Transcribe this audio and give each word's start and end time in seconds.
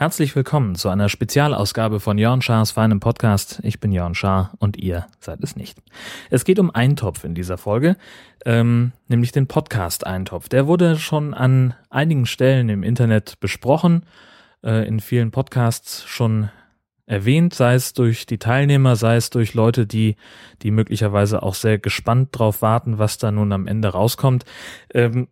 Herzlich 0.00 0.34
willkommen 0.34 0.76
zu 0.76 0.88
einer 0.88 1.10
Spezialausgabe 1.10 2.00
von 2.00 2.16
Jörn 2.16 2.40
Schars 2.40 2.70
feinem 2.70 3.00
Podcast. 3.00 3.60
Ich 3.64 3.80
bin 3.80 3.92
Jörn 3.92 4.14
Schaar 4.14 4.54
und 4.58 4.78
ihr 4.78 5.06
seid 5.18 5.44
es 5.44 5.56
nicht. 5.56 5.76
Es 6.30 6.46
geht 6.46 6.58
um 6.58 6.70
Eintopf 6.70 7.22
in 7.22 7.34
dieser 7.34 7.58
Folge, 7.58 7.98
ähm, 8.46 8.92
nämlich 9.08 9.32
den 9.32 9.46
Podcast 9.46 10.06
Eintopf. 10.06 10.48
Der 10.48 10.66
wurde 10.66 10.96
schon 10.96 11.34
an 11.34 11.74
einigen 11.90 12.24
Stellen 12.24 12.70
im 12.70 12.82
Internet 12.82 13.40
besprochen, 13.40 14.06
äh, 14.64 14.88
in 14.88 15.00
vielen 15.00 15.32
Podcasts 15.32 16.02
schon 16.06 16.48
erwähnt, 17.10 17.54
sei 17.54 17.74
es 17.74 17.92
durch 17.92 18.24
die 18.24 18.38
Teilnehmer, 18.38 18.94
sei 18.94 19.16
es 19.16 19.30
durch 19.30 19.54
Leute, 19.54 19.84
die, 19.84 20.14
die 20.62 20.70
möglicherweise 20.70 21.42
auch 21.42 21.54
sehr 21.54 21.78
gespannt 21.78 22.28
drauf 22.32 22.62
warten, 22.62 22.98
was 22.98 23.18
da 23.18 23.32
nun 23.32 23.52
am 23.52 23.66
Ende 23.66 23.88
rauskommt. 23.88 24.44
Ähm, 24.94 25.26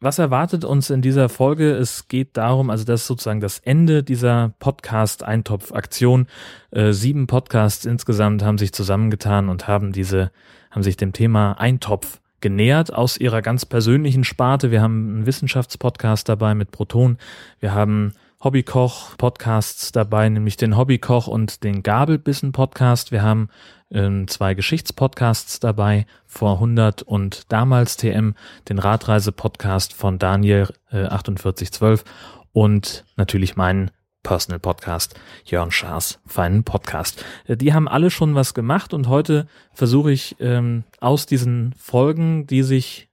was 0.00 0.18
erwartet 0.18 0.64
uns 0.64 0.88
in 0.90 1.02
dieser 1.02 1.28
Folge? 1.28 1.72
Es 1.72 2.08
geht 2.08 2.36
darum, 2.36 2.70
also 2.70 2.84
das 2.84 3.02
ist 3.02 3.06
sozusagen 3.08 3.40
das 3.40 3.58
Ende 3.58 4.02
dieser 4.02 4.54
Podcast-Eintopf-Aktion. 4.60 6.26
Äh, 6.70 6.92
sieben 6.92 7.26
Podcasts 7.26 7.84
insgesamt 7.84 8.42
haben 8.42 8.58
sich 8.58 8.72
zusammengetan 8.72 9.50
und 9.50 9.68
haben 9.68 9.92
diese, 9.92 10.30
haben 10.70 10.82
sich 10.82 10.96
dem 10.96 11.12
Thema 11.12 11.52
Eintopf 11.52 12.20
genähert 12.40 12.94
aus 12.94 13.18
ihrer 13.18 13.42
ganz 13.42 13.66
persönlichen 13.66 14.24
Sparte. 14.24 14.70
Wir 14.70 14.80
haben 14.80 15.16
einen 15.16 15.26
Wissenschaftspodcast 15.26 16.28
dabei 16.28 16.54
mit 16.54 16.70
Proton. 16.70 17.18
Wir 17.60 17.74
haben 17.74 18.12
Hobbykoch-Podcasts 18.42 19.90
dabei, 19.90 20.28
nämlich 20.28 20.56
den 20.56 20.76
Hobbykoch 20.76 21.26
und 21.26 21.64
den 21.64 21.82
Gabelbissen-Podcast. 21.82 23.10
Wir 23.10 23.22
haben 23.22 23.48
ähm, 23.90 24.28
zwei 24.28 24.54
Geschichtspodcasts 24.54 25.58
dabei, 25.58 26.06
vor 26.24 26.54
100 26.54 27.02
und 27.02 27.50
damals 27.50 27.96
TM, 27.96 28.34
den 28.68 28.78
Radreise-Podcast 28.78 29.92
von 29.92 30.20
Daniel 30.20 30.68
äh, 30.90 31.08
4812 31.08 32.04
und 32.52 33.04
natürlich 33.16 33.56
meinen 33.56 33.90
Personal 34.22 34.60
Podcast, 34.60 35.18
Jörn 35.44 35.72
Schaas 35.72 36.20
feinen 36.24 36.62
Podcast. 36.62 37.24
Äh, 37.46 37.56
die 37.56 37.72
haben 37.72 37.88
alle 37.88 38.10
schon 38.10 38.36
was 38.36 38.54
gemacht 38.54 38.94
und 38.94 39.08
heute 39.08 39.48
versuche 39.72 40.12
ich 40.12 40.36
ähm, 40.38 40.84
aus 41.00 41.26
diesen 41.26 41.74
Folgen, 41.76 42.46
die 42.46 42.62
sich 42.62 43.08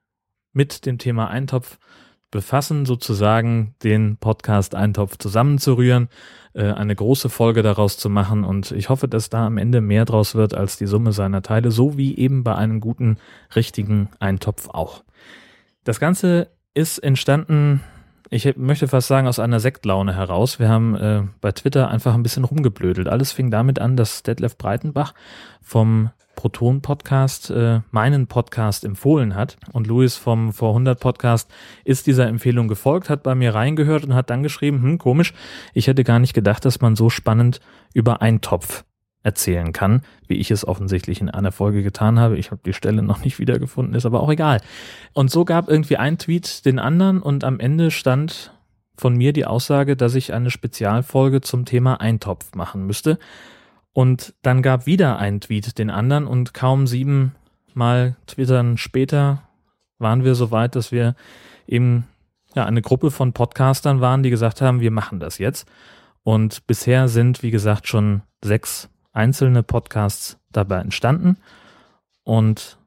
mit 0.53 0.85
dem 0.85 0.99
Thema 0.99 1.29
Eintopf 1.29 1.79
befassen, 2.35 2.85
sozusagen 2.85 3.75
den 3.81 4.17
Podcast 4.17 4.75
Eintopf 4.75 5.17
zusammenzurühren, 5.17 6.09
äh, 6.53 6.65
eine 6.73 6.93
große 6.93 7.29
Folge 7.29 7.63
daraus 7.63 7.97
zu 7.97 8.09
machen 8.09 8.43
und 8.43 8.71
ich 8.71 8.89
hoffe, 8.89 9.07
dass 9.07 9.29
da 9.29 9.45
am 9.45 9.57
Ende 9.57 9.79
mehr 9.79 10.03
draus 10.03 10.35
wird 10.35 10.53
als 10.53 10.75
die 10.75 10.85
Summe 10.85 11.13
seiner 11.13 11.41
Teile, 11.41 11.71
so 11.71 11.97
wie 11.97 12.17
eben 12.17 12.43
bei 12.43 12.53
einem 12.53 12.81
guten, 12.81 13.19
richtigen 13.55 14.09
Eintopf 14.19 14.67
auch. 14.67 15.05
Das 15.85 16.01
Ganze 16.01 16.49
ist 16.73 16.99
entstanden, 16.99 17.81
ich 18.29 18.57
möchte 18.57 18.89
fast 18.89 19.07
sagen, 19.07 19.27
aus 19.27 19.39
einer 19.39 19.61
Sektlaune 19.61 20.13
heraus. 20.13 20.59
Wir 20.59 20.67
haben 20.67 20.95
äh, 20.95 21.23
bei 21.39 21.53
Twitter 21.53 21.87
einfach 21.89 22.15
ein 22.15 22.23
bisschen 22.23 22.43
rumgeblödelt. 22.43 23.07
Alles 23.07 23.31
fing 23.31 23.49
damit 23.49 23.79
an, 23.79 23.95
dass 23.95 24.23
Detlef 24.23 24.57
Breitenbach 24.57 25.13
vom 25.61 26.09
Proton 26.35 26.81
Podcast 26.81 27.49
äh, 27.49 27.81
meinen 27.91 28.27
Podcast 28.27 28.83
empfohlen 28.83 29.35
hat 29.35 29.57
und 29.71 29.87
Louis 29.87 30.15
vom 30.15 30.53
Vor 30.53 30.69
100 30.69 30.99
Podcast 30.99 31.49
ist 31.83 32.07
dieser 32.07 32.27
Empfehlung 32.27 32.67
gefolgt, 32.67 33.09
hat 33.09 33.23
bei 33.23 33.35
mir 33.35 33.55
reingehört 33.55 34.03
und 34.03 34.13
hat 34.13 34.29
dann 34.29 34.43
geschrieben, 34.43 34.81
hm, 34.81 34.97
komisch, 34.97 35.33
ich 35.73 35.87
hätte 35.87 36.03
gar 36.03 36.19
nicht 36.19 36.33
gedacht, 36.33 36.65
dass 36.65 36.81
man 36.81 36.95
so 36.95 37.09
spannend 37.09 37.59
über 37.93 38.21
Eintopf 38.21 38.83
erzählen 39.25 39.73
kann, 39.73 40.03
wie 40.27 40.35
ich 40.35 40.51
es 40.51 40.67
offensichtlich 40.67 41.19
in 41.19 41.31
einer 41.31 41.51
Folge 41.51 41.81
getan 41.81 42.19
habe. 42.19 42.37
Ich 42.37 42.51
habe 42.51 42.61
die 42.63 42.73
Stelle 42.73 43.01
noch 43.01 43.23
nicht 43.23 43.39
wiedergefunden, 43.39 43.95
ist 43.95 44.05
aber 44.05 44.21
auch 44.21 44.31
egal. 44.31 44.61
Und 45.13 45.31
so 45.31 45.45
gab 45.45 45.67
irgendwie 45.67 45.97
ein 45.97 46.19
Tweet 46.19 46.63
den 46.65 46.77
anderen 46.77 47.21
und 47.21 47.43
am 47.43 47.59
Ende 47.59 47.89
stand 47.89 48.51
von 48.97 49.15
mir 49.15 49.33
die 49.33 49.45
Aussage, 49.45 49.97
dass 49.97 50.15
ich 50.15 50.33
eine 50.33 50.51
Spezialfolge 50.51 51.41
zum 51.41 51.65
Thema 51.65 51.99
Eintopf 51.99 52.53
machen 52.55 52.85
müsste. 52.85 53.17
Und 53.95 54.33
dann 54.41 54.61
gab 54.61 54.85
wieder 54.87 55.19
ein 55.19 55.39
Tweet 55.39 55.77
den 55.77 55.89
anderen 55.89 56.27
und 56.27 56.53
kaum 56.53 56.85
sieben 56.85 57.33
Mal 57.73 58.17
Twittern 58.27 58.77
später 58.77 59.43
waren 59.99 60.25
wir 60.25 60.35
so 60.35 60.51
weit, 60.51 60.75
dass 60.75 60.91
wir 60.91 61.15
eben 61.65 62.05
ja, 62.55 62.65
eine 62.65 62.81
Gruppe 62.81 63.09
von 63.09 63.31
Podcastern 63.31 64.01
waren, 64.01 64.21
die 64.21 64.29
gesagt 64.29 64.59
haben, 64.59 64.81
wir 64.81 64.91
machen 64.91 65.21
das 65.21 65.37
jetzt. 65.37 65.65
Und 66.23 66.67
bisher 66.67 67.07
sind, 67.07 67.41
wie 67.41 67.51
gesagt, 67.51 67.87
schon 67.87 68.21
sechs 68.43 68.89
einzelne 69.13 69.63
Podcasts 69.63 70.39
dabei 70.51 70.79
entstanden. 70.81 71.37
Und 72.23 72.77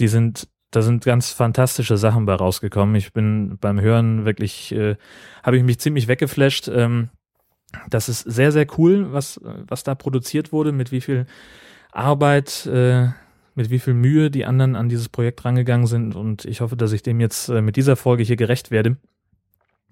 die 0.00 0.08
sind, 0.08 0.48
da 0.72 0.82
sind 0.82 1.04
ganz 1.04 1.30
fantastische 1.30 1.96
Sachen 1.96 2.26
bei 2.26 2.34
rausgekommen. 2.34 2.96
Ich 2.96 3.12
bin 3.12 3.58
beim 3.60 3.80
Hören 3.80 4.24
wirklich, 4.24 4.72
äh, 4.72 4.96
habe 5.44 5.56
ich 5.56 5.62
mich 5.62 5.78
ziemlich 5.78 6.08
weggeflasht. 6.08 6.66
Ähm, 6.66 7.10
das 7.90 8.08
ist 8.08 8.20
sehr, 8.20 8.52
sehr 8.52 8.66
cool, 8.78 9.12
was, 9.12 9.40
was 9.42 9.82
da 9.82 9.94
produziert 9.94 10.52
wurde, 10.52 10.72
mit 10.72 10.92
wie 10.92 11.00
viel 11.00 11.26
Arbeit, 11.90 12.66
äh, 12.66 13.08
mit 13.54 13.70
wie 13.70 13.78
viel 13.78 13.94
Mühe 13.94 14.30
die 14.30 14.44
anderen 14.44 14.76
an 14.76 14.88
dieses 14.88 15.08
Projekt 15.08 15.44
rangegangen 15.44 15.86
sind. 15.86 16.14
Und 16.14 16.44
ich 16.44 16.60
hoffe, 16.60 16.76
dass 16.76 16.92
ich 16.92 17.02
dem 17.02 17.20
jetzt 17.20 17.48
äh, 17.48 17.60
mit 17.60 17.76
dieser 17.76 17.96
Folge 17.96 18.22
hier 18.22 18.36
gerecht 18.36 18.70
werde. 18.70 18.96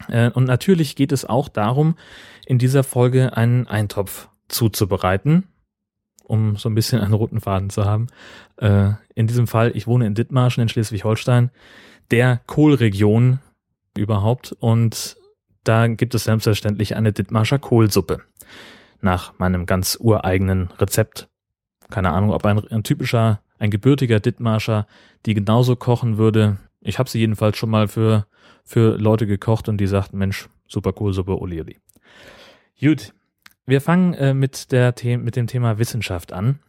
Äh, 0.08 0.30
und 0.30 0.44
natürlich 0.44 0.96
geht 0.96 1.12
es 1.12 1.24
auch 1.24 1.48
darum, 1.48 1.96
in 2.46 2.58
dieser 2.58 2.84
Folge 2.84 3.36
einen 3.36 3.66
Eintopf 3.66 4.28
zuzubereiten, 4.48 5.44
um 6.24 6.56
so 6.56 6.68
ein 6.68 6.74
bisschen 6.74 7.00
einen 7.00 7.14
roten 7.14 7.40
Faden 7.40 7.70
zu 7.70 7.84
haben. 7.84 8.06
Äh, 8.56 8.92
in 9.14 9.26
diesem 9.26 9.46
Fall, 9.46 9.72
ich 9.74 9.86
wohne 9.86 10.06
in 10.06 10.14
Dithmarschen 10.14 10.62
in 10.62 10.68
Schleswig-Holstein, 10.68 11.50
der 12.10 12.40
Kohlregion 12.46 13.40
überhaupt. 13.96 14.52
Und 14.52 15.16
da 15.64 15.86
gibt 15.86 16.14
es 16.14 16.24
selbstverständlich 16.24 16.96
eine 16.96 17.12
Dithmarscher 17.12 17.58
Kohlsuppe. 17.58 18.22
Nach 19.00 19.38
meinem 19.38 19.66
ganz 19.66 19.96
ureigenen 20.00 20.70
Rezept. 20.78 21.28
Keine 21.90 22.10
Ahnung, 22.10 22.32
ob 22.32 22.44
ein, 22.44 22.58
ein 22.68 22.82
typischer, 22.82 23.40
ein 23.58 23.70
gebürtiger 23.70 24.20
Dithmarscher 24.20 24.86
die 25.26 25.34
genauso 25.34 25.76
kochen 25.76 26.18
würde. 26.18 26.58
Ich 26.80 26.98
habe 26.98 27.08
sie 27.08 27.18
jedenfalls 27.18 27.56
schon 27.56 27.70
mal 27.70 27.88
für, 27.88 28.26
für 28.64 28.96
Leute 28.96 29.26
gekocht 29.26 29.68
und 29.68 29.78
die 29.78 29.86
sagten, 29.86 30.18
Mensch, 30.18 30.48
super 30.66 30.92
Kohlsuppe, 30.92 31.38
Oli, 31.38 31.60
Oli. 31.60 31.78
Gut, 32.80 33.12
wir 33.66 33.80
fangen 33.80 34.14
äh, 34.14 34.34
mit, 34.34 34.72
der 34.72 34.94
The 34.96 35.18
mit 35.18 35.36
dem 35.36 35.46
Thema 35.46 35.78
Wissenschaft 35.78 36.32
an, 36.32 36.60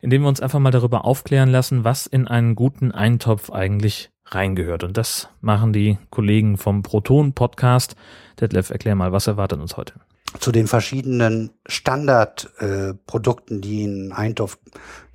indem 0.00 0.22
wir 0.22 0.28
uns 0.28 0.40
einfach 0.40 0.58
mal 0.58 0.70
darüber 0.70 1.04
aufklären 1.04 1.48
lassen, 1.48 1.84
was 1.84 2.06
in 2.06 2.28
einen 2.28 2.54
guten 2.54 2.92
Eintopf 2.92 3.50
eigentlich 3.50 4.10
reingehört. 4.26 4.84
Und 4.84 4.96
das 4.96 5.28
machen 5.40 5.72
die 5.72 5.98
Kollegen 6.10 6.56
vom 6.56 6.82
Proton 6.82 7.32
Podcast. 7.32 7.96
Detlef, 8.40 8.70
erklär 8.70 8.94
mal, 8.94 9.12
was 9.12 9.26
erwartet 9.26 9.60
uns 9.60 9.76
heute? 9.76 9.94
Zu 10.40 10.52
den 10.52 10.66
verschiedenen 10.66 11.50
Standardprodukten, 11.66 13.58
äh, 13.58 13.60
die 13.60 13.84
in 13.84 14.12
Eintopf 14.12 14.58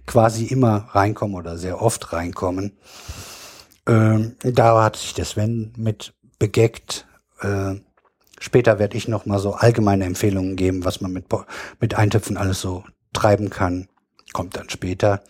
quasi 0.07 0.45
immer 0.45 0.87
reinkommen 0.91 1.35
oder 1.35 1.57
sehr 1.57 1.81
oft 1.81 2.13
reinkommen. 2.13 2.77
Ähm, 3.87 4.35
da 4.43 4.83
hat 4.83 4.95
sich 4.95 5.13
der 5.13 5.25
Sven 5.25 5.73
mit 5.77 6.13
begeckt. 6.39 7.05
Äh, 7.41 7.75
später 8.39 8.79
werde 8.79 8.97
ich 8.97 9.07
noch 9.07 9.25
mal 9.25 9.39
so 9.39 9.53
allgemeine 9.53 10.05
Empfehlungen 10.05 10.55
geben, 10.55 10.85
was 10.85 11.01
man 11.01 11.11
mit, 11.11 11.25
mit 11.79 11.95
Eintöpfen 11.95 12.37
alles 12.37 12.61
so 12.61 12.83
treiben 13.13 13.49
kann. 13.49 13.87
Kommt 14.33 14.55
dann 14.55 14.69
später 14.69 15.21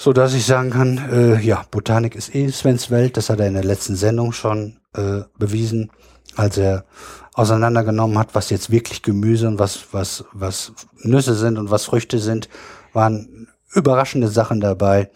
so 0.00 0.14
dass 0.14 0.32
ich 0.32 0.46
sagen 0.46 0.70
kann, 0.70 1.10
äh, 1.12 1.38
ja, 1.42 1.66
Botanik 1.70 2.14
ist 2.14 2.34
eh 2.34 2.50
Svens 2.50 2.90
Welt. 2.90 3.18
Das 3.18 3.28
hat 3.28 3.38
er 3.38 3.48
in 3.48 3.52
der 3.52 3.64
letzten 3.64 3.96
Sendung 3.96 4.32
schon 4.32 4.80
äh, 4.94 5.24
bewiesen, 5.38 5.90
als 6.36 6.56
er 6.56 6.86
auseinandergenommen 7.34 8.16
hat, 8.16 8.34
was 8.34 8.48
jetzt 8.48 8.70
wirklich 8.70 9.02
Gemüse 9.02 9.46
und 9.46 9.58
was 9.58 9.92
was 9.92 10.24
was 10.32 10.72
Nüsse 11.02 11.34
sind 11.34 11.58
und 11.58 11.70
was 11.70 11.84
Früchte 11.84 12.18
sind, 12.18 12.48
waren 12.94 13.48
überraschende 13.74 14.28
Sachen 14.28 14.60
dabei. 14.60 15.10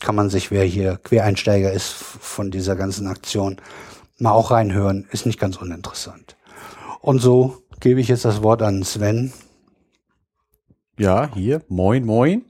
Kann 0.00 0.14
man 0.14 0.30
sich, 0.30 0.50
wer 0.50 0.64
hier 0.64 0.96
Quereinsteiger 0.96 1.70
ist 1.70 1.90
von 1.90 2.50
dieser 2.50 2.76
ganzen 2.76 3.08
Aktion, 3.08 3.60
mal 4.16 4.32
auch 4.32 4.52
reinhören. 4.52 5.06
Ist 5.10 5.26
nicht 5.26 5.38
ganz 5.38 5.58
uninteressant. 5.58 6.38
Und 7.02 7.18
so 7.18 7.58
gebe 7.78 8.00
ich 8.00 8.08
jetzt 8.08 8.24
das 8.24 8.42
Wort 8.42 8.62
an 8.62 8.84
Sven. 8.84 9.34
Ja, 10.98 11.28
hier, 11.34 11.60
moin, 11.68 12.06
moin. 12.06 12.49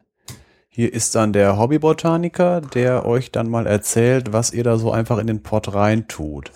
Hier 0.81 0.95
ist 0.95 1.15
dann 1.15 1.35
der 1.35 1.59
Hobbybotaniker, 1.59 2.63
der 2.63 3.05
euch 3.05 3.31
dann 3.31 3.51
mal 3.51 3.67
erzählt, 3.67 4.33
was 4.33 4.51
ihr 4.51 4.65
da 4.65 4.79
so 4.79 4.91
einfach 4.91 5.19
in 5.19 5.27
den 5.27 5.43
Pott 5.43 5.75
rein 5.75 6.09
tut. 6.09 6.53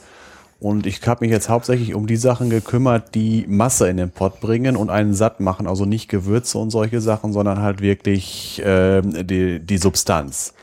Und 0.59 0.87
ich 0.87 1.07
habe 1.07 1.27
mich 1.27 1.31
jetzt 1.31 1.51
hauptsächlich 1.51 1.95
um 1.95 2.07
die 2.07 2.17
Sachen 2.17 2.49
gekümmert, 2.49 3.15
die 3.15 3.45
Masse 3.47 3.87
in 3.87 3.99
den 3.99 4.09
Pott 4.09 4.41
bringen 4.41 4.77
und 4.77 4.89
einen 4.89 5.13
satt 5.13 5.41
machen. 5.41 5.67
Also 5.67 5.85
nicht 5.85 6.09
Gewürze 6.09 6.57
und 6.57 6.71
solche 6.71 7.03
Sachen, 7.03 7.35
sondern 7.35 7.61
halt 7.61 7.83
wirklich 7.83 8.65
äh, 8.65 9.03
die, 9.03 9.61
die 9.61 9.77
Substanz. 9.77 10.55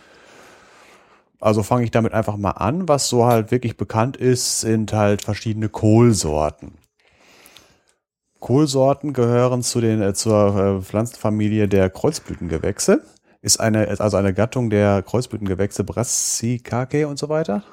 Also 1.40 1.62
fange 1.62 1.84
ich 1.84 1.92
damit 1.92 2.16
einfach 2.16 2.38
mal 2.38 2.54
an. 2.54 2.88
Was 2.88 3.10
so 3.10 3.28
halt 3.28 3.52
wirklich 3.52 3.78
bekannt 3.78 4.18
ist, 4.18 4.62
sind 4.62 4.92
halt 4.92 5.22
verschiedene 5.22 5.70
Kohlsorten. 5.70 6.72
Kohlsorten 8.40 9.14
gehören 9.14 9.62
zu 9.62 9.82
den, 9.82 10.02
äh, 10.02 10.16
zur 10.16 10.80
äh, 10.80 10.82
Pflanzenfamilie 10.82 11.68
der 11.68 11.92
Kreuzblütengewächse. 11.92 13.04
Ist 13.42 13.60
eine, 13.60 13.86
ist 13.86 14.02
also 14.02 14.18
eine 14.18 14.34
Gattung 14.34 14.70
der 14.70 15.02
Kreuzblütengewächse 15.02 15.84
Brassicaceae 15.84 17.06
und 17.06 17.18
so 17.18 17.28
weiter. 17.30 17.64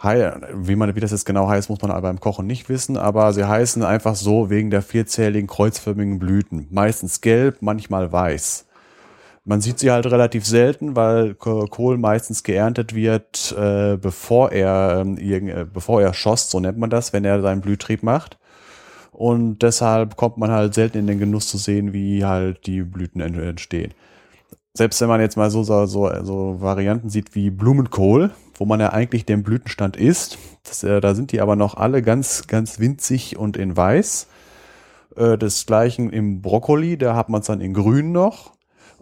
Wie 0.00 0.76
man, 0.76 0.94
wie 0.94 1.00
das 1.00 1.10
jetzt 1.10 1.26
genau 1.26 1.48
heißt, 1.48 1.70
muss 1.70 1.82
man 1.82 1.90
aber 1.90 2.02
beim 2.02 2.20
Kochen 2.20 2.46
nicht 2.46 2.68
wissen, 2.68 2.96
aber 2.96 3.32
sie 3.32 3.44
heißen 3.44 3.82
einfach 3.82 4.14
so 4.14 4.48
wegen 4.48 4.70
der 4.70 4.80
vierzähligen 4.82 5.48
kreuzförmigen 5.48 6.20
Blüten. 6.20 6.68
Meistens 6.70 7.20
gelb, 7.20 7.58
manchmal 7.62 8.12
weiß. 8.12 8.66
Man 9.44 9.60
sieht 9.60 9.80
sie 9.80 9.90
halt 9.90 10.06
relativ 10.06 10.46
selten, 10.46 10.94
weil 10.94 11.34
Kohl 11.34 11.98
meistens 11.98 12.44
geerntet 12.44 12.94
wird, 12.94 13.56
äh, 13.58 13.96
bevor 13.96 14.52
er 14.52 14.98
ähm, 15.00 15.16
äh, 15.18 15.64
bevor 15.64 16.02
er 16.02 16.14
schoss, 16.14 16.50
so 16.50 16.60
nennt 16.60 16.78
man 16.78 16.90
das, 16.90 17.12
wenn 17.12 17.24
er 17.24 17.40
seinen 17.40 17.62
Blühtrieb 17.62 18.02
macht. 18.02 18.38
Und 19.10 19.62
deshalb 19.62 20.16
kommt 20.16 20.36
man 20.38 20.50
halt 20.50 20.74
selten 20.74 20.98
in 20.98 21.06
den 21.06 21.18
Genuss 21.18 21.48
zu 21.48 21.56
sehen, 21.58 21.92
wie 21.92 22.24
halt 22.24 22.66
die 22.66 22.82
Blüten 22.82 23.20
entstehen. 23.20 23.94
Selbst 24.74 25.00
wenn 25.00 25.08
man 25.08 25.20
jetzt 25.20 25.36
mal 25.36 25.50
so, 25.50 25.62
so, 25.62 25.86
so 25.86 26.56
Varianten 26.60 27.08
sieht 27.08 27.34
wie 27.34 27.50
Blumenkohl, 27.50 28.30
wo 28.54 28.64
man 28.64 28.80
ja 28.80 28.92
eigentlich 28.92 29.26
den 29.26 29.42
Blütenstand 29.42 29.96
isst, 29.96 30.38
das, 30.64 30.82
äh, 30.84 31.00
da 31.00 31.14
sind 31.14 31.32
die 31.32 31.40
aber 31.40 31.56
noch 31.56 31.76
alle 31.76 32.02
ganz, 32.02 32.46
ganz 32.46 32.78
winzig 32.78 33.36
und 33.36 33.56
in 33.56 33.76
weiß. 33.76 34.28
Äh, 35.16 35.36
desgleichen 35.36 36.10
im 36.10 36.42
Brokkoli, 36.42 36.96
da 36.96 37.16
hat 37.16 37.28
man 37.28 37.40
es 37.40 37.46
dann 37.48 37.60
in 37.60 37.74
grün 37.74 38.12
noch. 38.12 38.52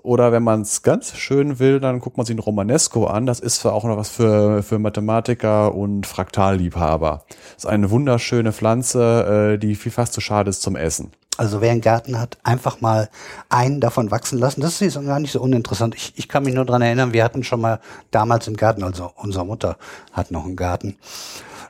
Oder 0.02 0.30
wenn 0.30 0.44
man 0.44 0.60
es 0.60 0.82
ganz 0.82 1.16
schön 1.16 1.58
will, 1.58 1.80
dann 1.80 1.98
guckt 1.98 2.16
man 2.16 2.24
sich 2.24 2.36
ein 2.36 2.38
Romanesco 2.38 3.06
an. 3.06 3.26
Das 3.26 3.40
ist 3.40 3.66
auch 3.66 3.82
noch 3.82 3.96
was 3.96 4.08
für, 4.08 4.62
für 4.62 4.78
Mathematiker 4.78 5.74
und 5.74 6.06
Fraktalliebhaber. 6.06 7.24
Das 7.28 7.64
ist 7.64 7.66
eine 7.66 7.90
wunderschöne 7.90 8.52
Pflanze, 8.52 9.54
äh, 9.54 9.58
die 9.58 9.74
viel 9.74 9.90
fast 9.90 10.12
zu 10.12 10.20
schade 10.20 10.48
ist 10.48 10.62
zum 10.62 10.76
Essen. 10.76 11.10
Also 11.36 11.60
wer 11.60 11.70
einen 11.70 11.80
Garten 11.80 12.18
hat, 12.18 12.38
einfach 12.42 12.80
mal 12.80 13.10
einen 13.48 13.80
davon 13.80 14.10
wachsen 14.10 14.38
lassen. 14.38 14.60
Das 14.60 14.80
ist 14.80 14.94
gar 15.04 15.20
nicht 15.20 15.32
so 15.32 15.40
uninteressant. 15.40 15.94
Ich, 15.94 16.14
ich 16.16 16.28
kann 16.28 16.44
mich 16.44 16.54
nur 16.54 16.64
dran 16.64 16.82
erinnern, 16.82 17.12
wir 17.12 17.24
hatten 17.24 17.44
schon 17.44 17.60
mal 17.60 17.80
damals 18.10 18.46
im 18.48 18.56
Garten, 18.56 18.82
also 18.82 19.12
unsere 19.16 19.44
Mutter 19.44 19.76
hat 20.12 20.30
noch 20.30 20.44
einen 20.44 20.56
Garten. 20.56 20.96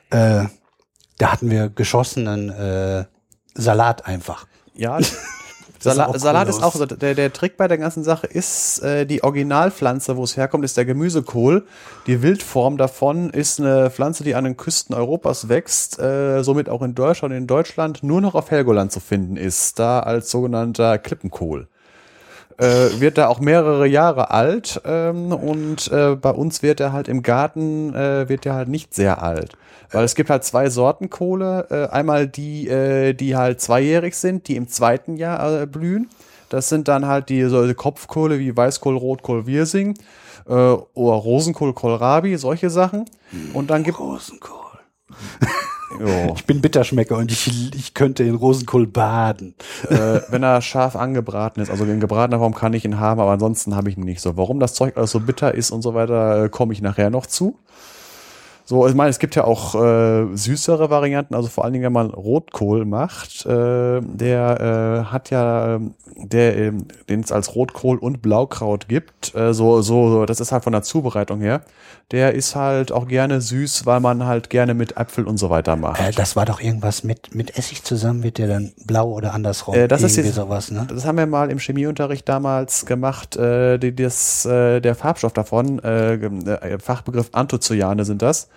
Äh, 0.09 0.45
da 1.17 1.31
hatten 1.31 1.49
wir 1.49 1.69
geschossenen 1.69 2.49
äh, 2.49 3.05
Salat 3.55 4.05
einfach. 4.05 4.47
Ja, 4.73 4.99
Salat, 5.79 6.15
ist 6.15 6.21
Salat 6.21 6.49
ist 6.49 6.63
auch 6.63 6.73
so, 6.73 6.85
der, 6.85 7.13
der 7.15 7.33
Trick 7.33 7.57
bei 7.57 7.67
der 7.67 7.77
ganzen 7.77 8.03
Sache 8.03 8.27
ist, 8.27 8.79
äh, 8.83 9.05
die 9.05 9.23
Originalpflanze, 9.23 10.17
wo 10.17 10.23
es 10.23 10.37
herkommt, 10.37 10.65
ist 10.65 10.77
der 10.77 10.85
Gemüsekohl. 10.85 11.65
Die 12.07 12.21
Wildform 12.21 12.77
davon 12.77 13.29
ist 13.29 13.59
eine 13.59 13.89
Pflanze, 13.89 14.23
die 14.23 14.35
an 14.35 14.43
den 14.43 14.57
Küsten 14.57 14.95
Europas 14.95 15.49
wächst, 15.49 15.99
äh, 15.99 16.43
somit 16.43 16.69
auch 16.69 16.81
in 16.81 16.95
Deutschland 16.95 17.33
und 17.33 17.37
in 17.37 17.47
Deutschland 17.47 18.03
nur 18.03 18.21
noch 18.21 18.35
auf 18.35 18.51
Helgoland 18.51 18.91
zu 18.91 18.99
finden 18.99 19.37
ist, 19.37 19.79
da 19.79 19.99
als 19.99 20.31
sogenannter 20.31 20.97
Klippenkohl. 20.97 21.67
Äh, 22.57 22.99
wird 22.99 23.19
da 23.19 23.27
auch 23.27 23.39
mehrere 23.39 23.85
Jahre 23.85 24.31
alt 24.31 24.81
ähm, 24.83 25.31
und 25.31 25.91
äh, 25.91 26.15
bei 26.15 26.31
uns 26.31 26.63
wird 26.63 26.79
er 26.79 26.91
halt 26.91 27.07
im 27.07 27.21
Garten, 27.21 27.93
äh, 27.93 28.27
wird 28.29 28.47
er 28.47 28.55
halt 28.55 28.67
nicht 28.67 28.95
sehr 28.95 29.21
alt. 29.21 29.55
Weil 29.91 30.03
es 30.03 30.15
gibt 30.15 30.31
halt 30.31 30.43
zwei 30.43 30.69
Sorten 30.71 31.11
Kohle. 31.11 31.67
Äh, 31.69 31.93
einmal 31.93 32.27
die, 32.27 32.67
äh, 32.67 33.13
die 33.13 33.35
halt 33.35 33.61
zweijährig 33.61 34.15
sind, 34.15 34.47
die 34.47 34.55
im 34.55 34.67
zweiten 34.67 35.17
Jahr 35.17 35.61
äh, 35.61 35.65
blühen. 35.67 36.09
Das 36.49 36.67
sind 36.67 36.87
dann 36.87 37.05
halt 37.05 37.29
die 37.29 37.43
so 37.43 37.71
Kopfkohle 37.75 38.39
wie 38.39 38.55
Weißkohl, 38.55 38.97
Rotkohl, 38.97 39.45
Wirsing 39.45 39.97
oder 40.45 40.87
Rosenkohl, 40.95 41.73
Kohlrabi, 41.73 42.37
solche 42.37 42.69
Sachen. 42.69 43.03
Und 43.53 43.69
dann 43.69 43.83
gibt 43.83 43.99
Rosenkohl. 43.99 44.79
Ich 46.35 46.45
bin 46.45 46.61
Bitterschmecker 46.61 47.17
und 47.17 47.31
ich, 47.31 47.73
ich 47.75 47.93
könnte 47.93 48.23
in 48.23 48.35
Rosenkohl 48.35 48.87
baden. 48.87 49.55
Äh, 49.89 50.21
wenn 50.29 50.43
er 50.43 50.61
scharf 50.61 50.95
angebraten 50.95 51.61
ist, 51.61 51.69
also 51.69 51.85
in 51.85 51.99
gebratener 51.99 52.39
Form 52.39 52.53
kann 52.53 52.73
ich 52.73 52.83
ihn 52.85 52.99
haben, 52.99 53.21
aber 53.21 53.31
ansonsten 53.31 53.75
habe 53.75 53.89
ich 53.89 53.97
ihn 53.97 54.03
nicht 54.03 54.21
so. 54.21 54.37
Warum 54.37 54.59
das 54.59 54.73
Zeug 54.73 54.97
alles 54.97 55.11
so 55.11 55.19
bitter 55.19 55.53
ist 55.53 55.71
und 55.71 55.81
so 55.81 55.93
weiter, 55.93 56.43
äh, 56.43 56.49
komme 56.49 56.73
ich 56.73 56.81
nachher 56.81 57.09
noch 57.09 57.25
zu. 57.25 57.57
So, 58.69 58.85
ich 58.85 58.95
meine, 58.95 59.09
es 59.09 59.19
gibt 59.19 59.35
ja 59.35 59.45
auch 59.45 59.75
äh, 59.75 60.25
süßere 60.35 60.89
Varianten, 60.89 61.35
also 61.35 61.47
vor 61.47 61.63
allen 61.63 61.71
Dingen, 61.71 61.85
wenn 61.85 61.93
man 61.93 62.09
Rotkohl 62.09 62.83
macht, 62.83 63.45
äh, 63.45 64.01
der 64.01 65.05
äh, 65.07 65.09
hat 65.09 65.29
ja, 65.29 65.75
ähm, 65.75 65.93
der, 66.17 66.57
äh, 66.57 66.73
den 67.07 67.21
es 67.21 67.31
als 67.31 67.55
Rotkohl 67.55 67.97
und 67.97 68.21
Blaukraut 68.21 68.89
gibt, 68.89 69.33
äh, 69.35 69.53
so, 69.53 69.81
so, 69.81 70.09
so, 70.09 70.25
das 70.25 70.41
ist 70.41 70.51
halt 70.51 70.65
von 70.65 70.73
der 70.73 70.81
Zubereitung 70.81 71.39
her, 71.39 71.61
der 72.11 72.33
ist 72.33 72.55
halt 72.55 72.91
auch 72.91 73.07
gerne 73.07 73.41
süß, 73.41 73.85
weil 73.85 73.99
man 73.99 74.25
halt 74.25 74.49
gerne 74.49 74.73
mit 74.73 74.95
Äpfel 74.95 75.25
und 75.25 75.37
so 75.37 75.49
weiter 75.49 75.75
macht. 75.75 75.99
Äh, 75.99 76.11
das 76.11 76.35
war 76.35 76.45
doch 76.45 76.61
irgendwas 76.61 77.03
mit, 77.03 77.35
mit 77.35 77.57
Essig 77.57 77.83
zusammen, 77.83 78.23
wird 78.23 78.37
der 78.37 78.47
dann 78.47 78.71
blau 78.85 79.11
oder 79.11 79.33
andersrum? 79.33 79.75
Äh, 79.75 79.87
das 79.87 80.01
Irgendwie 80.01 80.19
ist 80.21 80.25
jetzt, 80.27 80.35
sowas, 80.35 80.71
ne? 80.71 80.87
Das 80.89 81.05
haben 81.05 81.17
wir 81.17 81.25
mal 81.25 81.51
im 81.51 81.59
Chemieunterricht 81.59 82.27
damals 82.29 82.85
gemacht, 82.85 83.35
äh, 83.35 83.77
die, 83.77 83.95
das, 83.95 84.45
äh, 84.45 84.79
der 84.79 84.95
Farbstoff 84.95 85.33
davon, 85.33 85.79
äh, 85.79 86.13
äh 86.13 86.79
Fachbegriff 86.79 87.29
Anthocyane 87.33 88.05
sind 88.05 88.21
das 88.21 88.47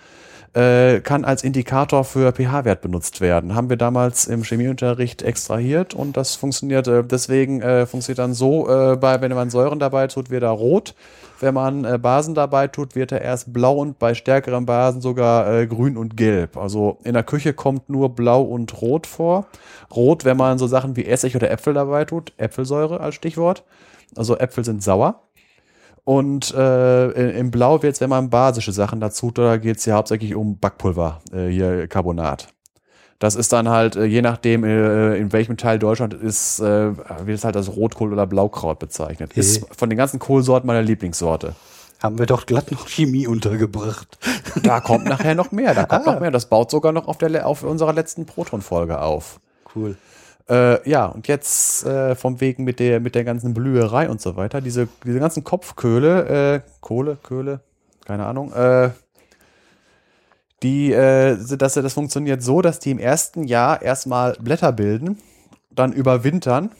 äh, 0.53 0.99
kann 0.99 1.23
als 1.23 1.43
Indikator 1.43 2.03
für 2.03 2.33
pH-Wert 2.33 2.81
benutzt 2.81 3.21
werden. 3.21 3.55
Haben 3.55 3.69
wir 3.69 3.77
damals 3.77 4.27
im 4.27 4.43
Chemieunterricht 4.43 5.21
extrahiert 5.21 5.93
und 5.93 6.17
das 6.17 6.35
funktioniert, 6.35 6.87
äh, 6.87 7.03
deswegen 7.03 7.61
äh, 7.61 7.85
funktioniert 7.85 8.19
dann 8.19 8.33
so, 8.33 8.69
äh, 8.69 8.97
bei, 8.97 9.21
wenn 9.21 9.31
man 9.33 9.49
Säuren 9.49 9.79
dabei 9.79 10.07
tut, 10.07 10.29
wird 10.29 10.43
er 10.43 10.49
rot. 10.49 10.93
Wenn 11.41 11.55
man 11.55 11.85
äh, 11.85 11.97
Basen 11.97 12.35
dabei 12.35 12.67
tut, 12.67 12.95
wird 12.95 13.11
er 13.11 13.21
erst 13.21 13.51
blau 13.51 13.77
und 13.77 13.97
bei 13.97 14.13
stärkeren 14.13 14.65
Basen 14.65 15.01
sogar 15.01 15.51
äh, 15.51 15.65
grün 15.65 15.97
und 15.97 16.15
gelb. 16.15 16.55
Also 16.55 16.99
in 17.03 17.13
der 17.13 17.23
Küche 17.23 17.53
kommt 17.53 17.89
nur 17.89 18.15
blau 18.15 18.43
und 18.43 18.81
rot 18.81 19.07
vor. 19.07 19.47
Rot, 19.95 20.23
wenn 20.23 20.37
man 20.37 20.59
so 20.59 20.67
Sachen 20.67 20.95
wie 20.95 21.05
Essig 21.05 21.35
oder 21.35 21.49
Äpfel 21.49 21.73
dabei 21.73 22.05
tut, 22.05 22.33
Äpfelsäure 22.37 22.99
als 22.99 23.15
Stichwort. 23.15 23.63
Also 24.15 24.37
Äpfel 24.37 24.63
sind 24.63 24.83
sauer. 24.83 25.21
Und 26.03 26.53
äh, 26.53 27.39
im 27.39 27.51
Blau 27.51 27.83
wird 27.83 27.93
es, 27.93 28.01
wenn 28.01 28.09
man 28.09 28.29
basische 28.29 28.71
Sachen 28.71 28.99
dazu 28.99 29.27
tut, 29.27 29.45
da 29.45 29.57
geht 29.57 29.77
es 29.77 29.85
ja 29.85 29.95
hauptsächlich 29.95 30.35
um 30.35 30.57
Backpulver, 30.57 31.21
äh, 31.31 31.47
hier 31.47 31.87
Carbonat. 31.87 32.47
Das 33.21 33.35
ist 33.35 33.53
dann 33.53 33.69
halt, 33.69 33.95
äh, 33.95 34.05
je 34.05 34.23
nachdem, 34.23 34.63
äh, 34.63 35.15
in 35.15 35.31
welchem 35.31 35.55
Teil 35.55 35.77
Deutschland 35.77 36.15
ist, 36.15 36.59
äh, 36.59 36.97
wird 36.97 37.37
es 37.37 37.45
halt 37.45 37.55
als 37.55 37.69
Rotkohl 37.69 38.11
oder 38.11 38.25
Blaukraut 38.25 38.79
bezeichnet. 38.79 39.33
Ist 39.37 39.63
von 39.77 39.91
den 39.91 39.97
ganzen 39.97 40.17
Kohlsorten 40.17 40.65
meine 40.65 40.81
Lieblingssorte. 40.81 41.53
Haben 41.99 42.17
wir 42.17 42.25
doch 42.25 42.47
glatt 42.47 42.71
noch 42.71 42.87
Chemie 42.87 43.27
untergebracht. 43.27 44.17
Da 44.63 44.79
kommt 44.79 45.05
nachher 45.05 45.35
noch 45.35 45.51
mehr, 45.51 45.75
da 45.75 45.85
kommt 45.85 46.07
ah. 46.07 46.13
noch 46.13 46.19
mehr. 46.19 46.31
Das 46.31 46.47
baut 46.47 46.71
sogar 46.71 46.93
noch 46.93 47.07
auf, 47.07 47.19
der, 47.19 47.45
auf 47.45 47.61
unserer 47.61 47.93
letzten 47.93 48.25
Proton-Folge 48.25 48.99
auf. 48.99 49.39
Cool. 49.75 49.97
Äh, 50.49 50.89
ja, 50.89 51.05
und 51.05 51.27
jetzt 51.27 51.85
äh, 51.85 52.15
vom 52.15 52.41
Wegen 52.41 52.63
mit 52.63 52.79
der, 52.79 52.99
mit 53.01 53.13
der 53.13 53.23
ganzen 53.23 53.53
Blüherei 53.53 54.09
und 54.09 54.19
so 54.19 54.35
weiter, 54.35 54.61
diese, 54.61 54.87
diese 55.05 55.19
ganzen 55.19 55.43
Kopfköhle, 55.43 56.55
äh, 56.55 56.61
Kohle, 56.81 57.19
Köhle, 57.21 57.59
keine 58.03 58.25
Ahnung, 58.25 58.51
äh, 58.51 58.89
die, 60.63 60.91
äh, 60.91 61.37
dass 61.57 61.73
das 61.73 61.93
funktioniert 61.93 62.43
so, 62.43 62.61
dass 62.61 62.79
die 62.79 62.91
im 62.91 62.99
ersten 62.99 63.43
Jahr 63.43 63.81
erstmal 63.81 64.33
Blätter 64.39 64.71
bilden, 64.71 65.17
dann 65.71 65.93
überwintern 65.93 66.71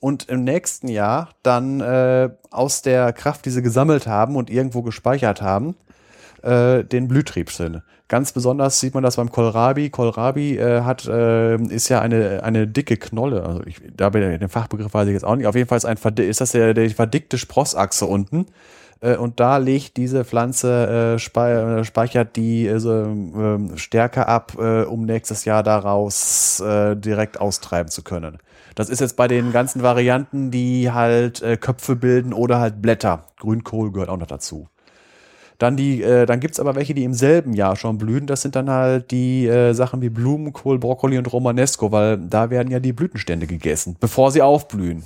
und 0.00 0.28
im 0.28 0.44
nächsten 0.44 0.88
Jahr 0.88 1.30
dann 1.42 1.80
äh, 1.80 2.30
aus 2.50 2.82
der 2.82 3.12
Kraft, 3.12 3.44
die 3.44 3.50
sie 3.50 3.62
gesammelt 3.62 4.06
haben 4.06 4.36
und 4.36 4.50
irgendwo 4.50 4.82
gespeichert 4.82 5.42
haben, 5.42 5.76
äh, 6.42 6.82
den 6.84 7.08
Blühtrieb 7.08 7.50
sind. 7.50 7.82
Ganz 8.08 8.32
besonders 8.32 8.80
sieht 8.80 8.94
man 8.94 9.02
das 9.02 9.16
beim 9.16 9.30
Kohlrabi. 9.30 9.90
Kohlrabi 9.90 10.58
äh, 10.58 10.82
hat, 10.82 11.06
äh, 11.06 11.56
ist 11.56 11.88
ja 11.88 12.00
eine, 12.00 12.42
eine 12.42 12.66
dicke 12.66 12.96
Knolle. 12.96 13.44
Also 13.44 13.62
ich, 13.64 13.76
da 13.96 14.10
bin 14.10 14.22
den 14.22 14.48
Fachbegriff 14.48 14.92
weiß 14.92 15.06
ich 15.06 15.14
jetzt 15.14 15.24
auch 15.24 15.36
nicht. 15.36 15.46
Auf 15.46 15.54
jeden 15.54 15.68
Fall 15.68 15.78
ist, 15.78 15.86
ein, 15.86 15.96
ist 15.96 16.40
das 16.40 16.52
der, 16.52 16.74
der 16.74 16.90
verdickte 16.90 17.38
Sprossachse 17.38 18.04
unten. 18.04 18.46
Äh, 19.02 19.16
und 19.16 19.40
da 19.40 19.58
legt 19.58 19.98
diese 19.98 20.24
Pflanze, 20.24 21.16
äh, 21.16 21.18
spe 21.18 21.80
äh, 21.80 21.84
speichert 21.84 22.36
die 22.36 22.66
äh, 22.66 23.76
Stärke 23.76 24.26
ab, 24.26 24.54
äh, 24.58 24.84
um 24.84 25.04
nächstes 25.04 25.44
Jahr 25.44 25.62
daraus 25.62 26.60
äh, 26.60 26.96
direkt 26.96 27.40
austreiben 27.40 27.90
zu 27.90 28.02
können. 28.02 28.38
Das 28.74 28.88
ist 28.88 29.00
jetzt 29.00 29.16
bei 29.16 29.28
den 29.28 29.52
ganzen 29.52 29.82
Varianten, 29.82 30.50
die 30.50 30.90
halt 30.90 31.44
Köpfe 31.60 31.94
bilden 31.94 32.32
oder 32.32 32.58
halt 32.58 32.80
Blätter. 32.80 33.26
Grünkohl 33.38 33.92
gehört 33.92 34.08
auch 34.08 34.16
noch 34.16 34.26
dazu. 34.26 34.68
Dann, 35.62 35.78
äh, 35.78 36.26
dann 36.26 36.40
gibt 36.40 36.54
es 36.54 36.60
aber 36.60 36.74
welche, 36.74 36.92
die 36.92 37.04
im 37.04 37.14
selben 37.14 37.52
Jahr 37.52 37.76
schon 37.76 37.96
blühen. 37.96 38.26
Das 38.26 38.42
sind 38.42 38.56
dann 38.56 38.68
halt 38.68 39.12
die 39.12 39.46
äh, 39.46 39.74
Sachen 39.74 40.02
wie 40.02 40.08
Blumenkohl, 40.08 40.78
Brokkoli 40.78 41.18
und 41.18 41.32
Romanesco, 41.32 41.92
weil 41.92 42.18
da 42.18 42.50
werden 42.50 42.72
ja 42.72 42.80
die 42.80 42.92
Blütenstände 42.92 43.46
gegessen, 43.46 43.96
bevor 44.00 44.32
sie 44.32 44.42
aufblühen. 44.42 45.04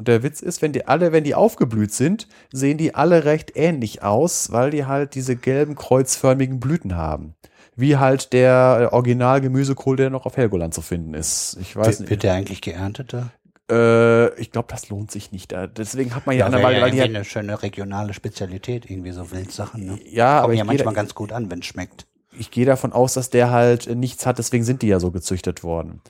Und 0.00 0.08
der 0.08 0.22
Witz 0.22 0.40
ist, 0.40 0.62
wenn 0.62 0.72
die 0.72 0.88
alle, 0.88 1.12
wenn 1.12 1.24
die 1.24 1.34
aufgeblüht 1.34 1.92
sind, 1.92 2.26
sehen 2.50 2.78
die 2.78 2.94
alle 2.94 3.26
recht 3.26 3.52
ähnlich 3.54 4.02
aus, 4.02 4.50
weil 4.50 4.70
die 4.70 4.86
halt 4.86 5.14
diese 5.14 5.36
gelben 5.36 5.74
kreuzförmigen 5.74 6.58
Blüten 6.58 6.96
haben. 6.96 7.34
Wie 7.76 7.98
halt 7.98 8.32
der 8.32 8.88
äh, 8.90 8.94
Original-Gemüsekohl, 8.94 9.96
der 9.96 10.08
noch 10.08 10.24
auf 10.24 10.38
Helgoland 10.38 10.72
zu 10.72 10.80
finden 10.80 11.12
ist. 11.12 11.58
Ich 11.60 11.76
weiß 11.76 11.86
wird, 11.86 12.00
nicht. 12.00 12.10
Wird 12.10 12.22
der 12.22 12.32
eigentlich 12.32 12.62
geerntet 12.62 13.12
da? 13.12 13.28
Äh, 13.70 14.40
ich 14.40 14.50
glaube, 14.52 14.68
das 14.70 14.88
lohnt 14.88 15.10
sich 15.10 15.32
nicht. 15.32 15.54
Deswegen 15.76 16.14
hat 16.14 16.24
man 16.24 16.34
ja, 16.34 16.48
ja 16.48 16.62
Weile, 16.62 16.80
weil 16.80 16.92
die 16.92 17.02
eine 17.02 17.22
schöne 17.26 17.62
regionale 17.62 18.14
Spezialität, 18.14 18.90
irgendwie 18.90 19.12
so 19.12 19.30
Wildsachen. 19.30 19.84
Ne? 19.84 19.98
Ja, 20.06 20.36
Kommen 20.36 20.44
aber 20.44 20.52
ja 20.54 20.64
manchmal 20.64 20.94
ganz 20.94 21.14
gut 21.14 21.30
an, 21.30 21.50
wenn 21.50 21.58
es 21.58 21.66
schmeckt. 21.66 22.06
Ich 22.38 22.50
gehe 22.50 22.64
davon 22.64 22.94
aus, 22.94 23.12
dass 23.12 23.28
der 23.28 23.50
halt 23.50 23.94
nichts 23.94 24.24
hat, 24.24 24.38
deswegen 24.38 24.64
sind 24.64 24.80
die 24.80 24.88
ja 24.88 24.98
so 24.98 25.10
gezüchtet 25.10 25.62
worden. 25.62 26.00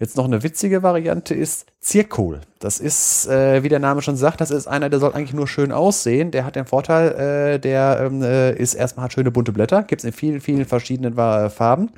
Jetzt 0.00 0.16
noch 0.16 0.24
eine 0.24 0.42
witzige 0.42 0.82
Variante 0.82 1.34
ist 1.34 1.66
Zierkohl. 1.78 2.40
Das 2.58 2.80
ist, 2.80 3.28
äh, 3.28 3.62
wie 3.62 3.68
der 3.68 3.80
Name 3.80 4.00
schon 4.00 4.16
sagt, 4.16 4.40
das 4.40 4.50
ist 4.50 4.66
einer, 4.66 4.88
der 4.88 4.98
soll 4.98 5.12
eigentlich 5.12 5.34
nur 5.34 5.46
schön 5.46 5.72
aussehen. 5.72 6.30
Der 6.30 6.46
hat 6.46 6.56
den 6.56 6.64
Vorteil, 6.64 7.10
äh, 7.12 7.60
der 7.60 8.00
ähm, 8.00 8.22
äh, 8.22 8.52
ist 8.54 8.72
erstmal 8.72 9.04
hat 9.04 9.12
schöne 9.12 9.30
bunte 9.30 9.52
Blätter, 9.52 9.82
gibt 9.82 10.00
es 10.00 10.06
in 10.06 10.14
vielen, 10.14 10.40
vielen 10.40 10.64
verschiedenen 10.64 11.18
äh, 11.18 11.50
Farben. 11.50 11.90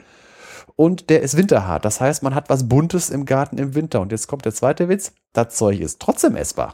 Und 0.75 1.11
der 1.11 1.23
ist 1.23 1.37
winterhart. 1.37 1.85
Das 1.85 2.01
heißt, 2.01 2.25
man 2.25 2.35
hat 2.35 2.51
was 2.51 2.69
Buntes 2.69 3.09
im 3.09 3.25
Garten 3.25 3.57
im 3.59 3.77
Winter. 3.77 4.01
Und 4.01 4.11
jetzt 4.11 4.27
kommt 4.27 4.45
der 4.45 4.53
zweite 4.53 4.89
Witz. 4.89 5.13
Das 5.33 5.55
Zeug 5.55 5.79
ist 5.79 6.01
trotzdem 6.01 6.35
essbar. 6.35 6.73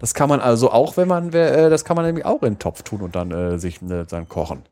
Das 0.00 0.14
kann 0.14 0.28
man 0.28 0.40
also 0.40 0.72
auch, 0.72 0.96
wenn 0.96 1.06
man, 1.06 1.32
äh, 1.32 1.70
das 1.70 1.84
kann 1.84 1.94
man 1.94 2.06
nämlich 2.06 2.24
auch 2.24 2.42
in 2.42 2.54
den 2.54 2.58
Topf 2.58 2.82
tun 2.82 3.02
und 3.02 3.14
dann 3.14 3.30
äh, 3.30 3.58
sich 3.60 3.78
dann 3.82 4.28
kochen. 4.28 4.64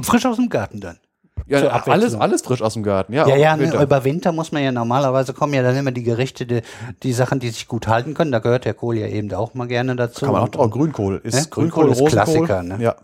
Frisch 0.00 0.26
aus 0.26 0.36
dem 0.36 0.48
Garten 0.48 0.78
dann. 0.78 0.98
Ja, 1.46 1.60
alles, 1.86 2.14
alles 2.14 2.42
frisch 2.42 2.60
aus 2.62 2.74
dem 2.74 2.82
Garten. 2.82 3.12
Ja, 3.12 3.26
Ja, 3.26 3.36
ja, 3.36 3.56
ne, 3.56 3.64
Winter. 3.64 3.82
über 3.82 4.04
Winter 4.04 4.32
muss 4.32 4.52
man 4.52 4.62
ja 4.62 4.72
normalerweise 4.72 5.32
kommen 5.32 5.54
ja 5.54 5.62
dann 5.62 5.76
immer 5.76 5.92
die 5.92 6.02
Gerichte, 6.02 6.44
die, 6.46 6.62
die 7.02 7.12
Sachen, 7.12 7.40
die 7.40 7.48
sich 7.50 7.68
gut 7.68 7.86
halten 7.88 8.14
können. 8.14 8.32
Da 8.32 8.38
gehört 8.38 8.64
der 8.64 8.74
Kohl 8.74 8.98
ja 8.98 9.06
eben 9.06 9.32
auch 9.32 9.54
mal 9.54 9.66
gerne 9.66 9.96
dazu. 9.96 10.24
Kann 10.26 10.32
man 10.34 10.42
auch 10.42 10.48
drauf. 10.48 10.70
Grünkohl 10.70 11.20
ist 11.24 11.34
Ja, 11.34 11.40
Grünkohl, 11.50 11.84
Grünkohl 11.86 12.06
ist. 12.06 12.12
Klassiker, 12.12 12.62
ne? 12.62 12.76
Ja. 12.80 12.96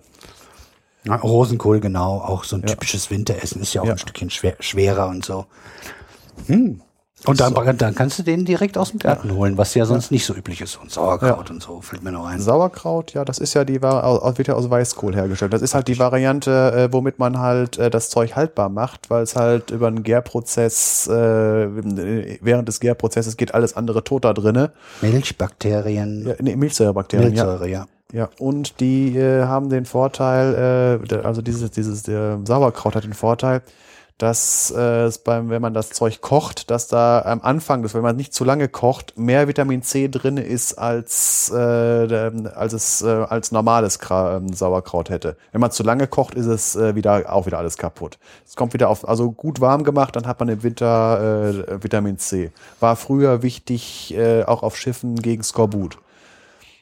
Ja, 1.07 1.17
Rosenkohl, 1.17 1.81
genau. 1.81 2.19
Auch 2.19 2.45
so 2.45 2.57
ein 2.57 2.63
typisches 2.65 3.11
Winteressen 3.11 3.61
ist 3.63 3.75
ja 3.75 3.83
auch 3.83 3.87
Ja. 3.87 3.93
ein 3.93 3.99
Stückchen 3.99 4.31
schwer, 4.31 4.55
schwerer 4.61 5.09
und 5.09 5.25
so. 5.25 5.45
Hm. 6.47 6.81
Und 7.27 7.41
dann, 7.41 7.55
dann 7.79 7.95
kannst 7.95 8.19
du 8.19 8.23
den 8.23 8.45
direkt 8.45 8.77
aus 8.77 8.91
dem 8.91 8.99
Garten 8.99 9.35
holen, 9.35 9.57
was 9.57 9.75
ja 9.75 9.87
sonst 9.87 10.11
nicht 10.11 10.27
so 10.27 10.35
üblich 10.35 10.61
ist. 10.61 10.77
Und 10.77 10.91
Sauerkraut 10.91 11.51
und 11.51 11.63
so 11.63 11.81
fällt 11.81 12.03
mir 12.03 12.13
noch 12.13 12.27
ein. 12.27 12.41
Sauerkraut, 12.41 13.15
ja, 13.15 13.25
das 13.25 13.39
ist 13.39 13.55
ja 13.55 13.65
die 13.65 13.81
wird 13.83 14.49
ja 14.49 14.55
aus 14.55 14.71
Weißkohl 14.71 15.15
hergestellt. 15.15 15.53
Das 15.53 15.63
ist 15.63 15.75
halt 15.75 15.89
die 15.89 15.99
Variante, 15.99 16.51
äh, 16.51 16.93
womit 16.93 17.19
man 17.19 17.39
halt 17.39 17.79
äh, 17.79 17.91
das 17.91 18.11
Zeug 18.11 18.37
haltbar 18.37 18.69
macht, 18.69 19.11
weil 19.11 19.23
es 19.23 19.37
halt 19.37 19.71
über 19.71 19.87
einen 19.87 20.03
Gärprozess, 20.03 21.07
äh, 21.07 21.69
während 22.41 22.69
des 22.69 22.81
Gärprozesses 22.81 23.37
geht 23.37 23.55
alles 23.55 23.77
andere 23.77 24.05
tot 24.05 24.25
da 24.25 24.33
drinne. 24.33 24.73
Milchbakterien, 25.01 26.27
Ja, 26.27 26.35
nee, 26.41 26.57
Milchsäurebakterien, 26.57 27.35
ja. 27.35 27.45
Milchsäure, 27.45 27.69
ja. 27.69 27.87
Ja, 28.13 28.29
und 28.39 28.79
die 28.79 29.17
äh, 29.17 29.45
haben 29.45 29.71
den 29.71 29.87
Vorteil, 29.87 31.01
äh, 31.11 31.15
also 31.25 31.43
dieses, 31.43 31.71
dieses 31.73 32.05
der 32.05 32.39
Sauerkraut 32.45 32.95
hat 32.95 33.03
den 33.03 33.13
Vorteil, 33.13 33.63
dass 34.19 34.71
äh, 34.71 35.11
beim, 35.25 35.51
wenn 35.51 35.61
man 35.61 35.75
das 35.75 35.91
Zeug 35.91 36.21
kocht, 36.21 36.71
dass 36.71 36.87
da 36.87 37.23
am 37.23 37.41
Anfang, 37.43 37.83
dass 37.83 37.95
wenn 37.95 38.03
man 38.03 38.15
nicht 38.15 38.33
zu 38.33 38.45
lange 38.45 38.69
kocht, 38.69 39.19
mehr 39.19 39.49
Vitamin 39.49 39.83
C 39.83 40.09
drin 40.09 40.37
ist 40.37 40.75
als 40.75 41.51
äh, 41.51 41.57
als 42.55 42.73
es 42.73 43.03
äh, 43.03 43.09
als 43.09 43.51
normales 43.51 43.99
Kra 43.99 44.37
ähm, 44.37 44.53
Sauerkraut 44.53 45.11
hätte. 45.11 45.37
Wenn 45.51 45.61
man 45.61 45.73
zu 45.73 45.83
lange 45.83 46.07
kocht, 46.07 46.35
ist 46.35 46.47
es 46.47 46.77
äh, 46.77 46.95
wieder 46.95 47.33
auch 47.33 47.47
wieder 47.47 47.59
alles 47.59 47.77
kaputt. 47.77 48.19
Es 48.47 48.55
kommt 48.55 48.73
wieder 48.73 48.89
auf, 48.89 49.09
also 49.09 49.33
gut 49.33 49.61
warm 49.61 49.83
gemacht, 49.83 50.15
dann 50.15 50.27
hat 50.27 50.39
man 50.39 50.49
im 50.49 50.63
Winter 50.63 51.49
äh, 51.49 51.83
Vitamin 51.83 52.19
C. 52.19 52.53
War 52.79 52.95
früher 52.95 53.43
wichtig, 53.43 54.15
äh, 54.17 54.45
auch 54.45 54.63
auf 54.63 54.77
Schiffen 54.77 55.17
gegen 55.17 55.43
Skorbut 55.43 55.99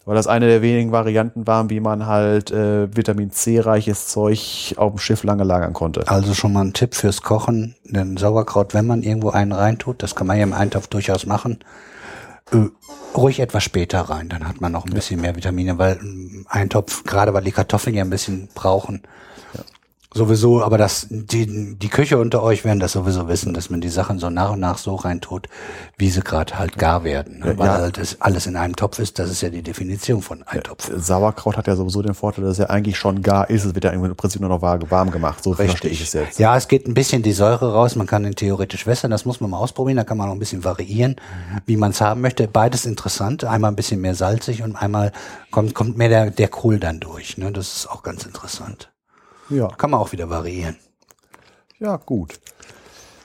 weil 0.04 0.16
das 0.16 0.26
eine 0.26 0.46
der 0.46 0.62
wenigen 0.62 0.92
Varianten 0.92 1.46
waren, 1.46 1.70
wie 1.70 1.80
man 1.80 2.06
halt 2.06 2.50
äh, 2.50 2.94
Vitamin 2.94 3.30
C-reiches 3.30 4.08
Zeug 4.08 4.74
auf 4.76 4.92
dem 4.92 4.98
Schiff 4.98 5.22
lange 5.22 5.44
lagern 5.44 5.72
konnte. 5.72 6.08
Also 6.08 6.34
schon 6.34 6.52
mal 6.52 6.64
ein 6.64 6.72
Tipp 6.72 6.94
fürs 6.94 7.22
Kochen. 7.22 7.76
Den 7.84 8.16
Sauerkraut, 8.16 8.74
wenn 8.74 8.86
man 8.86 9.02
irgendwo 9.02 9.30
einen 9.30 9.52
reintut, 9.52 10.02
das 10.02 10.14
kann 10.14 10.26
man 10.26 10.38
ja 10.38 10.42
im 10.42 10.52
Eintopf 10.52 10.88
durchaus 10.88 11.26
machen, 11.26 11.60
äh, 12.52 12.68
ruhig 13.16 13.40
etwas 13.40 13.62
später 13.62 14.00
rein. 14.00 14.28
Dann 14.28 14.48
hat 14.48 14.60
man 14.60 14.72
noch 14.72 14.86
ein 14.86 14.92
bisschen 14.92 15.20
mehr 15.20 15.36
Vitamine, 15.36 15.78
weil 15.78 15.98
ein 16.00 16.46
Eintopf, 16.48 17.04
gerade 17.04 17.32
weil 17.34 17.44
die 17.44 17.52
Kartoffeln 17.52 17.94
ja 17.94 18.02
ein 18.02 18.10
bisschen 18.10 18.48
brauchen, 18.54 19.02
sowieso, 20.14 20.62
aber 20.62 20.78
das, 20.78 21.06
die, 21.10 21.76
die 21.76 21.88
Köche 21.88 22.18
unter 22.18 22.42
euch 22.42 22.64
werden 22.64 22.80
das 22.80 22.92
sowieso 22.92 23.28
wissen, 23.28 23.54
dass 23.54 23.70
man 23.70 23.80
die 23.80 23.88
Sachen 23.88 24.18
so 24.18 24.30
nach 24.30 24.52
und 24.52 24.60
nach 24.60 24.78
so 24.78 24.94
reintut, 24.94 25.48
wie 25.96 26.10
sie 26.10 26.20
gerade 26.20 26.58
halt 26.58 26.76
gar 26.76 27.04
werden. 27.04 27.40
Ne? 27.40 27.58
Weil 27.58 27.66
ja. 27.66 27.72
halt 27.74 27.98
das 27.98 28.20
alles 28.20 28.46
in 28.46 28.56
einem 28.56 28.76
Topf 28.76 28.98
ist, 28.98 29.18
das 29.18 29.30
ist 29.30 29.40
ja 29.40 29.50
die 29.50 29.62
Definition 29.62 30.22
von 30.22 30.42
Eintopf. 30.42 30.90
Sauerkraut 30.94 31.56
hat 31.56 31.66
ja 31.66 31.76
sowieso 31.76 32.02
den 32.02 32.14
Vorteil, 32.14 32.44
dass 32.44 32.52
es 32.52 32.58
ja 32.58 32.66
eigentlich 32.66 32.96
schon 32.96 33.22
gar 33.22 33.48
ist. 33.50 33.64
Es 33.64 33.74
wird 33.74 33.84
ja 33.84 33.90
im 33.90 34.16
Prinzip 34.16 34.40
nur 34.40 34.50
noch 34.50 34.62
warm 34.62 35.10
gemacht. 35.10 35.42
So 35.42 35.54
verstehe 35.54 35.90
ich 35.90 36.02
es 36.02 36.12
jetzt. 36.12 36.38
Ja, 36.38 36.56
es 36.56 36.68
geht 36.68 36.86
ein 36.86 36.94
bisschen 36.94 37.22
die 37.22 37.32
Säure 37.32 37.72
raus. 37.72 37.96
Man 37.96 38.06
kann 38.06 38.24
ihn 38.24 38.34
theoretisch 38.34 38.86
wässern. 38.86 39.10
Das 39.10 39.24
muss 39.24 39.40
man 39.40 39.50
mal 39.50 39.58
ausprobieren. 39.58 39.96
Da 39.96 40.04
kann 40.04 40.18
man 40.18 40.28
auch 40.28 40.32
ein 40.32 40.38
bisschen 40.38 40.64
variieren, 40.64 41.16
wie 41.66 41.76
man 41.76 41.90
es 41.90 42.00
haben 42.00 42.20
möchte. 42.20 42.48
Beides 42.48 42.86
interessant. 42.86 43.44
Einmal 43.44 43.72
ein 43.72 43.76
bisschen 43.76 44.00
mehr 44.00 44.14
salzig 44.14 44.62
und 44.62 44.76
einmal 44.76 45.12
kommt, 45.50 45.74
kommt 45.74 45.96
mehr 45.96 46.08
der, 46.08 46.30
der 46.30 46.48
Kohl 46.48 46.78
dann 46.78 47.00
durch. 47.00 47.38
Ne? 47.38 47.50
Das 47.52 47.74
ist 47.74 47.90
auch 47.90 48.02
ganz 48.02 48.24
interessant. 48.24 48.91
Ja, 49.52 49.68
Kann 49.68 49.90
man 49.90 50.00
auch 50.00 50.12
wieder 50.12 50.30
variieren. 50.30 50.76
ja, 51.78 51.96
gut. 51.96 52.40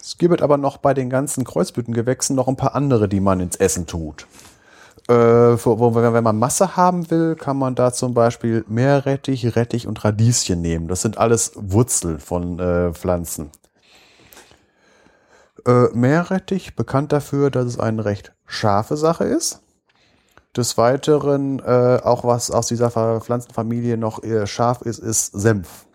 Es 0.02 0.18
gibt 0.18 0.42
aber 0.42 0.58
noch 0.58 0.78
bei 0.78 0.94
den 0.94 1.10
ganzen 1.10 1.44
Kreuzblütengewächsen 1.44 2.36
noch 2.36 2.48
ein 2.48 2.56
paar 2.56 2.76
andere, 2.76 3.10
die 3.10 3.20
man 3.20 3.40
ins 3.40 3.58
Essen 3.58 3.88
tut. 3.88 4.26
Äh, 5.10 5.14
wenn 5.14 6.24
man 6.24 6.38
Masse 6.40 6.76
haben 6.76 7.10
will, 7.10 7.36
kann 7.36 7.58
man 7.58 7.76
da 7.76 7.94
zum 7.94 8.14
Beispiel 8.14 8.66
Meerrettich, 8.68 9.56
Rettich 9.56 9.88
und 9.88 10.04
Radieschen 10.04 10.62
nehmen. 10.62 10.88
Das 10.88 11.02
sind 11.02 11.18
alles 11.18 11.54
Wurzeln 11.56 12.20
von 12.20 12.60
äh, 12.60 12.94
Pflanzen. 12.94 13.52
Äh, 15.66 15.88
Meerrettich, 15.94 16.76
bekannt 16.76 17.12
dafür, 17.12 17.52
dass 17.52 17.66
es 17.66 17.80
eine 17.80 18.04
recht 18.06 18.34
scharfe 18.46 18.98
Sache 18.98 19.24
ist. 19.24 19.62
Des 20.56 20.78
Weiteren, 20.78 21.60
äh, 21.60 22.00
auch 22.04 22.24
was 22.24 22.52
aus 22.52 22.68
dieser 22.68 22.92
Pflanzenfamilie 22.92 23.98
noch 23.98 24.24
eher 24.24 24.48
scharf 24.48 24.82
ist, 24.82 25.00
ist 25.00 25.34
Senf. 25.34 25.87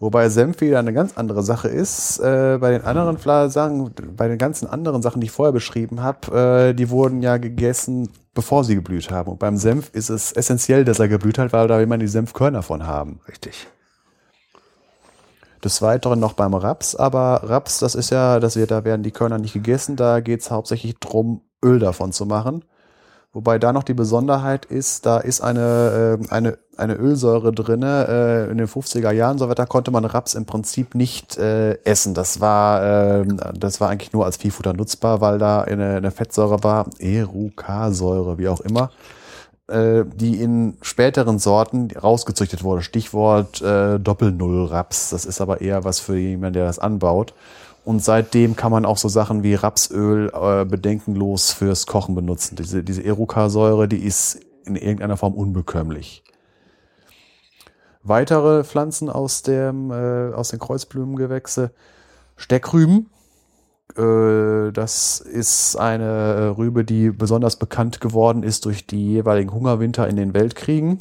Wobei 0.00 0.28
Senf 0.28 0.60
wieder 0.60 0.78
eine 0.78 0.92
ganz 0.92 1.18
andere 1.18 1.42
Sache 1.42 1.68
ist. 1.68 2.20
Äh, 2.20 2.58
bei 2.60 2.70
den 2.70 2.84
anderen 2.84 3.18
Fla- 3.18 3.48
Sachen, 3.48 3.92
bei 4.16 4.28
den 4.28 4.38
ganzen 4.38 4.68
anderen 4.68 5.02
Sachen, 5.02 5.20
die 5.20 5.26
ich 5.26 5.32
vorher 5.32 5.52
beschrieben 5.52 6.02
habe, 6.02 6.68
äh, 6.70 6.74
die 6.74 6.88
wurden 6.90 7.20
ja 7.20 7.36
gegessen, 7.36 8.08
bevor 8.32 8.62
sie 8.62 8.76
geblüht 8.76 9.10
haben. 9.10 9.32
Und 9.32 9.40
beim 9.40 9.56
Senf 9.56 9.90
ist 9.92 10.08
es 10.08 10.30
essentiell, 10.32 10.84
dass 10.84 11.00
er 11.00 11.08
geblüht 11.08 11.38
hat, 11.38 11.52
weil 11.52 11.66
da 11.66 11.78
will 11.78 11.86
man 11.86 11.98
die 11.98 12.06
Senfkörner 12.06 12.62
von 12.62 12.86
haben. 12.86 13.20
Richtig. 13.26 13.66
Des 15.64 15.82
Weiteren 15.82 16.20
noch 16.20 16.34
beim 16.34 16.54
Raps, 16.54 16.94
aber 16.94 17.40
Raps, 17.42 17.80
das 17.80 17.96
ist 17.96 18.10
ja, 18.10 18.38
das 18.38 18.54
wird, 18.54 18.70
da 18.70 18.84
werden 18.84 19.02
die 19.02 19.10
Körner 19.10 19.38
nicht 19.38 19.54
gegessen, 19.54 19.96
da 19.96 20.20
geht 20.20 20.42
es 20.42 20.52
hauptsächlich 20.52 21.00
drum, 21.00 21.40
Öl 21.64 21.80
davon 21.80 22.12
zu 22.12 22.26
machen. 22.26 22.64
Wobei 23.32 23.58
da 23.58 23.72
noch 23.72 23.82
die 23.82 23.94
Besonderheit 23.94 24.66
ist, 24.66 25.04
da 25.04 25.18
ist 25.18 25.40
eine, 25.40 26.20
äh, 26.22 26.32
eine, 26.32 26.58
eine 26.78 26.94
Ölsäure 26.94 27.52
drinne. 27.52 28.06
Äh, 28.08 28.50
in 28.50 28.58
den 28.58 28.66
50er 28.66 29.10
Jahren, 29.10 29.38
so 29.38 29.48
weiter, 29.48 29.66
konnte 29.66 29.90
man 29.90 30.04
Raps 30.04 30.34
im 30.34 30.46
Prinzip 30.46 30.94
nicht 30.94 31.36
äh, 31.38 31.74
essen. 31.84 32.14
Das 32.14 32.40
war, 32.40 33.20
äh, 33.20 33.26
das 33.54 33.80
war 33.80 33.90
eigentlich 33.90 34.12
nur 34.12 34.24
als 34.24 34.36
Viehfutter 34.36 34.72
nutzbar, 34.72 35.20
weil 35.20 35.38
da 35.38 35.62
eine, 35.62 35.96
eine 35.96 36.10
Fettsäure 36.10 36.62
war, 36.62 36.86
Erucarsäure, 36.98 38.38
wie 38.38 38.48
auch 38.48 38.60
immer 38.60 38.90
äh, 39.68 40.04
die 40.14 40.40
in 40.40 40.76
späteren 40.82 41.38
Sorten 41.38 41.88
rausgezüchtet 41.90 42.64
wurde. 42.64 42.82
Stichwort 42.82 43.60
äh, 43.60 43.98
Doppel-Null-Raps. 43.98 45.10
Das 45.10 45.24
ist 45.24 45.40
aber 45.40 45.60
eher 45.60 45.84
was 45.84 46.00
für 46.00 46.16
jemanden, 46.16 46.54
der 46.54 46.66
das 46.66 46.78
anbaut. 46.78 47.34
Und 47.84 48.02
seitdem 48.02 48.56
kann 48.56 48.72
man 48.72 48.84
auch 48.84 48.98
so 48.98 49.08
Sachen 49.08 49.42
wie 49.42 49.54
Rapsöl 49.54 50.30
äh, 50.34 50.64
bedenkenlos 50.64 51.52
fürs 51.52 51.86
Kochen 51.86 52.14
benutzen. 52.14 52.56
Diese, 52.56 52.82
diese 52.82 53.02
Erucarsäure, 53.02 53.88
die 53.88 54.04
ist 54.04 54.40
in 54.66 54.76
irgendeiner 54.76 55.16
Form 55.16 55.34
unbekömmlich. 55.34 56.22
Weitere 58.02 58.64
Pflanzen 58.64 59.10
aus, 59.10 59.42
dem, 59.42 59.90
äh, 59.90 60.32
aus 60.32 60.48
den 60.48 60.58
Kreuzblumengewächse. 60.58 61.72
Steckrüben. 62.36 63.10
Äh, 63.96 64.72
das 64.72 65.20
ist 65.20 65.76
eine 65.76 66.04
äh, 66.04 66.42
Rübe, 66.48 66.84
die 66.84 67.10
besonders 67.10 67.56
bekannt 67.56 68.00
geworden 68.00 68.42
ist 68.42 68.64
durch 68.64 68.86
die 68.86 69.12
jeweiligen 69.12 69.52
Hungerwinter 69.52 70.08
in 70.08 70.16
den 70.16 70.34
Weltkriegen. 70.34 70.98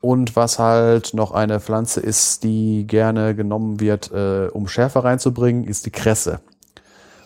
Und 0.00 0.34
was 0.34 0.58
halt 0.58 1.14
noch 1.14 1.30
eine 1.30 1.60
Pflanze 1.60 2.00
ist, 2.00 2.42
die 2.42 2.86
gerne 2.88 3.36
genommen 3.36 3.78
wird, 3.78 4.10
äh, 4.10 4.48
um 4.52 4.66
Schärfe 4.66 5.04
reinzubringen, 5.04 5.64
ist 5.64 5.86
die 5.86 5.92
Kresse. 5.92 6.40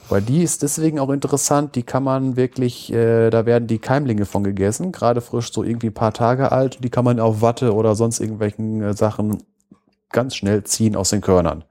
Weil 0.09 0.23
die 0.23 0.43
ist 0.43 0.63
deswegen 0.63 1.01
auch 1.01 1.11
interessant, 1.11 1.75
die 1.75 1.83
kann 1.83 2.05
man 2.05 2.37
wirklich, 2.37 2.93
äh, 2.93 3.31
da 3.31 3.45
werden 3.45 3.67
die 3.67 3.79
Keimlinge 3.79 4.25
von 4.25 4.45
gegessen, 4.45 4.93
gerade 4.93 5.21
frisch 5.21 5.53
so 5.53 5.65
irgendwie 5.65 5.89
ein 5.89 5.95
paar 5.95 6.13
Tage 6.13 6.53
alt, 6.53 6.83
die 6.85 6.91
kann 6.91 7.05
man 7.05 7.19
auf 7.19 7.43
Watte 7.43 7.75
oder 7.75 7.97
sonst 7.97 8.21
irgendwelchen 8.21 8.83
äh, 8.83 8.95
Sachen 8.95 9.43
ganz 10.11 10.37
schnell 10.37 10.63
ziehen 10.65 10.95
aus 10.95 11.11
den 11.11 11.23
Körnern. 11.23 11.65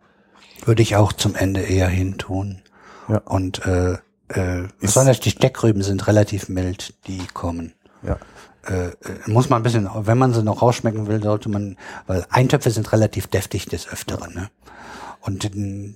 Würde 0.65 0.81
ich 0.81 0.95
auch 0.95 1.13
zum 1.13 1.35
Ende 1.35 1.61
eher 1.61 1.87
hintun. 1.87 2.61
Ja. 3.07 3.19
Und 3.19 3.65
äh, 3.65 3.93
äh, 4.29 4.67
besonders 4.79 5.19
die 5.19 5.29
Steckrüben 5.29 5.81
sind 5.81 6.07
relativ 6.07 6.49
mild, 6.49 6.93
die 7.07 7.21
kommen. 7.33 7.73
Ja. 8.03 8.17
Äh, 8.67 8.87
äh, 8.87 8.93
muss 9.27 9.49
man 9.49 9.59
ein 9.59 9.63
bisschen, 9.63 9.89
wenn 9.93 10.17
man 10.17 10.33
sie 10.33 10.43
noch 10.43 10.61
rausschmecken 10.61 11.07
will, 11.07 11.21
sollte 11.21 11.49
man, 11.49 11.77
weil 12.07 12.25
Eintöpfe 12.29 12.71
sind 12.71 12.91
relativ 12.91 13.27
deftig 13.27 13.67
des 13.67 13.87
Öfteren. 13.87 14.33
Ne? 14.33 14.49
Und 15.25 15.49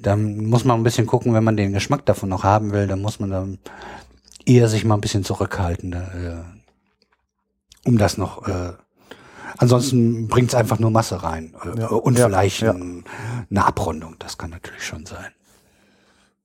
dann 0.06 0.46
muss 0.46 0.66
man 0.66 0.80
ein 0.80 0.84
bisschen 0.84 1.06
gucken, 1.06 1.36
wenn 1.36 1.44
man 1.44 1.56
den 1.56 1.72
Geschmack 1.72 2.04
davon 2.06 2.30
noch 2.30 2.44
haben 2.44 2.72
will, 2.72 2.88
dann 2.88 3.00
muss 3.00 3.20
man 3.20 3.30
dann 3.30 3.60
eher 4.44 4.68
sich 4.68 4.84
mal 4.86 4.96
ein 4.96 5.02
bisschen 5.02 5.24
zurückhalten, 5.24 5.94
äh, 5.94 6.38
um 7.86 8.00
das 8.00 8.18
noch. 8.18 8.48
Äh, 8.48 8.74
ansonsten 9.58 10.28
bringt 10.30 10.50
es 10.50 10.56
einfach 10.56 10.80
nur 10.80 10.90
Masse 10.90 11.22
rein 11.22 11.54
äh, 11.64 11.80
Ja. 11.80 11.88
und 11.90 12.18
Ja, 12.18 12.26
vielleicht 12.26 12.62
ja. 12.62 12.72
Ein, 12.72 13.04
eine 13.52 13.66
Abrundung. 13.66 14.16
Das 14.18 14.40
kann 14.40 14.50
natürlich 14.50 14.84
schon 14.84 15.06
sein. 15.06 15.32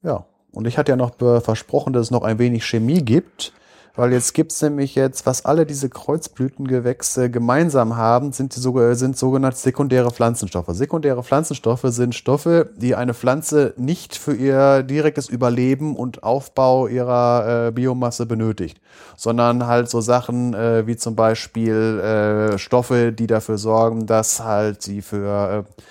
Ja. 0.03 0.27
Und 0.53 0.67
ich 0.67 0.77
hatte 0.77 0.93
ja 0.93 0.97
noch 0.97 1.17
versprochen, 1.43 1.95
dass 1.95 2.03
es 2.07 2.11
noch 2.11 2.23
ein 2.23 2.39
wenig 2.39 2.67
Chemie 2.67 3.03
gibt. 3.03 3.53
Weil 3.97 4.13
jetzt 4.13 4.35
gibt's 4.35 4.61
nämlich 4.61 4.97
jetzt, 4.97 5.25
was 5.25 5.45
alle 5.45 5.67
diese 5.67 5.89
Kreuzblütengewächse 5.89 7.31
gemeinsam 7.31 7.97
haben, 7.97 8.33
sind, 8.33 8.57
die, 8.57 8.61
sind 8.97 9.17
sogenannte 9.17 9.57
sekundäre 9.57 10.11
Pflanzenstoffe. 10.11 10.67
Sekundäre 10.71 11.23
Pflanzenstoffe 11.23 11.85
sind 11.85 12.13
Stoffe, 12.13 12.71
die 12.77 12.97
eine 12.97 13.15
Pflanze 13.15 13.73
nicht 13.77 14.17
für 14.17 14.35
ihr 14.35 14.83
direktes 14.83 15.29
Überleben 15.29 15.95
und 15.95 16.25
Aufbau 16.25 16.89
ihrer 16.89 17.69
äh, 17.69 17.71
Biomasse 17.71 18.27
benötigt, 18.27 18.81
sondern 19.17 19.69
halt 19.69 19.89
so 19.89 20.01
Sachen 20.01 20.55
äh, 20.55 20.89
wie 20.89 20.97
zum 20.97 21.15
Beispiel 21.15 22.01
äh, 22.01 22.59
Stoffe, 22.59 23.13
die 23.13 23.29
dafür 23.29 23.59
sorgen, 23.59 24.07
dass 24.07 24.41
halt 24.41 24.83
sie 24.83 25.03
für 25.03 25.65
äh, 25.69 25.83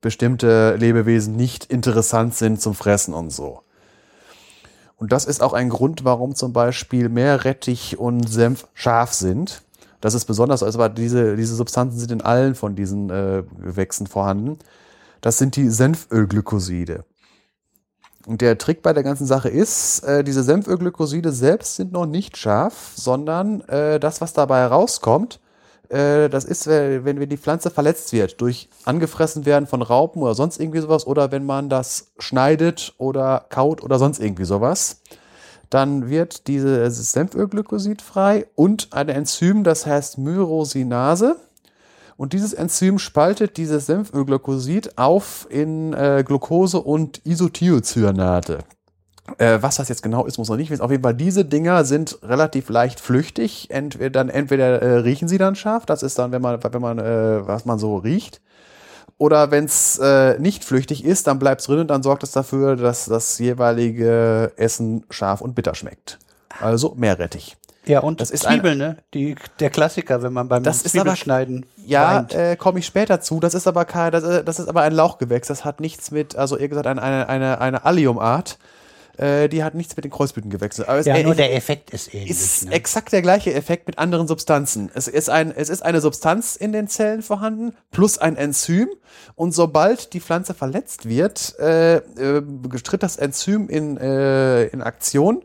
bestimmte 0.00 0.76
Lebewesen 0.76 1.34
nicht 1.34 1.64
interessant 1.64 2.36
sind 2.36 2.60
zum 2.60 2.74
Fressen 2.74 3.14
und 3.14 3.30
so. 3.30 3.62
Und 4.98 5.12
das 5.12 5.24
ist 5.24 5.42
auch 5.42 5.52
ein 5.52 5.68
Grund, 5.68 6.04
warum 6.04 6.34
zum 6.34 6.52
Beispiel 6.52 7.08
Meerrettich 7.08 7.98
und 7.98 8.28
Senf 8.28 8.66
scharf 8.74 9.14
sind. 9.14 9.62
Das 10.00 10.14
ist 10.14 10.26
besonders, 10.26 10.62
also 10.62 10.86
diese, 10.88 11.36
diese 11.36 11.54
Substanzen 11.54 11.98
sind 11.98 12.12
in 12.12 12.20
allen 12.20 12.54
von 12.54 12.74
diesen 12.74 13.08
äh, 13.10 13.44
Gewächsen 13.62 14.06
vorhanden. 14.06 14.58
Das 15.20 15.38
sind 15.38 15.56
die 15.56 15.68
Senfölglykoside. 15.68 17.04
Und 18.26 18.40
der 18.40 18.58
Trick 18.58 18.82
bei 18.82 18.92
der 18.92 19.02
ganzen 19.02 19.26
Sache 19.26 19.48
ist, 19.48 20.00
äh, 20.00 20.22
diese 20.22 20.42
Senfölglykoside 20.42 21.32
selbst 21.32 21.76
sind 21.76 21.92
noch 21.92 22.06
nicht 22.06 22.36
scharf, 22.36 22.92
sondern 22.94 23.62
äh, 23.62 23.98
das, 23.98 24.20
was 24.20 24.32
dabei 24.32 24.66
rauskommt, 24.66 25.40
das 26.28 26.44
ist, 26.44 26.66
äh, 26.66 27.04
wenn 27.04 27.18
wenn 27.18 27.28
die 27.28 27.38
Pflanze 27.38 27.70
verletzt 27.70 28.12
wird 28.12 28.40
durch 28.40 28.68
angefressen 28.84 29.46
werden 29.46 29.66
von 29.66 29.82
Raupen 29.82 30.22
oder 30.22 30.34
sonst 30.34 30.60
irgendwie 30.60 30.80
sowas 30.80 31.06
oder 31.06 31.32
wenn 31.32 31.46
man 31.46 31.68
das 31.68 32.12
schneidet 32.18 32.94
oder 32.98 33.46
kaut 33.48 33.82
oder 33.82 33.98
sonst 33.98 34.20
irgendwie 34.20 34.44
sowas, 34.44 35.00
dann 35.70 36.08
wird 36.08 36.46
dieses 36.46 37.12
Senfölglykosid 37.12 38.02
frei 38.02 38.46
und 38.54 38.88
ein 38.92 39.08
Enzym, 39.08 39.64
das 39.64 39.86
heißt 39.86 40.18
Myrosinase. 40.18 41.36
Und 42.16 42.32
dieses 42.32 42.52
Enzym 42.52 42.98
spaltet 42.98 43.56
dieses 43.56 43.86
Senfölglykosid 43.86 44.98
auf 44.98 45.46
in 45.50 45.92
äh, 45.92 46.24
Glucose 46.26 46.80
und 46.80 47.24
Isothiocyanate. 47.24 48.58
Äh, 49.36 49.58
was 49.60 49.76
das 49.76 49.88
jetzt 49.88 50.02
genau 50.02 50.24
ist, 50.26 50.38
muss 50.38 50.48
man 50.48 50.58
nicht 50.58 50.70
wissen. 50.70 50.82
Auf 50.82 50.90
jeden 50.90 51.02
Fall, 51.02 51.14
diese 51.14 51.44
Dinger 51.44 51.84
sind 51.84 52.18
relativ 52.22 52.68
leicht 52.70 53.00
flüchtig. 53.00 53.68
Entweder, 53.70 54.10
dann, 54.10 54.28
entweder 54.28 54.80
äh, 54.80 54.98
riechen 54.98 55.28
sie 55.28 55.38
dann 55.38 55.54
scharf, 55.54 55.86
das 55.86 56.02
ist 56.02 56.18
dann, 56.18 56.32
wenn 56.32 56.42
man, 56.42 56.62
wenn 56.62 56.82
man, 56.82 56.98
äh, 56.98 57.46
was 57.46 57.64
man 57.64 57.78
so 57.78 57.96
riecht. 57.96 58.40
Oder 59.18 59.50
wenn 59.50 59.64
es 59.64 59.98
äh, 59.98 60.38
nicht 60.38 60.64
flüchtig 60.64 61.04
ist, 61.04 61.26
dann 61.26 61.38
bleibt 61.40 61.60
es 61.60 61.66
drin 61.66 61.80
und 61.80 61.88
dann 61.88 62.02
sorgt 62.04 62.22
es 62.22 62.30
dafür, 62.30 62.76
dass 62.76 63.06
das 63.06 63.38
jeweilige 63.38 64.52
Essen 64.56 65.04
scharf 65.10 65.40
und 65.40 65.54
bitter 65.54 65.74
schmeckt. 65.74 66.18
Also 66.60 66.94
Meerrettich. 66.96 67.56
Ja, 67.88 68.00
und 68.00 68.20
Das 68.20 68.30
ist 68.30 68.44
Zwiebeln, 68.44 68.78
ne? 68.78 68.98
Die, 69.14 69.34
der 69.60 69.70
Klassiker, 69.70 70.22
wenn 70.22 70.32
man 70.32 70.46
beim 70.48 70.62
Das 70.62 70.84
Zwiebelschneiden 70.84 71.64
Ja, 71.86 72.26
äh, 72.30 72.54
komme 72.56 72.80
ich 72.80 72.86
später 72.86 73.20
zu. 73.20 73.40
Das 73.40 73.54
ist 73.54 73.66
aber 73.66 73.86
kein, 73.86 74.12
das, 74.12 74.24
äh, 74.24 74.44
das 74.44 74.58
ist 74.60 74.68
aber 74.68 74.82
ein 74.82 74.92
Lauchgewächs. 74.92 75.48
Das 75.48 75.64
hat 75.64 75.80
nichts 75.80 76.10
mit, 76.10 76.36
also 76.36 76.56
eher 76.56 76.68
gesagt, 76.68 76.86
eine, 76.86 77.28
eine, 77.28 77.60
eine 77.60 77.84
Alliumart. 77.84 78.58
Äh, 79.18 79.48
die 79.48 79.64
hat 79.64 79.74
nichts 79.74 79.96
mit 79.96 80.04
den 80.04 80.12
Kreuzblütengewächsen. 80.12 80.84
Aber 80.84 80.98
es 80.98 81.06
ja, 81.06 81.20
nur 81.22 81.34
der 81.34 81.54
Effekt 81.54 81.90
ist 81.90 82.14
ähnlich. 82.14 82.30
ist 82.30 82.66
ne? 82.66 82.72
exakt 82.72 83.12
der 83.12 83.20
gleiche 83.20 83.52
Effekt 83.52 83.88
mit 83.88 83.98
anderen 83.98 84.28
Substanzen. 84.28 84.90
Es 84.94 85.08
ist, 85.08 85.28
ein, 85.28 85.52
es 85.54 85.68
ist 85.68 85.82
eine 85.82 86.00
Substanz 86.00 86.54
in 86.54 86.72
den 86.72 86.86
Zellen 86.86 87.22
vorhanden 87.22 87.74
plus 87.90 88.18
ein 88.18 88.36
Enzym. 88.36 88.88
Und 89.34 89.52
sobald 89.52 90.12
die 90.12 90.20
Pflanze 90.20 90.54
verletzt 90.54 91.08
wird, 91.08 91.58
äh, 91.58 91.96
äh, 91.96 92.42
tritt 92.84 93.02
das 93.02 93.16
Enzym 93.16 93.68
in, 93.68 93.96
äh, 93.96 94.66
in 94.66 94.82
Aktion 94.82 95.42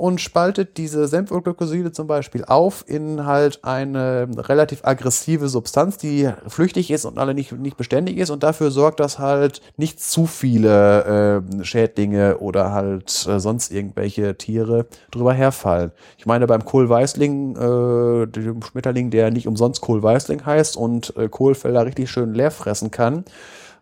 und 0.00 0.18
spaltet 0.18 0.78
diese 0.78 1.06
Senfölglykoside 1.06 1.92
zum 1.92 2.06
Beispiel 2.06 2.42
auf 2.46 2.84
in 2.86 3.26
halt 3.26 3.62
eine 3.64 4.28
relativ 4.34 4.82
aggressive 4.82 5.50
Substanz, 5.50 5.98
die 5.98 6.30
flüchtig 6.48 6.90
ist 6.90 7.04
und 7.04 7.18
alle 7.18 7.34
nicht, 7.34 7.52
nicht 7.52 7.76
beständig 7.76 8.16
ist 8.16 8.30
und 8.30 8.42
dafür 8.42 8.70
sorgt, 8.70 8.98
dass 8.98 9.18
halt 9.18 9.60
nicht 9.76 10.00
zu 10.00 10.24
viele 10.24 11.42
äh, 11.60 11.64
Schädlinge 11.64 12.38
oder 12.38 12.72
halt 12.72 13.26
äh, 13.28 13.38
sonst 13.38 13.70
irgendwelche 13.70 14.38
Tiere 14.38 14.86
drüber 15.10 15.34
herfallen. 15.34 15.92
Ich 16.16 16.24
meine, 16.24 16.46
beim 16.46 16.64
Kohlweißling, 16.64 17.56
äh, 17.56 18.26
dem 18.26 18.62
Schmetterling, 18.62 19.10
der 19.10 19.30
nicht 19.30 19.46
umsonst 19.46 19.82
Kohlweißling 19.82 20.46
heißt 20.46 20.78
und 20.78 21.14
äh, 21.18 21.28
Kohlfelder 21.28 21.84
richtig 21.84 22.10
schön 22.10 22.32
leer 22.32 22.50
fressen 22.50 22.90
kann, 22.90 23.26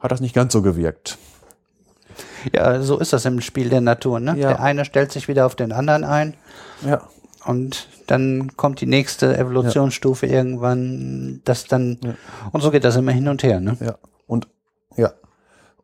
hat 0.00 0.10
das 0.10 0.20
nicht 0.20 0.34
ganz 0.34 0.52
so 0.52 0.62
gewirkt. 0.62 1.16
Ja, 2.54 2.80
so 2.82 2.98
ist 2.98 3.12
das 3.12 3.24
im 3.24 3.40
Spiel 3.40 3.68
der 3.68 3.80
Natur. 3.80 4.20
Ne? 4.20 4.36
Ja. 4.38 4.48
Der 4.48 4.60
eine 4.62 4.84
stellt 4.84 5.12
sich 5.12 5.28
wieder 5.28 5.46
auf 5.46 5.54
den 5.54 5.72
anderen 5.72 6.04
ein 6.04 6.34
Ja. 6.86 7.02
und 7.46 7.88
dann 8.06 8.56
kommt 8.56 8.80
die 8.80 8.86
nächste 8.86 9.36
Evolutionsstufe 9.36 10.26
irgendwann, 10.26 11.40
das 11.44 11.64
dann 11.66 11.98
Ja. 12.02 12.14
und 12.52 12.60
so 12.62 12.70
geht 12.70 12.84
das 12.84 12.96
immer 12.96 13.12
hin 13.12 13.28
und 13.28 13.42
her. 13.42 13.60
Ne? 13.60 13.76
Ja. 13.80 13.94
Und 14.26 14.48
ja. 14.96 15.12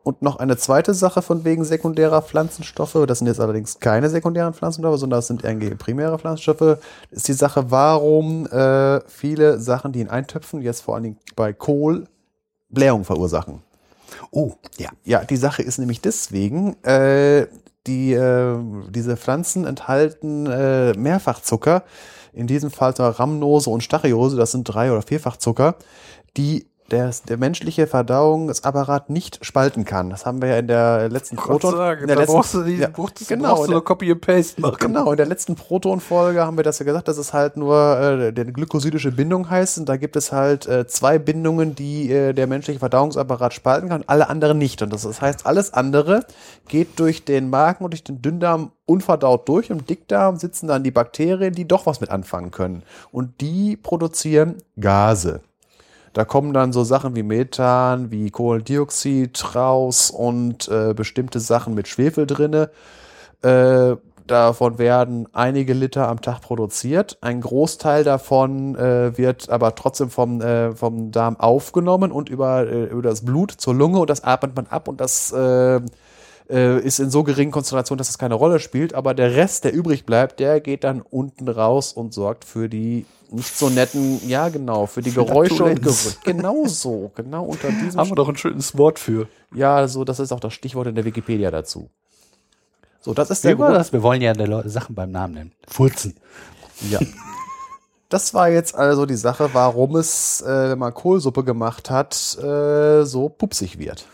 Und 0.03 0.21
noch 0.21 0.37
eine 0.37 0.59
zweite 0.59 0.93
Sache 0.93 1.23
von 1.23 1.45
wegen 1.45 1.65
sekundärer 1.65 2.21
Pflanzenstoffe, 2.21 2.99
das 3.07 3.19
sind 3.21 3.27
jetzt 3.27 3.41
allerdings 3.41 3.81
keine 3.81 4.11
sekundären 4.11 4.53
Pflanzenstoffe, 4.53 5.01
sondern 5.01 5.19
das 5.19 5.29
sind 5.29 5.45
irgendwie 5.45 5.71
primäre 5.77 6.19
Pflanzenstoffe, 6.19 6.79
ist 7.11 7.27
die 7.27 7.33
Sache, 7.33 7.71
warum 7.71 8.47
äh, 8.49 9.01
viele 9.09 9.59
Sachen, 9.59 9.93
die 9.93 10.03
in 10.03 10.11
Eintöpfen, 10.11 10.61
jetzt 10.61 10.83
vor 10.83 10.95
allen 10.95 11.05
Dingen 11.05 11.19
bei 11.37 11.55
Kohl, 11.55 12.07
Blähung 12.69 13.05
verursachen. 13.05 13.63
Oh, 14.31 14.53
ja. 14.79 14.91
Ja, 15.05 15.25
die 15.25 15.37
Sache 15.37 15.63
ist 15.63 15.79
nämlich 15.79 16.01
deswegen, 16.01 16.83
äh, 16.85 17.47
die, 17.87 18.13
äh, 18.13 18.57
diese 18.91 19.17
Pflanzen 19.17 19.65
enthalten 19.65 20.47
äh, 20.47 20.93
Mehrfachzucker, 20.95 21.85
in 22.33 22.47
diesem 22.47 22.71
Fall 22.71 22.95
zwar 22.95 23.19
Rhamnose 23.19 23.71
und 23.71 23.83
Stachyose, 23.83 24.37
das 24.37 24.53
sind 24.53 24.65
drei- 24.65 24.91
oder 24.91 25.03
vierfachzucker, 25.03 25.77
die 26.37 26.67
der, 26.91 27.11
der 27.29 27.39
menschliche 27.39 27.87
Verdauungsapparat 27.87 29.09
nicht 29.09 29.45
spalten 29.45 29.85
kann. 29.85 30.11
Das 30.11 30.27
haben 30.27 30.43
wir 30.43 30.51
ja 30.51 30.59
in 30.59 30.69
der 30.69 31.09
letzten 31.09 31.37
Proton... 31.37 31.75
in 31.99 32.07
der 32.07 32.17
letzten, 32.17 32.79
ja, 32.79 32.89
genau, 33.29 33.65
in 33.65 33.71
der, 33.71 33.81
Copy 33.81 34.13
and 34.13 34.21
Paste 34.21 34.61
machen. 34.61 34.77
Genau, 34.79 35.11
in 35.11 35.17
der 35.17 35.27
letzten 35.27 35.55
Proton-Folge 35.55 36.45
haben 36.45 36.57
wir 36.59 36.65
das 36.65 36.79
ja 36.79 36.85
gesagt, 36.85 37.09
dass 37.09 37.17
es 37.17 37.33
halt 37.33 37.57
nur 37.57 37.99
äh, 37.99 38.33
der 38.33 38.45
glykosidische 38.45 39.13
Bindung 39.13 39.49
heißt. 39.49 39.79
Und 39.79 39.89
da 39.89 39.97
gibt 39.97 40.17
es 40.17 40.31
halt 40.31 40.67
äh, 40.67 40.87
zwei 40.87 41.19
Bindungen, 41.19 41.75
die 41.75 42.11
äh, 42.11 42.35
der 42.35 42.47
menschliche 42.47 42.79
Verdauungsapparat 42.79 43.55
spalten 43.55 43.89
kann, 43.89 44.05
alle 44.07 44.29
anderen 44.29 44.59
nicht. 44.59 44.83
Und 44.83 44.93
das, 44.93 45.03
das 45.03 45.23
heißt, 45.23 45.47
alles 45.47 45.73
andere 45.73 46.27
geht 46.69 47.01
durch 47.01 47.25
den 47.25 47.49
Magen 47.49 47.85
und 47.85 47.93
durch 47.93 48.05
den 48.05 48.21
Dünndarm 48.21 48.73
unverdaut 48.85 49.49
durch. 49.49 49.71
Im 49.71 49.87
Dickdarm 49.87 50.37
sitzen 50.37 50.67
dann 50.67 50.85
die 50.85 50.91
Bakterien, 50.91 51.55
die 51.55 51.67
doch 51.67 51.87
was 51.87 52.01
mit 52.01 52.11
anfangen 52.11 52.51
können. 52.51 52.83
Und 53.11 53.41
die 53.41 53.77
produzieren 53.77 54.57
Gase. 54.79 55.41
Da 56.15 56.25
kommen 56.25 56.53
dann 56.53 56.73
so 56.73 56.85
Sachen 56.85 57.17
wie 57.17 57.25
Methan, 57.25 58.13
wie 58.13 58.31
Kohlendioxid 58.31 59.57
raus 59.57 60.13
und 60.13 60.69
äh, 60.69 60.95
bestimmte 60.95 61.41
Sachen 61.41 61.75
mit 61.75 61.89
Schwefel 61.89 62.27
drinne. 62.27 62.71
Äh, 63.43 63.97
davon 64.29 64.79
werden 64.79 65.27
einige 65.33 65.75
Liter 65.75 66.09
am 66.09 66.23
Tag 66.23 66.41
produziert. 66.41 67.19
Ein 67.21 67.41
Großteil 67.41 68.05
davon 68.05 68.77
äh, 68.77 69.19
wird 69.19 69.51
aber 69.51 69.75
trotzdem 69.75 70.09
vom, 70.09 70.41
äh, 70.41 70.73
vom 70.77 71.11
Darm 71.11 71.39
aufgenommen 71.41 72.13
und 72.13 72.29
über, 72.29 72.65
äh, 72.65 72.85
über 72.85 73.03
das 73.03 73.25
Blut 73.25 73.51
zur 73.51 73.75
Lunge 73.75 73.99
und 73.99 74.09
das 74.09 74.23
atmet 74.23 74.55
man 74.55 74.69
ab 74.69 74.87
und 74.87 75.01
das 75.01 75.33
äh, 75.33 75.81
äh, 76.49 76.79
ist 76.81 77.01
in 77.01 77.11
so 77.11 77.25
geringen 77.25 77.51
Konzentrationen, 77.51 77.99
dass 77.99 78.11
es 78.11 78.19
keine 78.19 78.35
Rolle 78.35 78.61
spielt. 78.61 78.95
Aber 78.95 79.15
der 79.15 79.35
Rest, 79.35 79.65
der 79.65 79.75
übrig 79.75 80.07
bleibt, 80.07 80.39
der 80.39 80.61
geht 80.61 80.85
dann 80.85 81.01
unten 81.01 81.49
raus 81.49 81.93
und 81.93 82.15
sorgt 82.15 82.45
für 82.45 82.69
die 82.69 83.05
nicht 83.35 83.57
so 83.57 83.69
netten, 83.69 84.27
ja 84.29 84.49
genau, 84.49 84.87
für 84.87 85.03
die 85.03 85.11
Für 85.11 85.25
Geräusche 85.25 85.65
und. 85.65 85.83
Gerüche. 85.83 86.17
Genau 86.25 86.67
so, 86.67 87.11
genau 87.15 87.45
unter 87.45 87.69
diesem 87.85 88.01
Haben 88.01 88.11
wir 88.11 88.17
doch 88.17 88.29
ein 88.29 88.37
schönes 88.37 88.77
Wort 88.79 88.99
für. 88.99 89.29
ja, 89.55 89.87
so, 89.89 90.05
das 90.05 90.21
ist 90.21 90.33
auch 90.33 90.41
das 90.41 90.55
Stichwort 90.55 90.87
in 90.87 90.95
der 90.95 91.05
Wikipedia 91.05 91.51
dazu. 91.51 91.91
So, 93.01 93.13
das 93.13 93.31
ist 93.31 93.45
der 93.45 93.55
Grund. 93.55 93.75
das? 93.77 93.93
Wir 93.93 94.03
wollen 94.03 94.23
ja 94.23 94.33
der 94.33 94.49
Leute 94.49 94.71
Sachen 94.71 94.95
beim 94.95 95.11
Namen 95.11 95.35
nennen. 95.35 95.53
Furzen. 95.69 96.17
Ja. 96.91 97.01
Das 98.11 98.33
war 98.33 98.49
jetzt 98.49 98.77
also 98.77 99.07
die 99.07 99.17
Sache, 99.17 99.51
warum 99.55 99.97
es, 99.97 100.41
äh, 100.43 100.71
wenn 100.71 100.79
man 100.79 100.95
Kohlsuppe 100.95 101.43
gemacht 101.43 101.91
hat, 101.91 102.39
äh, 102.39 103.03
so 103.05 103.29
pupsig 103.29 103.79
wird. 103.79 104.07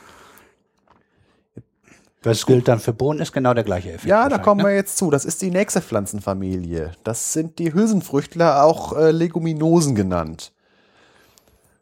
Das 2.23 2.45
gilt 2.45 2.69
dann 2.69 2.81
für 2.81 2.93
Bohnen, 2.93 3.21
ist 3.21 3.33
genau 3.33 3.55
der 3.55 3.65
gleiche 3.65 3.89
Effekt. 3.89 4.05
Ja, 4.05 4.29
da 4.29 4.37
kommen 4.37 4.59
ne? 4.59 4.69
wir 4.69 4.75
jetzt 4.75 4.99
zu. 4.99 5.11
Das 5.11 5.25
ist 5.25 5.41
die 5.41 5.51
nächste 5.51 5.81
Pflanzenfamilie. 5.81 6.93
Das 7.03 7.33
sind 7.33 7.59
die 7.59 7.73
Hülsenfrüchtler, 7.73 8.63
auch 8.63 8.95
äh, 8.95 9.11
Leguminosen 9.11 9.95
genannt. 9.95 10.53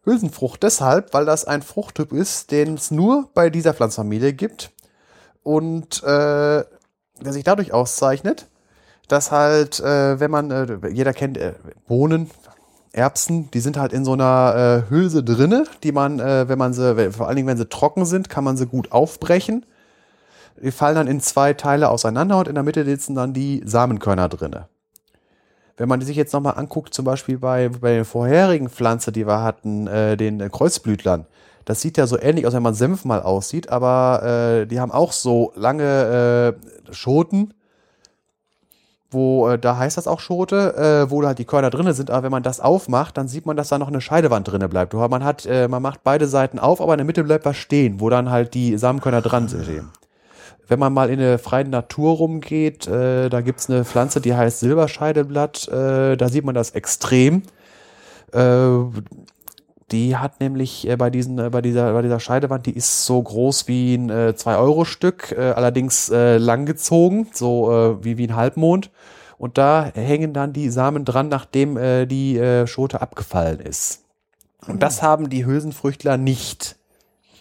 Hülsenfrucht 0.05 0.63
deshalb, 0.63 1.13
weil 1.13 1.27
das 1.27 1.45
ein 1.45 1.63
Fruchttyp 1.63 2.13
ist, 2.13 2.53
den 2.53 2.75
es 2.75 2.91
nur 2.91 3.29
bei 3.35 3.51
dieser 3.51 3.75
Pflanzenfamilie 3.75 4.33
gibt 4.33 4.71
und 5.43 6.03
äh, 6.05 6.07
der 6.07 7.33
sich 7.33 7.43
dadurch 7.43 7.73
auszeichnet, 7.73 8.47
dass 9.09 9.33
halt, 9.33 9.81
äh, 9.81 10.21
wenn 10.21 10.31
man, 10.31 10.51
äh, 10.53 10.89
jeder 10.93 11.13
kennt 11.13 11.37
äh, 11.37 11.55
Bohnen, 11.89 12.31
Erbsen, 12.93 13.51
die 13.51 13.61
sind 13.61 13.77
halt 13.77 13.93
in 13.93 14.05
so 14.05 14.13
einer 14.13 14.85
äh, 14.89 14.91
Hülse 14.91 15.23
drinne, 15.23 15.65
die 15.83 15.93
man, 15.93 16.19
wenn 16.19 16.59
man 16.59 16.73
sie, 16.73 17.13
vor 17.13 17.27
allen 17.29 17.37
Dingen 17.37 17.47
wenn 17.47 17.59
sie 17.59 17.69
trocken 17.69 18.07
sind, 18.07 18.31
kann 18.31 18.45
man 18.45 18.57
sie 18.57 18.67
gut 18.67 18.93
aufbrechen 18.93 19.67
Die 20.63 20.71
fallen 20.71 20.97
dann 20.97 21.07
in 21.07 21.21
zwei 21.21 21.55
Teile 21.55 21.89
auseinander 21.89 22.39
und 22.39 22.49
in 22.49 22.55
der 22.55 22.65
Mitte 22.65 22.85
sitzen 22.85 23.15
dann 23.15 23.33
die 23.33 23.63
Samenkörner 23.65 24.29
drinne. 24.29 24.69
Wenn 25.77 25.89
man 25.89 26.01
sich 26.01 26.17
jetzt 26.17 26.33
nochmal 26.33 26.55
anguckt, 26.57 26.93
zum 26.93 27.05
Beispiel 27.05 27.39
bei, 27.39 27.69
bei 27.69 27.95
den 27.95 28.05
vorherigen 28.05 28.69
Pflanzen, 28.69 29.13
die 29.13 29.27
wir 29.27 29.43
hatten, 29.43 29.87
äh, 29.87 30.17
den 30.17 30.51
Kreuzblütlern, 30.51 31.27
das 31.65 31.81
sieht 31.81 31.99
ja 31.99 32.07
so 32.07 32.19
ähnlich 32.19 32.47
aus, 32.47 32.55
wenn 32.55 32.63
man 32.63 32.75
Senf 32.75 33.05
mal 33.05 33.23
aussieht, 33.23 33.69
aber 33.69 34.23
äh, 34.63 34.67
die 34.67 34.81
haben 34.81 34.91
auch 34.91 35.13
so 35.13 35.53
lange 35.55 36.57
äh, 36.89 36.95
Schoten, 36.95 37.55
wo 39.11 39.49
äh, 39.49 39.59
da 39.59 39.77
heißt 39.77 39.97
das 39.97 40.07
auch 40.07 40.19
Schote, 40.19 40.75
äh, 40.77 41.11
wo 41.11 41.23
halt 41.25 41.39
die 41.39 41.45
Körner 41.45 41.71
drinne 41.71 41.95
sind, 41.95 42.11
aber 42.11 42.25
wenn 42.25 42.33
man 42.33 42.43
das 42.43 42.61
aufmacht, 42.61 43.17
dann 43.17 43.29
sieht 43.29 43.47
man, 43.47 43.57
dass 43.57 43.69
da 43.69 43.79
noch 43.79 43.89
eine 43.89 44.01
Scheidewand 44.01 44.49
drinne 44.49 44.69
bleibt. 44.69 44.95
Man 44.95 45.23
hat, 45.25 45.47
äh, 45.47 45.69
man 45.69 45.83
macht 45.83 46.03
beide 46.03 46.27
Seiten 46.27 46.59
auf, 46.59 46.81
aber 46.81 46.95
in 46.95 46.99
der 46.99 47.07
Mitte 47.07 47.23
bleibt 47.23 47.45
was 47.45 47.57
stehen, 47.57 48.01
wo 48.01 48.11
dann 48.11 48.31
halt 48.31 48.55
die 48.55 48.77
Samenkörner 48.77 49.23
dran 49.23 49.49
sind. 49.49 49.67
Wenn 50.69 50.79
man 50.79 50.93
mal 50.93 51.11
in 51.11 51.19
der 51.19 51.39
freien 51.39 51.71
Natur 51.71 52.17
rumgeht, 52.17 52.87
äh, 52.87 53.31
da 53.31 53.41
gibt's 53.41 53.71
eine 53.71 53.85
Pflanze, 53.85 54.21
die 54.21 54.35
heißt 54.35 54.61
Silberscheideblatt, 54.61 55.67
äh, 55.69 56.17
da 56.17 56.29
sieht 56.29 56.45
man 56.45 56.55
das 56.55 56.73
extrem. 56.73 57.43
Äh, 58.33 58.69
die 59.91 60.17
hat 60.17 60.41
nämlich 60.41 60.87
äh, 60.87 60.97
bei, 60.97 61.09
diesen, 61.09 61.39
äh, 61.39 61.49
bei, 61.51 61.63
dieser, 61.63 61.95
bei 61.95 62.03
dieser 62.03 62.21
Scheidewand, 62.21 62.67
die 62.67 62.77
ist 62.77 63.07
so 63.07 63.23
groß 63.23 63.69
wie 63.69 63.95
ein 63.95 64.11
äh, 64.11 64.35
2-Euro-Stück, 64.37 65.33
äh, 65.33 65.53
allerdings 65.53 66.11
äh, 66.11 66.37
langgezogen, 66.37 67.29
so 67.33 67.73
äh, 67.73 68.05
wie, 68.05 68.19
wie 68.19 68.27
ein 68.29 68.37
Halbmond. 68.37 68.91
Und 69.39 69.57
da 69.57 69.91
hängen 69.95 70.35
dann 70.35 70.53
die 70.53 70.69
Samen 70.69 71.05
dran, 71.05 71.29
nachdem 71.29 71.77
äh, 71.77 72.07
die 72.07 72.37
äh, 72.37 72.67
Schote 72.67 73.01
abgefallen 73.01 73.61
ist. 73.61 74.05
Und 74.67 74.83
das 74.83 75.03
haben 75.03 75.31
die 75.31 75.47
Hülsenfrüchtler 75.47 76.19
nicht. 76.19 76.77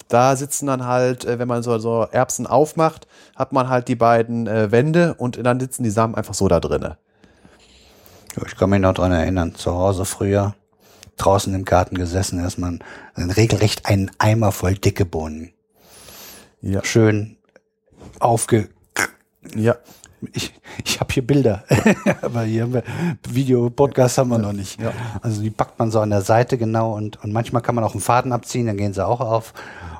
Da 0.07 0.35
sitzen 0.35 0.67
dann 0.67 0.85
halt, 0.85 1.25
äh, 1.25 1.39
wenn 1.39 1.47
man 1.47 1.63
so, 1.63 1.77
so 1.79 2.07
Erbsen 2.11 2.47
aufmacht, 2.47 3.07
hat 3.35 3.51
man 3.51 3.69
halt 3.69 3.87
die 3.87 3.95
beiden 3.95 4.47
äh, 4.47 4.71
Wände 4.71 5.15
und 5.15 5.43
dann 5.45 5.59
sitzen 5.59 5.83
die 5.83 5.89
Samen 5.89 6.15
einfach 6.15 6.33
so 6.33 6.47
da 6.47 6.59
drinne. 6.59 6.97
Ich 8.45 8.55
kann 8.55 8.69
mich 8.69 8.79
noch 8.79 8.93
dran 8.93 9.11
erinnern, 9.11 9.55
zu 9.55 9.73
Hause 9.73 10.05
früher, 10.05 10.53
draußen 11.17 11.53
im 11.53 11.65
Garten 11.65 11.97
gesessen, 11.97 12.43
ist 12.45 12.59
man 12.59 12.83
regelrecht 13.17 13.87
einen 13.87 14.11
Eimer 14.19 14.51
voll 14.51 14.75
dicke 14.75 15.05
Bohnen. 15.05 15.53
Ja. 16.61 16.83
Schön 16.83 17.37
aufge... 18.19 18.69
Ja. 19.55 19.75
Ich, 20.33 20.51
ich 20.83 20.99
habe 20.99 21.13
hier 21.13 21.25
Bilder, 21.25 21.63
aber 22.23 22.41
hier 22.41 22.63
haben 22.63 22.73
wir 22.73 22.83
Video, 23.29 23.69
Podcast 23.69 24.17
haben 24.17 24.29
wir 24.29 24.39
noch 24.39 24.51
nicht. 24.51 24.81
Ja. 24.81 24.91
Also 25.21 25.43
die 25.43 25.51
packt 25.51 25.77
man 25.77 25.91
so 25.91 25.99
an 25.99 26.09
der 26.09 26.21
Seite 26.21 26.57
genau 26.57 26.95
und, 26.95 27.23
und 27.23 27.31
manchmal 27.31 27.61
kann 27.61 27.75
man 27.75 27.83
auch 27.83 27.91
einen 27.91 28.01
Faden 28.01 28.33
abziehen, 28.33 28.65
dann 28.65 28.77
gehen 28.77 28.93
sie 28.93 29.05
auch 29.05 29.21
auf 29.21 29.53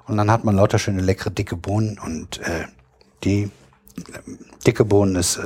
und 0.08 0.18
dann 0.18 0.32
hat 0.32 0.44
man 0.44 0.56
lauter 0.56 0.80
schöne 0.80 1.02
leckere 1.02 1.32
dicke 1.32 1.56
Bohnen 1.56 2.00
und 2.00 2.40
äh, 2.40 2.66
die 3.24 3.44
äh, 3.44 3.50
dicke 4.66 4.86
Bohnen 4.86 5.16
ist 5.16 5.38
äh, 5.38 5.42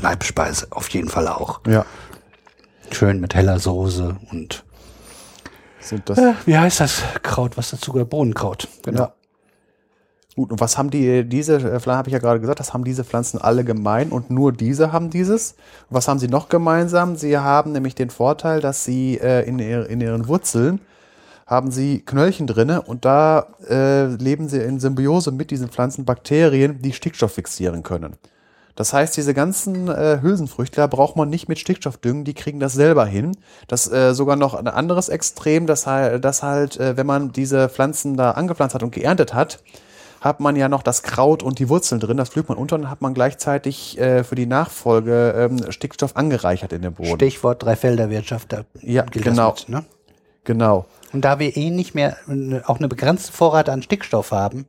Leibspeise 0.00 0.66
auf 0.70 0.88
jeden 0.90 1.08
Fall 1.08 1.28
auch. 1.28 1.60
Ja. 1.66 1.84
Schön 2.90 3.20
mit 3.20 3.34
heller 3.34 3.58
Soße 3.58 4.16
und 4.30 4.64
Sind 5.80 6.08
das, 6.08 6.18
äh, 6.18 6.34
wie 6.46 6.56
heißt 6.56 6.80
das 6.80 7.02
Kraut, 7.22 7.56
was 7.56 7.70
dazu 7.70 7.92
gehört? 7.92 8.10
Bohnenkraut. 8.10 8.68
Genau. 8.82 9.00
Ja. 9.00 9.12
Gut, 10.34 10.50
und 10.50 10.60
was 10.60 10.78
haben 10.78 10.88
die, 10.90 11.24
diese 11.28 11.56
äh, 11.56 11.80
Pflanzen, 11.80 11.96
habe 11.98 12.08
ich 12.08 12.14
ja 12.14 12.18
gerade 12.18 12.40
gesagt, 12.40 12.60
das 12.60 12.72
haben 12.72 12.84
diese 12.84 13.04
Pflanzen 13.04 13.38
alle 13.38 13.64
gemein 13.64 14.08
und 14.08 14.30
nur 14.30 14.52
diese 14.52 14.90
haben 14.90 15.10
dieses. 15.10 15.56
Was 15.90 16.08
haben 16.08 16.18
sie 16.18 16.28
noch 16.28 16.48
gemeinsam? 16.48 17.16
Sie 17.16 17.36
haben 17.36 17.72
nämlich 17.72 17.94
den 17.94 18.08
Vorteil, 18.08 18.60
dass 18.60 18.84
sie 18.84 19.18
äh, 19.18 19.46
in, 19.46 19.58
in 19.58 20.00
ihren 20.00 20.28
Wurzeln 20.28 20.80
haben 21.46 21.70
sie 21.70 22.00
Knöllchen 22.00 22.46
drinne 22.46 22.82
und 22.82 23.04
da 23.04 23.48
äh, 23.68 24.06
leben 24.06 24.48
sie 24.48 24.58
in 24.58 24.80
Symbiose 24.80 25.32
mit 25.32 25.50
diesen 25.50 25.68
Pflanzen 25.68 26.04
Bakterien, 26.04 26.80
die 26.82 26.92
Stickstoff 26.92 27.32
fixieren 27.32 27.82
können. 27.82 28.16
Das 28.74 28.92
heißt, 28.92 29.16
diese 29.16 29.34
ganzen 29.34 29.88
äh, 29.88 30.20
Hülsenfrüchtler 30.22 30.88
braucht 30.88 31.16
man 31.16 31.28
nicht 31.28 31.48
mit 31.48 31.58
Stickstoff 31.58 31.98
düngen, 31.98 32.24
die 32.24 32.34
kriegen 32.34 32.58
das 32.58 32.72
selber 32.72 33.04
hin. 33.04 33.36
Das 33.68 33.90
äh, 33.92 34.14
sogar 34.14 34.36
noch 34.36 34.54
ein 34.54 34.66
anderes 34.66 35.08
Extrem, 35.10 35.66
das, 35.66 35.86
halt, 35.86 36.24
das 36.24 36.42
halt, 36.42 36.80
äh, 36.80 36.96
wenn 36.96 37.06
man 37.06 37.32
diese 37.32 37.68
Pflanzen 37.68 38.16
da 38.16 38.30
angepflanzt 38.30 38.74
hat 38.74 38.82
und 38.82 38.92
geerntet 38.92 39.34
hat, 39.34 39.62
hat 40.22 40.40
man 40.40 40.56
ja 40.56 40.68
noch 40.68 40.82
das 40.82 41.02
Kraut 41.02 41.42
und 41.42 41.58
die 41.58 41.68
Wurzeln 41.68 42.00
drin, 42.00 42.16
das 42.16 42.30
pflügt 42.30 42.48
man 42.48 42.56
unter 42.56 42.76
und 42.76 42.88
hat 42.88 43.02
man 43.02 43.12
gleichzeitig 43.12 43.98
äh, 43.98 44.24
für 44.24 44.36
die 44.36 44.46
Nachfolge 44.46 45.34
ähm, 45.36 45.70
Stickstoff 45.70 46.16
angereichert 46.16 46.72
in 46.72 46.80
den 46.82 46.94
Boden. 46.94 47.16
Stichwort 47.16 47.62
Dreifelderwirtschaft, 47.62 48.52
da 48.52 48.62
Ja, 48.80 49.02
genau. 49.02 49.50
mit, 49.50 49.68
ne? 49.68 49.84
Genau. 50.44 50.86
Und 51.12 51.24
da 51.24 51.38
wir 51.38 51.56
eh 51.56 51.70
nicht 51.70 51.94
mehr 51.94 52.16
äh, 52.28 52.60
auch 52.64 52.78
eine 52.78 52.88
begrenzte 52.88 53.32
Vorrat 53.32 53.68
an 53.68 53.82
Stickstoff 53.82 54.32
haben, 54.32 54.66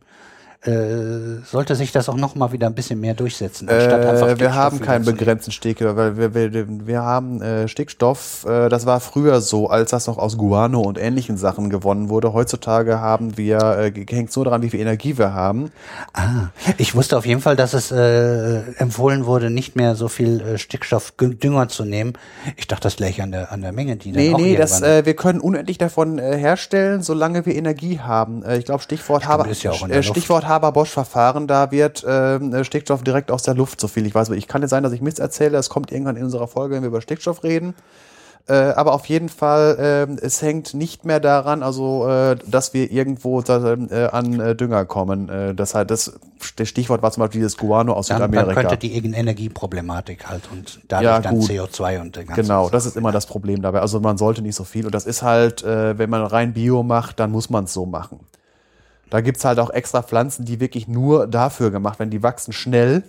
äh, 0.65 1.41
sollte 1.45 1.76
sich 1.76 1.91
das 1.91 2.08
auch 2.08 2.15
noch 2.15 2.36
mal 2.36 2.54
wieder 2.54 2.67
ein 2.67 2.73
bisschen 2.73 2.99
mehr 2.99 3.15
durchsetzen. 3.15 3.67
Äh, 3.67 4.39
wir 4.39 4.56
haben 4.56 4.80
keinen 4.80 5.04
begrenzten 5.04 5.52
Stickstoff, 5.52 5.97
weil 5.97 6.17
wir, 6.17 6.34
wir, 6.34 6.65
wir 6.88 7.02
haben 7.02 7.41
äh, 7.41 7.67
Stickstoff, 7.67 8.45
äh, 8.47 8.69
das 8.69 8.86
war 8.86 9.02
früher 9.02 9.41
so, 9.41 9.69
als 9.69 9.91
das 9.91 10.08
noch 10.08 10.17
aus 10.17 10.38
Guano 10.38 10.80
und 10.80 10.97
ähnlichen 10.97 11.36
Sachen 11.36 11.69
gewonnen 11.69 12.08
wurde. 12.08 12.32
Heutzutage 12.32 13.02
haben 13.02 13.38
wir, 13.38 13.58
äh, 13.78 14.06
hängt 14.10 14.32
so 14.32 14.45
daran, 14.45 14.62
wie 14.62 14.69
viel 14.69 14.80
Energie 14.80 15.17
wir 15.17 15.34
haben. 15.34 15.71
Ah, 16.13 16.47
ich 16.78 16.95
wusste 16.95 17.17
auf 17.17 17.26
jeden 17.26 17.41
Fall, 17.41 17.58
dass 17.58 17.73
es 17.73 17.91
empfohlen 17.91 19.26
wurde, 19.26 19.49
nicht 19.49 19.76
mehr 19.76 19.95
so 19.95 20.08
viel 20.08 20.58
Stickstoffdünger 20.58 21.67
zu 21.67 21.84
nehmen. 21.84 22.13
Ich 22.56 22.67
dachte, 22.67 22.84
das 22.84 22.95
gleich 22.95 23.21
an 23.21 23.32
der 23.32 23.52
an 23.52 23.62
der 23.62 23.71
Menge, 23.71 23.97
die 23.97 24.12
dann 24.12 24.23
Nee, 24.23 24.34
auch 24.34 24.38
nee, 24.38 24.56
das, 24.56 24.82
wir 24.82 25.15
können 25.15 25.39
unendlich 25.39 25.78
davon 25.78 26.19
herstellen, 26.19 27.02
solange 27.02 27.45
wir 27.45 27.56
Energie 27.56 27.99
haben. 27.99 28.43
Ich 28.49 28.65
glaube, 28.65 28.82
Stichwort, 28.82 29.28
Haber, 29.28 29.47
ist 29.47 29.63
ja 29.63 29.73
Stichwort 30.04 30.47
Haber-Bosch-Verfahren, 30.54 31.48
da 31.48 31.72
wird 31.72 32.06
ähm, 32.08 32.54
äh, 32.54 32.63
Stickstoff 32.63 33.04
direkt 33.04 33.32
aus 33.32 33.44
der 33.44 33.56
Luft, 33.56 33.82
so 33.82 33.88
viel 33.88 34.06
ich 34.06 34.16
weiß. 34.16 34.30
Ich 34.30 34.48
kann 34.48 34.62
jetzt 34.62 34.72
sein, 34.72 34.84
dass 34.84 34.94
ich 34.94 35.02
Mist 35.02 35.20
erzähle, 35.20 35.58
es 35.58 35.70
kommt 35.70 35.92
irgendwann 35.92 36.16
in 36.16 36.24
unserer 36.24 36.48
Folge, 36.48 36.76
wenn 36.76 36.84
wir 36.84 36.88
über 36.88 37.02
Stickstoff 37.02 37.44
reden. 37.44 37.74
Äh, 38.46 38.54
aber 38.54 38.94
auf 38.94 39.06
jeden 39.06 39.30
Fall, 39.30 39.78
ähm, 39.80 40.20
es 40.22 40.42
hängt 40.42 40.74
nicht 40.74 41.06
mehr 41.06 41.22
daran, 41.22 41.63
also 41.63 42.10
äh, 42.10 42.36
dass 42.46 42.74
wir 42.74 42.92
irgendwo 42.92 43.39
äh, 43.39 44.06
an 44.12 44.38
äh, 44.39 44.54
Dünger 44.54 44.84
kommen. 44.84 45.30
Äh, 45.30 45.56
das 45.56 45.74
halt, 45.76 45.89
das 45.92 46.20
das 46.58 46.68
Stichwort 46.68 47.02
war 47.02 47.12
zum 47.12 47.22
Beispiel 47.22 47.39
dieses 47.39 47.58
Guano 47.58 47.94
aus 47.94 48.08
dann, 48.08 48.20
dann 48.20 48.32
Südamerika. 48.32 48.62
könnte 48.62 48.78
die 48.78 48.94
Energieproblematik 48.96 50.28
halt 50.28 50.44
und 50.52 50.82
dadurch 50.89 51.06
Ja, 51.06 51.20
dann 51.22 51.36
gut. 51.36 51.50
CO2 51.50 52.02
und 52.02 52.16
der 52.18 52.26
ganze 52.26 52.42
Genau, 52.42 52.70
das 52.70 52.86
ist 52.86 52.98
immer 52.98 53.13
das 53.13 53.28
Problem 53.28 53.62
dabei. 53.62 53.80
Also 53.80 54.02
man 54.02 54.18
sollte 54.18 54.42
nicht 54.42 54.56
so 54.56 54.66
viel. 54.66 54.86
Und 54.86 54.94
das 54.94 55.06
ist 55.06 55.22
halt, 55.22 55.63
äh, 55.63 55.98
wenn 55.98 56.10
man 56.10 56.22
rein 56.26 56.54
Bio 56.54 56.84
macht, 56.84 57.22
dann 57.22 57.32
muss 57.32 57.50
man 57.50 57.63
es 57.63 57.74
so 57.74 57.86
machen. 57.86 58.20
Da 59.13 59.21
gibt's 59.21 59.45
halt 59.45 59.60
auch 59.60 59.69
extra 59.69 60.02
Pflanzen, 60.02 60.43
die 60.43 60.60
wirklich 60.60 60.88
nur 60.88 61.28
dafür 61.28 61.69
gemacht 61.69 61.99
werden. 61.99 62.10
Die 62.10 62.23
wachsen 62.23 62.52
schnell 62.52 63.04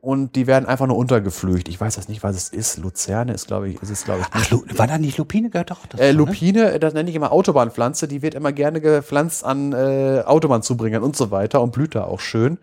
und 0.00 0.36
die 0.36 0.46
werden 0.46 0.66
einfach 0.66 0.86
nur 0.86 0.96
untergeflücht. 0.96 1.68
Ich 1.68 1.80
weiß 1.80 1.96
das 1.96 2.06
nicht, 2.08 2.22
was 2.22 2.36
es 2.36 2.48
ist. 2.50 2.78
Luzerne 2.78 3.32
ist, 3.32 3.48
glaube 3.48 3.68
ich, 3.68 3.82
ist 3.82 3.90
es, 3.90 4.04
glaube 4.04 4.20
ich. 4.20 4.26
Ach, 4.30 4.50
Lu 4.50 4.62
war 4.76 4.86
da 4.86 4.98
nicht 4.98 5.18
Lupine 5.18 5.50
gehört 5.50 5.72
doch? 5.72 5.84
dazu, 5.88 6.00
Äh, 6.00 6.06
ne? 6.06 6.12
Lupine, 6.12 6.78
das 6.78 6.94
nenne 6.94 7.10
ich 7.10 7.16
immer 7.16 7.32
Autobahnpflanze, 7.32 8.06
die 8.06 8.22
wird 8.22 8.34
immer 8.36 8.52
gerne 8.52 8.80
gepflanzt 8.80 9.44
an 9.44 9.72
äh, 9.72 10.22
Autobahnzubringern 10.24 11.02
und 11.02 11.16
so 11.16 11.32
weiter 11.32 11.60
und 11.60 11.72
blüht 11.72 11.96
da 11.96 12.04
auch 12.04 12.20
schön. 12.20 12.58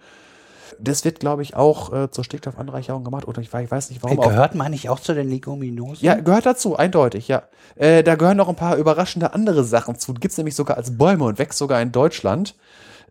Das 0.79 1.03
wird, 1.03 1.19
glaube 1.19 1.41
ich, 1.41 1.53
auch 1.55 1.91
äh, 1.93 2.12
zur 2.12 2.23
Stickstoffanreicherung 2.23 3.03
gemacht. 3.03 3.27
Oder 3.27 3.41
ich, 3.41 3.49
weiß- 3.49 3.63
ich 3.63 3.71
weiß 3.71 3.89
nicht, 3.89 4.03
warum. 4.03 4.17
Äh, 4.17 4.21
auch- 4.21 4.29
Gehört 4.29 4.55
man 4.55 4.71
nicht 4.71 4.89
auch 4.89 5.01
zu 5.01 5.13
den 5.13 5.29
Leguminosen? 5.29 6.05
ja, 6.05 6.15
gehört 6.15 6.45
dazu, 6.45 6.77
eindeutig, 6.77 7.27
ja. 7.27 7.43
Äh, 7.75 8.03
da 8.03 8.15
gehören 8.15 8.38
noch 8.38 8.47
ein 8.47 8.55
paar 8.55 8.77
überraschende 8.77 9.34
andere 9.34 9.65
Sachen 9.65 9.97
zu. 9.99 10.13
Gibt's 10.13 10.38
nämlich 10.38 10.55
sogar 10.55 10.77
als 10.77 10.97
Bäume 10.97 11.25
und 11.25 11.39
wächst 11.39 11.58
sogar 11.60 11.81
in 11.81 11.91
Deutschland. 11.91 12.55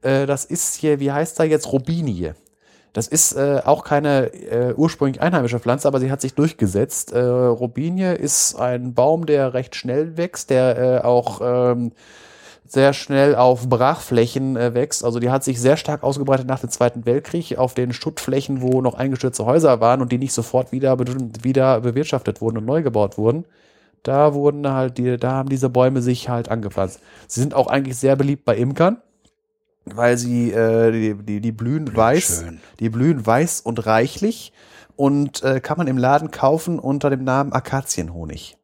Äh, 0.05 0.27
das 0.27 0.45
ist 0.45 0.75
hier, 0.77 1.01
wie 1.01 1.13
heißt 1.13 1.39
da 1.39 1.45
jetzt, 1.45 1.73
Robinie. 1.73 2.35
Das 2.93 3.09
ist 3.09 3.33
äh, 3.33 3.61
auch 3.65 3.83
keine 3.83 4.33
äh, 4.33 4.73
ursprünglich 4.77 5.21
einheimische 5.21 5.59
Pflanze, 5.59 5.89
aber 5.89 5.99
sie 5.99 6.13
hat 6.13 6.21
sich 6.21 6.35
durchgesetzt. 6.35 7.13
Äh, 7.13 7.19
Robinie 7.21 8.15
ist 8.15 8.55
ein 8.55 8.95
Baum, 8.95 9.27
der 9.27 9.53
recht 9.53 9.75
schnell 9.75 10.17
wächst, 10.17 10.51
der 10.51 10.79
äh, 10.79 11.05
auch 11.05 11.41
ähm, 11.43 11.91
sehr 12.67 12.93
schnell 12.93 13.35
auf 13.35 13.69
Brachflächen 13.69 14.57
äh, 14.57 14.75
wächst. 14.75 15.05
Also 15.05 15.19
die 15.19 15.31
hat 15.31 15.43
sich 15.43 15.61
sehr 15.61 15.77
stark 15.77 16.05
ausgebreitet 16.05 16.47
nach 16.47 16.61
dem 16.61 16.71
Zweiten 16.71 17.05
Weltkrieg 17.05 17.59
auf 17.59 17.75
den 17.75 17.93
Schuttflächen, 17.93 18.63
wo 18.63 18.81
noch 18.81 18.95
eingestürzte 18.95 19.45
Häuser 19.45 19.81
waren 19.81 20.01
und 20.01 20.13
die 20.13 20.19
nicht 20.19 20.33
sofort 20.33 20.71
wieder, 20.71 20.97
wieder 20.99 21.81
bewirtschaftet 21.81 22.41
wurden 22.41 22.59
und 22.59 22.65
neu 22.65 22.83
gebaut 22.83 23.19
wurden. 23.19 23.45
Da 24.05 24.35
wurden 24.35 24.71
halt 24.71 24.99
die, 24.99 25.17
da 25.17 25.33
haben 25.33 25.49
diese 25.49 25.69
Bäume 25.69 26.01
sich 26.01 26.29
halt 26.29 26.49
angepflanzt. 26.49 27.01
Sie 27.27 27.41
sind 27.41 27.55
auch 27.55 27.67
eigentlich 27.67 27.97
sehr 27.97 28.15
beliebt 28.17 28.45
bei 28.45 28.57
Imkern, 28.57 28.99
weil 29.85 30.17
sie 30.17 30.51
äh, 30.53 30.91
die, 30.93 31.15
die, 31.15 31.41
die 31.41 31.53
blühen 31.53 31.95
weiß, 31.95 32.43
schön. 32.45 32.61
die 32.81 32.89
blühen 32.89 33.25
weiß 33.25 33.61
und 33.61 33.87
reichlich 33.87 34.53
und 34.97 35.43
äh, 35.43 35.61
kann 35.61 35.77
man 35.79 35.87
im 35.87 35.99
Laden 35.99 36.31
kaufen 36.31 36.79
unter 36.79 37.11
dem 37.11 37.25
Namen 37.25 37.53
Akazienhonig 37.53 38.57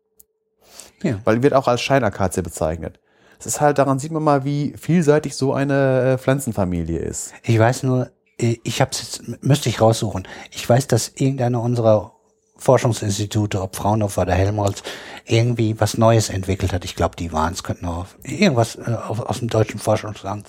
Ja. 1.03 1.19
weil 1.25 1.43
wird 1.43 1.55
auch 1.55 1.69
als 1.69 1.81
Scheinakazie 1.83 2.43
bezeichnet. 2.43 3.01
Es 3.39 3.47
ist 3.47 3.61
halt, 3.61 3.79
daran 3.79 3.99
sieht 3.99 4.13
man 4.13 4.23
mal, 4.23 4.45
wie 4.45 4.75
vielseitig 4.79 5.35
so 5.35 5.55
eine 5.55 6.13
äh, 6.13 6.19
Pflanzenfamilie 6.19 6.99
ist. 6.99 7.33
Ich 7.43 7.59
weiß 7.59 7.85
nur, 7.85 8.11
äh, 8.39 8.57
ich 8.65 8.81
hab's 8.83 9.01
jetzt, 9.01 9.43
müsste 9.43 9.69
ich 9.71 9.81
raussuchen. 9.81 10.29
Ich 10.51 10.69
weiß, 10.69 10.89
dass 10.89 11.09
irgendeiner 11.17 11.63
unserer 11.63 12.13
Forschungsinstitute, 12.61 13.61
ob 13.61 13.75
Fraunhofer 13.75 14.23
oder 14.23 14.35
Helmholtz, 14.35 14.83
irgendwie 15.25 15.81
was 15.81 15.97
Neues 15.97 16.29
entwickelt 16.29 16.73
hat. 16.73 16.85
Ich 16.85 16.95
glaube, 16.95 17.17
die 17.17 17.33
waren 17.33 17.53
es, 17.53 17.63
könnten 17.63 17.87
auch 17.87 18.07
irgendwas 18.23 18.77
äh, 18.77 18.93
aus, 18.93 19.21
aus 19.21 19.39
dem 19.41 19.49
deutschen 19.49 19.81
Forschungsland, 19.81 20.47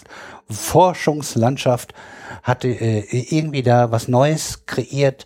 Forschungslandschaft 0.49 1.93
hatte 2.43 2.67
äh, 2.67 3.05
irgendwie 3.09 3.63
da 3.63 3.91
was 3.91 4.07
Neues 4.07 4.65
kreiert, 4.65 5.25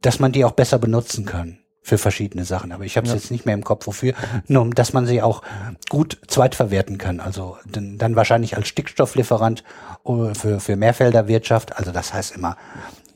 dass 0.00 0.18
man 0.18 0.32
die 0.32 0.44
auch 0.44 0.52
besser 0.52 0.78
benutzen 0.78 1.24
kann 1.24 1.58
für 1.82 1.98
verschiedene 1.98 2.44
Sachen. 2.44 2.72
Aber 2.72 2.84
ich 2.84 2.96
habe 2.96 3.06
es 3.06 3.12
ja. 3.12 3.18
jetzt 3.18 3.30
nicht 3.30 3.46
mehr 3.46 3.54
im 3.54 3.64
Kopf, 3.64 3.86
wofür. 3.86 4.14
Nur, 4.46 4.70
dass 4.70 4.92
man 4.92 5.06
sie 5.06 5.22
auch 5.22 5.42
gut 5.88 6.20
zweitverwerten 6.28 6.98
kann. 6.98 7.20
Also 7.20 7.56
dann, 7.66 7.98
dann 7.98 8.16
wahrscheinlich 8.16 8.56
als 8.56 8.68
Stickstofflieferant 8.68 9.64
äh, 10.04 10.34
für, 10.34 10.60
für 10.60 10.76
Mehrfelderwirtschaft. 10.76 11.76
Also 11.76 11.90
das 11.90 12.12
heißt 12.12 12.36
immer 12.36 12.56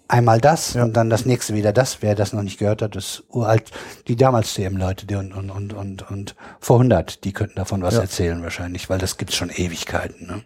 einmal 0.08 0.40
das 0.40 0.74
ja. 0.74 0.84
und 0.84 0.94
dann 0.96 1.10
das 1.10 1.26
nächste 1.26 1.54
wieder 1.54 1.72
das. 1.72 2.02
Wer 2.02 2.14
das 2.14 2.32
noch 2.32 2.42
nicht 2.42 2.58
gehört 2.58 2.82
hat, 2.82 2.96
das 2.96 3.24
uralt, 3.28 3.70
die 4.08 4.16
damals 4.16 4.54
CM-Leute 4.54 5.06
die 5.06 5.14
und, 5.14 5.32
und, 5.32 5.50
und, 5.50 5.72
und, 5.72 6.10
und 6.10 6.34
vor 6.60 6.76
100, 6.76 7.24
die 7.24 7.32
könnten 7.32 7.56
davon 7.56 7.82
was 7.82 7.94
ja. 7.94 8.00
erzählen 8.00 8.42
wahrscheinlich, 8.42 8.90
weil 8.90 8.98
das 8.98 9.16
gibt's 9.16 9.34
schon 9.34 9.50
Ewigkeiten. 9.50 10.26
Ne? 10.26 10.44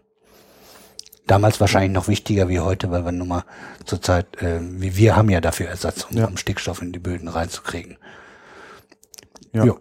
Damals 1.27 1.61
wahrscheinlich 1.61 1.93
noch 1.93 2.09
wichtiger 2.09 2.49
wie 2.49 2.61
heute, 2.61 2.91
weil 2.91 3.05
wir 3.05 3.13
nun 3.13 3.29
mal 3.29 3.45
zurzeit, 3.85 4.41
äh, 4.43 4.61
wie 4.63 4.97
wir 4.97 5.17
haben 5.17 5.29
ja 5.29 5.41
dafür 5.41 5.69
Ersatz, 5.69 6.07
um, 6.11 6.17
ja. 6.17 6.27
um 6.27 6.37
Stickstoff 6.37 6.81
in 6.81 6.93
die 6.93 6.99
Böden 6.99 7.29
reinzukriegen. 7.29 7.99
Ja. 9.53 9.65
ja. 9.65 9.77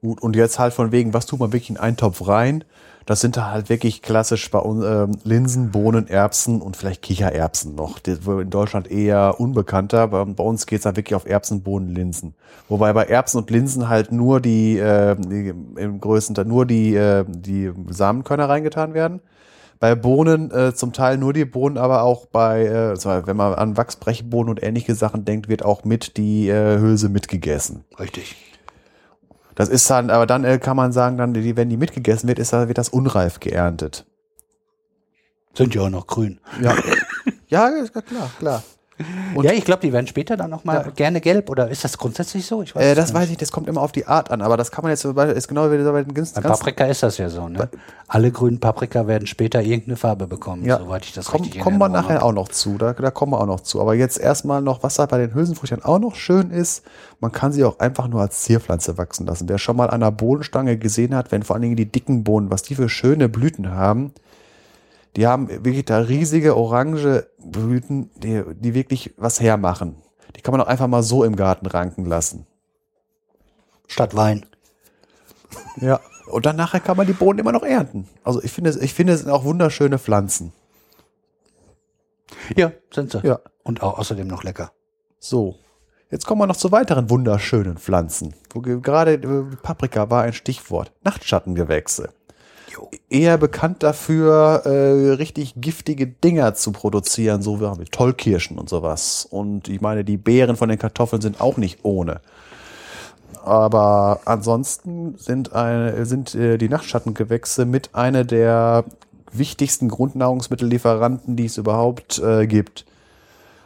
Gut, 0.00 0.22
und 0.22 0.36
jetzt 0.36 0.58
halt 0.58 0.74
von 0.74 0.92
wegen, 0.92 1.12
was 1.14 1.26
tut 1.26 1.40
man 1.40 1.52
wirklich 1.52 1.70
in 1.70 1.76
einen 1.76 1.96
Topf 1.96 2.26
rein? 2.28 2.64
Das 3.08 3.22
sind 3.22 3.38
da 3.38 3.50
halt 3.50 3.70
wirklich 3.70 4.02
klassisch 4.02 4.50
bei 4.50 4.58
uns 4.58 4.84
ähm, 4.84 5.16
Linsen, 5.24 5.70
Bohnen, 5.70 6.08
Erbsen 6.08 6.60
und 6.60 6.76
vielleicht 6.76 7.00
Kichererbsen 7.00 7.74
noch. 7.74 8.00
Wird 8.04 8.42
in 8.42 8.50
Deutschland 8.50 8.90
eher 8.90 9.40
unbekannter. 9.40 10.08
Bei, 10.08 10.22
bei 10.26 10.44
uns 10.44 10.66
geht's 10.66 10.84
dann 10.84 10.94
wirklich 10.94 11.14
auf 11.14 11.24
Erbsen, 11.24 11.62
Bohnen, 11.62 11.94
Linsen. 11.94 12.34
Wobei 12.68 12.92
bei 12.92 13.04
Erbsen 13.04 13.38
und 13.38 13.48
Linsen 13.48 13.88
halt 13.88 14.12
nur 14.12 14.42
die, 14.42 14.76
äh, 14.76 15.16
die 15.18 15.54
im 15.80 16.02
größten 16.02 16.34
Teil 16.34 16.44
nur 16.44 16.66
die, 16.66 16.96
äh, 16.96 17.24
die 17.26 17.72
Samenkörner 17.88 18.46
reingetan 18.46 18.92
werden. 18.92 19.22
Bei 19.80 19.94
Bohnen 19.94 20.50
äh, 20.50 20.74
zum 20.74 20.92
Teil 20.92 21.16
nur 21.16 21.32
die 21.32 21.46
Bohnen, 21.46 21.78
aber 21.78 22.02
auch 22.02 22.26
bei, 22.26 22.66
äh, 22.66 23.26
wenn 23.26 23.38
man 23.38 23.54
an 23.54 23.78
Wachsbrechbohnen 23.78 24.50
und 24.50 24.62
ähnliche 24.62 24.94
Sachen 24.94 25.24
denkt, 25.24 25.48
wird 25.48 25.64
auch 25.64 25.82
mit 25.82 26.18
die 26.18 26.50
äh, 26.50 26.78
Hülse 26.78 27.08
mitgegessen. 27.08 27.86
Richtig. 27.98 28.36
Das 29.58 29.68
ist 29.68 29.90
dann, 29.90 30.08
aber 30.08 30.24
dann 30.24 30.44
äh, 30.44 30.60
kann 30.60 30.76
man 30.76 30.92
sagen, 30.92 31.16
dann, 31.16 31.34
die, 31.34 31.56
wenn 31.56 31.68
die 31.68 31.76
mitgegessen 31.76 32.28
wird, 32.28 32.38
ist, 32.38 32.52
wird 32.52 32.78
das 32.78 32.90
unreif 32.90 33.40
geerntet. 33.40 34.06
Sind 35.52 35.74
ja 35.74 35.82
auch 35.82 35.90
noch 35.90 36.06
grün. 36.06 36.38
Ja, 36.62 36.76
ja 37.48 37.84
klar, 37.88 38.30
klar. 38.38 38.62
Und 39.34 39.44
ja, 39.44 39.52
ich 39.52 39.64
glaube, 39.64 39.82
die 39.82 39.92
werden 39.92 40.06
später 40.06 40.36
dann 40.36 40.50
noch 40.50 40.64
mal 40.64 40.84
ja. 40.86 40.90
gerne 40.90 41.20
gelb 41.20 41.50
oder 41.50 41.68
ist 41.68 41.84
das 41.84 41.98
grundsätzlich 41.98 42.46
so? 42.46 42.62
Ich 42.62 42.74
weiß 42.74 42.82
äh, 42.82 42.94
das 42.94 43.06
nicht. 43.06 43.14
weiß 43.14 43.30
ich, 43.30 43.36
das 43.36 43.52
kommt 43.52 43.68
immer 43.68 43.80
auf 43.80 43.92
die 43.92 44.06
Art 44.06 44.30
an, 44.30 44.42
aber 44.42 44.56
das 44.56 44.70
kann 44.70 44.82
man 44.82 44.90
jetzt 44.90 45.04
ist 45.04 45.48
genau 45.48 45.70
wie 45.70 45.76
bei 45.76 46.02
den 46.02 46.14
ganz, 46.14 46.32
Bei 46.32 46.40
Paprika 46.40 46.84
ist 46.86 47.02
das 47.02 47.18
ja 47.18 47.28
so, 47.28 47.48
ne? 47.48 47.68
Alle 48.08 48.32
grünen 48.32 48.58
Paprika 48.58 49.06
werden 49.06 49.26
später 49.26 49.60
irgendeine 49.62 49.96
Farbe 49.96 50.26
bekommen, 50.26 50.64
ja. 50.64 50.78
soweit 50.78 51.04
ich 51.04 51.12
das 51.12 51.26
Komm, 51.26 51.42
richtig 51.42 51.62
Kommen 51.62 51.78
wir 51.78 51.88
nachher 51.88 52.24
auch 52.24 52.32
noch 52.32 52.48
zu, 52.48 52.78
da, 52.78 52.92
da 52.92 53.10
kommen 53.10 53.32
wir 53.32 53.40
auch 53.40 53.46
noch 53.46 53.60
zu. 53.60 53.80
Aber 53.80 53.94
jetzt 53.94 54.18
erstmal 54.18 54.62
noch, 54.62 54.82
was 54.82 54.98
halt 54.98 55.10
bei 55.10 55.18
den 55.18 55.34
Hülsenfrüchten 55.34 55.84
auch 55.84 55.98
noch 55.98 56.14
schön 56.16 56.50
ist, 56.50 56.82
man 57.20 57.32
kann 57.32 57.52
sie 57.52 57.64
auch 57.64 57.78
einfach 57.78 58.08
nur 58.08 58.20
als 58.22 58.42
Zierpflanze 58.42 58.98
wachsen 58.98 59.26
lassen. 59.26 59.48
Wer 59.48 59.58
schon 59.58 59.76
mal 59.76 59.90
an 59.90 60.02
einer 60.02 60.10
Bohnenstange 60.10 60.78
gesehen 60.78 61.14
hat, 61.14 61.30
wenn 61.32 61.42
vor 61.42 61.54
allen 61.54 61.62
Dingen 61.62 61.76
die 61.76 61.90
dicken 61.90 62.24
Bohnen, 62.24 62.50
was 62.50 62.62
die 62.62 62.74
für 62.74 62.88
schöne 62.88 63.28
Blüten 63.28 63.70
haben, 63.70 64.12
die 65.16 65.26
haben 65.26 65.48
wirklich 65.48 65.84
da 65.84 65.98
riesige 65.98 66.56
orange 66.56 67.28
Blüten, 67.38 68.10
die, 68.16 68.42
die 68.54 68.74
wirklich 68.74 69.14
was 69.16 69.40
hermachen. 69.40 69.96
Die 70.36 70.42
kann 70.42 70.52
man 70.52 70.60
auch 70.60 70.66
einfach 70.66 70.86
mal 70.86 71.02
so 71.02 71.24
im 71.24 71.36
Garten 71.36 71.66
ranken 71.66 72.04
lassen. 72.04 72.46
Statt 73.86 74.14
Wein. 74.14 74.46
Ja. 75.76 76.00
Und 76.30 76.44
dann 76.44 76.56
nachher 76.56 76.80
kann 76.80 76.96
man 76.98 77.06
die 77.06 77.14
Bohnen 77.14 77.38
immer 77.38 77.52
noch 77.52 77.62
ernten. 77.62 78.06
Also 78.22 78.42
ich 78.42 78.52
finde, 78.52 78.78
ich 78.80 78.92
finde, 78.92 79.14
es 79.14 79.20
sind 79.20 79.30
auch 79.30 79.44
wunderschöne 79.44 79.98
Pflanzen. 79.98 80.52
Ja, 82.54 82.72
sind 82.92 83.10
sie. 83.12 83.20
Ja. 83.26 83.40
Und 83.62 83.82
auch 83.82 83.98
außerdem 83.98 84.28
noch 84.28 84.44
lecker. 84.44 84.72
So. 85.18 85.56
Jetzt 86.10 86.26
kommen 86.26 86.40
wir 86.40 86.46
noch 86.46 86.56
zu 86.56 86.70
weiteren 86.70 87.08
wunderschönen 87.10 87.78
Pflanzen. 87.78 88.34
Wo 88.52 88.60
gerade 88.60 89.14
äh, 89.14 89.56
Paprika 89.62 90.10
war 90.10 90.22
ein 90.22 90.32
Stichwort. 90.32 90.92
Nachtschattengewächse 91.02 92.10
eher 93.10 93.38
bekannt 93.38 93.82
dafür, 93.82 94.62
äh, 94.64 95.12
richtig 95.14 95.54
giftige 95.56 96.06
Dinger 96.06 96.54
zu 96.54 96.72
produzieren, 96.72 97.42
so 97.42 97.60
wie 97.60 97.84
Tollkirschen 97.84 98.58
und 98.58 98.68
sowas. 98.68 99.26
Und 99.28 99.68
ich 99.68 99.80
meine, 99.80 100.04
die 100.04 100.16
Beeren 100.16 100.56
von 100.56 100.68
den 100.68 100.78
Kartoffeln 100.78 101.22
sind 101.22 101.40
auch 101.40 101.56
nicht 101.56 101.80
ohne. 101.82 102.20
Aber 103.44 104.20
ansonsten 104.24 105.16
sind, 105.16 105.52
eine, 105.52 106.04
sind 106.06 106.34
äh, 106.34 106.58
die 106.58 106.68
Nachtschattengewächse 106.68 107.64
mit 107.64 107.94
einer 107.94 108.24
der 108.24 108.84
wichtigsten 109.32 109.88
Grundnahrungsmittellieferanten, 109.88 111.36
die 111.36 111.46
es 111.46 111.56
überhaupt 111.56 112.18
äh, 112.18 112.46
gibt. 112.46 112.84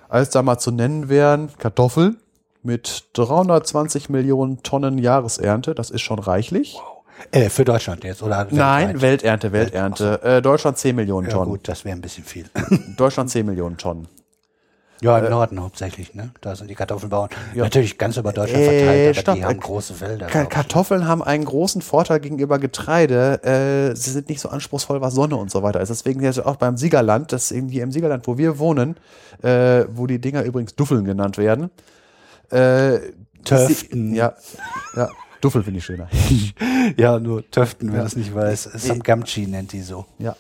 Als 0.09 0.31
da 0.31 0.43
mal 0.43 0.59
zu 0.59 0.71
nennen 0.71 1.09
wären 1.09 1.51
Kartoffeln 1.59 2.19
mit 2.63 3.07
320 3.15 4.09
Millionen 4.09 4.63
Tonnen 4.63 4.99
Jahresernte, 4.99 5.75
das 5.75 5.91
ist 5.91 6.03
schon 6.03 6.19
reichlich. 6.19 6.75
Wow. 6.75 7.02
Äh, 7.31 7.49
für 7.49 7.65
Deutschland 7.65 8.05
jetzt, 8.05 8.23
oder? 8.23 8.39
Weltweit? 8.39 8.59
Nein, 8.59 9.01
Welternte, 9.01 9.53
Welternte. 9.53 10.21
So. 10.23 10.29
Äh, 10.29 10.43
Deutschland 10.43 10.79
10 10.79 10.97
Millionen 10.97 11.29
Tonnen. 11.29 11.47
Ja, 11.47 11.51
gut, 11.51 11.69
das 11.69 11.85
wäre 11.85 11.97
ein 11.97 12.01
bisschen 12.01 12.25
viel. 12.25 12.47
Deutschland 12.97 13.31
10 13.31 13.47
Millionen 13.47 13.77
Tonnen. 13.77 14.09
Ja, 15.03 15.19
im 15.19 15.25
äh, 15.25 15.31
Norden 15.31 15.61
hauptsächlich, 15.61 16.15
ne? 16.15 16.31
Da 16.41 16.55
sind 16.55 16.71
die 16.71 16.77
Kartoffelbauern 16.77 17.29
ja. 17.55 17.65
natürlich 17.65 17.99
ganz 17.99 18.17
über 18.17 18.33
Deutschland 18.33 18.63
verteilt, 18.63 19.09
aber 19.09 19.21
stopp. 19.21 19.35
die 19.35 19.45
haben 19.45 19.61
große 19.61 19.95
Felder. 19.95 20.27
Ka 20.27 20.45
Kartoffeln 20.45 21.09
haben 21.09 21.25
einen 21.25 21.45
großen 21.45 21.83
Vorteil 21.83 22.21
gegenüber 22.21 22.61
Getreide. 22.61 23.43
Äh, 23.43 23.97
sie 23.97 24.13
sind 24.13 24.29
nicht 24.29 24.41
so 24.41 24.49
anspruchsvoll, 24.49 25.01
was 25.01 25.15
Sonne 25.15 25.35
und 25.35 25.51
so 25.51 25.65
weiter 25.65 25.81
ist. 25.81 25.89
Deswegen 25.89 26.23
jetzt 26.23 26.45
auch 26.45 26.55
beim 26.55 26.77
Siegerland, 26.77 27.33
das 27.33 27.51
irgendwie 27.51 27.81
im 27.81 27.91
Siegerland, 27.91 28.29
wo 28.29 28.39
wir 28.39 28.61
wohnen, 28.61 28.97
äh, 29.43 29.85
wo 29.91 30.07
die 30.07 30.21
Dinger 30.21 30.45
übrigens 30.45 30.77
Duffeln 30.77 31.05
genannt 31.05 31.37
werden. 31.37 31.71
Äh, 32.51 33.01
Töften. 33.45 34.15
Ja, 34.15 34.35
ja. 34.95 35.09
Duffel 35.43 35.63
finde 35.63 35.79
ich 35.79 35.85
schöner. 35.85 36.09
ja, 36.97 37.19
nur 37.19 37.49
Töften, 37.51 37.91
wer 37.91 37.99
ja. 37.99 38.05
das 38.05 38.17
nicht 38.17 38.35
weiß. 38.35 38.71
Samgamchi 38.75 39.47
nennt 39.47 39.73
die 39.73 39.83
so. 39.83 40.07
Ja. 40.19 40.37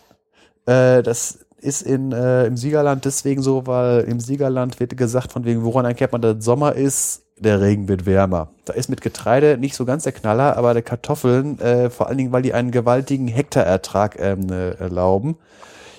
Äh, 0.64 1.02
das 1.02 1.40
ist 1.60 1.82
in, 1.82 2.12
äh, 2.12 2.46
im 2.46 2.56
Siegerland 2.56 3.04
deswegen 3.04 3.42
so, 3.42 3.66
weil 3.66 4.00
im 4.02 4.20
Siegerland 4.20 4.80
wird 4.80 4.96
gesagt, 4.96 5.32
von 5.32 5.44
wegen, 5.44 5.64
woran 5.64 5.84
erkennt 5.84 6.12
man, 6.12 6.22
dass 6.22 6.44
Sommer 6.44 6.74
ist, 6.74 7.22
der 7.36 7.60
Regen 7.60 7.88
wird 7.88 8.06
wärmer. 8.06 8.50
Da 8.64 8.72
ist 8.72 8.88
mit 8.88 9.00
Getreide 9.00 9.58
nicht 9.58 9.74
so 9.74 9.84
ganz 9.84 10.04
der 10.04 10.12
Knaller, 10.12 10.56
aber 10.56 10.74
der 10.74 10.82
Kartoffeln, 10.82 11.58
äh, 11.58 11.90
vor 11.90 12.08
allen 12.08 12.18
Dingen, 12.18 12.32
weil 12.32 12.42
die 12.42 12.54
einen 12.54 12.70
gewaltigen 12.70 13.26
Hektarertrag 13.26 14.18
ähm, 14.20 14.50
äh, 14.50 14.70
erlauben. 14.74 15.36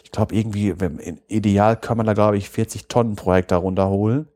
Ich 0.04 0.12
glaube, 0.12 0.36
irgendwie, 0.36 0.70
im 0.70 1.20
Ideal 1.28 1.76
kann 1.76 1.98
man 1.98 2.06
da, 2.06 2.14
glaube 2.14 2.38
ich, 2.38 2.50
40 2.50 2.88
Tonnen 2.88 3.16
pro 3.16 3.34
Hektar 3.34 3.60
runterholen. 3.60 4.28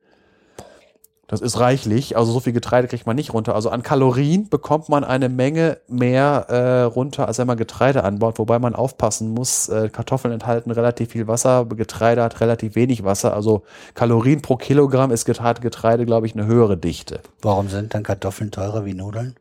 Das 1.28 1.42
ist 1.42 1.60
reichlich. 1.60 2.16
Also 2.16 2.32
so 2.32 2.40
viel 2.40 2.54
Getreide 2.54 2.88
kriegt 2.88 3.06
man 3.06 3.18
nicht 3.18 3.34
runter. 3.34 3.54
Also 3.54 3.70
an 3.70 3.84
Kalorien 3.84 4.48
bekommt 4.48 4.88
man 4.88 5.04
eine 5.04 5.28
Menge 5.28 5.80
mehr 5.90 6.46
äh, 6.48 6.82
runter, 6.84 7.28
als 7.28 7.38
wenn 7.38 7.48
man 7.48 7.58
Getreide 7.58 8.06
anbaut. 8.06 8.40
Wobei 8.40 8.60
man 8.60 8.76
aufpassen 8.76 9.34
muss. 9.34 9.68
Äh, 9.68 9.90
Kartoffeln 9.90 10.34
enthalten 10.34 10.72
relativ 10.72 11.12
viel 11.12 11.28
Wasser, 11.28 11.66
Getreide 11.66 12.24
hat 12.24 12.40
relativ 12.40 12.76
wenig 12.76 13.04
Wasser. 13.04 13.34
Also 13.34 13.63
Kalorien 13.94 14.42
pro 14.42 14.56
Kilogramm 14.56 15.12
ist 15.12 15.26
Getreide, 15.26 15.60
Getreide 15.60 16.06
glaube 16.06 16.28
ich, 16.28 16.34
eine 16.34 16.46
höhere 16.46 16.78
Dichte. 16.78 17.20
Warum 17.42 17.68
sind 17.68 17.94
dann 17.94 18.04
Kartoffeln 18.04 18.52
teurer 18.52 18.86
wie 18.86 18.94
Nudeln? 18.94 19.36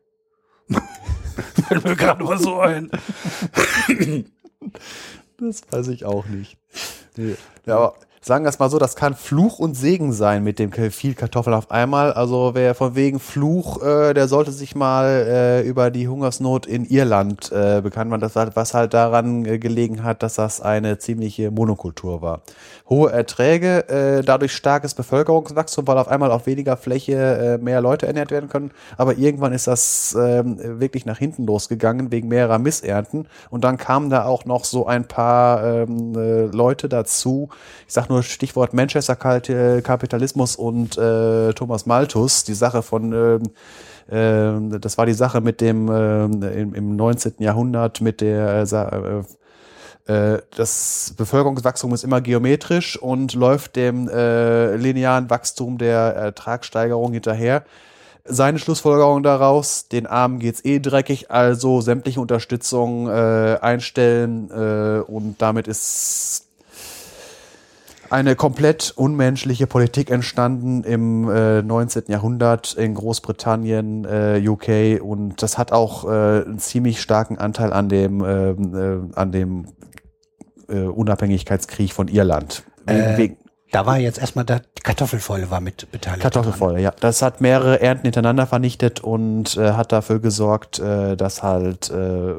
Fällt 1.69 1.85
mir 1.85 1.95
gerade 1.95 2.25
mal 2.25 2.39
so 2.39 2.59
ein. 2.59 2.91
das 5.39 5.63
weiß 5.71 5.87
ich 5.89 6.05
auch 6.05 6.27
nicht. 6.27 6.59
Nee. 7.17 7.37
Ja, 7.65 7.77
aber 7.77 7.95
sagen 8.27 8.45
wir 8.45 8.49
es 8.49 8.59
mal 8.59 8.69
so, 8.69 8.81
das 8.81 8.97
kann 8.97 9.15
Fluch 9.15 9.61
und 9.61 9.77
Segen 9.77 10.13
sein 10.13 10.43
mit 10.43 10.59
dem 10.59 10.73
viel 10.73 11.15
Kartoffel 11.15 11.55
auf 11.55 11.71
einmal. 11.71 12.13
Also 12.13 12.51
wer 12.55 12.75
von 12.75 12.97
wegen 12.97 13.21
Fluch, 13.21 13.81
äh, 13.85 14.15
der 14.15 14.27
sollte 14.27 14.51
sich 14.51 14.75
mal 14.75 15.07
äh, 15.07 15.63
über 15.63 15.93
die 15.93 16.09
Hungersnot 16.09 16.67
in 16.67 16.85
Irland 16.87 17.53
äh, 17.53 17.81
bekannt 17.81 18.11
machen, 18.11 18.29
was 18.55 18.75
halt 18.75 18.95
daran 18.95 19.45
äh, 19.45 19.61
gelegen 19.61 20.03
hat, 20.03 20.25
dass 20.25 20.35
das 20.35 20.61
eine 20.61 20.99
ziemliche 20.99 21.53
Monokultur 21.53 22.21
war. 22.21 22.41
Hohe 22.89 23.11
Erträge, 23.11 23.89
äh, 23.89 24.23
dadurch 24.23 24.53
starkes 24.53 24.95
Bevölkerungswachstum, 24.95 25.87
weil 25.89 25.99
auf 25.99 26.09
einmal 26.09 26.31
auf 26.31 26.47
weniger 26.47 26.77
Fläche 26.77 27.15
äh, 27.15 27.59
mehr 27.59 27.81
Leute 27.81 28.07
ernährt 28.07 28.31
werden 28.31 28.49
können. 28.49 28.71
Aber 28.97 29.17
irgendwann 29.17 29.53
ist 29.53 29.67
das 29.67 30.15
äh, 30.15 30.43
wirklich 30.45 31.05
nach 31.05 31.19
hinten 31.19 31.47
losgegangen 31.47 32.13
wegen 32.13 32.29
mehrerer 32.29 32.59
Missernten. 32.59 33.27
Und 33.51 33.65
dann 33.65 33.77
kamen 33.77 34.11
da 34.11 34.25
auch 34.25 34.45
noch 34.45 34.65
so 34.65 34.87
ein 34.87 35.09
paar 35.09 35.65
ähm, 35.65 36.15
äh, 36.17 36.47
Leute 36.47 36.89
dazu. 36.89 37.49
Ich 37.89 37.95
sag 37.95 38.09
nur 38.09 38.23
Stichwort 38.23 38.73
Manchester 38.73 39.17
Kapitalismus 39.17 40.57
und 40.57 40.97
äh, 40.97 41.53
Thomas 41.55 41.87
Malthus, 41.87 42.45
die 42.45 42.55
Sache 42.55 42.83
von 42.83 43.13
ähm, 43.13 43.43
äh, 44.09 44.79
das 44.79 44.99
war 44.99 45.07
die 45.07 45.15
Sache 45.15 45.41
mit 45.41 45.61
dem 45.61 45.89
äh, 45.89 46.25
im, 46.61 46.75
im 46.75 46.97
19. 46.97 47.35
Jahrhundert 47.39 48.01
mit 48.01 48.21
der 48.21 48.65
äh, 48.71 49.19
äh, 49.19 49.23
das 50.07 51.15
Bevölkerungswachstum 51.17 51.93
ist 51.93 52.05
immer 52.05 52.21
geometrisch 52.21 52.97
und 52.97 53.35
läuft 53.35 53.75
dem 53.75 54.09
äh, 54.09 54.77
linearen 54.77 55.31
Wachstum 55.31 55.79
der 55.79 55.99
Ertragssteigerung 55.99 57.13
hinterher. 57.13 57.65
seine 58.25 58.59
Schlussfolgerung 58.59 59.23
daraus, 59.23 59.89
den 59.89 60.07
Armen 60.07 60.39
geht's 60.39 60.65
eh 60.65 60.79
dreckig, 60.79 61.31
also 61.31 61.81
sämtliche 61.81 62.21
Unterstützung 62.21 63.09
äh, 63.09 63.59
einstellen 63.61 64.51
äh, 64.51 65.01
und 65.01 65.37
damit 65.43 65.69
ist 65.69 66.47
eine 68.11 68.37
komplett 68.37 68.93
unmenschliche 68.97 69.67
Politik 69.67 70.11
entstanden 70.11 70.85
im 70.85 71.29
äh, 71.29 71.63
19. 71.63 72.05
Jahrhundert 72.09 72.75
in 72.75 72.95
Großbritannien, 72.95 74.05
äh, 74.05 74.43
UK 74.47 75.03
und 75.03 75.43
das 75.43 75.59
hat 75.59 75.73
auch 75.73 76.05
äh, 76.05 76.45
einen 76.45 76.59
ziemlich 76.59 77.01
starken 77.01 77.39
Anteil 77.39 77.73
an 77.73 77.89
dem, 77.89 78.23
äh, 78.23 78.51
äh, 78.51 79.01
an 79.15 79.33
dem 79.33 79.67
äh, 80.69 80.81
Unabhängigkeitskrieg 80.81 81.93
von 81.93 82.09
Irland. 82.09 82.65
Äh, 82.87 83.17
wegen, 83.17 83.37
da 83.73 83.85
war 83.85 83.99
jetzt 83.99 84.19
erstmal 84.19 84.45
die 84.45 84.59
Kartoffelfäule 84.83 85.51
war 85.51 85.61
mit 85.61 85.91
beteiligt. 85.91 86.23
Kartoffelfäule, 86.23 86.81
ja. 86.81 86.93
Das 87.01 87.23
hat 87.23 87.41
mehrere 87.41 87.81
Ernten 87.81 88.05
hintereinander 88.05 88.47
vernichtet 88.47 89.01
und 89.01 89.57
äh, 89.57 89.73
hat 89.73 89.93
dafür 89.93 90.21
gesorgt, 90.21 90.79
äh, 90.79 91.17
dass 91.17 91.43
halt 91.43 91.91
äh, 91.91 92.35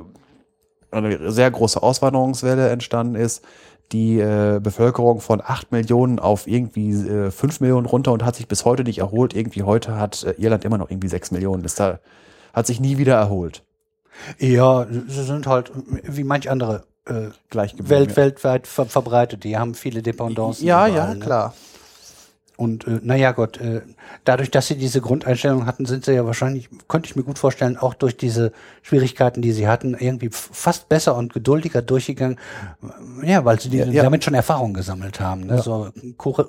eine 0.92 1.32
sehr 1.32 1.52
große 1.52 1.82
Auswanderungswelle 1.84 2.70
entstanden 2.70 3.16
ist. 3.16 3.44
Die 3.92 4.20
äh, 4.20 4.60
Bevölkerung 4.62 5.22
von 5.22 5.42
acht 5.42 5.72
Millionen 5.72 6.20
auf 6.20 6.48
irgendwie 6.48 6.92
äh, 6.92 7.32
5 7.32 7.62
Millionen 7.62 7.86
runter 7.86 8.12
und 8.12 8.24
hat 8.24 8.36
sich 8.36 8.48
bis 8.48 8.66
heute 8.66 8.84
nicht 8.84 9.00
erholt. 9.00 9.34
Irgendwie 9.34 9.64
heute 9.64 9.98
hat 9.98 10.24
äh, 10.24 10.32
Irland 10.38 10.66
immer 10.66 10.78
noch 10.78 10.90
irgendwie 10.90 11.08
sechs 11.08 11.32
Millionen. 11.32 11.64
Das 11.64 11.76
da, 11.76 12.00
hat 12.54 12.68
sich 12.68 12.80
nie 12.80 12.98
wieder 12.98 13.16
erholt. 13.16 13.64
Ja, 14.40 14.88
sie 14.90 15.24
sind 15.24 15.48
halt 15.48 15.72
wie 16.04 16.24
manch 16.24 16.50
andere 16.50 16.84
äh, 17.10 17.30
Welt, 17.56 18.12
ja. 18.12 18.16
weltweit 18.16 18.68
ver 18.68 18.86
verbreitet. 18.86 19.44
Die 19.44 19.58
haben 19.58 19.76
viele 19.76 20.02
Dependancen. 20.02 20.66
Ja, 20.66 20.88
überall, 20.88 21.10
ja, 21.10 21.14
ne? 21.14 21.20
klar. 21.20 21.54
Und 22.58 22.88
äh, 22.88 23.00
naja 23.04 23.34
Gott, 23.34 23.62
äh, 23.62 23.82
dadurch, 24.26 24.50
dass 24.50 24.66
sie 24.66 24.76
diese 24.76 25.00
Grundeinstellung 25.00 25.68
hatten, 25.68 25.86
sind 25.86 26.06
sie 26.06 26.14
ja 26.14 26.26
wahrscheinlich, 26.26 26.70
könnte 26.88 27.08
ich 27.08 27.16
mir 27.16 27.22
gut 27.22 27.38
vorstellen, 27.38 27.78
auch 27.78 27.94
durch 27.94 28.18
diese 28.18 28.52
Schwierigkeiten, 28.82 29.44
die 29.44 29.52
sie 29.52 29.68
hatten, 29.68 29.94
irgendwie 29.94 30.30
fast 30.32 30.90
besser 30.90 31.16
und 31.16 31.34
geduldiger 31.34 31.84
durchgegangen. 31.84 32.40
Ja, 33.22 33.46
weil 33.46 33.60
sie 33.60 33.70
die, 33.70 33.78
ja, 33.78 34.02
damit 34.02 34.24
schon 34.24 34.34
Erfahrung 34.34 34.74
gesammelt 34.74 35.20
haben. 35.20 35.42
Ne? 35.42 35.58
Ja. 35.58 35.62
So 35.62 35.92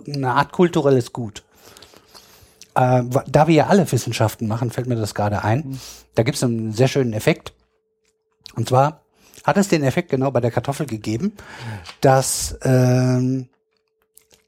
eine 0.07 0.31
Art 0.31 0.53
kulturelles 0.53 1.13
Gut. 1.13 1.43
Äh, 2.75 3.03
da 3.27 3.47
wir 3.47 3.55
ja 3.55 3.67
alle 3.67 3.91
Wissenschaften 3.91 4.49
machen, 4.49 4.71
fällt 4.71 4.87
mir 4.87 4.97
das 4.97 5.15
gerade 5.15 5.45
ein. 5.45 5.59
Mhm. 5.59 5.81
Da 6.15 6.23
gibt 6.23 6.39
es 6.39 6.43
einen 6.43 6.73
sehr 6.73 6.89
schönen 6.89 7.13
Effekt. 7.13 7.53
Und 8.55 8.67
zwar 8.67 9.03
hat 9.45 9.57
es 9.57 9.69
den 9.69 9.83
Effekt 9.83 10.11
genau 10.11 10.31
bei 10.31 10.41
der 10.41 10.51
Kartoffel 10.51 10.87
gegeben, 10.87 11.33
dass 12.01 12.59
ähm, 12.63 13.49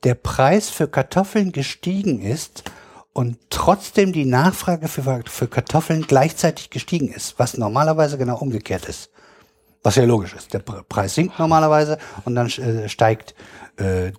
der 0.04 0.14
Preis 0.14 0.70
für 0.70 0.88
Kartoffeln 0.88 1.52
gestiegen 1.52 2.22
ist 2.22 2.64
und 3.12 3.38
trotzdem 3.50 4.12
die 4.12 4.24
Nachfrage 4.24 4.88
für, 4.88 5.22
für 5.26 5.48
Kartoffeln 5.48 6.02
gleichzeitig 6.02 6.70
gestiegen 6.70 7.08
ist, 7.12 7.38
was 7.38 7.56
normalerweise 7.56 8.16
genau 8.18 8.38
umgekehrt 8.38 8.86
ist. 8.86 9.10
Was 9.82 9.96
ja 9.96 10.04
logisch 10.04 10.34
ist. 10.34 10.52
Der 10.52 10.58
Preis 10.58 11.14
sinkt 11.14 11.38
normalerweise 11.38 11.98
und 12.24 12.34
dann 12.34 12.48
äh, 12.48 12.88
steigt 12.88 13.34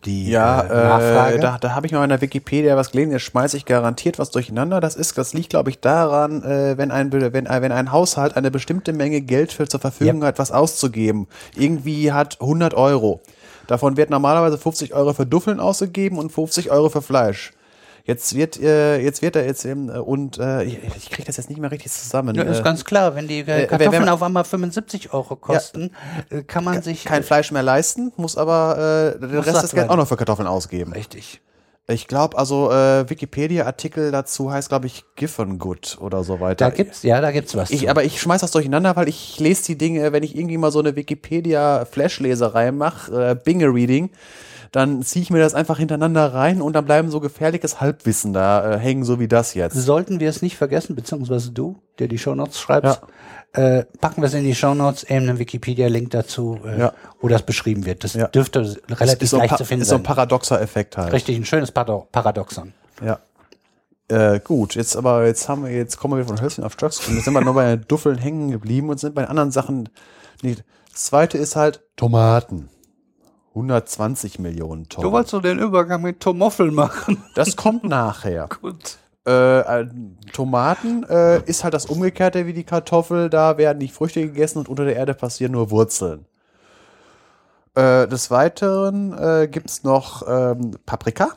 die 0.06 0.30
ja, 0.30 0.62
äh, 0.62 0.68
Nachfrage. 0.68 1.36
Äh, 1.36 1.40
da 1.40 1.58
da 1.60 1.76
habe 1.76 1.86
ich 1.86 1.94
mal 1.94 2.04
in 2.04 2.10
der 2.10 2.22
Wikipedia 2.22 2.76
was 2.76 2.92
gelesen, 2.92 3.12
jetzt 3.12 3.24
schmeiße 3.24 3.58
ich 3.58 3.66
garantiert 3.66 4.20
was 4.20 4.32
durcheinander. 4.32 4.80
Das 4.80 4.96
ist, 4.96 5.18
das 5.18 5.34
liegt, 5.34 5.50
glaube 5.50 5.70
ich, 5.70 5.80
daran, 5.80 6.44
äh, 6.44 6.78
wenn, 6.78 6.92
ein, 6.92 7.12
wenn, 7.12 7.34
wenn 7.34 7.72
ein 7.72 7.92
Haushalt 7.92 8.36
eine 8.36 8.52
bestimmte 8.52 8.94
Menge 8.94 9.22
Geld 9.22 9.54
für 9.54 9.68
zur 9.68 9.80
Verfügung 9.80 10.22
ja. 10.22 10.28
hat, 10.28 10.40
was 10.40 10.52
auszugeben. 10.52 11.28
Irgendwie 11.56 12.12
hat 12.12 12.40
100 12.42 12.74
Euro. 12.74 13.22
Davon 13.68 13.98
wird 13.98 14.10
normalerweise 14.10 14.58
50 14.58 14.94
Euro 14.94 15.14
für 15.14 15.26
Duffeln 15.26 15.60
ausgegeben 15.60 16.18
und 16.18 16.32
50 16.32 16.72
Euro 16.72 16.90
für 16.90 17.02
Fleisch. 17.02 17.54
Jetzt 18.04 18.36
wird, 18.36 18.60
äh, 18.60 19.00
jetzt 19.00 19.22
wird 19.22 19.36
er 19.36 19.46
jetzt 19.46 19.64
eben, 19.66 19.90
äh, 19.90 20.00
und 20.00 20.38
äh, 20.38 20.64
ich 20.64 21.10
kriege 21.10 21.26
das 21.26 21.38
jetzt 21.38 21.50
nicht 21.50 21.60
mehr 21.60 21.72
richtig 21.72 21.92
zusammen. 21.92 22.36
Ja, 22.36 22.44
ist 22.44 22.60
äh, 22.60 22.64
ganz 22.64 22.84
klar, 22.84 23.16
wenn 23.16 23.28
die 23.28 23.40
äh, 23.40 23.68
Kartoffeln 23.68 23.92
wenn, 23.92 24.02
wenn 24.04 24.10
auf 24.10 24.24
einmal 24.24 24.44
75 24.44 25.14
Euro 25.14 25.36
kosten, 25.36 25.92
ja, 26.32 26.42
kann 26.42 26.64
man 26.64 26.82
sich. 26.82 27.06
Kein 27.06 27.24
Fleisch 27.24 27.52
mehr 27.52 27.64
leisten, 27.64 28.12
muss 28.18 28.38
aber 28.38 29.16
äh, 29.16 29.20
den 29.20 29.40
Rest 29.40 29.64
des 29.64 29.72
Geld 29.72 29.90
auch 29.90 29.98
noch 29.98 30.08
für 30.08 30.18
Kartoffeln 30.18 30.48
ausgeben. 30.48 30.94
Richtig. 30.94 31.42
Ich 31.88 32.08
glaube, 32.08 32.38
also 32.38 32.72
äh, 32.72 33.10
Wikipedia-Artikel 33.10 34.12
dazu 34.12 34.52
heißt, 34.52 34.70
glaube 34.70 34.88
ich, 34.88 35.04
Giffen 35.16 35.60
Good 35.60 35.98
oder 36.00 36.24
so 36.24 36.40
weiter. 36.40 36.66
Da 36.66 36.70
gibt's, 36.70 37.04
ja, 37.04 37.20
da 37.22 37.32
gibt's 37.32 37.56
was. 37.56 37.70
Ich, 37.72 37.90
aber 37.90 38.04
ich 38.04 38.22
schmeiß 38.22 38.42
das 38.42 38.52
durcheinander, 38.52 38.96
weil 38.96 39.10
ich 39.10 39.40
lese 39.40 39.64
die 39.66 39.78
Dinge, 39.78 40.14
wenn 40.14 40.24
ich 40.24 40.36
irgendwie 40.36 40.58
mal 40.58 40.72
so 40.72 40.80
eine 40.80 40.96
Wikipedia-Flash-Leserei 40.96 42.72
mache, 42.72 43.32
äh, 43.32 43.36
Binge-Reading, 43.36 44.12
dann 44.72 45.04
ziehe 45.04 45.22
ich 45.22 45.30
mir 45.30 45.40
das 45.40 45.54
einfach 45.54 45.78
hintereinander 45.78 46.34
rein 46.34 46.62
und 46.62 46.74
dann 46.74 46.86
bleiben 46.86 47.12
so 47.12 47.20
gefährliches 47.20 47.82
Halbwissen 47.82 48.32
da 48.32 48.76
äh, 48.76 48.80
hängen, 48.80 49.04
so 49.04 49.20
wie 49.20 49.28
das 49.28 49.54
jetzt. 49.54 49.76
Sollten 49.76 50.22
wir 50.22 50.30
es 50.30 50.42
nicht 50.42 50.56
vergessen, 50.56 50.96
beziehungsweise 50.96 51.52
du, 51.52 51.82
der 52.00 52.08
die 52.08 52.18
Shownotes 52.18 52.60
schreibst, 52.60 53.02
ja. 53.56 53.80
äh, 53.80 53.86
packen 54.00 54.22
wir 54.22 54.28
es 54.28 54.34
in 54.34 54.46
die 54.46 54.56
Shownotes, 54.56 55.04
eben 55.04 55.28
einen 55.28 55.40
Wikipedia-Link 55.40 56.12
dazu, 56.12 56.58
äh, 56.66 56.80
ja. 56.80 56.94
wo 57.20 57.28
das 57.28 57.44
beschrieben 57.44 57.86
wird. 57.86 58.06
Das 58.06 58.14
ja. 58.14 58.28
dürfte 58.28 58.78
relativ 58.90 59.30
so 59.30 59.38
leicht 59.38 59.58
zu 59.58 59.66
finden 59.66 59.84
sein. 59.84 59.84
Ist 59.84 59.90
so 59.90 59.96
ein 59.96 60.04
paradoxer 60.04 60.62
Effekt 60.62 60.98
halt. 60.98 61.12
Richtig, 61.12 61.36
ein 61.36 61.46
schönes 61.46 61.72
Paradoxon. 61.72 62.72
Ja. 63.04 63.20
Äh, 64.08 64.40
gut, 64.40 64.76
jetzt 64.76 64.96
aber, 64.96 65.26
jetzt 65.26 65.50
haben 65.50 65.66
wir, 65.66 65.72
jetzt 65.72 65.98
kommen 65.98 66.18
wir 66.18 66.26
von 66.26 66.42
Hölzchen 66.42 66.64
auf 66.64 66.78
Trucks 66.78 67.06
und 67.08 67.16
jetzt 67.16 67.26
sind 67.26 67.34
wir 67.34 67.42
noch 67.42 67.56
bei 67.56 67.76
Duffeln 67.76 68.18
hängen 68.18 68.52
geblieben 68.52 68.90
und 68.90 69.00
sind 69.00 69.16
bei 69.16 69.28
anderen 69.28 69.52
Sachen 69.52 69.90
nicht. 70.42 70.64
Das 70.92 71.06
zweite 71.06 71.38
ist 71.38 71.56
halt 71.56 71.82
Tomaten. 71.96 72.70
120 73.52 74.40
Millionen 74.40 74.88
Tonnen. 74.88 75.08
Du 75.08 75.12
wolltest 75.12 75.34
doch 75.34 75.42
den 75.42 75.60
Übergang 75.60 76.02
mit 76.02 76.20
Tomoffel 76.22 76.72
machen. 76.72 77.24
Das 77.36 77.56
kommt 77.56 77.84
nachher. 77.84 78.48
Gut. 78.62 78.98
Äh, 79.28 79.60
äh, 79.60 79.88
Tomaten 80.34 81.04
äh, 81.04 81.44
ist 81.44 81.64
halt 81.64 81.74
das 81.74 81.86
Umgekehrte 81.86 82.48
wie 82.48 82.54
die 82.54 82.64
Kartoffel. 82.64 83.30
Da 83.30 83.58
werden 83.58 83.80
die 83.80 83.90
Früchte 83.90 84.22
gegessen 84.22 84.60
und 84.60 84.70
unter 84.70 84.86
der 84.86 84.96
Erde 84.96 85.14
passieren 85.14 85.52
nur 85.52 85.70
Wurzeln. 85.70 86.26
Äh, 87.76 88.08
des 88.08 88.32
Weiteren 88.32 89.14
äh, 89.14 89.48
gibt 89.48 89.70
es 89.70 89.84
noch 89.84 90.24
ähm, 90.28 90.72
Paprika. 90.86 91.30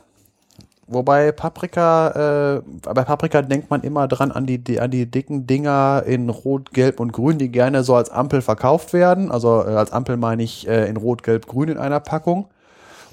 Wobei 0.87 1.31
Paprika, 1.31 2.57
äh, 2.57 2.61
bei 2.81 3.03
Paprika 3.03 3.41
denkt 3.41 3.71
man 3.71 3.81
immer 3.81 4.07
dran 4.07 4.31
an 4.31 4.45
die, 4.45 4.79
an 4.79 4.91
die 4.91 5.09
dicken 5.09 5.47
Dinger 5.47 6.03
in 6.05 6.29
Rot, 6.29 6.73
Gelb 6.73 6.99
und 6.99 7.11
Grün, 7.11 7.39
die 7.39 7.49
gerne 7.49 7.83
so 7.83 7.95
als 7.95 8.11
Ampel 8.11 8.43
verkauft 8.43 8.93
werden. 8.93 9.31
Also 9.31 9.63
äh, 9.63 9.69
als 9.69 9.91
Ampel 9.91 10.17
meine 10.17 10.43
ich 10.43 10.67
äh, 10.67 10.87
in 10.87 10.97
Rot, 10.97 11.23
Gelb, 11.23 11.47
Grün 11.47 11.69
in 11.69 11.77
einer 11.79 11.99
Packung. 11.99 12.49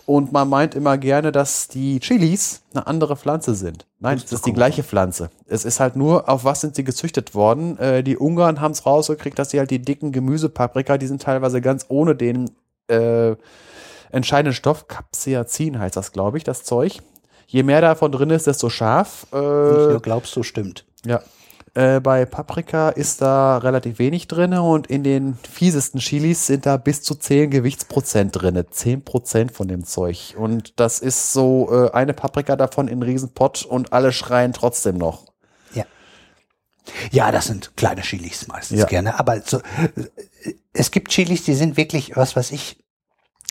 Und 0.05 0.33
man 0.33 0.51
meint 0.51 0.75
immer 0.75 0.99
gerne, 0.99 1.33
dass 1.33 1.69
die 1.69 2.01
Chilis 2.01 2.63
eine 2.75 2.87
andere 2.87 3.17
Pflanze 3.17 3.55
sind. 3.55 3.87
Nein, 4.01 4.19
das 4.21 4.33
ist 4.33 4.47
die 4.47 4.53
gleiche 4.53 4.83
Pflanze. 4.83 5.31
Es 5.47 5.65
ist 5.65 5.81
halt 5.81 5.97
nur, 5.97 6.29
auf 6.29 6.45
was 6.45 6.61
sind 6.61 6.75
sie 6.75 6.85
gezüchtet 6.85 7.35
worden. 7.35 7.79
Äh, 7.79 8.03
die 8.03 8.19
Ungarn 8.19 8.61
haben 8.61 8.73
es 8.73 8.85
rausgekriegt, 8.85 9.39
dass 9.39 9.51
sie 9.51 9.59
halt 9.59 9.71
die 9.71 9.81
dicken 9.81 10.13
Gemüsepaprika, 10.13 10.99
die 10.99 11.07
sind 11.07 11.23
teilweise 11.23 11.63
ganz 11.63 11.87
ohne 11.89 12.15
den 12.15 12.51
äh, 12.89 13.35
entscheidenden 14.11 14.55
Stoff, 14.55 14.89
Capsaicin 14.89 15.79
heißt 15.79 15.97
das, 15.97 16.13
glaube 16.13 16.37
ich, 16.37 16.45
das 16.45 16.65
Zeug 16.65 17.01
je 17.53 17.63
mehr 17.63 17.83
davon 17.83 18.11
drin 18.11 18.31
ist, 18.31 18.47
desto 18.47 18.71
scharf. 18.71 19.27
Äh, 19.31 19.37
Nicht 19.37 19.91
nur 19.91 20.01
glaubst 20.01 20.35
du, 20.35 20.43
stimmt. 20.43 20.87
Ja. 21.05 21.21
Äh, 21.75 22.01
bei 22.01 22.25
Paprika 22.25 22.91
ist 22.91 23.23
da 23.23 23.59
relativ 23.59 23.99
wenig 23.99 24.27
drin 24.27 24.55
und 24.55 24.87
in 24.89 25.05
den 25.05 25.39
fiesesten 25.51 26.01
Chilis 26.01 26.47
sind 26.47 26.67
da 26.67 26.77
bis 26.79 27.03
zu 27.03 27.15
10 27.15 27.51
Gewichtsprozent 27.51 28.41
drin. 28.41 28.63
10 28.69 29.05
Prozent 29.05 29.53
von 29.53 29.69
dem 29.69 29.85
Zeug. 29.85 30.35
Und 30.39 30.81
das 30.81 30.99
ist 30.99 31.33
so 31.33 31.69
äh, 31.71 31.91
eine 31.93 32.15
Paprika 32.15 32.57
davon 32.57 32.89
in 32.89 33.03
Riesenpott 33.03 33.65
und 33.65 33.93
alle 33.93 34.13
schreien 34.13 34.55
trotzdem 34.55 34.97
noch. 34.97 35.27
Ja. 35.75 35.85
Ja, 37.11 37.33
das 37.33 37.47
sind 37.47 37.77
kleine 37.77 38.01
Chilis 38.01 38.49
meistens 38.49 38.81
ja. 38.81 38.87
gerne. 38.87 39.19
Aber 39.19 39.41
so, 39.43 39.61
es 40.73 40.91
gibt 40.91 41.11
Chilis, 41.11 41.45
die 41.45 41.55
sind 41.55 41.77
wirklich, 41.77 42.17
was 42.17 42.35
weiß 42.35 42.51
ich, 42.53 42.79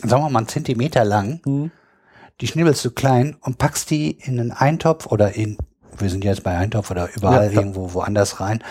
sagen 0.03 0.23
wir 0.23 0.29
mal 0.29 0.39
einen 0.39 0.47
Zentimeter 0.47 1.05
lang. 1.05 1.39
Mhm 1.45 1.71
die 2.41 2.47
schnibbelst 2.47 2.84
du 2.84 2.91
klein 2.91 3.38
und 3.41 3.58
packst 3.58 3.89
die 3.91 4.12
in 4.12 4.39
einen 4.39 4.51
Eintopf 4.51 5.06
oder 5.06 5.34
in, 5.34 5.58
wir 5.97 6.10
sind 6.10 6.23
jetzt 6.23 6.43
bei 6.43 6.58
Eintopf 6.58 6.89
oder 6.91 7.10
überall 7.15 7.54
ja, 7.54 7.60
irgendwo 7.60 7.93
woanders 7.93 8.39
rein. 8.39 8.63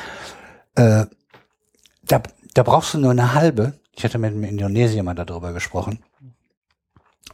Äh, 0.74 1.06
da, 2.02 2.22
da 2.54 2.62
brauchst 2.62 2.94
du 2.94 2.98
nur 2.98 3.12
eine 3.12 3.34
halbe. 3.34 3.74
Ich 3.92 4.04
hatte 4.04 4.18
mit 4.18 4.32
einem 4.32 4.44
Indonesier 4.44 5.02
mal 5.02 5.14
darüber 5.14 5.52
gesprochen. 5.52 6.02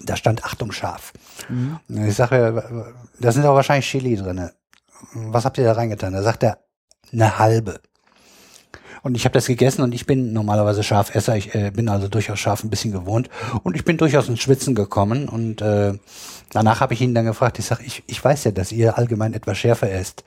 Da 0.01 0.15
stand 0.17 0.45
Achtung 0.45 0.73
scharf. 0.73 1.15
Mhm. 1.49 1.81
Ich 2.07 2.17
sage, 2.17 2.95
da 3.19 3.33
sind 3.33 3.45
aber 3.45 3.57
wahrscheinlich 3.57 3.89
Chili 3.89 4.17
drinne. 4.17 4.53
Was 5.15 5.47
habt 5.47 5.57
ihr 5.57 5.65
da 5.65 5.73
reingetan? 5.73 6.13
Da 6.13 6.23
sagt 6.23 6.43
er, 6.43 6.59
eine 7.13 7.39
halbe. 7.39 7.81
Und 9.07 9.17
ich 9.17 9.25
habe 9.25 9.35
das 9.35 9.47
gegessen 9.47 9.83
und 9.83 9.95
ich 9.95 10.05
bin 10.05 10.33
normalerweise 10.33 10.83
Schafesser. 10.83 11.37
Ich 11.37 11.55
äh, 11.55 11.71
bin 11.71 11.89
also 11.89 12.09
durchaus 12.09 12.41
scharf 12.41 12.65
ein 12.65 12.71
bisschen 12.71 12.91
gewohnt. 12.91 13.31
Und 13.63 13.77
ich 13.77 13.85
bin 13.85 13.99
durchaus 13.99 14.29
ins 14.29 14.41
Schwitzen 14.41 14.75
gekommen. 14.75 15.29
Und 15.29 15.63
äh, 15.63 15.93
danach 16.51 16.81
habe 16.81 16.93
ich 16.93 17.01
ihn 17.01 17.15
dann 17.15 17.25
gefragt, 17.25 17.61
ich 17.61 17.67
sage, 17.67 17.85
ich, 17.87 18.03
ich 18.09 18.25
weiß 18.25 18.43
ja, 18.43 18.51
dass 18.51 18.73
ihr 18.73 18.99
allgemein 18.99 19.33
etwas 19.33 19.59
schärfer 19.59 19.93
esst. 19.93 20.25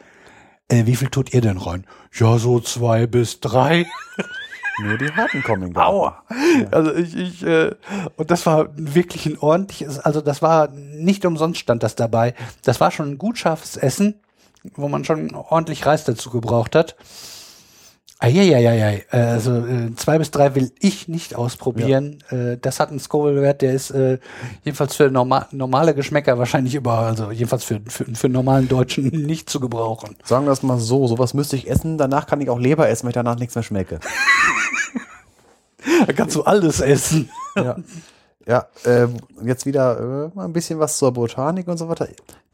Äh, 0.69 0.86
wie 0.86 0.95
viel 0.95 1.09
tut 1.09 1.34
ihr 1.34 1.41
denn 1.41 1.57
rein? 1.57 1.84
Ja, 2.17 2.38
so 2.38 2.61
zwei 2.61 3.05
bis 3.05 3.41
drei. 3.41 3.86
Nur 4.82 4.97
die 4.97 5.11
harten 5.11 5.43
kommen. 5.43 5.75
Aua. 5.75 6.23
Ja. 6.30 6.67
Also 6.71 6.95
ich, 6.95 7.17
ich 7.17 7.43
äh, 7.43 7.71
und 8.15 8.32
das 8.32 8.45
war 8.45 8.69
wirklich 8.77 9.25
ein 9.25 9.38
ordentliches, 9.39 9.99
also 9.99 10.21
das 10.21 10.41
war 10.41 10.69
nicht 10.69 11.25
umsonst 11.25 11.59
stand 11.59 11.84
das 11.84 11.95
dabei. 11.95 12.34
Das 12.63 12.80
war 12.80 12.91
schon 12.91 13.11
ein 13.11 13.17
gut 13.17 13.38
scharfes 13.38 13.75
Essen 13.75 14.21
wo 14.75 14.89
man 14.89 15.05
schon 15.05 15.34
ordentlich 15.36 15.86
Reis 15.86 16.03
dazu 16.03 16.30
gebraucht 16.30 16.75
hat. 16.75 16.95
Eieieiei, 18.22 19.05
also 19.11 19.65
äh, 19.65 19.95
zwei 19.95 20.17
bis 20.17 20.30
drei 20.30 20.53
will 20.53 20.74
ich 20.82 21.07
nicht 21.07 21.36
ausprobieren. 21.36 22.22
Äh, 22.30 22.57
das 22.57 22.82
hat 22.82 22.89
einen 22.89 22.99
Scoville-Wert, 22.99 23.61
der 23.61 23.74
ist 23.74 23.91
äh, 23.91 24.20
jedenfalls 24.65 24.97
für 24.97 25.09
norma 25.09 25.47
normale 25.51 25.95
Geschmäcker 25.95 26.38
wahrscheinlich 26.38 26.76
über, 26.76 26.99
also 26.99 27.32
jedenfalls 27.32 27.63
für, 27.63 27.80
für, 27.88 28.03
für 28.13 28.28
normalen 28.28 28.67
Deutschen 28.67 29.07
nicht 29.26 29.49
zu 29.49 29.61
gebrauchen. 29.61 30.17
Sagen 30.26 30.45
wir 30.45 30.51
es 30.51 30.63
mal 30.63 30.80
so, 30.80 31.07
sowas 31.07 31.34
müsste 31.34 31.55
ich 31.55 31.70
essen, 31.70 31.97
danach 31.97 32.28
kann 32.28 32.41
ich 32.41 32.49
auch 32.49 32.59
Leber 32.59 32.89
essen, 32.89 33.05
weil 33.05 33.11
ich 33.11 33.15
danach 33.15 33.39
nichts 33.39 33.55
mehr 33.55 33.63
schmecke. 33.63 34.01
da 36.05 36.11
kannst 36.11 36.36
du 36.36 36.43
alles 36.43 36.82
essen. 36.82 37.30
Ja. 37.55 37.78
Ja, 38.50 38.66
äh, 38.84 39.08
jetzt 39.43 39.68
wieder 39.68 40.32
äh, 40.36 40.39
ein 40.39 40.54
bisschen 40.54 40.80
was 40.80 40.97
zur 40.97 41.14
Botanik 41.14 41.68
und 41.68 41.78
so 41.78 41.88
weiter. 41.88 42.08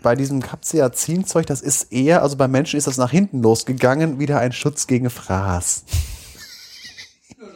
Bei 0.03 0.13
diesem 0.13 0.41
Capsaicin-Zeug, 0.41 1.45
das 1.45 1.61
ist 1.61 1.93
eher, 1.93 2.21
also 2.21 2.35
bei 2.35 2.49
Menschen 2.49 2.77
ist 2.77 2.87
das 2.87 2.97
nach 2.97 3.11
hinten 3.11 3.41
losgegangen, 3.41 4.19
wieder 4.19 4.39
ein 4.39 4.51
Schutz 4.51 4.87
gegen 4.87 5.09
Fraß. 5.09 5.85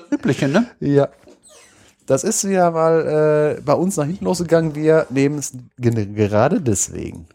Übliche, 0.10 0.48
ne? 0.48 0.68
Ja. 0.80 1.10
Das 2.06 2.24
ist 2.24 2.48
wieder 2.48 2.72
mal 2.72 3.58
äh, 3.58 3.62
bei 3.62 3.74
uns 3.74 3.98
nach 3.98 4.06
hinten 4.06 4.24
losgegangen. 4.24 4.74
Wir 4.74 5.06
nehmen 5.10 5.38
es 5.38 5.52
gerade 5.78 6.62
deswegen. 6.62 7.28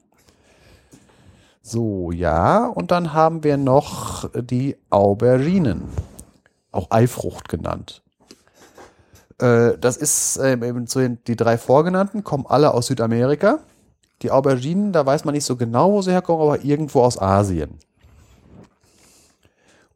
So, 1.61 2.13
ja. 2.13 2.67
Und 2.67 2.93
dann 2.93 3.13
haben 3.13 3.45
wir 3.45 3.59
noch 3.59 4.31
die 4.35 4.79
Auberginen. 4.89 5.83
Auch 6.73 6.91
Eifrucht 6.91 7.51
genannt. 7.51 8.04
Äh, 9.39 9.79
das 9.79 9.97
ist 9.97 10.37
äh, 10.37 10.53
eben 10.53 10.87
zu 10.87 11.01
den 11.01 11.19
die 11.27 11.37
drei 11.37 11.59
vorgenannten, 11.59 12.25
kommen 12.25 12.47
alle 12.47 12.73
aus 12.75 12.87
Südamerika. 12.87 13.61
Die 14.23 14.31
Auberginen, 14.31 14.93
da 14.93 15.05
weiß 15.05 15.25
man 15.25 15.35
nicht 15.35 15.45
so 15.45 15.57
genau, 15.57 15.93
wo 15.93 16.03
sie 16.03 16.13
herkommen, 16.13 16.43
aber 16.43 16.65
irgendwo 16.65 17.03
aus 17.03 17.21
Asien. 17.21 17.79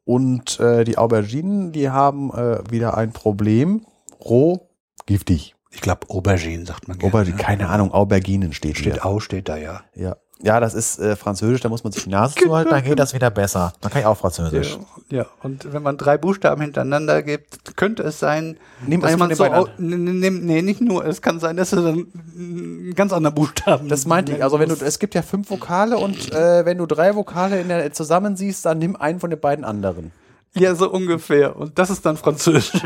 Und 0.05 0.59
äh, 0.59 0.83
die 0.83 0.97
Auberginen, 0.97 1.71
die 1.71 1.89
haben 1.89 2.31
äh, 2.31 2.59
wieder 2.69 2.97
ein 2.97 3.11
Problem. 3.11 3.85
Roh, 4.19 4.67
giftig. 5.05 5.55
Ich 5.71 5.81
glaube, 5.81 6.09
Aubergine 6.09 6.65
sagt 6.65 6.87
man 6.87 6.97
gerne. 6.97 7.13
Aubergine, 7.13 7.37
keine 7.37 7.69
Ahnung, 7.69 7.91
Auberginen 7.91 8.53
steht, 8.53 8.77
Steht 8.77 8.93
hier. 8.93 9.05
Au, 9.05 9.19
steht 9.19 9.47
da 9.49 9.57
ja. 9.57 9.81
Ja. 9.95 10.17
Ja, 10.41 10.59
das 10.59 10.73
ist 10.73 10.99
äh, 10.99 11.15
Französisch, 11.15 11.61
da 11.61 11.69
muss 11.69 11.83
man 11.83 11.91
sich 11.91 12.03
die 12.05 12.09
Nase 12.09 12.35
zuhalten, 12.35 12.69
dann 12.71 12.83
geht 12.83 12.97
das 12.99 13.13
wieder 13.13 13.29
besser. 13.29 13.73
Dann 13.81 13.91
kann 13.91 14.01
ich 14.01 14.07
auch 14.07 14.17
Französisch. 14.17 14.77
Ja, 15.09 15.25
und 15.43 15.73
wenn 15.73 15.83
man 15.83 15.97
drei 15.97 16.17
Buchstaben 16.17 16.61
hintereinander 16.61 17.23
gibt, 17.23 17.75
könnte 17.75 18.03
es 18.03 18.19
sein, 18.19 18.57
Nimm 18.85 19.01
dass 19.01 19.17
man 19.17 19.33
so, 19.33 19.43
den 19.43 19.51
beiden 19.51 19.67
au- 19.67 19.77
n- 19.77 20.23
n- 20.23 20.45
nee, 20.45 20.61
nicht 20.61 20.81
nur, 20.81 21.03
es 21.05 21.21
kann 21.21 21.39
sein, 21.39 21.57
dass 21.57 21.73
es 21.73 21.83
dann 21.83 22.07
einen 22.37 22.93
ganz 22.95 23.11
anderen 23.11 23.35
Buchstaben 23.35 23.89
Das 23.89 24.05
meinte 24.05 24.33
ich. 24.33 24.43
Also 24.43 24.59
wenn 24.59 24.69
du, 24.69 24.75
es 24.75 24.99
gibt 24.99 25.15
ja 25.15 25.21
fünf 25.23 25.49
Vokale 25.49 25.97
und 25.97 26.31
äh, 26.33 26.63
wenn 26.65 26.77
du 26.77 26.85
drei 26.85 27.15
Vokale 27.15 27.59
in 27.59 27.67
der, 27.69 27.91
zusammen 27.91 28.35
siehst, 28.37 28.65
dann 28.65 28.77
nimm 28.79 28.95
einen 28.95 29.19
von 29.19 29.29
den 29.31 29.39
beiden 29.39 29.65
anderen. 29.65 30.11
Ja, 30.55 30.73
so 30.75 30.89
ungefähr. 30.89 31.55
Und 31.55 31.77
das 31.79 31.89
ist 31.89 32.05
dann 32.05 32.17
Französisch. 32.17 32.71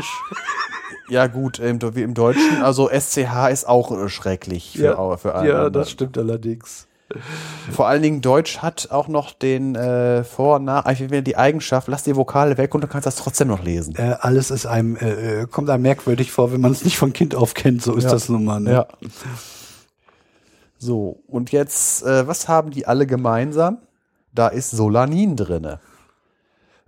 Ja 1.06 1.26
gut, 1.26 1.58
im, 1.58 1.78
wie 1.94 2.02
im 2.02 2.14
Deutschen, 2.14 2.62
also 2.62 2.88
SCH 2.88 3.50
ist 3.52 3.68
auch 3.68 3.90
äh, 3.92 4.08
schrecklich 4.08 4.72
für, 4.78 4.98
au- 4.98 5.18
für 5.18 5.34
alle 5.34 5.48
ja, 5.50 5.68
das 5.70 5.90
stimmt 5.90 6.16
allerdings. 6.16 6.86
Vor 7.70 7.86
allen 7.86 8.02
Dingen 8.02 8.20
Deutsch 8.22 8.58
hat 8.58 8.88
auch 8.90 9.08
noch 9.08 9.32
den 9.32 9.74
äh, 9.74 10.24
Vor- 10.24 10.56
und 10.56 10.64
Nach, 10.64 10.86
will 10.98 11.22
die 11.22 11.36
Eigenschaft, 11.36 11.86
lass 11.88 12.02
die 12.02 12.16
Vokale 12.16 12.56
weg 12.56 12.74
und 12.74 12.80
du 12.82 12.88
kannst 12.88 13.06
das 13.06 13.16
trotzdem 13.16 13.48
noch 13.48 13.62
lesen. 13.62 13.94
Äh, 13.96 14.16
alles 14.20 14.50
ist 14.50 14.66
einem, 14.66 14.96
äh, 14.96 15.42
äh, 15.42 15.46
kommt 15.46 15.68
einem 15.70 15.82
merkwürdig 15.82 16.32
vor, 16.32 16.52
wenn 16.52 16.60
man 16.60 16.72
es 16.72 16.84
nicht 16.84 16.96
von 16.96 17.12
Kind 17.12 17.34
auf 17.34 17.54
kennt. 17.54 17.82
So 17.82 17.94
ist 17.94 18.04
Ja. 18.04 18.10
das 18.10 18.28
nun 18.28 18.44
mal. 18.44 18.60
Ne? 18.60 18.72
Ja. 18.72 18.86
So, 20.78 21.20
und 21.28 21.52
jetzt, 21.52 22.02
äh, 22.04 22.26
was 22.26 22.48
haben 22.48 22.70
die 22.70 22.86
alle 22.86 23.06
gemeinsam? 23.06 23.78
Da 24.34 24.48
ist 24.48 24.70
Solanin 24.70 25.36
drinne. 25.36 25.80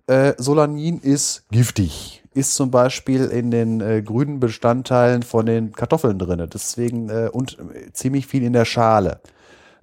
Äh, 0.07 0.35
Solanin 0.39 0.99
ist 1.01 1.45
giftig. 1.51 2.23
Ist 2.35 2.55
zum 2.55 2.71
Beispiel 2.71 3.27
in 3.27 3.51
den 3.51 3.81
äh, 3.81 4.03
grünen 4.03 4.41
Bestandteilen 4.41 5.23
von 5.23 5.47
den 5.47 5.73
Kartoffeln 5.73 6.19
drinne. 6.19 6.49
Deswegen 6.49 7.09
äh, 7.09 7.29
und 7.33 7.59
äh, 7.59 7.93
ziemlich 7.93 8.27
viel 8.27 8.43
in 8.43 8.53
der 8.53 8.65
Schale. 8.65 9.21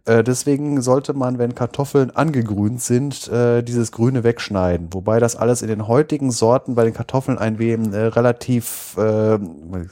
Äh, 0.05 0.21
deswegen 0.23 0.81
sollte 0.81 1.13
man, 1.13 1.37
wenn 1.37 1.55
Kartoffeln 1.55 2.11
angegrünt 2.11 2.81
sind, 2.81 3.29
äh, 3.29 3.63
dieses 3.63 3.93
Grüne 3.93 4.25
wegschneiden. 4.25 4.89
Wobei 4.91 5.19
das 5.19 5.37
alles 5.37 5.61
in 5.61 5.69
den 5.69 5.87
heutigen 5.87 6.29
Sorten 6.29 6.75
bei 6.75 6.83
den 6.83 6.93
Kartoffeln 6.93 7.37
ein 7.37 7.57
wenig 7.57 7.93
äh, 7.93 8.07
relativ, 8.07 8.97
äh, 8.97 9.39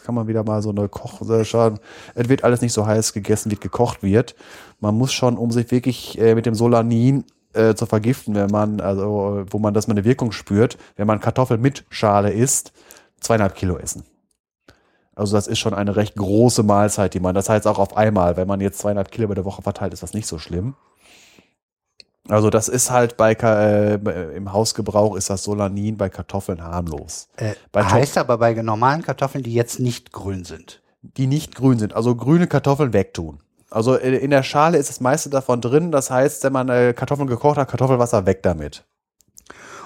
kann 0.03 0.15
man 0.15 0.27
wieder 0.27 0.43
mal 0.43 0.61
so 0.61 0.71
eine 0.71 0.89
Koch, 0.89 1.21
äh, 1.29 1.45
schauen. 1.45 1.79
Es 2.13 2.27
wird 2.27 2.43
alles 2.43 2.61
nicht 2.61 2.73
so 2.73 2.85
heiß 2.85 3.13
gegessen, 3.13 3.51
wie 3.51 3.55
gekocht 3.55 4.03
wird. 4.03 4.35
Man 4.81 4.97
muss 4.97 5.13
schon, 5.13 5.37
um 5.37 5.51
sich 5.51 5.71
wirklich 5.71 6.19
mit 6.19 6.45
dem 6.45 6.55
Solanin 6.55 7.23
zu 7.53 7.85
vergiften, 7.85 8.33
wenn 8.33 8.49
man, 8.49 8.79
also 8.79 9.43
wo 9.51 9.59
man 9.59 9.73
das 9.73 9.87
mal 9.87 9.93
eine 9.93 10.05
Wirkung 10.05 10.31
spürt, 10.31 10.77
wenn 10.95 11.05
man 11.05 11.19
Kartoffel 11.19 11.57
mit 11.59 11.85
Schale 11.89 12.31
isst, 12.31 12.71
zweieinhalb 13.19 13.53
Kilo 13.55 13.77
essen. 13.77 14.03
Also 15.15 15.35
das 15.35 15.47
ist 15.47 15.59
schon 15.59 15.73
eine 15.73 15.95
recht 15.95 16.15
große 16.15 16.63
Mahlzeit, 16.63 17.13
die 17.13 17.19
man, 17.19 17.35
das 17.35 17.49
heißt 17.49 17.67
auch 17.67 17.79
auf 17.79 17.97
einmal, 17.97 18.37
wenn 18.37 18.47
man 18.47 18.61
jetzt 18.61 18.79
200 18.79 19.11
Kilo 19.11 19.25
über 19.25 19.35
der 19.35 19.45
Woche 19.45 19.61
verteilt, 19.61 19.93
ist 19.93 20.03
das 20.03 20.13
nicht 20.13 20.27
so 20.27 20.39
schlimm. 20.39 20.75
Also 22.29 22.49
das 22.49 22.69
ist 22.69 22.91
halt 22.91 23.17
bei 23.17 23.33
äh, 23.33 23.95
im 24.35 24.53
Hausgebrauch 24.53 25.15
ist 25.15 25.29
das 25.29 25.43
Solanin 25.43 25.97
bei 25.97 26.09
Kartoffeln 26.09 26.63
harmlos. 26.63 27.27
Äh, 27.35 27.55
Bei 27.71 27.83
heißt 27.83 28.17
aber 28.17 28.37
bei 28.37 28.53
normalen 28.53 29.01
Kartoffeln, 29.01 29.43
die 29.43 29.53
jetzt 29.53 29.79
nicht 29.79 30.11
grün 30.11 30.45
sind. 30.45 30.81
Die 31.01 31.27
nicht 31.27 31.55
grün 31.55 31.79
sind, 31.79 31.93
also 31.93 32.15
grüne 32.15 32.47
Kartoffeln 32.47 32.93
wegtun. 32.93 33.39
Also 33.71 33.95
in 33.95 34.31
der 34.31 34.43
Schale 34.43 34.77
ist 34.77 34.89
das 34.89 34.99
meiste 34.99 35.29
davon 35.29 35.61
drin. 35.61 35.91
Das 35.91 36.11
heißt, 36.11 36.43
wenn 36.43 36.53
man 36.53 36.69
äh, 36.69 36.93
Kartoffeln 36.93 37.27
gekocht 37.27 37.57
hat, 37.57 37.69
Kartoffelwasser 37.69 38.25
weg 38.25 38.43
damit. 38.43 38.83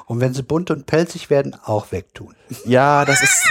Und 0.07 0.19
wenn 0.19 0.33
sie 0.33 0.43
bunt 0.43 0.71
und 0.71 0.87
pelzig 0.87 1.29
werden, 1.29 1.55
auch 1.63 1.91
wegtun. 1.91 2.35
Ja, 2.65 3.05
das 3.05 3.21
ist 3.21 3.47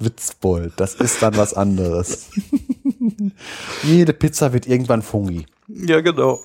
Witzbold. 0.00 0.74
Das 0.76 0.94
ist 0.94 1.22
dann 1.22 1.36
was 1.36 1.54
anderes. 1.54 2.30
Jede 3.82 4.12
Pizza 4.12 4.52
wird 4.52 4.66
irgendwann 4.66 5.02
fungi. 5.02 5.46
Ja, 5.68 6.00
genau. 6.00 6.40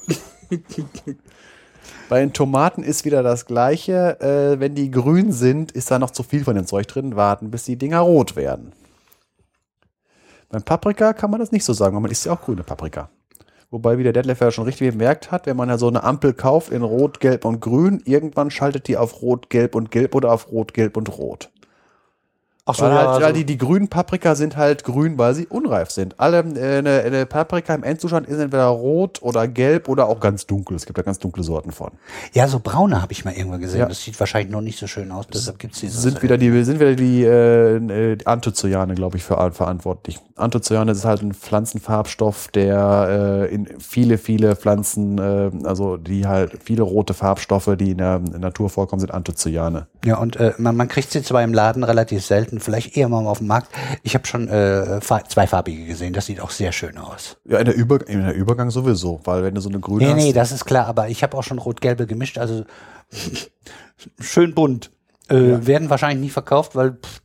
Bei 2.09 2.19
den 2.19 2.33
Tomaten 2.33 2.83
ist 2.83 3.05
wieder 3.05 3.23
das 3.23 3.45
Gleiche. 3.45 4.19
Äh, 4.19 4.59
wenn 4.59 4.75
die 4.75 4.91
grün 4.91 5.31
sind, 5.31 5.71
ist 5.71 5.89
da 5.89 5.99
noch 5.99 6.11
zu 6.11 6.23
viel 6.23 6.43
von 6.43 6.55
dem 6.55 6.67
Zeug 6.67 6.87
drin. 6.87 7.15
Warten, 7.15 7.49
bis 7.51 7.63
die 7.65 7.77
Dinger 7.77 7.99
rot 7.99 8.35
werden. 8.35 8.73
Beim 10.49 10.63
Paprika 10.63 11.13
kann 11.13 11.31
man 11.31 11.39
das 11.39 11.51
nicht 11.51 11.65
so 11.65 11.73
sagen, 11.73 11.95
weil 11.95 12.01
man 12.01 12.11
isst 12.11 12.25
ja 12.25 12.33
auch 12.33 12.41
grüne 12.41 12.63
Paprika. 12.63 13.09
Wobei, 13.71 13.97
wie 13.97 14.03
der 14.03 14.13
Detlef 14.13 14.39
ja 14.39 14.51
schon 14.51 14.65
richtig 14.65 14.91
bemerkt 14.91 15.31
hat, 15.31 15.47
wenn 15.47 15.57
man 15.57 15.67
ja 15.67 15.79
so 15.79 15.87
eine 15.87 16.03
Ampel 16.03 16.33
kauft 16.33 16.71
in 16.71 16.83
Rot, 16.83 17.19
Gelb 17.19 17.43
und 17.43 17.59
Grün, 17.59 18.03
irgendwann 18.05 18.51
schaltet 18.51 18.87
die 18.87 18.97
auf 18.97 19.23
Rot, 19.23 19.49
Gelb 19.49 19.73
und 19.73 19.89
Gelb 19.89 20.13
oder 20.13 20.31
auf 20.31 20.51
Rot, 20.51 20.75
Gelb 20.75 20.95
und 20.95 21.17
Rot. 21.17 21.49
Ach 22.65 22.79
weil 22.79 22.93
halt, 22.93 23.07
also- 23.07 23.21
weil 23.21 23.33
die, 23.33 23.45
die 23.45 23.57
grünen 23.57 23.89
Paprika 23.89 24.35
sind 24.35 24.55
halt 24.55 24.85
grün, 24.85 25.17
weil 25.17 25.35
sie 25.35 25.47
unreif 25.47 25.91
sind. 25.91 26.19
Alle, 26.19 26.37
äh, 26.39 26.77
eine, 26.77 27.01
eine 27.01 27.25
Paprika 27.25 27.75
im 27.75 27.83
Endzustand 27.83 28.25
ist 28.27 28.39
entweder 28.39 28.67
rot 28.67 29.21
oder 29.21 29.49
gelb 29.49 29.89
oder 29.89 30.07
auch 30.07 30.21
ganz 30.21 30.45
dunkel. 30.45 30.77
Es 30.77 30.85
gibt 30.85 30.97
da 30.97 31.01
ganz 31.01 31.19
dunkle 31.19 31.43
Sorten 31.43 31.71
von. 31.71 31.91
ja, 32.31 32.47
so 32.47 32.59
braune 32.59 33.01
habe 33.01 33.11
ich 33.11 33.25
mal 33.25 33.33
irgendwann 33.33 33.59
gesehen. 33.59 33.81
Ja. 33.81 33.87
Das 33.87 34.01
sieht 34.01 34.17
wahrscheinlich 34.17 34.51
noch 34.51 34.61
nicht 34.61 34.79
so 34.79 34.87
schön 34.87 35.11
aus, 35.11 35.27
deshalb 35.27 35.59
gibt 35.59 35.73
es 35.73 35.81
diese. 35.81 35.99
sind 35.99 36.23
wieder 36.23 36.37
die 36.37 36.63
sind 36.63 36.79
wieder 36.79 36.95
die 36.95 37.23
äh, 37.25 38.13
äh, 38.13 38.17
Anthocyane, 38.23 38.95
glaube 38.95 39.17
ich, 39.17 39.23
für 39.23 39.33
verantwortlich. 39.51 40.19
Anthocyane 40.35 40.91
ist 40.91 41.03
halt 41.05 41.21
ein 41.21 41.33
Pflanzenfarbstoff, 41.33 42.47
der 42.47 43.47
äh, 43.49 43.53
in 43.53 43.67
viele 43.79 44.17
viele 44.17 44.55
Pflanzen, 44.55 45.17
äh, 45.17 45.51
also 45.65 45.97
die 45.97 46.27
halt 46.27 46.59
viele 46.63 46.83
rote 46.83 47.13
Farbstoffe, 47.13 47.71
die 47.77 47.91
in 47.91 47.97
der 47.97 48.19
Natur 48.19 48.69
vorkommen, 48.69 48.99
sind 48.99 49.13
Anthocyane. 49.13 49.87
Ja, 50.05 50.17
und 50.17 50.37
äh, 50.37 50.53
man, 50.57 50.75
man 50.75 50.87
kriegt 50.87 51.11
sie 51.11 51.23
zwar 51.23 51.43
im 51.43 51.53
Laden 51.53 51.83
relativ 51.83 52.25
selten, 52.25 52.52
vielleicht 52.59 52.95
eher 52.97 53.09
mal 53.09 53.25
auf 53.27 53.39
dem 53.39 53.47
Markt. 53.47 53.69
Ich 54.03 54.13
habe 54.15 54.25
schon 54.27 54.47
äh, 54.47 55.01
fa- 55.01 55.23
zweifarbige 55.27 55.85
gesehen, 55.85 56.13
das 56.13 56.25
sieht 56.25 56.39
auch 56.39 56.51
sehr 56.51 56.71
schön 56.71 56.97
aus. 56.97 57.37
Ja, 57.45 57.59
in 57.59 57.65
der, 57.65 57.75
Über 57.75 58.07
in 58.07 58.23
der 58.23 58.33
Übergang 58.35 58.69
sowieso, 58.71 59.19
weil 59.23 59.43
wenn 59.43 59.55
du 59.55 59.61
so 59.61 59.69
eine 59.69 59.79
grüne 59.79 60.05
Nee, 60.05 60.09
hast, 60.11 60.15
nee, 60.17 60.33
das 60.33 60.51
ist 60.51 60.65
klar, 60.65 60.87
aber 60.87 61.09
ich 61.09 61.23
habe 61.23 61.37
auch 61.37 61.43
schon 61.43 61.59
rot-gelbe 61.59 62.05
gemischt, 62.07 62.37
also 62.37 62.63
schön 64.19 64.53
bunt. 64.53 64.91
Äh, 65.29 65.65
Werden 65.65 65.89
wahrscheinlich 65.89 66.19
nicht 66.21 66.33
verkauft, 66.33 66.75
weil 66.75 66.93
pff, 67.01 67.21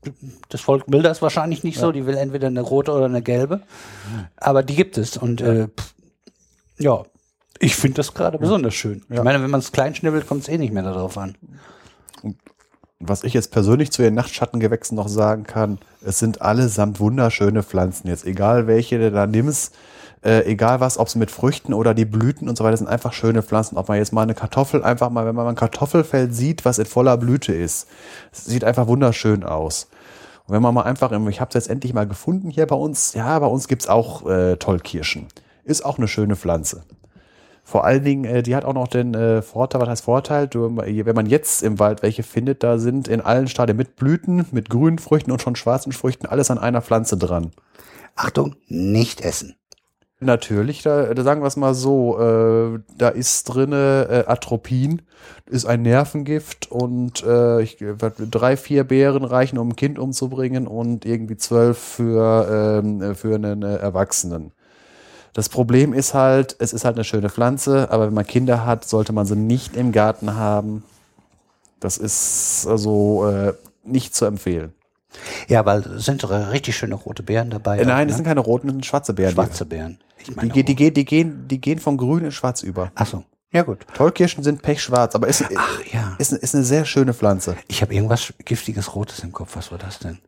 das 0.50 0.60
Volk 0.60 0.84
will 0.86 1.02
das 1.02 1.20
wahrscheinlich 1.20 1.64
nicht 1.64 1.78
so. 1.80 1.90
Die 1.90 2.06
will 2.06 2.16
entweder 2.16 2.46
eine 2.46 2.60
rote 2.60 2.92
oder 2.92 3.06
eine 3.06 3.22
gelbe. 3.22 3.62
Aber 4.36 4.62
die 4.62 4.76
gibt 4.76 4.96
es. 4.98 5.16
Und 5.16 5.40
äh, 5.40 5.66
pff, 5.66 5.94
ja, 6.78 7.02
ich 7.58 7.74
finde 7.74 7.96
das 7.96 8.14
gerade 8.14 8.38
besonders 8.38 8.74
schön. 8.74 9.04
Ich 9.10 9.20
meine, 9.22 9.42
wenn 9.42 9.50
man 9.50 9.58
es 9.58 9.72
klein 9.72 9.96
schnibbelt, 9.96 10.28
kommt 10.28 10.42
es 10.42 10.48
eh 10.48 10.58
nicht 10.58 10.72
mehr 10.72 10.84
darauf 10.84 11.18
an. 11.18 11.34
Was 13.00 13.22
ich 13.22 13.32
jetzt 13.32 13.52
persönlich 13.52 13.92
zu 13.92 14.02
den 14.02 14.14
Nachtschattengewächsen 14.14 14.96
noch 14.96 15.08
sagen 15.08 15.44
kann, 15.44 15.78
es 16.04 16.18
sind 16.18 16.42
allesamt 16.42 16.98
wunderschöne 16.98 17.62
Pflanzen. 17.62 18.08
Jetzt 18.08 18.26
egal 18.26 18.66
welche 18.66 18.98
du 18.98 19.10
da 19.12 19.26
nimmst, 19.26 19.74
äh, 20.24 20.44
egal 20.46 20.80
was, 20.80 20.98
ob 20.98 21.06
es 21.06 21.14
mit 21.14 21.30
Früchten 21.30 21.72
oder 21.72 21.94
die 21.94 22.04
Blüten 22.04 22.48
und 22.48 22.58
so 22.58 22.64
weiter, 22.64 22.76
sind 22.76 22.88
einfach 22.88 23.12
schöne 23.12 23.42
Pflanzen. 23.42 23.76
Ob 23.76 23.88
man 23.88 23.98
jetzt 23.98 24.12
mal 24.12 24.22
eine 24.22 24.34
Kartoffel 24.34 24.82
einfach 24.82 25.10
mal, 25.10 25.26
wenn 25.26 25.34
man 25.36 25.44
mal 25.44 25.52
ein 25.52 25.56
Kartoffelfeld 25.56 26.34
sieht, 26.34 26.64
was 26.64 26.78
in 26.78 26.86
voller 26.86 27.16
Blüte 27.16 27.54
ist, 27.54 27.86
sieht 28.32 28.64
einfach 28.64 28.88
wunderschön 28.88 29.44
aus. 29.44 29.88
Und 30.46 30.54
wenn 30.54 30.62
man 30.62 30.74
mal 30.74 30.82
einfach, 30.82 31.12
ich 31.12 31.40
habe 31.40 31.50
es 31.50 31.54
jetzt 31.54 31.70
endlich 31.70 31.94
mal 31.94 32.06
gefunden 32.06 32.50
hier 32.50 32.66
bei 32.66 32.74
uns, 32.74 33.14
ja, 33.14 33.38
bei 33.38 33.46
uns 33.46 33.68
gibt's 33.68 33.86
auch 33.86 34.26
äh, 34.26 34.56
Tollkirschen. 34.56 35.26
Ist 35.62 35.84
auch 35.84 35.98
eine 35.98 36.08
schöne 36.08 36.34
Pflanze. 36.34 36.82
Vor 37.68 37.84
allen 37.84 38.02
Dingen, 38.02 38.24
äh, 38.24 38.42
die 38.42 38.56
hat 38.56 38.64
auch 38.64 38.72
noch 38.72 38.88
den 38.88 39.12
äh, 39.12 39.42
Vorteil, 39.42 39.82
was 39.82 39.90
heißt 39.90 40.04
Vorteil? 40.04 40.48
Du, 40.48 40.78
wenn 40.78 41.14
man 41.14 41.26
jetzt 41.26 41.62
im 41.62 41.78
Wald 41.78 42.02
welche 42.02 42.22
findet, 42.22 42.62
da 42.62 42.78
sind 42.78 43.08
in 43.08 43.20
allen 43.20 43.46
Stadien 43.46 43.76
mit 43.76 43.96
Blüten, 43.96 44.46
mit 44.52 44.70
grünen 44.70 44.98
Früchten 44.98 45.30
und 45.32 45.42
schon 45.42 45.54
schwarzen 45.54 45.92
Früchten 45.92 46.24
alles 46.24 46.50
an 46.50 46.56
einer 46.56 46.80
Pflanze 46.80 47.18
dran. 47.18 47.50
Achtung, 48.16 48.56
nicht 48.68 49.20
essen. 49.20 49.54
Natürlich, 50.18 50.82
da, 50.82 51.12
da 51.12 51.22
sagen 51.22 51.42
wir 51.42 51.46
es 51.46 51.56
mal 51.56 51.74
so, 51.74 52.18
äh, 52.18 52.80
da 52.96 53.10
ist 53.10 53.44
drinne 53.44 54.06
äh, 54.08 54.30
Atropin, 54.30 55.02
ist 55.44 55.66
ein 55.66 55.82
Nervengift 55.82 56.72
und 56.72 57.22
äh, 57.22 57.60
ich, 57.60 57.76
drei, 58.30 58.56
vier 58.56 58.84
Beeren 58.84 59.24
reichen, 59.24 59.58
um 59.58 59.68
ein 59.68 59.76
Kind 59.76 59.98
umzubringen 59.98 60.66
und 60.66 61.04
irgendwie 61.04 61.36
zwölf 61.36 61.76
für, 61.76 62.80
ähm, 62.82 63.14
für 63.14 63.34
einen 63.34 63.62
äh, 63.62 63.76
Erwachsenen. 63.76 64.52
Das 65.38 65.48
Problem 65.48 65.92
ist 65.92 66.14
halt, 66.14 66.56
es 66.58 66.72
ist 66.72 66.84
halt 66.84 66.96
eine 66.96 67.04
schöne 67.04 67.30
Pflanze, 67.30 67.92
aber 67.92 68.08
wenn 68.08 68.14
man 68.14 68.26
Kinder 68.26 68.66
hat, 68.66 68.84
sollte 68.84 69.12
man 69.12 69.24
sie 69.24 69.36
nicht 69.36 69.76
im 69.76 69.92
Garten 69.92 70.34
haben. 70.34 70.82
Das 71.78 71.96
ist 71.96 72.66
also 72.68 73.24
äh, 73.30 73.52
nicht 73.84 74.16
zu 74.16 74.24
empfehlen. 74.24 74.72
Ja, 75.46 75.64
weil 75.64 75.82
es 75.82 76.06
sind 76.06 76.28
richtig 76.28 76.76
schöne 76.76 76.96
rote 76.96 77.22
Beeren 77.22 77.50
dabei. 77.50 77.78
Äh, 77.78 77.84
Nein, 77.84 77.92
auch, 77.92 77.98
das 77.98 78.06
ne? 78.06 78.14
sind 78.16 78.24
keine 78.24 78.40
roten, 78.40 78.66
das 78.66 78.74
sind 78.74 78.86
schwarze 78.86 79.14
Beeren. 79.14 79.32
schwarze 79.32 79.64
Beeren. 79.64 80.00
Ich 80.18 80.24
Die, 80.24 80.34
meine, 80.34 80.48
die, 80.52 80.64
die, 80.64 80.74
gehen, 80.74 80.94
die, 80.94 81.04
gehen, 81.04 81.46
die 81.46 81.60
gehen 81.60 81.78
von 81.78 81.96
grün 81.98 82.24
in 82.24 82.32
schwarz 82.32 82.64
über. 82.64 82.90
Ach 82.96 83.06
so. 83.06 83.22
Ja 83.52 83.62
gut. 83.62 83.86
Tollkirschen 83.94 84.42
sind 84.42 84.62
pechschwarz, 84.62 85.14
aber 85.14 85.28
ist, 85.28 85.44
Ach 85.56 85.84
ja. 85.92 86.16
ist, 86.18 86.32
ist 86.32 86.56
eine 86.56 86.64
sehr 86.64 86.84
schöne 86.84 87.14
Pflanze. 87.14 87.54
Ich 87.68 87.80
habe 87.80 87.94
irgendwas 87.94 88.34
giftiges 88.44 88.96
Rotes 88.96 89.20
im 89.20 89.30
Kopf. 89.30 89.54
Was 89.54 89.70
war 89.70 89.78
das 89.78 90.00
denn? 90.00 90.18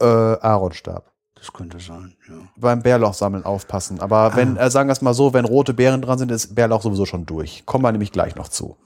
Äh, 0.00 0.04
Aaronstab. 0.04 1.09
Das 1.40 1.52
könnte 1.54 1.80
sein. 1.80 2.14
Ja. 2.28 2.34
Beim 2.56 2.82
Bärlauchsammeln 2.82 3.44
aufpassen. 3.44 3.98
Aber 4.00 4.36
wenn, 4.36 4.58
Ah. 4.58 4.66
äh, 4.66 4.70
sagen 4.70 4.88
wir 4.88 4.92
es 4.92 5.00
mal 5.00 5.14
so, 5.14 5.32
wenn 5.32 5.46
rote 5.46 5.72
Beeren 5.74 6.02
dran 6.02 6.18
sind, 6.18 6.30
ist 6.30 6.54
Bärlauch 6.54 6.82
sowieso 6.82 7.06
schon 7.06 7.24
durch. 7.26 7.64
Kommen 7.66 7.82
wir 7.82 7.92
nämlich 7.92 8.12
gleich 8.12 8.36
noch 8.36 8.48
zu. 8.48 8.76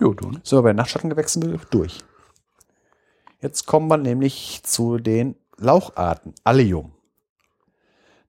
Jo, 0.00 0.12
du. 0.14 0.30
ne? 0.30 0.40
So, 0.42 0.60
bei 0.62 0.72
Nachtschattengewächsen 0.72 1.60
durch. 1.70 2.00
Jetzt 3.40 3.66
kommen 3.66 3.86
wir 3.88 3.96
nämlich 3.98 4.62
zu 4.64 4.98
den 4.98 5.36
Laucharten. 5.58 6.34
Allium. 6.44 6.92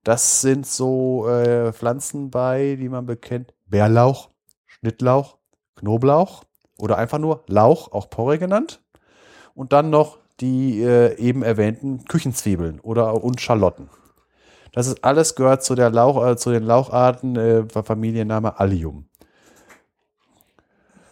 Das 0.04 0.40
sind 0.40 0.66
so 0.66 1.28
äh, 1.28 1.72
Pflanzen 1.72 2.30
bei, 2.30 2.76
die 2.78 2.88
man 2.88 3.06
bekennt. 3.06 3.52
Bärlauch, 3.66 4.30
Schnittlauch, 4.66 5.36
Knoblauch 5.76 6.44
oder 6.78 6.96
einfach 6.96 7.18
nur 7.18 7.42
Lauch, 7.48 7.92
auch 7.92 8.08
Porree 8.08 8.38
genannt. 8.38 8.80
Und 9.54 9.72
dann 9.72 9.90
noch 9.90 10.18
die 10.40 10.82
äh, 10.82 11.16
eben 11.16 11.42
erwähnten 11.42 12.04
Küchenzwiebeln 12.04 12.80
oder 12.80 13.22
und 13.22 13.40
Schalotten. 13.40 13.88
Das 14.72 14.86
ist 14.86 15.04
alles 15.04 15.34
gehört 15.34 15.64
zu 15.64 15.74
der 15.74 15.90
Lauch, 15.90 16.24
äh, 16.24 16.36
zu 16.36 16.50
den 16.50 16.62
Laucharten 16.62 17.36
äh, 17.36 17.64
Familienname 17.82 18.58
Allium. 18.60 19.08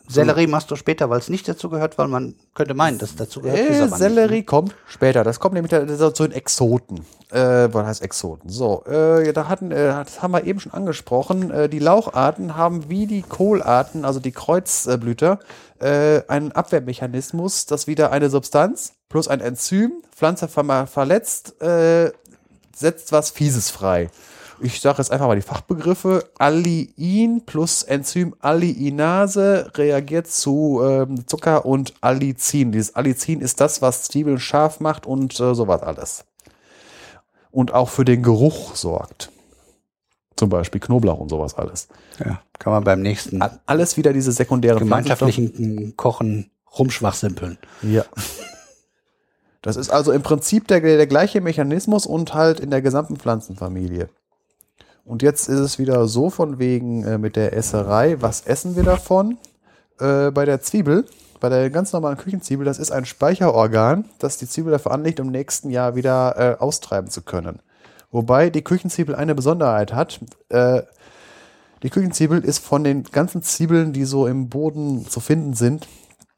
Sellerie 0.09 0.47
machst 0.47 0.71
du 0.71 0.77
später, 0.77 1.11
weil 1.11 1.19
es 1.19 1.29
nicht 1.29 1.49
dazu 1.49 1.69
gehört, 1.69 1.99
weil 1.99 2.09
man 2.09 2.37
könnte 2.55 2.75
meinen, 2.75 2.99
dass 2.99 3.11
es 3.11 3.17
dazu 3.17 3.41
gehört. 3.41 3.59
ist 3.59 3.79
Äh, 3.79 3.83
nicht, 3.87 3.97
Sellerie 3.97 4.37
ne? 4.37 4.45
kommt 4.45 4.75
später. 4.87 5.25
Das 5.25 5.41
kommt 5.41 5.55
nämlich 5.55 5.73
zu 5.73 6.23
den 6.23 6.33
Exoten. 6.33 7.01
Äh, 7.31 7.69
was 7.73 7.87
heißt 7.87 8.03
Exoten? 8.03 8.49
So, 8.49 8.85
äh, 8.85 9.33
da 9.33 9.49
hatten, 9.49 9.73
äh, 9.73 9.89
das 9.89 10.23
haben 10.23 10.33
wir 10.33 10.45
eben 10.45 10.61
schon 10.61 10.73
angesprochen. 10.73 11.51
Äh, 11.51 11.69
die 11.69 11.81
Laucharten 11.81 12.57
haben 12.57 12.89
wie 12.89 13.07
die 13.07 13.23
Kohlarten, 13.23 14.05
also 14.05 14.21
die 14.21 14.33
Kreuzblüter, 14.33 15.41
äh, 15.81 16.23
einen 16.29 16.53
Abwehrmechanismus, 16.53 17.67
dass 17.67 17.87
wieder 17.89 18.13
eine 18.13 18.31
Substanz 18.31 18.96
plus 19.09 19.29
ein 19.29 19.41
Enzym 19.41 19.93
Pflanze 20.15 20.49
ver 20.49 20.87
verletzt, 20.87 21.61
äh, 21.61 22.11
setzt 22.75 23.13
was 23.13 23.31
Fieses 23.31 23.71
frei. 23.71 24.11
Ich 24.61 24.81
sage 24.81 24.99
jetzt 24.99 25.11
einfach 25.13 25.27
mal 25.27 25.37
die 25.37 25.43
Fachbegriffe. 25.43 26.31
Alliin 26.39 27.43
plus 27.45 27.83
Enzym 27.83 28.35
Alliinase 28.41 29.71
reagiert 29.75 30.29
zu 30.29 30.81
ähm, 30.83 31.27
Zucker 31.27 31.67
und 31.67 31.93
Allicin. 32.01 32.73
Dieses 32.73 32.95
Allicin 32.95 33.43
ist 33.43 33.61
das, 33.61 33.83
was 33.83 34.05
Zwiebeln 34.05 34.39
scharf 34.39 34.81
macht 34.81 35.05
und 35.07 35.39
äh, 35.41 35.55
sowas 35.55 35.83
alles. 35.83 36.25
Und 37.51 37.75
auch 37.75 37.91
für 37.91 38.07
den 38.07 38.23
Geruch 38.23 38.75
sorgt. 38.77 39.31
Zum 40.37 40.49
Beispiel 40.49 40.81
Knoblauch 40.81 41.19
und 41.19 41.29
sowas 41.29 41.55
alles. 41.55 41.89
Ja, 42.19 42.41
kann 42.59 42.73
man 42.73 42.85
beim 42.85 43.03
nächsten 43.03 43.43
Al- 43.43 43.61
Alles 43.67 43.99
wieder 43.99 44.15
diese 44.15 44.33
sekundären 44.33 44.79
gemeinschaftlichen 44.79 45.97
Kochen 45.97 46.51
rumschwachsimpeln. 46.79 47.59
Ja. 47.83 48.05
Das 49.67 49.75
ist 49.75 49.91
also 49.91 50.13
im 50.13 50.23
Prinzip 50.23 50.69
der, 50.69 50.79
der 50.79 51.09
gleiche 51.09 51.41
Mechanismus 51.41 52.07
und 52.07 52.35
halt 52.35 52.61
in 52.61 52.71
der 52.71 52.83
gesamten 52.83 53.17
Pflanzenfamilie. 53.17 54.09
Und 55.05 55.23
jetzt 55.23 55.49
ist 55.49 55.59
es 55.59 55.81
wieder 55.81 56.07
so 56.07 56.31
von 56.31 56.61
wegen 56.61 57.03
äh, 57.03 57.19
mit 57.19 57.35
der 57.35 57.53
Esserei, 57.53 58.19
was 58.21 58.43
essen 58.43 58.77
wir 58.77 58.85
davon? 58.85 59.39
Äh, 59.99 60.31
bei 60.31 60.45
der 60.45 60.61
Zwiebel, 60.61 61.05
bei 61.41 61.49
der 61.49 61.69
ganz 61.71 61.93
normalen 61.93 62.17
Küchenzwiebel, 62.17 62.65
das 62.65 62.79
ist 62.79 62.93
ein 62.93 63.07
Speicherorgan, 63.07 64.05
das 64.21 64.39
die 64.39 64.47
Zwiebel 64.47 64.71
dafür 64.71 64.93
anlegt, 64.93 65.19
im 65.19 65.33
nächsten 65.33 65.71
Jahr 65.71 65.97
wieder 65.97 66.37
äh, 66.39 66.63
austreiben 66.63 67.11
zu 67.11 67.23
können. 67.23 67.59
Wobei 68.13 68.51
die 68.51 68.63
Küchenzwiebel 68.63 69.17
eine 69.17 69.35
Besonderheit 69.35 69.93
hat. 69.93 70.21
Äh, 70.49 70.83
die 71.83 71.91
Küchenzwiebel 71.91 72.45
ist 72.45 72.61
von 72.61 72.85
den 72.85 73.03
ganzen 73.03 73.43
Zwiebeln, 73.43 73.93
die 73.93 74.05
so 74.05 74.29
im 74.29 74.49
Boden 74.49 75.09
zu 75.09 75.19
finden 75.19 75.55
sind, 75.55 75.89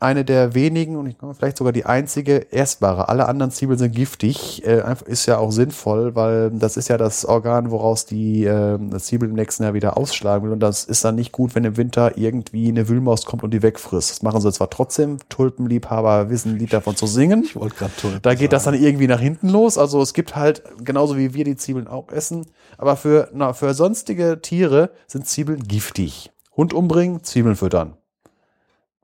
eine 0.00 0.24
der 0.24 0.54
wenigen 0.54 0.96
und 0.96 1.06
ich 1.06 1.18
glaube 1.18 1.34
vielleicht 1.34 1.56
sogar 1.56 1.72
die 1.72 1.84
einzige 1.84 2.52
essbare. 2.52 3.08
Alle 3.08 3.26
anderen 3.26 3.50
Zwiebeln 3.50 3.78
sind 3.78 3.94
giftig. 3.94 4.64
Äh, 4.64 4.82
ist 5.06 5.26
ja 5.26 5.38
auch 5.38 5.50
sinnvoll, 5.50 6.14
weil 6.14 6.50
das 6.52 6.76
ist 6.76 6.88
ja 6.88 6.96
das 6.96 7.24
Organ, 7.24 7.72
woraus 7.72 8.06
die 8.06 8.44
äh, 8.44 8.78
Zwiebel 8.98 9.28
im 9.28 9.34
nächsten 9.34 9.64
Jahr 9.64 9.74
wieder 9.74 9.96
ausschlagen 9.96 10.44
will. 10.44 10.52
Und 10.52 10.60
das 10.60 10.84
ist 10.84 11.04
dann 11.04 11.16
nicht 11.16 11.32
gut, 11.32 11.56
wenn 11.56 11.64
im 11.64 11.76
Winter 11.76 12.16
irgendwie 12.16 12.68
eine 12.68 12.88
Wühlmaus 12.88 13.24
kommt 13.24 13.42
und 13.42 13.50
die 13.52 13.62
wegfrisst. 13.62 14.10
Das 14.10 14.22
machen 14.22 14.40
sie 14.40 14.52
zwar 14.52 14.70
trotzdem. 14.70 15.18
Tulpenliebhaber 15.30 16.30
wissen 16.30 16.52
ein 16.52 16.58
Lied 16.58 16.72
davon 16.72 16.94
zu 16.94 17.06
singen. 17.06 17.42
Ich 17.42 17.56
wollte 17.56 17.74
gerade 17.74 17.92
Tulpen 18.00 18.22
Da 18.22 18.34
geht 18.34 18.52
das 18.52 18.64
dann 18.64 18.74
irgendwie 18.74 19.08
nach 19.08 19.20
hinten 19.20 19.48
los. 19.48 19.78
Also 19.78 20.00
es 20.00 20.14
gibt 20.14 20.36
halt, 20.36 20.62
genauso 20.84 21.16
wie 21.16 21.34
wir 21.34 21.42
die 21.44 21.56
Zwiebeln 21.56 21.88
auch 21.88 22.08
essen, 22.10 22.46
aber 22.76 22.94
für, 22.94 23.30
na, 23.34 23.52
für 23.52 23.74
sonstige 23.74 24.40
Tiere 24.40 24.90
sind 25.08 25.26
Zwiebeln 25.26 25.64
giftig. 25.64 26.30
Hund 26.56 26.72
umbringen, 26.72 27.24
Zwiebeln 27.24 27.56
füttern. 27.56 27.96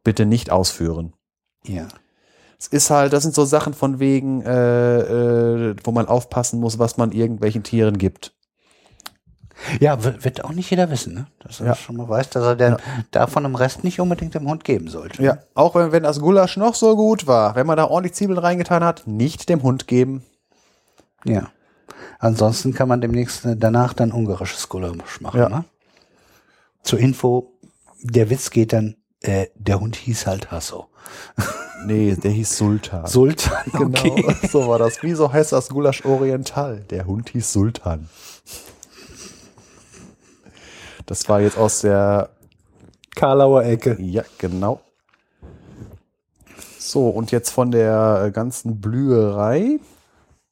Bitte 0.04 0.26
nicht 0.26 0.50
ausführen. 0.50 1.14
Ja. 1.66 1.88
Es 2.58 2.68
ist 2.68 2.90
halt, 2.90 3.12
das 3.12 3.22
sind 3.24 3.34
so 3.34 3.44
Sachen 3.44 3.74
von 3.74 3.98
wegen, 3.98 4.42
äh, 4.42 4.98
äh, 5.70 5.76
wo 5.82 5.90
man 5.90 6.06
aufpassen 6.06 6.60
muss, 6.60 6.78
was 6.78 6.96
man 6.96 7.12
irgendwelchen 7.12 7.62
Tieren 7.62 7.98
gibt. 7.98 8.32
Ja, 9.80 10.02
wird 10.02 10.44
auch 10.44 10.50
nicht 10.52 10.70
jeder 10.70 10.90
wissen, 10.90 11.14
ne? 11.14 11.26
Dass 11.40 11.60
er 11.60 11.66
Ja. 11.68 11.74
schon 11.74 11.96
mal 11.96 12.08
weiß, 12.08 12.30
dass 12.30 12.42
er 12.44 12.56
den 12.56 12.76
davon 13.12 13.44
im 13.44 13.54
Rest 13.54 13.84
nicht 13.84 14.00
unbedingt 14.00 14.34
dem 14.34 14.48
Hund 14.48 14.64
geben 14.64 14.88
sollte. 14.88 15.22
Ja, 15.22 15.38
auch 15.54 15.74
wenn, 15.74 15.92
wenn 15.92 16.02
das 16.02 16.20
Gulasch 16.20 16.56
noch 16.56 16.74
so 16.74 16.96
gut 16.96 17.26
war, 17.26 17.54
wenn 17.54 17.66
man 17.66 17.76
da 17.76 17.84
ordentlich 17.86 18.14
Zwiebeln 18.14 18.38
reingetan 18.38 18.82
hat, 18.84 19.06
nicht 19.06 19.48
dem 19.48 19.62
Hund 19.62 19.86
geben. 19.86 20.24
Ja. 21.24 21.50
Ansonsten 22.18 22.74
kann 22.74 22.88
man 22.88 23.00
demnächst 23.00 23.44
äh, 23.44 23.56
danach 23.56 23.94
dann 23.94 24.12
ungarisches 24.12 24.68
Gulasch 24.68 25.20
machen. 25.20 25.40
Ja. 25.40 25.48
Ne? 25.48 25.64
Zur 26.82 26.98
Info, 26.98 27.52
der 28.02 28.30
Witz 28.30 28.50
geht 28.50 28.72
dann, 28.72 28.96
äh, 29.24 29.48
der 29.54 29.80
Hund 29.80 29.96
hieß 29.96 30.26
halt 30.26 30.50
Hasso. 30.50 30.88
Nee, 31.86 32.16
der 32.16 32.30
hieß 32.30 32.56
Sultan. 32.56 33.06
Sultan, 33.06 33.62
Genau, 33.72 34.12
okay. 34.12 34.36
so 34.50 34.66
war 34.66 34.78
das. 34.78 35.02
Wieso 35.02 35.30
heißt 35.30 35.52
das 35.52 35.68
Gulasch 35.68 36.02
Oriental? 36.06 36.80
Der 36.88 37.04
Hund 37.04 37.28
hieß 37.28 37.52
Sultan. 37.52 38.08
Das 41.04 41.28
war 41.28 41.42
jetzt 41.42 41.58
aus 41.58 41.82
der, 41.82 42.30
Karlauer 43.14 43.64
Ecke. 43.64 43.98
ja, 44.00 44.24
genau. 44.38 44.80
So, 46.78 47.08
und 47.08 47.30
jetzt 47.32 47.50
von 47.50 47.70
der 47.70 48.24
äh, 48.26 48.30
ganzen 48.30 48.80
Blüherei. 48.80 49.78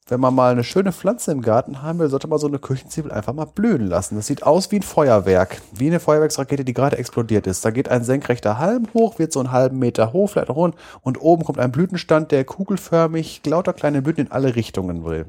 Wenn 0.09 0.19
man 0.19 0.35
mal 0.35 0.51
eine 0.51 0.65
schöne 0.65 0.91
Pflanze 0.91 1.31
im 1.31 1.41
Garten 1.41 1.81
haben 1.81 1.99
will, 1.99 2.09
sollte 2.09 2.27
man 2.27 2.37
so 2.37 2.47
eine 2.47 2.59
Küchenzwiebel 2.59 3.09
einfach 3.09 3.31
mal 3.31 3.45
blühen 3.45 3.87
lassen. 3.87 4.17
Das 4.17 4.27
sieht 4.27 4.43
aus 4.43 4.69
wie 4.69 4.79
ein 4.79 4.81
Feuerwerk, 4.81 5.61
wie 5.73 5.87
eine 5.87 6.01
Feuerwerksrakete, 6.01 6.65
die 6.65 6.73
gerade 6.73 6.97
explodiert 6.97 7.47
ist. 7.47 7.63
Da 7.63 7.71
geht 7.71 7.87
ein 7.87 8.03
senkrechter 8.03 8.59
Halm 8.59 8.87
hoch, 8.93 9.17
wird 9.17 9.31
so 9.31 9.39
einen 9.39 9.53
halben 9.53 9.79
Meter 9.79 10.11
hoch, 10.11 10.29
vielleicht 10.29 10.49
noch 10.49 10.57
rund, 10.57 10.75
und 11.01 11.21
oben 11.21 11.45
kommt 11.45 11.57
ein 11.57 11.71
Blütenstand, 11.71 12.33
der 12.33 12.43
kugelförmig 12.43 13.41
lauter 13.45 13.71
kleine 13.71 14.01
Blüten 14.01 14.25
in 14.25 14.31
alle 14.31 14.57
Richtungen 14.57 15.05
will. 15.05 15.25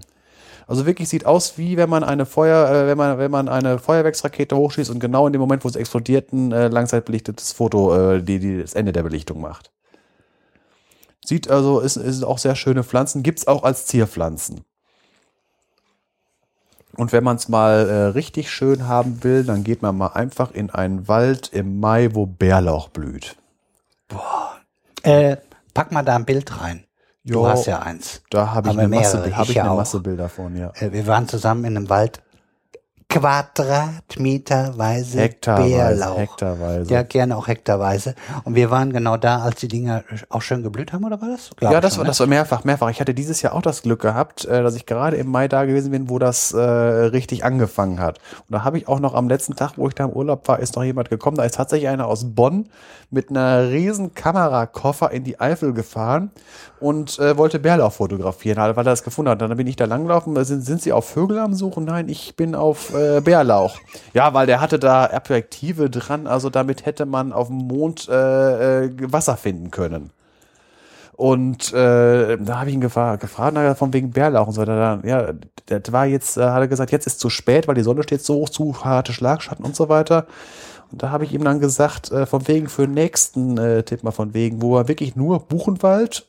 Also 0.67 0.87
wirklich 0.87 1.09
sieht 1.09 1.25
aus, 1.25 1.57
wie 1.57 1.77
wenn 1.77 1.91
man 1.91 2.03
eine 2.03 2.27
Feuer, 2.27 2.69
äh, 2.69 2.87
wenn 2.89 2.99
man, 2.99 3.19
wenn 3.19 3.31
man 3.31 3.49
eine 3.49 3.79
Feuerwerksrakete 3.79 4.57
hochschießt 4.57 4.91
und 4.91 4.99
genau 4.99 5.29
in 5.29 5.33
dem 5.33 5.41
Moment, 5.41 5.65
wo 5.65 5.69
sie 5.69 5.79
explodiert, 5.79 6.33
ein 6.33 6.51
äh, 6.51 6.67
langzeitbelichtetes 6.67 7.53
Foto, 7.53 8.15
äh, 8.15 8.23
die, 8.23 8.41
die 8.41 8.61
das 8.61 8.75
Ende 8.75 8.93
der 8.93 9.05
Belichtung 9.05 9.41
macht. 9.41 9.71
Sieht 11.25 11.51
also, 11.51 11.81
ist, 11.81 11.97
ist 11.97 12.23
auch 12.23 12.39
sehr 12.39 12.55
schöne 12.55 12.85
Pflanzen, 12.85 13.23
gibt's 13.23 13.47
auch 13.47 13.63
als 13.63 13.87
Zierpflanzen. 13.87 14.65
Und 16.97 17.13
wenn 17.13 17.25
man 17.25 17.37
es 17.37 17.49
mal 17.49 17.89
äh, 17.89 17.95
richtig 18.09 18.51
schön 18.51 18.87
haben 18.87 19.25
will, 19.25 19.45
dann 19.45 19.65
geht 19.65 19.83
man 19.83 19.97
mal 19.97 20.09
einfach 20.09 20.53
in 20.53 20.71
einen 20.71 21.09
Wald 21.09 21.49
im 21.53 21.81
Mai, 21.81 22.11
wo 22.13 22.27
Bärlauch 22.27 22.89
blüht. 22.89 23.37
Äh, 25.03 25.39
pack 25.73 25.91
mal 25.91 26.05
da 26.05 26.15
ein 26.15 26.25
Bild 26.25 26.61
rein. 26.61 26.85
Du 27.25 27.35
Jo. 27.35 27.49
hast 27.49 27.67
ja 27.67 27.81
eins. 27.81 28.23
Da 28.31 28.53
habe 28.53 28.71
ich, 28.71 28.79
eine 28.79 28.87
Masse, 28.87 29.35
hab 29.35 29.45
ich 29.45 29.51
ich 29.51 29.57
ja 29.57 29.65
eine. 29.65 29.75
Masse 29.75 30.01
Bilder 30.01 30.29
von, 30.29 30.57
ja. 30.57 30.73
Äh, 30.75 30.93
wir 30.93 31.07
waren 31.07 31.27
zusammen 31.27 31.65
in 31.65 31.77
einem 31.77 31.89
Wald. 31.89 32.23
Quadratmeterweise 33.15 35.21
Hektarweise, 35.21 35.77
Bärlauch. 35.77 36.19
hektarweise. 36.19 36.93
Ja, 36.93 37.03
gerne 37.03 37.37
auch 37.37 37.47
hektarweise. 37.47 38.17
Und 38.43 38.57
wir 38.57 38.73
waren 38.73 38.93
genau 38.93 39.17
da, 39.17 39.39
als 39.39 39.61
die 39.61 39.69
Dinger 39.69 40.03
auch 40.31 40.43
schön 40.43 40.65
geblüht 40.65 40.93
haben, 40.93 41.05
oder 41.05 41.23
war 41.23 41.29
das? 41.29 41.51
Glaub 41.57 41.73
ja, 41.73 41.81
das 41.81 41.93
schon, 41.93 41.99
war, 41.99 42.07
ne? 42.07 42.09
das 42.09 42.19
war 42.19 42.27
mehrfach, 42.27 42.65
mehrfach. 42.65 42.91
Ich 42.91 43.01
hatte 43.01 43.15
dieses 43.15 43.41
Jahr 43.41 43.55
auch 43.55 43.63
das 43.63 43.83
Glück 43.83 44.03
gehabt, 44.03 44.47
äh, 44.47 44.65
dass 44.65 44.75
ich 44.75 44.85
gerade 44.85 45.17
im 45.17 45.29
Mai 45.29 45.47
da 45.47 45.65
gewesen 45.65 45.93
bin, 45.93 46.11
wo 46.11 46.19
das 46.19 46.53
äh, 46.53 46.59
richtig 46.61 47.45
angefangen 47.45 48.01
hat. 48.01 48.19
Und 48.49 48.55
da 48.55 48.65
habe 48.65 48.79
ich 48.79 48.89
auch 48.89 48.99
noch 48.99 49.15
am 49.15 49.29
letzten 49.29 49.55
Tag, 49.55 49.75
wo 49.77 49.87
ich 49.87 49.95
da 49.95 50.07
im 50.07 50.11
Urlaub 50.11 50.49
war, 50.49 50.59
ist 50.59 50.75
noch 50.75 50.83
jemand 50.83 51.09
gekommen. 51.09 51.37
Da 51.37 51.45
ist 51.45 51.55
tatsächlich 51.55 51.89
einer 51.89 52.09
aus 52.09 52.35
Bonn 52.35 52.69
mit 53.11 53.31
einer 53.31 53.71
riesen 53.71 54.15
Kamerakoffer 54.15 55.13
in 55.13 55.23
die 55.23 55.39
Eifel 55.39 55.73
gefahren 55.73 56.33
und 56.81 57.21
äh, 57.21 57.39
wollte 57.39 57.61
Bärlauch 57.61 57.93
fotografieren, 57.93 58.59
weil 58.59 58.77
er 58.77 58.83
das 58.83 59.05
gefunden 59.05 59.31
hat. 59.31 59.41
Dann 59.41 59.57
bin 59.57 59.69
ich 59.69 59.77
da 59.77 59.85
langgelaufen. 59.85 60.45
Sind, 60.45 60.63
sind 60.63 60.83
Sie 60.83 60.93
auf 60.93 61.09
Vögel 61.09 61.39
am 61.39 61.55
Suchen? 61.55 61.85
Nein, 61.85 62.09
ich 62.09 62.35
bin 62.35 62.55
auf 62.55 62.93
äh, 62.93 63.04
Bärlauch. 63.21 63.79
Ja, 64.13 64.35
weil 64.35 64.47
der 64.47 64.61
hatte 64.61 64.79
da 64.79 65.07
Perspektive 65.07 65.91
dran. 65.91 66.27
Also 66.27 66.51
damit 66.51 66.87
hätte 66.87 67.07
man 67.07 67.33
auf 67.33 67.49
dem 67.49 67.59
Mond 67.59 68.09
äh, 68.09 68.85
äh, 68.85 68.91
Wasser 69.13 69.37
finden 69.37 69.71
können. 69.71 70.11
Und 71.17 71.73
äh, 71.73 72.37
da 72.39 72.59
habe 72.59 72.71
ich 72.71 72.75
ihn 72.75 72.81
gefragt, 72.81 73.21
gefragt 73.21 73.53
na, 73.55 73.75
von 73.77 73.93
wegen 73.93 74.11
Bärlauch 74.11 74.49
und 74.49 74.55
so 74.55 74.63
weiter. 74.63 75.01
Ja, 75.05 75.33
das 75.67 75.93
war 75.93 76.07
jetzt, 76.07 76.37
äh, 76.37 76.43
hat 76.43 76.61
er 76.61 76.69
gesagt, 76.69 76.91
jetzt 76.91 77.07
ist 77.07 77.21
zu 77.21 77.31
spät, 77.31 77.69
weil 77.69 77.77
die 77.77 77.83
Sonne 77.83 78.03
steht 78.03 78.25
so 78.25 78.35
hoch, 78.35 78.49
zu 78.49 78.85
harte 78.85 79.13
Schlagschatten 79.13 79.65
und 79.65 79.77
so 79.77 79.89
weiter. 79.89 80.27
Und 80.91 81.03
da 81.03 81.11
habe 81.11 81.25
ich 81.25 81.33
ihm 81.33 81.45
dann 81.45 81.61
gesagt, 81.61 82.11
äh, 82.11 82.27
von 82.27 82.47
wegen 82.49 82.69
für 82.69 82.83
den 82.83 82.95
nächsten 82.95 83.59
äh, 83.59 83.85
Tipp 83.85 84.03
mal 84.03 84.11
von 84.11 84.35
wegen, 84.35 84.61
wo 84.61 84.77
er 84.77 84.89
wirklich 84.89 85.15
nur 85.15 85.41
Buchenwald 85.41 86.27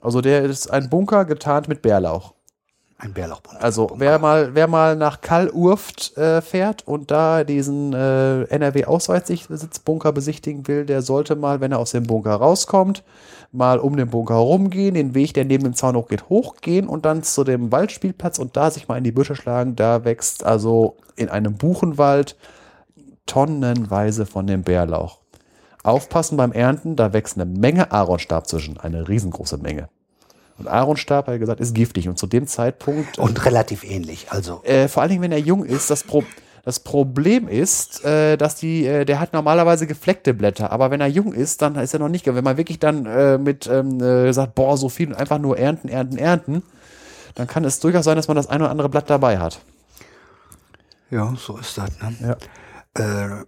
Also 0.00 0.20
der 0.20 0.44
ist 0.44 0.70
ein 0.70 0.88
Bunker 0.88 1.24
getarnt 1.24 1.66
mit 1.66 1.82
Bärlauch. 1.82 2.32
Ein 3.02 3.14
Bärlauchbund. 3.14 3.60
Also 3.60 3.90
wer 3.96 4.20
mal, 4.20 4.54
wer 4.54 4.68
mal 4.68 4.94
nach 4.94 5.22
Kall-Urft 5.22 6.16
äh, 6.16 6.40
fährt 6.40 6.86
und 6.86 7.10
da 7.10 7.42
diesen 7.42 7.92
äh, 7.92 8.44
NRW-Ausweichsitzbunker 8.44 10.12
besichtigen 10.12 10.68
will, 10.68 10.86
der 10.86 11.02
sollte 11.02 11.34
mal, 11.34 11.60
wenn 11.60 11.72
er 11.72 11.80
aus 11.80 11.90
dem 11.90 12.04
Bunker 12.04 12.36
rauskommt, 12.36 13.02
mal 13.50 13.80
um 13.80 13.96
den 13.96 14.08
Bunker 14.08 14.36
rumgehen, 14.36 14.94
den 14.94 15.16
Weg, 15.16 15.34
der 15.34 15.44
neben 15.44 15.64
dem 15.64 15.74
Zaun 15.74 15.96
hochgeht, 15.96 16.28
hochgehen 16.28 16.86
und 16.86 17.04
dann 17.04 17.24
zu 17.24 17.42
dem 17.42 17.72
Waldspielplatz 17.72 18.38
und 18.38 18.56
da 18.56 18.70
sich 18.70 18.86
mal 18.86 18.98
in 18.98 19.04
die 19.04 19.10
Büsche 19.10 19.34
schlagen. 19.34 19.74
Da 19.74 20.04
wächst 20.04 20.46
also 20.46 20.96
in 21.16 21.28
einem 21.28 21.54
Buchenwald 21.54 22.36
tonnenweise 23.26 24.26
von 24.26 24.46
dem 24.46 24.62
Bärlauch. 24.62 25.18
Aufpassen 25.82 26.36
beim 26.36 26.52
Ernten, 26.52 26.94
da 26.94 27.12
wächst 27.12 27.36
eine 27.36 27.46
Menge 27.46 27.90
Aaronstab 27.90 28.46
zwischen, 28.46 28.78
eine 28.78 29.08
riesengroße 29.08 29.58
Menge. 29.58 29.88
Und 30.62 30.68
Aaronstab, 30.68 31.26
hat 31.26 31.34
er 31.34 31.38
gesagt, 31.38 31.60
ist 31.60 31.74
giftig. 31.74 32.08
Und 32.08 32.18
zu 32.18 32.26
dem 32.26 32.46
Zeitpunkt 32.46 33.18
Und 33.18 33.44
relativ 33.44 33.84
ähnlich. 33.84 34.26
Also, 34.30 34.62
äh, 34.64 34.88
vor 34.88 35.02
allen 35.02 35.10
Dingen, 35.10 35.22
wenn 35.22 35.32
er 35.32 35.38
jung 35.38 35.64
ist, 35.64 35.90
das, 35.90 36.04
Pro 36.04 36.24
das 36.64 36.78
Problem 36.80 37.48
ist, 37.48 38.04
äh, 38.04 38.36
dass 38.36 38.54
die, 38.54 38.86
äh, 38.86 39.04
der 39.04 39.18
hat 39.18 39.32
normalerweise 39.32 39.86
gefleckte 39.86 40.32
Blätter, 40.32 40.70
aber 40.70 40.92
wenn 40.92 41.00
er 41.00 41.08
jung 41.08 41.32
ist, 41.32 41.60
dann 41.60 41.74
ist 41.74 41.92
er 41.92 41.98
noch 41.98 42.08
nicht, 42.08 42.26
wenn 42.26 42.44
man 42.44 42.56
wirklich 42.56 42.78
dann 42.78 43.04
äh, 43.04 43.36
mit 43.36 43.66
ähm, 43.66 44.00
äh, 44.00 44.32
sagt, 44.32 44.54
boah, 44.54 44.76
so 44.76 44.88
viel 44.88 45.08
und 45.08 45.14
einfach 45.14 45.38
nur 45.38 45.58
ernten, 45.58 45.88
ernten, 45.88 46.18
ernten, 46.18 46.62
dann 47.34 47.48
kann 47.48 47.64
es 47.64 47.80
durchaus 47.80 48.04
sein, 48.04 48.16
dass 48.16 48.28
man 48.28 48.36
das 48.36 48.46
ein 48.46 48.60
oder 48.60 48.70
andere 48.70 48.88
Blatt 48.88 49.10
dabei 49.10 49.38
hat. 49.38 49.60
ja, 51.10 51.34
so 51.36 51.58
ist 51.58 51.76
das, 51.78 51.90
ne? 52.00 52.38
Ja. 52.96 53.38
Äh, 53.38 53.44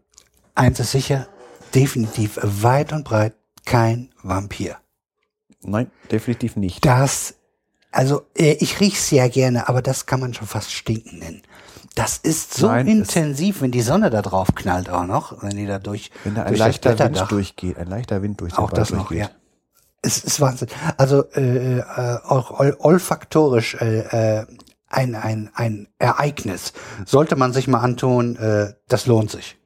eins 0.57 0.81
ist 0.81 0.91
sicher, 0.91 1.29
definitiv 1.75 2.39
weit 2.43 2.93
und 2.93 3.05
breit 3.05 3.35
kein 3.65 4.11
Vampir. 4.23 4.77
Nein, 5.65 5.91
definitiv 6.11 6.57
nicht. 6.57 6.85
Das, 6.85 7.35
also 7.91 8.23
äh, 8.37 8.53
ich 8.61 8.81
riech's 8.81 9.11
ja 9.11 9.29
gerne, 9.29 9.69
aber 9.69 9.83
das 9.83 10.07
kann 10.07 10.21
man 10.21 10.35
schon 10.35 10.47
fast 10.47 10.73
stinken 10.73 11.19
nennen. 11.19 11.43
Das 11.95 12.19
ist 12.19 12.55
so 12.55 12.67
Nein, 12.67 12.87
es- 12.89 12.93
intensiv, 13.15 13.61
wenn 13.61 13.71
die 13.71 13.83
Sonne 13.83 14.11
da 14.11 14.21
drauf 14.23 14.49
knallt 14.55 14.91
auch 14.91 15.07
noch, 15.07 15.43
wenn 15.43 15.57
die 15.57 15.67
da 15.67 15.79
durch, 15.79 16.11
Wenn 16.25 16.35
da 16.35 16.43
ein 16.43 16.49
durch 16.49 16.59
leichter 16.59 16.99
Wind 16.99 17.25
durchgeht, 17.31 17.79
ein 17.79 17.87
leichter 17.87 18.21
Wind 18.23 18.41
durch 18.41 18.55
Auch 18.59 18.65
Wald 18.73 18.79
das 18.79 18.91
noch, 18.91 19.09
durchgeht. 19.09 19.19
ja. 19.19 19.31
Es 20.03 20.23
ist 20.23 20.39
Wahnsinn. 20.41 20.69
Also 20.99 21.25
äh, 21.33 21.79
äh, 21.79 21.83
auch 22.25 22.59
ol 22.61 22.77
olfaktorisch 22.79 23.77
äh, 23.77 24.41
äh, 24.41 24.47
ein, 24.89 25.15
ein, 25.15 25.51
ein 25.55 25.89
Ereignis. 25.99 26.73
Sollte 27.07 27.37
man 27.37 27.53
sich 27.55 27.69
mal 27.69 27.81
antun, 27.81 28.37
äh, 28.37 28.75
das 28.89 29.07
lohnt 29.07 29.31
sich. 29.31 29.57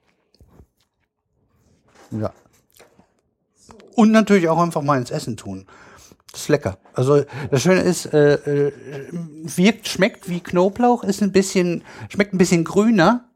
Ja. 2.11 2.33
Und 3.97 4.13
natürlich 4.13 4.49
auch 4.49 4.59
einfach 4.61 4.83
mal 4.83 4.99
ins 4.99 5.11
Essen 5.11 5.37
tun. 5.37 5.67
Das 6.33 6.43
ist 6.43 6.49
lecker. 6.49 6.79
Also 6.93 7.24
das 7.51 7.62
Schöne 7.62 7.81
ist, 7.81 8.07
äh, 8.12 8.35
äh, 8.35 8.72
wirkt, 9.12 9.89
schmeckt 9.89 10.29
wie 10.29 10.41
Knoblauch, 10.41 11.05
ist 11.05 11.22
ein 11.22 11.33
bisschen, 11.33 11.83
schmeckt 12.11 12.35
ein 12.35 12.39
bisschen 12.39 12.64
grüner 12.64 13.28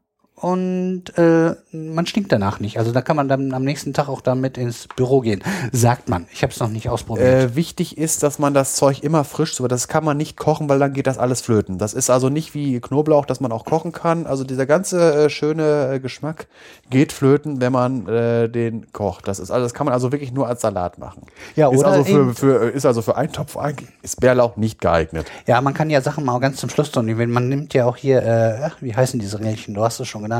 und 0.43 1.17
äh, 1.17 1.55
man 1.71 2.05
stinkt 2.05 2.29
danach 2.33 2.59
nicht. 2.59 2.77
Also 2.77 2.91
da 2.91 3.01
kann 3.01 3.15
man 3.15 3.29
dann 3.29 3.53
am 3.53 3.63
nächsten 3.63 3.93
Tag 3.93 4.09
auch 4.09 4.19
damit 4.19 4.57
ins 4.57 4.89
Büro 4.93 5.21
gehen. 5.21 5.41
Sagt 5.71 6.09
man. 6.09 6.25
Ich 6.33 6.43
habe 6.43 6.51
es 6.51 6.59
noch 6.59 6.67
nicht 6.67 6.89
ausprobiert. 6.89 7.51
Äh, 7.51 7.55
wichtig 7.55 7.97
ist, 7.97 8.23
dass 8.23 8.39
man 8.39 8.53
das 8.53 8.75
Zeug 8.75 9.03
immer 9.03 9.23
frisch, 9.23 9.55
so 9.55 9.69
das 9.69 9.87
kann 9.87 10.03
man 10.03 10.17
nicht 10.17 10.35
kochen, 10.35 10.67
weil 10.67 10.79
dann 10.79 10.91
geht 10.91 11.07
das 11.07 11.17
alles 11.17 11.39
flöten. 11.39 11.77
Das 11.77 11.93
ist 11.93 12.09
also 12.09 12.27
nicht 12.27 12.53
wie 12.53 12.81
Knoblauch, 12.81 13.25
dass 13.25 13.39
man 13.39 13.53
auch 13.53 13.63
kochen 13.63 13.93
kann. 13.93 14.27
Also 14.27 14.43
dieser 14.43 14.65
ganze 14.65 15.13
äh, 15.27 15.29
schöne 15.29 15.93
äh, 15.93 15.99
Geschmack 16.01 16.47
geht 16.89 17.13
flöten, 17.13 17.61
wenn 17.61 17.71
man 17.71 18.05
äh, 18.09 18.49
den 18.49 18.91
kocht. 18.91 19.29
Das 19.29 19.39
ist 19.39 19.49
also, 19.49 19.63
das 19.63 19.73
kann 19.73 19.85
man 19.85 19.93
also 19.93 20.11
wirklich 20.11 20.33
nur 20.33 20.45
als 20.49 20.59
Salat 20.59 20.97
machen. 20.97 21.21
Ja, 21.55 21.71
ist 21.71 21.79
oder 21.79 21.87
also 21.87 22.03
für, 22.03 22.33
für 22.33 22.69
ist 22.69 22.85
also 22.85 23.01
für 23.01 23.15
Eintopf 23.15 23.55
eigentlich- 23.55 23.87
ist 24.01 24.19
Bärlauch 24.19 24.57
nicht 24.57 24.81
geeignet. 24.81 25.25
Ja, 25.47 25.61
man 25.61 25.73
kann 25.73 25.89
ja 25.89 26.01
Sachen 26.01 26.25
mal 26.25 26.37
ganz 26.39 26.57
zum 26.57 26.69
Schluss 26.69 26.91
tun. 26.91 27.17
Wenn 27.17 27.31
Man 27.31 27.47
nimmt 27.47 27.73
ja 27.73 27.85
auch 27.85 27.95
hier, 27.95 28.21
äh, 28.23 28.59
ach, 28.65 28.75
wie 28.81 28.93
heißen 28.93 29.21
diese 29.21 29.39
Rädchen? 29.39 29.73
Du 29.73 29.81
hast 29.83 30.01
es 30.01 30.07
schon 30.09 30.21
genannt. 30.23 30.32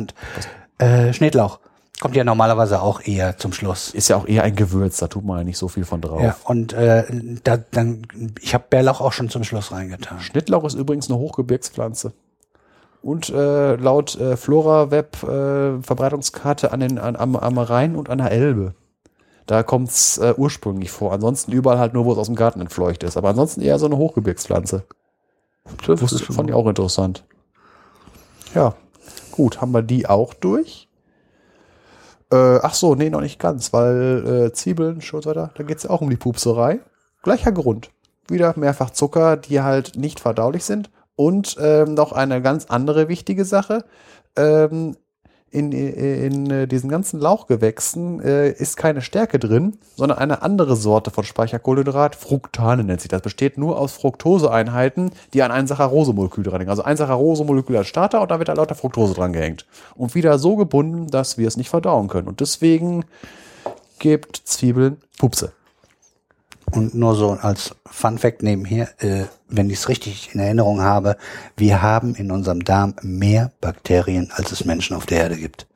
Äh, 0.77 1.13
Schnittlauch. 1.13 1.59
Kommt 2.01 2.15
ja 2.15 2.23
normalerweise 2.23 2.81
auch 2.81 3.01
eher 3.01 3.37
zum 3.37 3.53
Schluss. 3.53 3.93
Ist 3.93 4.09
ja 4.09 4.17
auch 4.17 4.27
eher 4.27 4.43
ein 4.43 4.55
Gewürz, 4.55 4.97
da 4.97 5.07
tut 5.07 5.23
man 5.23 5.37
ja 5.37 5.43
nicht 5.43 5.57
so 5.57 5.67
viel 5.67 5.85
von 5.85 6.01
drauf. 6.01 6.21
Ja, 6.21 6.35
und 6.43 6.73
äh, 6.73 7.05
da, 7.43 7.57
dann, 7.57 8.07
ich 8.41 8.53
habe 8.53 8.65
Bärlauch 8.69 8.99
auch 8.99 9.13
schon 9.13 9.29
zum 9.29 9.43
Schluss 9.43 9.71
reingetan. 9.71 10.19
Schnittlauch 10.19 10.65
ist 10.65 10.73
übrigens 10.73 11.09
eine 11.09 11.19
Hochgebirgspflanze. 11.19 12.13
Und 13.01 13.29
äh, 13.29 13.75
laut 13.75 14.19
äh, 14.19 14.35
Flora 14.37 14.91
Web 14.91 15.23
äh, 15.23 15.81
Verbreitungskarte 15.81 16.71
an 16.71 16.79
den, 16.79 16.97
an, 16.97 17.15
am, 17.15 17.35
am 17.35 17.57
Rhein 17.57 17.95
und 17.95 18.09
an 18.09 18.17
der 18.17 18.31
Elbe. 18.31 18.73
Da 19.45 19.61
kommt 19.61 19.89
es 19.89 20.17
äh, 20.17 20.33
ursprünglich 20.35 20.89
vor. 20.89 21.13
Ansonsten 21.13 21.51
überall 21.51 21.79
halt 21.79 21.93
nur, 21.93 22.05
wo 22.05 22.13
es 22.13 22.17
aus 22.17 22.27
dem 22.27 22.35
Garten 22.35 22.61
entfleucht 22.61 23.03
ist. 23.03 23.17
Aber 23.17 23.29
ansonsten 23.29 23.61
eher 23.61 23.77
so 23.77 23.85
eine 23.85 23.97
Hochgebirgspflanze. 23.97 24.83
Wusste, 25.85 26.33
fand 26.33 26.49
ich 26.49 26.55
auch 26.55 26.67
interessant. 26.67 27.23
Ja, 28.53 28.75
gut, 29.33 29.59
haben 29.59 29.73
wir 29.73 29.81
die 29.81 30.07
auch 30.07 30.33
durch. 30.33 30.87
Äh, 32.31 32.59
ach 32.61 32.73
so, 32.73 32.95
nee, 32.95 33.09
noch 33.09 33.21
nicht 33.21 33.39
ganz, 33.39 33.73
weil 33.73 34.45
äh, 34.47 34.53
Zwiebeln, 34.53 35.01
weiter, 35.01 35.51
da 35.55 35.63
geht 35.63 35.77
es 35.77 35.83
ja 35.83 35.89
auch 35.89 36.01
um 36.01 36.09
die 36.09 36.17
Pupserei. 36.17 36.79
Gleicher 37.21 37.51
Grund. 37.51 37.91
Wieder 38.27 38.53
mehrfach 38.57 38.91
Zucker, 38.91 39.35
die 39.35 39.61
halt 39.61 39.97
nicht 39.97 40.19
verdaulich 40.19 40.63
sind. 40.63 40.89
Und 41.15 41.57
ähm, 41.59 41.93
noch 41.93 42.11
eine 42.11 42.41
ganz 42.41 42.65
andere 42.65 43.07
wichtige 43.07 43.45
Sache. 43.45 43.85
Ähm, 44.35 44.95
in, 45.53 45.71
in, 45.71 46.49
in 46.49 46.67
diesen 46.67 46.89
ganzen 46.89 47.19
Lauchgewächsen 47.19 48.19
äh, 48.21 48.49
ist 48.51 48.75
keine 48.75 49.01
Stärke 49.01 49.37
drin, 49.37 49.77
sondern 49.95 50.17
eine 50.17 50.41
andere 50.41 50.75
Sorte 50.75 51.11
von 51.11 51.23
Speicherkohlenhydrat, 51.23 52.15
Fructane 52.15 52.83
nennt 52.83 53.01
sich 53.01 53.09
das. 53.09 53.21
Besteht 53.21 53.59
nur 53.59 53.79
aus 53.79 53.93
Fructoseeinheiten, 53.93 55.11
die 55.33 55.43
an 55.43 55.51
ein 55.51 55.67
Saccharose-Molekül 55.67 56.43
dranhängen. 56.43 56.71
Also 56.71 56.83
ein 56.83 56.97
Saccharose-Molekül 56.97 57.77
als 57.77 57.87
Starter 57.87 58.21
und 58.21 58.31
da 58.31 58.39
wird 58.39 58.49
da 58.49 58.53
lauter 58.53 58.73
Fructose 58.73 59.13
dran 59.13 59.31
gehängt. 59.31 59.67
Und 59.95 60.15
wieder 60.15 60.39
so 60.39 60.55
gebunden, 60.55 61.07
dass 61.11 61.37
wir 61.37 61.47
es 61.47 61.55
nicht 61.55 61.69
verdauen 61.69 62.07
können. 62.07 62.27
Und 62.27 62.39
deswegen 62.39 63.05
gibt 63.99 64.41
Zwiebeln 64.43 64.97
Pupse. 65.19 65.51
Und 66.73 66.95
nur 66.95 67.15
so 67.15 67.31
als 67.31 67.75
Fun 67.85 68.17
Fact 68.17 68.41
nebenher, 68.41 68.89
äh, 68.99 69.25
wenn 69.47 69.69
ich 69.69 69.77
es 69.77 69.89
richtig 69.89 70.33
in 70.33 70.39
Erinnerung 70.39 70.81
habe, 70.81 71.17
wir 71.55 71.81
haben 71.81 72.15
in 72.15 72.31
unserem 72.31 72.63
Darm 72.63 72.95
mehr 73.01 73.51
Bakterien, 73.61 74.31
als 74.33 74.51
es 74.51 74.65
Menschen 74.65 74.95
auf 74.95 75.05
der 75.05 75.19
Erde 75.19 75.37
gibt. 75.37 75.67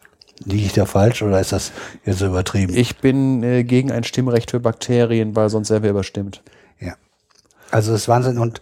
Liege 0.44 0.66
ich 0.66 0.74
da 0.74 0.86
falsch 0.86 1.22
oder 1.22 1.40
ist 1.40 1.52
das 1.52 1.72
jetzt 2.06 2.22
übertrieben? 2.22 2.74
Ich 2.76 2.98
bin 2.98 3.44
äh, 3.44 3.64
gegen 3.64 3.92
ein 3.92 4.04
Stimmrecht 4.04 4.52
für 4.52 4.60
Bakterien, 4.60 5.36
weil 5.36 5.50
sonst 5.50 5.70
wären 5.70 5.84
wir 5.84 5.92
überstimmt. 5.92 6.42
Ja. 6.80 6.94
Also 7.72 7.92
das 7.92 8.02
ist 8.02 8.08
Wahnsinn 8.08 8.38
und 8.38 8.62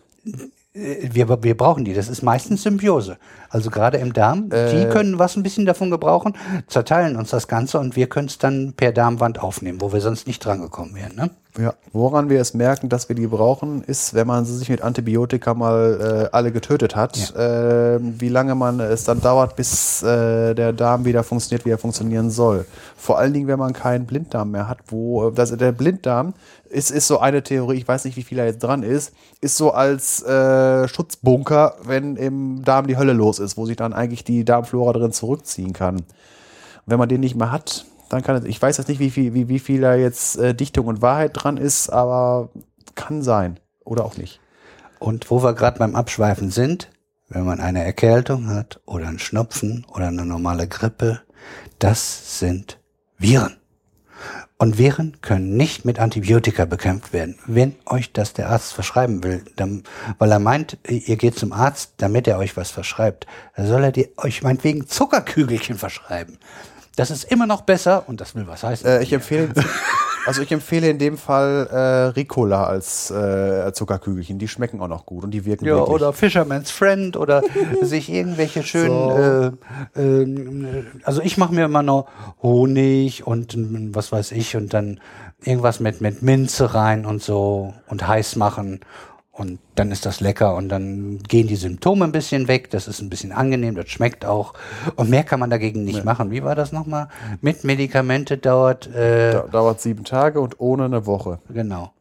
äh, 0.74 1.10
wir, 1.12 1.44
wir 1.44 1.58
brauchen 1.58 1.86
die. 1.86 1.94
Das 1.94 2.10
ist 2.10 2.22
meistens 2.22 2.64
Symbiose. 2.64 3.18
Also 3.50 3.70
gerade 3.70 3.98
im 3.98 4.14
Darm, 4.14 4.50
die 4.50 4.88
können 4.90 5.20
was 5.20 5.38
ein 5.38 5.44
bisschen 5.44 5.66
davon 5.66 5.90
gebrauchen, 5.90 6.36
zerteilen 6.68 7.16
uns 7.16 7.30
das 7.30 7.48
Ganze 7.48 7.80
und 7.80 7.96
wir 7.96 8.08
können 8.08 8.28
es 8.28 8.38
dann 8.38 8.74
per 8.74 8.92
Darmwand 8.92 9.40
aufnehmen, 9.40 9.80
wo 9.80 9.94
wir 9.94 10.02
sonst 10.02 10.28
nicht 10.28 10.44
dran 10.44 10.62
gekommen 10.62 10.96
wären. 10.96 11.16
Ne? 11.16 11.30
Ja, 11.58 11.74
woran 11.94 12.30
wir 12.30 12.42
es 12.42 12.54
merken, 12.54 12.90
dass 12.90 13.08
wir 13.08 13.16
die 13.16 13.28
brauchen, 13.28 13.82
ist, 13.84 14.14
wenn 14.14 14.28
man 14.28 14.44
sie 14.44 14.58
sich 14.58 14.68
mit 14.68 14.82
Antibiotika 14.82 15.54
mal 15.54 16.28
äh, 16.32 16.36
alle 16.36 16.52
getötet 16.52 16.98
hat, 16.98 17.34
äh, 17.34 17.98
wie 18.02 18.28
lange 18.28 18.56
man 18.56 18.82
es 18.82 19.06
dann 19.06 19.22
dauert, 19.22 19.56
bis 19.56 20.04
äh, 20.04 20.54
der 20.54 20.74
Darm 20.74 21.06
wieder 21.06 21.24
funktioniert, 21.24 21.66
wie 21.66 21.70
er 21.70 21.78
funktionieren 21.78 22.30
soll. 22.30 22.66
Vor 22.98 23.20
allen 23.20 23.32
Dingen, 23.32 23.48
wenn 23.48 23.60
man 23.60 23.72
keinen 23.72 24.06
Blinddarm 24.06 24.52
mehr 24.52 24.68
hat, 24.68 24.80
wo 24.88 25.30
das, 25.30 25.56
der 25.56 25.72
Blinddarm 25.72 26.34
ist, 26.70 26.92
ist 26.92 27.08
so 27.08 27.20
eine 27.20 27.42
Theorie, 27.42 27.78
ich 27.78 27.88
weiß 27.88 28.04
nicht, 28.04 28.18
wie 28.18 28.24
viel 28.24 28.40
er 28.40 28.48
jetzt 28.48 28.62
dran 28.62 28.84
ist, 28.84 29.14
ist 29.40 29.56
so 29.56 29.72
als 29.72 30.24
äh, 30.24 30.90
Schutzbunker, 30.90 31.76
wenn 31.86 32.18
im 32.18 32.66
Darm 32.66 32.88
die 32.88 32.98
Hölle 32.98 33.14
los 33.14 33.40
ist, 33.40 33.56
wo 33.56 33.66
sich 33.66 33.78
dann 33.78 33.94
eigentlich 33.94 34.26
die 34.26 34.44
Darmflora 34.44 34.92
drin 34.92 35.14
zurückziehen 35.14 35.72
kann. 35.72 36.04
Wenn 36.86 37.00
man 37.00 37.08
den 37.08 37.22
nicht 37.22 37.36
mehr 37.36 37.54
hat, 37.54 37.86
dann 38.10 38.24
kann 38.24 38.36
es, 38.36 38.46
ich 38.46 38.62
weiß 38.62 38.78
jetzt 38.78 38.88
nicht, 38.88 39.00
wie 39.00 39.10
viel, 39.10 39.34
wie, 39.34 39.48
wie 39.50 39.60
viel 39.60 39.82
da 39.82 39.96
jetzt 39.96 40.38
äh, 40.38 40.54
Dichtung 40.54 40.88
und 40.88 41.02
Wahrheit 41.02 41.32
dran 41.34 41.58
ist, 41.58 41.90
aber 41.90 42.50
kann 42.96 43.22
sein. 43.22 43.60
Oder 43.84 44.06
auch 44.06 44.18
nicht. 44.18 44.40
Und 45.00 45.30
wo 45.30 45.44
wir 45.44 45.54
gerade 45.54 45.78
beim 45.78 45.96
Abschweifen 45.96 46.50
sind, 46.50 46.90
wenn 47.30 47.46
man 47.46 47.60
eine 47.60 47.84
Erkältung 47.84 48.50
hat 48.50 48.80
oder 48.86 49.08
einen 49.08 49.20
Schnupfen 49.20 49.86
oder 49.94 50.08
eine 50.08 50.26
normale 50.26 50.68
Grippe, 50.68 51.22
das 51.80 52.40
sind 52.40 52.80
Viren. 53.18 53.58
Und 54.58 54.78
Viren 54.78 55.18
können 55.22 55.58
nicht 55.58 55.84
mit 55.84 56.00
Antibiotika 56.00 56.64
bekämpft 56.64 57.12
werden. 57.12 57.38
Wenn 57.46 57.76
euch 57.86 58.14
das 58.14 58.34
der 58.34 58.50
Arzt 58.50 58.74
verschreiben 58.74 59.24
will, 59.24 59.44
dann, 59.58 59.84
weil 60.18 60.32
er 60.32 60.40
meint, 60.40 60.78
ihr 60.88 61.18
geht 61.18 61.38
zum 61.38 61.52
Arzt, 61.52 61.96
damit 61.98 62.28
er 62.28 62.38
euch 62.38 62.56
was 62.56 62.72
verschreibt, 62.72 63.28
dann 63.56 63.68
soll 63.68 63.84
er 63.84 63.92
dir, 63.92 64.08
euch 64.16 64.44
meinetwegen 64.44 64.88
Zuckerkügelchen 64.88 65.78
verschreiben. 65.78 66.40
Das 66.96 67.12
ist 67.12 67.26
immer 67.26 67.46
noch 67.46 67.62
besser 67.62 68.04
und 68.08 68.22
das 68.22 68.36
will 68.36 68.48
was 68.48 68.64
heißen. 68.64 68.88
Äh, 68.88 69.04
ich 69.04 69.12
empfehle, 69.12 69.50
also 70.26 70.42
ich 70.42 70.52
empfehle 70.52 70.90
in 70.90 70.98
dem 70.98 71.18
Fall 71.18 71.68
äh, 71.70 71.78
Ricola 72.18 72.64
als 72.64 73.12
äh, 73.12 73.72
Zuckerkügelchen. 73.74 74.40
Die 74.40 74.48
schmecken 74.48 74.82
auch 74.82 74.88
noch 74.88 75.06
gut 75.06 75.26
und 75.26 75.32
die 75.32 75.46
wirken 75.46 75.66
ja, 75.66 75.76
wirklich. 75.76 75.94
oder 75.94 76.14
Fisherman's 76.14 76.72
Friend 76.72 77.18
oder 77.18 77.44
sich 77.82 78.10
irgendwelche 78.10 78.64
schönen, 78.64 79.58
äh, 79.96 80.02
äh, 80.02 80.84
also 81.04 81.22
ich 81.22 81.38
mache 81.38 81.54
mir 81.54 81.66
immer 81.66 81.84
noch 81.84 82.08
Honig 82.42 83.28
und 83.28 83.56
was 83.94 84.12
weiß 84.12 84.32
ich 84.32 84.56
und 84.56 84.74
dann 84.74 85.00
irgendwas 85.44 85.80
mit, 85.80 86.02
mit 86.02 86.22
Minze 86.22 86.74
rein 86.74 87.06
und 87.06 87.22
so 87.22 87.74
und 87.88 88.08
heiß 88.08 88.38
machen 88.38 88.80
und 89.38 89.60
dann 89.76 89.92
ist 89.92 90.06
das 90.06 90.22
lecker 90.22 90.56
und 90.56 90.70
dann 90.70 91.20
gehen 91.28 91.48
die 91.48 91.58
Symptome 91.58 92.06
ein 92.06 92.14
bisschen 92.14 92.48
weg. 92.48 92.70
Das 92.72 92.88
ist 92.88 93.02
ein 93.02 93.10
bisschen 93.10 93.34
angenehm, 93.34 93.76
das 93.76 93.90
schmeckt 93.90 94.26
auch. 94.26 94.54
Und 94.96 95.10
mehr 95.10 95.24
kann 95.26 95.42
man 95.42 95.50
dagegen 95.50 95.84
nicht 95.84 95.98
Nee. 96.00 96.04
machen. 96.04 96.32
Wie 96.32 96.42
war 96.44 96.56
das 96.56 96.72
nochmal? 96.72 97.10
Mit 97.42 97.66
Medikamente 97.66 98.38
dauert, 98.38 98.88
äh, 98.96 99.34
Da, 99.34 99.42
dauert 99.52 99.82
sieben 99.82 100.06
Tage 100.06 100.40
und 100.40 100.60
ohne 100.62 100.86
eine 100.86 101.06
Woche. 101.06 101.40
genau. 101.50 101.92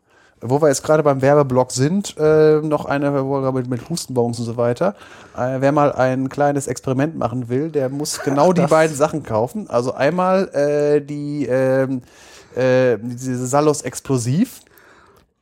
Wo 0.47 0.61
wir 0.61 0.69
jetzt 0.69 0.85
gerade 0.85 1.03
beim 1.03 1.23
Werbeblock 1.23 1.73
sind, 1.73 2.17
äh, 2.19 2.61
noch 2.61 2.85
eine 2.85 3.25
wo 3.25 3.41
wir 3.41 3.51
mit, 3.53 3.67
mit 3.69 3.89
Hustenbons 3.89 4.39
und 4.39 4.45
so 4.45 4.57
weiter. 4.59 4.95
Äh, 5.37 5.57
wer 5.61 5.73
mal 5.73 5.91
ein 5.93 6.29
kleines 6.29 6.67
Experiment 6.67 7.17
machen 7.17 7.49
will, 7.49 7.71
der 7.71 7.89
muss 7.89 8.21
genau 8.25 8.53
die 8.53 8.67
beiden 8.67 8.95
Sachen 8.95 9.23
kaufen. 9.23 9.71
Also 9.71 9.95
einmal 9.95 10.49
äh, 10.55 11.01
die 11.01 11.47
ähm, 11.47 12.03
äh, 12.55 12.99
diese 13.01 13.47
Salos 13.47 13.81
Explosiv 13.83 14.61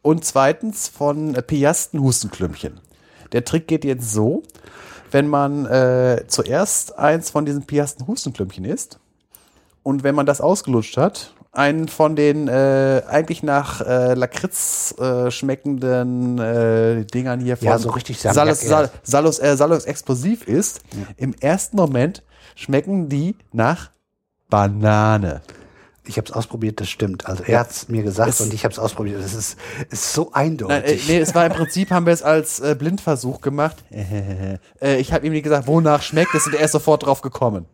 und 0.02 0.24
zweitens 0.24 0.88
von 0.88 1.34
äh, 1.34 1.42
Piasten 1.42 2.00
Hustenklümpchen. 2.00 2.80
Der 3.32 3.44
Trick 3.44 3.66
geht 3.66 3.84
jetzt 3.84 4.12
so, 4.12 4.42
wenn 5.10 5.28
man 5.28 5.66
äh, 5.66 6.24
zuerst 6.26 6.98
eins 6.98 7.30
von 7.30 7.46
diesen 7.46 7.64
Piasten 7.64 8.06
Hustenklümpchen 8.06 8.64
isst 8.64 8.98
und 9.82 10.02
wenn 10.02 10.14
man 10.14 10.26
das 10.26 10.40
ausgelutscht 10.40 10.96
hat, 10.96 11.34
einen 11.52 11.88
von 11.88 12.16
den 12.16 12.48
äh, 12.48 13.02
eigentlich 13.06 13.42
nach 13.42 13.82
äh, 13.82 14.14
Lakritz 14.14 14.94
äh, 14.98 15.30
schmeckenden 15.30 16.38
äh, 16.38 17.04
Dingern 17.04 17.40
hier 17.40 17.58
von 17.58 17.68
Ja, 17.68 17.78
so 17.78 17.90
richtig 17.90 18.18
Salus, 18.20 18.60
Salus, 19.02 19.38
äh, 19.38 19.56
Salus 19.56 19.84
Explosiv 19.84 20.48
ist, 20.48 20.80
im 21.18 21.34
ersten 21.40 21.76
Moment 21.76 22.22
schmecken 22.54 23.10
die 23.10 23.36
nach 23.52 23.90
Banane. 24.48 25.42
Ich 26.04 26.16
habe 26.16 26.26
es 26.26 26.32
ausprobiert, 26.32 26.80
das 26.80 26.88
stimmt. 26.88 27.26
Also 27.26 27.44
er 27.44 27.60
hat's 27.60 27.88
mir 27.88 28.02
gesagt 28.02 28.28
Es- 28.28 28.40
und 28.40 28.52
ich 28.52 28.64
habe 28.64 28.72
es 28.72 28.78
ausprobiert. 28.78 29.22
Das 29.22 29.34
ist, 29.34 29.56
ist 29.88 30.12
so 30.12 30.30
Nein, 30.32 30.32
äh, 30.32 30.36
eindeutig. 30.46 31.08
nee, 31.08 31.18
es 31.18 31.34
war 31.34 31.46
im 31.46 31.52
Prinzip, 31.52 31.90
haben 31.90 32.06
wir 32.06 32.12
es 32.12 32.22
als 32.22 32.58
äh, 32.58 32.74
Blindversuch 32.76 33.40
gemacht. 33.40 33.76
äh, 33.90 34.96
ich 34.96 35.12
habe 35.12 35.26
ihm 35.26 35.32
nicht 35.32 35.44
gesagt, 35.44 35.68
wonach 35.68 36.02
schmeckt 36.02 36.34
es 36.34 36.46
und 36.46 36.54
er 36.54 36.64
ist 36.64 36.72
sofort 36.72 37.06
drauf 37.06 37.20
gekommen. 37.20 37.66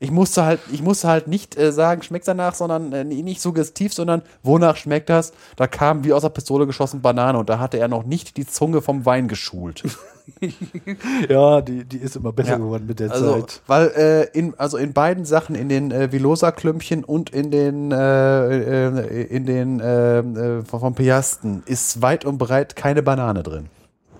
Ich 0.00 0.10
musste 0.10 0.44
halt, 0.44 0.60
ich 0.72 0.82
musste 0.82 1.08
halt 1.08 1.28
nicht 1.28 1.56
äh, 1.56 1.70
sagen, 1.70 2.02
schmeckt 2.02 2.26
danach, 2.26 2.54
sondern 2.54 2.92
äh, 2.92 3.04
nicht 3.04 3.40
suggestiv, 3.40 3.94
sondern 3.94 4.22
wonach 4.42 4.76
schmeckt 4.76 5.08
das? 5.08 5.32
Da 5.54 5.66
kam 5.66 6.04
wie 6.04 6.12
aus 6.12 6.22
der 6.22 6.30
Pistole 6.30 6.66
geschossen 6.66 7.00
Banane 7.00 7.38
und 7.38 7.48
da 7.48 7.58
hatte 7.58 7.78
er 7.78 7.88
noch 7.88 8.04
nicht 8.04 8.36
die 8.36 8.46
Zunge 8.46 8.82
vom 8.82 9.06
Wein 9.06 9.28
geschult. 9.28 9.84
ja, 11.28 11.60
die, 11.60 11.84
die 11.84 11.98
ist 11.98 12.16
immer 12.16 12.32
besser 12.32 12.50
Ja. 12.52 12.56
geworden 12.58 12.84
mit 12.86 13.00
der 13.00 13.10
Also, 13.10 13.40
Zeit. 13.40 13.62
weil 13.66 13.88
äh, 13.88 14.38
in, 14.38 14.54
also 14.58 14.76
in 14.76 14.92
beiden 14.92 15.24
Sachen, 15.24 15.54
in 15.54 15.68
den 15.68 15.90
äh, 15.90 16.10
Vilosa-Klümpchen 16.12 17.04
und 17.04 17.30
in 17.30 17.50
den, 17.50 17.92
äh, 17.92 18.88
äh, 18.88 19.22
in 19.24 19.46
den 19.46 19.80
äh, 19.80 20.18
äh, 20.18 20.62
vom 20.62 20.94
Piasten, 20.94 21.62
ist 21.66 22.02
weit 22.02 22.24
und 22.24 22.38
breit 22.38 22.76
keine 22.76 23.02
Banane 23.02 23.42
drin. 23.42 23.66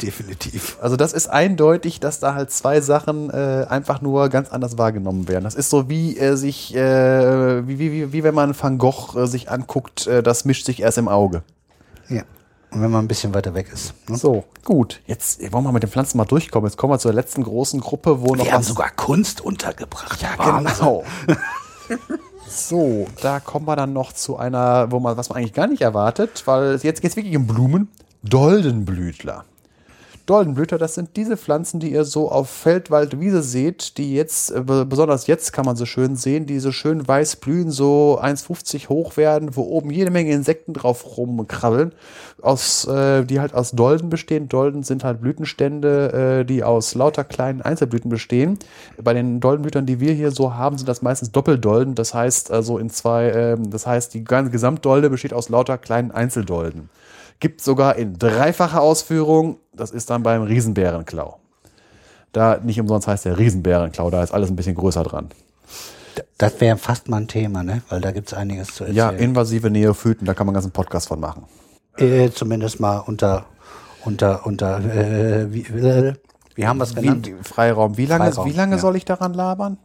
Definitiv. 0.03 0.77
Also 0.83 0.97
das 0.97 1.15
ist 1.15 1.29
eindeutig, 1.29 2.01
dass 2.01 2.21
da 2.21 2.35
halt 2.35 2.51
zwei 2.51 2.83
Sachen 2.83 3.31
äh, 3.31 3.65
einfach 3.69 4.03
nur 4.03 4.29
ganz 4.29 4.51
anders 4.51 4.77
wahrgenommen 4.77 5.27
werden. 5.27 5.45
Das 5.45 5.55
ist 5.55 5.71
so 5.71 5.89
wie 5.89 6.19
äh, 6.19 6.37
sich, 6.37 6.75
äh, 6.77 7.67
wie, 7.67 7.79
wie, 7.79 7.93
wie, 7.93 8.13
wie 8.13 8.23
wenn 8.23 8.35
man 8.35 8.55
Van 8.61 8.77
Gogh 8.77 9.17
äh, 9.19 9.27
sich 9.27 9.51
anguckt, 9.51 10.07
äh, 10.07 10.23
das 10.23 10.45
mischt 10.45 10.67
sich 10.67 10.83
erst 10.83 10.99
im 10.99 11.09
Auge. 11.09 11.43
Ja. 12.11 12.23
Und 12.77 12.83
wenn 12.83 12.91
man 12.91 13.07
ein 13.07 13.09
bisschen 13.09 13.33
weiter 13.33 13.55
weg 13.55 13.71
ist. 13.73 13.95
Ne? 14.07 14.19
So, 14.19 14.45
gut. 14.63 15.01
Jetzt 15.07 15.41
wollen 15.51 15.65
wir 15.65 15.73
mit 15.73 15.83
den 15.83 15.89
Pflanzen 15.89 16.19
mal 16.19 16.27
durchkommen. 16.27 16.69
Jetzt 16.69 16.77
kommen 16.77 16.93
wir 16.93 16.99
zur 16.99 17.15
letzten 17.15 17.43
großen 17.43 17.81
Gruppe, 17.81 18.21
wo 18.21 18.35
noch 18.35 18.45
Wir 18.45 18.53
haben 18.53 18.63
sogar 18.63 18.91
Kunst 18.91 19.41
untergebracht. 19.41 20.21
Ja, 20.21 20.37
Wahnsinn. 20.37 20.75
genau. 20.79 21.05
so, 22.47 23.07
da 23.23 23.41
kommen 23.41 23.67
wir 23.67 23.77
dann 23.77 23.95
noch 23.95 24.13
zu 24.13 24.37
einer, 24.37 24.93
wo 24.93 25.01
man, 25.01 25.17
was 25.17 25.31
man 25.31 25.39
eigentlich 25.39 25.55
gar 25.55 25.69
nicht 25.69 25.81
erwartet, 25.81 26.43
weil 26.45 26.79
jetzt 26.83 27.01
geht 27.01 27.13
es 27.13 27.17
wirklich 27.17 27.35
um 27.35 27.47
Blumen. 27.47 27.89
Doldenblütler. 28.23 29.47
Doldenblüter, 30.27 30.77
das 30.77 30.95
sind 30.97 31.17
diese 31.17 31.37
Pflanzen, 31.37 31.79
die 31.79 31.93
ihr 31.93 32.05
so 32.05 32.31
auf 32.33 32.51
Feld, 32.51 32.91
Wald, 32.91 33.21
Wiese 33.21 33.43
seht, 33.43 33.97
die 33.97 34.13
jetzt, 34.15 34.51
äh, 34.51 34.61
be- 34.61 34.85
besonders 34.85 35.29
jetzt 35.29 35.53
kann 35.53 35.65
man 35.65 35.77
sie 35.77 35.87
schön 35.87 36.17
sehen, 36.17 36.47
die 36.47 36.59
so 36.59 36.73
schön 36.73 37.07
weiß 37.07 37.37
blühen, 37.37 37.71
so 37.71 38.19
1,50 38.21 38.89
hoch 38.89 39.17
werden, 39.17 39.55
wo 39.55 39.63
oben 39.63 39.91
jede 39.93 40.11
Menge 40.11 40.33
Insekten 40.33 40.73
drauf 40.73 41.17
rumkrabbeln, 41.17 41.93
aus, 42.43 42.87
äh, 42.87 43.25
die 43.25 43.39
halt 43.39 43.55
aus 43.55 43.71
Dolden 43.71 44.11
bestehen. 44.11 44.49
Dolden 44.49 44.83
sind 44.83 45.05
halt 45.05 45.21
Blütenstände, 45.21 46.41
äh, 46.41 46.45
die 46.45 46.65
aus 46.65 46.97
lauter 46.97 47.23
kleinen 47.23 47.63
Einzelblüten 47.63 48.11
bestehen. 48.11 48.59
Bei 49.01 49.15
den 49.15 49.39
Doldenblütern, 49.39 49.87
die 49.87 50.01
wir 50.01 50.13
hier 50.13 50.33
so 50.33 50.55
haben, 50.55 50.77
sind 50.77 50.89
das 50.89 51.03
meistens 51.03 51.31
Doppeldolden, 51.31 51.95
das 51.95 52.15
heißt 52.15 52.51
also 52.51 52.79
in 52.79 52.91
zwei, 52.91 53.31
ähm, 53.31 53.71
das 53.71 53.87
heißt 53.87 54.13
die 54.15 54.25
ganze 54.25 54.51
Gesamtdolde 54.51 55.09
besteht 55.09 55.33
aus 55.33 55.49
lauter 55.51 55.79
kleinen 55.79 56.11
Einzeldolden. 56.11 56.91
Gibt 57.41 57.61
sogar 57.61 57.97
in 57.97 58.19
dreifacher 58.19 58.81
Ausführung. 58.81 59.59
Das 59.75 59.91
ist 59.91 60.11
dann 60.11 60.23
beim 60.23 60.43
Riesenbärenklau. 60.43 61.39
Da 62.33 62.59
nicht 62.63 62.81
umsonst 62.81 63.09
heißt 63.09 63.25
der 63.25 63.39
Riesenbärenklau, 63.39 64.11
da 64.11 64.23
ist 64.23 64.33
alles 64.33 64.51
ein 64.51 64.57
bisschen 64.57 64.75
größer 64.75 65.03
dran. 65.05 65.29
Das 66.39 66.61
wäre 66.61 66.77
fast 66.77 67.09
mal 67.09 67.19
ein 67.19 67.29
Thema, 67.29 67.63
ne? 67.63 67.83
Weil 67.89 68.01
da 68.01 68.11
gibt's 68.11 68.35
einiges 68.35 68.75
zu 68.75 68.85
Ja, 68.85 69.07
erzählen. 69.11 69.31
invasive 69.31 69.71
Neophyten, 69.71 70.27
da 70.27 70.35
kann 70.35 70.47
man 70.47 70.55
einen 70.55 70.63
ganzen 70.63 70.73
Podcast 70.73 71.09
von 71.09 71.21
machen. 71.21 71.45
äh, 71.99 72.31
zumindest 72.31 72.79
mal 72.79 72.99
unter, 72.99 73.47
unter, 74.05 74.45
unter, 74.47 74.79
äh, 74.81 75.51
wie, 75.53 75.63
äh, 75.63 76.15
wie 76.55 76.67
haben 76.67 76.79
wir 76.79 76.85
es 76.85 76.95
genannt? 76.95 77.27
Wie, 77.27 77.35
Freiraum. 77.43 77.97
Wie 77.97 78.05
lange, 78.07 78.33
Freiraum, 78.33 78.51
wie 78.51 78.57
lange 78.57 78.77
ja. 78.77 78.81
soll 78.83 78.97
ich 78.97 79.05
daran 79.07 79.33
labern? 79.33 79.79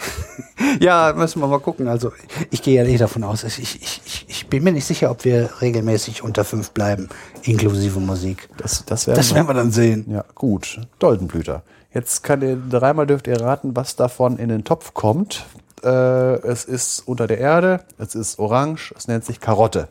Ja, 0.78 1.14
müssen 1.16 1.40
wir 1.40 1.48
mal 1.48 1.58
gucken. 1.60 1.88
Also 1.88 2.12
ich 2.50 2.62
gehe 2.62 2.76
ja 2.76 2.84
nicht 2.84 3.00
davon 3.00 3.24
aus. 3.24 3.44
Ich, 3.44 3.58
ich, 3.58 3.80
ich, 3.82 4.24
ich 4.28 4.46
bin 4.48 4.62
mir 4.62 4.72
nicht 4.72 4.84
sicher, 4.84 5.10
ob 5.10 5.24
wir 5.24 5.48
regelmäßig 5.60 6.22
unter 6.22 6.44
fünf 6.44 6.70
bleiben, 6.70 7.08
inklusive 7.42 7.98
Musik. 7.98 8.48
Das, 8.58 8.84
das 8.84 9.06
werden 9.06 9.16
Das 9.16 9.34
werden 9.34 9.48
wir 9.48 9.54
dann 9.54 9.72
sehen. 9.72 10.04
Ja, 10.10 10.24
gut. 10.34 10.80
Doldenblüter. 10.98 11.62
Jetzt 11.92 12.22
kann 12.22 12.42
ihr, 12.42 12.56
dreimal 12.56 13.06
dürft 13.06 13.26
ihr 13.26 13.40
raten, 13.40 13.74
was 13.74 13.96
davon 13.96 14.36
in 14.36 14.48
den 14.48 14.64
Topf 14.64 14.94
kommt. 14.94 15.46
Äh, 15.82 15.88
es 15.88 16.64
ist 16.64 17.00
unter 17.06 17.26
der 17.26 17.38
Erde, 17.38 17.80
es 17.98 18.14
ist 18.14 18.38
orange, 18.38 18.94
es 18.96 19.08
nennt 19.08 19.24
sich 19.24 19.40
Karotte. 19.40 19.88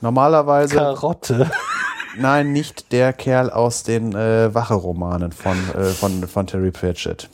Normalerweise, 0.00 0.74
Karotte. 0.74 1.50
nein, 2.18 2.52
nicht 2.52 2.92
der 2.92 3.12
Kerl 3.12 3.50
aus 3.50 3.82
den 3.82 4.14
äh, 4.14 4.52
Wache-Romanen 4.52 5.32
von, 5.32 5.56
äh, 5.76 5.84
von, 5.84 6.26
von 6.26 6.46
Terry 6.46 6.70
Pratchett. 6.70 7.28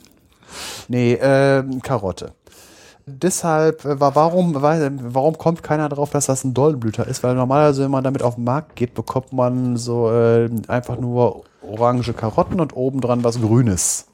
Nee, 0.87 1.13
äh, 1.13 1.63
Karotte. 1.81 2.31
Deshalb, 3.07 3.85
äh, 3.85 3.99
wa- 3.99 4.15
warum, 4.15 4.55
warum 4.55 5.37
kommt 5.37 5.61
keiner 5.61 5.89
drauf, 5.89 6.09
dass 6.09 6.25
das 6.25 6.43
ein 6.43 6.53
Doldenblüter 6.53 7.05
ist? 7.07 7.23
Weil 7.23 7.35
normalerweise, 7.35 7.83
wenn 7.83 7.91
man 7.91 8.03
damit 8.03 8.23
auf 8.23 8.35
den 8.35 8.43
Markt 8.45 8.75
geht, 8.75 8.93
bekommt 8.95 9.31
man 9.31 9.77
so 9.77 10.11
äh, 10.11 10.49
einfach 10.67 10.97
nur 10.99 11.43
orange 11.61 12.13
Karotten 12.13 12.59
und 12.59 12.75
obendran 12.75 13.23
was 13.23 13.39
Grünes. 13.39 14.05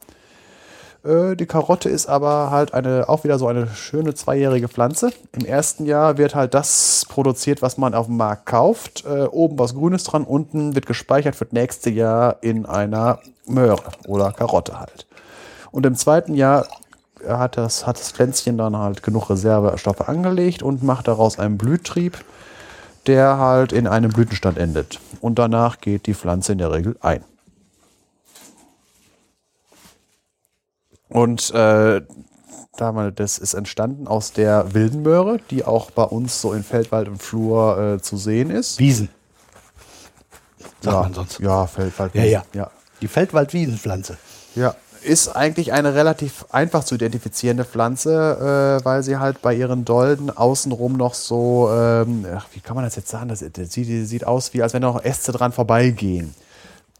Äh, 1.06 1.36
die 1.36 1.46
Karotte 1.46 1.88
ist 1.90 2.08
aber 2.08 2.52
halt 2.52 2.74
eine, 2.74 3.08
auch 3.08 3.24
wieder 3.24 3.40
so 3.40 3.48
eine 3.48 3.68
schöne 3.68 4.14
zweijährige 4.14 4.68
Pflanze. 4.68 5.12
Im 5.32 5.46
ersten 5.46 5.86
Jahr 5.86 6.18
wird 6.18 6.36
halt 6.36 6.54
das 6.54 7.06
produziert, 7.08 7.62
was 7.62 7.78
man 7.78 7.94
auf 7.94 8.08
dem 8.08 8.18
Markt 8.18 8.46
kauft. 8.46 9.06
Äh, 9.06 9.24
oben 9.24 9.58
was 9.58 9.74
Grünes 9.74 10.04
dran, 10.04 10.26
unten 10.26 10.76
wird 10.76 10.86
gespeichert 10.86 11.36
für 11.36 11.46
das 11.46 11.54
nächste 11.54 11.90
Jahr 11.90 12.38
in 12.42 12.66
einer 12.66 13.20
Möhre 13.46 13.84
oder 14.08 14.32
Karotte 14.34 14.80
halt. 14.80 15.06
Und 15.72 15.86
im 15.86 15.96
zweiten 15.96 16.36
Jahr 16.36 16.68
hat 17.28 17.58
das, 17.58 17.86
hat 17.86 18.00
das 18.00 18.12
Pflänzchen 18.12 18.58
dann 18.58 18.76
halt 18.76 19.04
genug 19.04 19.30
Reservestoffe 19.30 20.08
angelegt 20.08 20.64
und 20.64 20.84
macht 20.84 21.08
daraus 21.08 21.40
einen 21.40 21.58
Blühtrieb, 21.58 22.24
der 23.08 23.38
halt 23.38 23.72
in 23.72 23.88
einem 23.88 24.12
Blütenstand 24.12 24.58
endet. 24.58 25.00
Und 25.22 25.40
danach 25.40 25.80
geht 25.80 26.08
die 26.08 26.14
Pflanze 26.14 26.52
in 26.54 26.58
der 26.58 26.72
Regel 26.72 26.98
ein. 27.02 27.24
Und 31.10 31.52
äh, 31.52 32.02
das 32.78 33.38
ist 33.38 33.54
entstanden 33.54 34.08
aus 34.08 34.32
der 34.32 34.74
wilden 34.74 35.04
Möhre, 35.04 35.40
die 35.52 35.66
auch 35.66 35.92
bei 35.92 36.04
uns 36.04 36.42
so 36.42 36.54
in 36.54 36.64
Feldwald 36.64 37.10
und 37.10 37.22
Flur 37.22 37.78
äh, 37.78 38.02
zu 38.02 38.18
sehen 38.18 38.50
ist. 38.50 38.80
Wiesen. 38.80 39.10
Sagt 40.80 40.96
ja, 40.96 41.02
man 41.02 41.14
sonst. 41.14 41.40
Ja, 41.40 41.68
Feldwald. 41.68 42.16
Ja, 42.16 42.24
ja. 42.24 42.44
ja. 42.54 42.72
Die 43.02 43.08
Feldwald-Wiesenpflanze. 43.08 44.18
Ja, 44.56 44.74
ist 45.04 45.30
eigentlich 45.30 45.74
eine 45.74 45.96
relativ 45.96 46.46
einfach 46.52 46.84
zu 46.84 46.96
identifizierende 46.96 47.66
Pflanze, 47.66 48.80
äh, 48.82 48.86
weil 48.86 49.04
sie 49.04 49.18
halt 49.18 49.42
bei 49.42 49.54
ihren 49.54 49.86
Dolden 49.86 50.30
außenrum 50.30 50.94
noch 50.94 51.14
so, 51.14 51.70
ähm, 51.72 52.26
ach, 52.36 52.48
wie 52.54 52.60
kann 52.60 52.76
man 52.76 52.86
das 52.86 52.96
jetzt 52.96 53.10
sagen? 53.10 53.30
Das, 53.30 53.44
das 53.54 53.72
sieht, 53.72 54.08
sieht 54.08 54.26
aus, 54.26 54.54
wie 54.54 54.64
als 54.64 54.74
wenn 54.74 54.82
noch 54.82 55.04
Äste 55.04 55.32
dran 55.32 55.52
vorbeigehen 55.52 56.34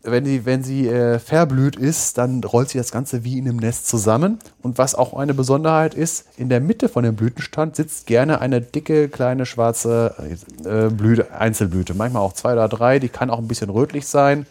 wenn 0.04 0.26
sie, 0.26 0.46
wenn 0.46 0.64
sie 0.64 0.88
äh, 0.88 1.20
verblüht 1.20 1.76
ist, 1.76 2.18
dann 2.18 2.44
rollt 2.44 2.70
sie 2.70 2.78
das 2.78 2.92
Ganze 2.92 3.24
wie 3.24 3.38
in 3.38 3.48
einem 3.48 3.58
Nest 3.58 3.88
zusammen. 3.88 4.40
Und 4.62 4.78
was 4.78 4.96
auch 4.96 5.14
eine 5.14 5.34
Besonderheit 5.34 5.94
ist, 5.94 6.26
in 6.38 6.50
der 6.50 6.60
Mitte 6.60 6.90
von 6.90 7.04
dem 7.04 7.16
Blütenstand 7.16 7.76
sitzt 7.76 8.08
gerne 8.08 8.42
eine 8.42 8.62
dicke, 8.62 9.10
kleine, 9.10 9.46
schwarze 9.46 10.16
äh, 10.66 10.90
Blüte, 10.90 11.32
Einzelblüte. 11.34 11.94
Manchmal 11.94 12.24
auch 12.24 12.34
zwei 12.34 12.54
oder 12.54 12.68
drei. 12.68 13.00
Die 13.00 13.10
kann 13.10 13.30
auch 13.30 13.38
ein 13.38 13.48
bisschen 13.48 13.70
rötlich 13.70 14.08
sein. 14.08 14.46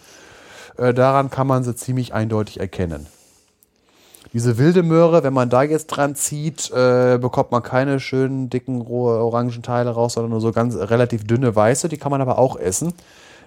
Äh, 0.76 0.94
daran 0.94 1.30
kann 1.30 1.46
man 1.46 1.64
sie 1.64 1.74
ziemlich 1.74 2.14
eindeutig 2.14 2.60
erkennen. 2.60 3.06
Diese 4.32 4.58
wilde 4.58 4.84
Möhre, 4.84 5.24
wenn 5.24 5.32
man 5.32 5.50
da 5.50 5.62
jetzt 5.62 5.88
dran 5.88 6.14
zieht, 6.14 6.70
äh, 6.70 7.18
bekommt 7.20 7.50
man 7.50 7.62
keine 7.62 7.98
schönen, 7.98 8.48
dicken, 8.48 8.80
orangen 8.82 9.62
Teile 9.62 9.90
raus, 9.90 10.14
sondern 10.14 10.30
nur 10.30 10.40
so 10.40 10.52
ganz 10.52 10.76
relativ 10.76 11.26
dünne 11.26 11.54
weiße. 11.56 11.88
Die 11.88 11.96
kann 11.96 12.12
man 12.12 12.20
aber 12.20 12.38
auch 12.38 12.56
essen. 12.56 12.94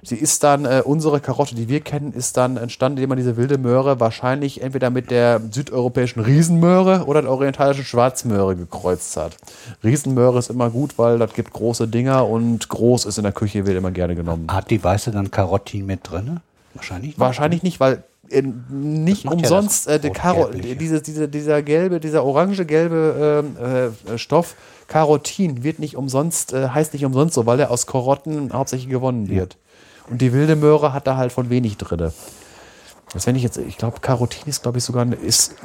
Sie 0.05 0.17
ist 0.17 0.43
dann, 0.43 0.65
äh, 0.65 0.81
unsere 0.83 1.21
Karotte, 1.21 1.55
die 1.55 1.69
wir 1.69 1.79
kennen, 1.79 2.11
ist 2.11 2.35
dann 2.35 2.57
entstanden, 2.57 2.97
indem 2.97 3.09
man 3.09 3.17
diese 3.17 3.37
wilde 3.37 3.57
Möhre 3.57 4.01
wahrscheinlich 4.01 4.61
entweder 4.61 4.89
mit 4.89 5.09
der 5.09 5.39
südeuropäischen 5.49 6.21
Riesenmöhre 6.21 7.05
oder 7.05 7.21
der 7.21 7.31
orientalischen 7.31 7.85
Schwarzmöhre 7.85 8.57
gekreuzt 8.57 9.15
hat. 9.15 9.37
Riesenmöhre 9.81 10.39
ist 10.39 10.49
immer 10.49 10.69
gut, 10.69 10.97
weil 10.97 11.19
das 11.19 11.31
gibt 11.33 11.53
große 11.53 11.87
Dinger 11.87 12.27
und 12.27 12.67
groß 12.67 13.05
ist 13.05 13.17
in 13.17 13.23
der 13.23 13.31
Küche, 13.31 13.65
wird 13.65 13.77
immer 13.77 13.91
gerne 13.91 14.15
genommen. 14.15 14.47
Hat 14.51 14.69
die 14.69 14.83
weiße 14.83 15.11
dann 15.11 15.31
Karottin 15.31 15.85
mit 15.85 16.01
drin? 16.03 16.41
Wahrscheinlich 16.73 17.11
nicht. 17.11 17.19
Wahrscheinlich 17.19 17.63
nicht, 17.63 17.79
weil 17.79 18.03
nicht 18.31 19.25
umsonst 19.25 19.87
ja 19.87 19.93
äh, 19.93 19.99
die 19.99 20.09
Karo 20.09 20.47
diese, 20.47 21.01
diese, 21.01 21.27
dieser 21.27 21.61
gelbe, 21.61 21.99
dieser 21.99 22.23
orange-gelbe 22.23 23.45
äh, 24.07 24.13
äh, 24.13 24.17
Stoff 24.17 24.55
Karotin 24.87 25.63
wird 25.63 25.79
nicht 25.79 25.95
umsonst, 25.95 26.53
äh, 26.53 26.69
heißt 26.69 26.93
nicht 26.93 27.05
umsonst 27.05 27.35
so, 27.35 27.45
weil 27.45 27.59
er 27.59 27.71
aus 27.71 27.87
Karotten 27.87 28.53
hauptsächlich 28.53 28.89
gewonnen 28.89 29.29
wird. 29.29 29.57
Und 30.09 30.21
die 30.21 30.33
wilde 30.33 30.55
Möhre 30.55 30.93
hat 30.93 31.07
da 31.07 31.17
halt 31.17 31.31
von 31.31 31.49
wenig 31.49 31.77
drin. 31.77 32.11
Das 33.13 33.27
wenn 33.27 33.35
ich 33.35 33.43
jetzt, 33.43 33.57
ich 33.57 33.77
glaube, 33.77 33.99
Carotin 33.99 34.47
ist, 34.47 34.63
glaube 34.63 34.79
ich, 34.79 34.83
sogar 34.83 35.03
eine, 35.03 35.15
ist, 35.15 35.55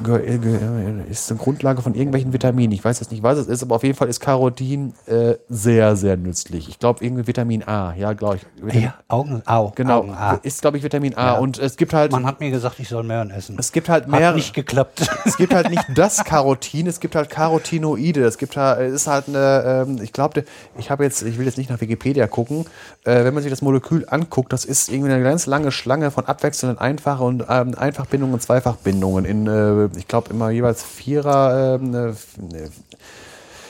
ist 1.09 1.31
eine 1.31 1.39
Grundlage 1.39 1.81
von 1.81 1.95
irgendwelchen 1.95 2.31
Vitaminen. 2.31 2.71
Ich 2.71 2.83
weiß 2.83 2.99
jetzt 2.99 3.11
nicht, 3.11 3.23
was 3.23 3.39
es 3.39 3.47
ist, 3.47 3.63
aber 3.63 3.75
auf 3.75 3.83
jeden 3.83 3.95
Fall 3.95 4.07
ist 4.07 4.19
Carotin 4.19 4.93
äh, 5.07 5.35
sehr, 5.49 5.95
sehr 5.95 6.15
nützlich. 6.15 6.69
Ich 6.69 6.77
glaube, 6.77 7.03
irgendwie 7.03 7.25
Vitamin 7.25 7.63
A, 7.67 7.95
ja, 7.95 8.13
glaube 8.13 8.37
ich. 8.37 8.45
Vitamin, 8.63 8.83
ja, 8.83 8.93
Augen, 9.07 9.41
Au, 9.45 9.71
genau, 9.73 9.99
Augen 9.99 10.13
A. 10.13 10.33
ist, 10.43 10.61
glaube 10.61 10.77
ich, 10.77 10.83
Vitamin 10.83 11.15
A. 11.17 11.33
Ja. 11.33 11.37
Und 11.39 11.57
es 11.57 11.75
gibt 11.75 11.93
halt. 11.93 12.11
Man 12.11 12.25
hat 12.25 12.39
mir 12.39 12.51
gesagt, 12.51 12.79
ich 12.79 12.87
soll 12.87 13.03
Möhren 13.03 13.31
essen. 13.31 13.57
Es 13.57 13.71
gibt 13.71 13.89
halt 13.89 14.07
mehr. 14.07 14.29
Hat 14.29 14.35
nicht 14.35 14.53
geklappt. 14.53 15.09
Es 15.25 15.37
gibt 15.37 15.53
halt 15.53 15.69
nicht 15.69 15.85
das 15.93 16.23
Carotin, 16.23 16.87
es 16.87 16.99
gibt 16.99 17.15
halt 17.15 17.29
Carotinoide. 17.29 18.23
Es 18.23 18.37
gibt 18.37 18.57
halt, 18.57 18.91
ist 18.93 19.07
halt 19.07 19.27
eine, 19.27 19.85
ähm, 19.87 19.99
ich 20.01 20.11
glaube, 20.11 20.43
ich 20.77 20.89
habe 20.89 21.03
jetzt, 21.03 21.21
ich 21.21 21.37
will 21.37 21.45
jetzt 21.45 21.57
nicht 21.57 21.69
nach 21.69 21.81
Wikipedia 21.81 22.25
gucken, 22.27 22.65
äh, 23.03 23.23
wenn 23.23 23.33
man 23.33 23.43
sich 23.43 23.51
das 23.51 23.61
Molekül 23.61 24.05
anguckt, 24.09 24.51
das 24.51 24.65
ist 24.65 24.89
irgendwie 24.89 25.11
eine 25.11 25.23
ganz 25.23 25.45
lange 25.45 25.71
Schlange 25.71 26.09
von 26.09 26.25
abwechselnden 26.25 26.79
einfachen 26.79 27.28
und 27.29 27.45
ähm, 27.47 27.75
Einfachbindungen 27.77 28.33
und 28.33 28.41
Zweifachbindungen 28.41 29.23
in, 29.23 29.47
äh, 29.47 29.85
ich 29.97 30.07
glaube, 30.07 30.31
immer 30.31 30.49
jeweils 30.49 30.83
Vierer, 30.83 31.75
ähm, 31.75 31.93
äh, 31.93 32.09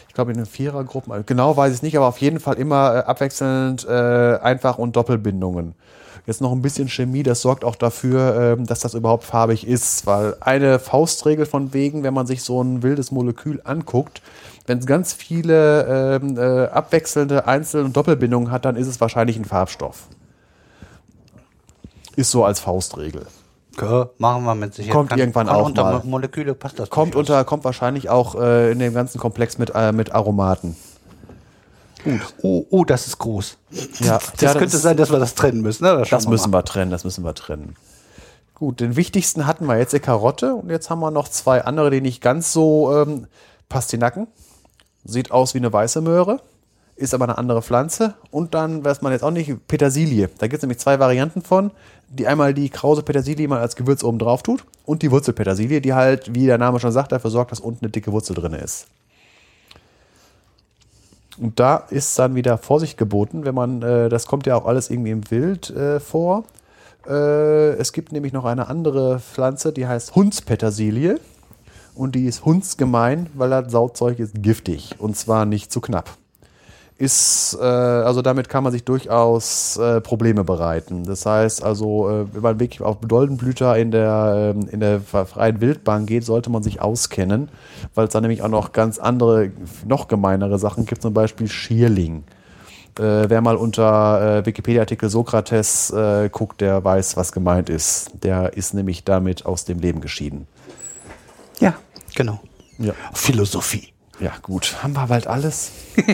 ich 0.07 0.13
glaube 0.15 0.31
in 0.31 0.37
den 0.37 0.47
Vierergruppen, 0.47 1.25
genau 1.25 1.55
weiß 1.55 1.73
ich 1.75 1.81
nicht, 1.81 1.95
aber 1.97 2.07
auf 2.07 2.17
jeden 2.17 2.39
Fall 2.39 2.55
immer 2.55 2.95
äh, 2.95 2.99
abwechselnd 2.99 3.85
äh, 3.87 4.37
Einfach- 4.41 4.79
und 4.79 4.95
Doppelbindungen. 4.95 5.75
Jetzt 6.25 6.41
noch 6.41 6.51
ein 6.51 6.61
bisschen 6.61 6.89
Chemie, 6.89 7.23
das 7.23 7.41
sorgt 7.41 7.63
auch 7.63 7.75
dafür, 7.75 8.55
ähm, 8.57 8.65
dass 8.65 8.79
das 8.79 8.93
überhaupt 8.93 9.23
farbig 9.23 9.67
ist, 9.67 10.05
weil 10.05 10.35
eine 10.39 10.79
Faustregel 10.79 11.45
von 11.45 11.73
wegen, 11.73 12.03
wenn 12.03 12.13
man 12.13 12.27
sich 12.27 12.43
so 12.43 12.61
ein 12.61 12.83
wildes 12.83 13.11
Molekül 13.11 13.61
anguckt, 13.63 14.21
wenn 14.67 14.77
es 14.77 14.85
ganz 14.85 15.13
viele 15.13 16.19
ähm, 16.21 16.37
äh, 16.37 16.67
abwechselnde 16.67 17.47
Einzel- 17.47 17.83
und 17.83 17.97
Doppelbindungen 17.97 18.51
hat, 18.51 18.65
dann 18.65 18.75
ist 18.75 18.87
es 18.87 19.01
wahrscheinlich 19.01 19.37
ein 19.37 19.45
Farbstoff. 19.45 20.07
Ist 22.15 22.29
so 22.31 22.45
als 22.45 22.59
Faustregel. 22.59 23.25
Okay, 23.81 24.09
machen 24.17 24.43
wir 24.43 24.55
mit 24.55 24.73
Sicherheit. 24.73 24.93
Kommt 24.93 25.09
kann, 25.09 25.19
irgendwann 25.19 25.47
kann 25.47 25.55
auch 25.55 25.65
unter 25.65 25.83
mal. 25.83 26.01
Moleküle 26.03 26.53
passt 26.53 26.79
das. 26.79 26.89
Kommt 26.89 27.15
unter, 27.15 27.43
kommt 27.45 27.63
wahrscheinlich 27.63 28.09
auch 28.09 28.35
äh, 28.35 28.71
in 28.71 28.79
dem 28.79 28.93
ganzen 28.93 29.19
Komplex 29.19 29.57
mit, 29.57 29.71
äh, 29.73 29.91
mit 29.91 30.11
Aromaten. 30.13 30.75
Gut. 32.03 32.21
Oh, 32.41 32.65
oh, 32.69 32.85
das 32.85 33.07
ist 33.07 33.17
groß. 33.17 33.57
Ja, 33.99 34.19
das 34.19 34.41
ja, 34.41 34.51
könnte 34.53 34.73
das 34.73 34.81
sein, 34.81 34.97
dass 34.97 35.11
wir 35.11 35.19
das 35.19 35.35
trennen 35.35 35.61
müssen. 35.61 35.83
Ne? 35.83 35.97
Das, 35.97 36.09
das 36.09 36.25
wir 36.25 36.31
müssen 36.31 36.51
mal. 36.51 36.59
wir 36.59 36.65
trennen, 36.65 36.91
das 36.91 37.03
müssen 37.03 37.23
wir 37.23 37.33
trennen. 37.33 37.75
Gut, 38.55 38.79
den 38.79 38.95
wichtigsten 38.95 39.45
hatten 39.45 39.65
wir 39.65 39.77
jetzt 39.77 39.93
die 39.93 39.99
Karotte 39.99 40.53
und 40.53 40.69
jetzt 40.69 40.89
haben 40.89 40.99
wir 40.99 41.11
noch 41.11 41.29
zwei 41.29 41.63
andere, 41.63 41.89
die 41.89 42.01
nicht 42.01 42.21
ganz 42.21 42.51
so 42.51 42.93
ähm, 42.93 43.27
Pastinaken. 43.69 44.27
Sieht 45.05 45.31
aus 45.31 45.53
wie 45.53 45.59
eine 45.59 45.71
weiße 45.71 46.01
Möhre 46.01 46.41
ist 46.99 47.13
aber 47.13 47.25
eine 47.25 47.37
andere 47.37 47.61
Pflanze. 47.61 48.13
Und 48.29 48.53
dann, 48.53 48.83
weiß 48.83 49.01
man 49.01 49.11
jetzt 49.11 49.23
auch 49.23 49.31
nicht, 49.31 49.67
Petersilie. 49.67 50.29
Da 50.37 50.47
gibt 50.47 50.57
es 50.57 50.61
nämlich 50.61 50.79
zwei 50.79 50.99
Varianten 50.99 51.41
von. 51.41 51.71
Die 52.09 52.27
einmal 52.27 52.53
die 52.53 52.69
krause 52.69 53.03
Petersilie, 53.03 53.37
die 53.37 53.47
man 53.47 53.59
als 53.59 53.75
Gewürz 53.75 54.03
oben 54.03 54.19
drauf 54.19 54.43
tut. 54.43 54.65
Und 54.85 55.01
die 55.01 55.11
Wurzelpetersilie, 55.11 55.81
die 55.81 55.93
halt, 55.93 56.33
wie 56.35 56.45
der 56.45 56.57
Name 56.57 56.79
schon 56.79 56.91
sagt, 56.91 57.11
dafür 57.11 57.31
sorgt, 57.31 57.51
dass 57.51 57.59
unten 57.59 57.85
eine 57.85 57.91
dicke 57.91 58.11
Wurzel 58.11 58.35
drin 58.35 58.53
ist. 58.53 58.87
Und 61.37 61.59
da 61.59 61.77
ist 61.89 62.19
dann 62.19 62.35
wieder 62.35 62.57
Vorsicht 62.57 62.97
geboten, 62.97 63.45
wenn 63.45 63.55
man, 63.55 63.81
äh, 63.81 64.09
das 64.09 64.25
kommt 64.25 64.45
ja 64.45 64.55
auch 64.55 64.65
alles 64.65 64.89
irgendwie 64.89 65.11
im 65.11 65.31
Wild 65.31 65.69
äh, 65.69 66.01
vor. 66.01 66.43
Äh, 67.07 67.75
es 67.77 67.93
gibt 67.93 68.11
nämlich 68.11 68.33
noch 68.33 68.43
eine 68.43 68.67
andere 68.67 69.19
Pflanze, 69.19 69.71
die 69.71 69.87
heißt 69.87 70.15
Hundspetersilie. 70.15 71.19
Und 71.95 72.15
die 72.15 72.25
ist 72.25 72.43
hundsgemein, 72.43 73.27
weil 73.35 73.49
das 73.49 73.71
Sautzeug 73.71 74.19
ist 74.19 74.41
giftig. 74.41 74.95
Und 74.99 75.15
zwar 75.15 75.45
nicht 75.45 75.71
zu 75.71 75.79
knapp 75.79 76.09
ist, 76.99 77.57
äh, 77.59 77.63
also 77.63 78.21
damit 78.21 78.49
kann 78.49 78.63
man 78.63 78.73
sich 78.73 78.83
durchaus 78.83 79.77
äh, 79.77 80.01
Probleme 80.01 80.43
bereiten. 80.43 81.05
Das 81.05 81.25
heißt 81.25 81.63
also, 81.63 82.09
äh, 82.09 82.33
wenn 82.33 82.41
man 82.41 82.59
wirklich 82.59 82.81
auf 82.81 82.97
Doldenblüter 82.99 83.77
in 83.77 83.91
der, 83.91 84.53
äh, 84.55 84.73
in 84.73 84.81
der 84.81 84.99
freien 84.99 85.61
Wildbahn 85.61 86.05
geht, 86.05 86.25
sollte 86.25 86.49
man 86.49 86.61
sich 86.61 86.81
auskennen, 86.81 87.49
weil 87.95 88.07
es 88.07 88.13
da 88.13 88.19
nämlich 88.19 88.41
auch 88.43 88.49
noch 88.49 88.73
ganz 88.73 88.99
andere, 88.99 89.51
noch 89.87 90.09
gemeinere 90.09 90.59
Sachen 90.59 90.85
gibt, 90.85 91.01
zum 91.01 91.13
Beispiel 91.13 91.47
Schierling. 91.47 92.25
Äh, 92.97 93.29
wer 93.29 93.39
mal 93.39 93.55
unter 93.55 94.39
äh, 94.39 94.45
Wikipedia-Artikel 94.45 95.09
Sokrates 95.09 95.91
äh, 95.91 96.27
guckt, 96.29 96.59
der 96.59 96.83
weiß, 96.83 97.15
was 97.15 97.31
gemeint 97.31 97.69
ist. 97.69 98.11
Der 98.23 98.57
ist 98.57 98.73
nämlich 98.73 99.05
damit 99.05 99.45
aus 99.45 99.63
dem 99.63 99.79
Leben 99.79 100.01
geschieden. 100.01 100.47
Ja, 101.61 101.75
genau. 102.13 102.41
Ja. 102.77 102.93
Philosophie. 103.13 103.93
Ja, 104.19 104.33
gut. 104.41 104.83
Haben 104.83 104.93
wir 104.93 105.07
bald 105.07 105.27
alles? 105.27 105.71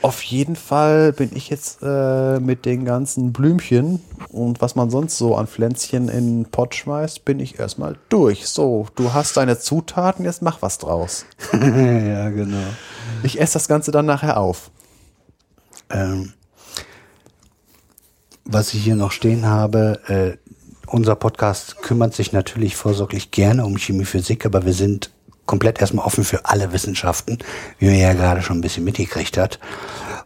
Auf 0.00 0.22
jeden 0.22 0.54
Fall 0.54 1.12
bin 1.12 1.30
ich 1.34 1.48
jetzt 1.48 1.80
äh, 1.82 2.38
mit 2.38 2.64
den 2.64 2.84
ganzen 2.84 3.32
Blümchen 3.32 4.00
und 4.28 4.60
was 4.60 4.76
man 4.76 4.90
sonst 4.90 5.18
so 5.18 5.34
an 5.34 5.48
Pflänzchen 5.48 6.08
in 6.08 6.44
den 6.44 6.50
Pott 6.50 6.76
schmeißt, 6.76 7.24
bin 7.24 7.40
ich 7.40 7.58
erstmal 7.58 7.96
durch. 8.08 8.46
So, 8.46 8.86
du 8.94 9.12
hast 9.12 9.36
deine 9.36 9.58
Zutaten, 9.58 10.24
jetzt 10.24 10.40
mach 10.40 10.62
was 10.62 10.78
draus. 10.78 11.26
ja, 11.52 12.30
genau. 12.30 12.62
Ich 13.24 13.40
esse 13.40 13.54
das 13.54 13.66
Ganze 13.66 13.90
dann 13.90 14.06
nachher 14.06 14.38
auf. 14.38 14.70
Ähm, 15.90 16.32
was 18.44 18.72
ich 18.74 18.84
hier 18.84 18.96
noch 18.96 19.10
stehen 19.10 19.46
habe, 19.46 20.00
äh, 20.06 20.36
unser 20.86 21.16
Podcast 21.16 21.82
kümmert 21.82 22.14
sich 22.14 22.32
natürlich 22.32 22.76
vorsorglich 22.76 23.32
gerne 23.32 23.66
um 23.66 23.76
Chemie, 23.78 24.04
Physik, 24.04 24.46
aber 24.46 24.64
wir 24.64 24.74
sind 24.74 25.10
komplett 25.48 25.80
erstmal 25.80 26.04
offen 26.06 26.22
für 26.22 26.44
alle 26.44 26.72
Wissenschaften, 26.72 27.38
wie 27.80 27.86
man 27.86 27.96
ja 27.98 28.12
gerade 28.12 28.42
schon 28.42 28.58
ein 28.58 28.60
bisschen 28.60 28.84
mitgekriegt 28.84 29.36
hat. 29.36 29.58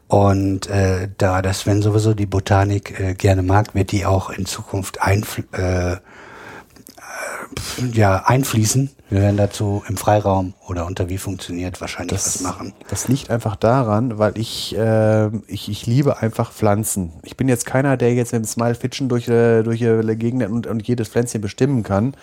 Und 0.08 0.66
äh, 0.68 1.08
da 1.16 1.40
das 1.40 1.60
Sven 1.60 1.80
sowieso 1.80 2.12
die 2.12 2.26
Botanik 2.26 3.00
äh, 3.00 3.14
gerne 3.14 3.42
mag, 3.42 3.74
wird 3.74 3.92
die 3.92 4.04
auch 4.04 4.28
in 4.28 4.44
Zukunft 4.44 5.00
ein, 5.00 5.24
äh, 5.52 5.96
ja, 7.92 8.22
einfließen. 8.26 8.90
Wir 9.10 9.20
werden 9.20 9.36
dazu 9.36 9.82
im 9.88 9.96
Freiraum 9.96 10.54
oder 10.66 10.86
unter 10.86 11.08
wie 11.08 11.18
funktioniert 11.18 11.80
wahrscheinlich 11.80 12.12
Das- 12.18 12.34
was 12.36 12.40
machen. 12.42 12.72
Das 12.88 13.08
liegt 13.08 13.30
einfach 13.30 13.56
daran, 13.56 14.18
weil 14.18 14.36
ich, 14.38 14.76
äh, 14.76 15.28
ich, 15.46 15.68
ich 15.70 15.86
liebe 15.86 16.18
einfach 16.20 16.52
Pflanzen. 16.52 17.12
Ich 17.22 17.36
bin 17.36 17.48
jetzt 17.48 17.66
keiner, 17.66 17.96
der 17.96 18.14
jetzt 18.14 18.32
mit 18.32 18.42
dem 18.42 18.46
Smile 18.46 18.74
Fitchen 18.74 19.08
durch, 19.08 19.28
äh, 19.28 19.62
durch 19.62 19.80
die 19.80 20.16
Gegend 20.16 20.44
und, 20.50 20.66
und 20.66 20.86
jedes 20.86 21.08
Pflänzchen 21.08 21.40
bestimmen 21.40 21.82
kann. 21.82 22.14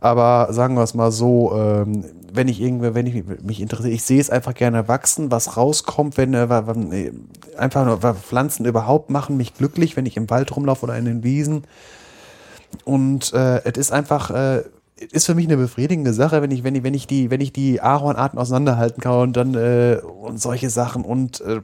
Aber 0.00 0.48
sagen 0.52 0.74
wir 0.76 0.82
es 0.82 0.92
mal 0.94 1.10
so, 1.12 1.52
ähm, 1.56 2.04
wenn 2.34 2.48
ich 2.48 2.60
irgendwie, 2.60 2.94
wenn 2.94 3.06
ich 3.06 3.24
mich 3.42 3.60
interessiere, 3.60 3.94
ich 3.94 4.02
sehe 4.02 4.20
es 4.20 4.30
einfach 4.30 4.54
gerne 4.54 4.88
wachsen, 4.88 5.30
was 5.30 5.56
rauskommt, 5.56 6.16
wenn 6.16 6.34
äh, 6.34 6.44
äh, 6.44 7.12
einfach 7.56 7.84
nur 7.84 8.14
Pflanzen 8.14 8.66
überhaupt 8.66 9.10
machen 9.10 9.36
mich 9.36 9.54
glücklich, 9.54 9.96
wenn 9.96 10.06
ich 10.06 10.16
im 10.16 10.28
Wald 10.30 10.54
rumlaufe 10.54 10.84
oder 10.84 10.96
in 10.96 11.04
den 11.04 11.22
Wiesen. 11.22 11.64
Und 12.84 13.32
äh, 13.32 13.62
es 13.64 13.78
ist 13.78 13.92
einfach, 13.92 14.30
äh, 14.30 14.64
ist 15.12 15.26
für 15.26 15.34
mich 15.34 15.46
eine 15.46 15.56
befriedigende 15.56 16.12
Sache, 16.12 16.42
wenn 16.42 16.50
ich, 16.50 16.64
wenn 16.64 16.74
ich, 16.74 16.82
wenn 16.82 16.94
ich 16.94 17.06
die, 17.06 17.30
wenn 17.30 17.40
ich 17.40 17.52
die 17.52 17.80
Ahornarten 17.80 18.38
auseinanderhalten 18.38 19.00
kann 19.00 19.20
und 19.20 19.36
dann 19.36 19.54
äh, 19.54 20.00
und 20.02 20.40
solche 20.40 20.70
Sachen 20.70 21.04
und 21.04 21.40
äh, 21.40 21.60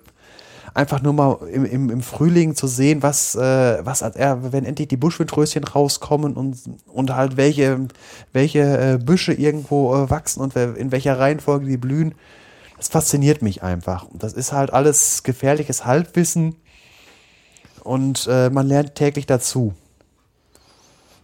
einfach 0.74 1.02
nur 1.02 1.12
mal 1.12 1.38
im, 1.48 1.64
im, 1.64 1.90
im 1.90 2.00
Frühling 2.02 2.54
zu 2.54 2.66
sehen, 2.66 3.02
was, 3.02 3.34
äh, 3.34 3.84
was 3.84 4.02
als 4.02 4.16
er, 4.16 4.52
wenn 4.52 4.64
endlich 4.64 4.88
die 4.88 4.96
Buschwindröschen 4.96 5.64
rauskommen 5.64 6.34
und, 6.34 6.58
und 6.86 7.14
halt 7.14 7.36
welche, 7.36 7.88
welche 8.32 8.60
äh, 8.60 8.98
Büsche 8.98 9.32
irgendwo 9.32 9.94
äh, 9.94 10.10
wachsen 10.10 10.40
und 10.40 10.56
in 10.56 10.92
welcher 10.92 11.18
Reihenfolge 11.18 11.66
die 11.66 11.76
blühen. 11.76 12.14
Das 12.76 12.88
fasziniert 12.88 13.42
mich 13.42 13.62
einfach. 13.62 14.04
Und 14.04 14.22
das 14.22 14.32
ist 14.32 14.52
halt 14.52 14.72
alles 14.72 15.22
gefährliches 15.22 15.84
Halbwissen 15.84 16.56
und 17.84 18.26
äh, 18.30 18.50
man 18.50 18.66
lernt 18.66 18.94
täglich 18.94 19.26
dazu. 19.26 19.74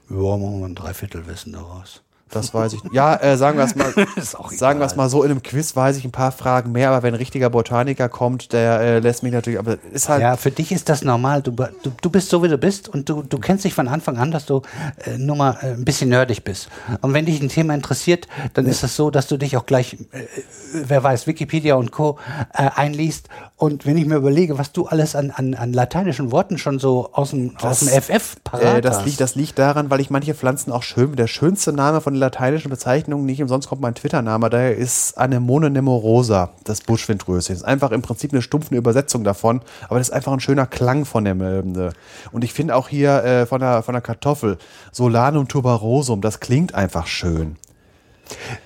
Ja, 0.09 0.37
machen 0.37 0.61
wir 0.61 0.67
ein 0.67 0.75
Dreiviertelwissen 0.75 1.53
daraus. 1.53 2.03
Das 2.31 2.53
weiß 2.53 2.73
ich. 2.73 2.81
Ja, 2.91 3.15
äh, 3.17 3.37
sagen 3.37 3.57
wir 3.57 3.65
es 3.65 3.77
mal, 3.77 3.93
sagen 4.51 4.81
wir 4.81 4.87
es 4.87 4.97
mal 4.97 5.09
so, 5.09 5.23
in 5.23 5.31
einem 5.31 5.43
Quiz 5.45 5.77
weiß 5.77 5.97
ich 5.97 6.05
ein 6.05 6.11
paar 6.11 6.33
Fragen 6.33 6.73
mehr, 6.73 6.91
aber 6.91 7.05
wenn 7.05 7.15
ein 7.15 7.19
richtiger 7.19 7.51
Botaniker 7.51 8.09
kommt, 8.09 8.53
der 8.53 8.81
äh, 8.81 8.99
lässt 8.99 9.23
mich 9.23 9.33
natürlich, 9.33 9.61
aber 9.61 9.79
ist 9.93 10.09
halt, 10.09 10.23
Ja, 10.23 10.37
für 10.37 10.51
dich 10.51 10.73
ist 10.73 10.89
das 10.89 11.03
normal. 11.03 11.43
Du, 11.43 11.53
du, 11.53 11.93
du 12.03 12.11
bist 12.11 12.29
so, 12.29 12.43
wie 12.43 12.49
du 12.49 12.59
bist 12.59 12.89
und 12.89 13.09
du, 13.09 13.23
du 13.23 13.39
kennst 13.39 13.65
dich 13.65 13.75
von 13.75 13.87
Anfang 13.87 14.19
an, 14.19 14.33
dass 14.33 14.45
du 14.45 14.63
äh, 15.05 15.19
nur 15.19 15.37
mal 15.37 15.57
äh, 15.63 15.75
ein 15.75 15.85
bisschen 15.85 16.11
nerdig 16.11 16.43
bist. 16.43 16.69
Und 17.01 17.15
wenn 17.15 17.27
dich 17.27 17.41
ein 17.41 17.49
Thema 17.49 17.75
interessiert, 17.75 18.27
dann 18.55 18.67
ist 18.67 18.83
es 18.83 18.97
so, 18.97 19.11
dass 19.11 19.29
du 19.29 19.37
dich 19.37 19.57
auch 19.57 19.65
gleich, 19.65 19.95
äh, 20.11 20.27
wer 20.73 21.05
weiß, 21.05 21.29
Wikipedia 21.29 21.77
und 21.77 21.93
Co. 21.93 22.19
Äh, 22.53 22.71
einliest. 22.75 23.29
Und 23.55 23.87
wenn 23.87 23.97
ich 23.97 24.05
mir 24.05 24.17
überlege, 24.17 24.59
was 24.59 24.73
du 24.73 24.87
alles 24.87 25.15
an, 25.15 25.31
an, 25.31 25.55
an 25.55 25.73
lateinischen 25.73 26.33
Worten 26.33 26.59
schon 26.59 26.81
so 26.81 27.11
aus 27.13 27.31
dem, 27.31 27.57
aus 27.63 27.81
dem 27.81 27.89
FF 27.89 28.37
parat 28.43 28.85
das, 28.85 28.99
hast. 28.99 29.07
liegt, 29.07 29.21
das 29.21 29.37
liegt 29.37 29.59
daran, 29.61 29.91
weil 29.91 30.01
ich 30.01 30.11
manche 30.11 30.35
Pflanzen 30.35 30.73
auch 30.73 30.83
schön, 30.83 31.15
der 31.15 31.29
schönste 31.29 31.73
Name 31.73 32.01
von 32.01 32.16
lateinischen 32.19 32.71
Bezeichnungen, 32.71 33.27
nicht 33.27 33.41
umsonst 33.43 33.69
kommt 33.69 33.81
mein 33.81 33.95
Twitter-Name, 33.95 34.51
daher 34.51 34.77
ist 34.77 35.17
Anemone 35.19 35.71
nemorosa, 35.71 36.51
das 36.65 36.81
Buschwindröschen. 36.81 37.55
Das 37.55 37.63
ist 37.63 37.65
einfach 37.65 37.93
im 37.93 38.03
Prinzip 38.03 38.33
eine 38.33 38.43
stumpfe 38.43 38.75
Übersetzung 38.75 39.25
davon, 39.25 39.61
aber 39.89 39.99
das 39.99 40.09
ist 40.09 40.15
einfach 40.15 40.33
ein 40.33 40.41
schöner 40.41 40.67
Klang 40.67 41.05
von 41.05 41.25
dem. 41.25 41.41
äh, 41.41 41.91
Und 42.33 42.45
ich 42.45 42.53
finde 42.53 42.77
auch 42.77 42.89
hier 42.89 43.25
äh, 43.25 43.47
von, 43.47 43.61
der, 43.61 43.83
von 43.83 43.93
der 43.95 44.03
Kartoffel, 44.03 44.59
Solanum 44.93 45.49
tuberosum, 45.49 46.21
das 46.21 46.41
klingt 46.41 46.75
einfach 46.75 47.07
schön. 47.07 47.57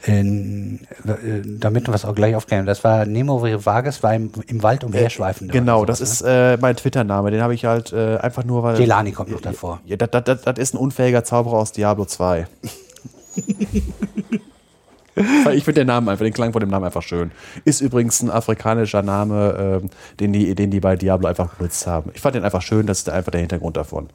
Ähm, 0.07 0.81
äh, 1.07 1.43
damit 1.45 1.87
wir 1.87 1.95
es 1.95 2.05
auch 2.05 2.15
gleich 2.15 2.35
aufklären. 2.35 2.67
Das 2.67 2.83
war 2.85 3.05
Nemo 3.05 3.43
Vages, 3.43 4.03
war 4.03 4.15
im, 4.15 4.31
im 4.47 4.63
Wald 4.63 4.85
umherschweifend. 4.85 5.53
Genau, 5.53 5.85
das 5.85 6.01
ist 6.01 6.23
äh, 6.23 6.57
mein 6.61 6.77
Twitter-Name. 6.77 7.31
Den 7.31 7.43
habe 7.43 7.55
ich 7.55 7.65
halt 7.65 7.93
äh, 7.93 8.17
einfach 8.17 8.45
nur, 8.45 8.63
weil. 8.63 8.77
Gelani 8.77 9.13
kommt 9.13 9.31
noch 9.31 9.41
davor. 9.41 9.81
Ja, 9.85 9.97
das, 9.97 10.11
das, 10.11 10.25
das, 10.25 10.43
das 10.43 10.59
ist 10.59 10.75
ein 10.75 10.79
unfähiger 10.79 11.25
Zauberer 11.25 11.59
aus 11.59 11.73
Diablo 11.73 12.05
2. 12.07 12.47
Ich 15.53 15.65
finde 15.65 15.81
den 15.81 15.89
Namen 15.89 16.09
einfach, 16.09 16.25
den 16.25 16.33
Klang 16.33 16.53
von 16.53 16.61
dem 16.61 16.71
Namen 16.71 16.87
einfach 16.87 17.03
schön. 17.03 17.31
Ist 17.65 17.81
übrigens 17.81 18.23
ein 18.23 18.31
afrikanischer 18.31 19.03
Name, 19.03 19.81
ähm, 19.83 19.91
den, 20.19 20.33
die, 20.33 20.55
den 20.55 20.71
die 20.71 20.81
bei 20.81 20.97
Diablo 20.97 21.29
einfach 21.29 21.55
benutzt 21.55 21.87
haben. 21.87 22.11
Ich 22.15 22.21
fand 22.21 22.37
den 22.37 22.45
einfach 22.45 22.63
schön, 22.63 22.87
das 22.87 22.99
ist 23.01 23.11
einfach 23.11 23.33
der 23.33 23.41
Hintergrund 23.41 23.77
davon. 23.77 24.09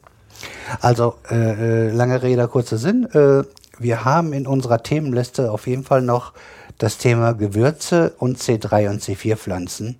Also, 0.80 1.14
äh, 1.30 1.88
äh, 1.88 1.90
lange 1.90 2.22
Rede, 2.22 2.48
kurzer 2.48 2.78
Sinn. 2.78 3.04
Äh, 3.12 3.44
wir 3.78 4.04
haben 4.04 4.32
in 4.32 4.46
unserer 4.46 4.82
Themenliste 4.82 5.50
auf 5.50 5.66
jeden 5.66 5.84
Fall 5.84 6.02
noch 6.02 6.32
das 6.78 6.98
Thema 6.98 7.32
Gewürze 7.32 8.14
und 8.18 8.38
C3 8.38 8.90
und 8.90 9.02
C4 9.02 9.36
Pflanzen. 9.36 9.96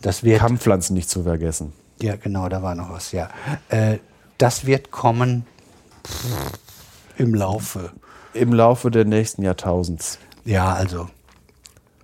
Das 0.00 0.22
wird, 0.22 0.40
Kampfpflanzen 0.40 0.94
nicht 0.94 1.10
zu 1.10 1.22
vergessen. 1.22 1.72
ja 2.00 2.16
genau, 2.16 2.48
da 2.48 2.62
war 2.62 2.74
noch 2.74 2.90
was, 2.90 3.12
ja. 3.12 3.28
Äh, 3.68 3.98
das 4.38 4.66
wird 4.66 4.90
kommen 4.90 5.46
im 7.16 7.34
Laufe. 7.34 7.90
Im 8.34 8.52
Laufe 8.52 8.90
der 8.90 9.04
nächsten 9.04 9.42
Jahrtausends. 9.42 10.18
Ja, 10.44 10.72
also, 10.72 11.08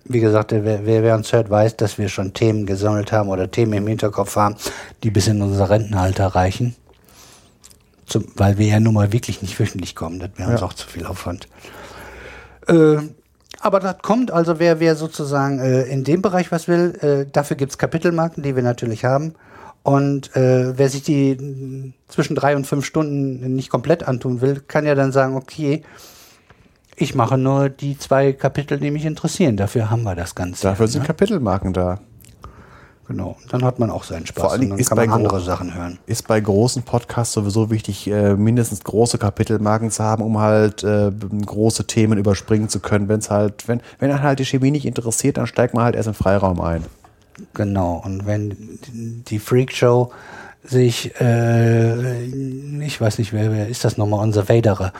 wie 0.05 0.19
gesagt, 0.19 0.51
wer, 0.51 0.85
wer, 0.85 1.15
uns 1.15 1.33
hört, 1.33 1.49
weiß, 1.49 1.77
dass 1.77 1.97
wir 1.97 2.09
schon 2.09 2.33
Themen 2.33 2.65
gesammelt 2.65 3.11
haben 3.11 3.29
oder 3.29 3.49
Themen 3.49 3.73
im 3.73 3.87
Hinterkopf 3.87 4.35
haben, 4.35 4.55
die 5.03 5.11
bis 5.11 5.27
in 5.27 5.41
unser 5.41 5.69
Rentenalter 5.69 6.27
reichen. 6.27 6.75
Zum, 8.05 8.25
weil 8.35 8.59
wir 8.59 8.67
ja 8.67 8.79
nun 8.79 8.93
mal 8.93 9.11
wirklich 9.11 9.41
nicht 9.41 9.59
wöchentlich 9.59 9.95
kommen. 9.95 10.19
Das 10.19 10.29
wäre 10.35 10.51
uns 10.51 10.61
Ja. 10.61 10.67
auch 10.67 10.73
zu 10.73 10.87
viel 10.87 11.05
Aufwand. 11.07 11.47
Äh, 12.67 12.97
aber 13.61 13.79
das 13.79 13.97
kommt, 14.03 14.29
also 14.29 14.59
wer, 14.59 14.79
wer 14.79 14.95
sozusagen 14.95 15.59
äh, 15.59 15.83
in 15.83 16.03
dem 16.03 16.21
Bereich 16.21 16.51
was 16.51 16.67
will, 16.67 16.93
äh, 17.01 17.31
dafür 17.31 17.57
gibt's 17.57 17.79
Kapitelmarken, 17.79 18.43
die 18.43 18.55
wir 18.55 18.61
natürlich 18.61 19.05
haben. 19.05 19.33
Und 19.81 20.35
äh, 20.35 20.77
wer 20.77 20.89
sich 20.89 21.01
die 21.03 21.93
zwischen 22.07 22.35
drei 22.35 22.55
und 22.55 22.65
fünf 22.67 22.85
Stunden 22.85 23.55
nicht 23.55 23.69
komplett 23.69 24.07
antun 24.07 24.41
will, 24.41 24.61
kann 24.67 24.85
ja 24.85 24.93
dann 24.95 25.11
sagen, 25.11 25.35
okay, 25.35 25.83
ich 26.95 27.15
mache 27.15 27.37
nur 27.37 27.69
die 27.69 27.97
zwei 27.97 28.33
Kapitel, 28.33 28.79
die 28.79 28.91
mich 28.91 29.05
interessieren. 29.05 29.57
Dafür 29.57 29.89
haben 29.89 30.03
wir 30.03 30.15
das 30.15 30.35
Ganze. 30.35 30.63
Dafür 30.63 30.87
sind 30.87 31.01
ne? 31.01 31.07
Kapitelmarken 31.07 31.73
da. 31.73 31.99
Genau. 33.07 33.35
Dann 33.49 33.63
hat 33.63 33.77
man 33.77 33.91
auch 33.91 34.03
seinen 34.03 34.25
Spaß. 34.25 34.41
Vor 34.41 34.51
allen 34.51 34.61
und 34.61 34.67
Dingen 34.69 34.79
ist 34.79 34.89
kann 34.89 34.97
man 34.97 35.09
bei 35.09 35.13
andere 35.13 35.39
Sachen 35.39 35.75
hören. 35.75 35.99
Ist 36.07 36.27
bei 36.27 36.39
großen 36.39 36.83
Podcasts 36.83 37.33
sowieso 37.33 37.69
wichtig, 37.69 38.07
äh, 38.07 38.35
mindestens 38.35 38.83
große 38.83 39.19
Kapitelmarken 39.19 39.91
zu 39.91 40.03
haben, 40.03 40.23
um 40.23 40.39
halt 40.39 40.83
äh, 40.83 41.11
große 41.45 41.85
Themen 41.85 42.17
überspringen 42.17 42.67
zu 42.67 42.79
können. 42.79 43.07
Wenn's 43.07 43.29
halt, 43.29 43.67
wenn, 43.67 43.81
wenn 43.99 44.09
einen 44.09 44.23
halt 44.23 44.39
die 44.39 44.45
Chemie 44.45 44.71
nicht 44.71 44.85
interessiert, 44.85 45.37
dann 45.37 45.45
steigt 45.45 45.75
man 45.75 45.83
halt 45.83 45.95
erst 45.95 46.07
im 46.07 46.15
Freiraum 46.15 46.59
ein. 46.61 46.83
Genau. 47.53 48.01
Und 48.03 48.25
wenn 48.25 48.79
die 48.91 49.39
Freakshow 49.39 50.11
sich, 50.67 51.19
äh, 51.19 52.23
ich 52.25 52.99
weiß 52.99 53.19
nicht, 53.19 53.33
wer, 53.33 53.51
wer 53.51 53.67
ist 53.67 53.83
das 53.85 53.97
nochmal, 53.97 54.21
unser 54.21 54.49
Vaderer, 54.49 54.93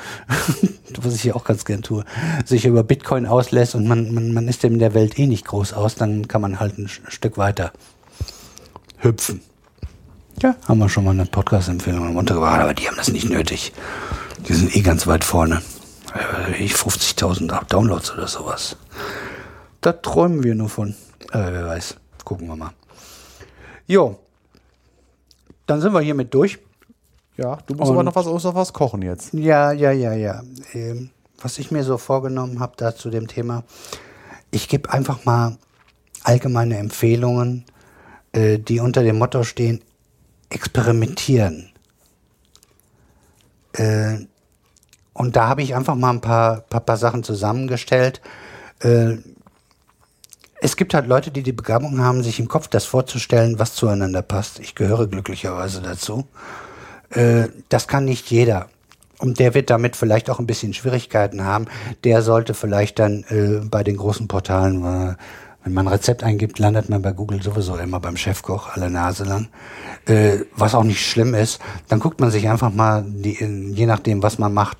was 1.01 1.15
ich 1.15 1.21
hier 1.21 1.35
auch 1.35 1.43
ganz 1.43 1.65
gern 1.65 1.81
tue, 1.81 2.03
sich 2.45 2.65
über 2.65 2.83
Bitcoin 2.83 3.25
auslässt 3.25 3.75
und 3.75 3.87
man, 3.87 4.13
man, 4.13 4.33
man 4.33 4.47
ist 4.47 4.63
dem 4.63 4.73
in 4.73 4.79
der 4.79 4.93
Welt 4.93 5.17
eh 5.17 5.27
nicht 5.27 5.45
groß 5.45 5.73
aus, 5.73 5.95
dann 5.95 6.27
kann 6.27 6.41
man 6.41 6.59
halt 6.59 6.77
ein 6.77 6.87
Stück 6.87 7.37
weiter 7.37 7.71
hüpfen. 8.99 9.41
Ja, 10.41 10.55
haben 10.67 10.79
wir 10.79 10.89
schon 10.89 11.05
mal 11.05 11.11
eine 11.11 11.25
Podcast-Empfehlung 11.25 12.15
runtergebracht, 12.15 12.59
aber 12.61 12.73
die 12.73 12.87
haben 12.87 12.97
das 12.97 13.09
nicht 13.09 13.29
nötig. 13.29 13.71
Die 14.47 14.53
sind 14.53 14.75
eh 14.75 14.81
ganz 14.81 15.07
weit 15.07 15.23
vorne. 15.23 15.61
Äh, 16.13 16.63
Ich 16.63 16.73
50.000 16.73 17.67
Downloads 17.69 18.11
oder 18.13 18.27
sowas. 18.27 18.75
Da 19.81 19.93
träumen 19.93 20.43
wir 20.43 20.55
nur 20.55 20.69
von. 20.69 20.95
Aber 21.31 21.53
wer 21.53 21.65
weiß. 21.67 21.95
Gucken 22.25 22.47
wir 22.47 22.55
mal. 22.55 22.71
Jo. 23.87 24.19
Dann 25.65 25.81
sind 25.81 25.93
wir 25.93 26.01
hiermit 26.01 26.33
durch. 26.33 26.59
Ja, 27.37 27.57
du 27.67 27.75
musst 27.75 27.89
Und- 27.89 27.95
aber 27.95 28.03
noch 28.03 28.15
was, 28.15 28.25
noch 28.25 28.55
was 28.55 28.71
kochen 28.73 29.01
jetzt. 29.01 29.33
Ja, 29.33 29.71
ja, 29.71 29.91
ja, 29.91 30.13
ja. 30.13 30.41
Ähm, 30.73 31.09
was 31.41 31.57
ich 31.59 31.69
mir 31.71 31.83
so 31.83 31.97
vorgenommen 31.97 32.59
habe 32.59 32.73
da 32.77 32.95
zu 32.95 33.09
dem 33.09 33.27
Thema, 33.27 33.63
ich 34.51 34.69
gebe 34.69 34.89
einfach 34.91 35.25
mal 35.25 35.57
allgemeine 36.23 36.77
Empfehlungen, 36.77 37.65
äh, 38.31 38.57
die 38.57 38.79
unter 38.79 39.03
dem 39.03 39.17
Motto 39.17 39.43
stehen, 39.43 39.81
experimentieren. 40.49 41.71
Äh, 43.73 44.19
und 45.13 45.35
da 45.35 45.47
habe 45.49 45.61
ich 45.61 45.75
einfach 45.75 45.95
mal 45.95 46.11
ein 46.11 46.21
paar, 46.21 46.61
paar, 46.61 46.81
paar 46.81 46.97
Sachen 46.97 47.23
zusammengestellt. 47.23 48.21
Äh, 48.79 49.17
es 50.65 50.77
gibt 50.77 50.95
halt 50.95 51.05
Leute, 51.05 51.29
die 51.29 51.43
die 51.43 51.51
Begabung 51.51 51.99
haben, 51.99 52.23
sich 52.23 52.39
im 52.39 52.47
Kopf 52.47 52.67
das 52.67 52.85
vorzustellen, 52.85 53.59
was 53.59 53.75
zueinander 53.75 54.23
passt. 54.23 54.59
Ich 54.59 54.73
gehöre 54.73 55.05
glücklicherweise 55.05 55.79
dazu. 55.79 56.25
Äh, 57.11 57.49
das 57.69 57.87
kann 57.87 58.05
nicht 58.05 58.31
jeder. 58.31 58.67
Und 59.19 59.37
der 59.37 59.53
wird 59.53 59.69
damit 59.69 59.95
vielleicht 59.95 60.27
auch 60.27 60.39
ein 60.39 60.47
bisschen 60.47 60.73
Schwierigkeiten 60.73 61.43
haben. 61.43 61.67
Der 62.03 62.23
sollte 62.23 62.55
vielleicht 62.55 62.97
dann 62.97 63.23
äh, 63.29 63.63
bei 63.63 63.83
den 63.83 63.95
großen 63.97 64.27
Portalen, 64.27 64.81
äh, 64.81 65.15
wenn 65.63 65.73
man 65.73 65.87
ein 65.87 65.93
Rezept 65.93 66.23
eingibt, 66.23 66.57
landet 66.57 66.89
man 66.89 67.03
bei 67.03 67.11
Google 67.11 67.43
sowieso 67.43 67.75
immer 67.75 67.99
beim 67.99 68.17
Chefkoch 68.17 68.69
alle 68.73 68.89
Nase 68.89 69.23
lang. 69.23 69.49
Äh, 70.07 70.45
was 70.55 70.73
auch 70.73 70.83
nicht 70.83 71.07
schlimm 71.07 71.35
ist. 71.35 71.59
Dann 71.89 71.99
guckt 71.99 72.19
man 72.19 72.31
sich 72.31 72.49
einfach 72.49 72.73
mal, 72.73 73.05
die, 73.05 73.37
je 73.71 73.85
nachdem, 73.85 74.23
was 74.23 74.39
man 74.39 74.51
macht, 74.51 74.79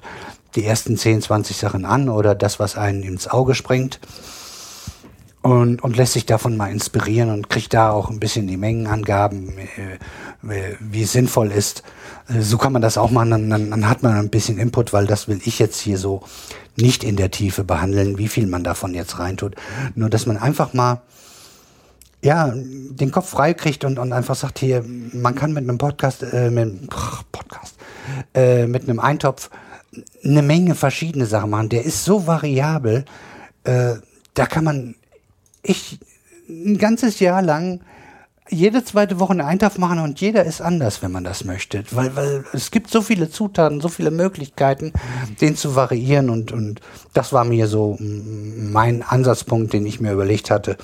die 0.56 0.66
ersten 0.66 0.98
10, 0.98 1.22
20 1.22 1.56
Sachen 1.58 1.86
an 1.86 2.10
oder 2.10 2.34
das, 2.34 2.60
was 2.60 2.76
einen 2.76 3.04
ins 3.04 3.28
Auge 3.28 3.54
springt. 3.54 4.00
Und, 5.46 5.84
und 5.84 5.96
lässt 5.96 6.14
sich 6.14 6.26
davon 6.26 6.58
mal 6.58 6.72
inspirieren 6.72 7.30
und 7.30 7.52
kriegt 7.52 7.76
da 7.76 7.92
auch 7.92 8.10
ein 8.10 8.20
bisschen 8.20 8.48
die 8.48 8.58
Mengenangaben, 8.58 9.60
äh, 9.60 10.76
wie 10.80 11.04
es 11.04 11.12
sinnvoll 11.12 11.52
ist. 11.52 11.84
Äh, 12.28 12.42
so 12.42 12.58
kann 12.58 12.74
man 12.74 12.82
das 12.82 12.98
auch 12.98 13.12
machen, 13.12 13.30
dann, 13.30 13.50
dann, 13.52 13.88
hat 13.88 14.02
man 14.02 14.16
ein 14.16 14.32
bisschen 14.32 14.58
Input, 14.58 14.92
weil 14.92 15.06
das 15.06 15.28
will 15.28 15.40
ich 15.46 15.60
jetzt 15.60 15.80
hier 15.80 16.00
so 16.00 16.24
nicht 16.76 17.04
in 17.04 17.16
der 17.16 17.30
Tiefe 17.30 17.64
behandeln, 17.64 18.18
wie 18.18 18.28
viel 18.28 18.48
man 18.48 18.64
davon 18.64 18.96
jetzt 18.96 19.20
reintut. 19.20 19.54
Nur, 19.94 20.10
dass 20.10 20.26
man 20.26 20.38
einfach 20.38 20.74
mal 20.74 21.04
ja, 22.24 22.52
den 22.56 23.12
Kopf 23.12 23.30
frei 23.30 23.54
kriegt 23.54 23.86
und, 23.86 24.00
und 24.00 24.14
einfach 24.14 24.34
sagt 24.34 24.58
hier, 24.58 24.84
man 25.14 25.36
kann 25.36 25.54
mit 25.54 25.66
einem 25.66 25.78
Podcast, 25.78 26.24
äh, 26.24 26.50
mit, 26.50 26.90
Podcast, 27.32 27.76
äh, 28.34 28.66
mit 28.66 28.90
einem 28.90 29.00
Eintopf 29.00 29.52
eine 30.24 30.42
Menge 30.42 30.74
verschiedene 30.74 31.28
Sachen 31.28 31.52
machen. 31.52 31.70
Der 31.70 31.86
ist 31.86 32.04
so 32.04 32.26
variabel, 32.26 33.06
äh, 33.64 33.94
da 34.34 34.48
kann 34.48 34.64
man 34.64 34.96
ich 35.66 36.00
ein 36.48 36.78
ganzes 36.78 37.20
Jahr 37.20 37.42
lang 37.42 37.82
jede 38.50 38.84
zweite 38.84 39.20
Woche 39.20 39.32
einen 39.32 39.42
Eintopf 39.42 39.78
machen 39.80 40.00
und 40.00 40.22
jeder 40.22 40.46
ist 40.46 40.62
anders, 40.62 41.02
wenn 41.02 41.12
man 41.12 41.24
das 41.24 41.46
möchte. 41.46 41.84
Weil, 41.92 42.16
weil 42.16 42.46
es 42.54 42.70
gibt 42.70 42.92
so 42.92 43.02
viele 43.02 43.30
Zutaten, 43.30 43.82
so 43.82 43.88
viele 43.88 44.12
Möglichkeiten, 44.12 44.94
den 45.42 45.56
zu 45.56 45.76
variieren 45.76 46.30
und, 46.30 46.52
und 46.52 46.80
das 47.14 47.34
war 47.34 47.44
mir 47.44 47.68
so 47.68 47.98
mein 48.00 49.02
Ansatzpunkt, 49.02 49.74
den 49.74 49.86
ich 49.86 50.00
mir 50.00 50.12
überlegt 50.12 50.52
hatte, 50.52 50.78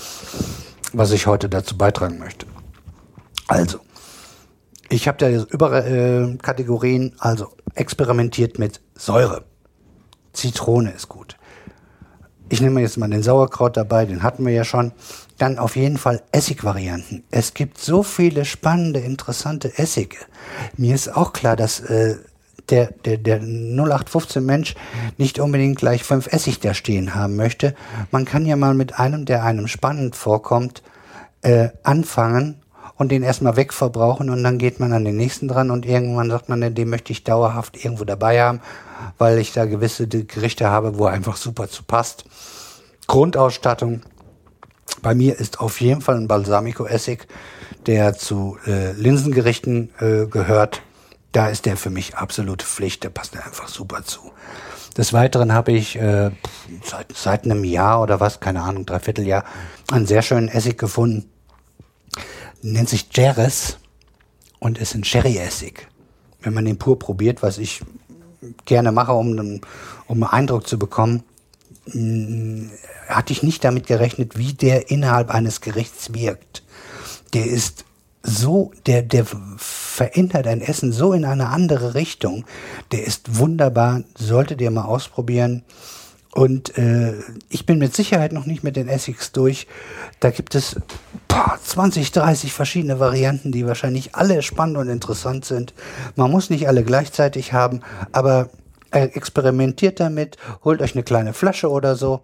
was 0.92 1.12
ich 1.12 1.28
heute 1.28 1.50
dazu 1.50 1.78
beitragen 1.78 2.18
möchte. 2.18 2.48
Also, 3.48 3.80
ich 4.90 5.08
habe 5.08 5.18
da 5.20 5.30
über 5.30 5.86
äh, 5.86 6.36
Kategorien, 6.42 7.14
also 7.20 7.54
experimentiert 7.76 8.60
mit 8.60 8.82
Säure. 8.96 9.46
Zitrone 10.34 10.92
ist 10.92 11.10
gut. 11.10 11.38
Ich 12.52 12.60
nehme 12.60 12.82
jetzt 12.82 12.98
mal 12.98 13.10
den 13.10 13.24
Sauerkraut 13.24 13.78
dabei, 13.78 14.06
den 14.06 14.24
hatten 14.24 14.46
wir 14.46 14.52
ja 14.52 14.66
schon. 14.66 14.92
Dann 15.38 15.58
auf 15.58 15.78
jeden 15.78 15.98
Fall 15.98 16.22
Essigvarianten. 16.34 17.24
Es 17.32 17.54
gibt 17.54 17.78
so 17.78 18.04
viele 18.04 18.44
spannende, 18.44 19.00
interessante 19.00 19.78
Essige. 19.78 20.18
Mir 20.76 20.94
ist 20.94 21.16
auch 21.16 21.32
klar, 21.32 21.56
dass 21.56 21.80
äh, 21.80 22.18
der, 22.70 22.88
der, 23.06 23.20
der 23.20 23.38
0815 23.38 24.46
Mensch 24.46 24.76
nicht 25.18 25.40
unbedingt 25.40 25.78
gleich 25.78 26.04
fünf 26.04 26.28
Essig 26.28 26.60
da 26.60 26.74
stehen 26.74 27.16
haben 27.16 27.38
möchte. 27.38 27.74
Man 28.12 28.26
kann 28.26 28.46
ja 28.46 28.58
mal 28.58 28.74
mit 28.74 29.00
einem, 29.00 29.24
der 29.24 29.46
einem 29.46 29.68
spannend 29.70 30.18
vorkommt, 30.18 30.84
äh, 31.44 31.70
anfangen 31.84 32.61
und 33.02 33.10
den 33.12 33.24
erstmal 33.24 33.56
wegverbrauchen 33.56 34.30
und 34.30 34.44
dann 34.44 34.60
geht 34.60 34.80
man 34.80 34.94
an 34.94 35.04
den 35.04 35.18
nächsten 35.18 35.48
dran 35.48 35.72
und 35.72 35.88
irgendwann 35.88 36.30
sagt 36.30 36.50
man, 36.50 36.76
den 36.76 36.88
möchte 36.88 37.12
ich 37.12 37.24
dauerhaft 37.24 37.84
irgendwo 37.84 38.06
dabei 38.06 38.40
haben, 38.40 38.62
weil 39.18 39.40
ich 39.40 39.54
da 39.54 39.66
gewisse 39.66 40.08
Gerichte 40.08 40.70
habe, 40.70 41.00
wo 41.00 41.08
er 41.08 41.14
einfach 41.14 41.36
super 41.36 41.68
zu 41.68 41.82
passt. 41.82 42.26
Grundausstattung. 43.08 44.02
Bei 45.02 45.16
mir 45.16 45.40
ist 45.40 45.60
auf 45.62 45.82
jeden 45.82 46.02
Fall 46.02 46.16
ein 46.16 46.28
Balsamico-Essig, 46.28 47.28
der 47.88 48.14
zu 48.14 48.60
äh, 48.68 48.92
Linsengerichten 48.92 49.90
äh, 50.00 50.28
gehört. 50.28 50.84
Da 51.32 51.48
ist 51.48 51.66
der 51.66 51.78
für 51.78 51.90
mich 51.90 52.18
absolute 52.18 52.68
Pflicht, 52.68 53.04
der 53.04 53.10
passt 53.10 53.36
einfach 53.36 53.68
super 53.68 54.04
zu. 54.04 54.32
Des 54.96 55.12
Weiteren 55.12 55.54
habe 55.54 55.72
ich 55.72 55.96
äh, 55.96 56.30
seit, 56.84 57.16
seit 57.16 57.46
einem 57.46 57.64
Jahr 57.64 58.04
oder 58.04 58.20
was, 58.20 58.40
keine 58.40 58.62
Ahnung, 58.62 58.86
dreiviertel 58.86 59.26
Jahr, 59.26 59.44
einen 59.92 60.06
sehr 60.06 60.22
schönen 60.22 60.50
Essig 60.50 60.78
gefunden. 60.78 61.32
Nennt 62.62 62.90
sich 62.90 63.08
Jerez 63.12 63.78
und 64.60 64.78
ist 64.78 64.96
ein 64.96 65.04
Sherry-Essig. 65.04 65.88
Wenn 66.42 66.54
man 66.54 66.66
den 66.66 66.78
pur 66.78 66.98
probiert, 67.00 67.42
was 67.42 67.58
ich 67.58 67.82
gerne 68.66 68.92
mache, 68.92 69.14
um, 69.14 69.62
um 70.08 70.24
einen 70.24 70.24
Eindruck 70.24 70.68
zu 70.68 70.78
bekommen, 70.80 71.24
hatte 73.08 73.34
ich 73.34 73.44
nicht 73.44 73.64
damit 73.64 73.88
gerechnet, 73.88 74.38
wie 74.38 74.54
der 74.54 74.90
innerhalb 74.92 75.30
eines 75.32 75.62
Gerichts 75.62 76.14
wirkt. 76.14 76.64
Der 77.34 77.46
ist 77.46 77.86
so, 78.24 78.72
der, 78.86 79.02
der 79.02 79.26
verändert 79.58 80.46
ein 80.46 80.62
Essen 80.62 80.92
so 80.92 81.14
in 81.14 81.26
eine 81.26 81.50
andere 81.50 81.96
Richtung. 81.96 82.46
Der 82.92 83.04
ist 83.04 83.38
wunderbar, 83.38 84.04
solltet 84.16 84.62
ihr 84.62 84.72
mal 84.72 84.86
ausprobieren. 84.86 85.64
Und 86.34 86.78
äh, 86.78 87.14
ich 87.50 87.66
bin 87.66 87.78
mit 87.78 87.94
Sicherheit 87.94 88.32
noch 88.32 88.46
nicht 88.46 88.64
mit 88.64 88.78
den 88.78 88.88
Essigs 88.88 89.34
durch. 89.34 89.68
Da 90.22 90.30
gibt 90.30 90.56
es 90.56 90.78
boah, 91.28 91.60
20, 91.62 92.12
30 92.12 92.54
verschiedene 92.54 93.00
Varianten, 93.00 93.52
die 93.52 93.68
wahrscheinlich 93.68 94.16
alle 94.16 94.42
spannend 94.42 94.78
und 94.78 94.88
interessant 94.88 95.44
sind. 95.44 95.74
Man 96.16 96.32
muss 96.32 96.50
nicht 96.50 96.68
alle 96.68 96.84
gleichzeitig 96.84 97.52
haben, 97.52 97.82
aber 98.14 98.50
äh, 98.92 99.06
experimentiert 99.08 100.00
damit, 100.00 100.38
holt 100.64 100.82
euch 100.82 100.96
eine 100.96 101.04
kleine 101.04 101.34
Flasche 101.34 101.70
oder 101.70 101.96
so 101.96 102.22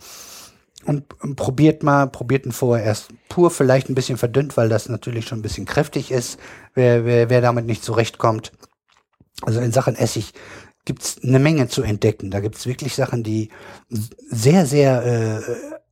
und, 0.86 1.06
und 1.22 1.36
probiert 1.36 1.84
mal, 1.84 2.08
probiert 2.08 2.46
ihn 2.46 2.52
vorher 2.52 2.86
erst 2.86 3.10
pur, 3.28 3.52
vielleicht 3.52 3.90
ein 3.90 3.96
bisschen 3.96 4.18
verdünnt, 4.18 4.56
weil 4.56 4.70
das 4.70 4.88
natürlich 4.88 5.28
schon 5.28 5.40
ein 5.40 5.44
bisschen 5.44 5.66
kräftig 5.66 6.12
ist, 6.12 6.40
wer, 6.74 7.06
wer, 7.06 7.30
wer 7.30 7.42
damit 7.42 7.66
nicht 7.66 7.84
zurechtkommt. 7.84 8.54
Also 9.42 9.60
in 9.60 9.72
Sachen 9.72 9.96
Essig 9.96 10.34
gibt's 10.88 11.20
eine 11.22 11.38
Menge 11.38 11.68
zu 11.68 11.84
entdecken. 11.84 12.32
Da 12.32 12.40
gibt's 12.40 12.66
wirklich 12.66 12.96
Sachen, 12.96 13.22
die 13.22 13.50
sehr, 13.90 14.66
sehr 14.66 15.06
äh, 15.06 15.42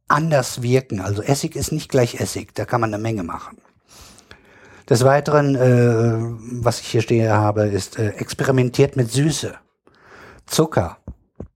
anders 0.07 0.61
wirken. 0.61 1.01
Also 1.01 1.21
Essig 1.21 1.55
ist 1.55 1.71
nicht 1.71 1.89
gleich 1.89 2.19
Essig, 2.19 2.55
da 2.55 2.65
kann 2.65 2.81
man 2.81 2.93
eine 2.93 3.03
Menge 3.03 3.23
machen. 3.23 3.57
Des 4.89 5.03
Weiteren, 5.03 5.55
äh, 5.55 6.63
was 6.63 6.79
ich 6.79 6.87
hier 6.87 7.01
stehe 7.01 7.33
habe, 7.33 7.65
ist 7.65 7.99
äh, 7.99 8.09
experimentiert 8.11 8.95
mit 8.95 9.11
Süße. 9.11 9.55
Zucker 10.45 10.97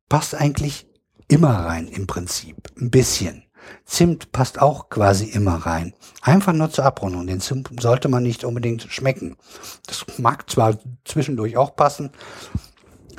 passt 0.10 0.36
eigentlich 0.36 0.88
immer 1.28 1.66
rein 1.66 1.88
im 1.88 2.08
Prinzip. 2.08 2.58
Ein 2.80 2.92
bisschen. 2.92 3.44
Zimt 3.86 4.32
passt 4.32 4.60
auch 4.62 4.90
quasi 4.90 5.26
immer 5.26 5.56
rein. 5.56 5.94
Einfach 6.22 6.54
nur 6.54 6.72
zur 6.72 6.86
Abrundung. 6.86 7.28
Den 7.28 7.40
Zimt 7.40 7.70
sollte 7.80 8.10
man 8.10 8.24
nicht 8.24 8.44
unbedingt 8.44 8.84
schmecken. 8.84 9.38
Das 9.86 10.06
mag 10.18 10.50
zwar 10.50 10.78
zwischendurch 11.06 11.56
auch 11.56 11.76
passen. 11.76 12.10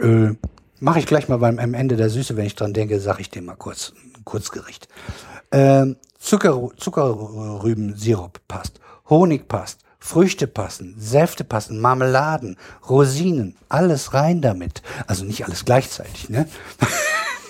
Äh, 0.01 0.35
Mache 0.83 0.99
ich 0.99 1.07
gleich 1.07 1.29
mal 1.29 1.37
beim 1.37 1.59
am 1.59 1.75
Ende 1.75 1.97
der 1.97 2.09
Süße, 2.09 2.39
wenn 2.39 2.47
ich 2.47 2.55
dran 2.55 2.73
denke, 2.73 3.01
sage 3.01 3.21
ich 3.21 3.29
dir 3.29 3.43
mal 3.43 3.55
kurz. 3.55 3.93
Kurzgericht. 4.25 4.89
Äh, 5.51 5.87
Zucker, 6.19 6.69
Zuckerrübensirup 6.77 8.41
passt. 8.49 8.81
Honig 9.09 9.47
passt. 9.47 9.81
Früchte 10.03 10.47
passen, 10.47 10.95
Säfte 10.99 11.45
passen, 11.45 11.79
Marmeladen, 11.79 12.57
Rosinen, 12.89 13.57
alles 13.69 14.15
rein 14.15 14.41
damit. 14.41 14.81
Also 15.07 15.27
nicht 15.27 15.45
alles 15.45 15.67
gleichzeitig, 15.67 16.31
ne? 16.31 16.49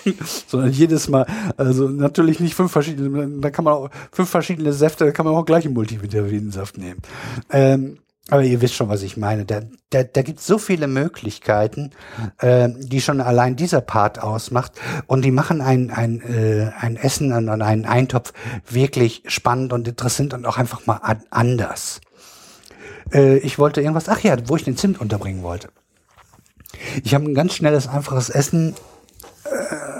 sondern 0.47 0.71
jedes 0.71 1.07
Mal, 1.07 1.25
also 1.55 1.87
natürlich 1.87 2.41
nicht 2.41 2.53
fünf 2.53 2.73
verschiedene, 2.73 3.39
da 3.39 3.51
kann 3.51 3.63
man 3.63 3.73
auch 3.75 3.89
fünf 4.11 4.29
verschiedene 4.29 4.73
Säfte, 4.73 5.05
da 5.05 5.11
kann 5.11 5.25
man 5.25 5.33
auch 5.35 5.45
gleich 5.45 5.63
einen 5.63 5.75
Multivitaminsaft 5.75 6.77
nehmen. 6.77 6.99
Ähm, 7.49 7.99
aber 8.29 8.43
ihr 8.43 8.61
wisst 8.61 8.75
schon, 8.75 8.89
was 8.89 9.01
ich 9.01 9.17
meine. 9.17 9.45
Da, 9.45 9.61
da, 9.89 10.03
da 10.03 10.21
gibt 10.21 10.39
es 10.39 10.47
so 10.47 10.57
viele 10.57 10.87
Möglichkeiten, 10.87 11.91
äh, 12.37 12.69
die 12.77 13.01
schon 13.01 13.19
allein 13.19 13.55
dieser 13.55 13.81
Part 13.81 14.21
ausmacht. 14.21 14.73
Und 15.07 15.23
die 15.23 15.31
machen 15.31 15.59
ein, 15.59 15.89
ein, 15.89 16.21
äh, 16.21 16.71
ein 16.79 16.95
Essen 16.95 17.33
und 17.33 17.49
einen 17.49 17.85
Eintopf 17.85 18.33
wirklich 18.69 19.23
spannend 19.25 19.73
und 19.73 19.87
interessant 19.87 20.33
und 20.33 20.45
auch 20.45 20.57
einfach 20.57 20.85
mal 20.85 21.01
anders. 21.29 21.99
Äh, 23.11 23.37
ich 23.37 23.59
wollte 23.59 23.81
irgendwas, 23.81 24.07
ach 24.07 24.21
ja, 24.21 24.37
wo 24.47 24.55
ich 24.55 24.63
den 24.63 24.77
Zimt 24.77 25.01
unterbringen 25.01 25.43
wollte. 25.43 25.69
Ich 27.03 27.13
habe 27.13 27.25
ein 27.25 27.33
ganz 27.33 27.55
schnelles, 27.55 27.87
einfaches 27.87 28.29
Essen 28.29 28.75
äh, 29.45 29.91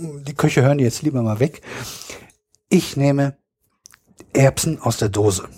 die 0.00 0.34
Köche 0.34 0.62
hören 0.62 0.78
jetzt 0.78 1.02
lieber 1.02 1.22
mal 1.22 1.40
weg. 1.40 1.60
Ich 2.68 2.96
nehme 2.96 3.36
Erbsen 4.32 4.80
aus 4.80 4.96
der 4.96 5.08
Dose. 5.08 5.48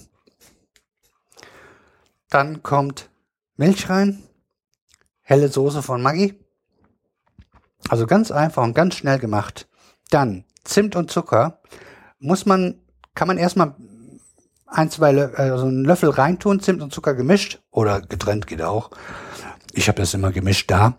Dann 2.32 2.62
kommt 2.62 3.10
Milch 3.56 3.90
rein, 3.90 4.22
helle 5.20 5.48
Soße 5.48 5.82
von 5.82 6.00
Maggi. 6.00 6.40
Also 7.90 8.06
ganz 8.06 8.30
einfach 8.30 8.62
und 8.62 8.72
ganz 8.72 8.94
schnell 8.94 9.18
gemacht. 9.18 9.68
Dann 10.08 10.44
Zimt 10.64 10.96
und 10.96 11.10
Zucker. 11.10 11.60
Muss 12.18 12.46
man, 12.46 12.80
kann 13.14 13.28
man 13.28 13.36
erstmal 13.36 13.74
ein, 14.66 14.90
zwei, 14.90 15.14
also 15.34 15.66
einen 15.66 15.84
Löffel 15.84 16.08
reintun, 16.08 16.60
Zimt 16.60 16.80
und 16.80 16.90
Zucker 16.90 17.12
gemischt 17.12 17.60
oder 17.70 18.00
getrennt 18.00 18.46
geht 18.46 18.62
auch. 18.62 18.92
Ich 19.74 19.88
habe 19.88 20.00
das 20.00 20.14
immer 20.14 20.32
gemischt 20.32 20.70
da 20.70 20.96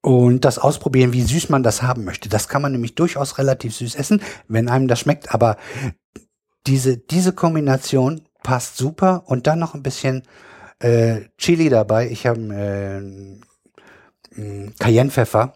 und 0.00 0.44
das 0.44 0.60
ausprobieren, 0.60 1.12
wie 1.12 1.22
süß 1.22 1.48
man 1.48 1.64
das 1.64 1.82
haben 1.82 2.04
möchte. 2.04 2.28
Das 2.28 2.46
kann 2.46 2.62
man 2.62 2.70
nämlich 2.70 2.94
durchaus 2.94 3.38
relativ 3.38 3.74
süß 3.74 3.96
essen, 3.96 4.22
wenn 4.46 4.68
einem 4.68 4.86
das 4.86 5.00
schmeckt. 5.00 5.34
Aber 5.34 5.56
diese, 6.68 6.98
diese 6.98 7.32
Kombination 7.32 8.25
passt 8.46 8.76
super 8.76 9.24
und 9.26 9.48
dann 9.48 9.58
noch 9.58 9.74
ein 9.74 9.82
bisschen 9.82 10.22
äh, 10.78 11.22
Chili 11.36 11.68
dabei. 11.68 12.08
Ich 12.08 12.28
habe 12.28 13.40
äh, 14.36 14.70
Cayennepfeffer. 14.78 15.54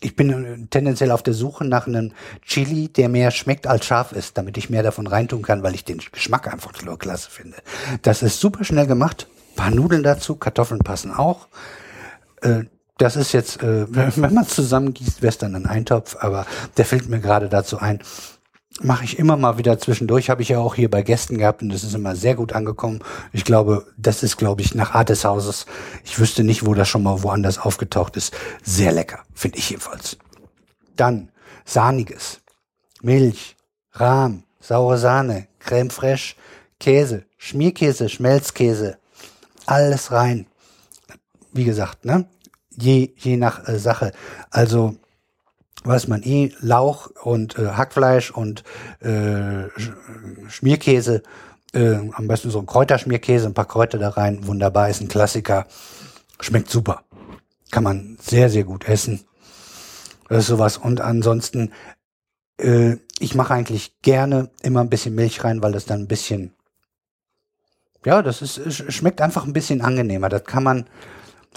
Ich 0.00 0.16
bin 0.16 0.44
äh, 0.44 0.66
tendenziell 0.68 1.12
auf 1.12 1.22
der 1.22 1.34
Suche 1.34 1.64
nach 1.64 1.86
einem 1.86 2.10
Chili, 2.42 2.88
der 2.88 3.08
mehr 3.08 3.30
schmeckt 3.30 3.68
als 3.68 3.86
scharf 3.86 4.10
ist, 4.10 4.36
damit 4.36 4.58
ich 4.58 4.70
mehr 4.70 4.82
davon 4.82 5.06
reintun 5.06 5.42
kann, 5.42 5.62
weil 5.62 5.76
ich 5.76 5.84
den 5.84 6.02
Geschmack 6.10 6.52
einfach 6.52 6.72
klasse 6.98 7.30
finde. 7.30 7.58
Das 8.02 8.24
ist 8.24 8.40
super 8.40 8.64
schnell 8.64 8.88
gemacht. 8.88 9.28
Ein 9.52 9.54
paar 9.54 9.70
Nudeln 9.70 10.02
dazu, 10.02 10.34
Kartoffeln 10.34 10.80
passen 10.80 11.12
auch. 11.12 11.46
Äh, 12.42 12.64
das 12.98 13.14
ist 13.14 13.30
jetzt, 13.32 13.62
äh, 13.62 13.86
wenn 13.88 14.34
man 14.34 14.48
zusammengießt, 14.48 15.22
wäre 15.22 15.28
es 15.28 15.38
dann 15.38 15.54
ein 15.54 15.66
Eintopf, 15.66 16.16
aber 16.18 16.44
der 16.76 16.86
fällt 16.86 17.08
mir 17.08 17.20
gerade 17.20 17.48
dazu 17.48 17.78
ein. 17.78 18.00
Mache 18.80 19.04
ich 19.04 19.18
immer 19.18 19.36
mal 19.36 19.58
wieder 19.58 19.78
zwischendurch. 19.78 20.30
Habe 20.30 20.42
ich 20.42 20.50
ja 20.50 20.58
auch 20.58 20.74
hier 20.74 20.90
bei 20.90 21.02
Gästen 21.02 21.38
gehabt 21.38 21.62
und 21.62 21.70
das 21.70 21.84
ist 21.84 21.94
immer 21.94 22.16
sehr 22.16 22.34
gut 22.34 22.52
angekommen. 22.52 23.00
Ich 23.32 23.44
glaube, 23.44 23.86
das 23.96 24.22
ist, 24.22 24.36
glaube 24.36 24.62
ich, 24.62 24.74
nach 24.74 24.94
Art 24.94 25.08
des 25.08 25.24
Hauses. 25.24 25.66
Ich 26.04 26.18
wüsste 26.18 26.44
nicht, 26.44 26.66
wo 26.66 26.74
das 26.74 26.88
schon 26.88 27.02
mal 27.02 27.22
woanders 27.22 27.58
aufgetaucht 27.58 28.16
ist. 28.16 28.34
Sehr 28.62 28.92
lecker, 28.92 29.20
finde 29.34 29.58
ich 29.58 29.70
jedenfalls. 29.70 30.18
Dann 30.96 31.30
Sahniges, 31.64 32.40
Milch, 33.02 33.56
Rahm, 33.92 34.44
saure 34.60 34.98
Sahne, 34.98 35.48
Creme 35.58 35.90
fraiche, 35.90 36.36
Käse, 36.78 37.24
Schmierkäse, 37.38 38.08
Schmelzkäse, 38.08 38.98
alles 39.64 40.12
rein. 40.12 40.46
Wie 41.52 41.64
gesagt, 41.64 42.04
ne? 42.04 42.28
Je, 42.70 43.14
je 43.16 43.38
nach 43.38 43.66
äh, 43.66 43.78
Sache. 43.78 44.12
Also 44.50 44.96
weiß 45.86 46.08
man 46.08 46.22
eh, 46.22 46.52
Lauch 46.60 47.10
und 47.22 47.58
äh, 47.58 47.68
Hackfleisch 47.68 48.30
und 48.30 48.64
äh, 49.00 49.68
Schmierkäse, 50.48 51.22
äh, 51.72 51.96
am 52.12 52.28
besten 52.28 52.50
so 52.50 52.58
ein 52.58 52.66
Kräuterschmierkäse, 52.66 53.46
ein 53.46 53.54
paar 53.54 53.68
Kräuter 53.68 53.98
da 53.98 54.10
rein, 54.10 54.46
wunderbar, 54.46 54.88
ist 54.88 55.00
ein 55.00 55.08
Klassiker, 55.08 55.66
schmeckt 56.40 56.70
super. 56.70 57.02
Kann 57.70 57.84
man 57.84 58.16
sehr, 58.20 58.48
sehr 58.48 58.64
gut 58.64 58.88
essen. 58.88 59.24
Das 60.28 60.38
ist 60.38 60.46
sowas. 60.46 60.76
Und 60.76 61.00
ansonsten, 61.00 61.72
äh, 62.58 62.96
ich 63.18 63.34
mache 63.34 63.54
eigentlich 63.54 64.00
gerne 64.02 64.50
immer 64.62 64.80
ein 64.80 64.90
bisschen 64.90 65.14
Milch 65.14 65.44
rein, 65.44 65.62
weil 65.62 65.72
das 65.72 65.84
dann 65.84 66.02
ein 66.02 66.08
bisschen, 66.08 66.54
ja, 68.04 68.22
das 68.22 68.42
ist, 68.42 68.92
schmeckt 68.92 69.20
einfach 69.20 69.46
ein 69.46 69.52
bisschen 69.52 69.80
angenehmer. 69.80 70.28
Das 70.28 70.44
kann 70.44 70.62
man, 70.62 70.86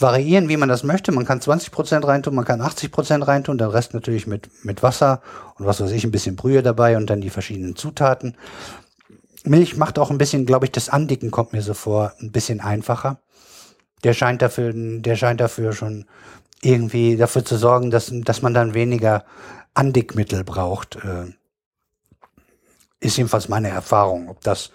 variieren, 0.01 0.49
wie 0.49 0.57
man 0.57 0.69
das 0.69 0.83
möchte. 0.83 1.11
Man 1.11 1.25
kann 1.25 1.41
20 1.41 1.71
Prozent 1.71 2.05
reintun, 2.05 2.35
man 2.35 2.45
kann 2.45 2.61
80 2.61 2.91
Prozent 2.91 3.27
reintun, 3.27 3.57
den 3.57 3.69
Rest 3.69 3.93
natürlich 3.93 4.27
mit, 4.27 4.49
mit 4.63 4.83
Wasser 4.83 5.21
und 5.55 5.65
was 5.65 5.81
weiß 5.81 5.91
ich, 5.91 6.03
ein 6.03 6.11
bisschen 6.11 6.35
Brühe 6.35 6.63
dabei 6.63 6.97
und 6.97 7.09
dann 7.09 7.21
die 7.21 7.29
verschiedenen 7.29 7.75
Zutaten. 7.75 8.35
Milch 9.43 9.77
macht 9.77 9.99
auch 9.99 10.11
ein 10.11 10.17
bisschen, 10.17 10.45
glaube 10.45 10.65
ich, 10.65 10.71
das 10.71 10.89
Andicken 10.89 11.31
kommt 11.31 11.53
mir 11.53 11.61
so 11.61 11.73
vor, 11.73 12.13
ein 12.19 12.31
bisschen 12.31 12.59
einfacher. 12.59 13.19
Der 14.03 14.13
scheint 14.13 14.41
dafür, 14.41 14.73
der 14.73 15.15
scheint 15.15 15.41
dafür 15.41 15.73
schon 15.73 16.05
irgendwie 16.61 17.15
dafür 17.15 17.45
zu 17.45 17.57
sorgen, 17.57 17.89
dass, 17.91 18.11
dass 18.13 18.41
man 18.41 18.53
dann 18.53 18.73
weniger 18.73 19.25
Andickmittel 19.73 20.43
braucht. 20.43 20.97
Äh, 20.97 21.33
ist 22.99 23.17
jedenfalls 23.17 23.47
meine 23.47 23.69
Erfahrung. 23.69 24.29
Ob 24.29 24.41
das 24.41 24.71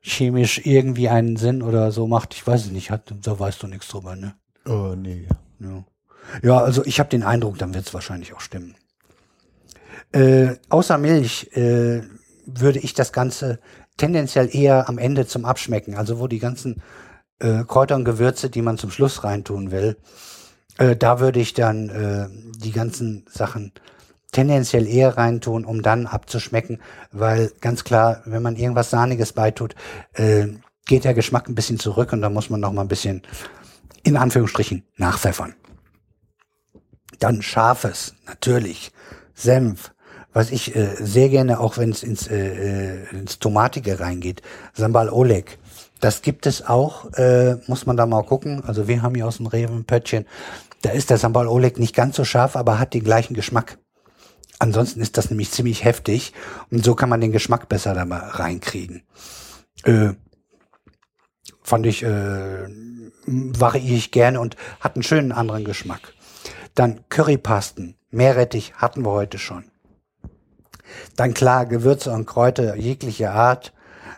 chemisch 0.00 0.62
irgendwie 0.64 1.08
einen 1.08 1.36
Sinn 1.36 1.62
oder 1.62 1.92
so 1.92 2.06
macht, 2.06 2.34
ich 2.34 2.46
weiß 2.46 2.66
es 2.66 2.70
nicht. 2.70 2.90
Da 2.90 3.38
weißt 3.38 3.62
du 3.62 3.66
nichts 3.66 3.88
drüber, 3.88 4.16
ne? 4.16 4.34
Oh, 4.66 4.94
nee. 4.96 5.26
Ja, 5.60 5.84
ja 6.42 6.58
also 6.58 6.84
ich 6.84 6.98
habe 6.98 7.08
den 7.08 7.22
Eindruck, 7.22 7.58
dann 7.58 7.74
wird 7.74 7.86
es 7.86 7.94
wahrscheinlich 7.94 8.34
auch 8.34 8.40
stimmen. 8.40 8.74
Äh, 10.12 10.56
außer 10.68 10.98
Milch 10.98 11.56
äh, 11.56 12.02
würde 12.46 12.78
ich 12.78 12.94
das 12.94 13.12
Ganze 13.12 13.58
tendenziell 13.96 14.54
eher 14.54 14.88
am 14.88 14.98
Ende 14.98 15.26
zum 15.26 15.44
Abschmecken, 15.44 15.94
also 15.94 16.18
wo 16.18 16.26
die 16.26 16.38
ganzen 16.38 16.82
äh, 17.38 17.64
Kräuter 17.64 17.96
und 17.96 18.04
Gewürze, 18.04 18.50
die 18.50 18.62
man 18.62 18.78
zum 18.78 18.90
Schluss 18.90 19.24
reintun 19.24 19.70
will, 19.70 19.96
äh, 20.78 20.96
da 20.96 21.20
würde 21.20 21.40
ich 21.40 21.54
dann 21.54 21.88
äh, 21.88 22.28
die 22.58 22.72
ganzen 22.72 23.24
Sachen 23.30 23.72
tendenziell 24.32 24.86
eher 24.86 25.16
reintun, 25.16 25.64
um 25.64 25.82
dann 25.82 26.06
abzuschmecken, 26.06 26.80
weil 27.12 27.52
ganz 27.60 27.84
klar, 27.84 28.22
wenn 28.26 28.42
man 28.42 28.56
irgendwas 28.56 28.90
Sahniges 28.90 29.32
beitut, 29.32 29.74
geht 30.84 31.04
der 31.04 31.14
Geschmack 31.14 31.48
ein 31.48 31.54
bisschen 31.54 31.78
zurück 31.78 32.12
und 32.12 32.20
da 32.20 32.28
muss 32.28 32.50
man 32.50 32.60
noch 32.60 32.72
mal 32.72 32.82
ein 32.82 32.88
bisschen 32.88 33.22
in 34.06 34.16
Anführungsstrichen 34.16 34.84
nachpfeffern. 34.96 35.54
Dann 37.18 37.42
scharfes, 37.42 38.14
natürlich, 38.26 38.92
Senf, 39.34 39.92
was 40.32 40.52
ich 40.52 40.76
äh, 40.76 40.94
sehr 41.00 41.28
gerne, 41.28 41.58
auch 41.58 41.76
wenn 41.76 41.90
es 41.90 42.02
ins, 42.02 42.28
äh, 42.28 42.36
äh, 42.36 43.08
ins 43.10 43.40
Tomatige 43.40 43.98
reingeht, 43.98 44.42
Sambal 44.74 45.10
Oleg. 45.10 45.58
Das 46.00 46.22
gibt 46.22 46.46
es 46.46 46.64
auch, 46.64 47.12
äh, 47.14 47.56
muss 47.66 47.86
man 47.86 47.96
da 47.96 48.06
mal 48.06 48.22
gucken. 48.22 48.62
Also 48.64 48.86
wir 48.86 49.02
haben 49.02 49.14
hier 49.14 49.26
aus 49.26 49.38
dem 49.38 49.46
Rewe 49.46 49.82
Pöttchen. 49.82 50.26
Da 50.82 50.90
ist 50.90 51.10
der 51.10 51.18
Sambal 51.18 51.48
Oleg 51.48 51.78
nicht 51.78 51.94
ganz 51.94 52.16
so 52.16 52.24
scharf, 52.24 52.54
aber 52.54 52.78
hat 52.78 52.94
den 52.94 53.02
gleichen 53.02 53.34
Geschmack. 53.34 53.78
Ansonsten 54.60 55.00
ist 55.00 55.16
das 55.16 55.30
nämlich 55.30 55.50
ziemlich 55.50 55.84
heftig 55.84 56.32
und 56.70 56.84
so 56.84 56.94
kann 56.94 57.08
man 57.08 57.20
den 57.20 57.32
Geschmack 57.32 57.68
besser 57.68 57.92
da 57.94 58.04
mal 58.04 58.20
reinkriegen. 58.20 59.02
Äh, 59.84 60.10
fand 61.62 61.86
ich 61.86 62.02
äh, 62.02 62.68
variiere 63.26 63.96
ich 63.96 64.10
gerne 64.10 64.40
und 64.40 64.56
hat 64.80 64.96
einen 64.96 65.02
schönen 65.02 65.32
anderen 65.32 65.64
Geschmack. 65.64 66.12
Dann 66.74 67.00
Currypasten, 67.08 67.96
Meerrettich 68.10 68.74
hatten 68.74 69.04
wir 69.04 69.10
heute 69.10 69.38
schon. 69.38 69.64
Dann 71.16 71.34
klar, 71.34 71.66
Gewürze 71.66 72.12
und 72.12 72.26
Kräuter 72.26 72.76
jeglicher 72.76 73.32
Art. 73.32 73.72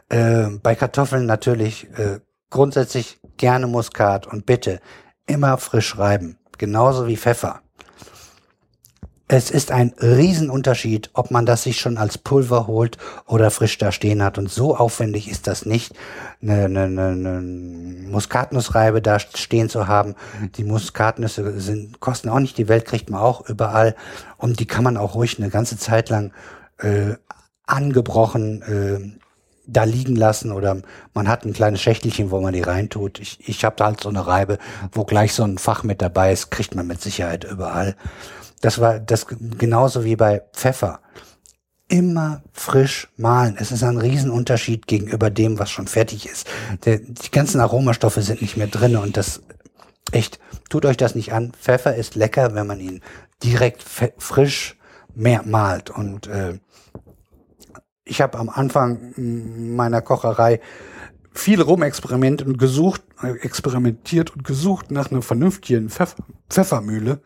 Äh, 0.09 0.49
bei 0.63 0.75
Kartoffeln 0.75 1.27
natürlich 1.27 1.89
äh, 1.99 2.21
grundsätzlich 2.51 3.21
gerne 3.37 3.67
Muskat 3.67 4.27
und 4.27 4.47
bitte 4.47 4.81
immer 5.27 5.59
frisch 5.59 5.99
reiben. 5.99 6.39
Genauso 6.59 7.07
wie 7.07 7.17
Pfeffer. 7.17 7.61
Es 9.31 9.51
ist 9.51 9.71
ein 9.71 9.93
Riesenunterschied, 10.01 11.11
ob 11.13 11.31
man 11.31 11.45
das 11.45 11.65
sich 11.65 11.79
schon 11.79 11.99
als 11.99 12.17
Pulver 12.17 12.67
holt 12.67 12.97
oder 13.27 13.51
frisch 13.51 13.77
da 13.77 13.93
stehen 13.93 14.23
hat. 14.23 14.39
Und 14.39 14.51
so 14.51 14.75
aufwendig 14.75 15.31
ist 15.31 15.47
das 15.47 15.67
nicht, 15.67 15.95
eine, 16.41 16.65
eine, 16.65 17.09
eine 17.09 17.41
Muskatnussreibe 18.09 19.03
da 19.03 19.19
stehen 19.19 19.69
zu 19.69 19.87
haben. 19.87 20.15
Die 20.57 20.65
Muskatnüsse 20.65 21.61
sind, 21.61 22.01
kosten 22.01 22.31
auch 22.31 22.41
nicht 22.41 22.57
die 22.57 22.69
Welt, 22.69 22.87
kriegt 22.87 23.11
man 23.11 23.21
auch 23.21 23.47
überall. 23.47 23.95
Und 24.39 24.61
die 24.61 24.67
kann 24.67 24.85
man 24.85 24.97
auch 24.97 25.15
ruhig 25.15 25.39
eine 25.39 25.51
ganze 25.51 25.77
Zeit 25.77 26.09
lang 26.09 26.33
äh, 26.79 27.17
angebrochen 27.67 28.63
äh, 28.63 29.19
da 29.69 29.85
liegen 29.85 30.17
lassen 30.17 30.51
oder 30.51 30.79
man 31.13 31.29
hat 31.29 31.45
ein 31.45 31.53
kleines 31.53 31.83
Schächtelchen, 31.83 32.31
wo 32.31 32.41
man 32.41 32.55
die 32.55 32.63
reintut. 32.63 33.21
Ich, 33.21 33.47
ich 33.47 33.65
habe 33.67 33.77
da 33.77 33.85
halt 33.85 34.01
so 34.01 34.09
eine 34.09 34.27
Reibe, 34.27 34.57
wo 34.93 35.05
gleich 35.05 35.35
so 35.35 35.45
ein 35.45 35.59
Fach 35.59 35.83
mit 35.83 36.01
dabei 36.01 36.33
ist, 36.33 36.51
kriegt 36.51 36.75
man 36.75 36.87
mit 36.87 37.03
Sicherheit 37.03 37.45
überall. 37.45 37.95
Das 38.61 38.81
war 38.81 38.99
das 38.99 39.27
genauso 39.29 40.05
wie 40.05 40.17
bei 40.17 40.43
Pfeffer. 40.53 41.01
Immer 41.89 42.43
frisch 42.53 43.09
mahlen. 43.17 43.57
Es 43.59 43.73
ist 43.73 43.83
ein 43.83 43.99
Riesenunterschied 43.99 44.87
gegenüber 44.87 45.31
dem, 45.31 45.59
was 45.59 45.71
schon 45.71 45.87
fertig 45.87 46.29
ist. 46.29 46.47
Der, 46.85 46.99
die 46.99 47.31
ganzen 47.31 47.61
Aromastoffe 47.61 48.21
sind 48.21 48.43
nicht 48.43 48.57
mehr 48.57 48.67
drin 48.67 48.97
und 48.97 49.17
das 49.17 49.43
echt, 50.13 50.39
tut 50.69 50.85
euch 50.85 50.97
das 50.97 51.15
nicht 51.15 51.33
an. 51.33 51.53
Pfeffer 51.53 51.95
ist 51.95 52.15
lecker, 52.15 52.55
wenn 52.55 52.67
man 52.67 52.81
ihn 52.81 53.01
direkt 53.43 53.83
frisch 53.83 54.77
mehr 55.15 55.43
malt. 55.45 55.89
Und 55.89 56.27
äh, 56.27 56.59
ich 58.05 58.21
habe 58.21 58.39
am 58.39 58.49
Anfang 58.49 59.15
meiner 59.17 60.03
Kocherei 60.03 60.61
viel 61.33 61.63
rumexperimentiert 61.63 62.49
und 62.49 62.59
gesucht, 62.59 63.03
experimentiert 63.41 64.35
und 64.35 64.45
gesucht 64.45 64.91
nach 64.91 65.11
einer 65.11 65.23
vernünftigen 65.23 65.89
Pfeffer, 65.89 66.17
Pfeffermühle 66.51 67.23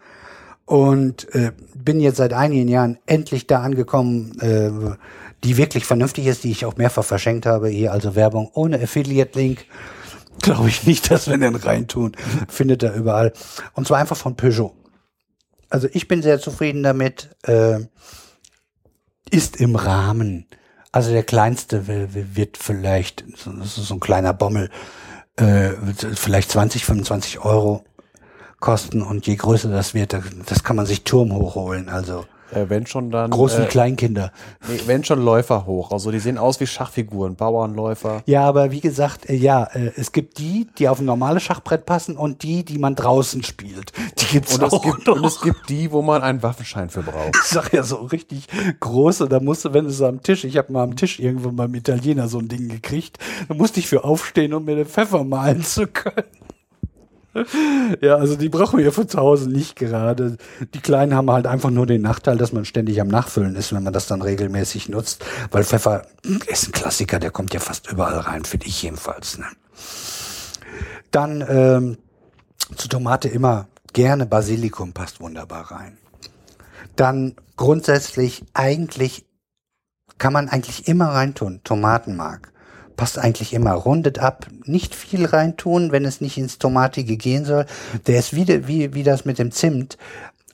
und 0.66 1.34
äh, 1.34 1.52
bin 1.74 2.00
jetzt 2.00 2.16
seit 2.16 2.32
einigen 2.32 2.68
Jahren 2.68 2.98
endlich 3.06 3.46
da 3.46 3.60
angekommen, 3.60 4.38
äh, 4.40 4.70
die 5.44 5.56
wirklich 5.56 5.84
vernünftig 5.84 6.26
ist, 6.26 6.44
die 6.44 6.50
ich 6.50 6.64
auch 6.64 6.76
mehrfach 6.76 7.04
verschenkt 7.04 7.46
habe. 7.46 7.68
Hier 7.68 7.92
also 7.92 8.14
Werbung 8.14 8.50
ohne 8.54 8.80
Affiliate-Link. 8.80 9.66
Glaube 10.40 10.68
ich 10.68 10.86
nicht, 10.86 11.10
dass 11.10 11.28
wir 11.28 11.36
den 11.36 11.56
reintun. 11.56 12.12
Findet 12.48 12.82
er 12.82 12.94
überall. 12.94 13.32
Und 13.74 13.86
zwar 13.86 13.98
einfach 13.98 14.16
von 14.16 14.36
Peugeot. 14.36 14.74
Also 15.68 15.88
ich 15.92 16.08
bin 16.08 16.22
sehr 16.22 16.40
zufrieden 16.40 16.82
damit. 16.82 17.30
Äh, 17.42 17.80
ist 19.30 19.56
im 19.56 19.76
Rahmen. 19.76 20.46
Also 20.92 21.10
der 21.10 21.22
kleinste 21.22 21.86
wird 21.88 22.58
vielleicht, 22.58 23.24
das 23.32 23.78
ist 23.78 23.86
so 23.86 23.94
ein 23.94 24.00
kleiner 24.00 24.34
Bommel, 24.34 24.70
äh, 25.36 25.70
vielleicht 26.14 26.50
20, 26.50 26.84
25 26.84 27.40
Euro 27.40 27.82
kosten 28.62 29.02
und 29.02 29.26
je 29.26 29.36
größer 29.36 29.68
das 29.68 29.92
wird, 29.92 30.16
das 30.46 30.64
kann 30.64 30.76
man 30.76 30.86
sich 30.86 31.04
Turm 31.04 31.34
hochholen. 31.34 31.90
Also 31.90 32.24
äh, 32.52 32.68
wenn 32.68 32.86
schon 32.86 33.10
dann 33.10 33.30
Groß- 33.30 33.56
und 33.56 33.64
äh, 33.64 33.66
Kleinkinder. 33.66 34.32
Nee, 34.68 34.80
wenn 34.86 35.04
schon 35.04 35.22
Läufer 35.22 35.66
hoch. 35.66 35.90
Also 35.90 36.10
die 36.10 36.18
sehen 36.18 36.38
aus 36.38 36.60
wie 36.60 36.66
Schachfiguren, 36.66 37.34
Bauernläufer. 37.34 38.22
Ja, 38.26 38.42
aber 38.46 38.70
wie 38.70 38.80
gesagt, 38.80 39.28
äh, 39.28 39.34
ja, 39.34 39.64
äh, 39.64 39.92
es 39.96 40.12
gibt 40.12 40.38
die, 40.38 40.68
die 40.78 40.88
auf 40.88 41.00
ein 41.00 41.04
normales 41.04 41.42
Schachbrett 41.42 41.86
passen 41.86 42.16
und 42.16 42.42
die, 42.42 42.64
die 42.64 42.78
man 42.78 42.94
draußen 42.94 43.42
spielt. 43.42 43.92
Die 44.18 44.26
gibt's 44.26 44.54
und 44.54 44.64
auch. 44.64 44.72
Es 44.72 44.82
gibt, 44.82 45.06
noch. 45.06 45.16
und 45.16 45.24
es 45.24 45.40
gibt 45.40 45.68
die, 45.68 45.90
wo 45.90 46.02
man 46.02 46.22
einen 46.22 46.42
Waffenschein 46.42 46.90
für 46.90 47.02
braucht. 47.02 47.36
Ich 47.42 47.48
sag 47.48 47.72
ja 47.72 47.82
so 47.82 47.96
richtig 47.96 48.46
große, 48.80 49.28
da 49.28 49.40
musst 49.40 49.64
du, 49.64 49.72
wenn 49.72 49.84
du 49.84 49.90
so 49.90 50.06
am 50.06 50.22
Tisch, 50.22 50.44
ich 50.44 50.56
habe 50.56 50.72
mal 50.72 50.84
am 50.84 50.96
Tisch 50.96 51.18
irgendwo 51.18 51.50
beim 51.50 51.74
Italiener 51.74 52.28
so 52.28 52.38
ein 52.38 52.48
Ding 52.48 52.68
gekriegt, 52.68 53.18
da 53.48 53.54
musste 53.54 53.80
ich 53.80 53.88
für 53.88 54.04
aufstehen, 54.04 54.54
um 54.54 54.64
mir 54.64 54.76
den 54.76 54.86
Pfeffer 54.86 55.24
malen 55.24 55.62
zu 55.62 55.86
können. 55.86 56.24
Ja, 58.00 58.16
also 58.16 58.36
die 58.36 58.48
brauchen 58.48 58.78
wir 58.78 58.92
von 58.92 59.08
zu 59.08 59.18
Hause 59.18 59.50
nicht 59.50 59.76
gerade. 59.76 60.36
Die 60.74 60.80
Kleinen 60.80 61.14
haben 61.14 61.30
halt 61.30 61.46
einfach 61.46 61.70
nur 61.70 61.86
den 61.86 62.02
Nachteil, 62.02 62.36
dass 62.36 62.52
man 62.52 62.64
ständig 62.64 63.00
am 63.00 63.08
Nachfüllen 63.08 63.56
ist, 63.56 63.72
wenn 63.72 63.82
man 63.82 63.92
das 63.92 64.06
dann 64.06 64.22
regelmäßig 64.22 64.88
nutzt. 64.88 65.24
Weil 65.50 65.64
Pfeffer 65.64 66.06
ist 66.46 66.68
ein 66.68 66.72
Klassiker, 66.72 67.18
der 67.18 67.30
kommt 67.30 67.54
ja 67.54 67.60
fast 67.60 67.90
überall 67.90 68.18
rein, 68.18 68.44
finde 68.44 68.66
ich 68.66 68.82
jedenfalls. 68.82 69.38
Ne? 69.38 69.46
Dann 71.10 71.44
ähm, 71.48 71.98
zu 72.76 72.88
Tomate 72.88 73.28
immer 73.28 73.68
gerne 73.92 74.26
Basilikum 74.26 74.92
passt 74.92 75.20
wunderbar 75.20 75.70
rein. 75.70 75.98
Dann 76.96 77.36
grundsätzlich 77.56 78.44
eigentlich 78.54 79.26
kann 80.18 80.32
man 80.32 80.48
eigentlich 80.48 80.88
immer 80.88 81.08
reintun. 81.08 81.60
Tomatenmark. 81.64 82.51
Passt 82.96 83.18
eigentlich 83.18 83.54
immer. 83.54 83.72
Rundet 83.72 84.18
ab. 84.18 84.46
Nicht 84.64 84.94
viel 84.94 85.26
reintun, 85.26 85.92
wenn 85.92 86.04
es 86.04 86.20
nicht 86.20 86.38
ins 86.38 86.58
Tomatige 86.58 87.16
gehen 87.16 87.44
soll. 87.44 87.66
Der 88.06 88.18
ist 88.18 88.34
wieder, 88.34 88.68
wie, 88.68 88.94
wie 88.94 89.02
das 89.02 89.24
mit 89.24 89.38
dem 89.38 89.50
Zimt. 89.50 89.98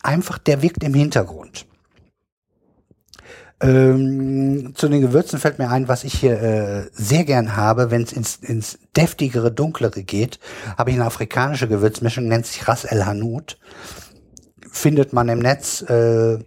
Einfach, 0.03 0.39
der 0.39 0.63
wirkt 0.63 0.85
im 0.85 0.95
Hintergrund. 0.95 1.67
Ähm, 3.61 4.73
zu 4.77 4.89
den 4.89 5.01
Gewürzen 5.01 5.41
fällt 5.41 5.59
mir 5.59 5.69
ein, 5.69 5.89
was 5.89 6.05
ich 6.05 6.15
hier 6.15 6.41
äh, 6.41 6.91
sehr 6.93 7.25
gern 7.25 7.57
habe, 7.57 7.91
wenn 7.91 8.03
es 8.03 8.13
ins, 8.13 8.37
ins 8.37 8.79
deftigere, 8.97 9.51
dunklere 9.51 10.05
geht, 10.05 10.39
habe 10.77 10.91
ich 10.91 10.97
eine 10.97 11.07
afrikanische 11.07 11.67
Gewürzmischung, 11.67 12.29
nennt 12.29 12.47
sich 12.47 12.69
Ras 12.69 12.85
El 12.85 13.05
Hanout. 13.05 13.57
Findet 14.71 15.13
man 15.13 15.29
im 15.29 15.41
Netz, 15.41 15.83
äh, 15.83 16.39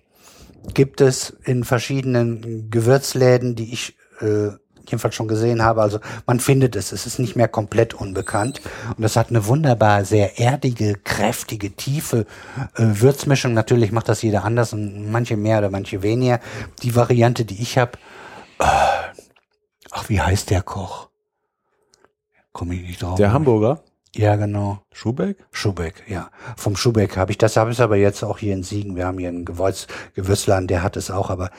gibt 0.73 1.01
es 1.01 1.35
in 1.43 1.65
verschiedenen 1.65 2.69
Gewürzläden, 2.69 3.55
die 3.55 3.73
ich 3.73 3.97
äh, 4.21 4.51
jedenfalls 4.91 5.15
schon 5.15 5.27
gesehen 5.27 5.63
habe. 5.63 5.81
Also 5.81 5.99
man 6.25 6.39
findet 6.39 6.75
es, 6.75 6.91
es 6.91 7.05
ist 7.05 7.19
nicht 7.19 7.35
mehr 7.35 7.47
komplett 7.47 7.93
unbekannt. 7.93 8.61
Und 8.97 9.03
es 9.03 9.15
hat 9.15 9.29
eine 9.29 9.45
wunderbar 9.47 10.05
sehr 10.05 10.39
erdige, 10.39 10.95
kräftige, 10.95 11.71
tiefe 11.71 12.25
äh, 12.75 12.83
Würzmischung. 12.83 13.53
Natürlich 13.53 13.91
macht 13.91 14.09
das 14.09 14.21
jeder 14.21 14.43
anders 14.43 14.73
und 14.73 15.11
manche 15.11 15.37
mehr 15.37 15.59
oder 15.59 15.69
manche 15.69 16.01
weniger. 16.03 16.39
Die 16.83 16.95
Variante, 16.95 17.45
die 17.45 17.61
ich 17.61 17.77
habe, 17.77 17.93
äh, 18.59 18.65
ach, 19.91 20.09
wie 20.09 20.21
heißt 20.21 20.49
der 20.49 20.61
Koch? 20.61 21.09
Komme 22.51 22.75
ich 22.75 22.81
nicht 22.81 23.01
drauf. 23.01 23.15
Der 23.15 23.31
Hamburger? 23.31 23.83
Ja, 24.13 24.35
genau. 24.35 24.79
Schubeck? 24.91 25.37
Schubeck, 25.51 26.03
ja. 26.07 26.29
Vom 26.57 26.75
Schubeck 26.75 27.15
habe 27.15 27.31
ich 27.31 27.37
das, 27.37 27.55
habe 27.55 27.71
ich 27.71 27.79
aber 27.79 27.95
jetzt 27.95 28.23
auch 28.23 28.39
hier 28.39 28.53
in 28.53 28.63
Siegen. 28.63 28.97
Wir 28.97 29.05
haben 29.05 29.17
hier 29.17 29.29
einen 29.29 29.45
Gewürz, 29.45 29.87
Gewürzladen, 30.15 30.67
der 30.67 30.83
hat 30.83 30.97
es 30.97 31.09
auch, 31.09 31.29
aber 31.29 31.49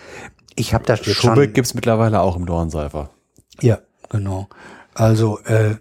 ich 0.55 0.75
habe 0.75 0.85
das 0.85 1.05
jetzt 1.07 1.17
Schubeck 1.17 1.45
schon. 1.45 1.53
gibt's 1.55 1.73
mittlerweile 1.73 2.21
auch 2.21 2.37
im 2.37 2.45
Dornseifer. 2.45 3.09
Ja, 3.61 3.79
genau. 4.09 4.49
Also 4.95 5.39
äh, 5.41 5.77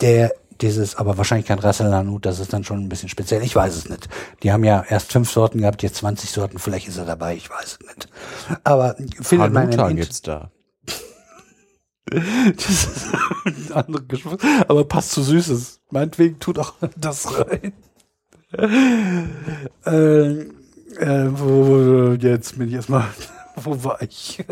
der 0.00 0.32
dieses, 0.60 0.96
aber 0.96 1.18
wahrscheinlich 1.18 1.46
kein 1.46 1.58
Rasselanut, 1.58 2.24
das 2.24 2.38
ist 2.38 2.52
dann 2.52 2.64
schon 2.64 2.82
ein 2.84 2.88
bisschen 2.88 3.08
speziell. 3.08 3.42
Ich 3.42 3.54
weiß 3.54 3.74
es 3.76 3.88
nicht. 3.88 4.08
Die 4.42 4.52
haben 4.52 4.64
ja 4.64 4.84
erst 4.88 5.12
fünf 5.12 5.30
Sorten 5.30 5.60
gehabt, 5.60 5.82
jetzt 5.82 5.96
20 5.96 6.30
Sorten. 6.30 6.58
Vielleicht 6.58 6.88
ist 6.88 6.96
er 6.96 7.04
dabei, 7.04 7.36
ich 7.36 7.50
weiß 7.50 7.78
es 7.80 7.86
nicht. 7.86 8.08
Aber 8.64 8.96
findet 9.20 9.52
man 9.52 9.64
Hanuta 9.64 9.88
in 9.88 9.96
gibt's 9.96 10.22
da. 10.22 10.50
Das 12.08 12.68
ist 12.68 13.08
ein 13.44 13.72
anderer 13.72 14.04
Geschmack, 14.04 14.40
aber 14.68 14.84
passt 14.84 15.10
zu 15.10 15.22
Süßes. 15.24 15.80
Meinetwegen 15.90 16.38
tut 16.38 16.56
auch 16.60 16.74
das 16.96 17.26
rein. 17.36 17.72
äh, 18.52 20.46
wo, 21.32 21.66
wo, 21.66 22.12
jetzt 22.12 22.56
bin 22.58 22.68
ich 22.68 22.74
erstmal, 22.74 23.08
wo 23.56 23.82
war 23.82 24.00
ich? 24.02 24.44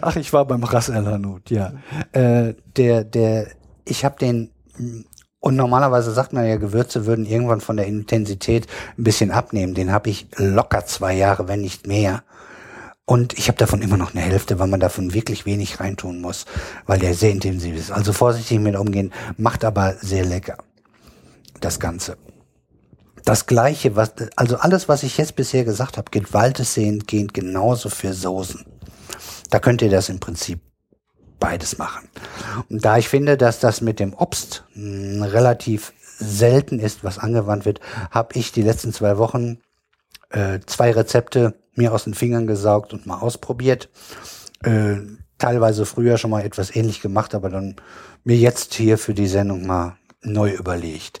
Ach, 0.00 0.16
ich 0.16 0.32
war 0.32 0.44
beim 0.44 0.62
Ras 0.62 0.88
El 0.88 1.06
Hanout, 1.06 1.42
ja. 1.48 1.72
Äh, 2.12 2.54
der, 2.76 3.04
der, 3.04 3.48
ich 3.84 4.04
habe 4.04 4.16
den, 4.18 4.50
und 5.40 5.56
normalerweise 5.56 6.12
sagt 6.12 6.32
man 6.32 6.46
ja, 6.46 6.56
Gewürze 6.56 7.06
würden 7.06 7.26
irgendwann 7.26 7.60
von 7.60 7.76
der 7.76 7.86
Intensität 7.86 8.66
ein 8.98 9.04
bisschen 9.04 9.30
abnehmen. 9.30 9.74
Den 9.74 9.92
habe 9.92 10.10
ich 10.10 10.28
locker 10.36 10.86
zwei 10.86 11.14
Jahre, 11.14 11.48
wenn 11.48 11.60
nicht 11.60 11.86
mehr. 11.86 12.22
Und 13.04 13.38
ich 13.38 13.46
habe 13.48 13.58
davon 13.58 13.82
immer 13.82 13.96
noch 13.96 14.14
eine 14.14 14.24
Hälfte, 14.24 14.58
weil 14.58 14.66
man 14.66 14.80
davon 14.80 15.14
wirklich 15.14 15.46
wenig 15.46 15.78
reintun 15.78 16.20
muss, 16.20 16.44
weil 16.86 16.98
der 16.98 17.14
sehr 17.14 17.30
intensiv 17.30 17.76
ist. 17.76 17.92
Also 17.92 18.12
vorsichtig 18.12 18.58
mit 18.58 18.74
umgehen, 18.74 19.12
macht 19.36 19.64
aber 19.64 19.94
sehr 20.00 20.24
lecker. 20.24 20.58
Das 21.60 21.78
Ganze. 21.78 22.16
Das 23.24 23.46
Gleiche, 23.46 23.96
was, 23.96 24.12
also 24.34 24.56
alles, 24.56 24.88
was 24.88 25.04
ich 25.04 25.18
jetzt 25.18 25.36
bisher 25.36 25.64
gesagt 25.64 25.96
habe, 25.96 26.10
gilt 26.10 26.32
gehend 27.06 27.34
genauso 27.34 27.88
für 27.88 28.12
Soßen. 28.12 28.64
Da 29.50 29.58
könnt 29.58 29.82
ihr 29.82 29.90
das 29.90 30.08
im 30.08 30.20
Prinzip 30.20 30.60
beides 31.38 31.78
machen. 31.78 32.08
Und 32.68 32.84
da 32.84 32.98
ich 32.98 33.08
finde, 33.08 33.36
dass 33.36 33.60
das 33.60 33.80
mit 33.80 34.00
dem 34.00 34.14
Obst 34.14 34.64
mh, 34.74 35.26
relativ 35.26 35.92
selten 36.18 36.78
ist, 36.78 37.04
was 37.04 37.18
angewandt 37.18 37.64
wird, 37.64 37.80
habe 38.10 38.38
ich 38.38 38.52
die 38.52 38.62
letzten 38.62 38.92
zwei 38.92 39.18
Wochen 39.18 39.58
äh, 40.30 40.60
zwei 40.66 40.90
Rezepte 40.92 41.54
mir 41.74 41.92
aus 41.92 42.04
den 42.04 42.14
Fingern 42.14 42.46
gesaugt 42.46 42.92
und 42.92 43.06
mal 43.06 43.18
ausprobiert. 43.18 43.90
Äh, 44.62 44.96
teilweise 45.38 45.84
früher 45.84 46.16
schon 46.16 46.30
mal 46.30 46.44
etwas 46.44 46.74
ähnlich 46.74 47.00
gemacht, 47.00 47.34
aber 47.34 47.50
dann 47.50 47.76
mir 48.24 48.36
jetzt 48.36 48.74
hier 48.74 48.98
für 48.98 49.14
die 49.14 49.26
Sendung 49.26 49.66
mal 49.66 49.96
neu 50.22 50.52
überlegt. 50.52 51.20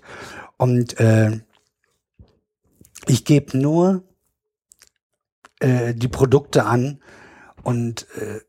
Und 0.56 0.98
äh, 0.98 1.40
ich 3.06 3.24
gebe 3.24 3.58
nur 3.58 4.02
äh, 5.60 5.94
die 5.94 6.08
Produkte 6.08 6.64
an 6.64 7.00
und 7.66 8.06
äh, 8.16 8.40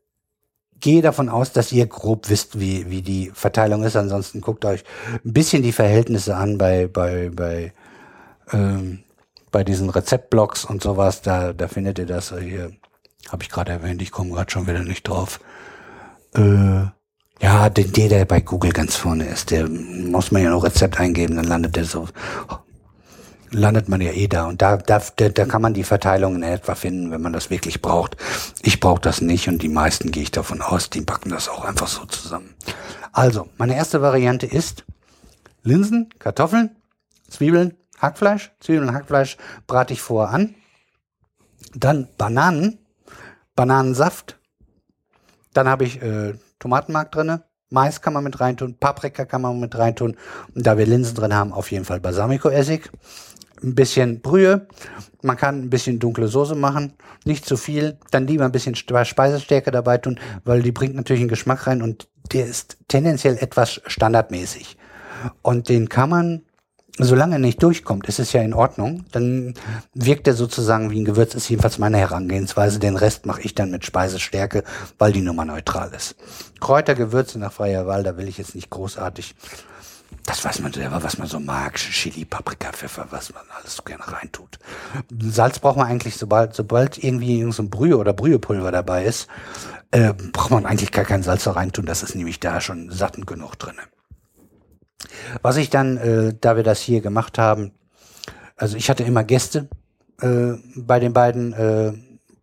gehe 0.78 1.02
davon 1.02 1.28
aus, 1.28 1.50
dass 1.50 1.72
ihr 1.72 1.86
grob 1.86 2.28
wisst, 2.30 2.60
wie, 2.60 2.88
wie 2.88 3.02
die 3.02 3.32
Verteilung 3.34 3.82
ist. 3.82 3.96
Ansonsten 3.96 4.40
guckt 4.40 4.64
euch 4.64 4.84
ein 5.24 5.32
bisschen 5.32 5.64
die 5.64 5.72
Verhältnisse 5.72 6.36
an 6.36 6.56
bei, 6.56 6.86
bei, 6.86 7.30
bei, 7.34 7.72
ähm, 8.52 9.00
bei 9.50 9.64
diesen 9.64 9.90
Rezeptblogs 9.90 10.64
und 10.64 10.84
sowas. 10.84 11.20
Da, 11.20 11.52
da 11.52 11.66
findet 11.66 11.98
ihr 11.98 12.06
das 12.06 12.32
hier. 12.38 12.70
Habe 13.28 13.42
ich 13.42 13.48
gerade 13.48 13.72
erwähnt, 13.72 14.00
ich 14.02 14.12
komme 14.12 14.30
gerade 14.30 14.52
schon 14.52 14.68
wieder 14.68 14.84
nicht 14.84 15.08
drauf. 15.08 15.40
Äh, 16.36 16.86
ja, 17.40 17.70
der, 17.70 17.84
der, 17.84 18.08
der 18.08 18.24
bei 18.24 18.40
Google 18.40 18.70
ganz 18.70 18.94
vorne 18.94 19.26
ist, 19.26 19.50
der 19.50 19.68
muss 19.68 20.30
man 20.30 20.42
ja 20.44 20.50
noch 20.50 20.62
Rezept 20.62 21.00
eingeben, 21.00 21.36
dann 21.36 21.44
landet 21.44 21.74
der 21.74 21.84
so, 21.84 22.08
landet 23.50 23.88
man 23.88 24.00
ja 24.00 24.12
eh 24.12 24.28
da. 24.28 24.46
Und 24.46 24.62
da, 24.62 24.76
da, 24.76 25.00
da, 25.16 25.44
kann 25.44 25.62
man 25.62 25.74
die 25.74 25.84
Verteilung 25.84 26.36
in 26.36 26.42
etwa 26.42 26.74
finden, 26.74 27.10
wenn 27.10 27.22
man 27.22 27.32
das 27.32 27.50
wirklich 27.50 27.82
braucht. 27.82 28.16
Ich 28.62 28.80
brauche 28.80 29.00
das 29.00 29.20
nicht 29.20 29.48
und 29.48 29.62
die 29.62 29.68
meisten 29.68 30.10
gehe 30.10 30.22
ich 30.22 30.30
davon 30.30 30.62
aus, 30.62 30.90
die 30.90 31.00
packen 31.00 31.30
das 31.30 31.48
auch 31.48 31.64
einfach 31.64 31.88
so 31.88 32.04
zusammen. 32.06 32.54
Also, 33.12 33.48
meine 33.56 33.76
erste 33.76 34.02
Variante 34.02 34.46
ist 34.46 34.84
Linsen, 35.62 36.08
Kartoffeln, 36.18 36.76
Zwiebeln, 37.28 37.74
Hackfleisch. 38.00 38.52
Zwiebeln 38.60 38.88
und 38.88 38.94
Hackfleisch 38.94 39.36
brate 39.66 39.92
ich 39.92 40.00
vorher 40.00 40.34
an. 40.34 40.54
Dann 41.74 42.08
Bananen, 42.16 42.78
Bananensaft. 43.56 44.38
Dann 45.52 45.68
habe 45.68 45.84
ich 45.84 46.00
äh, 46.02 46.34
Tomatenmark 46.58 47.10
drinne. 47.12 47.42
Mais 47.70 48.00
kann 48.00 48.14
man 48.14 48.24
mit 48.24 48.40
reintun, 48.40 48.78
Paprika 48.78 49.26
kann 49.26 49.42
man 49.42 49.60
mit 49.60 49.76
reintun. 49.76 50.16
Und 50.54 50.66
da 50.66 50.78
wir 50.78 50.86
Linsen 50.86 51.14
drin 51.14 51.34
haben, 51.34 51.52
auf 51.52 51.70
jeden 51.70 51.84
Fall 51.84 52.00
Balsamico-Essig. 52.00 52.90
Ein 53.62 53.74
bisschen 53.74 54.20
Brühe. 54.20 54.66
Man 55.22 55.36
kann 55.36 55.62
ein 55.62 55.70
bisschen 55.70 55.98
dunkle 55.98 56.28
Soße 56.28 56.54
machen. 56.54 56.92
Nicht 57.24 57.44
zu 57.44 57.56
viel. 57.56 57.98
Dann 58.10 58.26
lieber 58.26 58.44
ein 58.44 58.52
bisschen 58.52 58.74
Speisestärke 58.74 59.70
dabei 59.70 59.98
tun, 59.98 60.18
weil 60.44 60.62
die 60.62 60.72
bringt 60.72 60.94
natürlich 60.94 61.22
einen 61.22 61.28
Geschmack 61.28 61.66
rein 61.66 61.82
und 61.82 62.08
der 62.32 62.46
ist 62.46 62.76
tendenziell 62.88 63.36
etwas 63.38 63.80
standardmäßig. 63.86 64.76
Und 65.42 65.68
den 65.68 65.88
kann 65.88 66.10
man 66.10 66.42
solange 66.98 67.36
er 67.36 67.38
nicht 67.38 67.62
durchkommt, 67.62 68.08
ist 68.08 68.18
es 68.18 68.32
ja 68.32 68.42
in 68.42 68.54
Ordnung. 68.54 69.04
Dann 69.12 69.54
wirkt 69.94 70.26
er 70.26 70.34
sozusagen 70.34 70.90
wie 70.90 71.00
ein 71.00 71.04
Gewürz, 71.04 71.34
ist 71.34 71.48
jedenfalls 71.48 71.78
meine 71.78 71.98
Herangehensweise. 71.98 72.78
Den 72.78 72.96
Rest 72.96 73.26
mache 73.26 73.42
ich 73.42 73.54
dann 73.54 73.70
mit 73.70 73.84
Speisestärke, 73.84 74.64
weil 74.98 75.12
die 75.12 75.20
Nummer 75.20 75.44
neutral 75.44 75.92
ist. 75.94 76.16
Kräuter, 76.60 76.94
Gewürze 76.94 77.38
nach 77.38 77.52
freier 77.52 77.86
Wahl, 77.86 78.02
da 78.02 78.16
will 78.16 78.28
ich 78.28 78.38
jetzt 78.38 78.54
nicht 78.54 78.70
großartig. 78.70 79.34
Das 80.24 80.44
weiß 80.44 80.60
man 80.60 80.72
selber, 80.72 81.02
was 81.02 81.18
man 81.18 81.26
so 81.26 81.40
mag. 81.40 81.76
Chili, 81.76 82.24
Paprika, 82.24 82.70
Pfeffer, 82.72 83.06
was 83.10 83.32
man 83.32 83.44
alles 83.56 83.76
so 83.76 83.82
gerne 83.82 84.06
reintut. 84.06 84.58
Salz 85.20 85.58
braucht 85.58 85.78
man 85.78 85.86
eigentlich, 85.86 86.16
sobald, 86.16 86.54
sobald 86.54 87.02
irgendwie 87.02 87.50
so 87.50 87.62
ein 87.62 87.70
Brühe 87.70 87.96
oder 87.96 88.12
Brühepulver 88.12 88.70
dabei 88.70 89.04
ist, 89.04 89.28
äh, 89.90 90.12
braucht 90.12 90.50
man 90.50 90.66
eigentlich 90.66 90.92
gar 90.92 91.04
kein 91.04 91.22
Salz 91.22 91.44
da 91.44 91.52
reintun. 91.52 91.86
Das 91.86 92.02
ist 92.02 92.14
nämlich 92.14 92.40
da 92.40 92.60
schon 92.60 92.90
satten 92.90 93.24
genug 93.24 93.58
drinne. 93.58 93.80
Was 95.42 95.56
ich 95.56 95.70
dann, 95.70 95.96
äh, 95.96 96.34
da 96.38 96.56
wir 96.56 96.62
das 96.62 96.80
hier 96.80 97.00
gemacht 97.00 97.38
haben, 97.38 97.72
also 98.56 98.76
ich 98.76 98.90
hatte 98.90 99.04
immer 99.04 99.24
Gäste 99.24 99.68
äh, 100.20 100.54
bei 100.76 101.00
den 101.00 101.12
beiden 101.12 101.52
äh, 101.52 101.92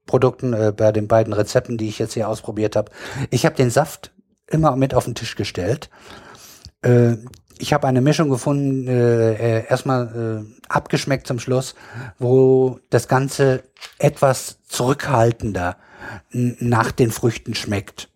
Produkten, 0.06 0.54
äh, 0.54 0.74
bei 0.76 0.92
den 0.92 1.08
beiden 1.08 1.34
Rezepten, 1.34 1.78
die 1.78 1.88
ich 1.88 2.00
jetzt 2.00 2.14
hier 2.14 2.30
ausprobiert 2.30 2.76
habe. 2.76 2.92
Ich 3.30 3.46
habe 3.46 3.56
den 3.56 3.70
Saft 3.70 4.12
immer 4.48 4.76
mit 4.76 4.94
auf 4.94 5.06
den 5.06 5.16
Tisch 5.16 5.36
gestellt. 5.36 5.90
Ich 7.58 7.74
habe 7.74 7.88
eine 7.88 8.02
Mischung 8.02 8.30
gefunden, 8.30 8.88
äh, 8.88 9.34
äh, 9.34 9.68
erstmal 9.70 10.46
äh, 10.46 10.62
abgeschmeckt 10.68 11.28
zum 11.28 11.40
Schluss, 11.40 11.76
wo 12.20 12.80
das 12.90 13.08
Ganze 13.08 13.64
etwas 13.98 14.60
zurückhaltender 14.68 15.78
nach 16.32 16.92
den 16.92 17.12
Früchten 17.12 17.56
schmeckt. 17.56 18.10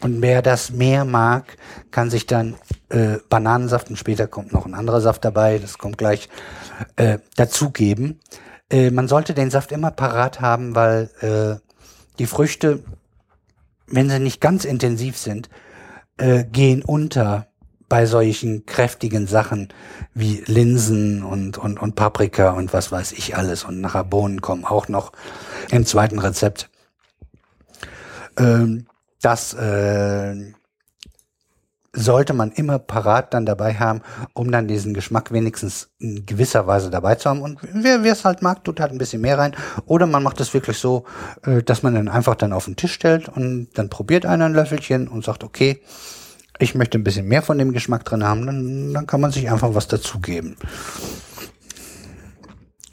Und 0.00 0.22
wer 0.22 0.42
das 0.42 0.70
mehr 0.70 1.04
mag, 1.04 1.56
kann 1.90 2.08
sich 2.08 2.26
dann 2.26 2.54
äh, 2.88 3.16
Bananensaft 3.28 3.90
und 3.90 3.96
später 3.96 4.28
kommt 4.28 4.52
noch 4.52 4.64
ein 4.64 4.74
anderer 4.74 5.00
Saft 5.00 5.24
dabei, 5.24 5.58
das 5.58 5.78
kommt 5.78 5.98
gleich, 5.98 6.28
äh, 6.96 7.18
dazugeben. 7.34 8.20
Äh, 8.70 8.90
man 8.92 9.08
sollte 9.08 9.34
den 9.34 9.50
Saft 9.50 9.72
immer 9.72 9.90
parat 9.90 10.40
haben, 10.40 10.76
weil 10.76 11.10
äh, 11.20 11.60
die 12.20 12.26
Früchte, 12.26 12.84
wenn 13.88 14.08
sie 14.08 14.20
nicht 14.20 14.40
ganz 14.40 14.64
intensiv 14.64 15.16
sind, 15.16 15.48
äh, 16.16 16.44
gehen 16.44 16.82
unter 16.82 17.47
bei 17.88 18.06
solchen 18.06 18.66
kräftigen 18.66 19.26
Sachen 19.26 19.68
wie 20.14 20.42
Linsen 20.46 21.22
und, 21.22 21.58
und, 21.58 21.80
und 21.80 21.94
Paprika 21.94 22.50
und 22.50 22.72
was 22.72 22.92
weiß 22.92 23.12
ich 23.12 23.36
alles. 23.36 23.64
Und 23.64 23.80
nachher 23.80 24.04
Bohnen 24.04 24.42
kommen 24.42 24.64
auch 24.64 24.88
noch 24.88 25.12
im 25.70 25.86
zweiten 25.86 26.18
Rezept. 26.18 26.68
Ähm, 28.38 28.86
das 29.22 29.54
äh, 29.54 30.52
sollte 31.92 32.34
man 32.34 32.52
immer 32.52 32.78
parat 32.78 33.32
dann 33.34 33.46
dabei 33.46 33.74
haben, 33.74 34.02
um 34.34 34.52
dann 34.52 34.68
diesen 34.68 34.94
Geschmack 34.94 35.32
wenigstens 35.32 35.88
in 35.98 36.26
gewisser 36.26 36.66
Weise 36.66 36.90
dabei 36.90 37.14
zu 37.14 37.30
haben. 37.30 37.40
Und 37.40 37.58
wer 37.72 38.04
es 38.04 38.24
halt 38.24 38.42
mag, 38.42 38.64
tut 38.64 38.80
halt 38.80 38.92
ein 38.92 38.98
bisschen 38.98 39.22
mehr 39.22 39.38
rein. 39.38 39.56
Oder 39.86 40.06
man 40.06 40.22
macht 40.22 40.40
es 40.40 40.52
wirklich 40.52 40.78
so, 40.78 41.04
äh, 41.44 41.62
dass 41.62 41.82
man 41.82 41.94
dann 41.94 42.08
einfach 42.08 42.34
dann 42.34 42.52
auf 42.52 42.66
den 42.66 42.76
Tisch 42.76 42.92
stellt 42.92 43.28
und 43.28 43.68
dann 43.74 43.88
probiert 43.88 44.26
einer 44.26 44.44
ein 44.44 44.54
Löffelchen 44.54 45.08
und 45.08 45.24
sagt, 45.24 45.42
okay, 45.42 45.80
ich 46.58 46.74
möchte 46.74 46.98
ein 46.98 47.04
bisschen 47.04 47.26
mehr 47.26 47.42
von 47.42 47.58
dem 47.58 47.72
Geschmack 47.72 48.04
drin 48.04 48.24
haben, 48.24 48.46
dann, 48.46 48.94
dann 48.94 49.06
kann 49.06 49.20
man 49.20 49.30
sich 49.30 49.50
einfach 49.50 49.74
was 49.74 49.88
dazugeben. 49.88 50.56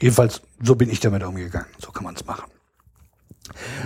Jedenfalls, 0.00 0.42
so 0.62 0.74
bin 0.74 0.90
ich 0.90 1.00
damit 1.00 1.22
umgegangen. 1.22 1.68
So 1.78 1.90
kann 1.90 2.04
man 2.04 2.14
es 2.14 2.26
machen. 2.26 2.50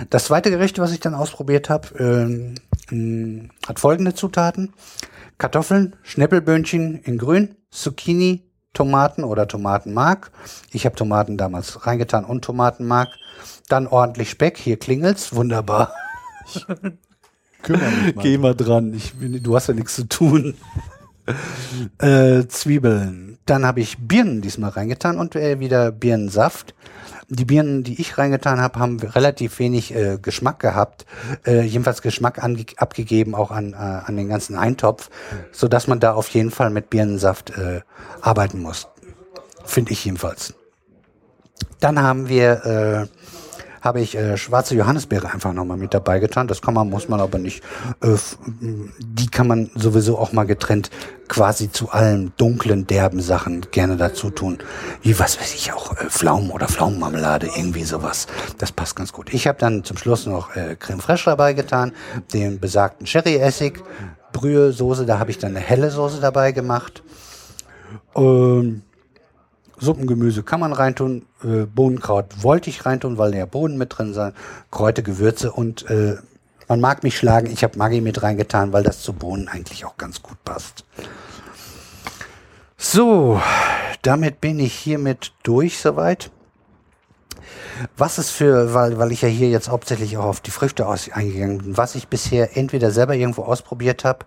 Das 0.09 0.25
zweite 0.25 0.49
Gericht, 0.49 0.79
was 0.79 0.91
ich 0.91 0.99
dann 0.99 1.15
ausprobiert 1.15 1.69
habe, 1.69 2.57
äh, 2.91 3.39
hat 3.67 3.79
folgende 3.79 4.13
Zutaten. 4.13 4.73
Kartoffeln, 5.37 5.95
Schnippelböhnchen 6.03 7.01
in 7.01 7.17
grün, 7.17 7.55
Zucchini, 7.71 8.43
Tomaten 8.73 9.23
oder 9.23 9.47
Tomatenmark. 9.47 10.31
Ich 10.71 10.85
habe 10.85 10.95
Tomaten 10.95 11.37
damals 11.37 11.85
reingetan 11.85 12.25
und 12.25 12.43
Tomatenmark. 12.43 13.09
Dann 13.67 13.87
ordentlich 13.87 14.29
Speck. 14.29 14.57
Hier 14.57 14.77
klingelt's. 14.77 15.33
Wunderbar. 15.33 15.93
Kümmere 17.63 17.89
mich 18.05 18.15
mal. 18.15 18.21
Geh 18.23 18.37
mal 18.37 18.55
dran. 18.55 18.93
Ich, 18.93 19.13
bin- 19.13 19.41
du 19.41 19.55
hast 19.55 19.67
ja 19.67 19.73
nichts 19.73 19.95
zu 19.95 20.07
tun. 20.07 20.55
äh, 21.99 22.45
Zwiebeln. 22.47 23.37
Dann 23.45 23.65
habe 23.65 23.79
ich 23.81 23.97
Birnen 23.99 24.41
diesmal 24.41 24.71
reingetan 24.71 25.17
und 25.17 25.35
äh, 25.35 25.59
wieder 25.59 25.91
Birnensaft. 25.91 26.73
Die 27.29 27.45
Birnen, 27.45 27.83
die 27.83 28.01
ich 28.01 28.17
reingetan 28.17 28.59
habe, 28.59 28.77
haben 28.79 28.99
relativ 28.99 29.59
wenig 29.59 29.95
äh, 29.95 30.17
Geschmack 30.21 30.59
gehabt. 30.59 31.05
Äh, 31.45 31.61
jedenfalls 31.61 32.01
Geschmack 32.01 32.41
abgegeben 32.77 33.35
auch 33.35 33.51
an, 33.51 33.71
äh, 33.73 33.75
an 33.77 34.17
den 34.17 34.27
ganzen 34.27 34.57
Eintopf, 34.57 35.09
so 35.51 35.67
dass 35.69 35.87
man 35.87 35.99
da 36.01 36.13
auf 36.13 36.27
jeden 36.29 36.51
Fall 36.51 36.69
mit 36.71 36.89
Birnensaft 36.89 37.51
äh, 37.51 37.81
arbeiten 38.21 38.61
muss. 38.61 38.87
Finde 39.63 39.91
ich 39.93 40.03
jedenfalls. 40.03 40.53
Dann 41.79 42.01
haben 42.01 42.27
wir 42.27 43.07
habe 43.81 43.99
ich 43.99 44.15
äh, 44.15 44.37
schwarze 44.37 44.75
Johannisbeere 44.75 45.31
einfach 45.31 45.53
nochmal 45.53 45.77
mit 45.77 45.93
dabei 45.93 46.19
getan. 46.19 46.47
Das 46.47 46.61
kann 46.61 46.73
man, 46.73 46.89
muss 46.89 47.09
man 47.09 47.19
aber 47.19 47.39
nicht. 47.39 47.63
Äh, 48.01 48.15
die 48.99 49.27
kann 49.27 49.47
man 49.47 49.71
sowieso 49.75 50.17
auch 50.17 50.31
mal 50.31 50.45
getrennt 50.45 50.91
quasi 51.27 51.71
zu 51.71 51.89
allen 51.89 52.33
dunklen, 52.37 52.85
derben 52.87 53.21
Sachen 53.21 53.61
gerne 53.71 53.97
dazu 53.97 54.29
tun. 54.29 54.59
Wie, 55.01 55.17
was 55.17 55.39
weiß 55.39 55.55
ich 55.55 55.73
auch, 55.73 55.97
äh, 55.97 56.09
Pflaumen 56.09 56.51
oder 56.51 56.67
Pflaumenmarmelade, 56.67 57.49
irgendwie 57.55 57.83
sowas. 57.83 58.27
Das 58.57 58.71
passt 58.71 58.95
ganz 58.95 59.11
gut. 59.13 59.33
Ich 59.33 59.47
habe 59.47 59.57
dann 59.57 59.83
zum 59.83 59.97
Schluss 59.97 60.25
noch 60.25 60.55
äh, 60.55 60.75
Creme 60.75 60.99
Fraiche 60.99 61.31
dabei 61.31 61.53
getan, 61.53 61.93
den 62.33 62.59
besagten 62.59 63.07
Sherry-Essig, 63.07 63.79
Brühe, 64.31 64.71
Soße, 64.71 65.05
da 65.05 65.19
habe 65.19 65.31
ich 65.31 65.39
dann 65.39 65.55
eine 65.55 65.65
helle 65.65 65.89
Soße 65.89 66.21
dabei 66.21 66.51
gemacht. 66.51 67.01
Ähm, 68.15 68.83
Suppengemüse 69.81 70.43
kann 70.43 70.59
man 70.59 70.73
reintun, 70.73 71.25
äh, 71.43 71.65
Bohnenkraut 71.65 72.43
wollte 72.43 72.69
ich 72.69 72.85
reintun, 72.85 73.17
weil 73.17 73.35
ja 73.35 73.45
Bohnen 73.45 73.77
mit 73.77 73.97
drin 73.97 74.13
sind, 74.13 74.35
Kräuter, 74.69 75.01
Gewürze 75.01 75.51
und 75.51 75.89
äh, 75.89 76.17
man 76.67 76.79
mag 76.79 77.03
mich 77.03 77.17
schlagen, 77.17 77.47
ich 77.51 77.63
habe 77.63 77.77
Maggi 77.77 77.99
mit 77.99 78.23
reingetan, 78.23 78.71
weil 78.71 78.83
das 78.83 79.01
zu 79.01 79.11
Bohnen 79.11 79.47
eigentlich 79.49 79.83
auch 79.83 79.97
ganz 79.97 80.21
gut 80.21 80.41
passt. 80.45 80.85
So, 82.77 83.41
damit 84.03 84.39
bin 84.39 84.59
ich 84.59 84.73
hiermit 84.73 85.33
durch 85.43 85.79
soweit. 85.79 86.31
Was 87.97 88.19
es 88.19 88.29
für, 88.29 88.73
weil, 88.73 88.99
weil 88.99 89.11
ich 89.11 89.23
ja 89.23 89.27
hier 89.27 89.49
jetzt 89.49 89.69
hauptsächlich 89.69 90.17
auch 90.17 90.25
auf 90.25 90.39
die 90.39 90.51
Früchte 90.51 90.87
aus, 90.87 91.09
eingegangen 91.11 91.57
bin, 91.57 91.77
was 91.77 91.95
ich 91.95 92.07
bisher 92.07 92.55
entweder 92.55 92.91
selber 92.91 93.15
irgendwo 93.15 93.43
ausprobiert 93.43 94.05
habe 94.05 94.25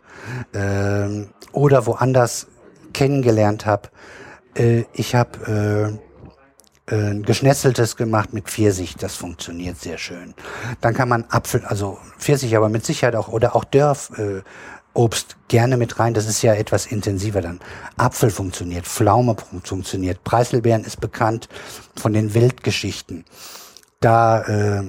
ähm, 0.53 1.29
oder 1.53 1.87
woanders 1.87 2.49
kennengelernt 2.93 3.67
habe, 3.67 3.89
äh, 4.55 4.85
ich 4.93 5.15
habe 5.15 5.99
äh, 6.89 6.95
äh, 6.95 7.21
geschnetzeltes 7.21 7.97
gemacht 7.97 8.33
mit 8.33 8.49
Pfirsich, 8.49 8.97
das 8.97 9.15
funktioniert 9.17 9.79
sehr 9.81 9.99
schön. 9.99 10.35
Dann 10.81 10.95
kann 10.95 11.09
man 11.09 11.25
Apfel, 11.31 11.65
also 11.65 11.99
Pfirsich, 12.19 12.57
aber 12.57 12.69
mit 12.69 12.85
Sicherheit 12.85 13.17
auch, 13.17 13.29
oder 13.29 13.57
auch 13.57 13.65
Dörf, 13.65 14.11
äh, 14.19 14.43
Obst 14.97 15.37
gerne 15.49 15.77
mit 15.77 15.99
rein, 15.99 16.15
das 16.15 16.29
ist 16.29 16.43
ja 16.43 16.55
etwas 16.55 16.87
intensiver 16.87 17.41
dann. 17.41 17.59
Apfel 17.97 18.31
funktioniert, 18.31 18.87
Pflaume 18.87 19.35
fun- 19.35 19.63
funktioniert, 19.65 20.23
Preiselbeeren 20.23 20.85
ist 20.85 21.01
bekannt 21.01 21.49
von 21.97 22.13
den 22.13 22.33
Wildgeschichten. 22.35 23.25
Da, 23.99 24.43
äh, 24.43 24.85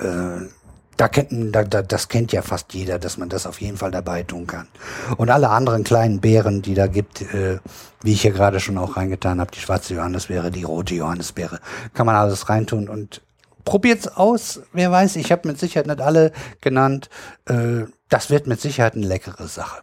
äh, 0.00 0.48
da 0.96 1.08
kennt, 1.08 1.54
da, 1.54 1.64
da, 1.64 1.82
das 1.82 2.08
kennt 2.08 2.32
ja 2.32 2.42
fast 2.42 2.74
jeder, 2.74 2.98
dass 2.98 3.16
man 3.16 3.28
das 3.28 3.46
auf 3.46 3.60
jeden 3.60 3.76
Fall 3.76 3.90
dabei 3.90 4.22
tun 4.22 4.46
kann. 4.46 4.68
Und 5.16 5.30
alle 5.30 5.50
anderen 5.50 5.84
kleinen 5.84 6.20
Beeren, 6.20 6.62
die 6.62 6.74
da 6.74 6.86
gibt, 6.86 7.22
äh, 7.22 7.58
wie 8.02 8.12
ich 8.12 8.22
hier 8.22 8.32
gerade 8.32 8.60
schon 8.60 8.78
auch 8.78 8.96
reingetan 8.96 9.40
habe, 9.40 9.50
die 9.50 9.60
schwarze 9.60 9.94
Johannisbeere, 9.94 10.50
die 10.50 10.64
rote 10.64 10.94
Johannisbeere, 10.94 11.60
kann 11.94 12.06
man 12.06 12.16
alles 12.16 12.48
reintun 12.48 12.88
und 12.88 13.22
probiert's 13.64 14.08
aus. 14.08 14.60
Wer 14.72 14.90
weiß, 14.90 15.16
ich 15.16 15.32
habe 15.32 15.48
mit 15.48 15.58
Sicherheit 15.58 15.86
nicht 15.86 16.00
alle 16.00 16.32
genannt. 16.60 17.08
Äh, 17.46 17.84
das 18.08 18.30
wird 18.30 18.46
mit 18.46 18.60
Sicherheit 18.60 18.94
eine 18.94 19.06
leckere 19.06 19.48
Sache. 19.48 19.82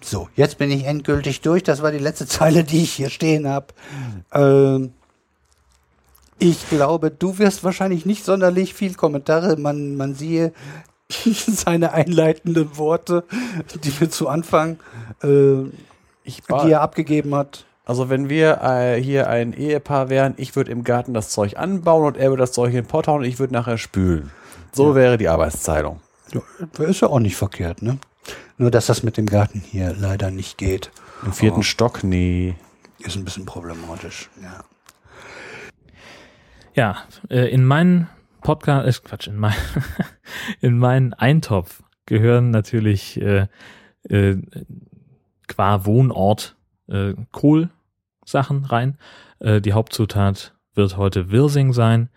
So, 0.00 0.28
jetzt 0.36 0.58
bin 0.58 0.70
ich 0.70 0.84
endgültig 0.84 1.40
durch. 1.40 1.62
Das 1.62 1.82
war 1.82 1.92
die 1.92 1.98
letzte 1.98 2.26
Zeile, 2.28 2.64
die 2.64 2.82
ich 2.82 2.92
hier 2.92 3.10
stehen 3.10 3.48
habe. 3.48 3.66
Ähm, 4.32 4.92
ich 6.38 6.68
glaube, 6.68 7.10
du 7.10 7.38
wirst 7.38 7.64
wahrscheinlich 7.64 8.06
nicht 8.06 8.24
sonderlich 8.24 8.74
viel 8.74 8.94
Kommentare. 8.94 9.56
Man, 9.56 9.96
man 9.96 10.14
siehe 10.14 10.52
seine 11.10 11.92
einleitenden 11.92 12.76
Worte, 12.76 13.24
die 13.82 14.00
wir 14.00 14.10
zu 14.10 14.28
Anfang, 14.28 14.78
äh, 15.22 15.64
die 16.24 16.70
er 16.70 16.80
abgegeben 16.80 17.34
hat. 17.34 17.64
Also 17.84 18.10
wenn 18.10 18.28
wir 18.28 18.60
äh, 18.62 19.02
hier 19.02 19.30
ein 19.30 19.54
Ehepaar 19.54 20.10
wären, 20.10 20.34
ich 20.36 20.54
würde 20.56 20.70
im 20.70 20.84
Garten 20.84 21.14
das 21.14 21.30
Zeug 21.30 21.56
anbauen 21.56 22.04
und 22.04 22.16
er 22.18 22.28
würde 22.28 22.42
das 22.42 22.52
Zeug 22.52 22.68
in 22.68 22.82
den 22.82 22.86
Pott 22.86 23.08
hauen 23.08 23.20
und 23.20 23.26
ich 23.26 23.38
würde 23.38 23.54
nachher 23.54 23.78
spülen. 23.78 24.30
So 24.72 24.94
wäre 24.94 25.16
die 25.16 25.28
Arbeitsteilung. 25.28 26.00
Ja, 26.34 26.84
ist 26.84 27.00
ja 27.00 27.08
auch 27.08 27.20
nicht 27.20 27.36
verkehrt, 27.36 27.80
ne? 27.80 27.98
Nur, 28.58 28.70
dass 28.70 28.86
das 28.86 29.02
mit 29.02 29.16
dem 29.16 29.24
Garten 29.24 29.60
hier 29.60 29.94
leider 29.98 30.30
nicht 30.30 30.58
geht. 30.58 30.90
Im 31.24 31.32
vierten 31.32 31.62
Stock, 31.62 32.04
nee. 32.04 32.54
Ist 32.98 33.16
ein 33.16 33.24
bisschen 33.24 33.46
problematisch, 33.46 34.28
ja. 34.42 34.64
Ja, 36.78 36.98
äh, 37.28 37.52
in 37.52 37.64
meinen 37.64 38.06
Podcast, 38.40 38.86
äh, 38.86 39.08
Quatsch, 39.08 39.26
in, 39.26 39.36
mein, 39.36 39.52
in 40.60 40.78
meinen 40.78 41.12
Eintopf 41.12 41.82
gehören 42.06 42.52
natürlich 42.52 43.20
äh, 43.20 43.48
äh, 44.04 44.36
qua 45.48 45.86
Wohnort 45.86 46.54
äh, 46.86 47.14
Kohlsachen 47.32 48.64
rein. 48.64 48.96
Äh, 49.40 49.60
die 49.60 49.72
Hauptzutat 49.72 50.54
wird 50.74 50.96
heute 50.96 51.32
Wirsing 51.32 51.72
sein. 51.72 52.10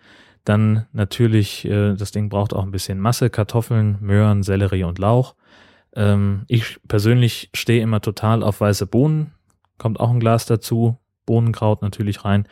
Dann 0.44 0.86
natürlich, 0.92 1.64
äh, 1.64 1.96
das 1.96 2.12
Ding 2.12 2.28
braucht 2.28 2.54
auch 2.54 2.62
ein 2.62 2.70
bisschen 2.70 3.00
Masse, 3.00 3.30
Kartoffeln, 3.30 3.98
Möhren, 4.00 4.44
Sellerie 4.44 4.84
und 4.84 5.00
Lauch. 5.00 5.34
Ähm, 5.96 6.44
ich 6.46 6.78
persönlich 6.86 7.50
stehe 7.52 7.82
immer 7.82 8.00
total 8.00 8.44
auf 8.44 8.60
weiße 8.60 8.86
Bohnen. 8.86 9.32
Kommt 9.78 9.98
auch 9.98 10.10
ein 10.10 10.20
Glas 10.20 10.46
dazu. 10.46 10.98
Bohnenkraut 11.26 11.82
natürlich 11.82 12.24
rein. 12.24 12.46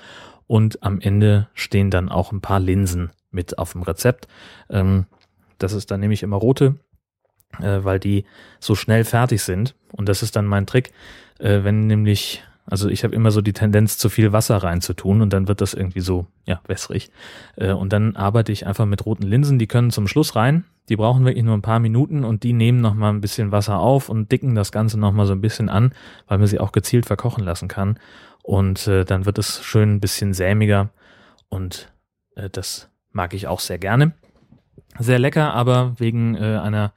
Und 0.51 0.83
am 0.83 1.01
Ende 1.01 1.47
stehen 1.55 1.91
dann 1.93 2.09
auch 2.09 2.33
ein 2.33 2.41
paar 2.41 2.59
Linsen 2.59 3.11
mit 3.31 3.57
auf 3.57 3.71
dem 3.71 3.83
Rezept. 3.83 4.27
Ähm, 4.69 5.07
das 5.59 5.73
ist 5.73 5.93
dann 5.93 6.01
nämlich 6.01 6.25
immer 6.25 6.39
rote, 6.39 6.75
äh, 7.61 7.85
weil 7.85 8.01
die 8.01 8.25
so 8.59 8.75
schnell 8.75 9.05
fertig 9.05 9.45
sind. 9.45 9.77
Und 9.93 10.09
das 10.09 10.25
ist 10.25 10.35
dann 10.35 10.47
mein 10.47 10.67
Trick, 10.67 10.91
äh, 11.39 11.63
wenn 11.63 11.87
nämlich, 11.87 12.43
also 12.67 12.89
ich 12.89 13.05
habe 13.05 13.15
immer 13.15 13.31
so 13.31 13.43
die 13.43 13.53
Tendenz, 13.53 13.97
zu 13.97 14.09
viel 14.09 14.33
Wasser 14.33 14.57
reinzutun 14.57 15.23
und 15.23 15.33
dann 15.33 15.47
wird 15.47 15.61
das 15.61 15.73
irgendwie 15.73 16.01
so, 16.01 16.27
ja, 16.47 16.61
wässrig. 16.67 17.13
Äh, 17.55 17.71
und 17.71 17.93
dann 17.93 18.17
arbeite 18.17 18.51
ich 18.51 18.67
einfach 18.67 18.87
mit 18.87 19.07
roten 19.07 19.29
Linsen, 19.29 19.61
die 19.61 19.69
können 19.69 19.93
zum 19.93 20.09
Schluss 20.09 20.35
rein. 20.35 20.65
Die 20.89 20.97
brauchen 20.97 21.25
wirklich 21.25 21.45
nur 21.45 21.55
ein 21.55 21.63
paar 21.63 21.79
Minuten 21.79 22.25
und 22.25 22.43
die 22.43 22.55
nehmen 22.55 22.81
nochmal 22.81 23.13
ein 23.13 23.21
bisschen 23.21 23.53
Wasser 23.53 23.79
auf 23.79 24.09
und 24.09 24.33
dicken 24.33 24.57
das 24.57 24.73
Ganze 24.73 24.99
nochmal 24.99 25.27
so 25.27 25.33
ein 25.33 25.41
bisschen 25.41 25.69
an, 25.69 25.93
weil 26.27 26.39
man 26.39 26.49
sie 26.49 26.59
auch 26.59 26.73
gezielt 26.73 27.07
verkochen 27.07 27.45
lassen 27.45 27.69
kann. 27.69 28.01
Und 28.51 28.89
äh, 28.89 29.05
dann 29.05 29.27
wird 29.27 29.39
es 29.39 29.63
schön 29.63 29.95
ein 29.95 30.01
bisschen 30.01 30.35
sämiger 30.35 30.91
und 31.51 31.93
äh, 32.35 32.51
das 32.51 32.91
mag 33.13 33.33
ich 33.33 33.47
auch 33.47 33.61
sehr 33.61 33.79
gerne. 33.79 34.11
Sehr 34.99 35.21
lecker, 35.21 35.55
aber 35.55 35.95
wegen 35.99 36.35
äh, 36.35 36.59
einer 36.61 36.93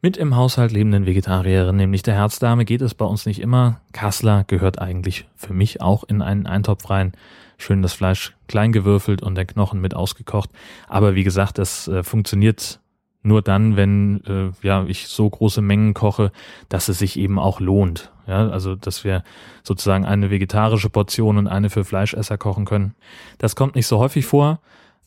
mit 0.00 0.16
im 0.16 0.36
Haushalt 0.36 0.70
lebenden 0.70 1.04
Vegetarierin, 1.04 1.74
nämlich 1.74 2.04
der 2.04 2.14
Herzdame, 2.14 2.64
geht 2.64 2.82
es 2.82 2.94
bei 2.94 3.04
uns 3.04 3.26
nicht 3.26 3.40
immer. 3.40 3.80
Kassler 3.92 4.44
gehört 4.44 4.78
eigentlich 4.78 5.26
für 5.34 5.52
mich 5.52 5.80
auch 5.80 6.04
in 6.04 6.22
einen 6.22 6.46
Eintopf 6.46 6.88
rein. 6.88 7.14
Schön 7.58 7.82
das 7.82 7.94
Fleisch 7.94 8.36
klein 8.46 8.70
gewürfelt 8.70 9.24
und 9.24 9.34
der 9.34 9.46
Knochen 9.46 9.80
mit 9.80 9.94
ausgekocht. 9.94 10.50
Aber 10.86 11.16
wie 11.16 11.24
gesagt, 11.24 11.58
das 11.58 11.88
äh, 11.88 12.04
funktioniert 12.04 12.78
nur 13.24 13.42
dann, 13.42 13.74
wenn 13.74 14.22
äh, 14.24 14.52
ja 14.64 14.84
ich 14.84 15.08
so 15.08 15.28
große 15.28 15.62
Mengen 15.62 15.94
koche, 15.94 16.30
dass 16.68 16.88
es 16.88 17.00
sich 17.00 17.18
eben 17.18 17.40
auch 17.40 17.58
lohnt. 17.58 18.11
Ja, 18.26 18.48
also 18.48 18.76
dass 18.76 19.04
wir 19.04 19.24
sozusagen 19.62 20.04
eine 20.04 20.30
vegetarische 20.30 20.90
Portion 20.90 21.38
und 21.38 21.48
eine 21.48 21.70
für 21.70 21.84
Fleischesser 21.84 22.38
kochen 22.38 22.64
können. 22.64 22.94
Das 23.38 23.56
kommt 23.56 23.74
nicht 23.74 23.86
so 23.86 23.98
häufig 23.98 24.26
vor 24.26 24.60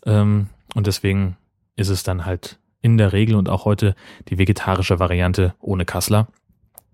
ähm, 0.05 0.49
und 0.73 0.87
deswegen 0.87 1.37
ist 1.75 1.89
es 1.89 2.03
dann 2.03 2.25
halt 2.25 2.59
in 2.81 2.97
der 2.97 3.13
Regel 3.13 3.35
und 3.35 3.49
auch 3.49 3.65
heute 3.65 3.95
die 4.29 4.37
vegetarische 4.37 4.99
Variante 4.99 5.55
ohne 5.59 5.85
Kassler. 5.85 6.27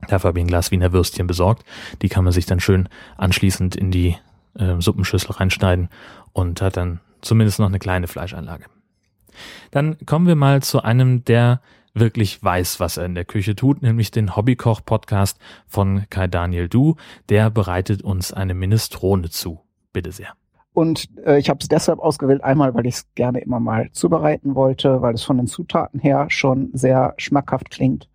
Dafür 0.08 0.30
habe 0.30 0.40
ich 0.40 0.46
ein 0.46 0.48
Glas 0.48 0.72
Wiener 0.72 0.94
Würstchen 0.94 1.28
besorgt. 1.28 1.64
Die 2.02 2.10
kann 2.10 2.24
man 2.24 2.34
sich 2.34 2.46
dann 2.46 2.60
schön 2.60 2.88
anschließend 3.18 3.76
in 3.76 3.92
die 3.92 4.18
äh, 4.56 4.80
Suppenschüssel 4.80 5.32
reinschneiden 5.32 5.90
und 6.34 6.62
hat 6.62 6.78
dann 6.78 7.00
zumindest 7.22 7.60
noch 7.60 7.68
eine 7.68 7.80
kleine 7.80 8.08
Fleischanlage. 8.08 8.66
Dann 9.72 9.98
kommen 10.06 10.28
wir 10.28 10.36
mal 10.36 10.62
zu 10.62 10.82
einem, 10.82 11.24
der 11.26 11.62
wirklich 11.94 12.42
weiß, 12.44 12.80
was 12.80 12.98
er 12.98 13.06
in 13.06 13.16
der 13.16 13.26
Küche 13.26 13.56
tut, 13.56 13.82
nämlich 13.82 14.12
den 14.12 14.36
Hobbykoch-Podcast 14.36 15.40
von 15.68 16.06
Kai 16.10 16.28
Daniel 16.28 16.70
Du. 16.70 16.96
Der 17.30 17.50
bereitet 17.50 18.02
uns 18.02 18.32
eine 18.32 18.54
Minestrone 18.54 19.30
zu. 19.30 19.60
Bitte 19.94 20.12
sehr. 20.12 20.34
Und 20.74 21.10
äh, 21.26 21.38
ich 21.38 21.50
habe 21.50 21.60
es 21.62 21.68
deshalb 21.68 22.00
ausgewählt, 22.00 22.44
einmal, 22.44 22.74
weil 22.74 22.86
ich 22.86 22.96
es 22.96 23.14
gerne 23.16 23.40
immer 23.40 23.60
mal 23.60 23.92
zubereiten 23.92 24.56
wollte, 24.56 25.02
weil 25.02 25.14
es 25.14 25.24
von 25.24 25.38
den 25.38 25.48
Zutaten 25.48 26.00
her 26.00 26.28
schon 26.30 26.70
sehr 26.74 27.14
schmackhaft 27.18 27.70
klingt. 27.72 28.10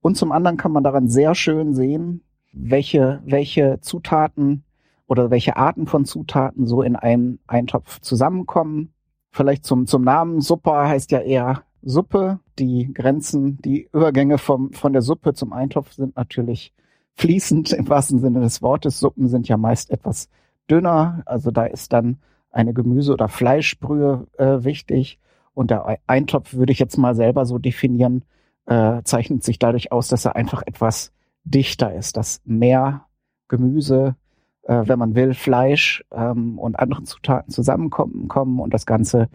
Und 0.00 0.16
zum 0.16 0.32
anderen 0.32 0.56
kann 0.56 0.72
man 0.72 0.82
daran 0.82 1.08
sehr 1.08 1.34
schön 1.34 1.74
sehen, 1.74 2.22
welche, 2.52 3.20
welche 3.26 3.80
Zutaten 3.80 4.64
oder 5.06 5.30
welche 5.30 5.56
Arten 5.56 5.86
von 5.86 6.04
Zutaten 6.04 6.66
so 6.66 6.82
in 6.82 6.96
einem 6.96 7.38
Eintopf 7.46 8.00
zusammenkommen. 8.00 8.94
Vielleicht 9.30 9.64
zum, 9.64 9.86
zum 9.86 10.02
Namen 10.02 10.40
Suppe 10.40 10.72
heißt 10.72 11.10
ja 11.10 11.20
eher 11.20 11.64
Suppe. 11.82 12.40
Die 12.58 12.92
Grenzen, 12.92 13.58
die 13.58 13.88
Übergänge 13.92 14.38
vom, 14.38 14.72
von 14.72 14.92
der 14.92 15.02
Suppe 15.02 15.34
zum 15.34 15.52
Eintopf 15.52 15.92
sind 15.92 16.16
natürlich 16.16 16.72
fließend 17.14 17.72
im 17.72 17.88
wahrsten 17.88 18.18
Sinne 18.18 18.40
des 18.40 18.62
Wortes. 18.62 18.98
Suppen 18.98 19.28
sind 19.28 19.48
ja 19.48 19.56
meist 19.56 19.90
etwas 19.90 20.28
dünner, 20.70 21.22
also 21.26 21.50
da 21.50 21.64
ist 21.64 21.92
dann 21.92 22.18
eine 22.50 22.72
Gemüse- 22.72 23.12
oder 23.12 23.28
Fleischbrühe 23.28 24.26
äh, 24.38 24.64
wichtig. 24.64 25.18
Und 25.54 25.70
der 25.70 25.98
Eintopf 26.06 26.54
würde 26.54 26.72
ich 26.72 26.78
jetzt 26.78 26.96
mal 26.96 27.14
selber 27.14 27.44
so 27.44 27.58
definieren, 27.58 28.24
äh, 28.66 29.02
zeichnet 29.04 29.44
sich 29.44 29.58
dadurch 29.58 29.92
aus, 29.92 30.08
dass 30.08 30.24
er 30.24 30.36
einfach 30.36 30.62
etwas 30.66 31.12
dichter 31.44 31.94
ist, 31.94 32.16
dass 32.16 32.40
mehr 32.44 33.06
Gemüse, 33.48 34.16
äh, 34.62 34.82
wenn 34.86 34.98
man 34.98 35.14
will, 35.14 35.34
Fleisch 35.34 36.04
ähm, 36.12 36.58
und 36.58 36.78
andere 36.78 37.02
Zutaten 37.04 37.50
zusammenkommen 37.52 38.28
kommen 38.28 38.60
und 38.60 38.72
das 38.72 38.86
Ganze 38.86 39.28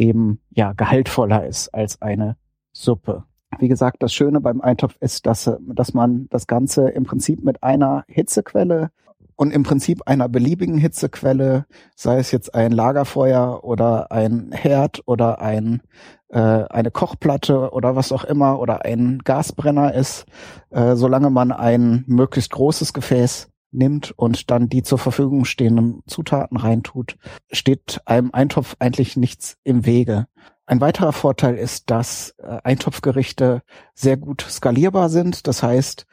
eben 0.00 0.40
ja 0.50 0.72
gehaltvoller 0.72 1.46
ist 1.46 1.68
als 1.68 2.00
eine 2.02 2.36
Suppe. 2.72 3.24
Wie 3.58 3.68
gesagt, 3.68 4.02
das 4.02 4.12
Schöne 4.12 4.40
beim 4.40 4.60
Eintopf 4.60 4.96
ist, 5.00 5.26
dass, 5.26 5.50
dass 5.60 5.92
man 5.92 6.26
das 6.30 6.46
Ganze 6.46 6.88
im 6.88 7.04
Prinzip 7.04 7.44
mit 7.44 7.62
einer 7.62 8.04
Hitzequelle 8.08 8.90
und 9.36 9.52
im 9.52 9.62
Prinzip 9.62 10.02
einer 10.06 10.28
beliebigen 10.28 10.78
Hitzequelle, 10.78 11.66
sei 11.96 12.18
es 12.18 12.30
jetzt 12.30 12.54
ein 12.54 12.72
Lagerfeuer 12.72 13.64
oder 13.64 14.12
ein 14.12 14.52
Herd 14.52 15.02
oder 15.06 15.40
ein 15.40 15.82
äh, 16.28 16.38
eine 16.38 16.90
Kochplatte 16.90 17.70
oder 17.72 17.96
was 17.96 18.12
auch 18.12 18.24
immer 18.24 18.60
oder 18.60 18.84
ein 18.84 19.18
Gasbrenner 19.24 19.94
ist, 19.94 20.26
äh, 20.70 20.94
solange 20.94 21.30
man 21.30 21.52
ein 21.52 22.04
möglichst 22.06 22.52
großes 22.52 22.92
Gefäß 22.92 23.49
nimmt 23.72 24.12
und 24.16 24.50
dann 24.50 24.68
die 24.68 24.82
zur 24.82 24.98
Verfügung 24.98 25.44
stehenden 25.44 26.02
Zutaten 26.06 26.56
reintut, 26.56 27.16
steht 27.50 28.00
einem 28.04 28.30
Eintopf 28.32 28.76
eigentlich 28.78 29.16
nichts 29.16 29.58
im 29.64 29.86
Wege. 29.86 30.26
Ein 30.66 30.80
weiterer 30.80 31.12
Vorteil 31.12 31.56
ist, 31.56 31.90
dass 31.90 32.34
äh, 32.38 32.58
Eintopfgerichte 32.62 33.62
sehr 33.94 34.16
gut 34.16 34.42
skalierbar 34.48 35.08
sind. 35.08 35.48
Das 35.48 35.62
heißt, 35.62 36.06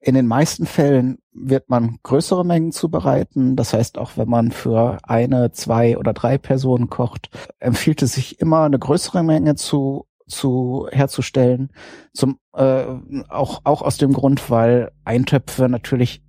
in 0.00 0.14
den 0.14 0.26
meisten 0.26 0.66
Fällen 0.66 1.18
wird 1.32 1.68
man 1.68 1.98
größere 2.02 2.44
Mengen 2.44 2.72
zubereiten. 2.72 3.56
Das 3.56 3.72
heißt, 3.72 3.98
auch 3.98 4.12
wenn 4.16 4.28
man 4.28 4.52
für 4.52 4.98
eine, 5.02 5.52
zwei 5.52 5.98
oder 5.98 6.12
drei 6.14 6.38
Personen 6.38 6.88
kocht, 6.88 7.28
empfiehlt 7.58 8.02
es 8.02 8.14
sich 8.14 8.40
immer 8.40 8.62
eine 8.62 8.78
größere 8.78 9.22
Menge 9.22 9.56
zu 9.56 10.06
zu 10.28 10.88
herzustellen. 10.90 11.70
Zum 12.12 12.38
äh, 12.52 12.84
auch 13.28 13.60
auch 13.64 13.82
aus 13.82 13.96
dem 13.96 14.12
Grund, 14.12 14.50
weil 14.50 14.90
Eintöpfe 15.04 15.68
natürlich 15.68 16.22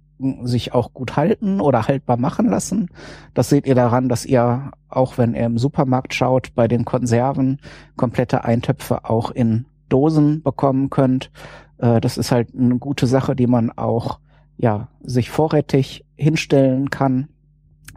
sich 0.44 0.74
auch 0.74 0.94
gut 0.94 1.16
halten 1.16 1.62
oder 1.62 1.88
haltbar 1.88 2.18
machen 2.18 2.48
lassen. 2.48 2.90
Das 3.34 3.50
seht 3.50 3.68
ihr 3.68 3.76
daran, 3.76 4.10
dass 4.10 4.26
ihr 4.26 4.72
auch 4.90 5.18
wenn 5.18 5.34
ihr 5.34 5.46
im 5.46 5.58
Supermarkt 5.58 6.14
schaut, 6.14 6.56
bei 6.56 6.68
den 6.68 6.86
Konserven 6.86 7.60
komplette 7.96 8.44
Eintöpfe 8.44 9.06
auch 9.06 9.32
in 9.32 9.66
Dosen 9.90 10.42
bekommen 10.44 10.90
könnt. 10.90 11.32
Äh, 11.78 12.02
das 12.02 12.18
ist 12.18 12.32
halt 12.32 12.50
eine 12.58 12.78
gute 12.78 13.08
Sache, 13.08 13.36
die 13.36 13.48
man 13.48 13.72
auch 13.72 14.20
ja 14.58 14.88
sich 15.02 15.30
vorrätig 15.30 16.06
hinstellen 16.16 16.90
kann, 16.90 17.30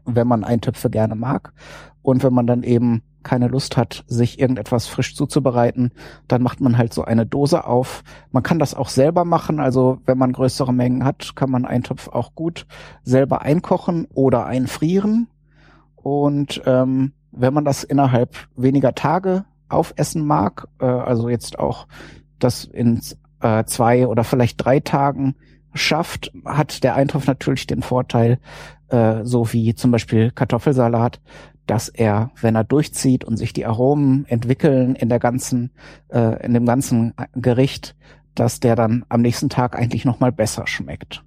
wenn 0.05 0.27
man 0.27 0.45
Eintöpfe 0.45 0.91
gerne 0.91 1.15
mag. 1.15 1.53
Und 2.03 2.23
wenn 2.23 2.33
man 2.33 2.47
dann 2.47 2.63
eben 2.63 3.03
keine 3.23 3.49
Lust 3.49 3.77
hat, 3.77 4.05
sich 4.07 4.39
irgendetwas 4.39 4.87
frisch 4.87 5.15
zuzubereiten, 5.15 5.93
dann 6.29 6.43
macht 6.43 6.61
man 6.61 6.79
halt 6.79 6.93
so 6.95 7.05
eine 7.05 7.27
Dose 7.27 7.67
auf. 7.67 8.03
Man 8.33 8.43
kann 8.43 8.59
das 8.59 8.75
auch 8.75 8.89
selber 8.89 9.25
machen. 9.25 9.61
Also 9.61 9.99
wenn 10.07 10.19
man 10.19 10.33
größere 10.33 10.73
Mengen 10.73 11.05
hat, 11.05 11.37
kann 11.37 11.51
man 11.51 11.65
Eintopf 11.65 12.09
auch 12.09 12.35
gut 12.35 12.67
selber 13.03 13.43
einkochen 13.43 14.07
oder 14.13 14.47
einfrieren. 14.47 15.29
Und 15.97 16.63
ähm, 16.67 17.13
wenn 17.33 17.55
man 17.55 17.65
das 17.65 17.85
innerhalb 17.85 18.37
weniger 18.57 18.95
Tage 18.95 19.45
aufessen 19.69 20.27
mag, 20.27 20.69
äh, 20.81 20.87
also 20.87 21.29
jetzt 21.29 21.59
auch 21.59 21.87
das 22.39 22.65
in 22.65 23.01
äh, 23.41 23.65
zwei 23.65 24.07
oder 24.07 24.25
vielleicht 24.25 24.65
drei 24.65 24.81
Tagen 24.81 25.37
schafft, 25.75 26.33
hat 26.45 26.83
der 26.83 26.97
Eintopf 26.97 27.27
natürlich 27.27 27.67
den 27.67 27.83
Vorteil, 27.83 28.39
äh, 28.89 29.25
so 29.25 29.53
wie 29.53 29.75
zum 29.75 29.91
Beispiel 29.91 30.31
Kartoffelsalat, 30.31 31.21
dass 31.71 31.89
er, 31.89 32.33
wenn 32.41 32.57
er 32.57 32.65
durchzieht 32.65 33.23
und 33.23 33.37
sich 33.37 33.53
die 33.53 33.65
Aromen 33.65 34.27
entwickeln 34.27 34.97
in 34.97 35.09
der 35.09 35.21
ganzen, 35.21 35.71
äh, 36.09 36.45
in 36.45 36.53
dem 36.53 36.67
ganzen 36.67 37.15
Gericht, 37.37 37.95
dass 38.35 38.59
der 38.59 38.75
dann 38.75 39.05
am 39.09 39.21
nächsten 39.23 39.49
Tag 39.49 39.79
eigentlich 39.79 40.05
noch 40.05 40.19
mal 40.19 40.33
besser 40.33 40.67
schmeckt. 40.67 41.23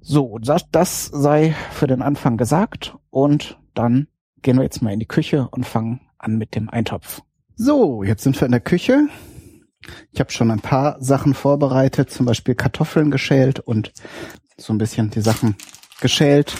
So, 0.00 0.38
das, 0.38 0.68
das 0.72 1.04
sei 1.06 1.54
für 1.70 1.86
den 1.86 2.02
Anfang 2.02 2.38
gesagt 2.38 2.96
und 3.10 3.60
dann 3.72 4.08
gehen 4.42 4.56
wir 4.56 4.64
jetzt 4.64 4.82
mal 4.82 4.92
in 4.92 4.98
die 4.98 5.06
Küche 5.06 5.46
und 5.48 5.64
fangen 5.64 6.00
an 6.18 6.36
mit 6.36 6.56
dem 6.56 6.68
Eintopf. 6.68 7.22
So, 7.54 8.02
jetzt 8.02 8.24
sind 8.24 8.40
wir 8.40 8.46
in 8.46 8.52
der 8.52 8.60
Küche. 8.60 9.06
Ich 10.10 10.18
habe 10.18 10.32
schon 10.32 10.50
ein 10.50 10.58
paar 10.58 10.96
Sachen 11.00 11.34
vorbereitet, 11.34 12.10
zum 12.10 12.26
Beispiel 12.26 12.56
Kartoffeln 12.56 13.12
geschält 13.12 13.60
und 13.60 13.92
so 14.56 14.72
ein 14.72 14.78
bisschen 14.78 15.10
die 15.10 15.20
Sachen 15.20 15.54
geschält, 16.00 16.54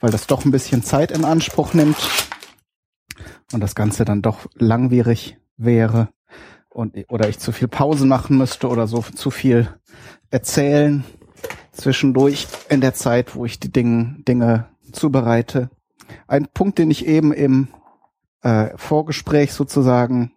weil 0.00 0.10
das 0.10 0.26
doch 0.26 0.44
ein 0.44 0.50
bisschen 0.50 0.82
Zeit 0.82 1.10
in 1.10 1.24
Anspruch 1.24 1.74
nimmt 1.74 1.96
und 3.52 3.60
das 3.60 3.74
Ganze 3.74 4.04
dann 4.04 4.22
doch 4.22 4.46
langwierig 4.54 5.38
wäre 5.56 6.08
und 6.68 6.96
oder 7.08 7.28
ich 7.28 7.38
zu 7.38 7.52
viel 7.52 7.68
Pause 7.68 8.06
machen 8.06 8.36
müsste 8.36 8.68
oder 8.68 8.86
so 8.86 9.02
zu 9.02 9.30
viel 9.30 9.68
erzählen 10.30 11.04
zwischendurch 11.74 12.46
in 12.68 12.80
der 12.80 12.94
Zeit, 12.94 13.34
wo 13.34 13.44
ich 13.44 13.60
die 13.60 13.72
Dinge, 13.72 14.16
Dinge 14.26 14.68
zubereite. 14.92 15.70
Ein 16.26 16.46
Punkt, 16.52 16.78
den 16.78 16.90
ich 16.90 17.06
eben 17.06 17.32
im 17.32 17.68
äh, 18.42 18.70
Vorgespräch 18.76 19.52
sozusagen 19.52 20.32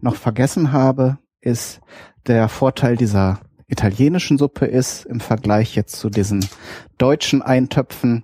noch 0.00 0.16
vergessen 0.16 0.72
habe, 0.72 1.18
ist 1.40 1.80
der 2.26 2.48
Vorteil 2.48 2.96
dieser 2.96 3.40
italienischen 3.74 4.38
Suppe 4.38 4.66
ist 4.66 5.04
im 5.04 5.18
Vergleich 5.18 5.74
jetzt 5.74 5.96
zu 5.96 6.08
diesen 6.08 6.48
deutschen 6.96 7.42
Eintöpfen, 7.42 8.22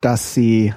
dass 0.00 0.34
sie 0.34 0.74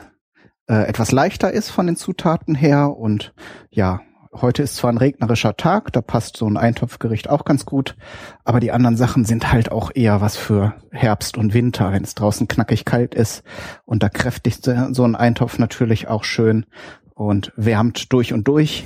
äh, 0.67 0.87
etwas 0.87 1.11
leichter 1.11 1.51
ist 1.51 1.71
von 1.71 1.87
den 1.87 1.95
Zutaten 1.95 2.53
her 2.53 2.95
und 2.95 3.33
ja, 3.71 4.01
heute 4.31 4.61
ist 4.61 4.75
zwar 4.75 4.91
ein 4.91 4.99
regnerischer 4.99 5.57
Tag, 5.57 5.91
da 5.93 6.01
passt 6.01 6.37
so 6.37 6.45
ein 6.45 6.57
Eintopfgericht 6.57 7.27
auch 7.27 7.43
ganz 7.43 7.65
gut, 7.65 7.95
aber 8.43 8.59
die 8.59 8.71
anderen 8.71 8.97
Sachen 8.97 9.25
sind 9.25 9.51
halt 9.51 9.71
auch 9.71 9.89
eher 9.95 10.21
was 10.21 10.37
für 10.37 10.75
Herbst 10.91 11.35
und 11.35 11.55
Winter, 11.55 11.91
wenn 11.91 12.03
es 12.03 12.13
draußen 12.13 12.47
knackig 12.47 12.85
kalt 12.85 13.15
ist 13.15 13.41
und 13.83 14.03
da 14.03 14.09
kräftigt 14.09 14.69
so 14.91 15.03
ein 15.03 15.15
Eintopf 15.15 15.57
natürlich 15.57 16.07
auch 16.07 16.23
schön 16.23 16.67
und 17.15 17.51
wärmt 17.55 18.13
durch 18.13 18.31
und 18.31 18.47
durch. 18.47 18.83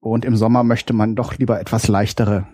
Und 0.00 0.24
im 0.24 0.36
Sommer 0.36 0.62
möchte 0.62 0.94
man 0.94 1.16
doch 1.16 1.36
lieber 1.36 1.60
etwas 1.60 1.88
leichtere 1.88 2.46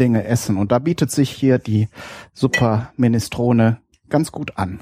Dinge 0.00 0.24
essen. 0.24 0.56
Und 0.56 0.72
da 0.72 0.78
bietet 0.78 1.10
sich 1.10 1.30
hier 1.30 1.58
die 1.58 1.88
Super 2.32 2.92
Minestrone 2.96 3.78
ganz 4.08 4.32
gut 4.32 4.56
an. 4.56 4.80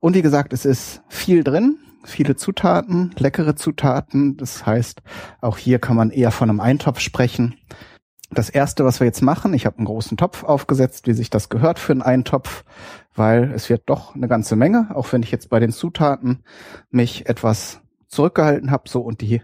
Und 0.00 0.14
wie 0.14 0.22
gesagt, 0.22 0.52
es 0.52 0.66
ist 0.66 1.02
viel 1.08 1.44
drin, 1.44 1.78
viele 2.04 2.36
Zutaten, 2.36 3.14
leckere 3.16 3.56
Zutaten. 3.56 4.36
Das 4.36 4.66
heißt, 4.66 5.00
auch 5.40 5.56
hier 5.56 5.78
kann 5.78 5.96
man 5.96 6.10
eher 6.10 6.30
von 6.30 6.50
einem 6.50 6.60
Eintopf 6.60 7.00
sprechen. 7.00 7.54
Das 8.30 8.50
erste, 8.50 8.84
was 8.84 9.00
wir 9.00 9.06
jetzt 9.06 9.22
machen, 9.22 9.54
ich 9.54 9.64
habe 9.64 9.78
einen 9.78 9.86
großen 9.86 10.16
Topf 10.16 10.42
aufgesetzt, 10.42 11.06
wie 11.06 11.12
sich 11.12 11.30
das 11.30 11.48
gehört 11.48 11.78
für 11.78 11.92
einen 11.92 12.02
Eintopf, 12.02 12.64
weil 13.14 13.52
es 13.52 13.70
wird 13.70 13.84
doch 13.86 14.14
eine 14.14 14.28
ganze 14.28 14.56
Menge, 14.56 14.88
auch 14.94 15.12
wenn 15.12 15.22
ich 15.22 15.30
jetzt 15.30 15.50
bei 15.50 15.60
den 15.60 15.70
Zutaten 15.70 16.42
mich 16.90 17.28
etwas 17.28 17.80
zurückgehalten 18.08 18.70
habe, 18.70 18.88
so 18.88 19.00
und 19.00 19.20
die 19.20 19.42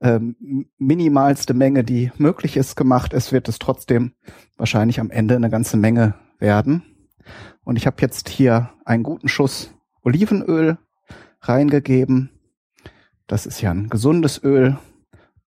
ähm, 0.00 0.66
minimalste 0.78 1.54
Menge, 1.54 1.84
die 1.84 2.12
möglich 2.16 2.56
ist, 2.56 2.76
gemacht 2.76 3.12
ist, 3.12 3.32
wird 3.32 3.48
es 3.48 3.58
trotzdem 3.58 4.12
wahrscheinlich 4.56 5.00
am 5.00 5.10
Ende 5.10 5.36
eine 5.36 5.50
ganze 5.50 5.76
Menge 5.76 6.14
werden. 6.38 6.82
Und 7.64 7.76
ich 7.76 7.86
habe 7.86 7.96
jetzt 8.00 8.28
hier 8.28 8.70
einen 8.84 9.02
guten 9.02 9.28
Schuss 9.28 9.74
Olivenöl 10.02 10.78
reingegeben. 11.40 12.30
Das 13.26 13.46
ist 13.46 13.60
ja 13.60 13.70
ein 13.70 13.88
gesundes 13.88 14.42
Öl 14.42 14.78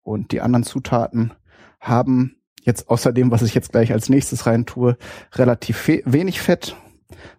Und 0.03 0.31
die 0.31 0.41
anderen 0.41 0.63
Zutaten 0.63 1.33
haben 1.79 2.35
jetzt 2.61 2.89
außerdem, 2.89 3.31
was 3.31 3.41
ich 3.41 3.55
jetzt 3.55 3.71
gleich 3.71 3.91
als 3.91 4.09
nächstes 4.09 4.45
rein 4.45 4.65
tue, 4.65 4.97
relativ 5.33 5.87
wenig 5.87 6.41
Fett. 6.41 6.75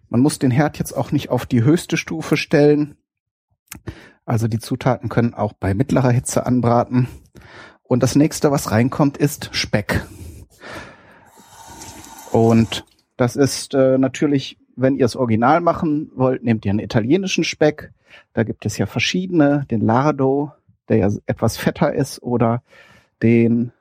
Man 0.09 0.21
muss 0.21 0.39
den 0.39 0.51
Herd 0.51 0.77
jetzt 0.79 0.93
auch 0.93 1.11
nicht 1.11 1.29
auf 1.29 1.45
die 1.45 1.63
höchste 1.63 1.97
Stufe 1.97 2.37
stellen. 2.37 2.95
Also 4.25 4.47
die 4.47 4.59
Zutaten 4.59 5.09
können 5.09 5.33
auch 5.33 5.53
bei 5.53 5.73
mittlerer 5.73 6.11
Hitze 6.11 6.45
anbraten. 6.45 7.07
Und 7.83 8.03
das 8.03 8.15
nächste, 8.15 8.51
was 8.51 8.71
reinkommt, 8.71 9.17
ist 9.17 9.49
Speck. 9.53 10.05
Und 12.31 12.85
das 13.17 13.35
ist 13.35 13.73
äh, 13.73 13.97
natürlich, 13.97 14.57
wenn 14.75 14.95
ihr 14.95 15.05
es 15.05 15.15
original 15.15 15.61
machen 15.61 16.11
wollt, 16.15 16.43
nehmt 16.43 16.65
ihr 16.65 16.71
einen 16.71 16.79
italienischen 16.79 17.43
Speck. 17.43 17.91
Da 18.33 18.43
gibt 18.43 18.65
es 18.65 18.77
ja 18.77 18.85
verschiedene, 18.85 19.65
den 19.69 19.81
Lardo, 19.81 20.51
der 20.89 20.97
ja 20.97 21.09
etwas 21.25 21.57
fetter 21.57 21.93
ist, 21.93 22.23
oder 22.23 22.63
den, 23.21 23.71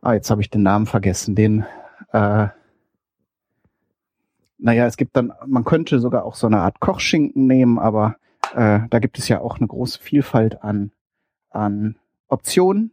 ah, 0.00 0.14
jetzt 0.14 0.30
habe 0.30 0.40
ich 0.40 0.50
den 0.50 0.62
Namen 0.62 0.86
vergessen, 0.86 1.34
den, 1.34 1.66
äh, 2.12 2.48
naja, 4.58 4.86
es 4.86 4.96
gibt 4.96 5.16
dann, 5.16 5.32
man 5.46 5.64
könnte 5.64 5.98
sogar 5.98 6.24
auch 6.24 6.36
so 6.36 6.46
eine 6.46 6.60
Art 6.60 6.80
Kochschinken 6.80 7.46
nehmen, 7.46 7.78
aber 7.78 8.16
äh, 8.54 8.80
da 8.88 8.98
gibt 8.98 9.18
es 9.18 9.28
ja 9.28 9.40
auch 9.40 9.58
eine 9.58 9.66
große 9.66 10.00
Vielfalt 10.00 10.62
an, 10.62 10.92
an 11.50 11.96
Optionen. 12.28 12.92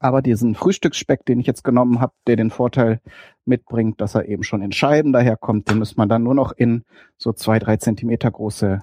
Aber 0.00 0.22
diesen 0.22 0.54
Frühstücksspeck, 0.54 1.24
den 1.26 1.40
ich 1.40 1.46
jetzt 1.46 1.64
genommen 1.64 2.00
habe, 2.00 2.12
der 2.26 2.36
den 2.36 2.50
Vorteil 2.50 3.00
mitbringt, 3.44 4.00
dass 4.00 4.14
er 4.14 4.28
eben 4.28 4.44
schon 4.44 4.62
in 4.62 4.70
Scheiben 4.70 5.12
daherkommt, 5.12 5.68
den 5.68 5.78
muss 5.78 5.96
man 5.96 6.08
dann 6.08 6.22
nur 6.22 6.34
noch 6.34 6.52
in 6.52 6.84
so 7.16 7.32
zwei, 7.32 7.58
drei 7.58 7.78
Zentimeter 7.78 8.30
große 8.30 8.82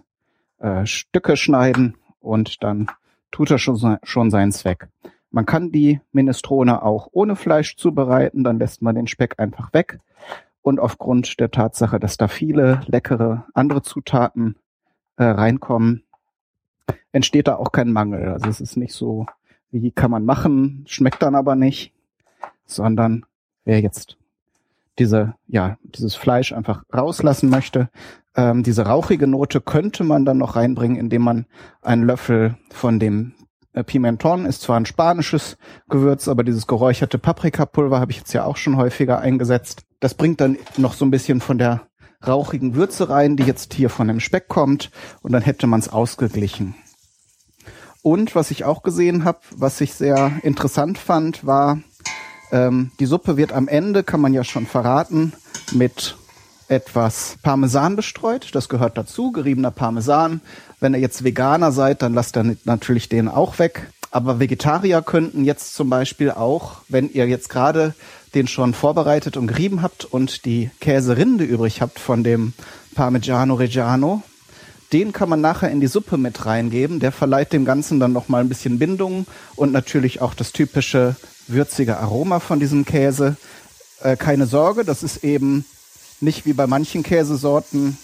äh, 0.59 0.85
Stücke 0.85 1.37
schneiden 1.37 1.95
und 2.19 2.63
dann 2.63 2.87
tut 3.31 3.49
er 3.51 3.59
schon, 3.59 3.97
schon 4.03 4.29
seinen 4.29 4.51
Zweck. 4.51 4.89
Man 5.31 5.45
kann 5.45 5.71
die 5.71 6.01
Minestrone 6.11 6.81
auch 6.81 7.09
ohne 7.11 7.35
Fleisch 7.35 7.77
zubereiten, 7.77 8.43
dann 8.43 8.59
lässt 8.59 8.81
man 8.81 8.95
den 8.95 9.07
Speck 9.07 9.35
einfach 9.37 9.73
weg. 9.73 9.99
Und 10.61 10.79
aufgrund 10.79 11.39
der 11.39 11.51
Tatsache, 11.51 11.99
dass 11.99 12.17
da 12.17 12.27
viele 12.27 12.81
leckere 12.87 13.45
andere 13.53 13.83
Zutaten 13.83 14.55
äh, 15.17 15.25
reinkommen, 15.25 16.03
entsteht 17.11 17.47
da 17.47 17.55
auch 17.55 17.71
kein 17.71 17.91
Mangel. 17.91 18.29
Also 18.29 18.49
es 18.49 18.61
ist 18.61 18.77
nicht 18.77 18.93
so, 18.93 19.25
wie 19.71 19.91
kann 19.91 20.11
man 20.11 20.25
machen, 20.25 20.85
schmeckt 20.87 21.21
dann 21.21 21.35
aber 21.35 21.55
nicht, 21.55 21.93
sondern 22.65 23.25
wer 23.63 23.81
jetzt 23.81 24.17
diese, 24.99 25.35
ja, 25.47 25.77
dieses 25.83 26.15
Fleisch 26.15 26.53
einfach 26.53 26.83
rauslassen 26.93 27.49
möchte, 27.49 27.89
ähm, 28.35 28.63
diese 28.63 28.85
rauchige 28.85 29.27
Note 29.27 29.61
könnte 29.61 30.03
man 30.03 30.25
dann 30.25 30.37
noch 30.37 30.55
reinbringen, 30.55 30.97
indem 30.97 31.21
man 31.21 31.45
einen 31.81 32.03
Löffel 32.03 32.57
von 32.71 32.99
dem 32.99 33.33
äh, 33.73 33.83
Pimenton 33.83 34.45
ist 34.45 34.61
zwar 34.61 34.77
ein 34.79 34.85
spanisches 34.85 35.57
Gewürz, 35.89 36.27
aber 36.27 36.43
dieses 36.43 36.67
geräucherte 36.67 37.17
Paprikapulver 37.17 37.99
habe 37.99 38.11
ich 38.11 38.17
jetzt 38.17 38.33
ja 38.33 38.45
auch 38.45 38.57
schon 38.57 38.77
häufiger 38.77 39.19
eingesetzt. 39.19 39.83
Das 39.99 40.13
bringt 40.13 40.41
dann 40.41 40.57
noch 40.77 40.93
so 40.93 41.05
ein 41.05 41.11
bisschen 41.11 41.41
von 41.41 41.57
der 41.57 41.81
rauchigen 42.25 42.75
Würze 42.75 43.09
rein, 43.09 43.37
die 43.37 43.43
jetzt 43.43 43.73
hier 43.73 43.89
von 43.89 44.07
dem 44.07 44.19
Speck 44.19 44.47
kommt 44.47 44.91
und 45.21 45.31
dann 45.31 45.41
hätte 45.41 45.67
man 45.67 45.79
es 45.79 45.89
ausgeglichen. 45.89 46.75
Und 48.01 48.35
was 48.35 48.51
ich 48.51 48.65
auch 48.65 48.83
gesehen 48.83 49.23
habe, 49.23 49.39
was 49.55 49.81
ich 49.81 49.93
sehr 49.93 50.31
interessant 50.43 50.97
fand, 50.97 51.45
war, 51.45 51.79
ähm, 52.51 52.91
die 52.99 53.07
Suppe 53.07 53.37
wird 53.37 53.51
am 53.51 53.67
Ende, 53.67 54.03
kann 54.03 54.21
man 54.21 54.33
ja 54.33 54.43
schon 54.43 54.67
verraten, 54.67 55.33
mit 55.71 56.15
etwas 56.67 57.37
Parmesan 57.41 57.95
bestreut. 57.95 58.49
Das 58.53 58.69
gehört 58.69 58.97
dazu, 58.97 59.31
geriebener 59.31 59.71
Parmesan. 59.71 60.41
Wenn 60.79 60.93
ihr 60.93 60.99
jetzt 60.99 61.23
Veganer 61.23 61.71
seid, 61.71 62.01
dann 62.01 62.13
lasst 62.13 62.37
ihr 62.37 62.57
natürlich 62.65 63.09
den 63.09 63.27
auch 63.27 63.59
weg. 63.59 63.91
Aber 64.11 64.39
Vegetarier 64.39 65.01
könnten 65.01 65.43
jetzt 65.43 65.75
zum 65.75 65.89
Beispiel 65.89 66.31
auch, 66.31 66.77
wenn 66.87 67.09
ihr 67.09 67.27
jetzt 67.27 67.49
gerade 67.49 67.93
den 68.35 68.47
schon 68.47 68.73
vorbereitet 68.73 69.37
und 69.37 69.47
gerieben 69.47 69.81
habt 69.81 70.05
und 70.05 70.45
die 70.45 70.69
Käserinde 70.81 71.45
übrig 71.45 71.81
habt 71.81 71.99
von 71.99 72.23
dem 72.23 72.53
Parmigiano 72.93 73.55
Reggiano, 73.55 74.21
den 74.93 75.13
kann 75.13 75.29
man 75.29 75.41
nachher 75.41 75.71
in 75.71 75.79
die 75.79 75.87
Suppe 75.87 76.17
mit 76.17 76.45
reingeben. 76.45 76.99
Der 76.99 77.11
verleiht 77.11 77.53
dem 77.53 77.65
Ganzen 77.65 77.99
dann 77.99 78.13
noch 78.13 78.27
mal 78.27 78.41
ein 78.41 78.49
bisschen 78.49 78.77
Bindung 78.77 79.25
und 79.55 79.71
natürlich 79.71 80.21
auch 80.21 80.33
das 80.33 80.51
typische 80.51 81.15
würzige 81.47 81.97
Aroma 81.97 82.39
von 82.39 82.59
diesem 82.59 82.85
Käse. 82.85 83.37
Äh, 84.01 84.17
keine 84.17 84.45
Sorge, 84.45 84.83
das 84.83 85.01
ist 85.01 85.23
eben 85.23 85.65
nicht 86.21 86.45
wie 86.45 86.53
bei 86.53 86.67
manchen 86.67 87.03
Käsesorten 87.03 87.97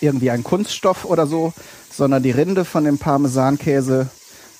irgendwie 0.00 0.30
ein 0.30 0.44
Kunststoff 0.44 1.04
oder 1.04 1.26
so, 1.26 1.52
sondern 1.90 2.22
die 2.22 2.30
Rinde 2.30 2.64
von 2.64 2.84
dem 2.84 2.98
Parmesankäse 2.98 4.08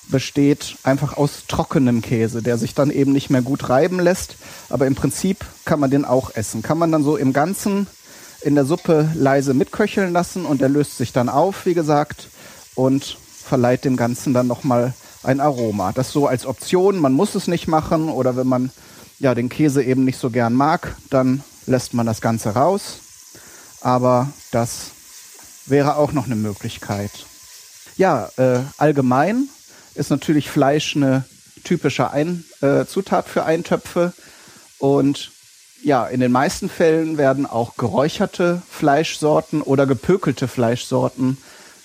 besteht 0.09 0.77
einfach 0.83 1.17
aus 1.17 1.43
trockenem 1.47 2.01
Käse, 2.01 2.41
der 2.41 2.57
sich 2.57 2.73
dann 2.73 2.91
eben 2.91 3.11
nicht 3.11 3.29
mehr 3.29 3.41
gut 3.41 3.69
reiben 3.69 3.99
lässt. 3.99 4.35
Aber 4.69 4.87
im 4.87 4.95
Prinzip 4.95 5.45
kann 5.65 5.79
man 5.79 5.89
den 5.89 6.05
auch 6.05 6.35
essen. 6.35 6.61
Kann 6.61 6.77
man 6.77 6.91
dann 6.91 7.03
so 7.03 7.17
im 7.17 7.33
Ganzen 7.33 7.87
in 8.41 8.55
der 8.55 8.65
Suppe 8.65 9.09
leise 9.15 9.53
mitköcheln 9.53 10.13
lassen 10.13 10.45
und 10.45 10.61
der 10.61 10.69
löst 10.69 10.97
sich 10.97 11.11
dann 11.11 11.29
auf, 11.29 11.65
wie 11.65 11.73
gesagt, 11.73 12.29
und 12.75 13.17
verleiht 13.43 13.85
dem 13.85 13.97
Ganzen 13.97 14.33
dann 14.33 14.47
nochmal 14.47 14.93
ein 15.23 15.39
Aroma. 15.39 15.91
Das 15.91 16.11
so 16.11 16.27
als 16.27 16.45
Option, 16.45 16.99
man 16.99 17.13
muss 17.13 17.35
es 17.35 17.47
nicht 17.47 17.67
machen 17.67 18.09
oder 18.09 18.35
wenn 18.35 18.47
man 18.47 18.71
ja 19.19 19.33
den 19.33 19.49
Käse 19.49 19.83
eben 19.83 20.03
nicht 20.03 20.19
so 20.19 20.29
gern 20.29 20.53
mag, 20.53 20.95
dann 21.09 21.43
lässt 21.65 21.93
man 21.93 22.05
das 22.05 22.21
Ganze 22.21 22.49
raus. 22.49 22.99
Aber 23.81 24.29
das 24.51 24.91
wäre 25.65 25.95
auch 25.95 26.11
noch 26.11 26.25
eine 26.25 26.35
Möglichkeit. 26.35 27.11
Ja, 27.97 28.29
äh, 28.37 28.59
allgemein 28.77 29.49
ist 29.95 30.09
natürlich 30.09 30.49
Fleisch 30.49 30.95
eine 30.95 31.25
typische 31.63 32.11
Ein 32.11 32.45
äh, 32.61 32.85
Zutat 32.85 33.27
für 33.27 33.45
Eintöpfe. 33.45 34.13
Und 34.79 35.31
ja, 35.83 36.07
in 36.07 36.19
den 36.19 36.31
meisten 36.31 36.69
Fällen 36.69 37.17
werden 37.17 37.45
auch 37.45 37.75
geräucherte 37.77 38.61
Fleischsorten 38.69 39.61
oder 39.61 39.85
gepökelte 39.85 40.47
Fleischsorten 40.47 41.37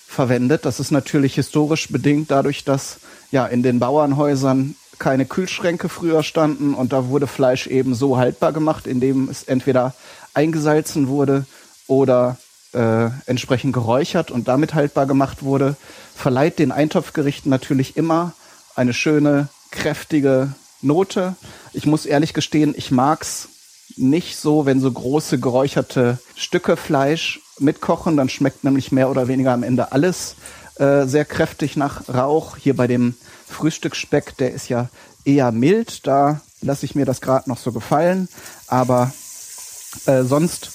verwendet. 0.07 0.65
Das 0.65 0.81
ist 0.81 0.91
natürlich 0.91 1.35
historisch 1.35 1.89
bedingt 1.89 2.31
dadurch, 2.31 2.65
dass 2.65 2.99
ja 3.31 3.47
in 3.47 3.63
den 3.63 3.79
Bauernhäusern 3.79 4.75
keine 4.99 5.25
Kühlschränke 5.25 5.89
früher 5.89 6.23
standen 6.23 6.75
und 6.75 6.93
da 6.93 7.09
wurde 7.09 7.27
Fleisch 7.27 7.67
eben 7.67 7.95
so 7.95 8.19
haltbar 8.19 8.53
gemacht, 8.53 8.87
indem 8.87 9.29
es 9.29 9.45
entweder 9.45 9.95
eingesalzen 10.35 11.09
wurde 11.09 11.47
oder 11.87 12.37
äh, 12.73 13.11
entsprechend 13.27 13.73
geräuchert 13.73 14.31
und 14.31 14.49
damit 14.49 14.75
haltbar 14.75 15.07
gemacht 15.07 15.43
wurde, 15.43 15.77
verleiht 16.15 16.59
den 16.59 16.73
Eintopfgerichten 16.73 17.51
natürlich 17.51 17.97
immer 17.97 18.33
eine 18.77 18.93
schöne, 18.93 19.49
kräftige 19.71 20.55
Note. 20.83 21.35
Ich 21.73 21.87
muss 21.87 22.07
ehrlich 22.07 22.35
gestehen, 22.35 22.75
ich 22.77 22.91
mag's 22.91 23.49
nicht 23.97 24.37
so, 24.37 24.67
wenn 24.67 24.81
so 24.81 24.91
große 24.91 25.39
geräucherte 25.39 26.19
Stücke 26.37 26.77
Fleisch 26.77 27.41
mitkochen, 27.59 28.17
dann 28.17 28.29
schmeckt 28.29 28.65
nämlich 28.65 28.93
mehr 28.93 29.11
oder 29.11 29.29
weniger 29.29 29.53
am 29.53 29.63
Ende 29.63 29.93
alles 29.93 30.37
äh, 30.77 31.07
sehr 31.07 31.25
kräftig 31.25 31.77
nach 31.77 32.09
Rauch. 32.09 32.57
Hier 32.57 32.75
bei 32.77 32.87
dem 32.87 33.15
Frühstücksspeck, 33.47 34.37
der 34.39 34.53
ist 34.53 34.69
ja 34.69 34.89
eher 35.25 35.53
mild, 35.53 36.07
da 36.07 36.41
lasse 36.63 36.87
ich 36.87 36.95
mir 36.95 37.05
das 37.05 37.21
gerade 37.21 37.49
noch 37.49 37.59
so 37.59 37.73
gefallen. 37.73 38.29
Aber 38.67 39.13
äh, 40.07 40.23
sonst 40.23 40.71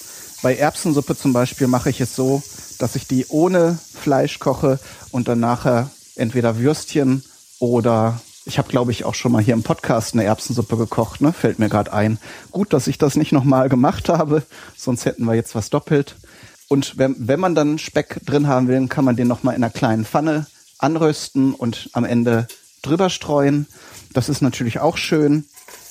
bei 0.45 0.57
Erbsensuppe 0.57 1.17
zum 1.17 1.33
Beispiel 1.33 1.65
mache 1.65 1.89
ich 1.89 1.99
es 2.01 2.15
so, 2.15 2.43
dass 2.77 2.95
ich 2.95 3.07
die 3.07 3.25
ohne 3.29 3.79
Fleisch 3.99 4.37
koche 4.37 4.79
und 5.09 5.27
dann 5.27 5.39
nachher 5.39 5.89
entweder 6.15 6.59
Würstchen 6.59 7.23
oder 7.57 8.21
ich 8.45 8.59
habe, 8.59 8.67
glaube 8.67 8.91
ich, 8.91 9.05
auch 9.05 9.15
schon 9.15 9.31
mal 9.31 9.41
hier 9.41 9.55
im 9.55 9.63
Podcast 9.63 10.13
eine 10.13 10.23
Erbsensuppe 10.23 10.77
gekocht, 10.77 11.19
ne? 11.19 11.33
Fällt 11.33 11.57
mir 11.57 11.67
gerade 11.67 11.91
ein. 11.93 12.19
Gut, 12.51 12.73
dass 12.73 12.85
ich 12.85 12.99
das 12.99 13.15
nicht 13.15 13.31
nochmal 13.31 13.69
gemacht 13.69 14.07
habe, 14.07 14.43
sonst 14.77 15.05
hätten 15.05 15.25
wir 15.25 15.33
jetzt 15.33 15.55
was 15.55 15.71
doppelt. 15.71 16.15
Und 16.67 16.95
wenn, 16.99 17.15
wenn 17.17 17.39
man 17.39 17.55
dann 17.55 17.79
Speck 17.79 18.19
drin 18.23 18.47
haben 18.47 18.67
will, 18.67 18.87
kann 18.87 19.03
man 19.03 19.15
den 19.15 19.27
nochmal 19.27 19.55
in 19.55 19.63
einer 19.63 19.73
kleinen 19.73 20.05
Pfanne 20.05 20.45
anrösten 20.77 21.55
und 21.55 21.89
am 21.93 22.05
Ende 22.05 22.47
drüber 22.83 23.09
streuen. 23.09 23.65
Das 24.13 24.29
ist 24.29 24.43
natürlich 24.43 24.77
auch 24.77 24.97
schön. 24.97 25.45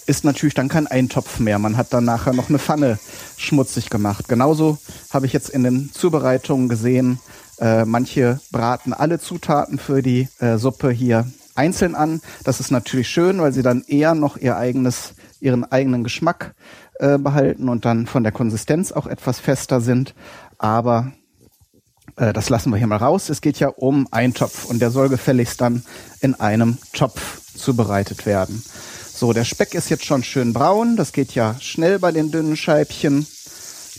Ist 0.07 0.25
natürlich 0.25 0.55
dann 0.55 0.69
kein 0.69 0.87
Eintopf 0.87 1.39
mehr. 1.39 1.59
Man 1.59 1.77
hat 1.77 1.93
dann 1.93 2.05
nachher 2.05 2.35
noch 2.35 2.51
eine 2.51 2.59
Pfanne 2.59 2.99
schmutzig 3.37 3.89
gemacht. 3.89 4.29
Genauso 4.29 4.79
habe 5.11 5.27
ich 5.27 5.33
jetzt 5.33 5.49
in 5.49 5.63
den 5.63 5.91
Zubereitungen 5.93 6.69
gesehen, 6.69 7.21
äh, 7.59 7.85
manche 7.85 8.41
braten 8.51 8.93
alle 8.93 9.19
Zutaten 9.19 9.79
für 9.79 10.03
die 10.03 10.29
äh, 10.41 10.59
Suppe 10.59 10.91
hier 10.91 11.27
einzeln 11.55 11.95
an. 11.95 12.21
Das 12.43 12.61
ist 12.61 12.71
natürlich 12.71 13.09
schön, 13.09 13.41
weil 13.41 13.53
sie 13.53 13.63
dann 13.63 13.85
eher 13.87 14.15
noch 14.15 14.37
ihr 14.37 14.57
eigenes, 14.57 15.15
ihren 15.41 15.65
eigenen 15.71 16.05
Geschmack 16.05 16.55
äh, 16.99 17.19
behalten 17.19 17.69
und 17.69 17.85
dann 17.85 18.07
von 18.07 18.23
der 18.23 18.33
Konsistenz 18.33 18.93
auch 18.93 19.07
etwas 19.07 19.39
fester 19.39 19.81
sind. 19.81 20.15
Aber 20.59 21.13
äh, 22.17 22.33
das 22.33 22.49
lassen 22.49 22.71
wir 22.71 22.77
hier 22.77 22.87
mal 22.87 22.97
raus. 22.97 23.29
Es 23.29 23.41
geht 23.41 23.59
ja 23.59 23.69
um 23.69 24.09
Eintopf 24.11 24.65
und 24.65 24.81
der 24.81 24.91
soll 24.91 25.09
gefälligst 25.09 25.61
dann 25.61 25.85
in 26.21 26.35
einem 26.35 26.79
Topf 26.93 27.41
zubereitet 27.57 28.27
werden. 28.27 28.63
So, 29.25 29.33
der 29.33 29.47
Speck 29.47 29.73
ist 29.73 29.89
jetzt 29.89 30.05
schon 30.05 30.23
schön 30.23 30.53
braun. 30.53 30.97
Das 30.97 31.15
geht 31.15 31.35
ja 31.35 31.57
schnell 31.59 31.99
bei 31.99 32.13
den 32.13 32.31
dünnen 32.31 32.59
Scheibchen. 32.59 33.27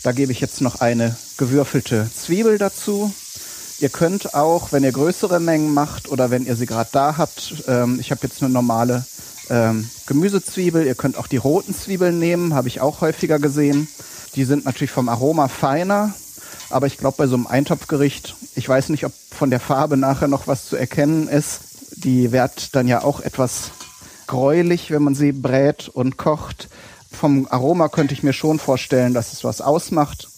Da 0.04 0.12
gebe 0.12 0.30
ich 0.30 0.38
jetzt 0.38 0.60
noch 0.60 0.80
eine 0.80 1.16
gewürfelte 1.36 2.08
Zwiebel 2.14 2.58
dazu. 2.58 3.12
Ihr 3.80 3.88
könnt 3.88 4.34
auch, 4.36 4.70
wenn 4.70 4.84
ihr 4.84 4.92
größere 4.92 5.40
Mengen 5.40 5.74
macht 5.74 6.08
oder 6.08 6.30
wenn 6.30 6.46
ihr 6.46 6.54
sie 6.54 6.66
gerade 6.66 6.90
da 6.92 7.16
habt, 7.16 7.64
ähm, 7.66 7.98
ich 7.98 8.12
habe 8.12 8.20
jetzt 8.22 8.40
eine 8.40 8.52
normale 8.52 9.04
ähm, 9.50 9.90
Gemüsezwiebel, 10.06 10.86
ihr 10.86 10.94
könnt 10.94 11.16
auch 11.16 11.26
die 11.26 11.38
roten 11.38 11.74
Zwiebeln 11.74 12.20
nehmen, 12.20 12.54
habe 12.54 12.68
ich 12.68 12.80
auch 12.80 13.00
häufiger 13.00 13.40
gesehen. 13.40 13.88
Die 14.36 14.44
sind 14.44 14.64
natürlich 14.64 14.92
vom 14.92 15.08
Aroma 15.08 15.48
feiner, 15.48 16.14
aber 16.70 16.86
ich 16.86 16.98
glaube 16.98 17.16
bei 17.18 17.26
so 17.26 17.34
einem 17.34 17.48
Eintopfgericht, 17.48 18.36
ich 18.54 18.68
weiß 18.68 18.90
nicht, 18.90 19.04
ob 19.04 19.12
von 19.36 19.50
der 19.50 19.58
Farbe 19.58 19.96
nachher 19.96 20.28
noch 20.28 20.46
was 20.46 20.66
zu 20.66 20.76
erkennen 20.76 21.26
ist. 21.26 21.62
Die 21.96 22.30
wird 22.30 22.76
dann 22.76 22.86
ja 22.86 23.02
auch 23.02 23.18
etwas 23.18 23.72
gräulich, 24.26 24.90
wenn 24.90 25.02
man 25.02 25.14
sie 25.14 25.32
brät 25.32 25.88
und 25.88 26.16
kocht. 26.16 26.68
Vom 27.10 27.46
Aroma 27.50 27.88
könnte 27.88 28.14
ich 28.14 28.22
mir 28.22 28.32
schon 28.32 28.58
vorstellen, 28.58 29.14
dass 29.14 29.32
es 29.32 29.44
was 29.44 29.60
ausmacht. 29.60 30.28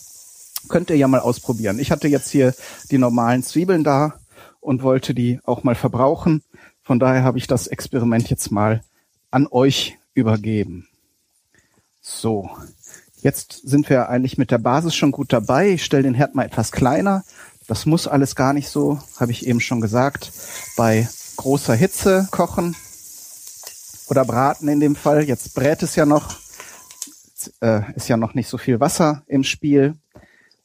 Könnt 0.69 0.91
ihr 0.91 0.97
ja 0.97 1.09
mal 1.09 1.21
ausprobieren. 1.21 1.79
Ich 1.79 1.91
hatte 1.91 2.09
jetzt 2.09 2.31
hier 2.31 2.55
die 2.91 2.99
normalen 2.99 3.43
Zwiebeln 3.43 3.85
da 3.85 4.15
und 4.61 4.83
wollte 4.83 5.15
die 5.15 5.41
auch 5.45 5.65
mal 5.65 5.75
verbrauchen. 5.75 6.43
Von 6.83 6.99
daher 6.99 7.23
habe 7.23 7.39
ich 7.39 7.47
das 7.47 7.67
Experiment 7.67 8.31
jetzt 8.31 8.51
mal 8.51 8.83
an 9.31 9.47
euch 9.51 9.99
übergeben. 10.15 10.89
So, 12.01 12.51
jetzt 13.23 13.61
sind 13.65 13.91
wir 13.91 14.09
eigentlich 14.09 14.39
mit 14.39 14.51
der 14.51 14.59
Basis 14.59 14.95
schon 14.95 15.13
gut 15.13 15.33
dabei. 15.33 15.71
Ich 15.71 15.85
stelle 15.85 16.05
den 16.05 16.15
Herd 16.15 16.35
mal 16.35 16.47
etwas 16.47 16.73
kleiner. 16.73 17.25
Das 17.67 17.87
muss 17.87 18.07
alles 18.07 18.35
gar 18.35 18.53
nicht 18.53 18.69
so, 18.69 18.99
habe 19.21 19.33
ich 19.33 19.47
eben 19.47 19.61
schon 19.61 19.81
gesagt, 19.81 20.33
bei 20.77 21.09
großer 21.37 21.75
Hitze 21.75 22.27
kochen 22.31 22.75
oder 24.09 24.25
braten 24.25 24.69
in 24.69 24.81
dem 24.81 24.97
Fall. 24.97 25.25
Jetzt 25.25 25.55
brät 25.55 25.83
es 25.83 25.97
ja 25.97 26.07
noch, 26.07 26.37
äh, 27.61 27.93
ist 27.95 28.09
ja 28.09 28.17
noch 28.17 28.35
nicht 28.35 28.49
so 28.49 28.59
viel 28.59 28.81
Wasser 28.81 29.23
im 29.27 29.45
Spiel. 29.45 29.97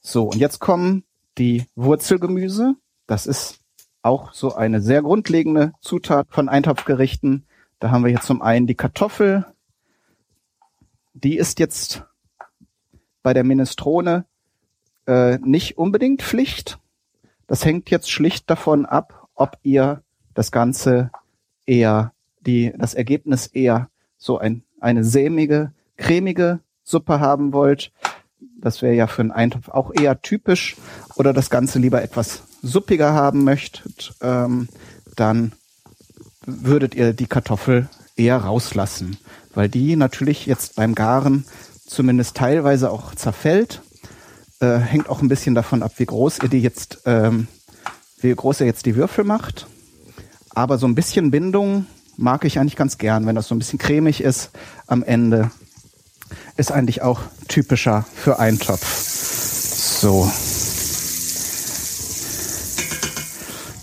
So, 0.00 0.24
und 0.24 0.36
jetzt 0.36 0.58
kommen 0.58 1.04
die 1.38 1.64
Wurzelgemüse. 1.74 2.74
Das 3.06 3.26
ist 3.26 3.60
auch 4.02 4.32
so 4.32 4.54
eine 4.54 4.80
sehr 4.80 5.02
grundlegende 5.02 5.72
Zutat 5.80 6.26
von 6.30 6.48
Eintopfgerichten. 6.48 7.46
Da 7.80 7.90
haben 7.90 8.04
wir 8.04 8.10
jetzt 8.10 8.26
zum 8.26 8.42
einen 8.42 8.66
die 8.66 8.74
Kartoffel. 8.74 9.46
Die 11.14 11.36
ist 11.36 11.58
jetzt 11.58 12.04
bei 13.22 13.32
der 13.32 13.44
Minestrone 13.44 14.26
äh, 15.06 15.38
nicht 15.38 15.78
unbedingt 15.78 16.22
Pflicht. 16.22 16.78
Das 17.46 17.64
hängt 17.64 17.90
jetzt 17.90 18.10
schlicht 18.10 18.48
davon 18.48 18.86
ab, 18.86 19.28
ob 19.34 19.58
ihr 19.62 20.02
das 20.34 20.52
Ganze 20.52 21.10
eher, 21.66 22.12
die, 22.46 22.72
das 22.76 22.94
Ergebnis 22.94 23.46
eher 23.46 23.88
so 24.16 24.38
ein, 24.38 24.62
eine 24.80 25.04
sämige, 25.04 25.72
cremige 25.96 26.60
Suppe 26.82 27.20
haben 27.20 27.52
wollt. 27.52 27.92
Das 28.60 28.82
wäre 28.82 28.94
ja 28.94 29.06
für 29.06 29.22
einen 29.22 29.32
Eintopf 29.32 29.68
auch 29.68 29.92
eher 29.94 30.20
typisch. 30.22 30.76
Oder 31.16 31.32
das 31.32 31.50
Ganze 31.50 31.78
lieber 31.78 32.02
etwas 32.02 32.42
suppiger 32.62 33.12
haben 33.12 33.44
möchtet, 33.44 34.14
ähm, 34.22 34.68
dann 35.16 35.52
würdet 36.46 36.94
ihr 36.94 37.12
die 37.12 37.26
Kartoffel 37.26 37.88
eher 38.16 38.36
rauslassen, 38.38 39.16
weil 39.54 39.68
die 39.68 39.96
natürlich 39.96 40.46
jetzt 40.46 40.76
beim 40.76 40.94
Garen 40.94 41.44
zumindest 41.86 42.36
teilweise 42.36 42.90
auch 42.90 43.14
zerfällt. 43.14 43.82
Äh, 44.60 44.78
hängt 44.78 45.08
auch 45.08 45.20
ein 45.20 45.28
bisschen 45.28 45.54
davon 45.54 45.82
ab, 45.82 45.92
wie 45.96 46.06
groß 46.06 46.40
ihr 46.42 46.48
die 46.48 46.60
jetzt, 46.60 47.02
ähm, 47.06 47.48
wie 48.20 48.34
groß 48.34 48.60
ihr 48.60 48.66
jetzt 48.66 48.86
die 48.86 48.96
Würfel 48.96 49.24
macht. 49.24 49.66
Aber 50.50 50.78
so 50.78 50.86
ein 50.86 50.94
bisschen 50.94 51.30
Bindung 51.30 51.86
mag 52.16 52.44
ich 52.44 52.58
eigentlich 52.58 52.76
ganz 52.76 52.98
gern, 52.98 53.26
wenn 53.26 53.34
das 53.34 53.48
so 53.48 53.54
ein 53.54 53.58
bisschen 53.58 53.78
cremig 53.78 54.20
ist 54.22 54.50
am 54.86 55.02
Ende. 55.02 55.50
Ist 56.56 56.72
eigentlich 56.72 57.02
auch 57.02 57.20
typischer 57.48 58.04
für 58.14 58.38
Eintopf. 58.38 58.84
So. 60.00 60.30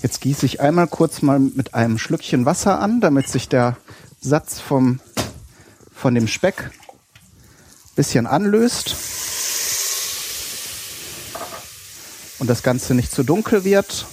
Jetzt 0.01 0.21
gieße 0.21 0.45
ich 0.45 0.61
einmal 0.61 0.87
kurz 0.87 1.21
mal 1.21 1.39
mit 1.39 1.73
einem 1.73 1.97
Schlückchen 1.97 2.45
Wasser 2.45 2.79
an, 2.79 3.01
damit 3.01 3.27
sich 3.27 3.49
der 3.49 3.77
Satz 4.19 4.59
vom, 4.59 4.99
von 5.93 6.15
dem 6.15 6.27
Speck 6.27 6.71
bisschen 7.95 8.25
anlöst 8.25 8.95
und 12.39 12.49
das 12.49 12.63
Ganze 12.63 12.95
nicht 12.95 13.11
zu 13.11 13.23
dunkel 13.23 13.63
wird. 13.63 14.07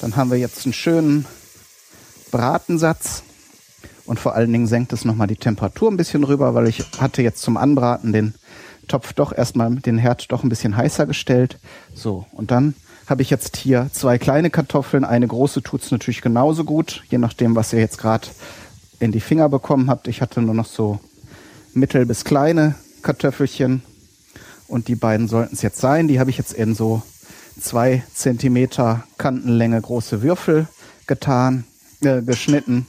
Dann 0.00 0.16
haben 0.16 0.30
wir 0.30 0.38
jetzt 0.38 0.64
einen 0.64 0.72
schönen 0.72 1.26
Bratensatz 2.30 3.22
und 4.10 4.18
vor 4.18 4.34
allen 4.34 4.52
Dingen 4.52 4.66
senkt 4.66 4.92
es 4.92 5.04
nochmal 5.04 5.28
die 5.28 5.36
Temperatur 5.36 5.88
ein 5.88 5.96
bisschen 5.96 6.24
rüber, 6.24 6.52
weil 6.52 6.66
ich 6.66 6.84
hatte 6.98 7.22
jetzt 7.22 7.42
zum 7.42 7.56
Anbraten 7.56 8.12
den 8.12 8.34
Topf 8.88 9.12
doch 9.12 9.32
erstmal 9.32 9.72
den 9.76 9.98
Herd 9.98 10.32
doch 10.32 10.42
ein 10.42 10.48
bisschen 10.48 10.76
heißer 10.76 11.06
gestellt. 11.06 11.60
So, 11.94 12.26
und 12.32 12.50
dann 12.50 12.74
habe 13.06 13.22
ich 13.22 13.30
jetzt 13.30 13.56
hier 13.56 13.88
zwei 13.92 14.18
kleine 14.18 14.50
Kartoffeln. 14.50 15.04
Eine 15.04 15.28
große 15.28 15.62
tut's 15.62 15.92
natürlich 15.92 16.22
genauso 16.22 16.64
gut, 16.64 17.04
je 17.08 17.18
nachdem, 17.18 17.54
was 17.54 17.72
ihr 17.72 17.78
jetzt 17.78 17.98
gerade 17.98 18.26
in 18.98 19.12
die 19.12 19.20
Finger 19.20 19.48
bekommen 19.48 19.88
habt. 19.88 20.08
Ich 20.08 20.20
hatte 20.20 20.42
nur 20.42 20.56
noch 20.56 20.66
so 20.66 20.98
mittel 21.72 22.04
bis 22.04 22.24
kleine 22.24 22.74
Kartoffelchen 23.02 23.84
und 24.66 24.88
die 24.88 24.96
beiden 24.96 25.28
sollten 25.28 25.54
es 25.54 25.62
jetzt 25.62 25.78
sein. 25.78 26.08
Die 26.08 26.18
habe 26.18 26.30
ich 26.30 26.36
jetzt 26.36 26.52
in 26.52 26.74
so 26.74 27.00
zwei 27.60 28.02
Zentimeter 28.12 29.04
Kantenlänge 29.18 29.80
große 29.80 30.20
Würfel 30.20 30.66
getan, 31.06 31.62
äh, 32.02 32.22
geschnitten. 32.22 32.88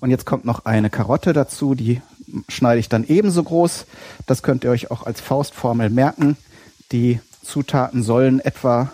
Und 0.00 0.10
jetzt 0.10 0.26
kommt 0.26 0.44
noch 0.44 0.64
eine 0.64 0.90
Karotte 0.90 1.32
dazu, 1.32 1.74
die 1.74 2.02
schneide 2.48 2.80
ich 2.80 2.88
dann 2.88 3.06
ebenso 3.06 3.42
groß. 3.42 3.86
Das 4.26 4.42
könnt 4.42 4.64
ihr 4.64 4.70
euch 4.70 4.90
auch 4.90 5.06
als 5.06 5.20
Faustformel 5.20 5.90
merken. 5.90 6.36
Die 6.92 7.20
Zutaten 7.42 8.02
sollen 8.02 8.40
etwa 8.40 8.92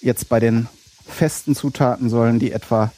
jetzt 0.00 0.28
bei 0.28 0.38
den 0.38 0.68
festen 1.06 1.54
Zutaten 1.54 2.08
sollen 2.08 2.38
die 2.38 2.52
etwa 2.52 2.92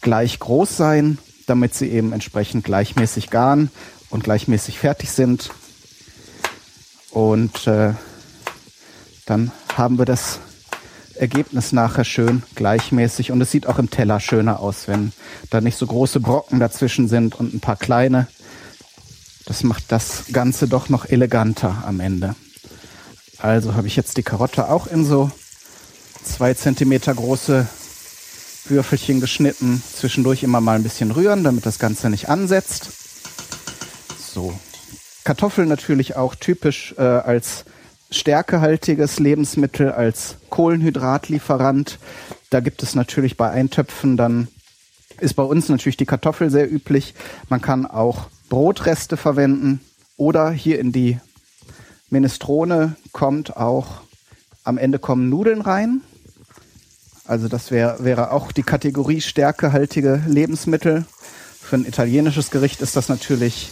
gleich 0.00 0.38
groß 0.38 0.76
sein, 0.76 1.18
damit 1.46 1.74
sie 1.74 1.88
eben 1.88 2.12
entsprechend 2.12 2.64
gleichmäßig 2.64 3.30
garen 3.30 3.70
und 4.10 4.24
gleichmäßig 4.24 4.78
fertig 4.78 5.10
sind. 5.10 5.50
Und 7.10 7.66
äh, 7.66 7.94
dann 9.26 9.52
haben 9.76 9.98
wir 9.98 10.04
das 10.04 10.40
Ergebnis 11.16 11.72
nachher 11.72 12.04
schön 12.04 12.42
gleichmäßig 12.54 13.32
und 13.32 13.40
es 13.40 13.50
sieht 13.50 13.66
auch 13.66 13.78
im 13.78 13.90
Teller 13.90 14.20
schöner 14.20 14.60
aus, 14.60 14.88
wenn 14.88 15.12
da 15.50 15.60
nicht 15.60 15.76
so 15.76 15.86
große 15.86 16.20
Brocken 16.20 16.60
dazwischen 16.60 17.08
sind 17.08 17.34
und 17.38 17.54
ein 17.54 17.60
paar 17.60 17.76
kleine. 17.76 18.28
Das 19.46 19.64
macht 19.64 19.84
das 19.88 20.24
Ganze 20.32 20.68
doch 20.68 20.88
noch 20.88 21.06
eleganter 21.06 21.82
am 21.86 22.00
Ende. 22.00 22.36
Also 23.38 23.74
habe 23.74 23.88
ich 23.88 23.96
jetzt 23.96 24.16
die 24.16 24.22
Karotte 24.22 24.68
auch 24.68 24.86
in 24.86 25.04
so 25.04 25.30
zwei 26.22 26.54
Zentimeter 26.54 27.12
große 27.12 27.66
Würfelchen 28.66 29.20
geschnitten. 29.20 29.82
Zwischendurch 29.96 30.42
immer 30.42 30.60
mal 30.60 30.76
ein 30.76 30.84
bisschen 30.84 31.10
rühren, 31.10 31.42
damit 31.42 31.66
das 31.66 31.78
Ganze 31.78 32.08
nicht 32.10 32.28
ansetzt. 32.28 32.90
So. 34.32 34.58
Kartoffeln 35.24 35.68
natürlich 35.68 36.16
auch 36.16 36.34
typisch 36.34 36.94
äh, 36.98 37.02
als 37.02 37.64
stärkehaltiges 38.12 39.18
Lebensmittel, 39.18 39.90
als 39.90 40.36
Kohlenhydratlieferant. 40.50 41.98
Da 42.50 42.60
gibt 42.60 42.82
es 42.82 42.94
natürlich 42.94 43.36
bei 43.36 43.50
Eintöpfen 43.50 44.16
dann 44.16 44.48
ist 45.22 45.34
bei 45.34 45.42
uns 45.42 45.68
natürlich 45.68 45.96
die 45.96 46.06
Kartoffel 46.06 46.50
sehr 46.50 46.70
üblich. 46.70 47.14
Man 47.48 47.60
kann 47.60 47.86
auch 47.86 48.26
Brotreste 48.48 49.16
verwenden 49.16 49.80
oder 50.16 50.50
hier 50.50 50.78
in 50.78 50.92
die 50.92 51.20
Minestrone 52.10 52.96
kommt 53.12 53.56
auch, 53.56 54.02
am 54.64 54.78
Ende 54.78 54.98
kommen 54.98 55.28
Nudeln 55.28 55.60
rein. 55.60 56.02
Also 57.24 57.48
das 57.48 57.70
wär, 57.70 57.98
wäre 58.00 58.32
auch 58.32 58.52
die 58.52 58.64
Kategorie 58.64 59.20
stärkehaltige 59.20 60.22
Lebensmittel. 60.26 61.06
Für 61.60 61.76
ein 61.76 61.86
italienisches 61.86 62.50
Gericht 62.50 62.82
ist 62.82 62.96
das 62.96 63.08
natürlich 63.08 63.70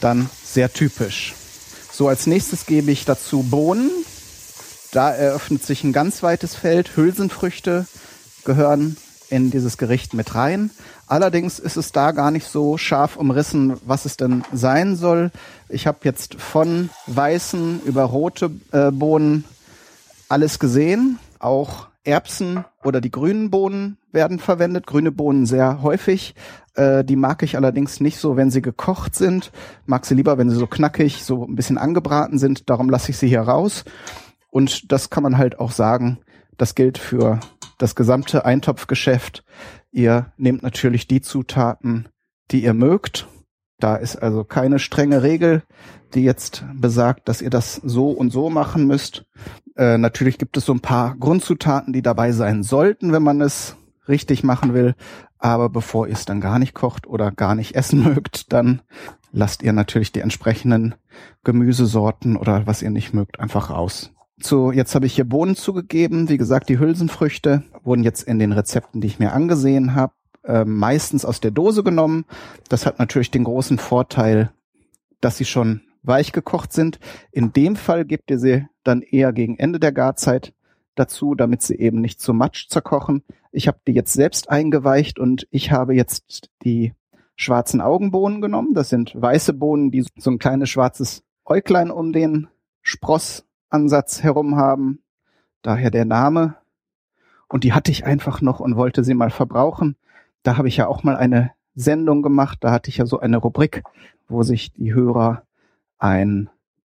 dann 0.00 0.30
sehr 0.44 0.72
typisch. 0.72 1.34
So, 2.00 2.08
als 2.08 2.26
nächstes 2.26 2.64
gebe 2.64 2.90
ich 2.90 3.04
dazu 3.04 3.42
Bohnen. 3.42 3.90
Da 4.90 5.10
eröffnet 5.10 5.66
sich 5.66 5.84
ein 5.84 5.92
ganz 5.92 6.22
weites 6.22 6.54
Feld. 6.54 6.96
Hülsenfrüchte 6.96 7.86
gehören 8.46 8.96
in 9.28 9.50
dieses 9.50 9.76
Gericht 9.76 10.14
mit 10.14 10.34
rein. 10.34 10.70
Allerdings 11.06 11.58
ist 11.58 11.76
es 11.76 11.92
da 11.92 12.12
gar 12.12 12.30
nicht 12.30 12.46
so 12.46 12.78
scharf 12.78 13.16
umrissen, 13.16 13.76
was 13.84 14.06
es 14.06 14.16
denn 14.16 14.44
sein 14.50 14.96
soll. 14.96 15.30
Ich 15.68 15.86
habe 15.86 15.98
jetzt 16.04 16.36
von 16.36 16.88
weißen 17.06 17.82
über 17.84 18.04
rote 18.04 18.50
äh, 18.72 18.90
Bohnen 18.90 19.44
alles 20.30 20.58
gesehen. 20.58 21.18
Auch 21.38 21.88
Erbsen 22.02 22.64
oder 22.84 23.00
die 23.00 23.10
grünen 23.10 23.50
Bohnen 23.50 23.98
werden 24.12 24.38
verwendet. 24.38 24.86
Grüne 24.86 25.12
Bohnen 25.12 25.46
sehr 25.46 25.82
häufig. 25.82 26.34
Äh, 26.74 27.04
die 27.04 27.16
mag 27.16 27.42
ich 27.42 27.56
allerdings 27.56 28.00
nicht 28.00 28.18
so, 28.18 28.36
wenn 28.36 28.50
sie 28.50 28.62
gekocht 28.62 29.14
sind. 29.14 29.52
Mag 29.86 30.06
sie 30.06 30.14
lieber, 30.14 30.38
wenn 30.38 30.50
sie 30.50 30.56
so 30.56 30.66
knackig, 30.66 31.24
so 31.24 31.44
ein 31.46 31.54
bisschen 31.54 31.78
angebraten 31.78 32.38
sind. 32.38 32.70
Darum 32.70 32.88
lasse 32.88 33.10
ich 33.10 33.18
sie 33.18 33.28
hier 33.28 33.42
raus. 33.42 33.84
Und 34.48 34.90
das 34.90 35.10
kann 35.10 35.22
man 35.22 35.38
halt 35.38 35.58
auch 35.58 35.72
sagen, 35.72 36.18
das 36.56 36.74
gilt 36.74 36.98
für 36.98 37.40
das 37.78 37.94
gesamte 37.94 38.44
Eintopfgeschäft. 38.44 39.44
Ihr 39.92 40.32
nehmt 40.36 40.62
natürlich 40.62 41.06
die 41.06 41.20
Zutaten, 41.20 42.08
die 42.50 42.62
ihr 42.62 42.74
mögt. 42.74 43.28
Da 43.80 43.96
ist 43.96 44.16
also 44.16 44.44
keine 44.44 44.78
strenge 44.78 45.22
Regel, 45.22 45.62
die 46.14 46.22
jetzt 46.22 46.64
besagt, 46.74 47.28
dass 47.28 47.42
ihr 47.42 47.50
das 47.50 47.76
so 47.76 48.10
und 48.10 48.30
so 48.30 48.50
machen 48.50 48.86
müsst. 48.86 49.24
Äh, 49.76 49.98
natürlich 49.98 50.38
gibt 50.38 50.56
es 50.56 50.64
so 50.64 50.72
ein 50.72 50.80
paar 50.80 51.16
Grundzutaten, 51.16 51.92
die 51.92 52.02
dabei 52.02 52.32
sein 52.32 52.62
sollten, 52.62 53.12
wenn 53.12 53.22
man 53.22 53.40
es 53.40 53.76
richtig 54.08 54.44
machen 54.44 54.74
will. 54.74 54.94
Aber 55.38 55.70
bevor 55.70 56.06
ihr 56.06 56.14
es 56.14 56.26
dann 56.26 56.40
gar 56.40 56.58
nicht 56.58 56.74
kocht 56.74 57.06
oder 57.06 57.30
gar 57.30 57.54
nicht 57.54 57.74
essen 57.74 58.02
mögt, 58.14 58.52
dann 58.52 58.82
lasst 59.32 59.62
ihr 59.62 59.72
natürlich 59.72 60.12
die 60.12 60.20
entsprechenden 60.20 60.94
Gemüsesorten 61.44 62.36
oder 62.36 62.66
was 62.66 62.82
ihr 62.82 62.90
nicht 62.90 63.14
mögt 63.14 63.40
einfach 63.40 63.70
raus. 63.70 64.12
So, 64.42 64.72
jetzt 64.72 64.94
habe 64.94 65.06
ich 65.06 65.14
hier 65.14 65.28
Bohnen 65.28 65.54
zugegeben. 65.54 66.28
Wie 66.28 66.38
gesagt, 66.38 66.70
die 66.70 66.78
Hülsenfrüchte 66.78 67.62
wurden 67.82 68.04
jetzt 68.04 68.22
in 68.22 68.38
den 68.38 68.52
Rezepten, 68.52 69.00
die 69.00 69.06
ich 69.06 69.18
mir 69.18 69.32
angesehen 69.32 69.94
habe, 69.94 70.14
äh, 70.44 70.64
meistens 70.64 71.24
aus 71.24 71.40
der 71.40 71.50
Dose 71.50 71.82
genommen. 71.82 72.24
Das 72.68 72.86
hat 72.86 72.98
natürlich 72.98 73.30
den 73.30 73.44
großen 73.44 73.78
Vorteil, 73.78 74.50
dass 75.20 75.36
sie 75.36 75.44
schon 75.44 75.82
weich 76.02 76.32
gekocht 76.32 76.72
sind. 76.72 76.98
In 77.30 77.52
dem 77.52 77.76
Fall 77.76 78.04
gebt 78.04 78.30
ihr 78.30 78.38
sie 78.38 78.66
dann 78.84 79.02
eher 79.02 79.32
gegen 79.32 79.58
Ende 79.58 79.78
der 79.78 79.92
Garzeit 79.92 80.54
dazu, 80.94 81.34
damit 81.34 81.62
sie 81.62 81.76
eben 81.76 82.00
nicht 82.00 82.20
zu 82.20 82.32
Matsch 82.32 82.68
zerkochen. 82.68 83.22
Ich 83.52 83.68
habe 83.68 83.78
die 83.86 83.92
jetzt 83.92 84.12
selbst 84.12 84.50
eingeweicht 84.50 85.18
und 85.18 85.46
ich 85.50 85.72
habe 85.72 85.94
jetzt 85.94 86.50
die 86.64 86.94
schwarzen 87.36 87.80
Augenbohnen 87.80 88.40
genommen. 88.40 88.74
Das 88.74 88.88
sind 88.88 89.12
weiße 89.20 89.54
Bohnen, 89.54 89.90
die 89.90 90.04
so 90.16 90.30
ein 90.30 90.38
kleines 90.38 90.70
schwarzes 90.70 91.22
Äuglein 91.44 91.90
um 91.90 92.12
den 92.12 92.48
Sprossansatz 92.82 94.22
herum 94.22 94.56
haben. 94.56 95.02
Daher 95.62 95.90
der 95.90 96.04
Name. 96.04 96.56
Und 97.48 97.64
die 97.64 97.72
hatte 97.72 97.90
ich 97.90 98.04
einfach 98.04 98.40
noch 98.40 98.60
und 98.60 98.76
wollte 98.76 99.02
sie 99.04 99.14
mal 99.14 99.30
verbrauchen. 99.30 99.96
Da 100.42 100.56
habe 100.56 100.68
ich 100.68 100.76
ja 100.76 100.86
auch 100.86 101.02
mal 101.02 101.16
eine 101.16 101.52
Sendung 101.74 102.22
gemacht. 102.22 102.58
Da 102.60 102.70
hatte 102.70 102.90
ich 102.90 102.98
ja 102.98 103.06
so 103.06 103.20
eine 103.20 103.38
Rubrik, 103.38 103.82
wo 104.28 104.42
sich 104.42 104.72
die 104.72 104.94
Hörer 104.94 105.42
ein 105.98 106.48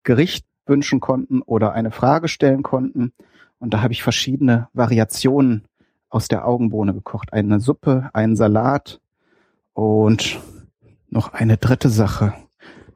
Gericht 0.04 0.46
wünschen 0.66 1.00
konnten 1.00 1.42
oder 1.42 1.74
eine 1.74 1.92
Frage 1.92 2.28
stellen 2.28 2.64
konnten. 2.64 3.14
Und 3.60 3.74
da 3.74 3.82
habe 3.82 3.94
ich 3.94 4.04
verschiedene 4.04 4.68
Variationen 4.74 5.64
aus 6.10 6.28
der 6.28 6.48
Augenbohne 6.48 6.94
gekocht. 6.94 7.34
Eine 7.34 7.60
Suppe, 7.60 8.10
einen 8.14 8.36
Salat, 8.36 9.02
und 9.74 10.40
noch 11.10 11.34
eine 11.34 11.58
dritte 11.58 11.90
Sache. 11.90 12.34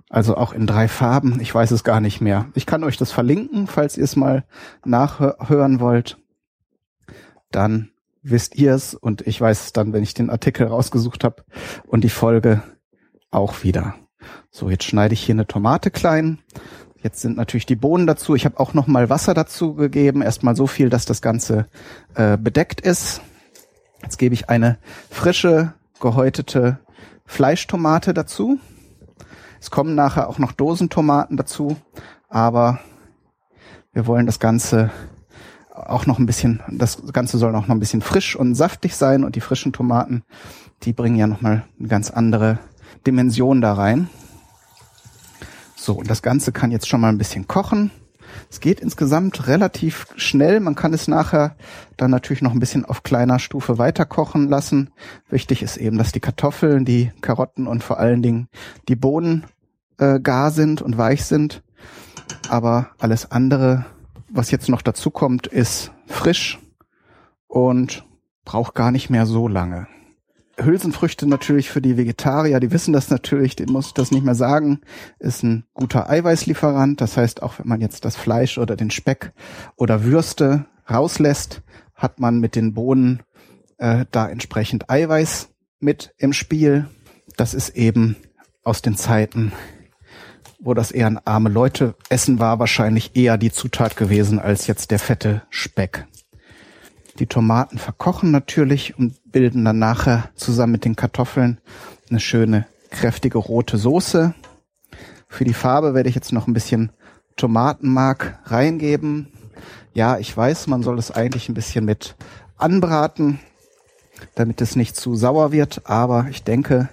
Also 0.09 0.37
auch 0.37 0.53
in 0.53 0.67
drei 0.67 0.87
Farben. 0.87 1.39
Ich 1.41 1.53
weiß 1.53 1.71
es 1.71 1.83
gar 1.83 1.99
nicht 1.99 2.21
mehr. 2.21 2.47
Ich 2.53 2.65
kann 2.65 2.83
euch 2.83 2.97
das 2.97 3.11
verlinken, 3.11 3.67
falls 3.67 3.97
ihr 3.97 4.03
es 4.03 4.15
mal 4.15 4.45
nachhören 4.85 5.79
wollt. 5.79 6.17
Dann 7.51 7.89
wisst 8.29 8.55
ihr 8.55 8.73
es 8.73 8.93
und 8.93 9.25
ich 9.25 9.39
weiß 9.39 9.65
es 9.65 9.73
dann, 9.73 9.93
wenn 9.93 10.03
ich 10.03 10.13
den 10.13 10.29
Artikel 10.29 10.67
rausgesucht 10.67 11.23
habe 11.23 11.43
und 11.85 12.03
die 12.03 12.09
Folge 12.09 12.63
auch 13.31 13.63
wieder. 13.63 13.95
So, 14.49 14.69
jetzt 14.69 14.83
schneide 14.83 15.13
ich 15.13 15.23
hier 15.23 15.35
eine 15.35 15.47
Tomate 15.47 15.91
klein. 15.91 16.39
Jetzt 17.01 17.21
sind 17.21 17.37
natürlich 17.37 17.65
die 17.65 17.75
Bohnen 17.75 18.07
dazu. 18.07 18.35
Ich 18.35 18.45
habe 18.45 18.59
auch 18.59 18.73
noch 18.73 18.87
mal 18.87 19.09
Wasser 19.09 19.33
dazu 19.33 19.75
gegeben. 19.75 20.21
Erstmal 20.21 20.55
so 20.55 20.67
viel, 20.67 20.89
dass 20.89 21.05
das 21.05 21.21
Ganze 21.21 21.67
äh, 22.15 22.37
bedeckt 22.37 22.81
ist. 22.81 23.21
Jetzt 24.01 24.17
gebe 24.17 24.33
ich 24.33 24.49
eine 24.49 24.77
frische 25.09 25.73
gehäutete 25.99 26.79
Fleischtomate 27.25 28.13
dazu. 28.13 28.59
Es 29.59 29.71
kommen 29.71 29.95
nachher 29.95 30.29
auch 30.29 30.39
noch 30.39 30.51
Dosentomaten 30.51 31.37
dazu, 31.37 31.77
aber 32.29 32.79
wir 33.93 34.05
wollen 34.05 34.25
das 34.25 34.39
Ganze 34.39 34.91
auch 35.77 36.05
noch 36.05 36.19
ein 36.19 36.25
bisschen, 36.25 36.61
das 36.69 37.01
Ganze 37.13 37.37
soll 37.37 37.55
auch 37.55 37.67
noch 37.67 37.75
ein 37.75 37.79
bisschen 37.79 38.01
frisch 38.01 38.35
und 38.35 38.55
saftig 38.55 38.95
sein 38.95 39.23
und 39.23 39.35
die 39.35 39.41
frischen 39.41 39.73
Tomaten, 39.73 40.23
die 40.83 40.93
bringen 40.93 41.15
ja 41.15 41.27
nochmal 41.27 41.63
eine 41.79 41.87
ganz 41.87 42.09
andere 42.09 42.59
Dimension 43.05 43.61
da 43.61 43.73
rein. 43.73 44.09
So, 45.75 45.93
und 45.93 46.09
das 46.09 46.21
Ganze 46.21 46.51
kann 46.51 46.71
jetzt 46.71 46.87
schon 46.87 47.01
mal 47.01 47.09
ein 47.09 47.17
bisschen 47.17 47.47
kochen. 47.47 47.91
Es 48.49 48.59
geht 48.59 48.79
insgesamt 48.79 49.47
relativ 49.47 50.07
schnell. 50.15 50.59
Man 50.59 50.75
kann 50.75 50.93
es 50.93 51.07
nachher 51.07 51.55
dann 51.95 52.11
natürlich 52.11 52.41
noch 52.41 52.51
ein 52.51 52.59
bisschen 52.59 52.85
auf 52.85 53.03
kleiner 53.03 53.39
Stufe 53.39 53.77
weiter 53.77 54.05
kochen 54.05 54.49
lassen. 54.49 54.89
Wichtig 55.29 55.63
ist 55.63 55.77
eben, 55.77 55.97
dass 55.97 56.11
die 56.11 56.19
Kartoffeln, 56.19 56.85
die 56.85 57.11
Karotten 57.21 57.67
und 57.67 57.83
vor 57.83 57.99
allen 57.99 58.21
Dingen 58.21 58.47
die 58.87 58.95
Bohnen 58.95 59.45
äh, 59.97 60.19
gar 60.19 60.51
sind 60.51 60.81
und 60.81 60.97
weich 60.97 61.25
sind. 61.25 61.63
Aber 62.49 62.89
alles 62.99 63.31
andere, 63.31 63.85
was 64.29 64.51
jetzt 64.51 64.69
noch 64.69 64.81
dazu 64.81 65.09
kommt, 65.09 65.47
ist 65.47 65.91
frisch 66.05 66.59
und 67.47 68.05
braucht 68.45 68.75
gar 68.75 68.91
nicht 68.91 69.09
mehr 69.09 69.25
so 69.25 69.47
lange. 69.47 69.87
Hülsenfrüchte 70.59 71.27
natürlich 71.27 71.69
für 71.69 71.81
die 71.81 71.97
Vegetarier, 71.97 72.59
die 72.59 72.71
wissen 72.71 72.93
das 72.93 73.09
natürlich, 73.09 73.55
den 73.55 73.71
muss 73.71 73.87
ich 73.87 73.93
das 73.93 74.11
nicht 74.11 74.25
mehr 74.25 74.35
sagen, 74.35 74.81
ist 75.19 75.43
ein 75.43 75.65
guter 75.73 76.09
Eiweißlieferant. 76.09 76.99
Das 76.99 77.15
heißt, 77.15 77.43
auch 77.43 77.59
wenn 77.59 77.67
man 77.67 77.81
jetzt 77.81 78.05
das 78.05 78.15
Fleisch 78.15 78.57
oder 78.57 78.75
den 78.75 78.89
Speck 78.89 79.33
oder 79.75 80.03
Würste 80.03 80.65
rauslässt, 80.89 81.61
hat 81.93 82.19
man 82.19 82.39
mit 82.39 82.55
den 82.55 82.73
Bohnen 82.73 83.21
äh, 83.77 84.05
da 84.11 84.27
entsprechend 84.27 84.89
Eiweiß 84.89 85.49
mit 85.79 86.13
im 86.17 86.33
Spiel. 86.33 86.87
Das 87.35 87.53
ist 87.53 87.69
eben 87.69 88.15
aus 88.63 88.81
den 88.81 88.95
Zeiten, 88.95 89.51
wo 90.59 90.73
das 90.73 90.91
eher 90.91 91.07
ein 91.07 91.19
arme 91.25 91.49
Leute 91.49 91.95
essen 92.09 92.39
war, 92.39 92.59
wahrscheinlich 92.59 93.15
eher 93.15 93.37
die 93.37 93.51
Zutat 93.51 93.95
gewesen 93.95 94.39
als 94.39 94.67
jetzt 94.67 94.91
der 94.91 94.99
fette 94.99 95.43
Speck. 95.49 96.05
Die 97.19 97.27
Tomaten 97.27 97.77
verkochen 97.77 98.31
natürlich 98.31 98.97
und 98.97 99.15
bilden 99.31 99.65
dann 99.65 99.79
nachher 99.79 100.29
zusammen 100.35 100.73
mit 100.73 100.85
den 100.85 100.95
Kartoffeln 100.95 101.59
eine 102.09 102.19
schöne 102.19 102.67
kräftige 102.91 103.37
rote 103.37 103.77
Soße. 103.77 104.33
Für 105.27 105.43
die 105.43 105.53
Farbe 105.53 105.93
werde 105.93 106.09
ich 106.09 106.15
jetzt 106.15 106.31
noch 106.31 106.47
ein 106.47 106.53
bisschen 106.53 106.91
Tomatenmark 107.35 108.39
reingeben. 108.45 109.27
Ja, 109.93 110.17
ich 110.19 110.35
weiß, 110.35 110.67
man 110.67 110.83
soll 110.83 110.99
es 110.99 111.11
eigentlich 111.11 111.49
ein 111.49 111.55
bisschen 111.55 111.85
mit 111.85 112.15
anbraten, 112.57 113.39
damit 114.35 114.61
es 114.61 114.75
nicht 114.75 114.95
zu 114.95 115.15
sauer 115.15 115.51
wird, 115.51 115.81
aber 115.85 116.27
ich 116.29 116.43
denke, 116.43 116.89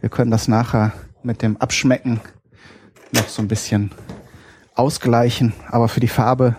wir 0.00 0.10
können 0.10 0.30
das 0.30 0.48
nachher 0.48 0.92
mit 1.22 1.42
dem 1.42 1.56
Abschmecken 1.56 2.20
noch 3.16 3.28
so 3.28 3.42
ein 3.42 3.48
bisschen 3.48 3.90
ausgleichen. 4.74 5.52
Aber 5.70 5.88
für 5.88 6.00
die 6.00 6.08
Farbe 6.08 6.56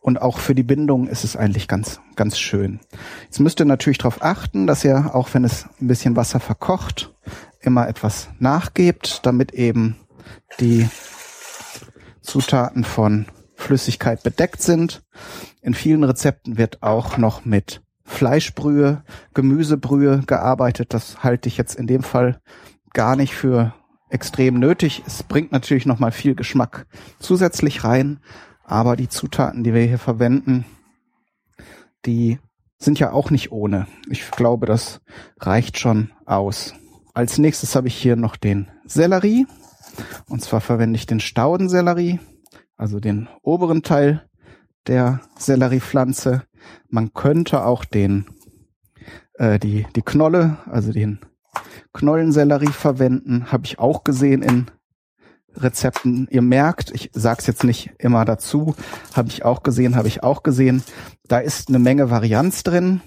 und 0.00 0.22
auch 0.22 0.38
für 0.38 0.54
die 0.54 0.62
Bindung 0.62 1.08
ist 1.08 1.24
es 1.24 1.36
eigentlich 1.36 1.68
ganz, 1.68 2.00
ganz 2.16 2.38
schön. 2.38 2.80
Jetzt 3.24 3.40
müsst 3.40 3.60
ihr 3.60 3.66
natürlich 3.66 3.98
darauf 3.98 4.22
achten, 4.22 4.66
dass 4.66 4.84
ihr, 4.84 5.14
auch 5.14 5.28
wenn 5.34 5.44
es 5.44 5.66
ein 5.80 5.88
bisschen 5.88 6.16
Wasser 6.16 6.40
verkocht, 6.40 7.14
immer 7.60 7.88
etwas 7.88 8.28
nachgebt, 8.38 9.20
damit 9.24 9.52
eben 9.52 9.96
die 10.58 10.88
Zutaten 12.22 12.84
von 12.84 13.26
Flüssigkeit 13.54 14.22
bedeckt 14.22 14.62
sind. 14.62 15.02
In 15.60 15.74
vielen 15.74 16.04
Rezepten 16.04 16.56
wird 16.56 16.82
auch 16.82 17.18
noch 17.18 17.44
mit 17.44 17.82
Fleischbrühe, 18.04 19.02
Gemüsebrühe 19.34 20.22
gearbeitet. 20.26 20.94
Das 20.94 21.22
halte 21.22 21.48
ich 21.48 21.56
jetzt 21.56 21.74
in 21.74 21.86
dem 21.86 22.02
Fall 22.02 22.40
gar 22.92 23.16
nicht 23.16 23.34
für 23.34 23.74
extrem 24.10 24.58
nötig. 24.58 25.02
Es 25.06 25.22
bringt 25.22 25.52
natürlich 25.52 25.86
noch 25.86 25.98
mal 25.98 26.12
viel 26.12 26.34
Geschmack 26.34 26.86
zusätzlich 27.18 27.84
rein, 27.84 28.20
aber 28.64 28.96
die 28.96 29.08
Zutaten, 29.08 29.64
die 29.64 29.74
wir 29.74 29.82
hier 29.82 29.98
verwenden, 29.98 30.64
die 32.06 32.38
sind 32.78 32.98
ja 32.98 33.12
auch 33.12 33.30
nicht 33.30 33.52
ohne. 33.52 33.86
Ich 34.08 34.30
glaube, 34.30 34.66
das 34.66 35.00
reicht 35.38 35.78
schon 35.78 36.10
aus. 36.24 36.74
Als 37.14 37.38
nächstes 37.38 37.76
habe 37.76 37.88
ich 37.88 37.96
hier 37.96 38.16
noch 38.16 38.36
den 38.36 38.68
Sellerie. 38.86 39.46
Und 40.26 40.40
zwar 40.42 40.60
verwende 40.60 40.96
ich 40.96 41.06
den 41.06 41.20
Staudensellerie, 41.20 42.20
also 42.76 43.00
den 43.00 43.28
oberen 43.42 43.82
Teil 43.82 44.24
der 44.86 45.20
Selleriepflanze. 45.36 46.44
Man 46.88 47.12
könnte 47.12 47.64
auch 47.64 47.84
den, 47.84 48.26
äh, 49.34 49.58
die, 49.58 49.86
die 49.96 50.02
Knolle, 50.02 50.58
also 50.66 50.92
den 50.92 51.18
Knollensellerie 51.92 52.72
verwenden. 52.72 53.50
Habe 53.52 53.66
ich 53.66 53.78
auch 53.78 54.04
gesehen 54.04 54.42
in 54.42 54.66
Rezepten. 55.56 56.28
Ihr 56.30 56.42
merkt, 56.42 56.90
ich 56.92 57.10
sage 57.12 57.40
es 57.40 57.46
jetzt 57.46 57.64
nicht 57.64 57.90
immer 57.98 58.24
dazu, 58.24 58.74
habe 59.14 59.28
ich 59.28 59.44
auch 59.44 59.62
gesehen, 59.62 59.96
habe 59.96 60.08
ich 60.08 60.22
auch 60.22 60.42
gesehen. 60.42 60.82
Da 61.26 61.38
ist 61.38 61.68
eine 61.68 61.78
Menge 61.78 62.10
Varianz 62.10 62.62
drin. 62.62 63.00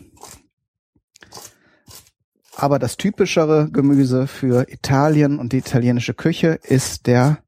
Aber 2.56 2.80
das 2.80 2.98
typischere 2.98 3.70
Gemüse 3.72 4.28
für 4.28 4.70
Italien 4.70 5.40
und 5.40 5.54
die 5.54 5.58
italienische 5.58 6.14
Küche 6.14 6.60
ist 6.64 7.08
der 7.08 7.40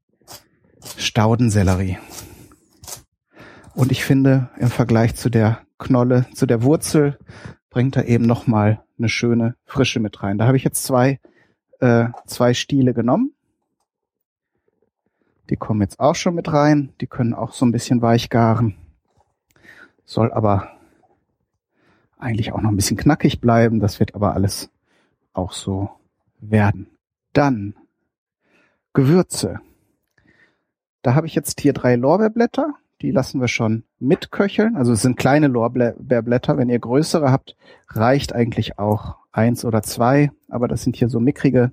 Staudensellerie. 0.96 1.98
Und 3.74 3.92
ich 3.92 4.04
finde, 4.04 4.50
im 4.58 4.70
Vergleich 4.70 5.14
zu 5.14 5.30
der 5.30 5.60
Knolle, 5.78 6.26
zu 6.34 6.46
der 6.46 6.62
Wurzel, 6.62 7.18
bringt 7.76 7.96
er 7.96 8.08
eben 8.08 8.24
nochmal 8.24 8.82
eine 8.98 9.08
schöne 9.08 9.54
Frische 9.66 10.00
mit 10.00 10.22
rein. 10.22 10.38
Da 10.38 10.46
habe 10.46 10.56
ich 10.56 10.64
jetzt 10.64 10.84
zwei, 10.84 11.20
äh, 11.80 12.08
zwei 12.26 12.54
Stiele 12.54 12.94
genommen 12.94 13.36
die 15.50 15.56
kommen 15.56 15.80
jetzt 15.80 16.00
auch 16.00 16.14
schon 16.14 16.34
mit 16.34 16.52
rein. 16.52 16.92
Die 17.00 17.06
können 17.06 17.34
auch 17.34 17.52
so 17.52 17.64
ein 17.64 17.72
bisschen 17.72 18.02
weich 18.02 18.30
garen. 18.30 18.76
Soll 20.04 20.32
aber 20.32 20.70
eigentlich 22.18 22.52
auch 22.52 22.60
noch 22.60 22.70
ein 22.70 22.76
bisschen 22.76 22.96
knackig 22.96 23.40
bleiben. 23.40 23.80
Das 23.80 24.00
wird 24.00 24.14
aber 24.14 24.34
alles 24.34 24.70
auch 25.32 25.52
so 25.52 25.90
werden. 26.40 26.88
Dann 27.32 27.74
Gewürze. 28.92 29.60
Da 31.02 31.14
habe 31.14 31.26
ich 31.26 31.34
jetzt 31.34 31.60
hier 31.60 31.72
drei 31.72 31.96
Lorbeerblätter. 31.96 32.74
Die 33.02 33.10
lassen 33.10 33.40
wir 33.40 33.48
schon 33.48 33.84
mitköcheln. 33.98 34.76
Also 34.76 34.92
es 34.92 35.02
sind 35.02 35.16
kleine 35.16 35.48
Lorbeerblätter. 35.48 36.56
Wenn 36.56 36.70
ihr 36.70 36.78
größere 36.78 37.30
habt, 37.30 37.56
reicht 37.88 38.34
eigentlich 38.34 38.78
auch 38.78 39.16
eins 39.32 39.64
oder 39.64 39.82
zwei. 39.82 40.30
Aber 40.48 40.66
das 40.66 40.82
sind 40.82 40.96
hier 40.96 41.08
so 41.08 41.20
mickrige. 41.20 41.72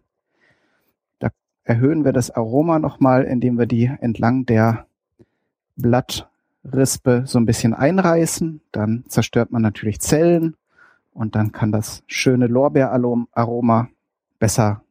Da 1.19 1.29
erhöhen 1.63 2.03
wir 2.03 2.11
das 2.11 2.31
Aroma 2.31 2.79
nochmal, 2.79 3.23
indem 3.23 3.57
wir 3.57 3.67
die 3.67 3.89
entlang 4.01 4.45
der 4.45 4.85
Blattrispe 5.77 7.23
so 7.25 7.39
ein 7.39 7.45
bisschen 7.45 7.73
einreißen. 7.73 8.61
Dann 8.71 9.05
zerstört 9.07 9.51
man 9.51 9.61
natürlich 9.61 10.01
Zellen 10.01 10.55
und 11.13 11.35
dann 11.35 11.51
kann 11.51 11.71
das 11.71 12.03
schöne 12.07 12.47
Lorbeeraroma 12.47 13.87
besser 14.39 14.81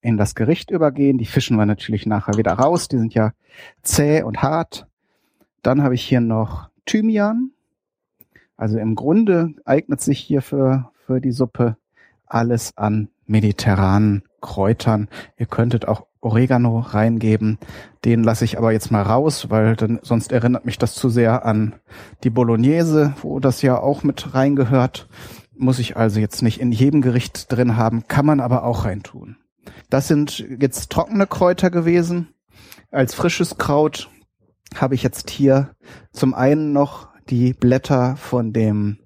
in 0.00 0.16
das 0.16 0.34
Gericht 0.34 0.70
übergehen. 0.70 1.16
Die 1.18 1.26
fischen 1.26 1.56
wir 1.56 1.66
natürlich 1.66 2.06
nachher 2.06 2.36
wieder 2.36 2.52
raus. 2.52 2.88
Die 2.88 2.98
sind 2.98 3.14
ja 3.14 3.32
zäh 3.82 4.22
und 4.22 4.42
hart. 4.42 4.87
Dann 5.62 5.82
habe 5.82 5.94
ich 5.94 6.02
hier 6.02 6.20
noch 6.20 6.70
Thymian. 6.86 7.50
Also 8.56 8.78
im 8.78 8.94
Grunde 8.94 9.54
eignet 9.64 10.00
sich 10.00 10.18
hier 10.18 10.42
für, 10.42 10.90
für 11.06 11.20
die 11.20 11.32
Suppe 11.32 11.76
alles 12.26 12.76
an 12.76 13.08
mediterranen 13.26 14.22
Kräutern. 14.40 15.08
Ihr 15.36 15.46
könntet 15.46 15.86
auch 15.86 16.06
Oregano 16.20 16.80
reingeben. 16.80 17.58
Den 18.04 18.24
lasse 18.24 18.44
ich 18.44 18.58
aber 18.58 18.72
jetzt 18.72 18.90
mal 18.90 19.02
raus, 19.02 19.50
weil 19.50 19.76
dann 19.76 20.00
sonst 20.02 20.32
erinnert 20.32 20.64
mich 20.66 20.78
das 20.78 20.94
zu 20.94 21.08
sehr 21.08 21.44
an 21.44 21.74
die 22.24 22.30
Bolognese, 22.30 23.14
wo 23.22 23.38
das 23.38 23.62
ja 23.62 23.78
auch 23.78 24.02
mit 24.02 24.34
reingehört. 24.34 25.08
Muss 25.56 25.78
ich 25.78 25.96
also 25.96 26.20
jetzt 26.20 26.42
nicht 26.42 26.60
in 26.60 26.72
jedem 26.72 27.02
Gericht 27.02 27.52
drin 27.52 27.76
haben, 27.76 28.06
kann 28.08 28.26
man 28.26 28.40
aber 28.40 28.64
auch 28.64 28.84
reintun. 28.84 29.36
Das 29.90 30.08
sind 30.08 30.44
jetzt 30.60 30.90
trockene 30.90 31.26
Kräuter 31.26 31.70
gewesen. 31.70 32.28
Als 32.90 33.14
frisches 33.14 33.58
Kraut 33.58 34.08
habe 34.74 34.94
ich 34.94 35.02
jetzt 35.02 35.30
hier 35.30 35.70
zum 36.12 36.34
einen 36.34 36.72
noch 36.72 37.08
die 37.28 37.52
Blätter 37.52 38.16
von 38.16 38.52
dem 38.52 38.98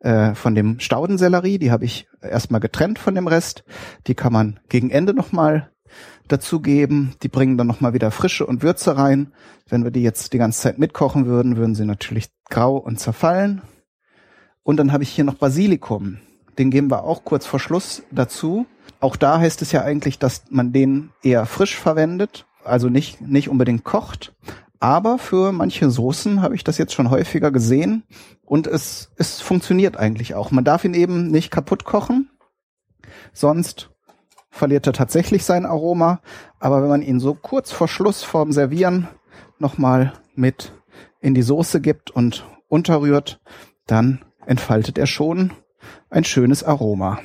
äh, 0.00 0.34
von 0.34 0.54
dem 0.54 0.80
Staudensellerie, 0.80 1.58
die 1.58 1.70
habe 1.70 1.84
ich 1.84 2.08
erstmal 2.22 2.60
getrennt 2.60 2.98
von 2.98 3.14
dem 3.14 3.26
Rest. 3.26 3.64
Die 4.06 4.14
kann 4.14 4.32
man 4.32 4.60
gegen 4.68 4.90
Ende 4.90 5.14
nochmal 5.14 5.70
dazugeben. 6.28 7.14
Die 7.22 7.28
bringen 7.28 7.58
dann 7.58 7.66
nochmal 7.66 7.92
wieder 7.92 8.10
Frische 8.10 8.46
und 8.46 8.62
Würze 8.62 8.96
rein. 8.96 9.32
Wenn 9.68 9.84
wir 9.84 9.90
die 9.90 10.02
jetzt 10.02 10.32
die 10.32 10.38
ganze 10.38 10.60
Zeit 10.60 10.78
mitkochen 10.78 11.26
würden, 11.26 11.56
würden 11.56 11.74
sie 11.74 11.84
natürlich 11.84 12.30
grau 12.48 12.76
und 12.76 12.98
zerfallen. 12.98 13.62
Und 14.62 14.76
dann 14.76 14.92
habe 14.92 15.02
ich 15.02 15.10
hier 15.10 15.24
noch 15.24 15.34
Basilikum. 15.34 16.18
Den 16.58 16.70
geben 16.70 16.90
wir 16.90 17.04
auch 17.04 17.24
kurz 17.24 17.46
vor 17.46 17.60
Schluss 17.60 18.02
dazu. 18.10 18.66
Auch 19.00 19.16
da 19.16 19.38
heißt 19.38 19.62
es 19.62 19.72
ja 19.72 19.82
eigentlich, 19.82 20.18
dass 20.18 20.44
man 20.50 20.72
den 20.72 21.10
eher 21.22 21.46
frisch 21.46 21.76
verwendet, 21.76 22.46
also 22.64 22.88
nicht, 22.88 23.20
nicht 23.20 23.48
unbedingt 23.48 23.84
kocht. 23.84 24.34
Aber 24.80 25.18
für 25.18 25.52
manche 25.52 25.90
Soßen 25.90 26.40
habe 26.40 26.54
ich 26.54 26.64
das 26.64 26.78
jetzt 26.78 26.94
schon 26.94 27.10
häufiger 27.10 27.50
gesehen 27.50 28.04
und 28.44 28.66
es, 28.66 29.12
es 29.16 29.40
funktioniert 29.40 29.98
eigentlich 29.98 30.34
auch. 30.34 30.50
Man 30.50 30.64
darf 30.64 30.84
ihn 30.84 30.94
eben 30.94 31.28
nicht 31.28 31.50
kaputt 31.50 31.84
kochen, 31.84 32.30
sonst 33.34 33.90
verliert 34.50 34.86
er 34.86 34.94
tatsächlich 34.94 35.44
sein 35.44 35.66
Aroma. 35.66 36.20
Aber 36.58 36.82
wenn 36.82 36.88
man 36.88 37.02
ihn 37.02 37.20
so 37.20 37.34
kurz 37.34 37.70
vor 37.70 37.88
Schluss 37.88 38.22
vorm 38.22 38.52
Servieren 38.52 39.08
nochmal 39.58 40.14
mit 40.34 40.72
in 41.20 41.34
die 41.34 41.42
Soße 41.42 41.82
gibt 41.82 42.10
und 42.10 42.46
unterrührt, 42.68 43.40
dann 43.86 44.24
entfaltet 44.46 44.96
er 44.96 45.06
schon 45.06 45.52
ein 46.08 46.24
schönes 46.24 46.64
Aroma. 46.64 47.20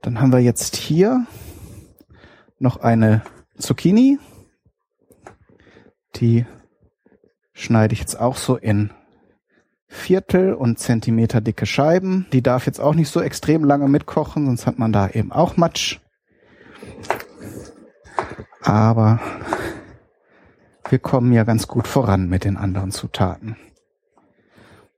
Dann 0.00 0.20
haben 0.20 0.32
wir 0.32 0.40
jetzt 0.40 0.76
hier 0.76 1.26
noch 2.58 2.78
eine 2.78 3.22
Zucchini. 3.58 4.18
Die 6.16 6.46
schneide 7.52 7.94
ich 7.94 8.00
jetzt 8.00 8.18
auch 8.18 8.36
so 8.36 8.56
in 8.56 8.90
Viertel 9.88 10.54
und 10.54 10.78
Zentimeter 10.78 11.40
dicke 11.40 11.66
Scheiben. 11.66 12.26
Die 12.32 12.42
darf 12.42 12.66
jetzt 12.66 12.80
auch 12.80 12.94
nicht 12.94 13.10
so 13.10 13.20
extrem 13.20 13.64
lange 13.64 13.88
mitkochen, 13.88 14.46
sonst 14.46 14.66
hat 14.66 14.78
man 14.78 14.92
da 14.92 15.08
eben 15.08 15.32
auch 15.32 15.56
Matsch. 15.56 16.00
Aber 18.62 19.20
wir 20.88 20.98
kommen 20.98 21.32
ja 21.32 21.44
ganz 21.44 21.68
gut 21.68 21.86
voran 21.86 22.28
mit 22.28 22.44
den 22.44 22.56
anderen 22.56 22.90
Zutaten. 22.90 23.56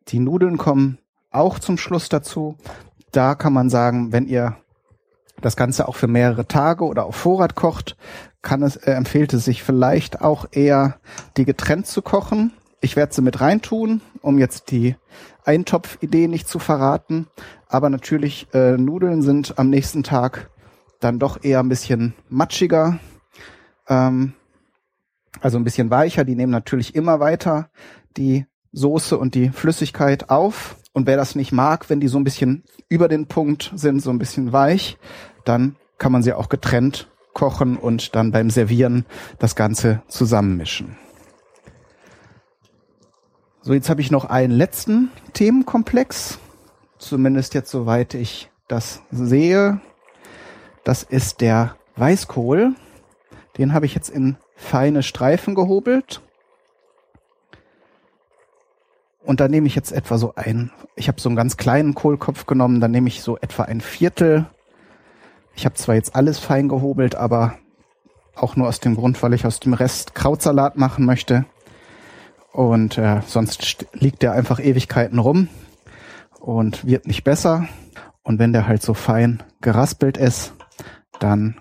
Die 0.09 0.21
Nudeln 0.21 0.57
kommen 0.57 0.99
auch 1.31 1.59
zum 1.59 1.77
Schluss 1.77 2.09
dazu. 2.09 2.57
Da 3.13 3.35
kann 3.35 3.53
man 3.53 3.71
sagen, 3.71 4.13
wenn 4.13 4.27
ihr 4.27 4.57
das 5.41 5.57
Ganze 5.57 5.87
auch 5.87 5.97
für 5.97 6.09
mehrere 6.09 6.47
Tage 6.47 6.85
oder 6.85 7.05
auf 7.05 7.17
Vorrat 7.17 7.55
kocht, 7.55 7.97
kann 8.43 8.63
es, 8.63 8.77
äh, 8.77 8.93
empfiehlt 8.93 9.33
es 9.33 9.45
sich 9.45 9.63
vielleicht 9.63 10.21
auch 10.21 10.47
eher, 10.53 10.99
die 11.37 11.45
getrennt 11.45 11.87
zu 11.87 12.03
kochen. 12.03 12.53
Ich 12.81 12.97
werde 12.97 13.15
sie 13.15 13.23
mit 13.23 13.41
reintun, 13.41 14.01
um 14.21 14.39
jetzt 14.39 14.71
die 14.71 14.97
Eintopfidee 15.45 16.29
nicht 16.29 16.49
zu 16.49 16.59
verraten. 16.59 17.27
Aber 17.69 17.91
natürlich, 17.91 18.47
äh, 18.55 18.77
Nudeln 18.77 19.23
sind 19.23 19.59
am 19.59 19.71
nächsten 19.71 20.03
Tag 20.03 20.51
dann 21.01 21.19
doch 21.19 21.43
eher 21.43 21.61
ein 21.61 21.69
bisschen 21.69 22.15
matschiger, 22.29 22.99
ähm, 23.89 24.35
also 25.41 25.59
ein 25.59 25.65
bisschen 25.65 25.91
weicher. 25.91 26.25
Die 26.25 26.37
nehmen 26.37 26.53
natürlich 26.53 26.95
immer 26.95 27.21
weiter 27.21 27.71
die 28.17 28.47
Soße 28.73 29.19
und 29.19 29.35
die 29.35 29.51
Flüssigkeit 29.51 30.31
auf. 30.31 30.77
Und 30.93 31.07
wer 31.07 31.17
das 31.17 31.35
nicht 31.35 31.53
mag, 31.53 31.91
wenn 31.91 32.01
die 32.01 32.09
so 32.09 32.19
ein 32.19 32.25
bisschen 32.25 32.65
über 32.89 33.09
den 33.09 33.27
Punkt 33.27 33.73
sind, 33.75 34.01
so 34.01 34.11
ein 34.11 34.19
bisschen 34.19 34.53
weich, 34.53 34.99
dann 35.45 35.77
kann 35.99 36.13
man 36.13 36.23
sie 36.23 36.33
auch 36.33 36.49
getrennt 36.49 37.09
kochen 37.39 37.77
und 37.77 38.17
dann 38.17 38.33
beim 38.33 38.51
Servieren 38.51 39.07
das 39.39 39.55
Ganze 39.55 40.03
zusammenmischen. 40.09 40.97
So, 43.63 43.75
jetzt 43.75 43.89
habe 43.89 44.01
ich 44.01 44.11
noch 44.11 44.25
einen 44.25 44.53
letzten 44.53 45.13
Themenkomplex, 45.35 46.41
zumindest 46.99 47.55
jetzt 47.55 47.71
soweit 47.71 48.15
ich 48.15 48.51
das 48.67 49.03
sehe. 49.13 49.81
Das 50.83 51.05
ist 51.05 51.41
der 51.41 51.77
Weißkohl. 51.95 52.75
Den 53.57 53.73
habe 53.73 53.87
ich 53.87 53.95
jetzt 53.95 54.11
in 54.11 54.37
feine 54.57 55.05
Streifen 55.05 55.55
gehobelt. 55.55 56.21
Und 59.23 59.39
da 59.39 59.47
nehme 59.47 59.69
ich 59.69 59.77
jetzt 59.77 59.93
etwa 59.93 60.19
so 60.19 60.33
ein, 60.35 60.73
ich 60.97 61.07
habe 61.07 61.21
so 61.21 61.29
einen 61.29 61.37
ganz 61.37 61.57
kleinen 61.57 61.95
Kohlkopf 61.95 62.47
genommen, 62.47 62.81
dann 62.81 62.91
nehme 62.91 63.09
ich 63.09 63.23
so 63.23 63.37
etwa 63.37 63.65
ein 63.65 63.81
Viertel. 63.81 64.47
Ich 65.59 65.65
habe 65.65 65.75
zwar 65.75 65.97
jetzt 65.97 66.15
alles 66.15 66.39
fein 66.39 66.69
gehobelt, 66.69 67.17
aber 67.17 67.59
auch 68.37 68.55
nur 68.55 68.69
aus 68.69 68.79
dem 68.79 68.95
Grund, 68.95 69.21
weil 69.25 69.35
ich 69.35 69.45
aus 69.45 69.59
dem 69.59 69.73
Rest 69.73 70.15
Krautsalat 70.15 70.77
machen 70.77 71.05
möchte. 71.05 71.47
Und 72.53 72.97
äh, 72.97 73.23
sonst 73.27 73.85
liegt 73.93 74.23
der 74.23 74.35
einfach 74.35 74.61
Ewigkeiten 74.61 75.19
rum 75.19 75.49
und 76.39 76.87
wird 76.87 77.09
nicht 77.09 77.25
besser. 77.25 77.67
Und 78.23 78.39
wenn 78.39 78.53
der 78.53 78.69
halt 78.69 78.83
so 78.83 78.95
fein 78.95 79.43
geraspelt 79.61 80.17
ist, 80.17 80.55
dann 81.19 81.57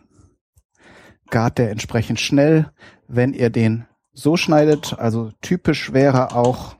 gart 1.32 1.57
der 1.57 1.72
entsprechend 1.72 2.19
schnell. 2.19 2.69
Wenn 3.07 3.34
ihr 3.34 3.49
den 3.49 3.88
so 4.14 4.38
schneidet, 4.38 4.95
also 4.99 5.32
typisch 5.41 5.91
wäre 5.91 6.36
auch 6.36 6.76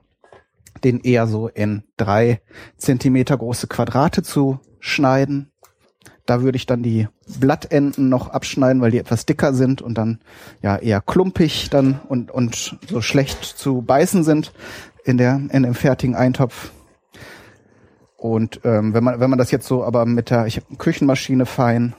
den 0.84 1.00
eher 1.00 1.26
so 1.26 1.48
in 1.48 1.82
drei 1.98 2.42
Zentimeter 2.78 3.36
große 3.40 3.66
Quadrate 3.66 4.22
zu 4.22 4.60
schneiden. 4.80 5.52
Da 6.28 6.42
würde 6.42 6.58
ich 6.58 6.66
dann 6.66 6.84
die 6.84 7.08
Blattenden 7.40 8.10
noch 8.10 8.28
abschneiden, 8.30 8.82
weil 8.82 8.92
die 8.92 9.00
etwas 9.00 9.26
dicker 9.26 9.54
sind 9.54 9.82
und 9.82 9.98
dann 9.98 10.20
ja 10.62 10.76
eher 10.76 11.02
klumpig 11.02 11.70
dann 11.70 12.00
und, 12.08 12.30
und 12.32 12.78
so 12.88 13.02
schlecht 13.02 13.44
zu 13.44 13.82
beißen 13.82 14.24
sind 14.24 14.54
in 15.04 15.18
der, 15.18 15.42
in 15.50 15.64
dem 15.64 15.74
fertigen 15.74 16.16
Eintopf. 16.16 16.72
Und 18.18 18.62
ähm, 18.64 18.94
wenn 18.94 19.04
man 19.04 19.20
wenn 19.20 19.30
man 19.30 19.40
das 19.40 19.52
jetzt 19.52 19.68
so 19.68 19.84
aber 19.84 20.06
mit 20.06 20.30
der 20.30 20.48
ich 20.48 20.62
Küchenmaschine 20.78 21.46
fein 21.46 21.94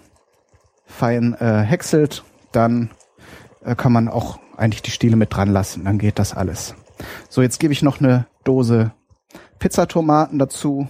fein 0.85 1.35
äh, 1.35 1.63
häckselt, 1.63 2.23
dann 2.53 2.91
äh, 3.65 3.75
kann 3.75 3.93
man 3.93 4.09
auch 4.09 4.39
eigentlich 4.57 4.83
die 4.83 4.91
Stiele 4.91 5.17
mit 5.17 5.35
dran 5.35 5.51
lassen, 5.51 5.85
dann 5.85 5.99
geht 5.99 6.19
das 6.19 6.35
alles. 6.35 6.75
So, 7.29 7.43
jetzt 7.43 7.61
gebe 7.61 7.73
ich 7.73 7.83
noch 7.83 8.01
eine 8.01 8.27
Dose 8.45 8.93
Pizzatomaten 9.59 10.39
dazu. 10.39 10.89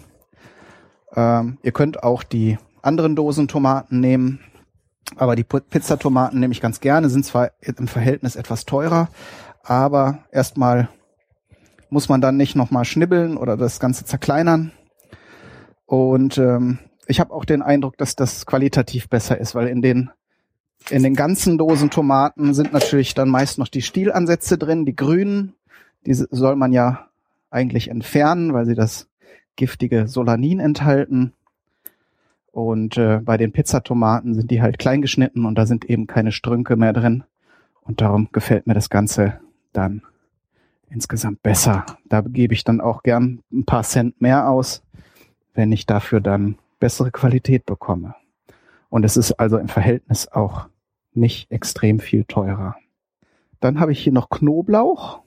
Ähm, 1.15 1.59
ihr 1.63 1.73
könnt 1.73 2.03
auch 2.03 2.23
die 2.23 2.59
anderen 2.83 3.17
Dosen 3.17 3.49
Tomaten 3.49 4.01
nehmen, 4.01 4.41
aber 5.17 5.37
die 5.37 5.45
Pizzatomaten 5.45 6.39
nehme 6.41 6.53
ich 6.53 6.61
ganz 6.61 6.81
gerne, 6.81 7.09
sind 7.09 7.25
zwar 7.25 7.51
im 7.61 7.89
Verhältnis 7.89 8.37
etwas 8.37 8.65
teurer, 8.65 9.09
aber 9.63 10.25
erstmal 10.31 10.89
muss 11.91 12.09
man 12.09 12.21
dann 12.21 12.37
nicht 12.37 12.55
nochmal 12.55 12.85
schnibbeln 12.85 13.37
oder 13.37 13.57
das 13.57 13.81
Ganze 13.81 14.05
zerkleinern. 14.05 14.73
Und 15.87 16.37
ähm, 16.37 16.79
ich 17.07 17.21
habe 17.21 17.33
auch 17.33 17.47
den 17.47 17.63
Eindruck, 17.63 17.97
dass 17.97 18.15
das 18.15 18.45
qualitativ 18.45 19.09
besser 19.09 19.39
ist, 19.39 19.55
weil 19.55 19.69
in 19.69 19.81
den 19.81 20.11
in 20.91 21.03
den 21.03 21.15
ganzen 21.15 21.59
Dosen 21.59 21.91
Tomaten 21.91 22.55
sind 22.55 22.73
natürlich 22.73 23.15
dann 23.15 23.29
meist 23.29 23.59
noch 23.59 23.69
die 23.69 23.83
Stielansätze 23.83 24.59
drin, 24.59 24.87
die 24.87 24.97
grünen. 24.97 25.55
Diese 26.07 26.29
soll 26.31 26.57
man 26.57 26.73
ja 26.73 27.09
eigentlich 27.51 27.89
entfernen, 27.89 28.55
weil 28.55 28.65
sie 28.65 28.75
das 28.75 29.09
giftige 29.57 30.09
Solanin 30.09 30.61
enthalten. 30.61 31.35
Und 32.51 32.97
äh, 32.97 33.21
bei 33.23 33.37
den 33.37 33.53
Pizzatomaten 33.53 34.35
sind 34.35 34.51
die 34.51 34.63
halt 34.63 34.79
klein 34.79 35.03
geschnitten 35.03 35.45
und 35.45 35.57
da 35.57 35.67
sind 35.67 35.85
eben 35.85 36.07
keine 36.07 36.33
Strünke 36.33 36.77
mehr 36.77 36.93
drin. 36.93 37.25
Und 37.83 38.01
darum 38.01 38.29
gefällt 38.33 38.67
mir 38.67 38.75
das 38.75 38.91
Ganze 38.91 39.41
dann 39.73 40.03
insgesamt 40.91 41.43
besser. 41.43 41.87
Da 42.09 42.21
gebe 42.23 42.55
ich 42.55 42.65
dann 42.65 42.81
auch 42.81 43.03
gern 43.03 43.43
ein 43.53 43.65
paar 43.65 43.83
Cent 43.83 44.21
mehr 44.21 44.49
aus, 44.49 44.83
wenn 45.55 45.73
ich 45.73 45.87
dafür 45.87 46.21
dann 46.21 46.59
bessere 46.81 47.11
Qualität 47.11 47.67
bekomme. 47.67 48.15
Und 48.89 49.05
es 49.05 49.17
ist 49.17 49.33
also 49.33 49.59
im 49.59 49.69
Verhältnis 49.69 50.29
auch 50.29 50.69
nicht 51.13 51.51
extrem 51.51 52.01
viel 52.01 52.25
teurer. 52.25 52.77
Dann 53.61 53.81
habe 53.81 53.93
ich 53.93 54.01
hier 54.01 54.13
noch 54.13 54.31
Knoblauch. 54.31 55.21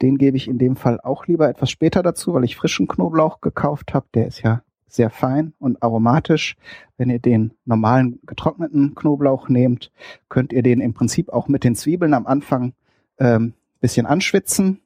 Den 0.00 0.18
gebe 0.18 0.36
ich 0.36 0.46
in 0.46 0.58
dem 0.58 0.76
Fall 0.76 1.00
auch 1.00 1.26
lieber 1.26 1.48
etwas 1.48 1.70
später 1.70 2.02
dazu, 2.02 2.34
weil 2.34 2.44
ich 2.44 2.56
frischen 2.56 2.86
Knoblauch 2.86 3.40
gekauft 3.40 3.94
habe. 3.94 4.06
Der 4.14 4.28
ist 4.28 4.42
ja 4.42 4.62
sehr 4.88 5.10
fein 5.10 5.52
und 5.58 5.82
aromatisch. 5.82 6.56
Wenn 6.96 7.10
ihr 7.10 7.18
den 7.18 7.52
normalen 7.64 8.20
getrockneten 8.26 8.94
Knoblauch 8.94 9.48
nehmt, 9.48 9.92
könnt 10.28 10.52
ihr 10.52 10.62
den 10.62 10.80
im 10.80 10.94
Prinzip 10.94 11.30
auch 11.30 11.48
mit 11.48 11.64
den 11.64 11.74
Zwiebeln 11.74 12.14
am 12.14 12.26
Anfang 12.26 12.72
ähm, 13.18 13.54
bisschen 13.80 14.06
anschwitzen. 14.06 14.80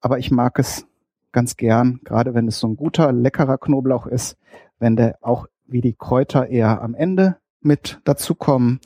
Aber 0.00 0.18
ich 0.18 0.30
mag 0.30 0.58
es 0.58 0.86
ganz 1.32 1.56
gern, 1.56 2.00
gerade 2.04 2.34
wenn 2.34 2.48
es 2.48 2.58
so 2.58 2.68
ein 2.68 2.76
guter, 2.76 3.12
leckerer 3.12 3.58
Knoblauch 3.58 4.06
ist, 4.06 4.36
wenn 4.78 4.96
der 4.96 5.18
auch 5.20 5.46
wie 5.66 5.80
die 5.80 5.94
Kräuter 5.94 6.48
eher 6.48 6.82
am 6.82 6.94
Ende 6.94 7.36
mit 7.60 8.00
dazukommen. 8.04 8.80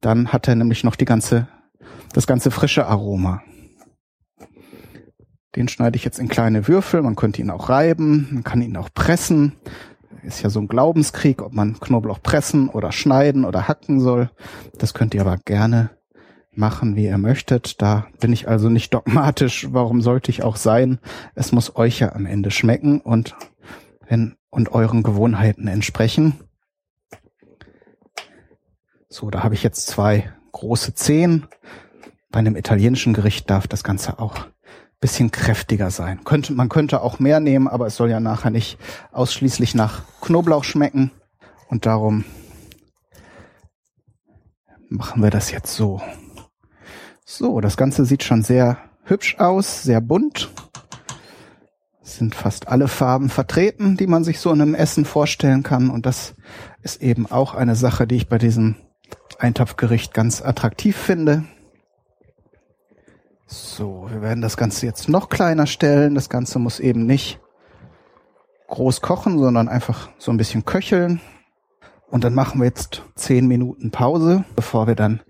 Dann 0.00 0.32
hat 0.32 0.48
er 0.48 0.56
nämlich 0.56 0.84
noch 0.84 0.96
die 0.96 1.04
ganze, 1.04 1.48
das 2.12 2.26
ganze 2.26 2.50
frische 2.50 2.86
Aroma. 2.86 3.42
Den 5.56 5.68
schneide 5.68 5.96
ich 5.96 6.04
jetzt 6.04 6.18
in 6.18 6.28
kleine 6.28 6.66
Würfel. 6.66 7.02
Man 7.02 7.16
könnte 7.16 7.40
ihn 7.40 7.50
auch 7.50 7.68
reiben, 7.68 8.28
man 8.32 8.44
kann 8.44 8.60
ihn 8.60 8.76
auch 8.76 8.88
pressen. 8.92 9.52
Ist 10.22 10.42
ja 10.42 10.48
so 10.48 10.58
ein 10.58 10.68
Glaubenskrieg, 10.68 11.42
ob 11.42 11.52
man 11.52 11.78
Knoblauch 11.78 12.22
pressen 12.22 12.68
oder 12.68 12.92
schneiden 12.92 13.44
oder 13.44 13.68
hacken 13.68 14.00
soll. 14.00 14.30
Das 14.78 14.94
könnt 14.94 15.14
ihr 15.14 15.20
aber 15.20 15.36
gerne 15.36 15.90
machen, 16.50 16.96
wie 16.96 17.04
ihr 17.04 17.18
möchtet. 17.18 17.82
Da 17.82 18.06
bin 18.20 18.32
ich 18.32 18.48
also 18.48 18.70
nicht 18.70 18.94
dogmatisch. 18.94 19.68
Warum 19.70 20.00
sollte 20.00 20.30
ich 20.30 20.42
auch 20.42 20.56
sein? 20.56 20.98
Es 21.34 21.52
muss 21.52 21.76
euch 21.76 22.00
ja 22.00 22.12
am 22.14 22.26
Ende 22.26 22.50
schmecken 22.50 23.00
und 23.00 23.36
wenn, 24.08 24.36
und 24.50 24.72
euren 24.72 25.02
Gewohnheiten 25.02 25.68
entsprechen. 25.68 26.40
So, 29.08 29.30
da 29.30 29.42
habe 29.42 29.54
ich 29.54 29.62
jetzt 29.62 29.86
zwei 29.86 30.32
große 30.52 30.94
Zehen. 30.94 31.46
Bei 32.30 32.38
einem 32.38 32.56
italienischen 32.56 33.12
Gericht 33.12 33.48
darf 33.50 33.68
das 33.68 33.84
Ganze 33.84 34.18
auch 34.18 34.46
bisschen 35.04 35.30
kräftiger 35.30 35.90
sein. 35.90 36.24
Könnte, 36.24 36.54
man 36.54 36.70
könnte 36.70 37.02
auch 37.02 37.18
mehr 37.18 37.38
nehmen, 37.38 37.68
aber 37.68 37.86
es 37.86 37.94
soll 37.94 38.08
ja 38.08 38.20
nachher 38.20 38.48
nicht 38.48 38.78
ausschließlich 39.12 39.74
nach 39.74 40.00
Knoblauch 40.22 40.64
schmecken. 40.64 41.10
Und 41.68 41.84
darum 41.84 42.24
machen 44.88 45.22
wir 45.22 45.28
das 45.28 45.50
jetzt 45.50 45.74
so. 45.74 46.00
So, 47.26 47.60
das 47.60 47.76
Ganze 47.76 48.06
sieht 48.06 48.24
schon 48.24 48.42
sehr 48.42 48.78
hübsch 49.02 49.36
aus, 49.38 49.82
sehr 49.82 50.00
bunt. 50.00 50.50
Sind 52.00 52.34
fast 52.34 52.68
alle 52.68 52.88
Farben 52.88 53.28
vertreten, 53.28 53.98
die 53.98 54.06
man 54.06 54.24
sich 54.24 54.40
so 54.40 54.50
in 54.52 54.62
einem 54.62 54.74
Essen 54.74 55.04
vorstellen 55.04 55.62
kann. 55.62 55.90
Und 55.90 56.06
das 56.06 56.32
ist 56.80 57.02
eben 57.02 57.30
auch 57.30 57.52
eine 57.52 57.76
Sache, 57.76 58.06
die 58.06 58.16
ich 58.16 58.30
bei 58.30 58.38
diesem 58.38 58.76
Eintopfgericht 59.38 60.14
ganz 60.14 60.40
attraktiv 60.40 60.96
finde. 60.96 61.44
So, 63.46 64.06
wir 64.10 64.22
werden 64.22 64.40
das 64.40 64.56
Ganze 64.56 64.86
jetzt 64.86 65.08
noch 65.08 65.28
kleiner 65.28 65.66
stellen. 65.66 66.14
Das 66.14 66.28
Ganze 66.28 66.58
muss 66.58 66.80
eben 66.80 67.06
nicht 67.06 67.40
groß 68.68 69.02
kochen, 69.02 69.38
sondern 69.38 69.68
einfach 69.68 70.08
so 70.18 70.30
ein 70.30 70.36
bisschen 70.36 70.64
köcheln. 70.64 71.20
Und 72.08 72.24
dann 72.24 72.34
machen 72.34 72.60
wir 72.60 72.66
jetzt 72.66 73.02
zehn 73.16 73.46
Minuten 73.46 73.90
Pause, 73.90 74.44
bevor 74.56 74.86
wir 74.86 74.94
dann 74.94 75.20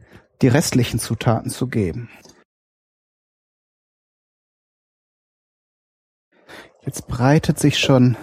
die 0.42 0.48
restlichen 0.48 1.00
Zutaten 1.00 1.50
zu 1.50 1.66
geben. 1.66 2.08
Jetzt 6.82 7.08
breitet 7.08 7.58
sich 7.58 7.78
schon 7.78 8.16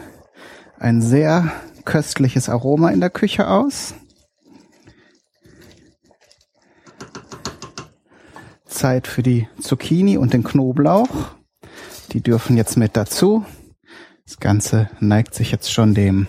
ein 0.79 1.01
sehr 1.01 1.51
köstliches 1.83 2.47
Aroma 2.47 2.91
in 2.91 2.99
der 2.99 3.09
Küche 3.09 3.47
aus. 3.47 3.95
Zeit 8.71 9.07
für 9.07 9.21
die 9.21 9.47
Zucchini 9.59 10.17
und 10.17 10.33
den 10.33 10.43
Knoblauch. 10.43 11.09
Die 12.11 12.21
dürfen 12.21 12.57
jetzt 12.57 12.77
mit 12.77 12.97
dazu. 12.97 13.45
Das 14.25 14.39
Ganze 14.39 14.89
neigt 14.99 15.35
sich 15.35 15.51
jetzt 15.51 15.71
schon 15.71 15.93
dem 15.93 16.27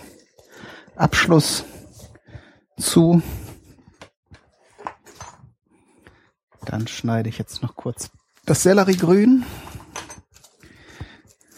Abschluss 0.95 1.65
zu. 2.77 3.21
Dann 6.65 6.87
schneide 6.87 7.29
ich 7.29 7.37
jetzt 7.37 7.61
noch 7.61 7.75
kurz 7.75 8.09
das 8.45 8.63
Selleriegrün. 8.63 9.45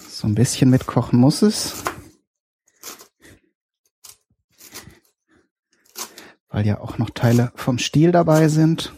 So 0.07 0.27
ein 0.27 0.35
bisschen 0.35 0.69
mitkochen 0.69 1.19
muss 1.19 1.41
es. 1.41 1.83
Weil 6.49 6.65
ja 6.65 6.79
auch 6.79 6.97
noch 6.97 7.09
Teile 7.09 7.51
vom 7.55 7.79
Stiel 7.79 8.11
dabei 8.11 8.47
sind. 8.47 8.93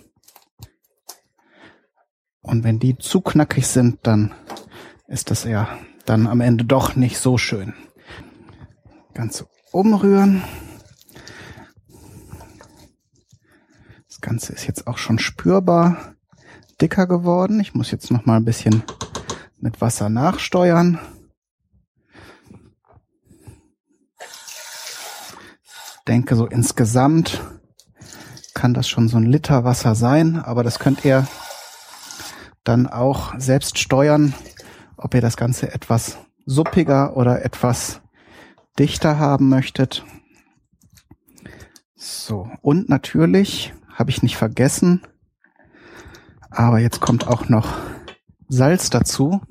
Und 2.47 2.63
wenn 2.63 2.79
die 2.79 2.97
zu 2.97 3.21
knackig 3.21 3.67
sind, 3.67 3.99
dann 4.03 4.33
ist 5.07 5.29
das 5.31 5.43
ja 5.43 5.67
dann 6.05 6.27
am 6.27 6.41
Ende 6.41 6.63
doch 6.63 6.95
nicht 6.95 7.19
so 7.19 7.37
schön. 7.37 7.73
Ganze 9.13 9.47
umrühren. 9.71 10.41
Das 14.07 14.21
Ganze 14.21 14.53
ist 14.53 14.65
jetzt 14.65 14.87
auch 14.87 14.97
schon 14.97 15.19
spürbar 15.19 16.15
dicker 16.81 17.05
geworden. 17.05 17.59
Ich 17.59 17.75
muss 17.75 17.91
jetzt 17.91 18.11
noch 18.11 18.25
mal 18.25 18.37
ein 18.37 18.45
bisschen 18.45 18.83
mit 19.59 19.81
Wasser 19.81 20.09
nachsteuern. 20.09 20.99
Ich 24.19 26.03
denke 26.07 26.35
so 26.37 26.45
insgesamt 26.45 27.41
kann 28.53 28.73
das 28.73 28.87
schon 28.87 29.07
so 29.07 29.17
ein 29.17 29.25
Liter 29.25 29.65
Wasser 29.65 29.93
sein, 29.93 30.37
aber 30.37 30.63
das 30.63 30.79
könnt 30.79 31.05
ihr 31.05 31.27
dann 32.67 32.87
auch 32.87 33.33
selbst 33.39 33.77
steuern, 33.79 34.33
ob 34.97 35.13
ihr 35.13 35.21
das 35.21 35.37
Ganze 35.37 35.73
etwas 35.73 36.17
suppiger 36.45 37.15
oder 37.15 37.43
etwas 37.45 38.01
dichter 38.79 39.19
haben 39.19 39.49
möchtet. 39.49 40.05
So, 41.95 42.49
und 42.61 42.89
natürlich 42.89 43.73
habe 43.93 44.09
ich 44.09 44.21
nicht 44.21 44.37
vergessen. 44.37 45.01
Aber 46.49 46.79
jetzt 46.79 47.01
kommt 47.01 47.27
auch 47.27 47.49
noch 47.49 47.73
Salz 48.47 48.89
dazu. 48.89 49.41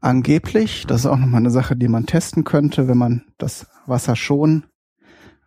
Angeblich, 0.00 0.86
das 0.86 1.00
ist 1.00 1.06
auch 1.06 1.16
nochmal 1.16 1.40
eine 1.40 1.50
Sache, 1.50 1.76
die 1.76 1.88
man 1.88 2.06
testen 2.06 2.44
könnte, 2.44 2.88
wenn 2.88 2.98
man 2.98 3.24
das 3.38 3.66
Wasser 3.86 4.16
schon 4.16 4.64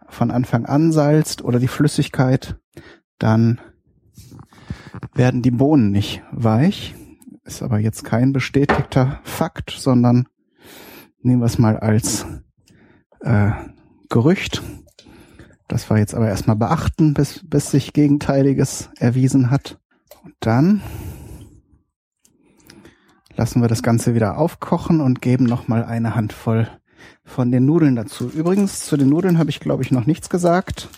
von 0.07 0.31
Anfang 0.31 0.65
an 0.65 0.91
salzt 0.91 1.43
oder 1.43 1.59
die 1.59 1.67
Flüssigkeit, 1.67 2.57
dann 3.19 3.59
werden 5.13 5.41
die 5.41 5.51
Bohnen 5.51 5.91
nicht 5.91 6.23
weich. 6.31 6.95
Ist 7.43 7.61
aber 7.61 7.79
jetzt 7.79 8.03
kein 8.03 8.33
bestätigter 8.33 9.19
Fakt, 9.23 9.71
sondern 9.71 10.27
nehmen 11.21 11.41
wir 11.41 11.45
es 11.45 11.57
mal 11.57 11.77
als 11.77 12.25
äh, 13.21 13.51
Gerücht. 14.09 14.61
Das 15.67 15.89
war 15.89 15.97
jetzt 15.97 16.15
aber 16.15 16.27
erstmal 16.27 16.55
beachten, 16.55 17.13
bis, 17.13 17.41
bis 17.47 17.71
sich 17.71 17.93
Gegenteiliges 17.93 18.89
erwiesen 18.97 19.51
hat. 19.51 19.79
Und 20.23 20.35
dann 20.39 20.81
lassen 23.35 23.61
wir 23.61 23.67
das 23.67 23.83
Ganze 23.83 24.15
wieder 24.15 24.37
aufkochen 24.37 25.01
und 25.01 25.21
geben 25.21 25.45
nochmal 25.45 25.83
eine 25.83 26.15
Handvoll 26.15 26.69
von 27.23 27.51
den 27.51 27.65
Nudeln 27.65 27.95
dazu. 27.95 28.29
Übrigens, 28.29 28.85
zu 28.85 28.97
den 28.97 29.09
Nudeln 29.09 29.37
habe 29.37 29.49
ich, 29.49 29.59
glaube 29.59 29.83
ich, 29.83 29.91
noch 29.91 30.05
nichts 30.05 30.29
gesagt. 30.29 30.89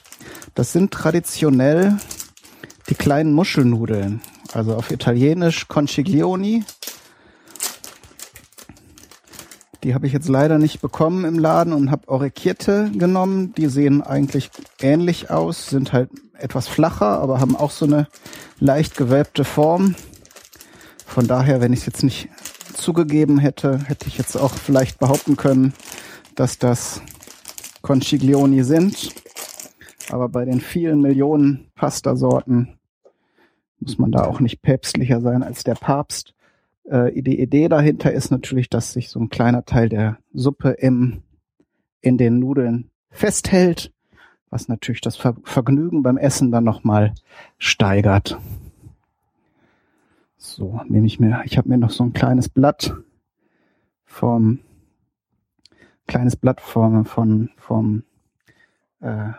Das 0.55 0.71
sind 0.71 0.91
traditionell 0.91 1.97
die 2.89 2.95
kleinen 2.95 3.33
Muschelnudeln. 3.33 4.21
Also 4.53 4.75
auf 4.75 4.91
Italienisch 4.91 5.67
Conciglioni. 5.67 6.63
Die 9.83 9.93
habe 9.93 10.07
ich 10.07 10.13
jetzt 10.13 10.27
leider 10.27 10.57
nicht 10.57 10.81
bekommen 10.81 11.23
im 11.23 11.39
Laden 11.39 11.71
und 11.71 11.91
habe 11.91 12.09
Orecchiette 12.09 12.91
genommen. 12.93 13.53
Die 13.53 13.67
sehen 13.67 14.01
eigentlich 14.01 14.49
ähnlich 14.81 15.29
aus, 15.29 15.69
sind 15.69 15.93
halt 15.93 16.09
etwas 16.33 16.67
flacher, 16.67 17.19
aber 17.19 17.39
haben 17.39 17.55
auch 17.55 17.71
so 17.71 17.85
eine 17.85 18.07
leicht 18.59 18.97
gewölbte 18.97 19.45
Form. 19.45 19.95
Von 21.05 21.27
daher, 21.27 21.61
wenn 21.61 21.73
ich 21.73 21.79
es 21.79 21.85
jetzt 21.85 22.03
nicht 22.03 22.29
zugegeben 22.73 23.37
hätte, 23.39 23.79
hätte 23.85 24.07
ich 24.07 24.17
jetzt 24.17 24.35
auch 24.35 24.53
vielleicht 24.53 24.99
behaupten 24.99 25.37
können, 25.37 25.73
dass 26.35 26.57
das 26.57 27.01
Conciglioni 27.81 28.63
sind. 28.63 29.13
Aber 30.09 30.27
bei 30.27 30.43
den 30.43 30.59
vielen 30.59 31.01
Millionen 31.01 31.71
Pastasorten 31.75 32.78
muss 33.79 33.97
man 33.97 34.11
da 34.11 34.25
auch 34.25 34.39
nicht 34.39 34.61
päpstlicher 34.61 35.21
sein 35.21 35.43
als 35.43 35.63
der 35.63 35.75
Papst. 35.75 36.33
Äh, 36.85 37.21
die 37.21 37.39
Idee 37.39 37.69
dahinter 37.69 38.11
ist 38.11 38.31
natürlich, 38.31 38.69
dass 38.69 38.93
sich 38.93 39.09
so 39.09 39.19
ein 39.19 39.29
kleiner 39.29 39.65
Teil 39.65 39.89
der 39.89 40.17
Suppe 40.33 40.71
im, 40.71 41.23
in 42.01 42.17
den 42.17 42.39
Nudeln 42.39 42.89
festhält, 43.09 43.91
was 44.49 44.67
natürlich 44.67 45.01
das 45.01 45.15
Ver 45.15 45.35
Vergnügen 45.43 46.03
beim 46.03 46.17
Essen 46.17 46.51
dann 46.51 46.63
nochmal 46.63 47.13
steigert. 47.57 48.37
So, 50.37 50.81
nehme 50.87 51.05
ich 51.05 51.19
mir, 51.19 51.41
ich 51.45 51.57
habe 51.57 51.69
mir 51.69 51.77
noch 51.77 51.91
so 51.91 52.03
ein 52.03 52.13
kleines 52.13 52.49
Blatt 52.49 52.95
vom 54.05 54.59
kleines 56.07 56.35
Blatt 56.35 56.59
vom 56.59 57.05
vom, 57.05 57.49
vom 57.57 58.03
äh, 58.99 59.31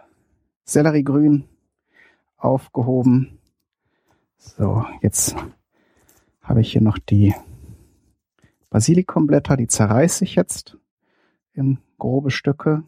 Selleriegrün 0.64 1.44
aufgehoben. 2.36 3.39
So, 4.42 4.86
jetzt 5.02 5.36
habe 6.40 6.62
ich 6.62 6.72
hier 6.72 6.80
noch 6.80 6.96
die 6.98 7.34
Basilikumblätter, 8.70 9.58
die 9.58 9.66
zerreiße 9.66 10.24
ich 10.24 10.34
jetzt 10.34 10.78
in 11.52 11.76
grobe 11.98 12.30
Stücke. 12.30 12.82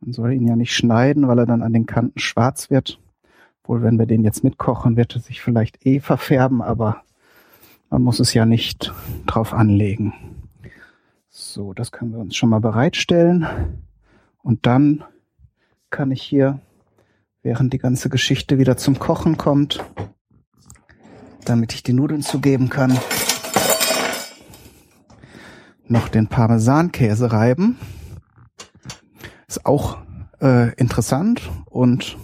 Man 0.00 0.12
soll 0.12 0.32
ihn 0.32 0.48
ja 0.48 0.56
nicht 0.56 0.74
schneiden, 0.74 1.28
weil 1.28 1.38
er 1.38 1.46
dann 1.46 1.62
an 1.62 1.72
den 1.72 1.86
Kanten 1.86 2.18
schwarz 2.18 2.68
wird. 2.68 2.98
Wohl, 3.62 3.84
wenn 3.84 3.96
wir 3.96 4.06
den 4.06 4.24
jetzt 4.24 4.42
mitkochen, 4.42 4.96
wird 4.96 5.14
er 5.14 5.20
sich 5.20 5.40
vielleicht 5.40 5.86
eh 5.86 6.00
verfärben, 6.00 6.62
aber 6.62 7.04
man 7.88 8.02
muss 8.02 8.18
es 8.18 8.34
ja 8.34 8.44
nicht 8.44 8.92
drauf 9.26 9.54
anlegen. 9.54 10.12
So, 11.28 11.74
das 11.74 11.92
können 11.92 12.10
wir 12.10 12.18
uns 12.18 12.34
schon 12.34 12.48
mal 12.48 12.60
bereitstellen. 12.60 13.46
Und 14.42 14.66
dann 14.66 15.04
kann 15.90 16.10
ich 16.10 16.22
hier, 16.22 16.58
während 17.42 17.72
die 17.72 17.78
ganze 17.78 18.08
Geschichte 18.08 18.58
wieder 18.58 18.76
zum 18.76 18.98
Kochen 18.98 19.36
kommt, 19.36 19.78
damit 21.44 21.72
ich 21.74 21.82
die 21.82 21.92
Nudeln 21.92 22.22
zugeben 22.22 22.68
kann, 22.68 22.98
noch 25.86 26.08
den 26.08 26.28
Parmesankäse 26.28 27.32
reiben. 27.32 27.78
Ist 29.48 29.66
auch 29.66 29.98
äh, 30.40 30.72
interessant 30.74 31.50
und 31.66 32.16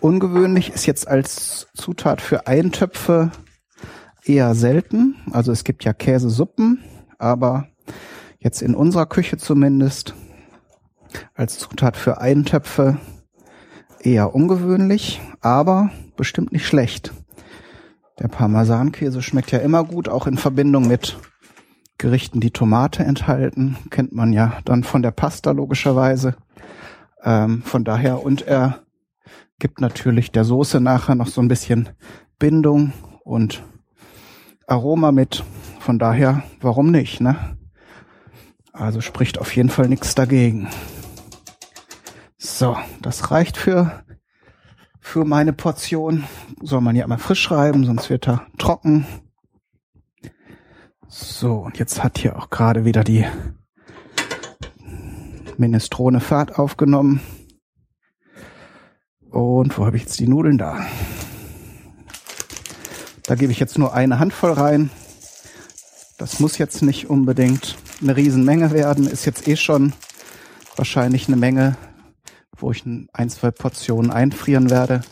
ungewöhnlich, 0.00 0.70
ist 0.70 0.86
jetzt 0.86 1.06
als 1.08 1.66
Zutat 1.74 2.20
für 2.20 2.46
Eintöpfe 2.46 3.30
eher 4.24 4.54
selten. 4.54 5.16
Also 5.30 5.52
es 5.52 5.64
gibt 5.64 5.84
ja 5.84 5.92
Käsesuppen, 5.92 6.82
aber 7.18 7.68
jetzt 8.38 8.62
in 8.62 8.74
unserer 8.74 9.06
Küche 9.06 9.36
zumindest 9.36 10.14
als 11.34 11.58
Zutat 11.58 11.96
für 11.96 12.20
Eintöpfe 12.20 12.98
eher 14.00 14.34
ungewöhnlich, 14.34 15.20
aber 15.40 15.90
bestimmt 16.16 16.52
nicht 16.52 16.66
schlecht. 16.66 17.12
Der 18.18 18.28
Parmesankäse 18.28 19.22
schmeckt 19.22 19.52
ja 19.52 19.58
immer 19.58 19.84
gut, 19.84 20.08
auch 20.08 20.26
in 20.26 20.36
Verbindung 20.36 20.88
mit 20.88 21.18
Gerichten, 21.98 22.40
die 22.40 22.50
Tomate 22.50 23.04
enthalten, 23.04 23.76
kennt 23.90 24.12
man 24.12 24.32
ja 24.32 24.58
dann 24.64 24.84
von 24.84 25.02
der 25.02 25.10
Pasta 25.10 25.50
logischerweise. 25.50 26.36
Ähm, 27.22 27.62
von 27.62 27.84
daher, 27.84 28.22
und 28.22 28.42
er 28.42 28.80
gibt 29.58 29.80
natürlich 29.80 30.30
der 30.30 30.44
Soße 30.44 30.80
nachher 30.80 31.16
noch 31.16 31.26
so 31.26 31.40
ein 31.40 31.48
bisschen 31.48 31.88
Bindung 32.38 32.92
und 33.24 33.62
Aroma 34.66 35.10
mit. 35.10 35.44
Von 35.80 35.98
daher, 35.98 36.42
warum 36.60 36.90
nicht, 36.90 37.20
ne? 37.20 37.56
Also 38.72 39.00
spricht 39.00 39.38
auf 39.38 39.54
jeden 39.56 39.70
Fall 39.70 39.88
nichts 39.88 40.14
dagegen. 40.14 40.68
So, 42.36 42.76
das 43.02 43.32
reicht 43.32 43.56
für, 43.56 44.04
für 45.08 45.24
meine 45.24 45.54
Portion. 45.54 46.24
Soll 46.60 46.82
man 46.82 46.94
ja 46.94 47.06
immer 47.06 47.16
frisch 47.16 47.40
schreiben, 47.40 47.86
sonst 47.86 48.10
wird 48.10 48.28
er 48.28 48.46
trocken. 48.58 49.06
So, 51.08 51.54
und 51.60 51.78
jetzt 51.78 52.04
hat 52.04 52.18
hier 52.18 52.36
auch 52.36 52.50
gerade 52.50 52.84
wieder 52.84 53.04
die 53.04 53.24
Minestrone 55.56 56.20
Fahrt 56.20 56.58
aufgenommen. 56.58 57.22
Und 59.30 59.78
wo 59.78 59.86
habe 59.86 59.96
ich 59.96 60.02
jetzt 60.02 60.20
die 60.20 60.28
Nudeln 60.28 60.58
da? 60.58 60.86
Da 63.22 63.34
gebe 63.34 63.50
ich 63.50 63.60
jetzt 63.60 63.78
nur 63.78 63.94
eine 63.94 64.18
Handvoll 64.18 64.52
rein. 64.52 64.90
Das 66.18 66.38
muss 66.38 66.58
jetzt 66.58 66.82
nicht 66.82 67.08
unbedingt 67.08 67.78
eine 68.02 68.14
Riesenmenge 68.14 68.72
werden. 68.72 69.06
Ist 69.06 69.24
jetzt 69.24 69.48
eh 69.48 69.56
schon 69.56 69.94
wahrscheinlich 70.76 71.28
eine 71.28 71.36
Menge, 71.36 71.78
wo 72.58 72.70
ich 72.70 72.84
ein, 72.84 73.30
zwei 73.30 73.50
Portionen 73.50 74.10
einfrieren 74.10 74.70
werde. 74.70 75.02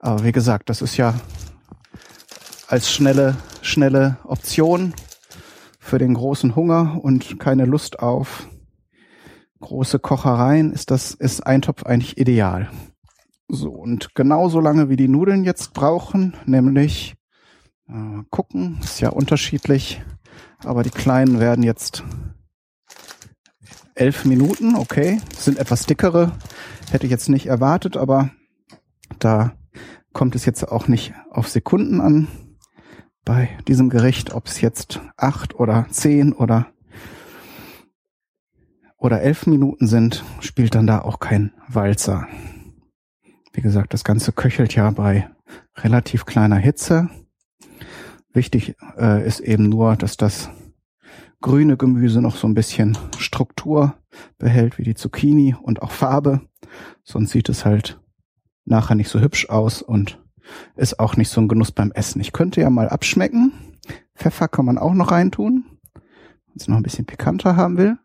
Aber 0.00 0.24
wie 0.24 0.32
gesagt, 0.32 0.70
das 0.70 0.82
ist 0.82 0.96
ja 0.96 1.14
als 2.68 2.90
schnelle, 2.90 3.36
schnelle 3.62 4.18
Option 4.24 4.94
für 5.78 5.98
den 5.98 6.14
großen 6.14 6.56
Hunger 6.56 6.98
und 7.02 7.38
keine 7.38 7.64
Lust 7.64 8.00
auf 8.00 8.48
große 9.60 9.98
Kochereien 9.98 10.72
ist 10.72 10.90
das, 10.90 11.14
ist 11.14 11.46
Eintopf 11.46 11.84
eigentlich 11.84 12.18
ideal. 12.18 12.70
So, 13.48 13.70
und 13.70 14.14
genauso 14.14 14.60
lange 14.60 14.88
wie 14.88 14.96
die 14.96 15.08
Nudeln 15.08 15.44
jetzt 15.44 15.72
brauchen, 15.72 16.36
nämlich 16.46 17.14
äh, 17.88 18.22
gucken, 18.30 18.78
ist 18.82 19.00
ja 19.00 19.10
unterschiedlich, 19.10 20.02
aber 20.64 20.82
die 20.82 20.90
kleinen 20.90 21.38
werden 21.38 21.62
jetzt 21.62 22.02
elf 23.96 24.24
Minuten, 24.24 24.76
okay, 24.76 25.20
sind 25.36 25.58
etwas 25.58 25.86
dickere, 25.86 26.32
hätte 26.90 27.06
ich 27.06 27.10
jetzt 27.10 27.28
nicht 27.28 27.46
erwartet, 27.46 27.96
aber 27.96 28.30
da 29.18 29.52
kommt 30.12 30.34
es 30.34 30.44
jetzt 30.44 30.64
auch 30.64 30.86
nicht 30.86 31.14
auf 31.30 31.48
Sekunden 31.48 32.00
an 32.00 32.28
bei 33.24 33.48
diesem 33.66 33.90
Gericht, 33.90 34.32
ob 34.32 34.46
es 34.46 34.60
jetzt 34.60 35.00
acht 35.16 35.58
oder 35.58 35.86
zehn 35.90 36.32
oder 36.32 36.66
oder 38.98 39.20
elf 39.20 39.46
Minuten 39.46 39.86
sind, 39.86 40.24
spielt 40.40 40.74
dann 40.74 40.86
da 40.86 41.00
auch 41.00 41.20
kein 41.20 41.52
Walzer. 41.68 42.26
Wie 43.52 43.60
gesagt, 43.60 43.92
das 43.92 44.04
Ganze 44.04 44.32
köchelt 44.32 44.74
ja 44.74 44.90
bei 44.90 45.28
relativ 45.76 46.24
kleiner 46.24 46.56
Hitze. 46.56 47.08
Wichtig 48.32 48.74
äh, 48.98 49.26
ist 49.26 49.40
eben 49.40 49.68
nur, 49.68 49.96
dass 49.96 50.16
das 50.16 50.50
grüne 51.40 51.76
Gemüse 51.76 52.20
noch 52.20 52.36
so 52.36 52.46
ein 52.46 52.54
bisschen 52.54 52.96
Struktur 53.18 53.94
behält, 54.38 54.78
wie 54.78 54.84
die 54.84 54.94
Zucchini 54.94 55.54
und 55.60 55.82
auch 55.82 55.90
Farbe. 55.90 56.40
Sonst 57.04 57.30
sieht 57.30 57.48
es 57.48 57.64
halt 57.64 58.00
nachher 58.64 58.94
nicht 58.94 59.08
so 59.08 59.20
hübsch 59.20 59.48
aus 59.48 59.82
und 59.82 60.18
ist 60.76 60.98
auch 61.00 61.16
nicht 61.16 61.28
so 61.28 61.40
ein 61.40 61.48
Genuss 61.48 61.72
beim 61.72 61.92
Essen. 61.92 62.20
Ich 62.20 62.32
könnte 62.32 62.60
ja 62.60 62.70
mal 62.70 62.88
abschmecken. 62.88 63.52
Pfeffer 64.14 64.48
kann 64.48 64.64
man 64.64 64.78
auch 64.78 64.94
noch 64.94 65.10
reintun, 65.10 65.64
wenn 65.94 66.56
es 66.56 66.68
noch 66.68 66.76
ein 66.76 66.82
bisschen 66.82 67.06
pikanter 67.06 67.56
haben 67.56 67.76
will. 67.76 67.98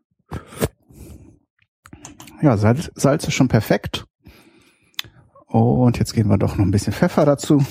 Ja, 2.41 2.57
Salz, 2.57 2.91
Salz 2.95 3.27
ist 3.27 3.33
schon 3.33 3.47
perfekt. 3.47 4.05
Und 5.47 5.99
jetzt 5.99 6.13
geben 6.13 6.29
wir 6.29 6.37
doch 6.37 6.57
noch 6.57 6.65
ein 6.65 6.71
bisschen 6.71 6.93
Pfeffer 6.93 7.25
dazu. 7.25 7.63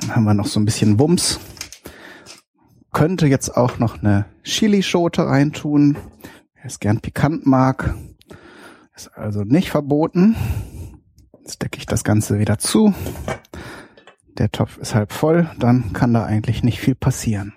Dann 0.00 0.16
haben 0.16 0.24
wir 0.24 0.34
noch 0.34 0.46
so 0.46 0.58
ein 0.58 0.64
bisschen 0.64 0.98
Wumms. 0.98 1.38
Könnte 2.92 3.26
jetzt 3.26 3.56
auch 3.56 3.78
noch 3.78 4.02
eine 4.02 4.26
Chilischote 4.42 5.26
reintun. 5.26 5.96
Wer 6.54 6.64
es 6.64 6.80
gern 6.80 7.00
pikant 7.00 7.46
mag. 7.46 7.94
Ist 8.94 9.08
also 9.14 9.42
nicht 9.44 9.70
verboten. 9.70 10.36
Jetzt 11.38 11.62
decke 11.62 11.78
ich 11.78 11.86
das 11.86 12.04
Ganze 12.04 12.38
wieder 12.38 12.58
zu. 12.58 12.94
Der 14.38 14.50
Topf 14.50 14.78
ist 14.78 14.94
halb 14.94 15.12
voll, 15.12 15.50
dann 15.58 15.92
kann 15.92 16.14
da 16.14 16.24
eigentlich 16.24 16.62
nicht 16.62 16.80
viel 16.80 16.94
passieren. 16.94 17.52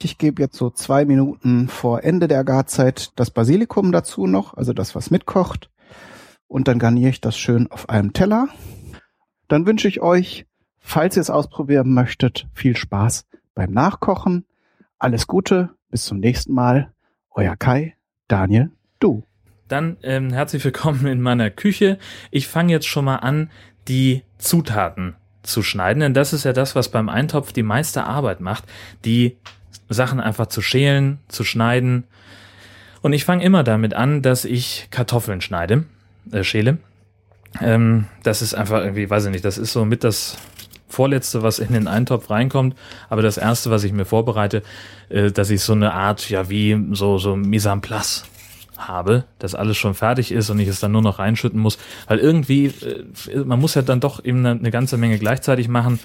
Ich 0.00 0.18
gebe 0.18 0.42
jetzt 0.42 0.56
so 0.56 0.70
zwei 0.70 1.04
Minuten 1.04 1.68
vor 1.68 2.02
Ende 2.04 2.26
der 2.26 2.42
Garzeit 2.42 3.12
das 3.16 3.30
Basilikum 3.30 3.92
dazu 3.92 4.26
noch, 4.26 4.54
also 4.54 4.72
das, 4.72 4.94
was 4.94 5.10
mitkocht. 5.10 5.70
Und 6.48 6.68
dann 6.68 6.78
garniere 6.78 7.10
ich 7.10 7.20
das 7.20 7.36
schön 7.36 7.70
auf 7.70 7.88
einem 7.88 8.12
Teller. 8.12 8.48
Dann 9.48 9.66
wünsche 9.66 9.88
ich 9.88 10.00
euch, 10.00 10.46
falls 10.78 11.16
ihr 11.16 11.20
es 11.20 11.30
ausprobieren 11.30 11.92
möchtet, 11.92 12.48
viel 12.52 12.76
Spaß 12.76 13.26
beim 13.54 13.72
Nachkochen. 13.72 14.46
Alles 15.02 15.26
Gute, 15.26 15.70
bis 15.90 16.04
zum 16.04 16.20
nächsten 16.20 16.52
Mal. 16.52 16.92
Euer 17.32 17.56
Kai, 17.56 17.96
Daniel, 18.28 18.70
du. 19.00 19.24
Dann 19.66 19.96
ähm, 20.04 20.32
herzlich 20.32 20.64
willkommen 20.64 21.08
in 21.08 21.20
meiner 21.20 21.50
Küche. 21.50 21.98
Ich 22.30 22.46
fange 22.46 22.72
jetzt 22.72 22.86
schon 22.86 23.06
mal 23.06 23.16
an, 23.16 23.50
die 23.88 24.22
Zutaten 24.38 25.16
zu 25.42 25.64
schneiden, 25.64 25.98
denn 25.98 26.14
das 26.14 26.32
ist 26.32 26.44
ja 26.44 26.52
das, 26.52 26.76
was 26.76 26.88
beim 26.88 27.08
Eintopf 27.08 27.52
die 27.52 27.64
meiste 27.64 28.04
Arbeit 28.04 28.38
macht, 28.38 28.62
die 29.04 29.38
Sachen 29.88 30.20
einfach 30.20 30.46
zu 30.46 30.62
schälen, 30.62 31.18
zu 31.26 31.42
schneiden. 31.42 32.04
Und 33.00 33.12
ich 33.12 33.24
fange 33.24 33.42
immer 33.42 33.64
damit 33.64 33.94
an, 33.94 34.22
dass 34.22 34.44
ich 34.44 34.86
Kartoffeln 34.92 35.40
schneide, 35.40 35.82
äh, 36.30 36.44
schäle. 36.44 36.78
Ähm, 37.60 38.06
das 38.22 38.40
ist 38.40 38.54
einfach 38.54 38.82
irgendwie, 38.82 39.10
weiß 39.10 39.24
ich 39.24 39.32
nicht, 39.32 39.44
das 39.44 39.58
ist 39.58 39.72
so 39.72 39.84
mit 39.84 40.04
das 40.04 40.36
vorletzte, 40.92 41.42
was 41.42 41.58
in 41.58 41.72
den 41.72 41.88
Eintopf 41.88 42.30
reinkommt, 42.30 42.76
aber 43.08 43.22
das 43.22 43.38
erste, 43.38 43.70
was 43.70 43.84
ich 43.84 43.92
mir 43.92 44.04
vorbereite, 44.04 44.62
äh, 45.08 45.30
dass 45.30 45.50
ich 45.50 45.62
so 45.62 45.72
eine 45.72 45.92
Art, 45.92 46.28
ja, 46.30 46.48
wie 46.48 46.78
so, 46.92 47.18
so 47.18 47.34
Mise 47.34 47.70
en 47.70 47.80
place 47.80 48.24
habe, 48.76 49.24
dass 49.38 49.54
alles 49.54 49.76
schon 49.76 49.94
fertig 49.94 50.32
ist 50.32 50.50
und 50.50 50.58
ich 50.58 50.68
es 50.68 50.80
dann 50.80 50.92
nur 50.92 51.02
noch 51.02 51.18
reinschütten 51.18 51.60
muss. 51.60 51.78
Weil 52.06 52.18
irgendwie, 52.18 52.66
äh, 52.66 53.38
man 53.44 53.60
muss 53.60 53.74
ja 53.74 53.82
dann 53.82 54.00
doch 54.00 54.24
eben 54.24 54.44
eine, 54.44 54.70
ganze 54.70 54.96
Menge 54.96 55.18
gleichzeitig 55.18 55.68
machen. 55.68 55.98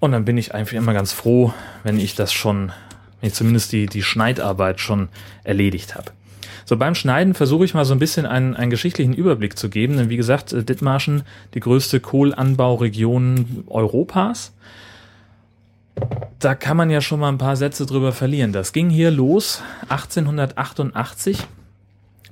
Und 0.00 0.12
dann 0.12 0.24
bin 0.24 0.36
ich 0.36 0.54
einfach 0.54 0.74
immer 0.74 0.92
ganz 0.92 1.12
froh, 1.12 1.52
wenn 1.82 1.98
ich 1.98 2.14
das 2.14 2.32
schon, 2.32 2.72
wenn 3.20 3.28
ich 3.28 3.34
zumindest 3.34 3.72
die, 3.72 3.86
die 3.86 4.02
Schneidarbeit 4.02 4.80
schon 4.80 5.08
erledigt 5.44 5.94
habe. 5.94 6.12
So, 6.64 6.76
beim 6.76 6.94
Schneiden 6.94 7.34
versuche 7.34 7.64
ich 7.64 7.74
mal 7.74 7.84
so 7.84 7.94
ein 7.94 7.98
bisschen 7.98 8.26
einen, 8.26 8.56
einen 8.56 8.70
geschichtlichen 8.70 9.14
Überblick 9.14 9.58
zu 9.58 9.68
geben, 9.68 9.96
denn 9.96 10.10
wie 10.10 10.16
gesagt, 10.16 10.52
äh, 10.52 10.64
Dithmarschen, 10.64 11.22
die 11.54 11.60
größte 11.60 12.00
Kohlanbauregion 12.00 13.64
Europas. 13.66 14.52
da 16.40 16.54
kann 16.54 16.76
man 16.76 16.90
ja 16.90 17.00
schon 17.00 17.20
mal 17.20 17.28
ein 17.28 17.38
paar 17.38 17.56
Sätze 17.56 17.86
drüber 17.86 18.12
verlieren. 18.12 18.52
Das 18.52 18.72
ging 18.72 18.90
hier 18.90 19.10
los 19.10 19.62
1888 19.88 21.46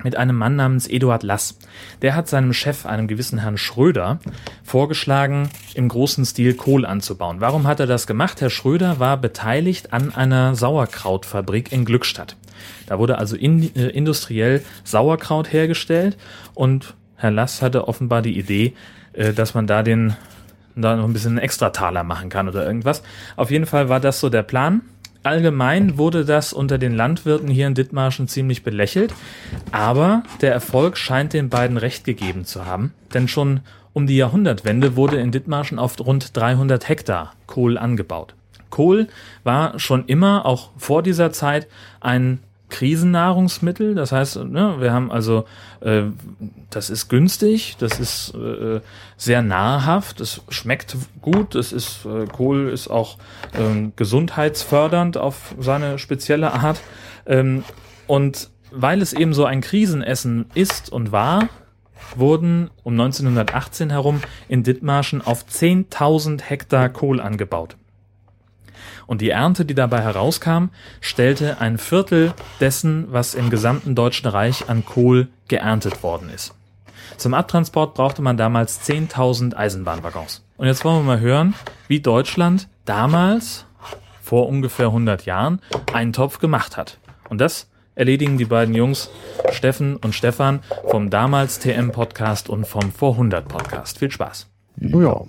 mit 0.05 0.17
einem 0.17 0.37
Mann 0.37 0.57
namens 0.57 0.87
Eduard 0.89 1.23
Lass. 1.23 1.59
Der 2.03 2.15
hat 2.15 2.29
seinem 2.29 2.53
Chef, 2.53 2.87
einem 2.87 3.07
gewissen 3.07 3.39
Herrn 3.39 3.59
Schröder, 3.59 4.19
vorgeschlagen, 4.65 5.49
im 5.75 5.89
großen 5.89 6.25
Stil 6.25 6.55
Kohl 6.55 6.85
anzubauen. 6.85 7.41
Warum 7.41 7.67
hat 7.67 7.81
er 7.81 7.87
das 7.87 8.07
gemacht? 8.07 8.41
Herr 8.41 8.51
Schröder 8.51 8.99
war 8.99 9.17
beteiligt 9.17 9.93
an 9.93 10.15
einer 10.15 10.55
Sauerkrautfabrik 10.55 11.73
in 11.73 11.85
Glückstadt. 11.85 12.37
Da 12.87 12.99
wurde 12.99 13.19
also 13.19 13.37
in, 13.37 13.75
äh, 13.75 13.89
industriell 13.89 14.63
Sauerkraut 14.85 15.53
hergestellt 15.53 16.17
und 16.55 16.95
Herr 17.17 17.31
Lass 17.31 17.63
hatte 17.63 17.89
offenbar 17.89 18.23
die 18.23 18.39
Idee, 18.39 18.75
äh, 19.13 19.33
dass 19.33 19.55
man 19.55 19.67
da 19.67 19.83
den 19.83 20.17
da 20.75 20.97
noch 20.97 21.05
ein 21.05 21.13
bisschen 21.13 21.33
einen 21.33 21.39
Extrataler 21.39 22.03
machen 22.03 22.31
kann 22.31 22.49
oder 22.49 22.67
irgendwas. 22.67 23.03
Auf 23.37 23.51
jeden 23.51 23.67
Fall 23.67 23.89
war 23.89 24.01
das 24.01 24.21
so 24.21 24.29
der 24.29 24.43
Plan. 24.43 24.81
Allgemein 25.23 25.99
wurde 25.99 26.25
das 26.25 26.53
unter 26.53 26.79
den 26.79 26.95
Landwirten 26.95 27.49
hier 27.49 27.69
in 27.69 27.75
Dithmarschen 27.75 28.27
ziemlich 28.27 28.65
belächelt, 28.65 29.15
aber 29.71 30.25
der 30.41 30.53
Erfolg 30.53 30.97
scheint 30.97 31.33
den 31.33 31.49
beiden 31.49 31.77
recht 31.77 32.05
gegeben 32.05 32.45
zu 32.45 32.67
haben, 32.67 32.93
denn 33.15 33.29
schon 33.29 33.61
um 33.93 34.09
die 34.09 34.17
Jahrhundertwende 34.17 34.97
wurde 34.97 35.21
in 35.21 35.31
Dithmarschen 35.31 35.79
auf 35.79 36.01
rund 36.01 36.37
300 36.37 36.89
Hektar 36.89 37.35
Kohl 37.47 37.79
angebaut. 37.79 38.35
Kohl 38.71 39.07
war 39.45 39.79
schon 39.79 40.07
immer, 40.07 40.45
auch 40.45 40.71
vor 40.77 41.05
dieser 41.05 41.31
Zeit, 41.31 41.69
ein 42.01 42.41
Krisennahrungsmittel. 42.73 43.95
Das 43.95 44.11
heißt, 44.11 44.45
ne, 44.45 44.77
wir 44.81 44.93
haben 44.93 45.13
also, 45.13 45.45
äh, 45.81 46.05
das 46.71 46.91
ist 46.91 47.09
günstig, 47.09 47.77
das 47.79 48.01
ist 48.01 48.35
äh, 48.35 48.81
sehr 49.17 49.43
nahrhaft, 49.43 50.21
es 50.21 50.41
schmeckt 50.49 50.97
gut, 51.21 51.55
es 51.55 51.73
ist 51.73 52.07
äh, 52.07 52.27
Kohl 52.27 52.71
ist 52.71 52.89
auch 52.89 53.19
ähm, 53.55 53.93
gesundheitsfördernd 53.95 55.19
auf 55.19 55.55
seine 55.61 55.99
spezielle 55.99 56.53
Art. 56.53 56.81
Ähm, 57.27 57.63
und 58.07 58.51
weil 58.73 59.03
es 59.03 59.13
eben 59.13 59.35
so 59.35 59.45
ein 59.45 59.61
Krisenessen 59.61 60.47
ist 60.55 60.91
und 60.91 61.13
war, 61.13 61.51
wurden 62.17 62.71
um 62.83 62.95
1918 62.95 63.91
herum 63.91 64.23
in 64.49 64.63
Dithmarschen 64.63 65.21
auf 65.21 65.45
10.000 65.45 66.41
Hektar 66.41 66.89
Kohl 66.89 67.21
angebaut 67.21 67.77
und 69.07 69.21
die 69.21 69.31
Ernte, 69.31 69.65
die 69.65 69.75
dabei 69.75 70.01
herauskam, 70.03 70.67
stellte 71.01 71.61
ein 71.61 71.79
Viertel 71.79 72.35
dessen, 72.61 73.07
was 73.11 73.35
im 73.35 73.51
gesamten 73.51 73.95
Deutschen 73.95 74.29
Reich 74.29 74.69
an 74.69 74.85
Kohl 74.85 75.29
geerntet 75.49 76.03
worden 76.03 76.31
ist. 76.35 76.55
Zum 77.17 77.35
Abtransport 77.35 77.95
brauchte 77.95 78.23
man 78.23 78.37
damals 78.37 78.81
10.000 78.89 79.55
Eisenbahnwaggons. 79.55 80.45
Und 80.57 80.67
jetzt 80.67 80.85
wollen 80.85 80.99
wir 81.01 81.17
mal 81.17 81.21
hören, 81.21 81.55
wie 81.89 82.01
Deutschland 82.01 82.69
damals, 82.85 83.67
vor 84.23 84.49
ungefähr 84.49 84.87
100 84.87 85.27
Jahren, 85.27 85.61
einen 85.93 86.13
Topf 86.13 86.39
gemacht 86.39 86.77
hat. 86.77 86.99
Und 87.29 87.41
das 87.41 87.69
erledigen 87.95 88.39
die 88.39 88.45
beiden 88.45 88.75
Jungs 88.75 89.11
Steffen 89.51 89.97
und 89.97 90.15
Stefan 90.15 90.61
vom 90.89 91.11
damals 91.11 91.59
TM 91.59 91.93
Podcast 91.93 92.49
und 92.49 92.67
vom 92.67 92.91
Vor 92.93 93.13
100 93.13 93.47
Podcast. 93.47 93.99
Viel 93.99 94.11
Spaß. 94.11 94.49
Ja, 94.79 95.23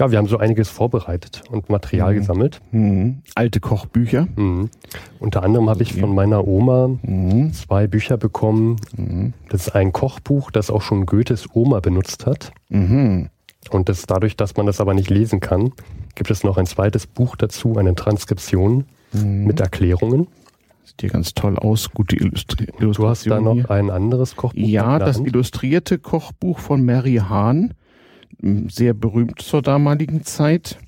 ja, 0.00 0.10
wir 0.10 0.18
haben 0.18 0.26
so 0.28 0.38
einiges 0.38 0.70
vorbereitet 0.70 1.42
und 1.50 1.68
Material 1.68 2.14
mhm. 2.14 2.18
gesammelt. 2.18 2.60
Mhm. 2.72 3.18
Alte 3.34 3.60
Kochbücher. 3.60 4.26
Mhm. 4.34 4.70
Unter 5.18 5.42
anderem 5.42 5.68
habe 5.68 5.82
ich 5.82 5.92
von 5.92 6.14
meiner 6.14 6.48
Oma 6.48 6.88
mhm. 7.02 7.52
zwei 7.52 7.86
Bücher 7.86 8.16
bekommen. 8.16 8.76
Mhm. 8.96 9.34
Das 9.50 9.68
ist 9.68 9.74
ein 9.74 9.92
Kochbuch, 9.92 10.50
das 10.50 10.70
auch 10.70 10.82
schon 10.82 11.04
Goethes 11.04 11.48
Oma 11.52 11.80
benutzt 11.80 12.24
hat. 12.24 12.52
Mhm. 12.70 13.28
Und 13.68 13.90
das 13.90 14.06
dadurch, 14.06 14.36
dass 14.36 14.56
man 14.56 14.64
das 14.64 14.80
aber 14.80 14.94
nicht 14.94 15.10
lesen 15.10 15.40
kann, 15.40 15.72
gibt 16.14 16.30
es 16.30 16.44
noch 16.44 16.56
ein 16.56 16.66
zweites 16.66 17.06
Buch 17.06 17.36
dazu, 17.36 17.76
eine 17.76 17.94
Transkription 17.94 18.86
mit 19.12 19.60
Erklärungen. 19.60 20.28
Sieht 20.84 21.02
hier 21.02 21.10
ganz 21.10 21.34
toll 21.34 21.58
aus, 21.58 21.90
gute 21.90 22.16
Illustri 22.16 22.64
Illustration. 22.64 22.92
Du 22.94 23.08
hast 23.08 23.26
da 23.26 23.40
noch 23.40 23.54
hier. 23.54 23.70
ein 23.70 23.90
anderes 23.90 24.34
Kochbuch. 24.34 24.60
Ja, 24.60 24.98
das 24.98 25.18
illustrierte 25.18 25.98
Kochbuch 25.98 26.58
von 26.58 26.84
Mary 26.84 27.16
Hahn 27.16 27.74
sehr 28.68 28.94
berühmt 28.94 29.40
zur 29.40 29.62
damaligen 29.62 30.24
Zeit. 30.24 30.78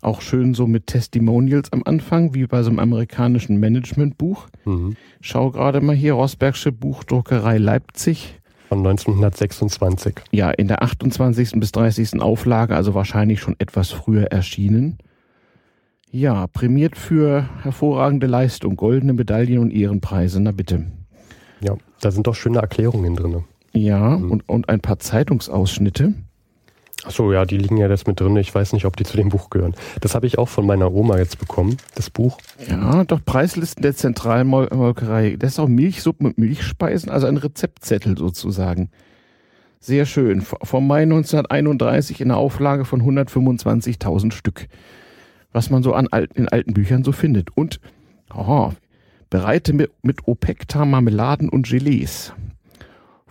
Auch 0.00 0.20
schön 0.20 0.52
so 0.52 0.66
mit 0.66 0.88
Testimonials 0.88 1.72
am 1.72 1.82
Anfang, 1.84 2.34
wie 2.34 2.46
bei 2.46 2.62
so 2.62 2.70
einem 2.70 2.80
amerikanischen 2.80 3.60
Managementbuch. 3.60 4.48
Mhm. 4.64 4.96
Schau 5.20 5.50
gerade 5.52 5.80
mal 5.80 5.94
hier, 5.94 6.14
Rosbergsche 6.14 6.72
Buchdruckerei 6.72 7.58
Leipzig. 7.58 8.40
Von 8.68 8.78
1926. 8.78 10.14
Ja, 10.32 10.50
in 10.50 10.66
der 10.66 10.82
28. 10.82 11.52
bis 11.60 11.72
30. 11.72 12.20
Auflage, 12.20 12.74
also 12.74 12.94
wahrscheinlich 12.94 13.40
schon 13.40 13.54
etwas 13.58 13.90
früher 13.90 14.24
erschienen. 14.32 14.98
Ja, 16.10 16.46
prämiert 16.46 16.96
für 16.96 17.48
hervorragende 17.62 18.26
Leistung, 18.26 18.76
goldene 18.76 19.12
Medaillen 19.12 19.58
und 19.58 19.70
Ehrenpreise, 19.70 20.40
na 20.40 20.52
bitte. 20.52 20.86
Ja, 21.60 21.76
da 22.00 22.10
sind 22.10 22.26
doch 22.26 22.34
schöne 22.34 22.58
Erklärungen 22.58 23.14
drin. 23.14 23.44
Ja, 23.72 24.18
mhm. 24.18 24.30
und, 24.32 24.48
und 24.48 24.68
ein 24.68 24.80
paar 24.80 24.98
Zeitungsausschnitte. 24.98 26.14
Ach 27.04 27.10
so, 27.10 27.32
ja, 27.32 27.44
die 27.44 27.58
liegen 27.58 27.78
ja 27.78 27.88
jetzt 27.88 28.06
mit 28.06 28.20
drin. 28.20 28.36
Ich 28.36 28.54
weiß 28.54 28.72
nicht, 28.72 28.84
ob 28.84 28.96
die 28.96 29.04
zu 29.04 29.16
dem 29.16 29.28
Buch 29.28 29.50
gehören. 29.50 29.74
Das 30.00 30.14
habe 30.14 30.26
ich 30.26 30.38
auch 30.38 30.48
von 30.48 30.64
meiner 30.66 30.92
Oma 30.92 31.18
jetzt 31.18 31.38
bekommen, 31.38 31.76
das 31.96 32.10
Buch. 32.10 32.38
Ja, 32.68 33.04
doch 33.04 33.24
Preislisten 33.24 33.82
der 33.82 33.96
Zentralmolkerei. 33.96 35.36
Das 35.36 35.52
ist 35.52 35.58
auch 35.58 35.68
Milchsuppen 35.68 36.28
mit 36.28 36.38
Milchspeisen, 36.38 37.10
also 37.10 37.26
ein 37.26 37.38
Rezeptzettel 37.38 38.16
sozusagen. 38.16 38.90
Sehr 39.80 40.06
schön. 40.06 40.42
Vom 40.42 40.86
Mai 40.86 41.02
1931 41.02 42.20
in 42.20 42.30
einer 42.30 42.38
Auflage 42.38 42.84
von 42.84 43.02
125.000 43.02 44.32
Stück. 44.32 44.68
Was 45.50 45.70
man 45.70 45.82
so 45.82 45.94
an 45.94 46.06
alten, 46.06 46.42
in 46.42 46.48
alten 46.48 46.72
Büchern 46.72 47.02
so 47.02 47.10
findet. 47.10 47.48
Und, 47.56 47.80
oh, 48.32 48.70
bereite 49.28 49.72
mit, 49.72 49.90
mit 50.02 50.28
Opekta 50.28 50.84
Marmeladen 50.84 51.48
und 51.48 51.68
Gelees. 51.68 52.32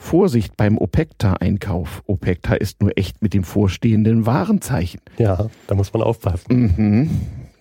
Vorsicht 0.01 0.57
beim 0.57 0.79
Opekta-Einkauf. 0.79 2.01
Opekta 2.07 2.55
ist 2.55 2.81
nur 2.81 2.97
echt 2.97 3.21
mit 3.21 3.35
dem 3.35 3.43
vorstehenden 3.43 4.25
Warenzeichen. 4.25 4.99
Ja, 5.19 5.47
da 5.67 5.75
muss 5.75 5.93
man 5.93 6.01
aufpassen. 6.01 6.73
Mhm. 6.75 7.09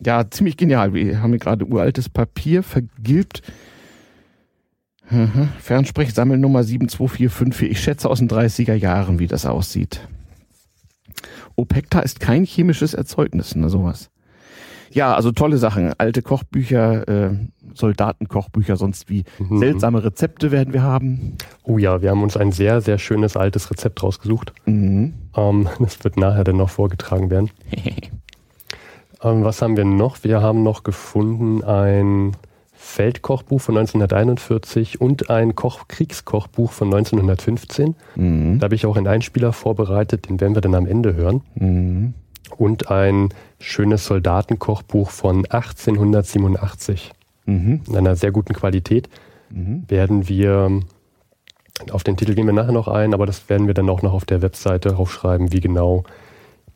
Ja, 0.05 0.29
ziemlich 0.29 0.57
genial. 0.57 0.95
Wir 0.95 1.21
haben 1.21 1.31
hier 1.31 1.39
gerade 1.39 1.67
uraltes 1.67 2.09
Papier 2.09 2.63
vergilbt. 2.63 3.43
Mhm. 5.11 5.51
Fernsprechsammelnummer 5.61 6.65
72454. 6.65 7.71
Ich 7.71 7.81
schätze 7.81 8.09
aus 8.09 8.21
den 8.21 8.29
30er 8.29 8.75
Jahren, 8.75 9.19
wie 9.19 9.27
das 9.27 9.45
aussieht. 9.45 10.09
Opekta 11.57 12.01
ist 12.01 12.21
kein 12.21 12.45
chemisches 12.45 12.95
Erzeugnis, 12.95 13.55
ne, 13.55 13.69
sowas. 13.69 14.09
Ja, 14.93 15.15
also 15.15 15.31
tolle 15.31 15.57
Sachen. 15.59 15.93
Alte 15.99 16.21
Kochbücher, 16.23 17.09
äh, 17.09 17.31
Soldatenkochbücher, 17.75 18.77
sonst 18.77 19.09
wie 19.09 19.25
mhm. 19.39 19.59
seltsame 19.59 20.03
Rezepte 20.03 20.51
werden 20.51 20.73
wir 20.73 20.83
haben. 20.83 21.37
Oh 21.63 21.79
ja, 21.79 22.03
wir 22.03 22.11
haben 22.11 22.23
uns 22.23 22.37
ein 22.37 22.53
sehr, 22.53 22.81
sehr 22.81 22.99
schönes 22.99 23.37
altes 23.37 23.71
Rezept 23.71 24.03
rausgesucht. 24.03 24.53
Mhm. 24.67 25.15
Ähm, 25.37 25.69
das 25.79 26.03
wird 26.03 26.17
nachher 26.17 26.45
dann 26.45 26.57
noch 26.57 26.71
vorgetragen 26.71 27.31
werden. 27.31 27.51
ähm, 29.23 29.45
was 29.45 29.63
haben 29.63 29.77
wir 29.77 29.85
noch? 29.85 30.25
Wir 30.25 30.43
haben 30.43 30.63
noch 30.63 30.83
gefunden 30.83 31.63
ein 31.63 32.37
Feldkochbuch 32.73 33.61
von 33.61 33.77
1941 33.77 35.01
und 35.01 35.31
ein 35.31 35.55
Koch 35.55 35.87
Kriegskochbuch 35.87 36.73
von 36.73 36.89
1915. 36.89 37.95
Mhm. 38.17 38.59
Da 38.59 38.65
habe 38.65 38.75
ich 38.75 38.87
auch 38.87 38.97
einen 38.97 39.07
Einspieler 39.07 39.53
vorbereitet, 39.53 40.29
den 40.29 40.41
werden 40.41 40.57
wir 40.57 40.63
dann 40.63 40.75
am 40.75 40.87
Ende 40.87 41.15
hören. 41.15 41.43
Mhm. 41.55 42.15
Und 42.57 42.91
ein 42.91 43.29
schönes 43.61 44.07
Soldatenkochbuch 44.07 45.11
von 45.11 45.45
1887 45.45 47.13
mhm. 47.47 47.83
in 47.87 47.97
einer 47.97 48.17
sehr 48.17 48.33
guten 48.33 48.55
Qualität. 48.55 49.09
Mhm. 49.51 49.85
Werden 49.89 50.29
wir, 50.29 50.81
auf 51.91 52.03
den 52.03 52.17
Titel 52.17 52.35
gehen 52.35 52.47
wir 52.47 52.55
nachher 52.55 52.73
noch 52.73 52.89
ein, 52.89 53.15
aber 53.15 53.27
das 53.27 53.49
werden 53.49 53.67
wir 53.67 53.75
dann 53.75 53.89
auch 53.91 54.03
noch 54.03 54.15
auf 54.15 54.25
der 54.25 54.43
Webseite 54.43 54.97
aufschreiben, 54.97 55.53
wie 55.53 55.61
genau 55.61 56.05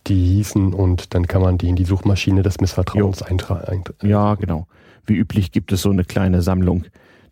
die 0.07 0.23
hießen 0.23 0.75
und 0.75 1.15
dann 1.15 1.27
kann 1.27 1.41
man 1.41 1.57
die 1.57 1.69
in 1.69 1.77
die 1.77 1.87
Suchmaschine 1.87 2.43
des 2.43 2.61
Missvertrauens 2.61 3.23
eintragen. 3.23 3.85
Ja, 4.03 4.35
genau. 4.35 4.67
Wie 5.07 5.15
üblich 5.15 5.51
gibt 5.51 5.73
es 5.73 5.81
so 5.81 5.91
eine 5.91 6.05
kleine 6.05 6.43
Sammlung, 6.43 6.85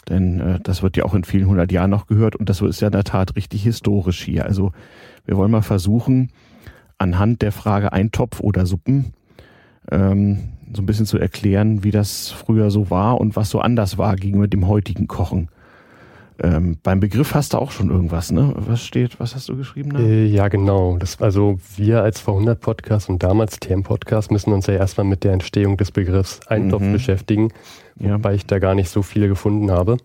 denn 0.09 0.41
äh, 0.41 0.61
das 0.63 0.83
wird 0.83 0.97
ja 0.97 1.05
auch 1.05 1.15
in 1.15 1.25
vielen 1.25 1.49
hundert 1.49 1.71
Jahren 1.71 1.91
noch 1.91 2.07
gehört 2.07 2.35
und 2.35 2.49
das 2.49 2.63
ist 2.63 2.81
ja 2.81 2.89
in 2.89 2.93
der 2.93 3.05
Tat 3.05 3.37
richtig 3.37 3.63
historisch 3.63 4.23
hier. 4.23 4.47
Also 4.47 4.73
wir 5.27 5.37
wollen 5.37 5.51
mal 5.51 5.63
versuchen, 5.63 6.31
anhand 6.97 7.43
der 7.43 7.53
Frage 7.53 7.93
Eintopf 7.93 8.41
oder 8.41 8.65
Suppen 8.65 9.13
ähm, 9.91 10.39
so 10.75 10.83
ein 10.83 10.87
bisschen 10.87 11.07
zu 11.07 11.19
erklären, 11.19 11.85
wie 11.85 11.91
das 11.91 12.31
früher 12.31 12.71
so 12.71 12.91
war 12.91 13.21
und 13.21 13.37
was 13.37 13.51
so 13.51 13.61
anders 13.61 13.99
war 13.99 14.17
gegenüber 14.17 14.49
dem 14.49 14.69
heutigen 14.69 15.07
Kochen. 15.07 15.49
Ähm, 16.43 16.79
beim 16.83 16.99
Begriff 16.99 17.35
hast 17.35 17.53
du 17.53 17.59
auch 17.59 17.71
schon 17.71 17.91
irgendwas, 17.91 18.33
ne? 18.33 18.53
Was 18.57 18.83
steht, 18.83 19.21
was 19.21 19.35
hast 19.35 19.49
du 19.49 19.57
geschrieben? 19.57 19.95
Äh, 19.97 20.25
ja, 20.25 20.49
genau. 20.49 20.97
Das, 20.99 21.21
also 21.21 21.59
wir 21.77 22.03
als 22.03 22.25
V100 22.27 22.57
Podcast 22.57 23.09
und 23.09 23.23
damals 23.23 23.61
TM 23.61 23.83
Podcast 23.83 24.31
müssen 24.31 24.53
uns 24.53 24.67
ja 24.67 24.75
erstmal 24.75 25.07
mit 25.07 25.25
der 25.25 25.33
Entstehung 25.35 25.77
des 25.77 25.93
Begriffs 25.93 26.41
Eintopf 26.47 26.83
mhm. 26.83 26.93
beschäftigen, 26.93 27.53
ja. 28.01 28.15
wobei 28.15 28.35
ich 28.35 28.47
da 28.47 28.59
gar 28.59 28.75
nicht 28.75 28.89
so 28.89 29.03
viele 29.03 29.29
gefunden 29.29 29.71
habe. 29.71 29.99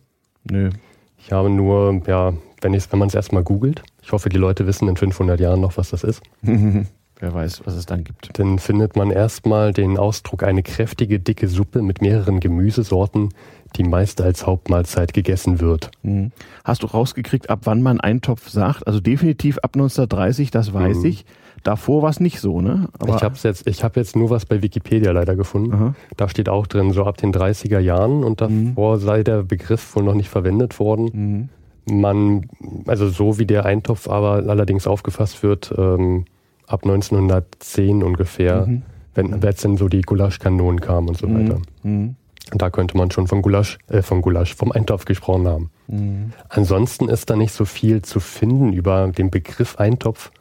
Nö. 0.44 0.70
Ich 1.18 1.32
habe 1.32 1.50
nur, 1.50 2.02
ja, 2.08 2.34
wenn, 2.62 2.74
wenn 2.74 3.00
man 3.00 3.08
es 3.08 3.16
erstmal 3.16 3.44
googelt, 3.44 3.82
ich 4.04 4.12
hoffe, 4.12 4.30
die 4.30 4.38
Leute 4.38 4.68
wissen 4.68 4.88
in 4.88 4.98
500 4.98 5.40
Jahren 5.40 5.62
noch, 5.62 5.78
was 5.78 5.90
das 5.90 6.04
ist. 6.04 6.22
Wer 7.20 7.34
weiß, 7.34 7.62
was 7.66 7.74
es 7.76 7.86
dann 7.88 8.04
gibt. 8.04 8.38
Dann 8.38 8.60
findet 8.60 8.96
man 8.96 9.10
erstmal 9.10 9.74
den 9.74 9.98
Ausdruck 9.98 10.44
eine 10.44 10.62
kräftige, 10.62 11.20
dicke 11.20 11.48
Suppe 11.48 11.82
mit 11.82 12.00
mehreren 12.02 12.40
Gemüsesorten, 12.40 13.30
die 13.76 13.84
meist 13.84 14.22
als 14.22 14.46
Hauptmahlzeit 14.46 15.14
gegessen 15.14 15.60
wird. 15.60 15.90
Mhm. 16.04 16.32
Hast 16.64 16.84
du 16.84 16.88
rausgekriegt, 16.88 17.50
ab 17.50 17.62
wann 17.64 17.82
man 17.82 18.00
Eintopf 18.00 18.50
sagt? 18.50 18.86
Also 18.86 19.00
definitiv 19.00 19.58
ab 19.60 19.72
1930, 19.76 20.52
das 20.52 20.74
weiß 20.74 20.98
Mhm. 21.00 21.06
ich. 21.06 21.26
Davor 21.64 22.04
war 22.04 22.12
es 22.12 22.20
nicht 22.20 22.40
so, 22.40 22.62
ne? 22.62 22.88
ich 23.06 23.24
habe 23.24 23.36
jetzt, 23.44 23.68
ich 23.68 23.84
hab 23.84 23.98
jetzt 23.98 24.16
nur 24.16 24.30
was 24.30 24.46
bei 24.46 24.62
Wikipedia 24.62 25.12
leider 25.12 25.36
gefunden. 25.36 25.74
Aha. 25.74 25.96
Da 26.16 26.30
steht 26.30 26.50
auch 26.50 26.68
drin, 26.68 26.92
so 26.94 27.04
ab 27.04 27.18
den 27.18 27.34
30er 27.34 27.80
Jahren 27.80 28.24
und 28.24 28.42
davor 28.42 29.00
sei 29.00 29.24
der 29.24 29.42
Begriff 29.44 29.96
wohl 29.96 30.04
noch 30.04 30.14
nicht 30.14 30.30
verwendet 30.30 30.80
worden. 30.80 31.50
Mhm. 31.88 32.00
Man, 32.00 32.46
also 32.86 33.10
so 33.10 33.40
wie 33.40 33.46
der 33.48 33.66
Eintopf 33.66 34.08
aber 34.08 34.44
allerdings 34.48 34.86
aufgefasst 34.88 35.42
wird, 35.42 35.74
ähm, 35.78 36.26
ab 36.68 36.84
1910 36.84 38.04
ungefähr, 38.04 38.66
Mhm. 38.68 38.84
wenn 39.16 39.32
wenn 39.32 39.42
jetzt 39.42 39.64
denn 39.64 39.78
so 39.78 39.88
die 39.88 40.02
Gulaschkanonen 40.02 40.80
kamen 40.80 41.10
und 41.10 41.18
so 41.18 41.28
weiter. 41.34 41.60
Mhm. 41.84 42.16
Und 42.52 42.62
da 42.62 42.70
könnte 42.70 42.96
man 42.96 43.12
schon 43.12 43.28
von 43.28 43.42
Gulasch, 43.42 43.78
äh, 43.90 44.02
vom 44.02 44.22
Gulasch, 44.22 44.56
vom 44.56 44.72
Eintopf 44.72 45.04
gesprochen 45.06 45.48
haben. 45.48 45.72
Mhm. 45.88 46.32
Ansonsten 46.50 47.10
ist 47.10 47.30
da 47.30 47.36
nicht 47.36 47.52
so 47.54 47.66
viel 47.66 48.02
zu 48.04 48.20
finden 48.22 48.72
über 48.72 49.08
den 49.10 49.30
Begriff 49.32 49.78
Eintopf. 49.78 50.32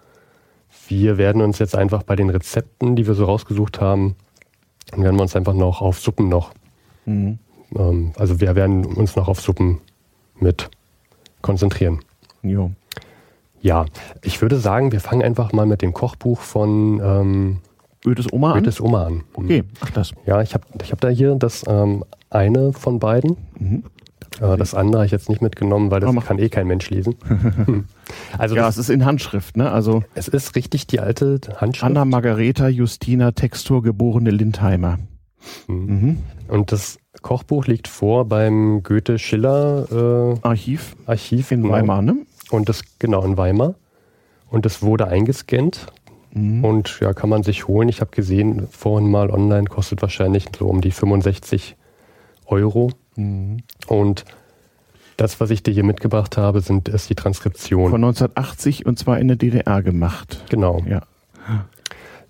Wir 0.89 1.19
werden 1.19 1.43
uns 1.43 1.59
jetzt 1.59 1.74
einfach 1.74 2.03
bei 2.05 2.15
den 2.15 2.31
Rezepten, 2.31 2.94
die 2.94 3.07
wir 3.09 3.15
so 3.15 3.24
rausgesucht 3.24 3.81
haben, 3.81 4.15
dann 4.90 5.03
werden 5.03 5.16
wir 5.16 5.23
uns 5.23 5.35
einfach 5.35 5.55
noch 5.55 5.81
auf 5.81 5.98
Suppen 5.98 6.28
noch, 6.28 6.53
Mhm. 7.07 7.39
ähm, 7.77 8.12
also 8.16 8.40
wir 8.40 8.55
werden 8.55 8.85
uns 8.85 9.16
noch 9.16 9.27
auf 9.27 9.40
Suppen 9.40 9.78
mit 10.39 10.70
konzentrieren. 11.43 12.01
Jo. 12.43 12.70
Ja, 13.66 13.84
ich 14.22 14.40
würde 14.43 14.59
sagen, 14.59 14.93
wir 14.93 15.01
fangen 15.01 15.22
einfach 15.22 15.52
mal 15.52 15.66
mit 15.66 15.82
dem 15.82 15.93
Kochbuch 15.93 16.38
von 16.40 17.01
ähm, 17.02 17.56
Goethes 18.05 18.32
Oma 18.32 18.52
an? 18.52 18.59
Goethes 18.60 18.80
Oma 18.80 19.06
an. 19.06 19.24
Okay, 19.34 19.64
ach 19.80 19.90
das. 19.90 20.12
Ja, 20.24 20.40
ich 20.40 20.55
habe 20.55 20.64
ich 20.80 20.93
hab 20.93 21.01
da 21.01 21.09
hier 21.09 21.34
das 21.34 21.64
ähm, 21.66 22.05
eine 22.30 22.72
von 22.72 23.01
beiden. 23.01 23.36
Mhm. 23.59 23.82
Äh, 24.40 24.56
das 24.56 24.72
andere 24.74 25.01
habe 25.01 25.06
ich 25.06 25.10
jetzt 25.12 25.28
nicht 25.28 25.43
mitgenommen, 25.43 25.90
weil 25.90 25.98
das 25.98 26.12
mach- 26.12 26.26
kann 26.26 26.38
eh 26.38 26.48
kein 26.48 26.68
Mensch 26.68 26.88
lesen. 26.90 27.16
also 28.38 28.55
Ja, 28.55 28.62
das, 28.66 28.76
es 28.76 28.88
ist 28.88 28.90
in 28.94 29.05
Handschrift, 29.05 29.56
ne? 29.56 29.72
Also 29.72 30.05
es 30.14 30.28
ist 30.28 30.55
richtig 30.55 30.86
die 30.86 31.01
alte 31.01 31.40
Handschrift. 31.56 31.82
Anna 31.84 32.05
Margareta 32.05 32.68
Justina 32.68 33.32
Textur 33.32 33.82
geborene 33.82 34.30
Lindheimer. 34.30 34.98
Mhm. 35.66 35.76
Mhm. 35.76 36.18
Und 36.47 36.70
das 36.70 36.98
Kochbuch 37.22 37.66
liegt 37.66 37.88
vor 37.88 38.26
beim 38.26 38.84
Goethe-Schiller 38.84 40.36
äh, 40.44 40.47
Archiv 40.47 40.94
Archiv 41.06 41.51
in 41.51 41.62
genau. 41.62 41.74
Weimar, 41.74 42.02
ne? 42.02 42.16
Und 42.51 42.68
das 42.68 42.82
genau 42.98 43.23
in 43.24 43.36
Weimar. 43.36 43.74
Und 44.51 44.64
das 44.66 44.82
wurde 44.82 45.09
eingescannt 45.09 45.86
Mhm. 46.32 46.64
und 46.64 46.98
ja, 47.01 47.14
kann 47.14 47.31
man 47.31 47.43
sich 47.43 47.66
holen. 47.66 47.89
Ich 47.89 48.01
habe 48.02 48.10
gesehen, 48.10 48.68
vorhin 48.70 49.10
mal 49.10 49.31
online 49.31 49.64
kostet 49.68 50.02
wahrscheinlich 50.02 50.47
so 50.59 50.66
um 50.66 50.81
die 50.82 50.90
65 50.90 51.77
Euro. 52.47 52.90
Mhm. 53.16 53.62
Und 53.89 54.24
das, 55.16 55.40
was 55.40 55.48
ich 55.51 55.62
dir 55.62 55.73
hier 55.73 55.85
mitgebracht 55.85 56.36
habe, 56.36 56.60
sind 56.60 56.89
ist 56.89 57.09
die 57.09 57.14
Transkription. 57.14 57.90
Von 57.90 58.05
1980 58.05 58.85
und 58.85 58.98
zwar 58.98 59.18
in 59.18 59.28
der 59.28 59.36
DDR 59.39 59.82
gemacht. 59.82 60.44
genau. 60.51 60.82
Ja. 60.86 61.02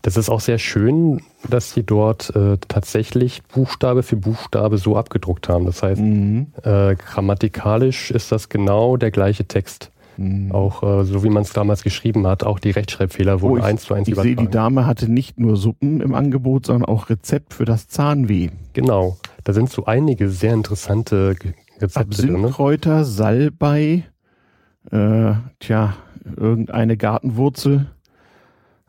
Das 0.03 0.17
ist 0.17 0.29
auch 0.31 0.41
sehr 0.41 0.59
schön, 0.59 1.21
dass 1.49 1.73
sie 1.73 1.83
dort 1.83 2.31
äh, 2.37 2.59
tatsächlich 2.69 3.43
Buchstabe 3.43 4.05
für 4.05 4.15
Buchstabe 4.15 4.79
so 4.79 4.97
abgedruckt 4.97 5.49
haben. 5.49 5.65
Das 5.67 5.83
heißt, 5.83 6.01
Mhm. 6.01 6.53
äh, 6.63 6.95
grammatikalisch 6.95 8.13
ist 8.13 8.31
das 8.31 8.49
genau 8.49 8.97
der 8.97 9.11
gleiche 9.11 9.47
Text. 9.47 9.91
Mhm. 10.19 10.51
Auch 10.53 10.83
äh, 10.83 11.05
so 11.05 11.23
wie 11.25 11.29
man 11.29 11.43
es 11.43 11.53
damals 11.53 11.83
geschrieben 11.83 12.27
hat, 12.27 12.43
auch 12.45 12.59
die 12.59 12.71
Rechtschreibfehler 12.71 13.41
wurden 13.43 13.55
Oh, 13.55 13.59
ich- 13.59 13.65
eins 13.65 13.83
zu 13.83 13.95
eins 13.95 14.09
Ich 14.09 14.15
sehe, 14.15 14.25
die 14.25 14.33
übertragen. 14.33 14.51
Dame 14.53 14.87
hatte 14.87 15.11
nicht 15.11 15.39
nur 15.39 15.57
Suppen 15.57 16.01
im 16.01 16.15
Angebot, 16.15 16.67
sondern 16.67 16.87
auch 16.87 17.11
Rezept 17.11 17.53
für 17.55 17.65
das 17.65 17.89
Zahnweh. 17.89 18.49
Genau, 18.73 19.17
da 19.45 19.53
sind 19.53 19.71
so 19.71 19.85
einige 19.85 20.29
sehr 20.31 20.55
interessante 20.55 21.35
Rezepte 21.81 22.23
drin. 22.23 22.33
Ne? 22.33 22.39
Absinthkräuter, 22.39 23.05
Salbei, 23.05 24.05
äh, 24.91 25.33
tja, 25.61 25.95
irgendeine 26.37 26.97
Gartenwurzel. 26.97 27.87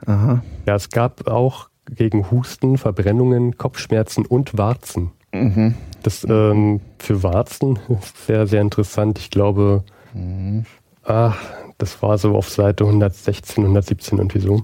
Aha. 0.05 0.43
Ja, 0.65 0.75
es 0.75 0.89
gab 0.89 1.27
auch 1.27 1.69
gegen 1.93 2.29
Husten, 2.31 2.77
Verbrennungen, 2.77 3.57
Kopfschmerzen 3.57 4.25
und 4.25 4.57
Warzen. 4.57 5.11
Mhm. 5.33 5.73
Das 6.03 6.25
ähm, 6.29 6.79
für 6.99 7.23
Warzen 7.23 7.79
ist 7.89 8.17
sehr, 8.27 8.47
sehr 8.47 8.61
interessant. 8.61 9.19
Ich 9.19 9.29
glaube, 9.29 9.83
Mhm. 10.13 10.65
Ah, 11.07 11.33
das 11.77 12.01
war 12.01 12.17
so 12.17 12.35
auf 12.35 12.49
Seite 12.49 12.83
116, 12.83 13.63
117 13.63 14.17
irgendwie 14.17 14.39
so. 14.39 14.63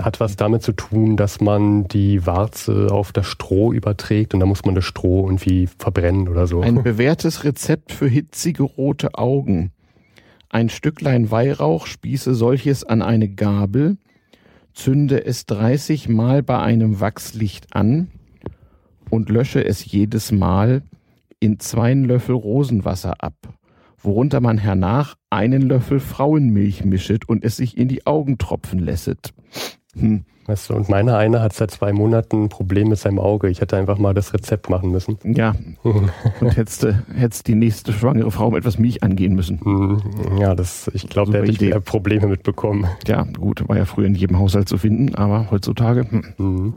Hat 0.00 0.20
was 0.20 0.36
damit 0.36 0.62
zu 0.62 0.72
tun, 0.72 1.16
dass 1.16 1.40
man 1.40 1.86
die 1.86 2.26
Warze 2.26 2.88
auf 2.90 3.12
das 3.12 3.26
Stroh 3.26 3.72
überträgt 3.72 4.34
und 4.34 4.40
da 4.40 4.46
muss 4.46 4.64
man 4.64 4.74
das 4.74 4.84
Stroh 4.84 5.26
irgendwie 5.26 5.68
verbrennen 5.78 6.28
oder 6.28 6.46
so. 6.46 6.60
Ein 6.60 6.82
bewährtes 6.82 7.44
Rezept 7.44 7.92
für 7.92 8.08
hitzige 8.08 8.62
rote 8.62 9.14
Augen. 9.14 9.70
Ein 10.48 10.70
Stücklein 10.70 11.30
Weihrauch, 11.30 11.86
spieße 11.86 12.34
solches 12.34 12.84
an 12.84 13.02
eine 13.02 13.28
Gabel, 13.28 13.98
zünde 14.72 15.24
es 15.24 15.46
30 15.46 16.08
Mal 16.08 16.42
bei 16.42 16.58
einem 16.58 17.00
Wachslicht 17.00 17.74
an 17.74 18.08
und 19.10 19.28
lösche 19.28 19.64
es 19.64 19.84
jedes 19.84 20.32
Mal 20.32 20.82
in 21.38 21.60
zwei 21.60 21.92
Löffel 21.94 22.34
Rosenwasser 22.34 23.22
ab, 23.22 23.34
worunter 24.06 24.40
man 24.40 24.56
hernach 24.56 25.16
einen 25.28 25.62
Löffel 25.62 26.00
Frauenmilch 26.00 26.84
mischet 26.84 27.28
und 27.28 27.44
es 27.44 27.56
sich 27.56 27.76
in 27.76 27.88
die 27.88 28.06
Augen 28.06 28.38
tropfen 28.38 28.78
lässet. 28.78 29.34
Hm. 29.98 30.24
Weißt 30.48 30.70
du, 30.70 30.74
und 30.74 30.88
meiner 30.88 31.16
eine 31.18 31.40
hat 31.40 31.54
seit 31.54 31.72
zwei 31.72 31.92
Monaten 31.92 32.44
ein 32.44 32.48
Problem 32.48 32.90
mit 32.90 32.98
seinem 33.00 33.18
Auge. 33.18 33.48
Ich 33.48 33.60
hätte 33.60 33.76
einfach 33.76 33.98
mal 33.98 34.14
das 34.14 34.32
Rezept 34.32 34.70
machen 34.70 34.92
müssen. 34.92 35.18
Ja, 35.24 35.56
und 35.82 36.56
hättest 36.56 36.84
du 36.84 36.94
hättest 37.16 37.48
die 37.48 37.56
nächste 37.56 37.92
schwangere 37.92 38.30
Frau 38.30 38.50
mit 38.52 38.58
etwas 38.60 38.78
Milch 38.78 39.02
angehen 39.02 39.34
müssen. 39.34 39.60
Hm, 39.64 40.00
Ja, 40.38 40.54
das, 40.54 40.88
ich 40.94 41.08
glaube, 41.08 41.32
da 41.32 41.38
hätte 41.38 41.50
ich 41.50 41.60
mehr 41.60 41.80
Probleme 41.80 42.28
mitbekommen. 42.28 42.86
Ja, 43.08 43.24
gut, 43.24 43.68
war 43.68 43.76
ja 43.76 43.86
früher 43.86 44.06
in 44.06 44.14
jedem 44.14 44.38
Haushalt 44.38 44.68
zu 44.68 44.78
finden, 44.78 45.16
aber 45.16 45.50
heutzutage. 45.50 46.06
Hm. 46.08 46.22
Mhm. 46.38 46.74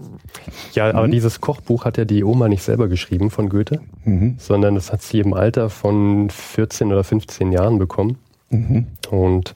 Ja, 0.74 0.90
aber 0.90 1.06
Mhm. 1.06 1.12
dieses 1.12 1.40
Kochbuch 1.40 1.86
hat 1.86 1.98
ja 2.00 2.06
die 2.06 2.24
Oma 2.24 2.50
nicht 2.50 2.64
selber 2.64 2.88
geschrieben 2.88 3.30
von 3.30 3.50
Goethe, 3.50 3.82
Mhm. 4.04 4.34
sondern 4.40 4.74
das 4.74 4.92
hat 4.92 5.04
sie 5.04 5.20
im 5.20 5.36
Alter 5.36 5.70
von 5.70 6.32
14 6.32 6.88
oder 6.92 7.04
15 7.04 7.52
Jahren 7.52 7.78
bekommen 7.78 8.18
Mhm. 8.50 8.88
und 9.12 9.50
äh, 9.52 9.54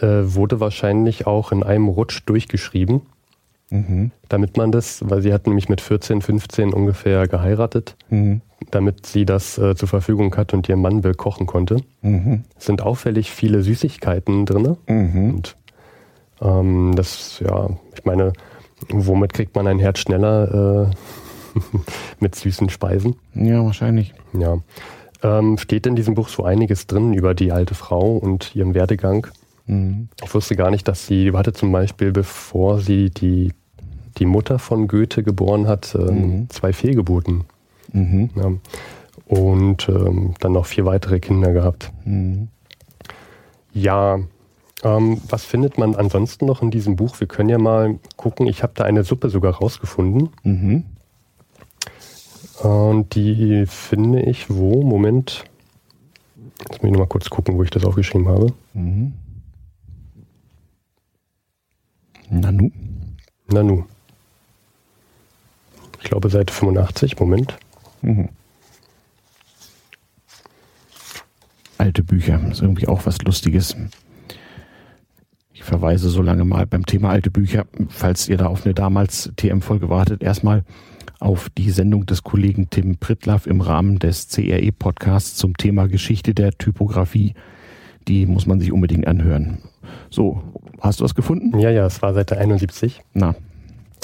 wurde 0.00 0.60
wahrscheinlich 0.60 1.26
auch 1.26 1.52
in 1.52 1.62
einem 1.62 1.88
Rutsch 1.88 2.22
durchgeschrieben, 2.26 3.02
Mhm. 3.70 4.12
damit 4.30 4.56
man 4.56 4.72
das, 4.72 5.02
weil 5.08 5.20
sie 5.20 5.32
hat 5.32 5.46
nämlich 5.46 5.68
mit 5.68 5.80
14, 5.82 6.22
15 6.22 6.72
ungefähr 6.72 7.26
geheiratet, 7.28 7.96
Mhm. 8.08 8.40
damit 8.70 9.04
sie 9.04 9.26
das 9.26 9.58
äh, 9.58 9.74
zur 9.76 9.88
Verfügung 9.88 10.34
hat 10.36 10.54
und 10.54 10.66
ihren 10.70 10.80
Mann 10.80 11.02
bekochen 11.02 11.46
konnte. 11.46 11.76
Mhm. 12.00 12.44
Es 12.58 12.64
sind 12.64 12.80
auffällig 12.80 13.30
viele 13.30 13.62
Süßigkeiten 13.62 14.46
drin. 14.46 14.76
Mhm. 14.88 15.34
Und 15.34 15.56
ähm, 16.40 16.92
das, 16.96 17.40
ja, 17.44 17.68
ich 17.94 18.04
meine, 18.06 18.32
womit 18.88 19.34
kriegt 19.34 19.54
man 19.54 19.66
ein 19.66 19.78
Herz 19.80 19.98
schneller 19.98 20.90
äh, 21.56 21.58
mit 22.20 22.36
süßen 22.36 22.70
Speisen? 22.70 23.16
Ja, 23.34 23.62
wahrscheinlich. 23.64 24.14
Ja. 24.32 24.58
Ähm, 25.22 25.58
steht 25.58 25.86
in 25.86 25.96
diesem 25.96 26.14
Buch 26.14 26.28
so 26.28 26.44
einiges 26.44 26.86
drin 26.86 27.12
über 27.12 27.34
die 27.34 27.52
alte 27.52 27.74
Frau 27.74 28.16
und 28.16 28.54
ihren 28.54 28.74
Werdegang. 28.74 29.26
Mhm. 29.68 30.08
Ich 30.24 30.34
wusste 30.34 30.56
gar 30.56 30.70
nicht, 30.72 30.88
dass 30.88 31.06
sie, 31.06 31.30
hatte 31.32 31.52
zum 31.52 31.70
Beispiel, 31.70 32.10
bevor 32.10 32.80
sie 32.80 33.10
die, 33.10 33.52
die 34.18 34.26
Mutter 34.26 34.58
von 34.58 34.88
Goethe 34.88 35.22
geboren 35.22 35.68
hat, 35.68 35.94
ähm, 35.94 36.08
Mhm. 36.40 36.50
zwei 36.50 36.72
Fehlgeburten. 36.72 37.44
Mhm. 37.92 38.30
Ja. 38.34 38.52
Und 39.26 39.88
ähm, 39.88 40.34
dann 40.40 40.52
noch 40.52 40.66
vier 40.66 40.84
weitere 40.86 41.20
Kinder 41.20 41.52
gehabt. 41.52 41.92
Mhm. 42.04 42.48
Ja, 43.72 44.18
ähm, 44.82 45.20
was 45.28 45.44
findet 45.44 45.76
man 45.78 45.94
ansonsten 45.94 46.46
noch 46.46 46.62
in 46.62 46.70
diesem 46.70 46.96
Buch? 46.96 47.20
Wir 47.20 47.26
können 47.28 47.48
ja 47.50 47.58
mal 47.58 47.98
gucken. 48.16 48.46
Ich 48.46 48.62
habe 48.62 48.72
da 48.74 48.84
eine 48.84 49.04
Suppe 49.04 49.28
sogar 49.30 49.54
rausgefunden. 49.56 50.30
Mhm. 50.42 50.84
Und 52.62 53.14
die 53.14 53.64
finde 53.66 54.22
ich 54.22 54.50
wo? 54.50 54.82
Moment. 54.82 55.44
Jetzt 56.60 56.82
muss 56.82 56.84
ich 56.84 56.90
noch 56.92 56.98
mal 57.00 57.06
kurz 57.06 57.30
gucken, 57.30 57.56
wo 57.56 57.62
ich 57.62 57.70
das 57.70 57.84
aufgeschrieben 57.84 58.26
habe. 58.28 58.52
Mhm. 58.74 59.12
Nanu. 62.30 62.70
Nanu. 63.50 63.84
Ich 65.98 66.04
glaube 66.04 66.30
Seite 66.30 66.52
85. 66.52 67.18
Moment. 67.18 67.56
Mhm. 68.02 68.28
Alte 71.78 72.02
Bücher, 72.02 72.40
ist 72.50 72.60
irgendwie 72.60 72.88
auch 72.88 73.06
was 73.06 73.22
Lustiges. 73.22 73.76
Ich 75.52 75.62
verweise 75.62 76.08
so 76.08 76.22
lange 76.22 76.44
mal 76.44 76.66
beim 76.66 76.86
Thema 76.86 77.10
alte 77.10 77.30
Bücher, 77.30 77.66
falls 77.88 78.28
ihr 78.28 78.36
da 78.36 78.46
auf 78.46 78.64
eine 78.64 78.74
damals 78.74 79.32
TM-Folge 79.36 79.88
wartet, 79.88 80.22
erstmal 80.22 80.64
auf 81.20 81.48
die 81.50 81.70
Sendung 81.70 82.06
des 82.06 82.22
Kollegen 82.22 82.70
Tim 82.70 82.96
Pritlaff 82.96 83.46
im 83.46 83.60
Rahmen 83.60 83.98
des 83.98 84.28
CRE-Podcasts 84.28 85.36
zum 85.36 85.56
Thema 85.56 85.88
Geschichte 85.88 86.34
der 86.34 86.52
Typografie. 86.52 87.34
Die 88.06 88.26
muss 88.26 88.46
man 88.46 88.60
sich 88.60 88.72
unbedingt 88.72 89.06
anhören. 89.06 89.58
So, 90.10 90.42
hast 90.80 91.00
du 91.00 91.04
was 91.04 91.14
gefunden? 91.14 91.58
Ja, 91.58 91.70
ja, 91.70 91.86
es 91.86 92.02
war 92.02 92.14
Seite 92.14 92.38
71. 92.38 93.02
Na. 93.14 93.34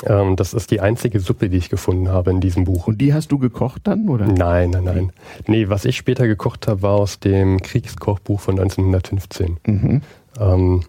Ähm, 0.06 0.36
das 0.36 0.54
ist 0.54 0.70
die 0.70 0.80
einzige 0.80 1.20
Suppe, 1.20 1.48
die 1.48 1.56
ich 1.56 1.70
gefunden 1.70 2.08
habe 2.08 2.30
in 2.30 2.40
diesem 2.40 2.64
Buch. 2.64 2.88
Und 2.88 3.00
die 3.00 3.14
hast 3.14 3.30
du 3.32 3.38
gekocht 3.38 3.82
dann, 3.84 4.08
oder? 4.08 4.26
Nein, 4.26 4.70
nein, 4.70 4.84
nein. 4.84 5.12
Nee, 5.46 5.68
was 5.68 5.84
ich 5.84 5.96
später 5.96 6.26
gekocht 6.26 6.66
habe, 6.68 6.82
war 6.82 6.94
aus 6.94 7.20
dem 7.20 7.62
Kriegskochbuch 7.62 8.40
von 8.40 8.58
1915. 8.58 9.58
Mhm. 9.66 10.02
Ähm, 10.38 10.82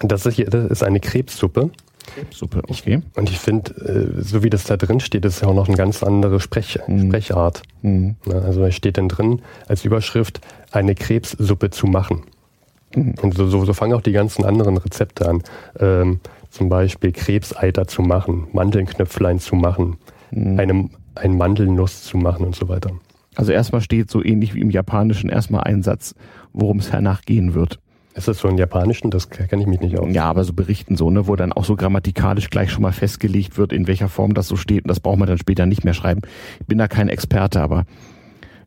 das, 0.00 0.26
ist 0.26 0.34
hier, 0.34 0.46
das 0.50 0.70
ist 0.70 0.82
eine 0.82 1.00
Krebssuppe. 1.00 1.70
Krebssuppe, 2.14 2.62
okay. 2.68 3.00
Und 3.14 3.30
ich 3.30 3.38
finde, 3.38 3.70
äh, 4.18 4.22
so 4.22 4.42
wie 4.42 4.50
das 4.50 4.64
da 4.64 4.76
drin 4.76 5.00
steht, 5.00 5.24
ist 5.24 5.40
ja 5.42 5.48
auch 5.48 5.54
noch 5.54 5.68
eine 5.68 5.76
ganz 5.76 6.02
andere 6.02 6.40
Sprech 6.40 6.80
Mhm. 6.86 7.06
Sprechart. 7.06 7.62
Mhm. 7.82 8.16
Also 8.28 8.64
es 8.64 8.74
steht 8.74 8.98
dann 8.98 9.08
drin 9.08 9.40
als 9.68 9.84
Überschrift, 9.84 10.40
eine 10.72 10.94
Krebssuppe 10.94 11.70
zu 11.70 11.86
machen. 11.86 12.22
Mhm. 12.94 13.14
Und 13.22 13.34
so, 13.36 13.46
so, 13.48 13.64
so 13.64 13.72
fangen 13.72 13.94
auch 13.94 14.00
die 14.02 14.12
ganzen 14.12 14.44
anderen 14.44 14.76
Rezepte 14.76 15.28
an. 15.28 15.42
Ähm, 15.78 16.20
zum 16.50 16.68
Beispiel 16.68 17.12
Krebseiter 17.12 17.86
zu 17.86 18.02
machen, 18.02 18.46
Mandelnknöpflein 18.52 19.38
zu 19.38 19.56
machen, 19.56 19.96
Mhm. 20.30 20.58
eine, 20.58 20.88
ein 21.14 21.36
Mandelnuss 21.36 22.02
zu 22.04 22.16
machen 22.16 22.46
und 22.46 22.54
so 22.56 22.68
weiter. 22.68 22.90
Also 23.34 23.52
erstmal 23.52 23.80
steht 23.82 24.10
so 24.10 24.22
ähnlich 24.24 24.54
wie 24.54 24.60
im 24.60 24.70
Japanischen 24.70 25.28
erstmal 25.30 25.64
ein 25.64 25.82
Satz, 25.82 26.14
worum 26.54 26.78
es 26.78 26.90
hernach 26.92 27.22
gehen 27.22 27.52
wird. 27.54 27.78
Ist 28.14 28.28
das 28.28 28.38
so 28.38 28.48
im 28.48 28.58
Japanischen? 28.58 29.10
Das 29.10 29.30
kenne 29.30 29.62
ich 29.62 29.66
mich 29.68 29.80
nicht 29.80 29.98
aus. 29.98 30.06
Ja, 30.12 30.24
aber 30.24 30.44
so 30.44 30.52
Berichten 30.52 30.96
so, 30.96 31.10
ne, 31.10 31.26
wo 31.26 31.36
dann 31.36 31.52
auch 31.52 31.64
so 31.64 31.76
grammatikalisch 31.76 32.50
gleich 32.50 32.70
schon 32.70 32.82
mal 32.82 32.92
festgelegt 32.92 33.56
wird, 33.56 33.72
in 33.72 33.86
welcher 33.86 34.08
Form 34.08 34.34
das 34.34 34.48
so 34.48 34.56
steht. 34.56 34.84
Und 34.84 34.88
das 34.88 35.00
braucht 35.00 35.18
man 35.18 35.28
dann 35.28 35.38
später 35.38 35.64
nicht 35.64 35.84
mehr 35.84 35.94
schreiben. 35.94 36.20
Ich 36.60 36.66
bin 36.66 36.76
da 36.76 36.88
kein 36.88 37.08
Experte, 37.08 37.62
aber 37.62 37.84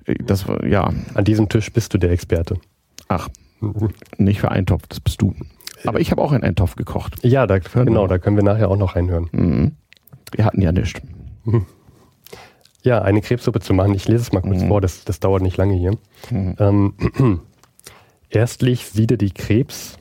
äh, 0.05 0.15
das 0.23 0.47
war, 0.47 0.65
ja, 0.65 0.91
An 1.13 1.25
diesem 1.25 1.47
Tisch 1.49 1.71
bist 1.71 1.93
du 1.93 1.99
der 1.99 2.09
Experte. 2.11 2.57
ach, 3.07 3.29
nicht 4.17 4.39
für 4.41 4.51
Eintopf, 4.51 4.87
das 4.87 4.99
bist 4.99 5.21
du. 5.21 5.33
Aber 5.85 5.99
ich 5.99 6.11
habe 6.11 6.21
auch 6.21 6.31
einen 6.31 6.43
Eintopf 6.43 6.75
gekocht. 6.75 7.15
Ja, 7.23 7.45
da, 7.47 7.59
Genau. 7.59 7.85
genau, 7.85 8.07
da 8.07 8.17
können 8.17 8.35
wir 8.37 8.43
nachher 8.43 8.69
auch 8.69 8.77
noch 8.77 8.95
reinhören. 8.95 9.29
Mhm. 9.31 9.71
Wir 10.31 10.45
hatten 10.45 10.61
ja 10.61 10.71
nichts. 10.71 11.01
Ja, 12.83 13.01
eine 13.01 13.19
Krebssuppe 13.21 13.61
zu 13.61 13.73
machen. 13.73 13.95
Ich 13.95 14.07
lese 14.07 14.21
es 14.21 14.31
mal 14.31 14.41
kurz 14.41 14.61
Mhm. 14.61 14.67
vor, 14.67 14.79
das, 14.79 15.05
das 15.05 15.19
dauert 15.19 15.41
nicht 15.41 15.57
lange 15.57 15.73
hier. 15.73 15.97
Mhm. 16.29 16.55
Ähm, 16.59 16.93
erstlich 18.29 18.85
siede 18.85 19.17
die 19.17 19.31
Krebs, 19.31 19.97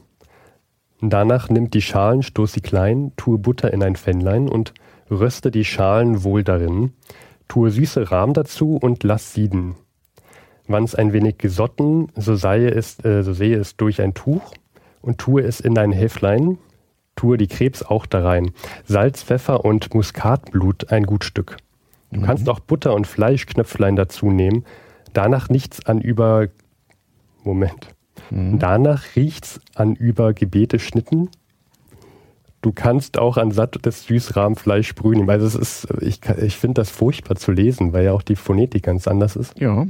danach 1.00 1.48
nimmt 1.48 1.72
die 1.72 1.80
Schalen, 1.80 2.22
stoß 2.22 2.52
sie 2.52 2.60
klein, 2.60 3.12
tue 3.16 3.38
Butter 3.38 3.72
in 3.72 3.82
ein 3.82 3.96
Pfännlein 3.96 4.50
und 4.50 4.74
röste 5.10 5.50
die 5.50 5.64
Schalen 5.64 6.24
wohl 6.24 6.44
darin, 6.44 6.92
tue 7.48 7.70
süße 7.70 8.10
Rahm 8.10 8.34
dazu 8.34 8.76
und 8.76 9.02
lass 9.02 9.32
sieden. 9.32 9.76
Wann's 10.66 10.94
ein 10.94 11.12
wenig 11.12 11.38
gesotten, 11.38 12.08
so, 12.16 12.36
sei 12.36 12.64
es, 12.66 13.04
äh, 13.04 13.22
so 13.22 13.32
sehe 13.32 13.56
es 13.58 13.76
durch 13.76 14.00
ein 14.00 14.14
Tuch 14.14 14.54
und 15.02 15.18
tue 15.18 15.42
es 15.42 15.60
in 15.60 15.76
ein 15.76 15.92
Häflein, 15.92 16.58
tue 17.16 17.36
die 17.36 17.48
Krebs 17.48 17.82
auch 17.82 18.06
da 18.06 18.22
rein. 18.22 18.52
Salz, 18.84 19.22
Pfeffer 19.22 19.64
und 19.64 19.94
Muskatblut 19.94 20.90
ein 20.90 21.04
gut 21.04 21.24
Stück. 21.24 21.58
Du 22.10 22.20
kannst 22.20 22.48
auch 22.48 22.60
Butter 22.60 22.94
und 22.94 23.06
Fleischknöpflein 23.06 23.96
dazu 23.96 24.30
nehmen. 24.30 24.64
Danach 25.12 25.48
nichts 25.48 25.84
an 25.84 26.00
über. 26.00 26.48
Moment. 27.42 27.88
Danach 28.30 29.16
riecht's 29.16 29.60
an 29.74 29.96
über 29.96 30.32
Gebete 30.32 30.78
Schnitten. 30.78 31.28
Du 32.62 32.72
kannst 32.72 33.18
auch 33.18 33.36
an 33.36 33.50
sattes 33.50 34.04
Süßrahmfleisch 34.04 34.88
sprühen. 34.88 35.28
Also 35.28 35.46
es 35.46 35.54
ist, 35.54 35.88
ich, 36.00 36.20
ich 36.40 36.56
finde 36.56 36.80
das 36.80 36.88
furchtbar 36.88 37.36
zu 37.36 37.52
lesen, 37.52 37.92
weil 37.92 38.06
ja 38.06 38.12
auch 38.12 38.22
die 38.22 38.36
Phonetik 38.36 38.84
ganz 38.84 39.06
anders 39.06 39.36
ist. 39.36 39.58
Ja, 39.60 39.86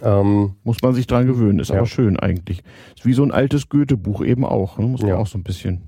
Ähm, 0.00 0.54
muss 0.64 0.80
man 0.82 0.94
sich 0.94 1.06
dran 1.06 1.26
gewöhnen. 1.26 1.58
Ist 1.58 1.68
Ja. 1.68 1.76
aber 1.76 1.86
schön 1.86 2.18
eigentlich. 2.18 2.62
Ist 2.96 3.04
wie 3.04 3.12
so 3.12 3.22
ein 3.22 3.30
altes 3.32 3.68
Goethe-Buch 3.68 4.24
eben 4.24 4.44
auch. 4.44 4.78
Ne? 4.78 4.86
Muss 4.86 5.02
man 5.02 5.10
Ja. 5.10 5.16
auch 5.18 5.26
so 5.26 5.38
ein 5.38 5.42
bisschen. 5.44 5.82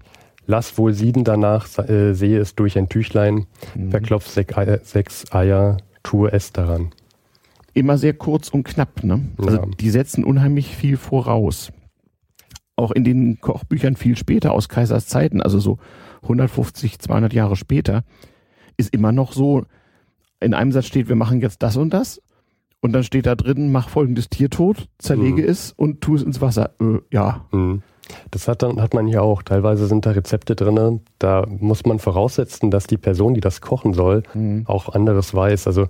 lass 0.47 0.77
wohl 0.77 0.93
sieden 0.93 1.25
danach, 1.25 1.67
äh, 1.89 2.13
sehe 2.13 2.39
es 2.39 2.55
durch 2.55 2.77
ein 2.77 2.91
Tüchlein, 2.91 3.47
verklopf 3.89 4.29
sech, 4.29 4.55
Eier, 4.59 4.79
sechs 4.83 5.33
Eier, 5.33 5.79
tue 6.03 6.31
es 6.33 6.53
daran. 6.53 6.91
Immer 7.73 7.97
sehr 7.97 8.13
kurz 8.13 8.51
und 8.51 8.65
knapp. 8.65 9.03
Ne? 9.03 9.23
Also 9.39 9.57
Ja. 9.57 9.65
die 9.81 9.89
setzen 9.89 10.23
unheimlich 10.23 10.77
viel 10.77 10.99
voraus. 10.99 11.73
Auch 12.77 12.91
in 12.91 13.05
den 13.05 13.41
Kochbüchern 13.41 13.97
viel 13.97 14.19
später 14.19 14.53
aus 14.53 14.69
Kaisers 14.69 15.07
Zeiten, 15.07 15.41
also 15.41 15.61
so 15.61 15.79
150, 16.23 16.99
200 16.99 17.33
Jahre 17.33 17.57
später, 17.57 18.05
ist 18.77 18.93
immer 18.93 19.13
noch 19.13 19.33
so, 19.33 19.65
in 20.41 20.53
einem 20.53 20.73
Satz 20.73 20.85
steht, 20.87 21.09
wir 21.09 21.17
machen 21.17 21.41
jetzt 21.41 21.63
das 21.63 21.77
und 21.79 21.89
das. 21.95 22.21
Und 22.85 22.93
dann 22.93 23.02
steht 23.02 23.24
da 23.24 23.35
drin, 23.35 23.73
mach 23.73 23.89
folgendes 23.89 24.28
Tier 24.28 24.51
tot, 24.51 24.89
zerlege 24.98 25.40
Mhm. 25.40 25.48
es 25.48 25.73
und 25.74 26.02
tu 26.02 26.16
es 26.16 26.23
ins 26.23 26.43
Wasser. 26.43 26.73
Äh, 26.82 26.98
ja. 27.11 27.47
Mhm. 27.51 27.81
Das 28.31 28.47
hat, 28.47 28.62
dann, 28.62 28.78
hat 28.82 28.93
man 28.93 29.06
hier 29.06 29.23
auch. 29.23 29.43
Teilweise 29.43 29.86
sind 29.86 30.05
da 30.05 30.11
Rezepte 30.11 30.55
drin, 30.55 31.01
da 31.19 31.47
muss 31.48 31.86
man 31.86 31.98
voraussetzen, 31.98 32.70
dass 32.70 32.86
die 32.86 32.98
Person, 32.98 33.32
die 33.32 33.40
das 33.40 33.62
kochen 33.62 33.94
soll, 33.94 34.23
Mhm. 34.35 34.65
auch 34.66 34.90
anderes 34.90 35.32
weiß. 35.32 35.66
Also 35.66 35.86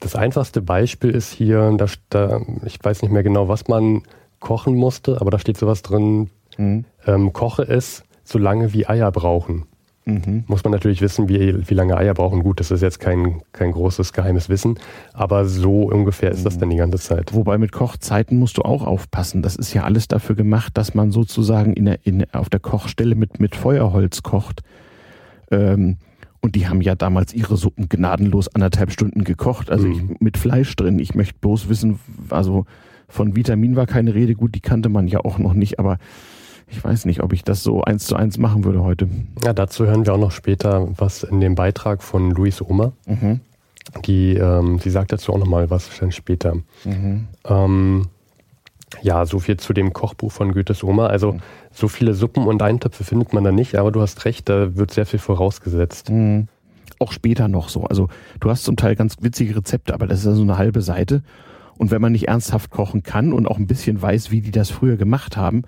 das 0.00 0.16
einfachste 0.16 0.62
Beispiel 0.62 1.10
ist 1.10 1.30
hier, 1.32 1.70
da, 1.76 1.84
da, 2.08 2.40
ich 2.64 2.78
weiß 2.82 3.02
nicht 3.02 3.10
mehr 3.12 3.22
genau, 3.22 3.48
was 3.48 3.68
man 3.68 4.00
kochen 4.40 4.74
musste, 4.74 5.20
aber 5.20 5.30
da 5.30 5.38
steht 5.38 5.58
sowas 5.58 5.82
drin, 5.82 6.30
Mhm. 6.56 6.86
ähm, 7.06 7.34
koche 7.34 7.64
es 7.64 8.04
so 8.24 8.38
lange 8.38 8.72
wie 8.72 8.86
Eier 8.86 9.12
brauchen. 9.12 9.66
Mhm. 10.04 10.42
Muss 10.48 10.64
man 10.64 10.72
natürlich 10.72 11.00
wissen, 11.00 11.28
wie, 11.28 11.68
wie 11.68 11.74
lange 11.74 11.96
Eier 11.96 12.14
brauchen. 12.14 12.42
Gut, 12.42 12.58
das 12.58 12.72
ist 12.72 12.80
jetzt 12.82 12.98
kein, 12.98 13.42
kein 13.52 13.70
großes 13.70 14.12
geheimes 14.12 14.48
Wissen, 14.48 14.78
aber 15.12 15.44
so 15.44 15.82
ungefähr 15.84 16.32
ist 16.32 16.44
das 16.44 16.58
dann 16.58 16.70
die 16.70 16.76
ganze 16.76 16.98
Zeit. 16.98 17.32
Wobei 17.34 17.56
mit 17.56 17.70
Kochzeiten 17.70 18.36
musst 18.38 18.58
du 18.58 18.62
auch 18.62 18.84
aufpassen. 18.84 19.42
Das 19.42 19.54
ist 19.54 19.72
ja 19.74 19.84
alles 19.84 20.08
dafür 20.08 20.34
gemacht, 20.34 20.76
dass 20.76 20.94
man 20.94 21.12
sozusagen 21.12 21.72
in 21.74 21.84
der, 21.84 22.04
in, 22.04 22.24
auf 22.32 22.50
der 22.50 22.58
Kochstelle 22.60 23.14
mit, 23.14 23.38
mit 23.38 23.54
Feuerholz 23.54 24.22
kocht. 24.24 24.62
Ähm, 25.52 25.98
und 26.40 26.56
die 26.56 26.66
haben 26.66 26.80
ja 26.80 26.96
damals 26.96 27.32
ihre 27.32 27.56
Suppen 27.56 27.88
gnadenlos 27.88 28.48
anderthalb 28.52 28.90
Stunden 28.90 29.22
gekocht. 29.22 29.70
Also 29.70 29.86
Mhm. 29.86 29.92
ich, 30.14 30.20
mit 30.20 30.36
Fleisch 30.36 30.74
drin. 30.74 30.98
Ich 30.98 31.14
möchte 31.14 31.34
bloß 31.40 31.68
wissen, 31.68 32.00
also 32.30 32.64
von 33.08 33.36
Vitamin 33.36 33.76
war 33.76 33.86
keine 33.86 34.14
Rede. 34.14 34.34
Gut, 34.34 34.54
die 34.56 34.60
kannte 34.60 34.88
man 34.88 35.06
ja 35.06 35.20
auch 35.20 35.38
noch 35.38 35.54
nicht, 35.54 35.78
aber 35.78 35.98
ich 36.72 36.82
weiß 36.82 37.04
nicht, 37.04 37.22
ob 37.22 37.32
ich 37.32 37.44
das 37.44 37.62
so 37.62 37.82
eins 37.82 38.06
zu 38.06 38.16
eins 38.16 38.38
machen 38.38 38.64
würde 38.64 38.82
heute. 38.82 39.08
Ja, 39.44 39.52
dazu 39.52 39.86
hören 39.86 40.06
wir 40.06 40.14
auch 40.14 40.18
noch 40.18 40.32
später 40.32 40.88
was 40.96 41.22
in 41.22 41.40
dem 41.40 41.54
Beitrag 41.54 42.02
von 42.02 42.30
Luis 42.30 42.62
Oma. 42.62 42.92
Mhm. 43.06 43.40
Die, 44.06 44.34
ähm, 44.36 44.78
die 44.78 44.90
sagt 44.90 45.12
dazu 45.12 45.32
auch 45.32 45.38
nochmal 45.38 45.68
was 45.70 45.90
dann 46.00 46.12
später. 46.12 46.56
Mhm. 46.84 47.28
Ähm, 47.44 48.06
ja, 49.02 49.26
so 49.26 49.38
viel 49.38 49.58
zu 49.58 49.72
dem 49.72 49.92
Kochbuch 49.92 50.32
von 50.32 50.52
Goethes 50.52 50.82
Oma. 50.82 51.06
Also 51.06 51.36
so 51.72 51.88
viele 51.88 52.14
Suppen 52.14 52.46
und 52.46 52.62
Eintöpfe 52.62 53.04
findet 53.04 53.32
man 53.32 53.44
da 53.44 53.52
nicht, 53.52 53.76
aber 53.76 53.92
du 53.92 54.00
hast 54.00 54.24
recht, 54.24 54.48
da 54.48 54.76
wird 54.76 54.92
sehr 54.92 55.06
viel 55.06 55.18
vorausgesetzt. 55.18 56.10
Mhm. 56.10 56.48
Auch 56.98 57.12
später 57.12 57.48
noch 57.48 57.68
so. 57.68 57.84
Also 57.84 58.08
du 58.40 58.48
hast 58.48 58.64
zum 58.64 58.76
Teil 58.76 58.96
ganz 58.96 59.16
witzige 59.20 59.56
Rezepte, 59.56 59.92
aber 59.92 60.06
das 60.06 60.20
ist 60.20 60.26
ja 60.26 60.32
so 60.32 60.42
eine 60.42 60.56
halbe 60.56 60.80
Seite. 60.80 61.22
Und 61.76 61.90
wenn 61.90 62.00
man 62.00 62.12
nicht 62.12 62.28
ernsthaft 62.28 62.70
kochen 62.70 63.02
kann 63.02 63.32
und 63.32 63.46
auch 63.46 63.58
ein 63.58 63.66
bisschen 63.66 64.00
weiß, 64.00 64.30
wie 64.30 64.40
die 64.40 64.52
das 64.52 64.70
früher 64.70 64.96
gemacht 64.96 65.36
haben, 65.36 65.64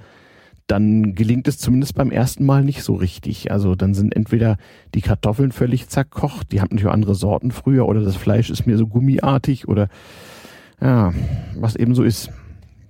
dann 0.67 1.15
gelingt 1.15 1.47
es 1.47 1.59
zumindest 1.59 1.95
beim 1.95 2.11
ersten 2.11 2.45
Mal 2.47 2.65
nicht 2.65 2.83
so 2.83 2.95
richtig. 2.95 3.51
Also 3.51 3.75
dann 3.75 3.95
sind 3.95 4.17
entweder 4.17 4.57
die 4.95 5.03
Kartoffeln 5.03 5.53
völlig 5.53 5.89
zerkocht, 5.89 6.53
die 6.53 6.61
haben 6.61 6.69
natürlich 6.71 6.87
auch 6.89 6.95
andere 6.95 7.15
Sorten 7.15 7.51
früher, 7.51 7.87
oder 7.87 8.01
das 8.01 8.17
Fleisch 8.17 8.51
ist 8.51 8.67
mir 8.67 8.79
so 8.79 8.87
gummiartig 8.87 9.69
oder 9.69 9.89
ja, 10.81 11.13
was 11.57 11.77
eben 11.77 11.95
so 11.95 12.03
ist. 12.03 12.31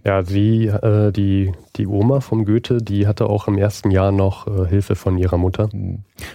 Ja, 0.04 0.22
sie, 0.22 0.66
äh, 0.66 1.12
die, 1.12 1.52
die 1.76 1.86
Oma 1.86 2.20
vom 2.20 2.44
Goethe, 2.44 2.78
die 2.78 3.06
hatte 3.06 3.26
auch 3.26 3.48
im 3.48 3.56
ersten 3.56 3.90
Jahr 3.90 4.12
noch 4.12 4.46
äh, 4.46 4.68
Hilfe 4.68 4.96
von 4.96 5.16
ihrer 5.16 5.38
Mutter. 5.38 5.68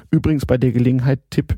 Übrigens 0.09 0.45
bei 0.45 0.57
der 0.57 0.71
Gelegenheit 0.71 1.19
Tipp, 1.29 1.55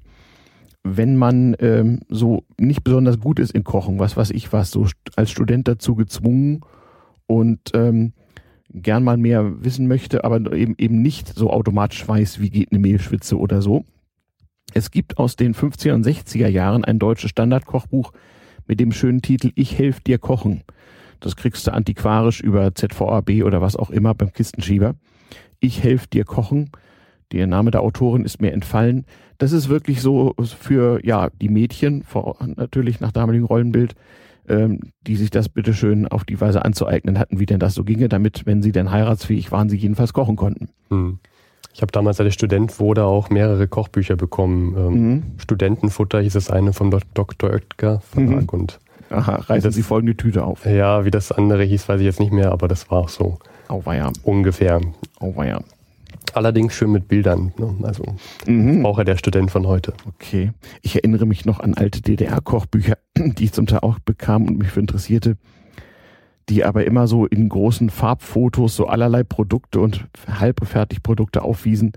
wenn 0.84 1.16
man 1.16 1.56
ähm, 1.60 2.02
so 2.10 2.44
nicht 2.60 2.84
besonders 2.84 3.20
gut 3.20 3.40
ist 3.40 3.52
in 3.52 3.64
Kochen, 3.64 4.00
was 4.00 4.18
weiß 4.18 4.32
ich 4.32 4.52
was, 4.52 4.72
so 4.72 4.88
als 5.16 5.32
Student 5.32 5.68
dazu 5.68 5.96
gezwungen 5.96 6.62
und 7.28 7.60
ähm, 7.74 8.14
gern 8.74 9.04
mal 9.04 9.18
mehr 9.18 9.64
wissen 9.64 9.88
möchte, 9.88 10.24
aber 10.24 10.54
eben 10.54 10.76
eben 10.78 11.02
nicht 11.02 11.28
so 11.28 11.50
automatisch 11.50 12.08
weiß, 12.08 12.40
wie 12.40 12.50
geht 12.50 12.72
eine 12.72 12.80
Mehlschwitze 12.80 13.38
oder 13.38 13.62
so. 13.62 13.86
Es 14.74 14.92
gibt 14.92 15.18
aus 15.18 15.36
den 15.36 15.54
50er 15.54 15.94
und 15.94 16.06
60er 16.06 16.48
Jahren 16.48 16.86
ein 16.86 17.00
deutsches 17.00 17.32
Standardkochbuch 17.32 18.14
mit 18.68 18.80
dem 18.80 18.92
schönen 18.92 19.22
Titel 19.22 19.52
Ich 19.56 19.78
helf 19.78 20.00
dir 20.00 20.18
kochen. 20.18 20.64
Das 21.20 21.36
kriegst 21.36 21.68
du 21.68 21.74
antiquarisch 21.74 22.42
über 22.42 22.74
ZVAB 22.74 23.44
oder 23.44 23.62
was 23.62 23.76
auch 23.76 23.90
immer 23.90 24.14
beim 24.14 24.32
Kistenschieber. 24.32 24.96
Ich 25.60 25.84
helf 25.84 26.08
dir 26.08 26.26
kochen. 26.26 26.72
Der 27.32 27.48
Name 27.48 27.72
der 27.72 27.82
Autorin 27.82 28.26
ist 28.26 28.42
mir 28.42 28.52
entfallen. 28.52 29.06
Das 29.38 29.52
ist 29.52 29.70
wirklich 29.70 30.02
so 30.02 30.34
für 30.38 31.06
ja 31.06 31.30
die 31.30 31.50
Mädchen, 31.50 32.04
natürlich 32.56 33.00
nach 33.00 33.12
damaligem 33.12 33.46
Rollenbild, 33.46 33.96
ähm, 34.52 34.80
die 35.08 35.16
sich 35.16 35.30
das 35.32 35.50
bitteschön 35.50 36.08
auf 36.08 36.24
die 36.26 36.40
Weise 36.42 36.64
anzueignen 36.66 37.18
hatten, 37.18 37.40
wie 37.40 37.46
denn 37.46 37.60
das 37.60 37.74
so 37.74 37.84
ginge, 37.84 38.10
damit, 38.10 38.46
wenn 38.46 38.62
sie 38.62 38.72
denn 38.72 38.92
heiratsfähig 38.92 39.52
waren, 39.52 39.70
sie 39.70 39.78
jedenfalls 39.78 40.14
kochen 40.14 40.36
konnten. 40.36 40.70
Hm. 40.90 41.20
Ich 41.74 41.82
habe 41.82 41.92
damals, 41.94 42.20
als 42.20 42.34
Student 42.34 42.80
wurde, 42.82 43.06
auch 43.06 43.30
mehrere 43.30 43.68
Kochbücher 43.68 44.18
bekommen. 44.18 44.76
Ähm, 44.78 44.94
Mhm. 45.12 45.24
Studentenfutter 45.38 46.20
hieß 46.20 46.36
es 46.36 46.50
eine 46.52 46.74
vom 46.74 46.92
Dok- 46.92 47.14
Dr. 47.14 47.50
Oetker 47.52 48.02
Verlag 48.02 48.42
Mhm. 48.54 48.60
und 48.60 48.80
Aha, 49.10 49.36
reißen 49.36 49.64
Das- 49.70 49.76
Sie 49.76 49.84
folgende 49.84 50.16
Tüte 50.18 50.44
auf. 50.44 50.66
ja, 50.66 51.06
wie 51.06 51.12
das 51.12 51.32
andere 51.32 51.64
hieß, 51.64 51.88
weiß 51.90 52.00
ich 52.02 52.06
jetzt 52.06 52.20
nicht 52.20 52.32
mehr, 52.34 52.52
aber 52.52 52.68
das 52.68 52.90
war 52.92 53.00
auch 53.00 53.10
so. 53.10 53.40
Auweia. 53.70 54.12
ungefähr. 54.24 54.82
Auweia. 55.22 55.62
Allerdings 56.34 56.74
schön 56.74 56.92
mit 56.92 57.08
Bildern. 57.08 57.54
Ne? 57.58 57.76
Also 57.84 58.04
Mhm. 58.46 58.86
auch 58.86 58.98
ja 58.98 59.04
der 59.04 59.18
Student 59.18 59.52
von 59.52 59.68
heute. 59.68 59.94
Okay. 60.08 60.52
Ich 60.82 60.96
erinnere 60.96 61.26
mich 61.26 61.46
noch 61.46 61.60
an 61.60 61.74
alte 61.74 62.02
DDR-Kochbücher, 62.02 62.98
die 63.18 63.46
ich 63.46 63.52
zum 63.54 63.66
Teil 63.66 63.80
auch 63.80 64.00
bekam 64.00 64.46
und 64.48 64.58
mich 64.58 64.70
für 64.70 64.80
interessierte, 64.80 65.38
die 66.50 66.64
aber 66.64 66.86
immer 66.86 67.08
so 67.08 67.26
in 67.26 67.50
großen 67.50 67.90
Farbfotos 67.90 68.76
so 68.76 68.88
allerlei 68.88 69.24
Produkte 69.24 69.80
und 69.80 70.08
Halbfertigprodukte 70.28 71.42
aufwiesen, 71.42 71.94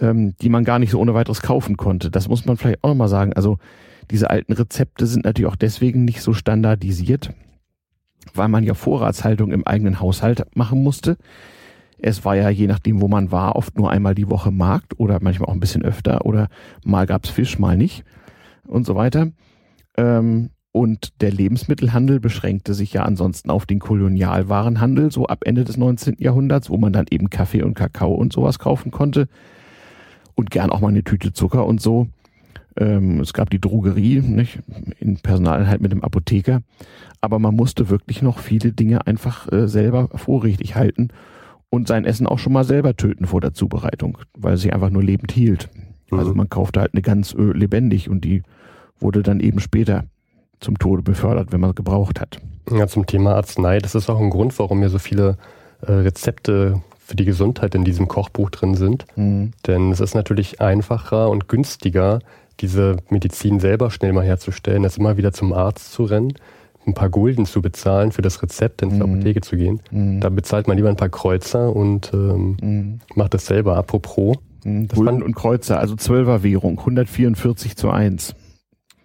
ähm, 0.00 0.34
die 0.40 0.48
man 0.48 0.64
gar 0.64 0.78
nicht 0.78 0.90
so 0.90 1.00
ohne 1.00 1.14
weiteres 1.14 1.42
kaufen 1.42 1.76
konnte. 1.76 2.10
Das 2.10 2.28
muss 2.28 2.44
man 2.46 2.56
vielleicht 2.56 2.82
auch 2.82 2.88
nochmal 2.88 3.08
sagen. 3.08 3.32
Also 3.34 3.58
diese 4.10 4.30
alten 4.30 4.52
Rezepte 4.52 5.06
sind 5.06 5.24
natürlich 5.24 5.50
auch 5.50 5.56
deswegen 5.56 6.04
nicht 6.04 6.20
so 6.22 6.32
standardisiert, 6.32 7.32
weil 8.34 8.48
man 8.48 8.64
ja 8.64 8.74
Vorratshaltung 8.74 9.52
im 9.52 9.66
eigenen 9.66 10.00
Haushalt 10.00 10.44
machen 10.56 10.82
musste. 10.82 11.16
Es 12.06 12.22
war 12.26 12.36
ja 12.36 12.50
je 12.50 12.66
nachdem, 12.66 13.00
wo 13.00 13.08
man 13.08 13.32
war, 13.32 13.56
oft 13.56 13.78
nur 13.78 13.90
einmal 13.90 14.14
die 14.14 14.28
Woche 14.28 14.50
Markt 14.50 15.00
oder 15.00 15.20
manchmal 15.22 15.48
auch 15.48 15.54
ein 15.54 15.60
bisschen 15.60 15.82
öfter 15.82 16.26
oder 16.26 16.48
mal 16.84 17.06
gab's 17.06 17.30
Fisch, 17.30 17.58
mal 17.58 17.78
nicht 17.78 18.04
und 18.66 18.84
so 18.84 18.94
weiter. 18.94 19.28
Ähm, 19.96 20.50
und 20.70 21.22
der 21.22 21.32
Lebensmittelhandel 21.32 22.20
beschränkte 22.20 22.74
sich 22.74 22.92
ja 22.92 23.04
ansonsten 23.04 23.48
auf 23.48 23.64
den 23.64 23.78
Kolonialwarenhandel, 23.78 25.12
so 25.12 25.28
ab 25.28 25.44
Ende 25.46 25.64
des 25.64 25.78
19. 25.78 26.16
Jahrhunderts, 26.18 26.68
wo 26.68 26.76
man 26.76 26.92
dann 26.92 27.06
eben 27.08 27.30
Kaffee 27.30 27.62
und 27.62 27.72
Kakao 27.72 28.12
und 28.12 28.34
sowas 28.34 28.58
kaufen 28.58 28.90
konnte. 28.90 29.26
Und 30.34 30.50
gern 30.50 30.68
auch 30.68 30.82
mal 30.82 30.88
eine 30.88 31.04
Tüte 31.04 31.32
Zucker 31.32 31.64
und 31.64 31.80
so. 31.80 32.08
Ähm, 32.76 33.20
es 33.20 33.32
gab 33.32 33.48
die 33.48 33.60
Drogerie, 33.62 34.20
nicht? 34.20 34.58
In 35.00 35.16
Personaleinheit 35.16 35.80
mit 35.80 35.92
dem 35.92 36.04
Apotheker. 36.04 36.60
Aber 37.22 37.38
man 37.38 37.56
musste 37.56 37.88
wirklich 37.88 38.20
noch 38.20 38.40
viele 38.40 38.72
Dinge 38.72 39.06
einfach 39.06 39.50
äh, 39.50 39.68
selber 39.68 40.10
vorrätig 40.14 40.74
halten 40.74 41.08
und 41.74 41.88
sein 41.88 42.04
Essen 42.04 42.26
auch 42.26 42.38
schon 42.38 42.52
mal 42.52 42.64
selber 42.64 42.96
töten 42.96 43.26
vor 43.26 43.40
der 43.40 43.52
Zubereitung, 43.54 44.18
weil 44.36 44.54
es 44.54 44.62
sich 44.62 44.72
einfach 44.72 44.90
nur 44.90 45.02
lebend 45.02 45.32
hielt. 45.32 45.68
Also 46.10 46.30
Mhm. 46.30 46.36
man 46.38 46.48
kaufte 46.48 46.80
halt 46.80 46.94
eine 46.94 47.02
Gans 47.02 47.34
äh, 47.34 47.42
lebendig 47.42 48.08
und 48.08 48.24
die 48.24 48.42
wurde 49.00 49.22
dann 49.22 49.40
eben 49.40 49.60
später 49.60 50.04
zum 50.60 50.78
Tode 50.78 51.02
befördert, 51.02 51.52
wenn 51.52 51.60
man 51.60 51.70
es 51.70 51.76
gebraucht 51.76 52.20
hat. 52.20 52.38
Ja, 52.70 52.86
zum 52.86 53.06
Thema 53.06 53.34
Arznei, 53.34 53.78
das 53.78 53.94
ist 53.94 54.08
auch 54.08 54.20
ein 54.20 54.30
Grund, 54.30 54.58
warum 54.58 54.78
hier 54.78 54.88
so 54.88 54.98
viele 54.98 55.36
äh, 55.82 55.92
Rezepte 55.92 56.80
für 56.98 57.16
die 57.16 57.26
Gesundheit 57.26 57.74
in 57.74 57.84
diesem 57.84 58.08
Kochbuch 58.08 58.48
drin 58.48 58.74
sind. 58.76 59.04
Denn 59.16 59.92
es 59.92 60.00
ist 60.00 60.14
natürlich 60.14 60.62
einfacher 60.62 61.28
und 61.28 61.48
günstiger, 61.48 62.20
diese 62.60 62.96
Medizin 63.10 63.60
selber 63.60 63.90
schnell 63.90 64.14
mal 64.14 64.24
herzustellen, 64.24 64.84
als 64.84 64.96
immer 64.96 65.18
wieder 65.18 65.32
zum 65.32 65.52
Arzt 65.52 65.92
zu 65.92 66.04
rennen, 66.04 66.32
ein 66.86 66.94
paar 66.94 67.08
Gulden 67.08 67.46
zu 67.46 67.62
bezahlen 67.62 68.12
für 68.12 68.22
das 68.22 68.42
Rezept, 68.42 68.82
ins 68.82 68.94
Mhm. 68.94 69.02
Apotheke 69.02 69.40
zu 69.40 69.56
gehen. 69.56 69.80
Mhm. 69.90 70.20
Da 70.20 70.28
bezahlt 70.28 70.68
man 70.68 70.76
lieber 70.76 70.88
ein 70.90 70.96
paar 70.96 71.08
Kreuzer 71.08 71.74
und 71.74 72.10
ähm, 72.12 72.56
Mhm. 72.60 73.00
macht 73.14 73.34
das 73.34 73.46
selber. 73.46 73.76
Apropos, 73.76 74.36
Mhm. 74.64 74.88
Das 74.88 74.96
Gulden 74.98 75.22
und 75.22 75.34
Kreuzer, 75.34 75.78
also 75.78 75.94
Zwölferwährung, 75.96 76.78
144 76.80 77.76
zu 77.76 77.90
1. 77.90 78.34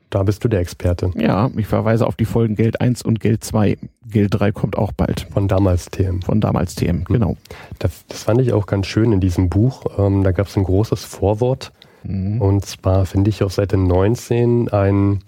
da 0.10 0.24
bist 0.24 0.44
du 0.44 0.48
der 0.48 0.60
Experte 0.62 1.12
Ja, 1.16 1.52
ich 1.56 1.68
verweise 1.68 2.08
auf 2.08 2.16
die 2.16 2.26
Folgen 2.26 2.56
Geld 2.56 2.82
1 2.82 3.02
und 3.04 3.20
Geld 3.20 3.44
2. 3.44 3.78
Geld 4.10 4.30
3 4.40 4.52
kommt 4.52 4.76
auch 4.78 4.92
bald. 4.92 5.28
von 5.32 5.48
damals 5.48 5.86
TM. 5.92 6.22
Von 6.24 6.42
damals 6.42 6.74
TM, 6.76 7.04
genau. 7.04 7.38
Das, 7.78 8.06
das 8.08 8.24
fand 8.24 8.42
ich 8.42 8.52
auch 8.54 8.66
ganz 8.66 8.88
schön 8.88 9.12
in 9.12 9.20
diesem 9.20 9.50
Buch. 9.50 9.84
Ähm, 10.00 10.24
da 10.24 10.32
gab 10.32 10.48
es 10.48 10.58
ein 10.58 10.64
großes 10.64 11.04
Vorwort. 11.06 11.72
Mhm. 12.04 12.42
Und 12.42 12.66
zwar 12.66 13.06
finde 13.06 13.30
ich 13.30 13.44
auf 13.44 13.54
Seite 13.54 13.78
19 13.78 14.70
ein, 14.70 15.20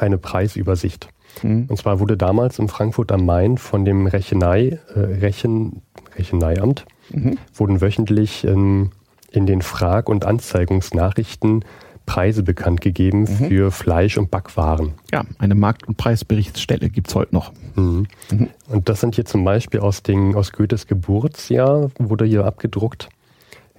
eine 0.00 0.18
Preisübersicht. 0.18 1.08
Mhm. 1.42 1.66
Und 1.68 1.76
zwar 1.78 2.00
wurde 2.00 2.16
damals 2.16 2.58
in 2.58 2.68
Frankfurt 2.68 3.12
am 3.12 3.24
Main 3.26 3.58
von 3.58 3.84
dem 3.84 4.06
Rechenei, 4.06 4.78
äh, 4.94 4.98
Rechen, 4.98 5.82
Recheneiamt 6.16 6.84
Mhm. 7.10 7.36
wurden 7.54 7.80
wöchentlich 7.80 8.44
ähm, 8.44 8.90
in 9.30 9.46
den 9.46 9.62
Frag- 9.62 10.08
und 10.08 10.24
Anzeigungsnachrichten 10.24 11.64
Preise 12.04 12.42
bekannt 12.42 12.80
gegeben 12.80 13.20
Mhm. 13.22 13.26
für 13.48 13.70
Fleisch 13.70 14.18
und 14.18 14.30
Backwaren. 14.30 14.92
Ja, 15.12 15.24
eine 15.38 15.54
Markt- 15.54 15.86
und 15.86 15.96
Preisberichtsstelle 15.96 16.90
gibt's 16.90 17.14
heute 17.14 17.34
noch. 17.34 17.52
Mhm. 17.76 18.06
Mhm. 18.30 18.48
Und 18.68 18.88
das 18.88 19.00
sind 19.00 19.14
hier 19.14 19.24
zum 19.24 19.44
Beispiel 19.44 19.80
aus, 19.80 20.02
den, 20.02 20.34
aus 20.34 20.52
Goethes 20.52 20.86
Geburtsjahr, 20.86 21.90
wurde 21.98 22.24
hier 22.24 22.44
abgedruckt. 22.44 23.08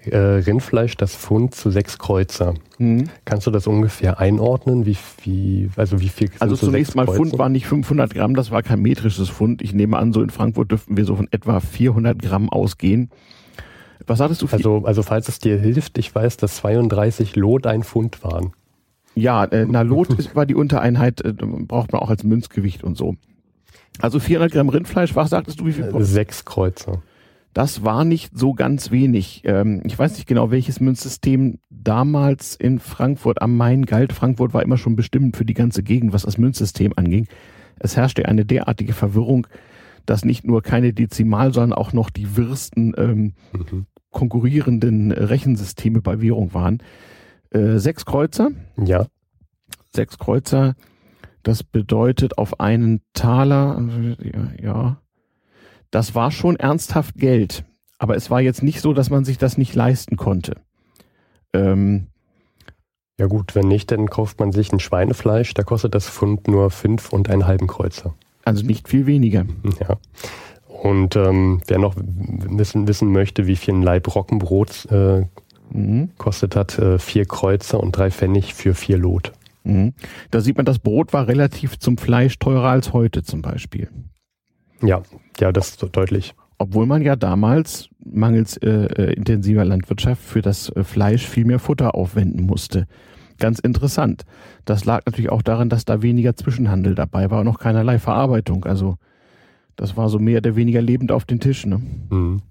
Äh, 0.06 0.18
Rindfleisch, 0.18 0.98
das 0.98 1.16
Pfund 1.16 1.56
zu 1.56 1.72
sechs 1.72 1.98
Kreuzer. 1.98 2.56
Mhm. 2.78 3.10
Kannst 3.26 3.48
du 3.48 3.52
das 3.52 3.68
ungefähr 3.68 4.20
einordnen? 4.20 4.86
Wie, 4.86 4.98
wie, 5.24 5.70
also 5.76 6.02
wie 6.02 6.10
viel 6.10 6.30
Also 6.40 6.56
so 6.56 6.66
zunächst 6.68 6.96
mal 6.96 7.06
Kreuzer? 7.06 7.18
Pfund 7.18 7.40
waren 7.40 7.52
nicht 7.52 7.68
500 7.68 8.14
Gramm, 8.14 8.36
das 8.36 8.52
war 8.52 8.64
kein 8.64 8.82
metrisches 8.82 9.30
Pfund. 9.30 9.62
Ich 9.62 9.74
nehme 9.74 9.98
an, 9.98 10.12
so 10.12 10.22
in 10.22 10.30
Frankfurt 10.30 10.72
dürften 10.72 10.98
wir 10.98 11.06
so 11.06 11.16
von 11.16 11.28
etwa 11.32 11.60
400 11.60 12.22
Gramm 12.22 12.50
ausgehen. 12.50 13.10
Was 14.06 14.18
sagtest 14.18 14.42
du? 14.42 14.48
Also, 14.52 14.84
also 14.86 15.04
falls 15.04 15.30
es 15.30 15.40
dir 15.40 15.58
hilft, 15.58 15.98
ich 15.98 16.14
weiß, 16.14 16.38
dass 16.38 16.58
32 16.58 17.36
Lot 17.36 17.66
ein 17.66 17.84
Pfund 17.84 18.24
waren. 18.24 18.54
Ja, 19.16 19.46
äh, 19.46 19.66
na 19.70 19.82
Lot 19.82 20.10
ist, 20.14 20.36
war 20.36 20.46
die 20.46 20.56
Untereinheit, 20.56 21.22
äh, 21.22 21.34
braucht 21.34 21.94
man 21.94 22.02
auch 22.02 22.10
als 22.10 22.24
Münzgewicht 22.24 22.84
und 22.84 22.98
so. 22.98 23.16
Also 24.00 24.20
400 24.20 24.52
Gramm 24.52 24.70
Rindfleisch, 24.70 25.16
was 25.16 25.30
sagtest 25.30 25.60
du, 25.60 25.68
wie 25.68 25.74
viel? 25.74 25.94
Sechs 26.04 26.46
Kreuzer. 26.46 27.02
Das 27.54 27.84
war 27.84 28.04
nicht 28.04 28.38
so 28.38 28.54
ganz 28.54 28.90
wenig. 28.90 29.44
Ähm, 29.46 29.82
ich 29.86 29.98
weiß 29.98 30.16
nicht 30.16 30.28
genau, 30.28 30.50
welches 30.50 30.80
Münzsystem 30.80 31.60
damals 31.70 32.56
in 32.56 32.80
Frankfurt 32.80 33.42
am 33.42 33.56
Main 33.58 33.86
galt. 33.86 34.12
Frankfurt 34.12 34.54
war 34.54 34.64
immer 34.64 34.78
schon 34.78 34.96
bestimmt 34.96 35.38
für 35.38 35.46
die 35.46 35.54
ganze 35.54 35.84
Gegend, 35.84 36.14
was 36.14 36.24
das 36.24 36.38
Münzsystem 36.40 36.94
anging. 36.96 37.28
Es 37.80 37.96
herrschte 37.96 38.28
eine 38.28 38.46
derartige 38.46 38.94
Verwirrung, 38.94 39.46
dass 40.06 40.26
nicht 40.26 40.46
nur 40.46 40.62
keine 40.64 40.94
Dezimal, 40.94 41.54
sondern 41.54 41.78
auch 41.78 41.94
noch 41.94 42.10
die 42.10 42.36
wirsten 42.36 42.94
ähm, 42.98 43.34
Mhm. 43.54 43.86
konkurrierenden 44.12 45.12
Rechensysteme 45.12 46.02
bei 46.02 46.22
Währung 46.22 46.54
waren. 46.54 46.82
Äh, 47.52 47.78
sechs 47.78 48.06
Kreuzer, 48.06 48.50
Ja, 48.84 49.06
sechs 49.96 50.18
Kreuzer, 50.18 50.74
das 51.44 51.64
bedeutet 51.64 52.38
auf 52.38 52.60
einen 52.60 53.02
Taler, 53.14 53.80
ja, 54.22 54.52
ja, 54.64 54.98
das 55.94 56.16
war 56.16 56.32
schon 56.32 56.56
ernsthaft 56.56 57.16
Geld. 57.16 57.64
Aber 58.00 58.16
es 58.16 58.30
war 58.30 58.42
jetzt 58.42 58.64
nicht 58.64 58.82
so, 58.82 58.94
dass 58.94 59.10
man 59.10 59.24
sich 59.24 59.38
das 59.38 59.58
nicht 59.58 59.76
leisten 59.76 60.18
konnte. 60.18 60.56
Ähm, 61.54 62.08
ja 63.20 63.28
gut, 63.28 63.56
wenn 63.56 63.68
nicht, 63.68 63.92
dann 63.92 64.10
kauft 64.10 64.40
man 64.40 64.52
sich 64.52 64.74
ein 64.74 64.80
Schweinefleisch, 64.80 65.54
da 65.54 65.64
kostet 65.64 65.94
das 65.96 66.10
Pfund 66.10 66.48
nur 66.48 66.72
fünf 66.72 67.14
und 67.14 67.30
einen 67.30 67.46
halben 67.46 67.68
Kreuzer. 67.68 68.16
also 68.44 68.66
nicht 68.66 68.90
viel 68.90 69.06
weniger. 69.06 69.46
Ja. 69.80 69.98
Und 70.68 71.16
ähm, 71.16 71.62
wer 71.68 71.78
noch 71.78 71.96
wissen, 71.96 72.88
wissen 72.88 73.12
möchte, 73.12 73.48
wie 73.48 73.56
viel 73.56 73.76
ein 73.76 73.84
Laib 73.84 74.14
Roggenbrot 74.14 74.86
äh, 74.92 75.24
Mhm. 75.72 76.12
kostet 76.18 76.56
hat, 76.56 76.78
äh, 76.78 77.00
vier 77.00 77.26
Kreuzer 77.26 77.80
und 77.80 77.98
drei 77.98 78.12
Pfennig 78.12 78.54
für 78.54 78.76
vier 78.76 78.98
Lot. 78.98 79.34
Mhm. 79.64 79.94
Da 80.30 80.40
sieht 80.42 80.58
man, 80.58 80.66
das 80.66 80.78
Brot 80.80 81.14
war 81.14 81.28
relativ 81.28 81.80
zum 81.80 81.98
Fleisch 81.98 82.38
teurer 82.38 82.70
als 82.70 82.94
heute 82.94 83.24
zum 83.24 83.42
Beispiel. 83.42 83.90
Ja, 84.84 85.02
ja, 85.40 85.52
das 85.52 85.70
ist 85.70 85.80
so 85.80 85.88
deutlich. 85.88 86.36
Obwohl 86.58 86.86
man 86.86 87.02
ja 87.02 87.16
damals 87.16 87.90
mangels 88.06 88.58
äh, 88.58 88.70
äh, 88.70 89.14
intensiver 89.14 89.66
Landwirtschaft 89.66 90.22
für 90.22 90.42
das 90.42 90.70
äh, 90.70 90.84
Fleisch 90.84 91.28
viel 91.28 91.46
mehr 91.46 91.60
Futter 91.60 91.96
aufwenden 91.96 92.46
musste. 92.46 92.88
Ganz 93.40 93.60
interessant. 93.60 94.24
Das 94.66 94.86
lag 94.86 95.02
natürlich 95.06 95.32
auch 95.32 95.42
daran, 95.42 95.70
dass 95.70 95.86
da 95.86 96.02
weniger 96.02 96.36
Zwischenhandel 96.36 96.96
dabei 96.96 97.32
war 97.32 97.40
und 97.40 97.46
noch 97.46 97.60
keinerlei 97.60 98.00
Verarbeitung. 98.00 98.66
Also 98.66 98.98
das 99.76 99.98
war 99.98 100.08
so 100.10 100.20
mehr 100.20 100.38
oder 100.38 100.56
weniger 100.56 100.82
lebend 100.82 101.12
auf 101.12 101.26
den 101.26 101.40
Tisch. 101.40 101.66
Ne? 101.66 101.82
Mhm. 102.10 102.42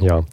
Ja. 0.00 0.24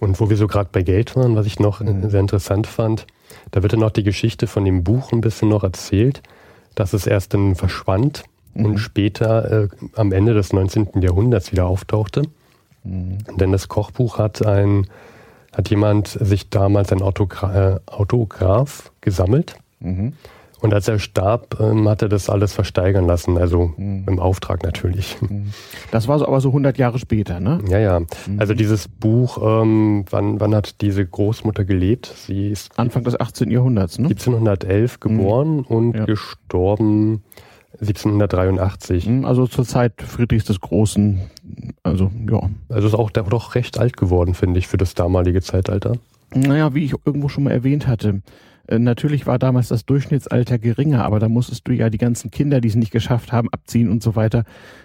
Und 0.00 0.18
wo 0.20 0.28
wir 0.28 0.36
so 0.36 0.48
gerade 0.48 0.68
bei 0.72 0.82
Geld 0.82 1.14
waren, 1.16 1.36
was 1.36 1.46
ich 1.46 1.60
noch 1.60 1.80
äh, 1.80 1.84
Mhm. 1.84 2.10
sehr 2.10 2.20
interessant 2.20 2.66
fand, 2.66 3.06
da 3.52 3.62
wird 3.62 3.72
dann 3.72 3.80
noch 3.80 3.90
die 3.90 4.02
Geschichte 4.02 4.46
von 4.46 4.64
dem 4.64 4.82
Buch 4.84 5.12
ein 5.12 5.20
bisschen 5.20 5.48
noch 5.48 5.62
erzählt, 5.62 6.22
dass 6.74 6.92
es 6.92 7.06
erst 7.06 7.32
dann 7.34 7.54
verschwand 7.54 8.24
Mhm. 8.54 8.64
und 8.64 8.78
später 8.78 9.64
äh, 9.64 9.68
am 9.96 10.12
Ende 10.12 10.34
des 10.34 10.52
19. 10.52 11.00
Jahrhunderts 11.00 11.52
wieder 11.52 11.66
auftauchte. 11.66 12.22
Mhm. 12.84 13.18
Denn 13.38 13.52
das 13.52 13.68
Kochbuch 13.68 14.18
hat 14.18 14.44
ein, 14.46 14.86
hat 15.56 15.70
jemand 15.70 16.08
sich 16.08 16.50
damals 16.50 16.92
ein 16.92 17.02
Autogra 17.02 17.74
äh, 17.76 17.80
Autograph 17.86 18.90
gesammelt. 19.00 19.56
Mhm. 19.80 20.12
Und 20.60 20.72
als 20.72 20.88
er 20.88 20.98
starb, 20.98 21.60
ähm, 21.60 21.86
hat 21.90 22.00
er 22.00 22.08
das 22.08 22.30
alles 22.30 22.54
versteigern 22.54 23.06
lassen, 23.06 23.36
also 23.36 23.74
Mhm. 23.76 24.04
im 24.08 24.18
Auftrag 24.18 24.62
natürlich. 24.62 25.18
Das 25.90 26.08
war 26.08 26.18
so 26.18 26.26
aber 26.26 26.40
so 26.40 26.48
100 26.52 26.78
Jahre 26.78 26.98
später, 26.98 27.38
ne? 27.38 27.58
Ja, 27.68 27.78
ja. 27.78 28.00
Mhm. 28.00 28.06
Also 28.38 28.54
dieses 28.54 28.88
Buch, 28.88 29.36
ähm, 29.42 30.06
wann, 30.08 30.40
wann 30.40 30.54
hat 30.54 30.80
diese 30.80 31.04
Großmutter 31.04 31.64
gelebt? 31.66 32.06
Sie 32.16 32.48
ist 32.48 32.78
Anfang 32.78 33.04
des 33.04 33.18
18. 33.20 33.50
Jahrhunderts, 33.50 33.98
ne? 33.98 34.08
1711 34.08 35.00
geboren 35.00 35.60
und 35.60 35.96
Ja. 35.96 36.04
gestorben 36.06 37.22
1783. 37.84 39.06
Mhm, 39.06 39.24
Also 39.24 39.46
zur 39.46 39.64
Zeit 39.64 40.02
Friedrichs 40.02 40.44
des 40.44 40.60
Großen. 40.60 41.20
Also 41.82 42.10
ja. 42.30 42.50
Also 42.68 42.88
ist 42.88 42.94
auch 42.94 43.10
doch 43.10 43.54
recht 43.54 43.78
alt 43.78 43.96
geworden, 43.96 44.34
finde 44.34 44.58
ich, 44.58 44.68
für 44.68 44.76
das 44.76 44.94
damalige 44.94 45.40
Zeitalter. 45.42 45.96
Naja, 46.34 46.74
wie 46.74 46.84
ich 46.84 46.94
irgendwo 47.04 47.28
schon 47.28 47.44
mal 47.44 47.50
erwähnt 47.52 47.86
hatte, 47.86 48.22
Äh, 48.66 48.78
natürlich 48.78 49.26
war 49.26 49.38
damals 49.38 49.68
das 49.68 49.84
Durchschnittsalter 49.84 50.58
geringer, 50.58 51.04
aber 51.04 51.18
da 51.20 51.28
musstest 51.28 51.68
du 51.68 51.72
ja 51.72 51.90
die 51.90 51.98
ganzen 51.98 52.30
Kinder, 52.30 52.62
die 52.62 52.68
es 52.68 52.76
nicht 52.76 52.92
geschafft 52.92 53.30
haben, 53.30 53.48
abziehen 53.50 53.90
und 53.90 54.02
so 54.02 54.16
weiter. 54.16 54.44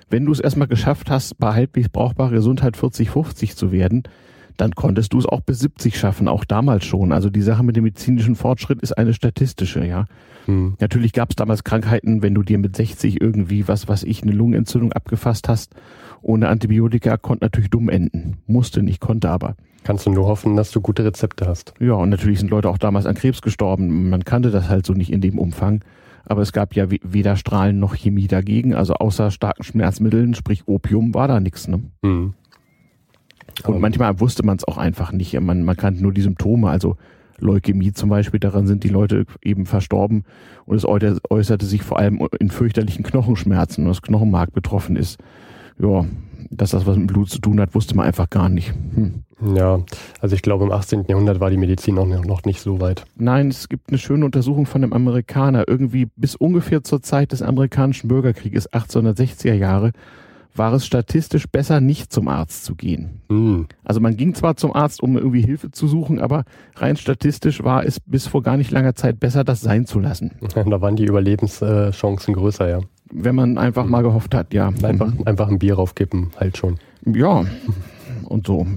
Wenn 0.09 0.25
du 0.25 0.33
es 0.33 0.41
erstmal 0.41 0.67
geschafft 0.67 1.09
hast, 1.09 1.37
bei 1.37 1.53
halbwegs 1.53 1.87
brauchbarer 1.87 2.31
Gesundheit 2.31 2.75
40, 2.75 3.09
50 3.09 3.55
zu 3.55 3.71
werden, 3.71 4.03
dann 4.59 4.75
konntest 4.75 5.13
du 5.13 5.19
es 5.19 5.25
auch 5.25 5.41
bis 5.41 5.59
70 5.59 5.97
schaffen, 5.97 6.27
auch 6.27 6.43
damals 6.43 6.85
schon. 6.85 7.11
Also 7.11 7.29
die 7.29 7.41
Sache 7.41 7.63
mit 7.63 7.75
dem 7.75 7.85
medizinischen 7.85 8.35
Fortschritt 8.35 8.81
ist 8.81 8.97
eine 8.97 9.13
statistische, 9.13 9.85
ja. 9.85 10.05
Hm. 10.45 10.75
Natürlich 10.79 11.13
gab 11.13 11.29
es 11.29 11.35
damals 11.35 11.63
Krankheiten, 11.63 12.21
wenn 12.21 12.33
du 12.33 12.43
dir 12.43 12.57
mit 12.57 12.75
60 12.75 13.21
irgendwie 13.21 13.67
was, 13.67 13.88
was 13.88 14.03
ich, 14.03 14.21
eine 14.23 14.31
Lungenentzündung 14.31 14.91
abgefasst 14.91 15.47
hast, 15.47 15.75
ohne 16.21 16.49
Antibiotika, 16.49 17.17
konnte 17.17 17.45
natürlich 17.45 17.69
dumm 17.69 17.89
enden. 17.89 18.38
Musste 18.47 18.83
nicht, 18.83 18.99
konnte 18.99 19.29
aber. 19.29 19.55
Kannst 19.83 20.05
du 20.05 20.11
nur 20.11 20.27
hoffen, 20.27 20.57
dass 20.57 20.71
du 20.71 20.81
gute 20.81 21.05
Rezepte 21.05 21.47
hast. 21.47 21.73
Ja, 21.79 21.93
und 21.93 22.09
natürlich 22.09 22.39
sind 22.39 22.51
Leute 22.51 22.69
auch 22.69 22.77
damals 22.77 23.05
an 23.05 23.15
Krebs 23.15 23.41
gestorben. 23.41 24.09
Man 24.09 24.25
kannte 24.25 24.51
das 24.51 24.67
halt 24.67 24.85
so 24.85 24.93
nicht 24.93 25.11
in 25.11 25.21
dem 25.21 25.39
Umfang. 25.39 25.83
Aber 26.25 26.41
es 26.41 26.51
gab 26.51 26.75
ja 26.75 26.88
weder 26.89 27.38
Strahlen 27.38 27.79
noch 27.79 27.95
Chemie 27.95 28.27
dagegen. 28.27 28.75
Also 28.75 28.95
außer 28.95 29.31
starken 29.31 29.63
Schmerzmitteln, 29.63 30.35
sprich 30.35 30.67
Opium, 30.67 31.13
war 31.13 31.27
da 31.27 31.39
nichts. 31.39 31.67
Ne? 31.67 31.81
Hm. 32.03 32.33
Und 33.65 33.81
manchmal 33.81 34.19
wusste 34.19 34.45
man 34.45 34.57
es 34.57 34.67
auch 34.67 34.77
einfach 34.77 35.11
nicht. 35.11 35.39
Man, 35.39 35.63
man 35.63 35.77
kannte 35.77 36.01
nur 36.01 36.13
die 36.13 36.21
Symptome, 36.21 36.69
also 36.69 36.97
Leukämie 37.39 37.93
zum 37.93 38.09
Beispiel, 38.09 38.39
daran 38.39 38.67
sind 38.67 38.83
die 38.83 38.89
Leute 38.89 39.25
eben 39.41 39.65
verstorben 39.65 40.23
und 40.65 40.77
es 40.77 40.85
äußerte 40.85 41.65
sich 41.65 41.83
vor 41.83 41.99
allem 41.99 42.27
in 42.39 42.49
fürchterlichen 42.49 43.03
Knochenschmerzen, 43.03 43.83
und 43.83 43.89
das 43.89 44.01
Knochenmark 44.01 44.53
betroffen 44.53 44.95
ist. 44.95 45.19
Ja, 45.81 46.05
dass 46.51 46.71
das 46.71 46.85
was 46.85 46.97
mit 46.97 47.07
Blut 47.07 47.29
zu 47.29 47.39
tun 47.39 47.59
hat, 47.59 47.75
wusste 47.75 47.95
man 47.95 48.05
einfach 48.05 48.29
gar 48.29 48.49
nicht. 48.49 48.73
Hm. 48.95 49.23
Ja, 49.55 49.79
also 50.19 50.35
ich 50.35 50.41
glaube 50.41 50.65
im 50.65 50.71
18. 50.71 51.05
Jahrhundert 51.07 51.39
war 51.39 51.49
die 51.49 51.57
Medizin 51.57 51.97
auch 51.97 52.05
noch 52.05 52.43
nicht 52.43 52.59
so 52.59 52.81
weit. 52.81 53.05
Nein, 53.15 53.47
es 53.47 53.69
gibt 53.69 53.89
eine 53.89 53.97
schöne 53.97 54.25
Untersuchung 54.25 54.65
von 54.65 54.83
einem 54.83 54.91
Amerikaner. 54.91 55.65
Irgendwie 55.67 56.07
bis 56.17 56.35
ungefähr 56.35 56.83
zur 56.83 57.01
Zeit 57.01 57.31
des 57.31 57.41
amerikanischen 57.41 58.09
Bürgerkrieges, 58.09 58.69
1860er 58.71 59.53
Jahre, 59.53 59.93
war 60.59 60.73
es 60.73 60.85
statistisch 60.85 61.47
besser, 61.47 61.81
nicht 61.81 62.13
zum 62.13 62.27
Arzt 62.27 62.65
zu 62.65 62.75
gehen. 62.75 63.21
Mhm. 63.29 63.67
Also 63.83 63.99
man 63.99 64.15
ging 64.15 64.35
zwar 64.35 64.57
zum 64.57 64.75
Arzt, 64.75 65.01
um 65.01 65.17
irgendwie 65.17 65.41
Hilfe 65.41 65.71
zu 65.71 65.88
suchen, 65.88 66.19
aber 66.19 66.43
rein 66.75 66.97
statistisch 66.97 67.63
war 67.63 67.83
es 67.83 67.99
bis 67.99 68.27
vor 68.27 68.43
gar 68.43 68.57
nicht 68.57 68.69
langer 68.69 68.93
Zeit 68.93 69.19
besser, 69.19 69.43
das 69.43 69.61
sein 69.61 69.88
zu 69.88 69.99
lassen. 69.99 70.33
Da 70.69 70.81
waren 70.81 70.97
die 70.97 71.05
Überlebenschancen 71.05 72.33
größer, 72.33 72.69
ja. 72.69 72.81
Wenn 73.11 73.33
man 73.33 73.57
einfach 73.57 73.85
mhm. 73.85 73.91
mal 73.91 74.03
gehofft 74.03 74.35
hat, 74.35 74.53
ja. 74.53 74.67
Einfach, 74.83 75.13
mhm. 75.13 75.23
einfach 75.25 75.47
ein 75.47 75.57
Bier 75.57 75.75
raufkippen, 75.75 76.31
halt 76.38 76.57
schon. 76.57 76.77
Ja, 77.05 77.45
und 78.25 78.45
so. 78.45 78.67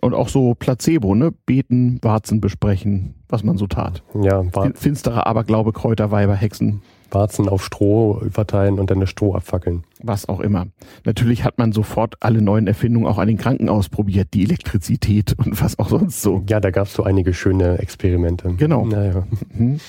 Und 0.00 0.14
auch 0.14 0.28
so 0.28 0.54
Placebo, 0.54 1.14
ne? 1.14 1.32
Beten, 1.46 1.98
Warzen 2.02 2.40
besprechen, 2.40 3.14
was 3.28 3.44
man 3.44 3.58
so 3.58 3.66
tat. 3.66 4.02
Ja, 4.20 4.42
war 4.54 4.72
Finstere 4.74 5.26
Aberglaube, 5.26 5.72
Kräuter, 5.72 6.10
Weiber, 6.10 6.34
Hexen. 6.34 6.82
Warzen 7.14 7.48
auf 7.48 7.64
Stroh 7.64 8.20
verteilen 8.30 8.78
und 8.78 8.90
dann 8.90 9.00
das 9.00 9.10
Stroh 9.10 9.34
abfackeln. 9.34 9.84
Was 10.02 10.28
auch 10.28 10.40
immer. 10.40 10.66
Natürlich 11.04 11.44
hat 11.44 11.58
man 11.58 11.72
sofort 11.72 12.16
alle 12.20 12.42
neuen 12.42 12.66
Erfindungen 12.66 13.06
auch 13.06 13.18
an 13.18 13.28
den 13.28 13.38
Kranken 13.38 13.68
ausprobiert, 13.68 14.28
die 14.34 14.44
Elektrizität 14.44 15.34
und 15.38 15.60
was 15.62 15.78
auch 15.78 15.88
sonst 15.88 16.22
so. 16.22 16.42
Ja, 16.48 16.60
da 16.60 16.70
gab 16.70 16.86
es 16.86 16.94
so 16.94 17.04
einige 17.04 17.34
schöne 17.34 17.78
Experimente. 17.78 18.54
Genau. 18.56 18.84
Naja. 18.84 19.26
Mhm. 19.54 19.80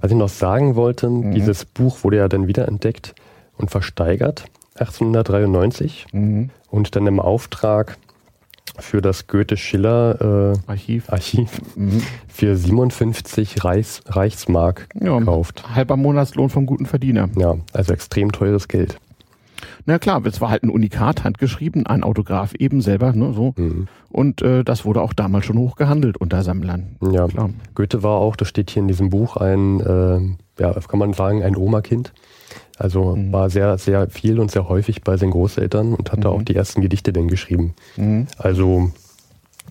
Was 0.00 0.10
ich 0.10 0.16
noch 0.16 0.28
sagen 0.28 0.76
wollte, 0.76 1.08
mhm. 1.08 1.32
dieses 1.32 1.64
Buch 1.64 2.04
wurde 2.04 2.18
ja 2.18 2.28
dann 2.28 2.46
wiederentdeckt 2.46 3.14
und 3.56 3.70
versteigert 3.70 4.44
1893 4.74 6.06
mhm. 6.12 6.50
und 6.70 6.94
dann 6.94 7.06
im 7.06 7.20
Auftrag 7.20 7.98
für 8.78 9.00
das 9.00 9.26
Goethe-Schiller 9.26 10.54
äh, 10.54 10.70
Archiv, 10.70 11.10
Archiv 11.10 11.60
mhm. 11.76 12.02
für 12.28 12.56
57 12.56 13.64
Reichs, 13.64 14.02
Reichsmark 14.06 14.88
ja, 15.00 15.18
gekauft. 15.18 15.74
Halber 15.74 15.96
Monatslohn 15.96 16.50
vom 16.50 16.66
guten 16.66 16.86
Verdiener. 16.86 17.28
Ja, 17.36 17.56
also 17.72 17.92
extrem 17.92 18.32
teures 18.32 18.68
Geld. 18.68 18.98
Na 19.86 19.98
klar, 19.98 20.24
es 20.26 20.40
war 20.40 20.50
halt 20.50 20.64
ein 20.64 20.70
Unikat, 20.70 21.24
handgeschrieben, 21.24 21.86
ein 21.86 22.02
Autograph 22.04 22.54
eben 22.54 22.80
selber, 22.80 23.12
ne, 23.12 23.32
so. 23.32 23.54
Mhm. 23.56 23.88
Und 24.10 24.42
äh, 24.42 24.62
das 24.62 24.84
wurde 24.84 25.00
auch 25.00 25.12
damals 25.12 25.46
schon 25.46 25.58
hoch 25.58 25.76
gehandelt 25.76 26.16
unter 26.18 26.42
Sammlern. 26.42 26.96
Ja, 27.00 27.26
klar. 27.26 27.50
Goethe 27.74 28.02
war 28.02 28.18
auch, 28.18 28.36
das 28.36 28.48
steht 28.48 28.70
hier 28.70 28.82
in 28.82 28.88
diesem 28.88 29.10
Buch, 29.10 29.36
ein, 29.36 29.80
äh, 29.80 30.62
ja, 30.62 30.74
kann 30.74 30.98
man 30.98 31.12
sagen, 31.12 31.42
ein 31.42 31.56
Oma-Kind. 31.56 32.12
Also 32.78 33.16
mhm. 33.16 33.32
war 33.32 33.50
sehr, 33.50 33.76
sehr 33.78 34.08
viel 34.08 34.38
und 34.38 34.50
sehr 34.50 34.68
häufig 34.68 35.02
bei 35.02 35.16
seinen 35.16 35.32
Großeltern 35.32 35.94
und 35.94 36.12
hatte 36.12 36.28
mhm. 36.28 36.34
auch 36.34 36.42
die 36.42 36.54
ersten 36.54 36.80
Gedichte 36.80 37.12
denn 37.12 37.28
geschrieben. 37.28 37.74
Mhm. 37.96 38.28
Also 38.38 38.92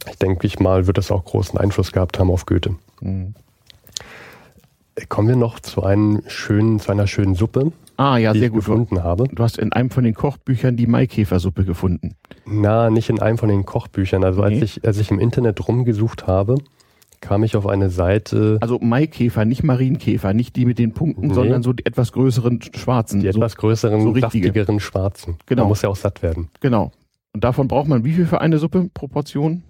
ich 0.09 0.17
denke 0.17 0.45
ich 0.45 0.59
mal, 0.59 0.87
wird 0.87 0.97
das 0.97 1.11
auch 1.11 1.23
großen 1.25 1.57
Einfluss 1.57 1.91
gehabt 1.91 2.19
haben 2.19 2.29
auf 2.29 2.45
Goethe. 2.45 2.75
Mhm. 3.01 3.33
Kommen 5.09 5.27
wir 5.27 5.35
noch 5.35 5.59
zu 5.59 5.83
einem 5.83 6.23
schönen, 6.27 6.79
zu 6.79 6.91
einer 6.91 7.07
schönen 7.07 7.35
Suppe. 7.35 7.71
Ah, 7.97 8.17
ja, 8.17 8.33
die 8.33 8.39
sehr 8.39 8.47
ich 8.47 8.53
gut. 8.53 8.65
gefunden 8.65 9.03
habe. 9.03 9.27
Du 9.31 9.43
hast 9.43 9.57
in 9.57 9.73
einem 9.73 9.89
von 9.89 10.03
den 10.03 10.13
Kochbüchern 10.13 10.75
die 10.75 10.87
Maikäfersuppe 10.87 11.65
gefunden. 11.65 12.15
Na, 12.45 12.89
nicht 12.89 13.09
in 13.09 13.19
einem 13.19 13.37
von 13.37 13.49
den 13.49 13.65
Kochbüchern. 13.65 14.23
Also 14.23 14.41
okay. 14.43 14.55
als 14.55 14.63
ich, 14.63 14.85
als 14.85 14.97
ich 14.97 15.11
im 15.11 15.19
Internet 15.19 15.67
rumgesucht 15.67 16.27
habe, 16.27 16.55
kam 17.21 17.43
ich 17.43 17.55
auf 17.55 17.67
eine 17.67 17.89
Seite. 17.89 18.57
Also 18.61 18.79
Maikäfer, 18.79 19.45
nicht 19.45 19.63
Marienkäfer, 19.63 20.33
nicht 20.33 20.55
die 20.55 20.65
mit 20.65 20.79
den 20.79 20.93
Punkten, 20.93 21.27
nee. 21.27 21.33
sondern 21.33 21.63
so 21.63 21.73
die 21.73 21.85
etwas 21.85 22.11
größeren 22.11 22.61
schwarzen. 22.75 23.19
Die 23.19 23.31
so, 23.31 23.37
etwas 23.37 23.55
größeren, 23.57 24.01
so 24.01 24.15
saftigeren 24.19 24.79
schwarzen. 24.79 25.37
Genau. 25.45 25.63
Man 25.63 25.69
muss 25.69 25.81
ja 25.81 25.89
auch 25.89 25.95
satt 25.95 26.21
werden. 26.21 26.49
Genau. 26.59 26.91
Und 27.33 27.43
davon 27.43 27.67
braucht 27.67 27.87
man 27.87 28.03
wie 28.03 28.13
viel 28.13 28.25
für 28.25 28.41
eine 28.41 28.57
Suppe? 28.57 28.89
Proportion? 28.93 29.63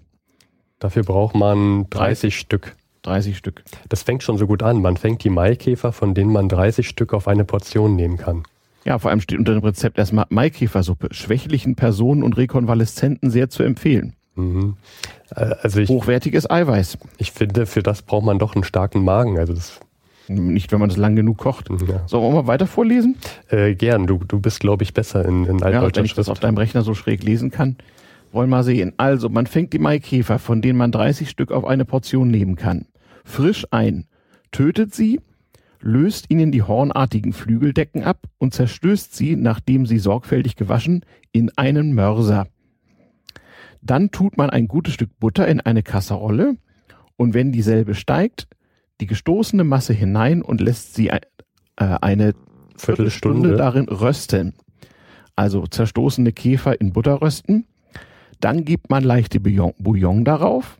Dafür 0.78 1.02
braucht 1.02 1.34
man 1.34 1.86
30, 1.90 1.90
30 1.90 2.38
Stück. 2.38 2.76
30 3.02 3.36
Stück. 3.36 3.62
Das 3.88 4.02
fängt 4.02 4.22
schon 4.22 4.38
so 4.38 4.46
gut 4.46 4.62
an. 4.62 4.80
Man 4.80 4.96
fängt 4.96 5.24
die 5.24 5.30
Maikäfer, 5.30 5.92
von 5.92 6.14
denen 6.14 6.32
man 6.32 6.48
30 6.48 6.88
Stück 6.88 7.14
auf 7.14 7.28
eine 7.28 7.44
Portion 7.44 7.96
nehmen 7.96 8.16
kann. 8.16 8.44
Ja, 8.84 8.98
vor 8.98 9.10
allem 9.10 9.20
steht 9.20 9.38
unter 9.38 9.52
dem 9.52 9.64
Rezept 9.64 9.98
erstmal 9.98 10.26
Maikäfersuppe. 10.30 11.08
Schwächlichen 11.10 11.74
Personen 11.74 12.22
und 12.22 12.36
Rekonvaleszenten 12.36 13.30
sehr 13.30 13.50
zu 13.50 13.62
empfehlen. 13.62 14.14
Mhm. 14.38 14.76
Also 15.30 15.80
ich, 15.80 15.88
Hochwertiges 15.88 16.48
Eiweiß. 16.48 16.98
Ich 17.18 17.32
finde, 17.32 17.66
für 17.66 17.82
das 17.82 18.02
braucht 18.02 18.24
man 18.24 18.38
doch 18.38 18.54
einen 18.54 18.64
starken 18.64 19.04
Magen. 19.04 19.38
Also 19.38 19.52
das 19.52 19.80
nicht, 20.28 20.72
wenn 20.72 20.80
man 20.80 20.88
das 20.88 20.98
lang 20.98 21.16
genug 21.16 21.38
kocht. 21.38 21.68
Ja. 21.70 22.06
Sollen 22.06 22.22
wir 22.22 22.42
mal 22.42 22.46
weiter 22.46 22.66
vorlesen? 22.66 23.16
Äh, 23.48 23.74
gern. 23.74 24.06
Du, 24.06 24.18
du 24.18 24.40
bist, 24.40 24.60
glaube 24.60 24.82
ich, 24.82 24.92
besser 24.92 25.24
in, 25.24 25.44
in 25.44 25.62
altdeutscher 25.62 25.80
ja, 25.80 25.96
wenn 25.96 26.04
ich 26.04 26.14
das 26.14 26.28
auf 26.28 26.38
deinem 26.38 26.58
Rechner 26.58 26.82
so 26.82 26.94
schräg 26.94 27.22
lesen 27.22 27.50
kann. 27.50 27.76
Wollen 28.32 28.50
wir 28.50 28.56
mal 28.56 28.64
sehen. 28.64 28.92
Also, 28.98 29.30
man 29.30 29.46
fängt 29.46 29.72
die 29.72 29.78
Maikäfer, 29.78 30.38
von 30.38 30.60
denen 30.60 30.78
man 30.78 30.92
30 30.92 31.30
Stück 31.30 31.50
auf 31.50 31.64
eine 31.64 31.86
Portion 31.86 32.30
nehmen 32.30 32.56
kann, 32.56 32.86
frisch 33.24 33.66
ein, 33.70 34.04
tötet 34.52 34.94
sie, 34.94 35.20
löst 35.80 36.26
ihnen 36.28 36.52
die 36.52 36.62
hornartigen 36.62 37.32
Flügeldecken 37.32 38.04
ab 38.04 38.24
und 38.36 38.52
zerstößt 38.52 39.16
sie, 39.16 39.34
nachdem 39.34 39.86
sie 39.86 39.98
sorgfältig 39.98 40.56
gewaschen, 40.56 41.06
in 41.32 41.50
einen 41.56 41.94
Mörser. 41.94 42.48
Dann 43.80 44.10
tut 44.10 44.36
man 44.36 44.50
ein 44.50 44.68
gutes 44.68 44.94
Stück 44.94 45.10
Butter 45.18 45.46
in 45.46 45.60
eine 45.60 45.82
Kasserolle 45.82 46.56
und 47.16 47.34
wenn 47.34 47.52
dieselbe 47.52 47.94
steigt, 47.94 48.48
die 49.00 49.06
gestoßene 49.06 49.64
Masse 49.64 49.92
hinein 49.92 50.42
und 50.42 50.60
lässt 50.60 50.94
sie 50.94 51.08
äh, 51.08 51.20
eine 51.76 52.34
Viertelstunde 52.76 53.56
darin 53.56 53.88
rösten. 53.88 54.54
Also 55.36 55.66
zerstoßene 55.66 56.32
Käfer 56.32 56.80
in 56.80 56.92
Butter 56.92 57.22
rösten. 57.22 57.66
Dann 58.40 58.64
gibt 58.64 58.90
man 58.90 59.04
leichte 59.04 59.40
Bouillon, 59.40 59.74
Bouillon 59.78 60.24
darauf, 60.24 60.78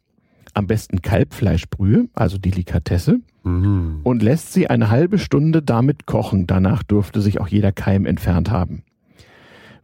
am 0.54 0.66
besten 0.66 1.02
Kalbfleischbrühe, 1.02 2.08
also 2.14 2.38
Delikatesse, 2.38 3.20
mhm. 3.44 4.00
und 4.02 4.22
lässt 4.22 4.52
sie 4.52 4.68
eine 4.68 4.90
halbe 4.90 5.18
Stunde 5.18 5.62
damit 5.62 6.06
kochen. 6.06 6.46
Danach 6.46 6.82
dürfte 6.82 7.20
sich 7.20 7.40
auch 7.40 7.48
jeder 7.48 7.72
Keim 7.72 8.06
entfernt 8.06 8.50
haben. 8.50 8.82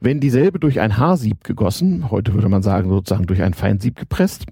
Wenn 0.00 0.20
dieselbe 0.20 0.58
durch 0.58 0.80
ein 0.80 0.98
Haarsieb 0.98 1.44
gegossen, 1.44 2.10
heute 2.10 2.34
würde 2.34 2.48
man 2.48 2.62
sagen 2.62 2.88
sozusagen 2.88 3.26
durch 3.26 3.42
ein 3.42 3.54
Feinsieb 3.54 3.96
gepresst, 3.96 4.46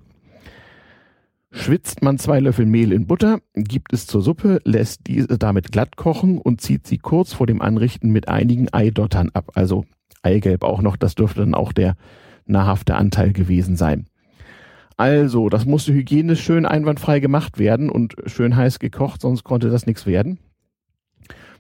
schwitzt 1.51 2.03
man 2.03 2.19
zwei 2.19 2.41
Löffel 2.41 2.67
Mehl 2.67 2.93
in 2.93 3.07
Butter, 3.07 3.41
gibt 3.55 3.93
es 3.93 4.07
zur 4.07 4.23
Suppe, 4.23 4.61
lässt 4.65 5.07
diese 5.07 5.39
damit 5.39 5.71
glatt 5.71 5.97
kochen 5.97 6.39
und 6.39 6.61
zieht 6.61 6.87
sie 6.87 6.99
kurz 6.99 7.33
vor 7.33 7.47
dem 7.47 7.61
Anrichten 7.61 8.11
mit 8.11 8.29
einigen 8.29 8.73
Eidottern 8.73 9.31
ab. 9.35 9.51
Also 9.55 9.85
Eigelb 10.23 10.65
auch 10.65 10.83
noch, 10.83 10.97
das 10.97 11.15
dürfte 11.15 11.41
dann 11.41 11.55
auch 11.55 11.73
der 11.73 11.97
nahrhafte 12.47 12.95
Anteil 12.95 13.33
gewesen 13.33 13.77
sein. 13.77 14.07
Also, 14.97 15.49
das 15.49 15.65
musste 15.65 15.93
hygienisch 15.93 16.43
schön 16.43 16.67
einwandfrei 16.67 17.19
gemacht 17.19 17.59
werden 17.59 17.91
und 17.91 18.15
schön 18.27 18.57
heiß 18.57 18.79
gekocht, 18.79 19.21
sonst 19.21 19.43
konnte 19.43 19.71
das 19.71 19.87
nichts 19.87 20.07
werden. 20.07 20.39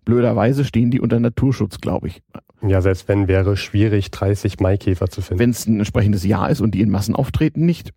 Blöderweise 0.05 0.64
stehen 0.64 0.90
die 0.90 1.00
unter 1.00 1.20
Naturschutz, 1.20 1.78
glaube 1.81 2.08
ich. 2.08 2.22
Ja, 2.66 2.81
selbst 2.81 3.08
wenn 3.08 3.28
wäre 3.28 3.56
schwierig, 3.56 4.10
30 4.10 4.60
Maikäfer 4.60 5.08
zu 5.08 5.22
finden. 5.22 5.40
Wenn 5.40 5.50
es 5.50 5.66
ein 5.66 5.78
entsprechendes 5.78 6.24
Jahr 6.24 6.50
ist 6.50 6.60
und 6.60 6.74
die 6.74 6.81
in 6.81 6.90
Massen 6.90 7.14
auftreten, 7.14 7.64
nicht. 7.66 7.92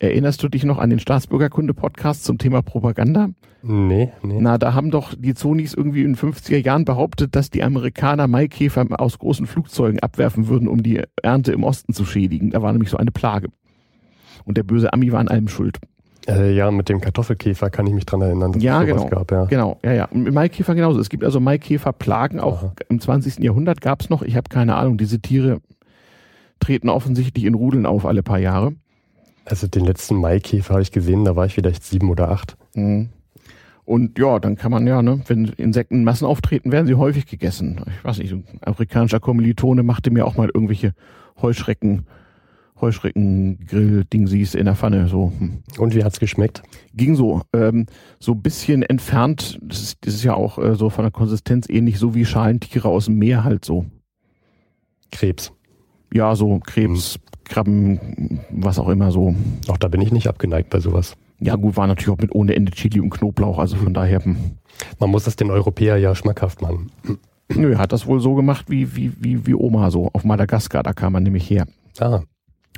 Erinnerst 0.00 0.42
du 0.42 0.48
dich 0.48 0.64
noch 0.64 0.78
an 0.78 0.90
den 0.90 0.98
Staatsbürgerkunde-Podcast 0.98 2.24
zum 2.24 2.38
Thema 2.38 2.62
Propaganda? 2.62 3.28
Nee, 3.62 4.10
nee. 4.22 4.38
Na, 4.40 4.58
da 4.58 4.74
haben 4.74 4.90
doch 4.90 5.14
die 5.16 5.34
Zonis 5.34 5.72
irgendwie 5.72 6.02
in 6.02 6.14
den 6.14 6.16
50er 6.16 6.56
Jahren 6.58 6.84
behauptet, 6.84 7.36
dass 7.36 7.48
die 7.48 7.62
Amerikaner 7.62 8.26
Maikäfer 8.26 8.84
aus 8.98 9.20
großen 9.20 9.46
Flugzeugen 9.46 10.00
abwerfen 10.00 10.48
würden, 10.48 10.66
um 10.66 10.82
die 10.82 11.00
Ernte 11.22 11.52
im 11.52 11.62
Osten 11.62 11.92
zu 11.92 12.04
schädigen. 12.04 12.50
Da 12.50 12.60
war 12.60 12.72
nämlich 12.72 12.90
so 12.90 12.96
eine 12.96 13.12
Plage. 13.12 13.50
Und 14.44 14.56
der 14.56 14.64
böse 14.64 14.92
Ami 14.92 15.12
war 15.12 15.20
an 15.20 15.28
allem 15.28 15.46
schuld. 15.46 15.78
Äh, 16.28 16.54
ja, 16.54 16.70
mit 16.70 16.88
dem 16.88 17.00
Kartoffelkäfer 17.00 17.70
kann 17.70 17.86
ich 17.86 17.94
mich 17.94 18.06
dran 18.06 18.22
erinnern. 18.22 18.52
Dass 18.52 18.62
ja, 18.62 18.82
es 18.82 18.88
genau. 18.88 19.08
Gab, 19.08 19.30
ja. 19.32 19.44
Genau, 19.46 19.78
ja, 19.82 19.92
ja. 19.92 20.04
Und 20.06 20.32
Maikäfer 20.32 20.74
genauso. 20.74 21.00
Es 21.00 21.08
gibt 21.08 21.24
also 21.24 21.40
Maikäferplagen. 21.40 22.38
Auch 22.38 22.62
Aha. 22.62 22.72
im 22.88 23.00
20. 23.00 23.38
Jahrhundert 23.38 23.80
gab 23.80 24.02
es 24.02 24.10
noch. 24.10 24.22
Ich 24.22 24.36
habe 24.36 24.48
keine 24.48 24.76
Ahnung. 24.76 24.98
Diese 24.98 25.20
Tiere 25.20 25.60
treten 26.60 26.88
offensichtlich 26.88 27.44
in 27.44 27.54
Rudeln 27.54 27.86
auf 27.86 28.06
alle 28.06 28.22
paar 28.22 28.38
Jahre. 28.38 28.74
Also 29.44 29.66
den 29.66 29.84
letzten 29.84 30.16
Maikäfer 30.16 30.74
habe 30.74 30.82
ich 30.82 30.92
gesehen, 30.92 31.24
da 31.24 31.34
war 31.34 31.46
ich 31.46 31.54
vielleicht 31.54 31.82
sieben 31.82 32.08
oder 32.10 32.30
acht. 32.30 32.56
Mhm. 32.74 33.08
Und 33.84 34.16
ja, 34.16 34.38
dann 34.38 34.56
kann 34.56 34.70
man 34.70 34.86
ja, 34.86 35.02
ne, 35.02 35.20
wenn 35.26 35.46
Insekten 35.46 35.96
in 35.96 36.04
Massen 36.04 36.24
auftreten, 36.24 36.70
werden 36.70 36.86
sie 36.86 36.94
häufig 36.94 37.26
gegessen. 37.26 37.80
Ich 37.98 38.04
weiß 38.04 38.18
nicht, 38.18 38.32
ein 38.32 38.44
afrikanischer 38.60 39.18
Kommilitone 39.18 39.82
machte 39.82 40.12
mir 40.12 40.24
auch 40.24 40.36
mal 40.36 40.48
irgendwelche 40.54 40.94
Heuschrecken 41.40 42.06
Heuschrecken-Grill-Dingsies 42.82 44.54
in 44.54 44.66
der 44.66 44.76
Pfanne. 44.76 45.08
So. 45.08 45.32
Hm. 45.38 45.62
Und 45.78 45.94
wie 45.94 46.04
hat's 46.04 46.20
geschmeckt? 46.20 46.62
Ging 46.94 47.14
so. 47.14 47.42
Ähm, 47.54 47.86
so 48.18 48.32
ein 48.32 48.42
bisschen 48.42 48.82
entfernt. 48.82 49.58
Das 49.62 49.80
ist, 49.80 49.98
das 50.02 50.14
ist 50.14 50.24
ja 50.24 50.34
auch 50.34 50.58
äh, 50.58 50.74
so 50.74 50.90
von 50.90 51.04
der 51.04 51.12
Konsistenz 51.12 51.68
ähnlich 51.68 51.98
so 51.98 52.14
wie 52.14 52.24
Schalentiere 52.24 52.88
aus 52.88 53.06
dem 53.06 53.18
Meer 53.18 53.44
halt 53.44 53.64
so. 53.64 53.86
Krebs. 55.10 55.52
Ja, 56.12 56.34
so 56.36 56.58
Krebs, 56.58 57.18
mhm. 57.18 57.22
Krabben, 57.44 58.40
was 58.50 58.78
auch 58.78 58.88
immer 58.88 59.10
so. 59.10 59.34
Auch 59.68 59.78
da 59.78 59.88
bin 59.88 60.00
ich 60.00 60.12
nicht 60.12 60.26
abgeneigt 60.28 60.70
bei 60.70 60.80
sowas. 60.80 61.16
Ja, 61.40 61.56
gut, 61.56 61.76
war 61.76 61.86
natürlich 61.86 62.10
auch 62.10 62.22
mit 62.22 62.34
ohne 62.34 62.54
Ende 62.54 62.70
Chili 62.72 63.00
und 63.00 63.10
Knoblauch, 63.10 63.58
also 63.58 63.76
von 63.76 63.94
daher. 63.94 64.24
Hm. 64.24 64.36
Man 64.98 65.10
muss 65.10 65.24
das 65.24 65.36
den 65.36 65.50
Europäer 65.50 65.96
ja 65.96 66.14
schmackhaft 66.14 66.62
machen. 66.62 66.90
Nö, 67.48 67.72
er 67.72 67.78
hat 67.78 67.92
das 67.92 68.06
wohl 68.06 68.20
so 68.20 68.34
gemacht 68.34 68.66
wie, 68.68 68.94
wie, 68.96 69.12
wie, 69.18 69.46
wie 69.46 69.54
Oma 69.54 69.90
so 69.90 70.08
auf 70.12 70.24
Madagaskar, 70.24 70.82
da 70.82 70.92
kam 70.92 71.12
man 71.12 71.22
nämlich 71.22 71.48
her. 71.50 71.66
Ah. 71.98 72.22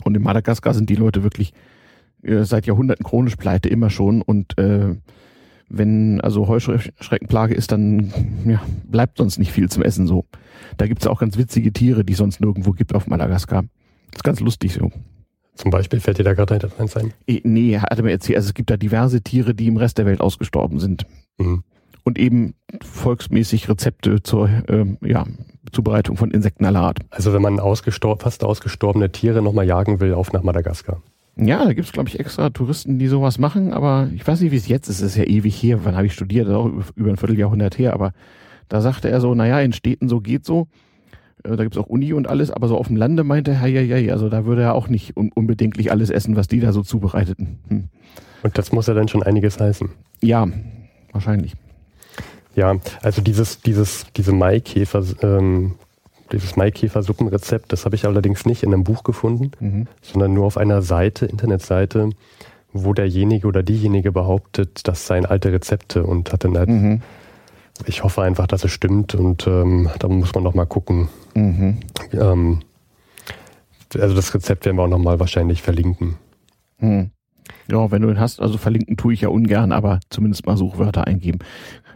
Und 0.05 0.17
in 0.17 0.23
Madagaskar 0.23 0.75
sind 0.75 0.91
die 0.91 0.97
Leute 0.97 1.23
wirklich 1.23 1.53
äh, 2.23 2.45
seit 2.45 2.67
Jahrhunderten 2.67 3.05
chronisch 3.05 3.37
pleite, 3.37 3.69
immer 3.69 3.91
schon. 3.91 4.23
Und 4.23 4.59
äh, 4.59 4.97
wenn 5.69 6.21
also 6.21 6.49
Heuschreckenplage 6.49 7.55
ist, 7.55 7.73
dann 7.73 8.13
ja, 8.45 8.63
bleibt 8.85 9.19
sonst 9.19 9.39
nicht 9.39 9.53
viel 9.53 9.69
zum 9.69 9.83
Essen 9.83 10.07
so. 10.07 10.25
Da 10.77 10.87
gibt's 10.87 11.07
auch 11.07 11.21
ganz 11.21 11.37
witzige 11.37 11.73
Tiere, 11.73 12.05
die 12.05 12.13
es 12.13 12.19
sonst 12.19 12.41
nirgendwo 12.41 12.73
gibt 12.73 12.95
auf 12.95 13.07
Madagaskar. 13.07 13.65
Das 14.11 14.19
ist 14.19 14.25
ganz 14.25 14.41
lustig 14.41 14.75
so. 14.75 14.91
Zum 15.55 15.71
Beispiel 15.71 16.01
fällt 16.01 16.19
dir 16.19 16.25
da 16.25 16.35
gerade 16.35 16.69
eins 16.79 16.97
ein? 16.97 17.13
Nee, 17.27 17.79
hat 17.79 17.97
er 17.97 18.03
mir 18.03 18.11
erzählt. 18.11 18.37
Also 18.37 18.49
es 18.49 18.55
gibt 18.55 18.71
da 18.71 18.77
diverse 18.77 19.23
Tiere, 19.23 19.55
die 19.55 19.69
im 19.69 19.77
Rest 19.77 19.99
der 19.99 20.07
Welt 20.07 20.21
ausgestorben 20.21 20.81
sind. 20.81 21.07
Mhm. 21.39 21.63
Und 22.03 22.19
eben 22.19 22.55
volksmäßig 22.83 23.69
Rezepte 23.69 24.23
zur 24.23 24.51
ähm, 24.69 24.99
ja, 25.01 25.25
Zubereitung 25.75 26.17
von 26.17 26.31
Insekten 26.31 26.65
aller 26.65 26.81
Art. 26.81 26.99
Also 27.11 27.33
wenn 27.33 27.43
man 27.43 27.61
ausgestor 27.61 28.19
fast 28.19 28.45
ausgestorbene 28.45 29.13
Tiere 29.13 29.43
nochmal 29.43 29.67
jagen 29.67 30.01
will, 30.01 30.15
auf 30.15 30.33
nach 30.33 30.43
Madagaskar. 30.43 31.03
Ja, 31.37 31.65
da 31.65 31.73
gibt's 31.73 31.93
glaube 31.93 32.09
ich, 32.09 32.21
extra 32.21 32.51
Touristen, 32.51 32.99
die 32.99 33.09
sowas 33.09 33.39
machen, 33.39 33.73
aber 33.73 34.09
ich 34.15 34.27
weiß 34.27 34.41
nicht, 34.41 34.53
wie 34.53 34.57
es 34.57 34.69
jetzt 34.69 34.89
ist. 34.89 35.01
Es 35.01 35.13
ist 35.13 35.17
ja 35.17 35.25
ewig 35.25 35.61
her. 35.63 35.81
Wann 35.85 35.97
habe 35.97 36.07
ich 36.07 36.15
studiert? 36.15 36.47
Das 36.47 36.53
ist 36.53 36.59
auch 36.59 36.71
über 36.95 37.11
ein 37.11 37.17
Vierteljahrhundert 37.17 37.77
her. 37.77 37.93
Aber 37.93 38.13
da 38.69 38.81
sagte 38.81 39.11
er 39.11 39.21
so, 39.21 39.35
naja, 39.35 39.61
in 39.61 39.73
Städten 39.73 40.09
so 40.09 40.21
geht 40.21 40.45
so. 40.45 40.69
Äh, 41.43 41.57
da 41.57 41.63
gibt's 41.65 41.79
auch 41.79 41.87
Uni 41.87 42.13
und 42.13 42.29
alles, 42.29 42.51
aber 42.51 42.69
so 42.69 42.77
auf 42.77 42.87
dem 42.87 42.97
Lande 42.97 43.25
meinte 43.25 43.53
er, 43.53 43.67
ja, 43.67 43.81
ja, 43.81 43.97
ja, 43.97 44.13
also 44.13 44.29
da 44.29 44.47
würde 44.47 44.63
er 44.63 44.75
auch 44.75 44.89
nicht 44.89 45.17
un 45.17 45.31
unbedingtlich 45.35 45.91
alles 45.91 46.11
essen, 46.11 46.37
was 46.37 46.49
die 46.49 46.61
da 46.61 46.73
so 46.73 46.83
zubereiteten. 46.83 47.59
Hm. 47.69 47.85
Und 48.43 48.59
das 48.59 48.73
muss 48.73 48.87
ja 48.87 48.95
dann 48.95 49.09
schon 49.09 49.23
einiges 49.23 49.59
heißen. 49.59 49.91
Ja, 50.21 50.47
wahrscheinlich. 51.13 51.55
Ja, 52.57 52.77
also 53.03 53.21
dieses, 53.21 53.61
dieses, 53.61 54.07
diese 54.17 54.33
Maikäfer, 54.33 55.03
ähm, 55.23 55.75
dieses 56.33 56.57
Maikäfer-Suppenrezept, 56.57 57.73
das 57.73 57.85
habe 57.85 57.97
ich 57.97 58.05
allerdings 58.07 58.47
nicht 58.47 58.63
in 58.63 58.73
einem 58.73 58.85
Buch 58.85 59.03
gefunden, 59.03 59.51
mhm. 59.61 59.87
sondern 60.03 60.35
nur 60.35 60.47
auf 60.47 60.57
einer 60.57 60.83
Seite, 60.83 61.27
Internetseite, 61.27 62.11
wo 62.73 62.93
derjenige 62.93 63.47
oder 63.47 63.63
diejenige 63.63 64.13
behauptet, 64.13 64.87
das 64.89 65.07
seien 65.07 65.27
alte 65.27 65.53
Rezepte 65.53 66.05
und 66.05 66.33
hat 66.33 66.45
dann 66.45 66.57
halt, 66.57 66.69
mhm. 66.69 67.03
ich 67.87 68.03
hoffe 68.03 68.23
einfach, 68.23 68.47
dass 68.47 68.65
es 68.65 68.73
stimmt 68.73 69.15
und 69.15 69.47
ähm, 69.47 69.91
da 69.99 70.09
muss 70.09 70.35
man 70.35 70.45
noch 70.45 70.55
mal 70.55 70.67
gucken. 70.67 71.09
Mhm. 71.35 71.79
Ähm, 72.13 72.61
also 73.97 74.15
das 74.15 74.35
Rezept 74.35 74.65
werden 74.65 74.77
wir 74.77 74.83
auch 74.83 74.89
noch 74.89 74.99
mal 74.99 75.21
wahrscheinlich 75.21 75.63
verlinken. 75.63 76.17
Mhm. 76.79 77.11
Ja, 77.69 77.91
wenn 77.91 78.03
du 78.03 78.11
ihn 78.11 78.19
hast, 78.19 78.41
also 78.41 78.59
verlinken 78.59 78.97
tue 78.97 79.15
ich 79.15 79.21
ja 79.23 79.29
ungern, 79.29 79.73
aber 79.73 80.01
zumindest 80.11 80.47
mal 80.47 80.57
Suchwörter 80.57 81.07
eingeben 81.07 81.39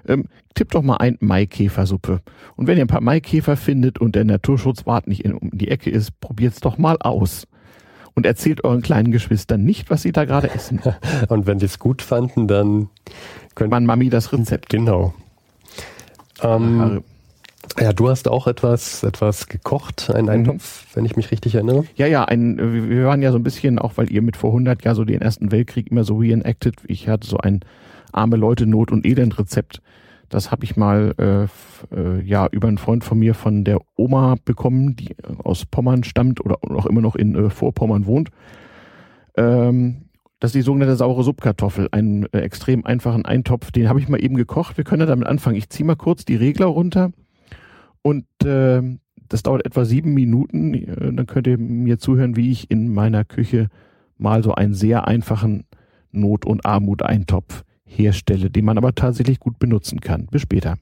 ähm, 0.08 0.24
tippt 0.54 0.74
doch 0.74 0.82
mal 0.82 0.96
ein 0.96 1.16
Maikäfersuppe. 1.20 2.20
Und 2.56 2.66
wenn 2.66 2.76
ihr 2.78 2.84
ein 2.84 2.88
paar 2.88 3.00
Maikäfer 3.00 3.56
findet 3.56 3.98
und 3.98 4.14
der 4.14 4.24
Naturschutzwart 4.24 5.06
nicht 5.06 5.24
in, 5.24 5.34
um 5.34 5.50
die 5.52 5.68
Ecke 5.68 5.90
ist, 5.90 6.18
probiert's 6.20 6.60
doch 6.60 6.78
mal 6.78 6.96
aus. 7.00 7.46
Und 8.14 8.26
erzählt 8.26 8.64
euren 8.64 8.82
kleinen 8.82 9.12
Geschwistern 9.12 9.62
nicht, 9.62 9.90
was 9.90 10.02
sie 10.02 10.10
da 10.10 10.24
gerade 10.24 10.50
essen. 10.50 10.80
und 11.28 11.46
wenn 11.46 11.60
sie 11.60 11.66
es 11.66 11.78
gut 11.78 12.02
fanden, 12.02 12.48
dann 12.48 12.88
könnte 13.54 13.70
man 13.70 13.86
Mami 13.86 14.08
das 14.08 14.32
Rezept. 14.32 14.70
Genau. 14.70 15.14
Ähm, 16.42 17.02
ja, 17.78 17.92
du 17.92 18.08
hast 18.08 18.28
auch 18.28 18.46
etwas, 18.46 19.02
etwas 19.02 19.46
gekocht, 19.46 20.10
einen 20.10 20.28
Eintopf, 20.28 20.84
mhm. 20.84 20.96
wenn 20.96 21.04
ich 21.04 21.16
mich 21.16 21.30
richtig 21.30 21.54
erinnere. 21.54 21.84
Ja, 21.96 22.06
ja, 22.06 22.24
ein, 22.24 22.90
wir 22.90 23.04
waren 23.04 23.22
ja 23.22 23.30
so 23.30 23.38
ein 23.38 23.42
bisschen, 23.42 23.78
auch 23.78 23.92
weil 23.96 24.10
ihr 24.10 24.22
mit 24.22 24.36
vor 24.36 24.50
100 24.50 24.84
Jahren 24.84 24.96
so 24.96 25.04
den 25.04 25.20
Ersten 25.20 25.52
Weltkrieg 25.52 25.90
immer 25.90 26.04
so 26.04 26.16
reenacted. 26.16 26.76
Ich 26.86 27.08
hatte 27.08 27.28
so 27.28 27.38
ein 27.38 27.60
arme 28.12 28.36
Leute 28.36 28.66
Not 28.66 28.90
und 28.90 29.06
Elend 29.06 29.38
Rezept. 29.38 29.80
Das 30.28 30.50
habe 30.50 30.64
ich 30.64 30.76
mal 30.76 31.14
äh, 31.18 31.94
äh, 31.94 32.20
ja 32.22 32.46
über 32.50 32.68
einen 32.68 32.78
Freund 32.78 33.04
von 33.04 33.18
mir 33.18 33.34
von 33.34 33.64
der 33.64 33.80
Oma 33.96 34.36
bekommen, 34.44 34.94
die 34.96 35.16
aus 35.42 35.64
Pommern 35.64 36.04
stammt 36.04 36.44
oder 36.44 36.58
auch 36.62 36.86
immer 36.86 37.00
noch 37.00 37.16
in 37.16 37.34
äh, 37.34 37.50
Vorpommern 37.50 38.06
wohnt. 38.06 38.30
Ähm, 39.36 40.08
das 40.40 40.50
ist 40.50 40.56
die 40.56 40.62
sogenannte 40.62 40.96
saure 40.96 41.24
Subkartoffel, 41.24 41.88
einen 41.90 42.26
äh, 42.32 42.40
extrem 42.40 42.84
einfachen 42.84 43.24
Eintopf. 43.24 43.72
Den 43.72 43.88
habe 43.88 44.00
ich 44.00 44.08
mal 44.08 44.22
eben 44.22 44.36
gekocht. 44.36 44.76
Wir 44.76 44.84
können 44.84 45.00
ja 45.00 45.06
damit 45.06 45.26
anfangen. 45.26 45.56
Ich 45.56 45.70
ziehe 45.70 45.86
mal 45.86 45.96
kurz 45.96 46.24
die 46.24 46.36
Regler 46.36 46.66
runter 46.66 47.10
und 48.02 48.26
äh, 48.44 48.82
das 49.28 49.42
dauert 49.42 49.66
etwa 49.66 49.84
sieben 49.84 50.14
Minuten. 50.14 50.74
Äh, 50.74 51.12
dann 51.12 51.26
könnt 51.26 51.46
ihr 51.46 51.58
mir 51.58 51.98
zuhören, 51.98 52.36
wie 52.36 52.50
ich 52.50 52.70
in 52.70 52.92
meiner 52.92 53.24
Küche 53.24 53.68
mal 54.16 54.42
so 54.42 54.54
einen 54.54 54.74
sehr 54.74 55.08
einfachen 55.08 55.64
Not- 56.10 56.46
und 56.46 56.64
Armut-Eintopf 56.64 57.64
herstelle, 57.88 58.50
den 58.50 58.64
man 58.64 58.78
aber 58.78 58.94
tatsächlich 58.94 59.40
gut 59.40 59.58
benutzen 59.58 60.00
kann. 60.00 60.26
Bis 60.26 60.42
später. 60.42 60.76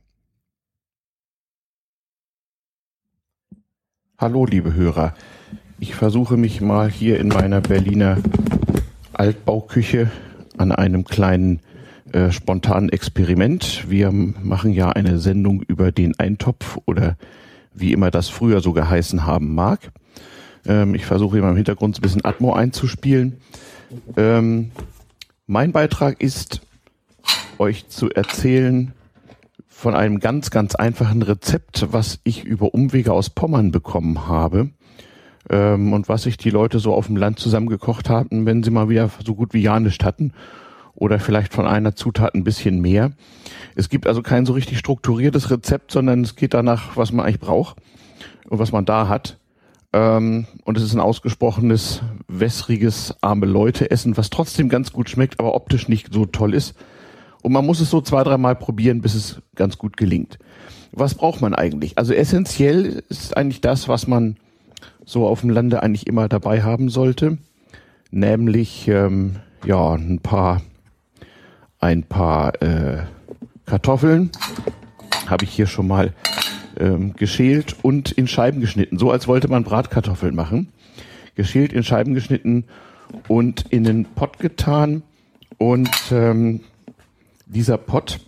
Hallo, 4.19 4.47
liebe 4.47 4.75
Hörer. 4.75 5.15
Ich 5.79 5.95
versuche 5.95 6.37
mich 6.37 6.61
mal 6.61 6.91
hier 6.91 7.21
in 7.21 7.29
meiner 7.29 7.61
Berliner 7.61 8.19
Altbauküche 9.13 10.11
an 10.57 10.73
einem 10.73 11.05
kleinen 11.05 11.61
äh, 12.13 12.31
spontanen 12.31 12.89
Experiment. 12.89 13.91
Wir 13.91 14.11
machen 14.11 14.73
ja 14.73 14.91
eine 14.91 15.19
Sendung 15.19 15.63
über 15.63 15.93
den 15.93 16.19
Eintopf 16.19 16.79
oder 16.87 17.17
wie 17.75 17.93
immer 17.93 18.11
das 18.11 18.29
früher 18.29 18.61
so 18.61 18.73
geheißen 18.73 19.27
haben 19.27 19.55
mag. 19.55 19.93
Ähm, 20.65 20.95
ich 20.95 21.05
versuche 21.05 21.39
immer 21.39 21.51
im 21.51 21.57
Hintergrund 21.57 21.99
ein 21.99 22.03
bisschen 22.03 22.25
Atmo 22.25 22.55
einzuspielen. 22.55 23.37
Ähm, 24.17 24.71
mein 25.47 25.73
Beitrag 25.73 26.21
ist, 26.21 26.63
euch 27.59 27.89
zu 27.89 28.11
erzählen 28.11 28.93
von 29.69 29.95
einem 29.95 30.21
ganz, 30.21 30.51
ganz 30.51 30.75
einfachen 30.75 31.23
Rezept, 31.23 31.89
was 31.93 32.21
ich 32.25 32.45
über 32.45 32.75
Umwege 32.75 33.13
aus 33.13 33.31
Pommern 33.31 33.73
bekommen 33.73 34.27
habe 34.27 34.71
ähm, 35.51 35.93
und 35.93 36.09
was 36.09 36.23
sich 36.23 36.37
die 36.37 36.51
Leute 36.51 36.79
so 36.79 36.95
auf 36.95 37.07
dem 37.07 37.17
Land 37.17 37.39
zusammengekocht 37.39 38.09
hatten, 38.09 38.47
wenn 38.47 38.63
sie 38.63 38.71
mal 38.71 38.89
wieder 38.89 39.11
so 39.25 39.35
gut 39.35 39.53
wie 39.53 39.63
ja 39.63 39.75
hatten 39.75 40.33
oder 40.95 41.21
vielleicht 41.21 41.53
von 41.53 41.67
einer 41.67 41.95
Zutat 41.95 42.35
ein 42.35 42.45
bisschen 42.45 42.81
mehr. 42.81 43.13
Es 43.75 43.89
gibt 43.89 44.07
also 44.07 44.23
kein 44.23 44.47
so 44.47 44.55
richtig 44.55 44.79
strukturiertes 44.79 45.51
Rezept, 45.51 45.93
sondern 45.93 46.23
es 46.23 46.37
geht 46.37 46.55
danach, 46.55 46.97
was 46.97 47.13
man 47.13 47.27
eigentlich 47.27 47.41
braucht 47.41 47.77
und 48.49 48.59
was 48.59 48.73
man 48.73 48.87
da 48.87 49.09
hat. 49.09 49.39
Ähm, 49.93 50.47
und 50.65 50.79
es 50.79 50.83
ist 50.83 50.95
ein 50.95 51.01
ausgesprochenes, 51.01 52.03
wässriges, 52.29 53.15
arme 53.21 53.47
Leute-Essen, 53.47 54.17
was 54.17 54.31
trotzdem 54.31 54.69
ganz 54.69 54.93
gut 54.93 55.11
schmeckt, 55.11 55.39
aber 55.39 55.55
optisch 55.55 55.89
nicht 55.89 56.13
so 56.13 56.25
toll 56.25 56.55
ist. 56.55 56.75
Und 57.43 57.53
man 57.53 57.65
muss 57.65 57.81
es 57.81 57.91
so 57.91 58.01
zwei, 58.01 58.25
dreimal 58.25 58.57
probieren, 58.57 59.01
bis 59.01 59.15
es 59.15 59.41
ganz 59.55 59.79
gut 59.79 59.97
gelingt. 59.97 60.39
Was 60.93 61.15
braucht 61.15 61.41
man 61.41 61.55
eigentlich? 61.55 61.99
Also 61.99 62.15
essentiell 62.15 63.03
ist 63.09 63.37
eigentlich 63.37 63.61
das, 63.61 63.89
was 63.89 64.07
man 64.07 64.37
so 65.05 65.27
auf 65.27 65.43
dem 65.43 65.51
Lande 65.51 65.83
eigentlich 65.83 66.07
immer 66.07 66.29
dabei 66.29 66.63
haben 66.63 66.89
sollte, 66.89 67.39
nämlich 68.11 68.89
ähm, 68.89 69.37
ja 69.65 69.93
ein 69.95 70.19
paar 70.21 70.63
ein 71.79 72.03
paar 72.03 72.61
äh, 72.63 73.05
Kartoffeln 73.67 74.31
habe 75.27 75.45
ich 75.45 75.51
hier 75.51 75.67
schon 75.67 75.87
mal 75.87 76.13
ähm, 76.79 77.15
geschält 77.15 77.77
und 77.83 78.13
in 78.13 78.29
Scheiben 78.29 78.61
geschnitten, 78.61 78.99
so 78.99 79.11
als 79.11 79.29
wollte 79.29 79.49
man 79.49 79.65
Bratkartoffeln 79.65 80.35
machen. 80.35 80.69
Geschält 81.35 81.73
in 81.73 81.83
Scheiben 81.83 82.15
geschnitten 82.15 82.65
und 83.29 83.67
in 83.71 83.85
den 83.85 84.05
Pott 84.05 84.39
getan 84.39 85.03
und 85.59 85.91
ähm, 86.11 86.61
dieser 87.47 87.79
Pott 87.79 88.21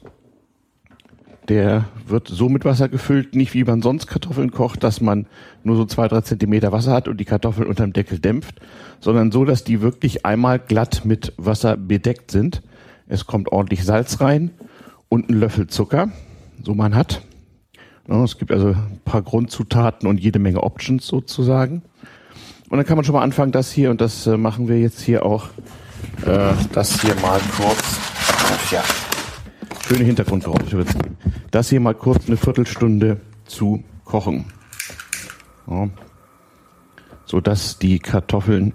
der 1.48 1.86
wird 2.06 2.28
so 2.28 2.48
mit 2.48 2.64
Wasser 2.64 2.88
gefüllt, 2.88 3.34
nicht 3.34 3.54
wie 3.54 3.64
man 3.64 3.82
sonst 3.82 4.06
Kartoffeln 4.06 4.50
kocht, 4.50 4.84
dass 4.84 5.00
man 5.00 5.26
nur 5.64 5.76
so 5.76 5.84
zwei, 5.86 6.08
drei 6.08 6.20
Zentimeter 6.20 6.72
Wasser 6.72 6.92
hat 6.92 7.08
und 7.08 7.18
die 7.18 7.24
Kartoffeln 7.24 7.66
unterm 7.66 7.92
Deckel 7.92 8.18
dämpft, 8.18 8.60
sondern 9.00 9.32
so, 9.32 9.44
dass 9.44 9.64
die 9.64 9.80
wirklich 9.80 10.26
einmal 10.26 10.58
glatt 10.58 11.04
mit 11.04 11.32
Wasser 11.36 11.76
bedeckt 11.76 12.30
sind. 12.30 12.62
Es 13.08 13.26
kommt 13.26 13.50
ordentlich 13.50 13.84
Salz 13.84 14.20
rein 14.20 14.50
und 15.08 15.30
ein 15.30 15.34
Löffel 15.40 15.66
Zucker, 15.68 16.10
so 16.62 16.74
man 16.74 16.94
hat. 16.94 17.22
Es 18.06 18.38
gibt 18.38 18.52
also 18.52 18.68
ein 18.68 19.00
paar 19.04 19.22
Grundzutaten 19.22 20.08
und 20.08 20.18
jede 20.20 20.38
Menge 20.38 20.62
Options 20.62 21.06
sozusagen. 21.06 21.82
Und 22.68 22.76
dann 22.76 22.86
kann 22.86 22.96
man 22.96 23.04
schon 23.04 23.14
mal 23.14 23.22
anfangen, 23.22 23.52
das 23.52 23.70
hier, 23.70 23.90
und 23.90 24.00
das 24.00 24.26
äh, 24.26 24.36
machen 24.36 24.68
wir 24.68 24.78
jetzt 24.78 25.00
hier 25.00 25.24
auch, 25.24 25.48
äh, 26.26 26.52
das 26.72 27.00
hier 27.00 27.14
mal 27.16 27.40
kurz, 27.56 27.98
ja, 28.70 28.82
schöne 29.88 30.04
Hintergrundgeräusche 30.04 30.76
wird 30.76 30.88
Das 31.50 31.70
hier 31.70 31.80
mal 31.80 31.94
kurz 31.94 32.26
eine 32.26 32.36
Viertelstunde 32.36 33.20
zu 33.46 33.82
kochen. 34.04 34.44
Ja. 35.66 35.88
So 37.24 37.40
dass 37.40 37.78
die 37.78 37.98
Kartoffeln 37.98 38.74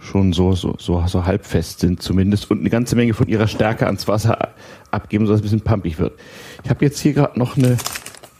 schon 0.00 0.32
so, 0.32 0.52
so, 0.54 0.74
so, 0.78 1.04
so 1.06 1.26
halbfest 1.26 1.80
sind 1.80 2.02
zumindest 2.02 2.50
und 2.50 2.60
eine 2.60 2.70
ganze 2.70 2.96
Menge 2.96 3.14
von 3.14 3.28
ihrer 3.28 3.46
Stärke 3.46 3.86
ans 3.86 4.08
Wasser 4.08 4.48
abgeben, 4.90 5.26
sodass 5.26 5.40
es 5.40 5.42
ein 5.42 5.44
bisschen 5.44 5.60
pumpig 5.60 5.98
wird. 5.98 6.18
Ich 6.64 6.70
habe 6.70 6.84
jetzt 6.84 6.98
hier 6.98 7.12
gerade 7.12 7.38
noch 7.38 7.56
eine 7.56 7.76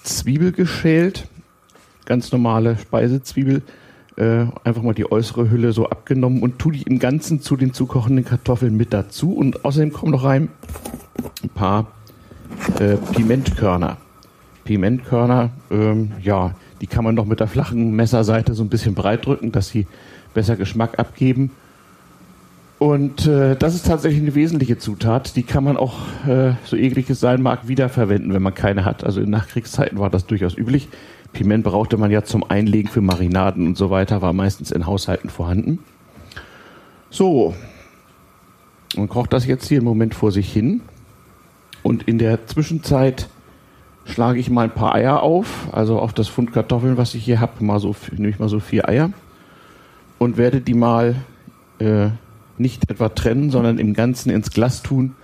Zwiebel 0.02 0.50
geschält, 0.52 1.28
ganz 2.04 2.32
normale 2.32 2.78
Speisezwiebel, 2.78 3.62
äh, 4.16 4.46
einfach 4.64 4.82
mal 4.82 4.94
die 4.94 5.10
äußere 5.10 5.50
Hülle 5.50 5.72
so 5.72 5.88
abgenommen 5.88 6.42
und 6.42 6.58
tue 6.58 6.72
die 6.72 6.82
im 6.82 6.98
Ganzen 6.98 7.40
zu 7.40 7.56
den 7.56 7.72
zukochenden 7.72 8.24
Kartoffeln 8.24 8.76
mit 8.76 8.92
dazu 8.92 9.32
und 9.34 9.64
außerdem 9.64 9.92
kommen 9.92 10.12
noch 10.12 10.24
rein 10.24 10.48
ein 11.42 11.48
paar 11.50 11.86
äh, 12.78 12.96
Pimentkörner. 12.96 13.96
Pimentkörner, 14.64 15.50
ähm, 15.70 16.12
ja, 16.22 16.54
die 16.80 16.86
kann 16.86 17.04
man 17.04 17.14
noch 17.14 17.26
mit 17.26 17.40
der 17.40 17.48
flachen 17.48 17.94
Messerseite 17.94 18.54
so 18.54 18.62
ein 18.62 18.68
bisschen 18.68 18.94
breit 18.94 19.26
drücken, 19.26 19.52
dass 19.52 19.68
sie 19.68 19.86
besser 20.34 20.56
Geschmack 20.56 20.98
abgeben. 20.98 21.50
Und 22.80 23.26
äh, 23.26 23.56
das 23.56 23.74
ist 23.74 23.86
tatsächlich 23.86 24.22
eine 24.22 24.34
wesentliche 24.34 24.78
Zutat. 24.78 25.36
Die 25.36 25.42
kann 25.42 25.64
man 25.64 25.76
auch, 25.76 25.98
äh, 26.26 26.54
so 26.64 26.76
eklig 26.76 27.10
es 27.10 27.20
sein 27.20 27.42
mag, 27.42 27.68
wiederverwenden, 27.68 28.32
wenn 28.32 28.40
man 28.40 28.54
keine 28.54 28.86
hat. 28.86 29.04
Also 29.04 29.20
in 29.20 29.28
Nachkriegszeiten 29.28 29.98
war 29.98 30.08
das 30.08 30.24
durchaus 30.24 30.56
üblich. 30.56 30.88
Piment 31.34 31.62
brauchte 31.62 31.98
man 31.98 32.10
ja 32.10 32.24
zum 32.24 32.42
Einlegen 32.42 32.88
für 32.88 33.02
Marinaden 33.02 33.66
und 33.66 33.76
so 33.76 33.90
weiter, 33.90 34.22
war 34.22 34.32
meistens 34.32 34.70
in 34.70 34.86
Haushalten 34.86 35.28
vorhanden. 35.28 35.80
So, 37.10 37.54
und 38.96 39.08
kocht 39.08 39.34
das 39.34 39.44
jetzt 39.44 39.68
hier 39.68 39.78
im 39.78 39.84
Moment 39.84 40.14
vor 40.14 40.32
sich 40.32 40.50
hin. 40.50 40.80
Und 41.82 42.04
in 42.04 42.16
der 42.16 42.46
Zwischenzeit 42.46 43.28
schlage 44.06 44.38
ich 44.38 44.48
mal 44.48 44.64
ein 44.64 44.74
paar 44.74 44.94
Eier 44.94 45.22
auf, 45.22 45.68
also 45.72 45.98
auf 45.98 46.14
das 46.14 46.30
Pfund 46.30 46.54
Kartoffeln, 46.54 46.96
was 46.96 47.14
ich 47.14 47.26
hier 47.26 47.40
habe, 47.40 47.78
so, 47.78 47.94
nehme 48.12 48.30
ich 48.30 48.38
mal 48.38 48.48
so 48.48 48.58
vier 48.58 48.88
Eier 48.88 49.10
und 50.18 50.38
werde 50.38 50.62
die 50.62 50.72
mal 50.72 51.16
äh, 51.78 52.08
nicht 52.60 52.90
etwa 52.90 53.08
trennen, 53.08 53.50
sondern 53.50 53.78
im 53.78 53.94
Ganzen 53.94 54.30
ins 54.30 54.50
Glas 54.50 54.82
tun 54.82 55.14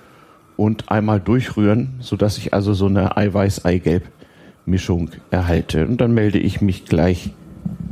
und 0.56 0.90
einmal 0.90 1.20
durchrühren, 1.20 1.94
sodass 2.00 2.38
ich 2.38 2.54
also 2.54 2.74
so 2.74 2.86
eine 2.86 3.16
Eiweiß-Eigelb-Mischung 3.16 5.10
erhalte. 5.30 5.86
Und 5.86 6.00
dann 6.00 6.14
melde 6.14 6.38
ich 6.38 6.60
mich 6.60 6.86
gleich 6.86 7.30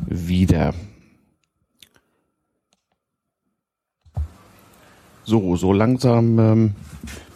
wieder. 0.06 0.74
So, 5.24 5.56
so 5.56 5.72
langsam 5.72 6.38
ähm, 6.38 6.74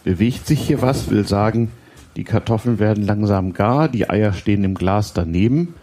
bewegt 0.03 0.45
sich 0.45 0.61
hier 0.61 0.81
was, 0.81 1.09
will 1.09 1.27
sagen, 1.27 1.71
die 2.15 2.23
Kartoffeln 2.23 2.79
werden 2.79 3.05
langsam 3.05 3.53
gar, 3.53 3.87
die 3.87 4.09
Eier 4.09 4.33
stehen 4.33 4.63
im 4.63 4.75
Glas 4.75 5.13
daneben. 5.13 5.73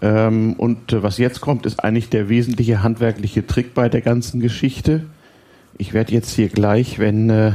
Ähm, 0.00 0.54
und 0.54 0.92
äh, 0.92 1.02
was 1.02 1.18
jetzt 1.18 1.40
kommt, 1.40 1.66
ist 1.66 1.82
eigentlich 1.82 2.08
der 2.08 2.28
wesentliche 2.28 2.82
handwerkliche 2.82 3.46
Trick 3.46 3.74
bei 3.74 3.88
der 3.88 4.00
ganzen 4.00 4.40
Geschichte. 4.40 5.04
Ich 5.76 5.92
werde 5.92 6.12
jetzt 6.12 6.30
hier 6.30 6.48
gleich, 6.48 6.98
wenn, 6.98 7.30
äh, 7.30 7.52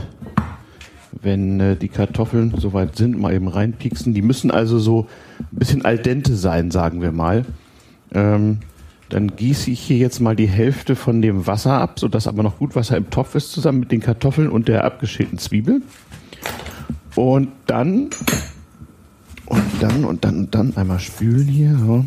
wenn 1.22 1.60
äh, 1.60 1.76
die 1.76 1.88
Kartoffeln 1.88 2.54
soweit 2.58 2.96
sind, 2.96 3.18
mal 3.20 3.34
eben 3.34 3.48
reinpieksen. 3.48 4.14
Die 4.14 4.22
müssen 4.22 4.52
also 4.52 4.80
so 4.80 5.08
ein 5.40 5.46
bisschen 5.52 5.86
al 5.86 5.98
dente 5.98 6.36
sein, 6.36 6.72
sagen 6.72 7.02
wir 7.02 7.12
mal. 7.12 7.46
Ähm, 8.12 8.60
dann 9.10 9.36
gieße 9.36 9.72
ich 9.72 9.80
hier 9.80 9.98
jetzt 9.98 10.20
mal 10.20 10.36
die 10.36 10.48
Hälfte 10.48 10.96
von 10.96 11.22
dem 11.22 11.48
Wasser 11.48 11.80
ab, 11.80 12.00
sodass 12.00 12.28
aber 12.28 12.44
noch 12.44 12.60
gut 12.60 12.76
Wasser 12.76 12.98
im 12.98 13.10
Topf 13.10 13.36
ist, 13.36 13.52
zusammen 13.52 13.80
mit 13.80 13.92
den 13.92 14.02
Kartoffeln 14.02 14.50
und 14.50 14.68
der 14.68 14.84
abgeschälten 14.84 15.40
Zwiebel. 15.40 15.82
Und 17.16 17.50
dann, 17.66 18.10
und 19.46 19.64
dann, 19.80 20.06
und 20.06 20.24
dann, 20.24 20.38
und 20.38 20.56
dann 20.56 20.78
einmal 20.78 21.00
spülen 21.00 21.48
hier. 21.48 21.72
Ja. 21.72 22.04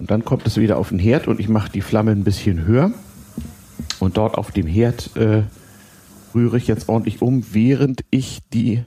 Und 0.00 0.10
dann 0.10 0.24
kommt 0.24 0.46
es 0.46 0.56
wieder 0.56 0.76
auf 0.76 0.90
den 0.90 0.98
Herd 0.98 1.28
und 1.28 1.40
ich 1.40 1.48
mache 1.48 1.70
die 1.72 1.80
Flamme 1.80 2.12
ein 2.12 2.24
bisschen 2.24 2.64
höher. 2.66 2.92
Und 4.00 4.16
dort 4.16 4.38
auf 4.38 4.52
dem 4.52 4.66
Herd 4.66 5.16
äh, 5.16 5.42
rühre 6.34 6.56
ich 6.56 6.68
jetzt 6.68 6.88
ordentlich 6.88 7.20
um, 7.20 7.44
während 7.52 8.04
ich 8.10 8.40
die 8.52 8.84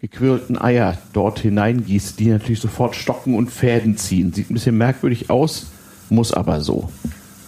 gequirlten 0.00 0.60
Eier 0.60 0.98
dort 1.12 1.38
hineingieße, 1.40 2.16
die 2.16 2.28
natürlich 2.28 2.60
sofort 2.60 2.96
stocken 2.96 3.34
und 3.34 3.50
Fäden 3.50 3.96
ziehen. 3.96 4.32
Sieht 4.32 4.50
ein 4.50 4.54
bisschen 4.54 4.76
merkwürdig 4.76 5.30
aus, 5.30 5.70
muss 6.10 6.32
aber 6.32 6.60
so. 6.60 6.90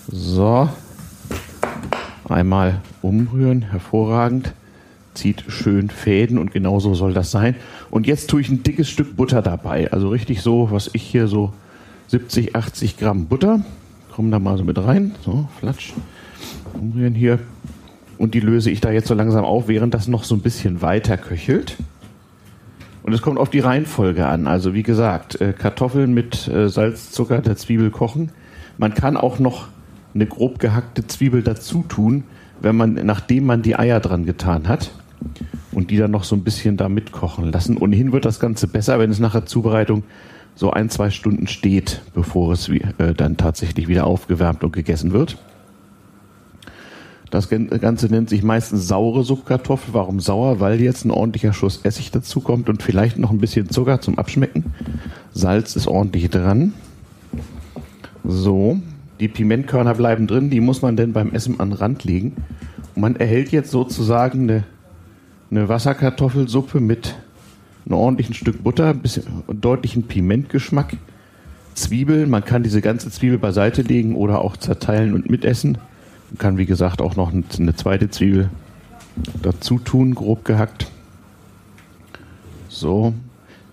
So. 0.09 0.69
Einmal 2.29 2.81
umrühren, 3.03 3.63
hervorragend. 3.63 4.53
Zieht 5.15 5.45
schön 5.49 5.91
Fäden 5.91 6.39
und 6.39 6.53
genauso 6.53 6.95
soll 6.95 7.13
das 7.13 7.31
sein. 7.31 7.57
Und 7.91 8.07
jetzt 8.07 8.29
tue 8.29 8.41
ich 8.41 8.49
ein 8.49 8.63
dickes 8.63 8.89
Stück 8.89 9.17
Butter 9.17 9.43
dabei. 9.43 9.91
Also 9.93 10.09
richtig 10.09 10.43
so, 10.43 10.71
was 10.71 10.91
ich 10.93 11.03
hier 11.03 11.29
so 11.29 11.53
70, 12.09 12.55
80 12.55 12.97
Gramm 12.99 13.27
Butter. 13.27 13.65
Kommen 14.13 14.31
da 14.31 14.39
mal 14.39 14.57
so 14.57 14.65
mit 14.65 14.79
rein. 14.79 15.15
So, 15.25 15.49
flatsch. 15.59 15.93
Umrühren 16.75 17.15
hier. 17.15 17.39
Und 18.19 18.35
die 18.35 18.41
löse 18.41 18.71
ich 18.71 18.81
da 18.81 18.91
jetzt 18.91 19.09
so 19.09 19.15
langsam 19.15 19.45
auf, 19.45 19.69
während 19.69 19.95
das 19.95 20.09
noch 20.09 20.25
so 20.25 20.35
ein 20.35 20.41
bisschen 20.41 20.83
weiter 20.83 21.17
köchelt. 21.17 21.77
Und 23.03 23.13
es 23.13 23.21
kommt 23.21 23.39
auf 23.39 23.51
die 23.51 23.59
Reihenfolge 23.59 24.27
an. 24.27 24.47
Also 24.47 24.73
wie 24.73 24.83
gesagt, 24.83 25.41
äh, 25.41 25.53
Kartoffeln 25.53 26.15
mit 26.15 26.49
äh, 26.49 26.69
Salz, 26.69 27.11
Zucker, 27.11 27.41
der 27.41 27.57
Zwiebel 27.57 27.91
kochen. 27.91 28.31
Man 28.79 28.95
kann 28.95 29.17
auch 29.17 29.39
noch 29.39 29.69
eine 30.15 30.27
grob 30.27 30.59
gehackte 30.59 31.07
Zwiebel 31.07 31.43
dazu 31.43 31.85
tun, 31.87 32.25
wenn 32.63 32.77
man, 32.77 32.95
nachdem 32.95 33.47
man 33.47 33.63
die 33.63 33.77
Eier 33.77 34.01
dran 34.01 34.25
getan 34.25 34.69
hat. 34.69 34.93
Und 35.73 35.91
die 35.91 35.97
dann 35.97 36.13
noch 36.13 36.25
so 36.25 36.37
ein 36.37 36.45
bisschen 36.45 36.77
da 36.77 36.89
mitkochen 36.89 37.51
lassen. 37.51 37.77
Ohnehin 37.77 38.13
wird 38.13 38.25
das 38.25 38.39
Ganze 38.39 38.69
besser, 38.69 38.99
wenn 38.99 39.11
es 39.11 39.19
nach 39.19 39.33
der 39.33 39.45
Zubereitung 39.45 40.05
so 40.55 40.71
ein, 40.71 40.89
zwei 40.91 41.11
Stunden 41.11 41.47
steht, 41.47 42.03
bevor 42.15 42.53
es 42.53 42.69
äh, 42.69 43.15
dann 43.17 43.37
tatsächlich 43.37 43.89
wieder 43.89 44.07
aufgewärmt 44.07 44.63
und 44.65 44.73
gegessen 44.73 45.13
wird. 45.13 45.37
Das 47.31 47.49
Ganze 47.49 48.07
nennt 48.07 48.29
sich 48.29 48.45
meistens 48.45 48.87
saure 48.87 49.25
Subkartoffel. 49.25 49.93
Warum 49.93 50.21
sauer? 50.21 50.61
Weil 50.61 50.81
jetzt 50.81 51.05
ein 51.05 51.11
ordentlicher 51.11 51.53
Schuss 51.53 51.81
Essig 51.83 52.13
dazu 52.13 52.41
kommt 52.41 52.69
und 52.69 52.81
vielleicht 52.81 53.19
noch 53.19 53.33
ein 53.33 53.39
bisschen 53.39 53.71
Zucker 53.71 54.01
zum 54.01 54.21
Abschmecken. 54.21 54.73
Salz 55.33 55.75
ist 55.75 55.89
ordentlich 55.89 56.31
dran. 56.31 56.75
So, 58.23 58.79
die 59.19 59.27
Pimentkörner 59.27 59.95
bleiben 59.95 60.29
drin. 60.29 60.49
Die 60.49 60.61
muss 60.61 60.81
man 60.81 60.97
denn 60.97 61.13
beim 61.13 61.33
Essen 61.33 61.59
an 61.59 61.71
den 61.71 61.79
Rand 61.79 62.05
legen. 62.05 62.37
Und 62.95 63.03
man 63.03 63.17
erhält 63.17 63.51
jetzt 63.51 63.73
sozusagen 63.73 64.43
eine, 64.43 64.65
eine 65.51 65.69
Wasserkartoffelsuppe 65.69 66.79
mit 66.79 67.17
einem 67.87 67.95
ordentlichen 67.95 68.35
Stück 68.35 68.63
Butter, 68.63 68.91
ein 68.91 69.01
bisschen 69.01 69.25
deutlichen 69.49 70.05
Pimentgeschmack, 70.05 70.97
Zwiebel. 71.75 72.27
Man 72.27 72.45
kann 72.45 72.63
diese 72.63 72.81
ganze 72.81 73.11
Zwiebel 73.11 73.39
beiseite 73.39 73.83
legen 73.83 74.15
oder 74.15 74.41
auch 74.41 74.57
zerteilen 74.57 75.15
und 75.15 75.29
mitessen. 75.31 75.79
Man 76.31 76.39
kann, 76.39 76.59
wie 76.59 76.67
gesagt, 76.67 77.03
auch 77.03 77.17
noch 77.17 77.33
eine 77.33 77.77
zweite 77.77 78.11
Zwiebel 78.11 78.51
dazu 79.43 79.79
tun, 79.79 80.15
grob 80.15 80.45
gehackt. 80.45 80.87
So. 82.69 83.15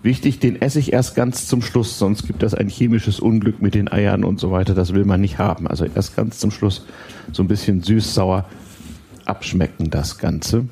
Wichtig, 0.04 0.40
den 0.40 0.60
Essig 0.60 0.92
erst 0.92 1.14
ganz 1.14 1.46
zum 1.46 1.62
Schluss, 1.62 1.96
sonst 1.96 2.26
gibt 2.26 2.42
das 2.42 2.54
ein 2.54 2.68
chemisches 2.68 3.20
Unglück 3.20 3.62
mit 3.62 3.74
den 3.74 3.90
Eiern 3.90 4.24
und 4.24 4.40
so 4.40 4.50
weiter. 4.50 4.74
Das 4.74 4.92
will 4.94 5.04
man 5.04 5.20
nicht 5.20 5.38
haben. 5.38 5.68
Also 5.68 5.84
erst 5.84 6.16
ganz 6.16 6.38
zum 6.38 6.50
Schluss 6.50 6.84
so 7.30 7.44
ein 7.44 7.48
bisschen 7.48 7.84
süß-sauer 7.84 8.44
abschmecken, 9.24 9.90
das 9.90 10.18
Ganze. 10.18 10.66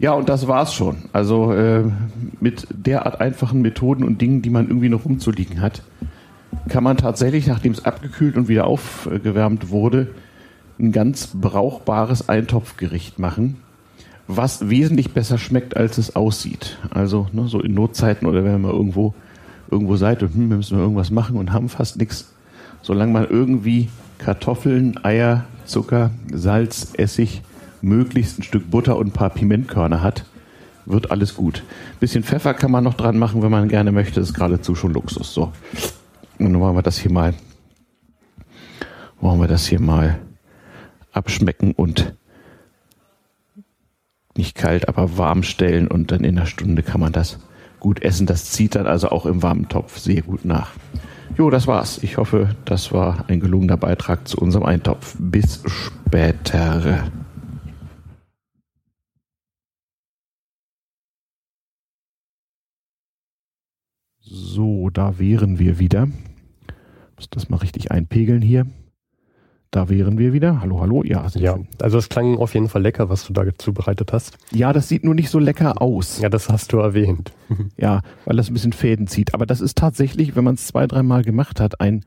Ja, 0.00 0.14
und 0.14 0.30
das 0.30 0.48
war's 0.48 0.72
schon. 0.72 0.96
Also 1.12 1.52
äh, 1.52 1.84
mit 2.40 2.66
derart 2.70 3.20
einfachen 3.20 3.60
Methoden 3.60 4.02
und 4.02 4.22
Dingen, 4.22 4.40
die 4.40 4.48
man 4.48 4.66
irgendwie 4.66 4.88
noch 4.88 5.04
rumzuliegen 5.04 5.60
hat, 5.60 5.82
kann 6.70 6.82
man 6.82 6.96
tatsächlich, 6.96 7.46
nachdem 7.46 7.72
es 7.72 7.84
abgekühlt 7.84 8.36
und 8.36 8.48
wieder 8.48 8.66
aufgewärmt 8.66 9.68
wurde, 9.68 10.08
ein 10.78 10.90
ganz 10.92 11.28
brauchbares 11.34 12.30
Eintopfgericht 12.30 13.18
machen, 13.18 13.56
was 14.26 14.70
wesentlich 14.70 15.12
besser 15.12 15.36
schmeckt, 15.36 15.76
als 15.76 15.98
es 15.98 16.16
aussieht. 16.16 16.78
Also 16.88 17.26
ne, 17.32 17.46
so 17.48 17.60
in 17.60 17.74
Notzeiten 17.74 18.26
oder 18.26 18.42
wenn 18.42 18.62
man 18.62 18.72
irgendwo 18.72 19.12
irgendwo 19.70 19.96
seid 19.96 20.22
und 20.22 20.34
hm, 20.34 20.48
wir 20.48 20.56
müssen 20.56 20.78
irgendwas 20.78 21.10
machen 21.10 21.36
und 21.36 21.52
haben 21.52 21.68
fast 21.68 21.98
nichts, 21.98 22.32
solange 22.80 23.12
man 23.12 23.28
irgendwie 23.28 23.90
Kartoffeln, 24.16 24.98
Eier, 25.04 25.44
Zucker, 25.66 26.10
Salz, 26.32 26.92
Essig 26.96 27.42
möglichst 27.82 28.38
ein 28.38 28.42
Stück 28.42 28.70
Butter 28.70 28.96
und 28.96 29.08
ein 29.08 29.12
paar 29.12 29.30
Pimentkörner 29.30 30.02
hat, 30.02 30.24
wird 30.86 31.10
alles 31.10 31.34
gut. 31.34 31.62
Bisschen 32.00 32.24
Pfeffer 32.24 32.54
kann 32.54 32.70
man 32.70 32.84
noch 32.84 32.94
dran 32.94 33.18
machen, 33.18 33.42
wenn 33.42 33.50
man 33.50 33.68
gerne 33.68 33.92
möchte. 33.92 34.20
Ist 34.20 34.34
geradezu 34.34 34.74
schon 34.74 34.92
Luxus. 34.92 35.32
So. 35.32 35.52
Und 36.38 36.52
dann 36.52 36.60
wollen 36.60 36.76
wir 36.76 36.82
das 36.82 36.98
hier 36.98 37.12
mal, 37.12 37.34
wollen 39.20 39.40
wir 39.40 39.48
das 39.48 39.66
hier 39.66 39.80
mal 39.80 40.18
abschmecken 41.12 41.72
und 41.72 42.14
nicht 44.36 44.54
kalt, 44.56 44.88
aber 44.88 45.18
warm 45.18 45.42
stellen 45.42 45.88
und 45.88 46.12
dann 46.12 46.24
in 46.24 46.38
einer 46.38 46.46
Stunde 46.46 46.82
kann 46.82 47.00
man 47.00 47.12
das 47.12 47.38
gut 47.78 48.02
essen. 48.02 48.26
Das 48.26 48.50
zieht 48.50 48.74
dann 48.74 48.86
also 48.86 49.10
auch 49.10 49.26
im 49.26 49.42
warmen 49.42 49.68
Topf 49.68 49.98
sehr 49.98 50.22
gut 50.22 50.44
nach. 50.44 50.70
Jo, 51.36 51.50
das 51.50 51.66
war's. 51.66 51.98
Ich 52.02 52.16
hoffe, 52.16 52.54
das 52.64 52.92
war 52.92 53.24
ein 53.28 53.40
gelungener 53.40 53.76
Beitrag 53.76 54.26
zu 54.28 54.38
unserem 54.38 54.64
Eintopf. 54.64 55.16
Bis 55.18 55.62
später. 55.66 57.10
So, 64.32 64.90
da 64.90 65.18
wären 65.18 65.58
wir 65.58 65.80
wieder. 65.80 66.06
Muss 67.16 67.28
das 67.30 67.48
mal 67.48 67.56
richtig 67.56 67.90
einpegeln 67.90 68.42
hier. 68.42 68.64
Da 69.72 69.88
wären 69.88 70.18
wir 70.18 70.32
wieder. 70.32 70.60
Hallo, 70.60 70.80
hallo. 70.80 71.02
Ja, 71.02 71.26
ja. 71.34 71.58
Also 71.82 71.98
es 71.98 72.08
klang 72.08 72.38
auf 72.38 72.54
jeden 72.54 72.68
Fall 72.68 72.82
lecker, 72.82 73.08
was 73.08 73.26
du 73.26 73.32
da 73.32 73.42
zubereitet 73.58 74.12
hast. 74.12 74.38
Ja, 74.52 74.72
das 74.72 74.88
sieht 74.88 75.02
nur 75.02 75.16
nicht 75.16 75.30
so 75.30 75.40
lecker 75.40 75.82
aus. 75.82 76.20
Ja, 76.20 76.28
das 76.28 76.48
hast 76.48 76.72
du 76.72 76.78
erwähnt. 76.78 77.32
ja, 77.76 78.02
weil 78.24 78.36
das 78.36 78.48
ein 78.48 78.54
bisschen 78.54 78.72
Fäden 78.72 79.08
zieht. 79.08 79.34
Aber 79.34 79.46
das 79.46 79.60
ist 79.60 79.76
tatsächlich, 79.76 80.36
wenn 80.36 80.44
man 80.44 80.54
es 80.54 80.68
zwei, 80.68 80.86
dreimal 80.86 81.24
gemacht 81.24 81.58
hat, 81.58 81.80
ein 81.80 82.04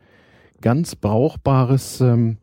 ganz 0.61 0.95
brauchbares, 0.95 1.99
ähm, 1.99 2.37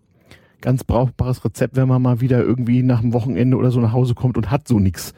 ganz 0.60 0.84
brauchbares 0.84 1.42
Rezept, 1.42 1.76
wenn 1.76 1.88
man 1.88 2.02
mal 2.02 2.20
wieder 2.20 2.42
irgendwie 2.42 2.82
nach 2.82 3.00
dem 3.00 3.14
Wochenende 3.14 3.56
oder 3.56 3.70
so 3.70 3.80
nach 3.80 3.94
Hause 3.94 4.14
kommt 4.14 4.36
und 4.36 4.50
hat 4.50 4.68
so 4.68 4.78
nichts. 4.78 5.14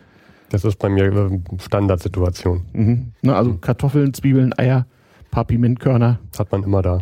Das 0.52 0.64
ist 0.64 0.78
bei 0.78 0.89
mir 0.89 1.05
äh, 1.05 1.39
Standardsituation. 1.58 2.62
Mhm. 2.72 3.12
Na, 3.22 3.34
also 3.34 3.55
Kartoffeln, 3.55 4.14
Zwiebeln, 4.14 4.52
Eier, 4.56 4.86
paar 5.31 5.44
Pimentkörner. 5.44 6.20
Hat 6.39 6.52
man 6.52 6.62
immer 6.62 6.82
da 6.82 7.00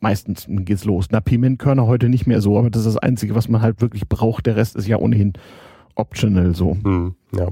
meistens 0.00 0.46
geht's 0.48 0.84
los. 0.84 1.06
Na, 1.10 1.20
Pimentkörner 1.20 1.86
heute 1.86 2.08
nicht 2.08 2.26
mehr 2.26 2.40
so, 2.40 2.58
aber 2.58 2.70
das 2.70 2.86
ist 2.86 2.94
das 2.94 3.02
Einzige, 3.02 3.34
was 3.34 3.48
man 3.48 3.62
halt 3.62 3.80
wirklich 3.80 4.08
braucht. 4.08 4.46
Der 4.46 4.56
Rest 4.56 4.76
ist 4.76 4.86
ja 4.86 4.98
ohnehin 4.98 5.32
optional 5.94 6.54
so. 6.54 6.76
Hm, 6.82 7.14
ja. 7.34 7.48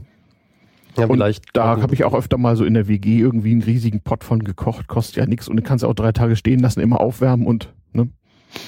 Ja, 0.96 1.04
und 1.04 1.16
vielleicht 1.16 1.44
da 1.52 1.80
habe 1.82 1.92
ich 1.92 2.04
auch 2.04 2.14
öfter 2.14 2.38
mal 2.38 2.56
so 2.56 2.64
in 2.64 2.72
der 2.72 2.88
WG 2.88 3.18
irgendwie 3.18 3.50
einen 3.50 3.62
riesigen 3.62 4.00
Pot 4.00 4.24
von 4.24 4.42
gekocht, 4.42 4.88
kostet 4.88 5.16
ja 5.16 5.26
nichts 5.26 5.46
und 5.46 5.56
du 5.56 5.62
kannst 5.62 5.84
auch 5.84 5.92
drei 5.92 6.12
Tage 6.12 6.36
stehen 6.36 6.60
lassen, 6.60 6.80
immer 6.80 7.00
aufwärmen 7.00 7.46
und 7.46 7.74
ne? 7.92 8.08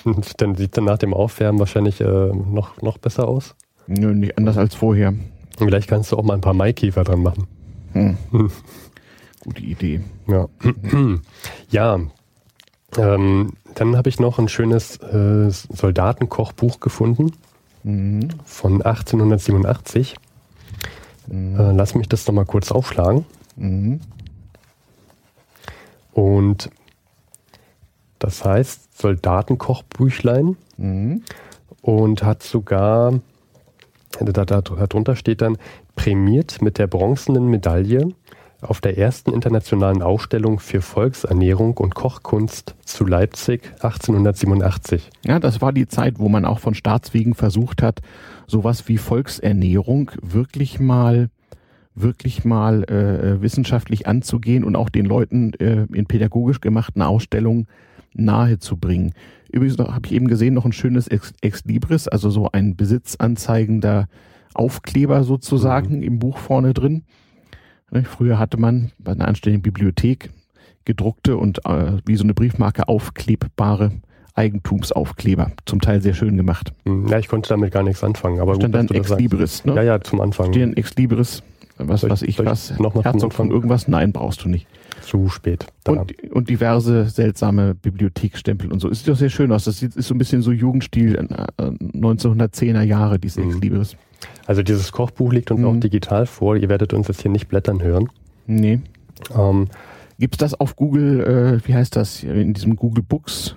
dann 0.37 0.55
sieht 0.55 0.77
dann 0.77 0.85
nach 0.85 0.99
dem 0.99 1.15
Aufwärmen 1.15 1.59
wahrscheinlich 1.59 2.03
äh, 2.03 2.05
noch, 2.05 2.83
noch 2.83 2.99
besser 2.99 3.27
aus. 3.27 3.57
Nö, 3.87 4.15
nicht 4.15 4.37
anders 4.37 4.59
als 4.59 4.75
vorher. 4.75 5.15
Vielleicht 5.67 5.89
kannst 5.89 6.13
du 6.13 6.17
auch 6.17 6.23
mal 6.23 6.35
ein 6.35 6.41
paar 6.41 6.55
Maikäfer 6.55 7.05
dran 7.05 7.23
machen. 7.23 7.47
Hm. 7.93 8.17
Gute 9.41 9.63
Idee. 9.63 10.01
Ja. 10.27 10.49
ja, 11.71 11.99
ähm, 12.97 13.53
dann 13.75 13.97
habe 13.97 14.09
ich 14.09 14.19
noch 14.19 14.39
ein 14.39 14.49
schönes 14.49 14.97
äh, 14.97 15.51
Soldatenkochbuch 15.51 16.81
gefunden 16.81 17.33
mhm. 17.83 18.29
von 18.45 18.83
1887. 18.83 20.17
Mhm. 21.27 21.61
Äh, 21.61 21.73
lass 21.73 21.95
mich 21.95 22.09
das 22.09 22.27
nochmal 22.27 22.47
kurz 22.47 22.73
aufschlagen. 22.73 23.25
Mhm. 23.57 24.01
Und 26.13 26.71
das 28.19 28.45
heißt 28.45 28.99
Soldatenkochbüchlein 28.99 30.57
mhm. 30.77 31.23
und 31.83 32.23
hat 32.25 32.43
sogar, 32.43 33.21
darunter 34.21 35.17
steht 35.17 35.43
dann, 35.43 35.57
prämiert 35.95 36.63
mit 36.63 36.79
der 36.79 36.87
bronzenen 36.87 37.49
Medaille 37.49 38.13
auf 38.61 38.81
der 38.81 38.99
ersten 38.99 39.33
internationalen 39.33 40.03
Ausstellung 40.03 40.59
für 40.59 40.83
Volksernährung 40.83 41.77
und 41.77 41.95
Kochkunst 41.95 42.75
zu 42.85 43.07
Leipzig 43.07 43.63
1887. 43.75 45.11
Ja, 45.25 45.39
das 45.39 45.61
war 45.61 45.73
die 45.73 45.87
Zeit, 45.87 46.19
wo 46.19 46.29
man 46.29 46.45
auch 46.45 46.59
von 46.59 46.75
Staatswegen 46.75 47.35
versucht 47.35 47.83
hat, 47.83 48.01
sowas 48.47 48.89
wie 48.89 48.99
Volksernährung 48.99 50.11
wirklich 50.21 50.81
mal 50.81 51.31
wirklich 52.01 52.45
mal 52.45 52.85
äh, 52.85 53.43
wissenschaftlich 53.43 54.07
anzugehen 54.07 54.63
und 54.63 54.77
auch 54.77 54.89
den 54.89 55.05
Leuten 55.05 55.53
äh, 55.55 55.87
in 55.93 56.07
pädagogisch 56.07 56.61
gemachten 56.61 57.03
Ausstellungen 57.03 57.67
nahezubringen. 58.15 59.15
Übrigens 59.51 59.79
habe 59.79 60.07
ich 60.07 60.13
eben 60.13 60.29
gesehen 60.29 60.55
noch 60.55 60.65
ein 60.65 60.73
schönes 60.73 61.09
Ex, 61.09 61.33
Ex 61.41 61.65
Libris, 61.65 62.09
also 62.09 62.31
so 62.31 62.51
ein 62.53 62.77
besitzanzeigender 62.77 64.09
Aufkleber 64.55 65.25
sozusagen 65.25 65.97
mhm. 65.97 66.03
im 66.03 66.19
Buch 66.19 66.39
vorne 66.39 66.75
drin. 66.75 67.05
Ne, 67.91 68.05
früher 68.05 68.39
hatte 68.39 68.59
man 68.59 68.93
bei 68.99 69.13
einer 69.13 69.29
anständigen 69.29 69.63
Bibliothek 69.63 70.31
gedruckte 70.85 71.37
und 71.37 71.65
äh, 71.65 71.99
wie 72.05 72.17
so 72.17 72.25
eine 72.25 72.35
Briefmarke 72.35 72.89
aufklebbare 72.89 73.93
Eigentumsaufkleber. 74.35 75.51
Zum 75.67 75.81
Teil 75.81 76.01
sehr 76.01 76.15
schön 76.15 76.37
gemacht. 76.37 76.73
Hm, 76.85 77.09
ja, 77.09 77.19
ich 77.19 77.29
konnte 77.29 77.49
damit 77.49 77.73
gar 77.73 77.83
nichts 77.83 78.05
anfangen. 78.05 78.41
Aber 78.41 78.55
stand 78.55 78.75
gut, 78.75 78.91
dann 78.91 78.97
Ex 78.97 79.11
Libris, 79.11 79.65
ne? 79.65 79.75
Ja, 79.75 79.83
ja, 79.83 80.01
zum 80.01 80.21
Anfang. 80.21 80.53
Stehen 80.53 80.77
Ex 80.77 80.95
Libris, 80.97 81.43
was 81.79 82.09
weiß 82.09 82.23
ich, 82.23 82.39
was, 82.45 82.79
noch 82.79 82.95
Herzog 83.05 83.33
von 83.33 83.51
irgendwas? 83.51 83.89
Nein, 83.89 84.13
brauchst 84.13 84.45
du 84.45 84.49
nicht. 84.49 84.67
Zu 85.03 85.29
spät. 85.29 85.67
Und, 85.87 86.13
und, 86.33 86.49
diverse 86.51 87.07
seltsame 87.07 87.75
Bibliothekstempel 87.75 88.71
und 88.71 88.81
so. 88.81 88.91
Es 88.91 88.99
sieht 88.99 89.09
doch 89.09 89.17
sehr 89.17 89.31
schön 89.31 89.53
aus. 89.53 89.65
Das 89.65 89.83
ist 89.83 89.95
so 90.01 90.15
ein 90.15 90.19
bisschen 90.19 90.43
so 90.43 90.53
Jugendstil 90.53 91.19
1910er 91.59 92.83
äh, 92.83 92.85
Jahre, 92.85 93.19
diese 93.19 93.41
Ex 93.41 93.55
mhm. 93.55 93.61
Libris. 93.61 93.97
Also 94.47 94.63
dieses 94.63 94.93
Kochbuch 94.93 95.33
liegt 95.33 95.51
uns 95.51 95.61
mhm. 95.61 95.67
auch 95.67 95.77
digital 95.77 96.27
vor. 96.27 96.57
Ihr 96.57 96.69
werdet 96.69 96.93
uns 96.93 97.09
jetzt 97.09 97.23
hier 97.23 97.31
nicht 97.31 97.49
blättern 97.49 97.83
hören. 97.83 98.09
Nee. 98.47 98.81
Ähm, 99.35 99.69
Gibt 100.19 100.35
es 100.35 100.39
das 100.39 100.55
auf 100.59 100.75
Google, 100.75 101.61
äh, 101.63 101.69
wie 101.69 101.75
heißt 101.75 101.95
das, 101.95 102.25
in 102.25 102.53
diesem 102.53 102.75
Google 102.77 103.05
Books? 103.05 103.55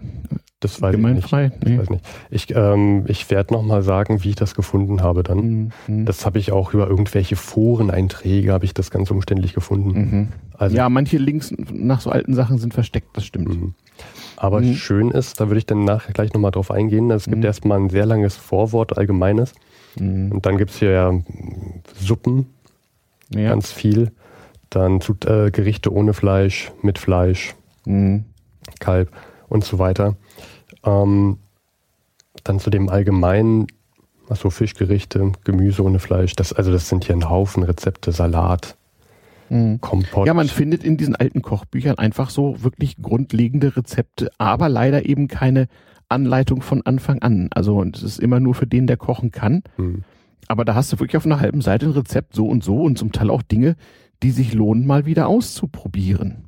Das 0.62 0.80
weiß 0.80 0.92
Gemeinfrei? 0.92 1.46
ich 1.46 1.52
nicht. 1.52 1.64
Nee. 1.66 1.74
Ich, 1.74 1.80
weiß 1.80 1.90
nicht. 1.90 2.06
ich, 2.30 2.56
ähm, 2.56 3.06
ich 3.08 3.30
werde 3.32 3.52
nochmal 3.52 3.82
sagen, 3.82 4.24
wie 4.24 4.30
ich 4.30 4.36
das 4.36 4.54
gefunden 4.54 5.02
habe 5.02 5.24
dann. 5.24 5.38
Mhm. 5.38 5.72
mhm. 5.88 6.06
Das 6.06 6.26
habe 6.26 6.38
ich 6.38 6.52
auch 6.52 6.74
über 6.74 6.88
irgendwelche 6.88 7.36
Foreneinträge, 7.36 8.54
habe 8.54 8.66
ich 8.66 8.76
das 8.76 8.92
ganz 8.92 9.10
umständlich 9.10 9.54
gefunden. 9.54 9.90
Mhm. 9.90 10.28
Also, 10.56 10.78
ja, 10.78 10.88
manche 10.88 11.18
Links 11.18 11.52
nach 11.74 12.00
so 12.00 12.12
alten 12.12 12.36
Sachen 12.36 12.60
sind 12.60 12.76
versteckt, 12.76 13.10
das 13.14 13.26
stimmt. 13.26 13.50
Mhm. 13.50 13.74
Aber 14.38 14.62
mhm. 14.62 14.76
schön 14.76 15.10
ist, 15.10 15.40
da 15.42 15.48
würde 15.50 15.58
ich 15.58 15.66
dann 15.66 15.84
nachher 15.84 16.14
gleich 16.14 16.32
nochmal 16.32 16.52
drauf 16.52 16.70
eingehen, 16.70 17.10
es 17.10 17.26
gibt 17.26 17.38
mhm. 17.38 17.46
erstmal 17.46 17.80
ein 17.80 17.90
sehr 17.90 18.06
langes 18.06 18.36
Vorwort, 18.36 18.98
allgemeines. 18.98 19.54
Und 20.00 20.46
dann 20.46 20.58
gibt 20.58 20.72
es 20.72 20.80
hier 20.80 20.92
ja 20.92 21.14
Suppen, 22.00 22.46
ja. 23.34 23.50
ganz 23.50 23.74
viel. 23.74 24.12
Dann 24.70 25.02
äh, 25.26 25.52
Gerichte 25.52 25.92
ohne 25.92 26.14
Fleisch, 26.14 26.72
mit 26.82 26.98
Fleisch. 26.98 27.56
Kalb 28.80 29.12
und 29.50 29.66
so 29.66 29.80
weiter. 29.80 30.16
Ähm, 30.84 31.38
dann 32.44 32.60
zu 32.60 32.70
dem 32.70 32.90
allgemeinen, 32.90 33.68
also 34.30 34.50
Fischgerichte, 34.50 35.32
Gemüse 35.44 35.84
ohne 35.84 36.00
Fleisch. 36.00 36.36
Das, 36.36 36.54
also 36.54 36.72
das 36.72 36.90
sind 36.90 37.06
hier 37.06 37.16
ein 37.16 37.30
Haufen 37.30 37.64
Rezepte, 37.64 38.12
Salat, 38.12 38.78
mhm. 39.50 39.82
Kompott. 39.82 40.28
Ja, 40.28 40.34
man 40.34 40.48
findet 40.48 40.84
in 40.84 40.98
diesen 40.98 41.16
alten 41.16 41.42
Kochbüchern 41.42 41.98
einfach 41.98 42.30
so 42.30 42.64
wirklich 42.64 42.98
grundlegende 43.02 43.76
Rezepte, 43.76 44.32
aber 44.38 44.70
leider 44.70 45.06
eben 45.06 45.28
keine 45.28 45.68
Anleitung 46.10 46.62
von 46.62 46.82
Anfang 46.86 47.22
an. 47.22 47.50
Also 47.54 47.84
es 47.84 48.04
ist 48.04 48.20
immer 48.20 48.40
nur 48.40 48.56
für 48.56 48.68
den, 48.68 48.88
der 48.88 48.98
kochen 48.98 49.32
kann. 49.32 49.64
Mhm. 49.78 50.04
Aber 50.48 50.66
da 50.66 50.76
hast 50.76 50.92
du 50.92 51.00
wirklich 51.00 51.18
auf 51.18 51.26
einer 51.26 51.40
halben 51.40 51.62
Seite 51.62 51.86
ein 51.86 51.94
Rezept 51.94 52.36
so 52.36 52.48
und 52.48 52.64
so 52.64 52.82
und 52.82 52.98
zum 52.98 53.12
Teil 53.12 53.30
auch 53.30 53.42
Dinge, 53.42 53.76
die 54.22 54.32
sich 54.32 54.54
lohnen, 54.54 54.86
mal 54.86 55.06
wieder 55.06 55.28
auszuprobieren. 55.28 56.44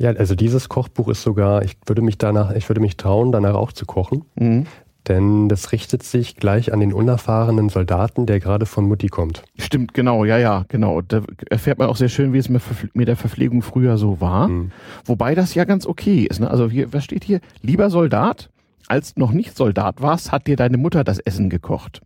Ja, 0.00 0.12
also 0.12 0.34
dieses 0.34 0.70
Kochbuch 0.70 1.08
ist 1.08 1.22
sogar, 1.22 1.62
ich 1.62 1.76
würde 1.84 2.00
mich 2.00 2.16
danach, 2.16 2.52
ich 2.52 2.66
würde 2.70 2.80
mich 2.80 2.96
trauen, 2.96 3.32
danach 3.32 3.54
auch 3.54 3.70
zu 3.70 3.84
kochen. 3.84 4.24
Mhm. 4.34 4.64
Denn 5.08 5.50
das 5.50 5.72
richtet 5.72 6.02
sich 6.02 6.36
gleich 6.36 6.72
an 6.72 6.80
den 6.80 6.94
unerfahrenen 6.94 7.68
Soldaten, 7.68 8.24
der 8.24 8.40
gerade 8.40 8.64
von 8.64 8.88
Mutti 8.88 9.08
kommt. 9.08 9.42
Stimmt, 9.58 9.92
genau, 9.92 10.24
ja, 10.24 10.38
ja, 10.38 10.64
genau. 10.68 11.02
Da 11.02 11.20
erfährt 11.50 11.78
man 11.78 11.88
auch 11.88 11.96
sehr 11.96 12.08
schön, 12.08 12.32
wie 12.32 12.38
es 12.38 12.48
mit 12.48 13.08
der 13.08 13.16
Verpflegung 13.16 13.60
früher 13.60 13.98
so 13.98 14.22
war. 14.22 14.48
Mhm. 14.48 14.72
Wobei 15.04 15.34
das 15.34 15.54
ja 15.54 15.64
ganz 15.64 15.86
okay 15.86 16.26
ist. 16.28 16.40
Ne? 16.40 16.50
Also 16.50 16.70
hier, 16.70 16.94
was 16.94 17.04
steht 17.04 17.24
hier? 17.24 17.40
Lieber 17.60 17.90
Soldat, 17.90 18.48
als 18.88 19.16
noch 19.16 19.32
nicht 19.32 19.54
Soldat 19.54 20.00
warst, 20.00 20.32
hat 20.32 20.46
dir 20.46 20.56
deine 20.56 20.78
Mutter 20.78 21.04
das 21.04 21.18
Essen 21.18 21.50
gekocht. 21.50 22.00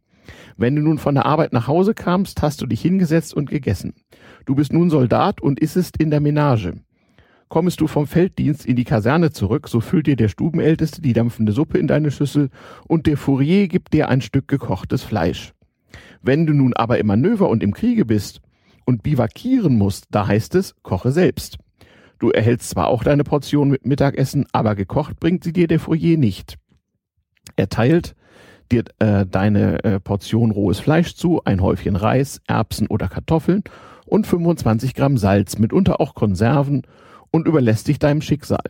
Wenn 0.56 0.74
du 0.74 0.82
nun 0.82 0.98
von 0.98 1.14
der 1.14 1.26
Arbeit 1.26 1.52
nach 1.52 1.68
Hause 1.68 1.94
kamst, 1.94 2.42
hast 2.42 2.60
du 2.60 2.66
dich 2.66 2.80
hingesetzt 2.80 3.34
und 3.34 3.50
gegessen. 3.50 3.94
Du 4.46 4.56
bist 4.56 4.72
nun 4.72 4.90
Soldat 4.90 5.40
und 5.40 5.60
issest 5.60 5.96
in 5.98 6.10
der 6.10 6.20
Menage. 6.20 6.74
Kommst 7.48 7.80
du 7.80 7.86
vom 7.86 8.06
Felddienst 8.06 8.66
in 8.66 8.76
die 8.76 8.84
Kaserne 8.84 9.30
zurück, 9.30 9.68
so 9.68 9.80
füllt 9.80 10.06
dir 10.06 10.16
der 10.16 10.28
Stubenälteste 10.28 11.02
die 11.02 11.12
dampfende 11.12 11.52
Suppe 11.52 11.78
in 11.78 11.86
deine 11.86 12.10
Schüssel 12.10 12.50
und 12.88 13.06
der 13.06 13.16
Fourier 13.16 13.68
gibt 13.68 13.92
dir 13.92 14.08
ein 14.08 14.20
Stück 14.20 14.48
gekochtes 14.48 15.02
Fleisch. 15.02 15.52
Wenn 16.22 16.46
du 16.46 16.54
nun 16.54 16.74
aber 16.74 16.98
im 16.98 17.06
Manöver 17.06 17.48
und 17.48 17.62
im 17.62 17.74
Kriege 17.74 18.04
bist 18.04 18.40
und 18.84 19.02
bivakieren 19.02 19.76
musst, 19.76 20.06
da 20.10 20.26
heißt 20.26 20.54
es, 20.54 20.74
koche 20.82 21.12
selbst. 21.12 21.58
Du 22.18 22.30
erhältst 22.30 22.70
zwar 22.70 22.88
auch 22.88 23.04
deine 23.04 23.24
Portion 23.24 23.68
mit 23.68 23.86
Mittagessen, 23.86 24.46
aber 24.52 24.74
gekocht 24.74 25.20
bringt 25.20 25.44
sie 25.44 25.52
dir 25.52 25.66
der 25.66 25.80
Fourier 25.80 26.16
nicht. 26.16 26.56
Er 27.56 27.68
teilt 27.68 28.14
dir 28.72 28.84
äh, 28.98 29.26
deine 29.26 29.84
äh, 29.84 30.00
Portion 30.00 30.50
rohes 30.50 30.80
Fleisch 30.80 31.14
zu, 31.14 31.42
ein 31.44 31.60
Häufchen 31.60 31.96
Reis, 31.96 32.40
Erbsen 32.46 32.86
oder 32.86 33.08
Kartoffeln 33.08 33.62
und 34.06 34.26
25 34.26 34.94
Gramm 34.94 35.18
Salz, 35.18 35.58
mitunter 35.58 36.00
auch 36.00 36.14
Konserven 36.14 36.82
und 37.34 37.48
überlässt 37.48 37.88
dich 37.88 37.98
deinem 37.98 38.22
Schicksal. 38.22 38.62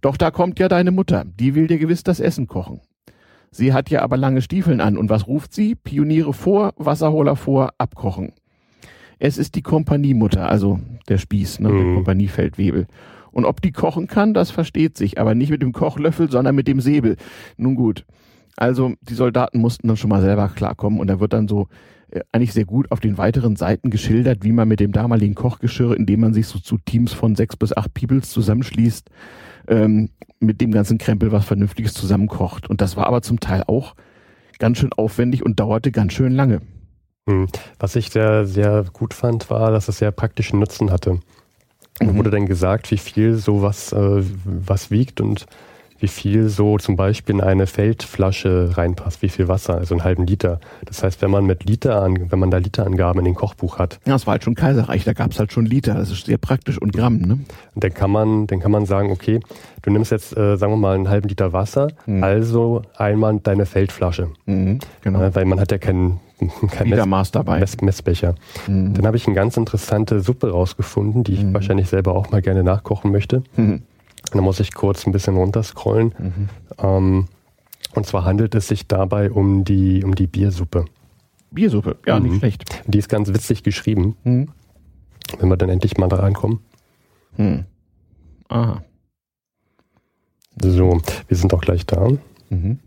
Doch 0.00 0.16
da 0.16 0.30
kommt 0.30 0.60
ja 0.60 0.68
deine 0.68 0.92
Mutter, 0.92 1.24
die 1.24 1.56
will 1.56 1.66
dir 1.66 1.78
gewiss 1.78 2.04
das 2.04 2.20
Essen 2.20 2.46
kochen. 2.46 2.80
Sie 3.50 3.72
hat 3.72 3.90
ja 3.90 4.02
aber 4.02 4.16
lange 4.16 4.42
Stiefeln 4.42 4.80
an 4.80 4.96
und 4.96 5.10
was 5.10 5.26
ruft 5.26 5.52
sie? 5.52 5.74
Pioniere 5.74 6.32
vor, 6.32 6.72
Wasserholer 6.76 7.34
vor, 7.34 7.70
abkochen. 7.78 8.32
Es 9.18 9.38
ist 9.38 9.56
die 9.56 9.62
Kompaniemutter, 9.62 10.48
also 10.48 10.78
der 11.08 11.18
Spieß, 11.18 11.58
ne, 11.58 11.68
mhm. 11.68 11.76
der 11.76 11.94
Kompaniefeldwebel. 11.96 12.86
Und 13.32 13.44
ob 13.44 13.60
die 13.60 13.72
kochen 13.72 14.06
kann, 14.06 14.34
das 14.34 14.52
versteht 14.52 14.96
sich, 14.96 15.20
aber 15.20 15.34
nicht 15.34 15.50
mit 15.50 15.60
dem 15.60 15.72
Kochlöffel, 15.72 16.30
sondern 16.30 16.54
mit 16.54 16.68
dem 16.68 16.80
Säbel. 16.80 17.16
Nun 17.56 17.74
gut. 17.74 18.06
Also 18.56 18.92
die 19.00 19.14
Soldaten 19.14 19.58
mussten 19.58 19.88
dann 19.88 19.96
schon 19.96 20.10
mal 20.10 20.22
selber 20.22 20.48
klarkommen 20.48 21.00
und 21.00 21.08
da 21.08 21.18
wird 21.18 21.32
dann 21.32 21.48
so 21.48 21.66
eigentlich 22.32 22.52
sehr 22.52 22.64
gut 22.64 22.90
auf 22.90 23.00
den 23.00 23.18
weiteren 23.18 23.56
Seiten 23.56 23.90
geschildert, 23.90 24.44
wie 24.44 24.52
man 24.52 24.68
mit 24.68 24.80
dem 24.80 24.92
damaligen 24.92 25.34
Kochgeschirr, 25.34 25.96
indem 25.96 26.20
man 26.20 26.34
sich 26.34 26.46
so 26.46 26.58
zu 26.58 26.78
Teams 26.78 27.12
von 27.12 27.36
sechs 27.36 27.56
bis 27.56 27.76
acht 27.76 27.94
Peoples 27.94 28.30
zusammenschließt, 28.30 29.10
ähm, 29.68 30.10
mit 30.40 30.60
dem 30.60 30.72
ganzen 30.72 30.98
Krempel 30.98 31.32
was 31.32 31.44
Vernünftiges 31.44 31.94
zusammenkocht. 31.94 32.68
Und 32.68 32.80
das 32.80 32.96
war 32.96 33.06
aber 33.06 33.22
zum 33.22 33.40
Teil 33.40 33.64
auch 33.66 33.94
ganz 34.58 34.78
schön 34.78 34.92
aufwendig 34.92 35.44
und 35.44 35.60
dauerte 35.60 35.92
ganz 35.92 36.12
schön 36.12 36.32
lange. 36.32 36.60
Hm. 37.28 37.48
Was 37.78 37.96
ich 37.96 38.10
sehr, 38.10 38.46
sehr 38.46 38.84
gut 38.92 39.14
fand, 39.14 39.50
war, 39.50 39.70
dass 39.70 39.88
es 39.88 39.98
sehr 39.98 40.10
praktischen 40.10 40.58
Nutzen 40.58 40.90
hatte. 40.90 41.20
Mhm. 42.00 42.16
Wurde 42.16 42.30
dann 42.30 42.46
gesagt, 42.46 42.90
wie 42.90 42.98
viel 42.98 43.36
sowas 43.36 43.92
äh, 43.92 44.22
was 44.44 44.90
wiegt 44.90 45.20
und 45.20 45.46
wie 46.00 46.08
viel 46.08 46.48
so 46.48 46.78
zum 46.78 46.96
Beispiel 46.96 47.36
in 47.36 47.40
eine 47.40 47.66
Feldflasche 47.66 48.76
reinpasst, 48.76 49.22
wie 49.22 49.28
viel 49.28 49.48
Wasser, 49.48 49.76
also 49.76 49.94
einen 49.94 50.04
halben 50.04 50.26
Liter. 50.26 50.60
Das 50.86 51.02
heißt, 51.02 51.22
wenn 51.22 51.30
man 51.30 51.44
mit 51.46 51.64
Liter 51.64 52.02
an, 52.02 52.30
wenn 52.30 52.38
man 52.38 52.50
da 52.50 52.58
Literangaben 52.58 53.20
in 53.20 53.26
dem 53.26 53.34
Kochbuch 53.34 53.78
hat. 53.78 54.00
Ja, 54.06 54.14
das 54.14 54.26
war 54.26 54.32
halt 54.32 54.44
schon 54.44 54.54
Kaiserreich, 54.54 55.04
da 55.04 55.12
gab 55.12 55.32
es 55.32 55.38
halt 55.38 55.52
schon 55.52 55.66
Liter, 55.66 55.94
das 55.94 56.10
ist 56.10 56.26
sehr 56.26 56.38
praktisch 56.38 56.78
und 56.78 56.92
Gramm, 56.92 57.18
ne? 57.18 57.38
Und 57.74 57.84
dann 57.84 57.94
kann 57.94 58.10
man, 58.10 58.46
dann 58.46 58.60
kann 58.60 58.70
man 58.70 58.86
sagen, 58.86 59.10
okay, 59.10 59.40
du 59.82 59.90
nimmst 59.90 60.10
jetzt, 60.10 60.36
äh, 60.36 60.56
sagen 60.56 60.72
wir 60.72 60.76
mal, 60.76 60.94
einen 60.94 61.08
halben 61.08 61.28
Liter 61.28 61.52
Wasser, 61.52 61.88
mhm. 62.06 62.22
also 62.22 62.82
einmal 62.96 63.38
deine 63.42 63.66
Feldflasche. 63.66 64.28
Mhm, 64.46 64.78
genau. 65.02 65.22
Äh, 65.22 65.34
weil 65.34 65.44
man 65.44 65.60
hat 65.60 65.70
ja 65.70 65.78
keinen 65.78 66.20
kein 66.70 66.88
Mess, 66.88 67.30
dabei. 67.30 67.60
Mess, 67.60 67.80
Messbecher. 67.80 68.34
Mhm. 68.66 68.94
Dann 68.94 69.06
habe 69.06 69.16
ich 69.16 69.26
eine 69.26 69.34
ganz 69.34 69.56
interessante 69.56 70.20
Suppe 70.20 70.50
rausgefunden, 70.50 71.24
die 71.24 71.34
ich 71.34 71.44
mhm. 71.44 71.54
wahrscheinlich 71.54 71.88
selber 71.88 72.14
auch 72.14 72.30
mal 72.30 72.42
gerne 72.42 72.64
nachkochen 72.64 73.12
möchte. 73.12 73.42
Mhm. 74.32 74.38
Da 74.38 74.42
muss 74.42 74.60
ich 74.60 74.74
kurz 74.74 75.06
ein 75.06 75.12
bisschen 75.12 75.36
runterscrollen. 75.36 76.14
Mhm. 76.18 76.48
Ähm, 76.78 77.28
und 77.94 78.06
zwar 78.06 78.24
handelt 78.24 78.54
es 78.54 78.68
sich 78.68 78.86
dabei 78.86 79.30
um 79.30 79.64
die, 79.64 80.04
um 80.04 80.14
die 80.14 80.26
Biersuppe. 80.26 80.84
Biersuppe, 81.50 81.96
ja, 82.06 82.20
nicht 82.20 82.38
schlecht. 82.38 82.64
Die 82.86 82.98
ist 82.98 83.08
ganz 83.08 83.28
witzig 83.28 83.62
geschrieben. 83.62 84.16
Mhm. 84.24 84.48
Wenn 85.38 85.48
wir 85.48 85.56
dann 85.56 85.68
endlich 85.68 85.96
mal 85.96 86.08
da 86.08 86.16
reinkommen. 86.16 86.60
Mhm. 87.36 87.64
Aha. 88.48 88.84
So, 90.60 91.00
wir 91.28 91.36
sind 91.36 91.54
auch 91.54 91.60
gleich 91.60 91.86
da. 91.86 92.08
Mhm. 92.50 92.78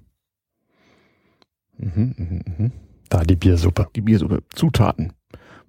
Mhm, 1.77 2.15
mhm, 2.17 2.41
mhm. 2.57 2.71
Da 3.09 3.23
die 3.23 3.35
Biersuppe. 3.35 3.87
Die 3.95 4.01
Biersuppe. 4.01 4.43
Zutaten. 4.53 5.13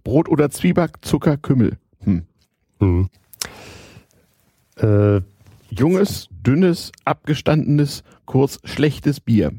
Brot 0.02 0.28
oder 0.28 0.50
Zwieback, 0.50 0.98
Zucker, 1.02 1.36
Kümmel. 1.36 1.78
Hm. 2.00 2.26
Hm. 2.78 3.08
Äh, 4.76 5.22
Junges, 5.76 6.28
dünnes, 6.30 6.92
abgestandenes, 7.04 8.04
kurz 8.26 8.60
schlechtes 8.64 9.18
Bier. 9.18 9.52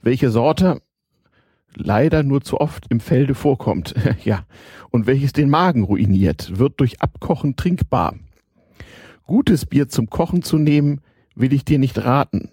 Welche 0.00 0.30
Sorte 0.30 0.82
leider 1.74 2.22
nur 2.22 2.42
zu 2.42 2.60
oft 2.60 2.86
im 2.90 3.00
Felde 3.00 3.34
vorkommt. 3.34 3.94
ja. 4.24 4.46
Und 4.90 5.06
welches 5.06 5.32
den 5.32 5.50
Magen 5.50 5.82
ruiniert, 5.82 6.58
wird 6.58 6.78
durch 6.78 7.00
Abkochen 7.00 7.56
trinkbar. 7.56 8.14
Gutes 9.24 9.66
Bier 9.66 9.88
zum 9.88 10.08
Kochen 10.08 10.42
zu 10.42 10.58
nehmen, 10.58 11.00
will 11.34 11.52
ich 11.52 11.64
dir 11.64 11.78
nicht 11.78 12.04
raten, 12.04 12.50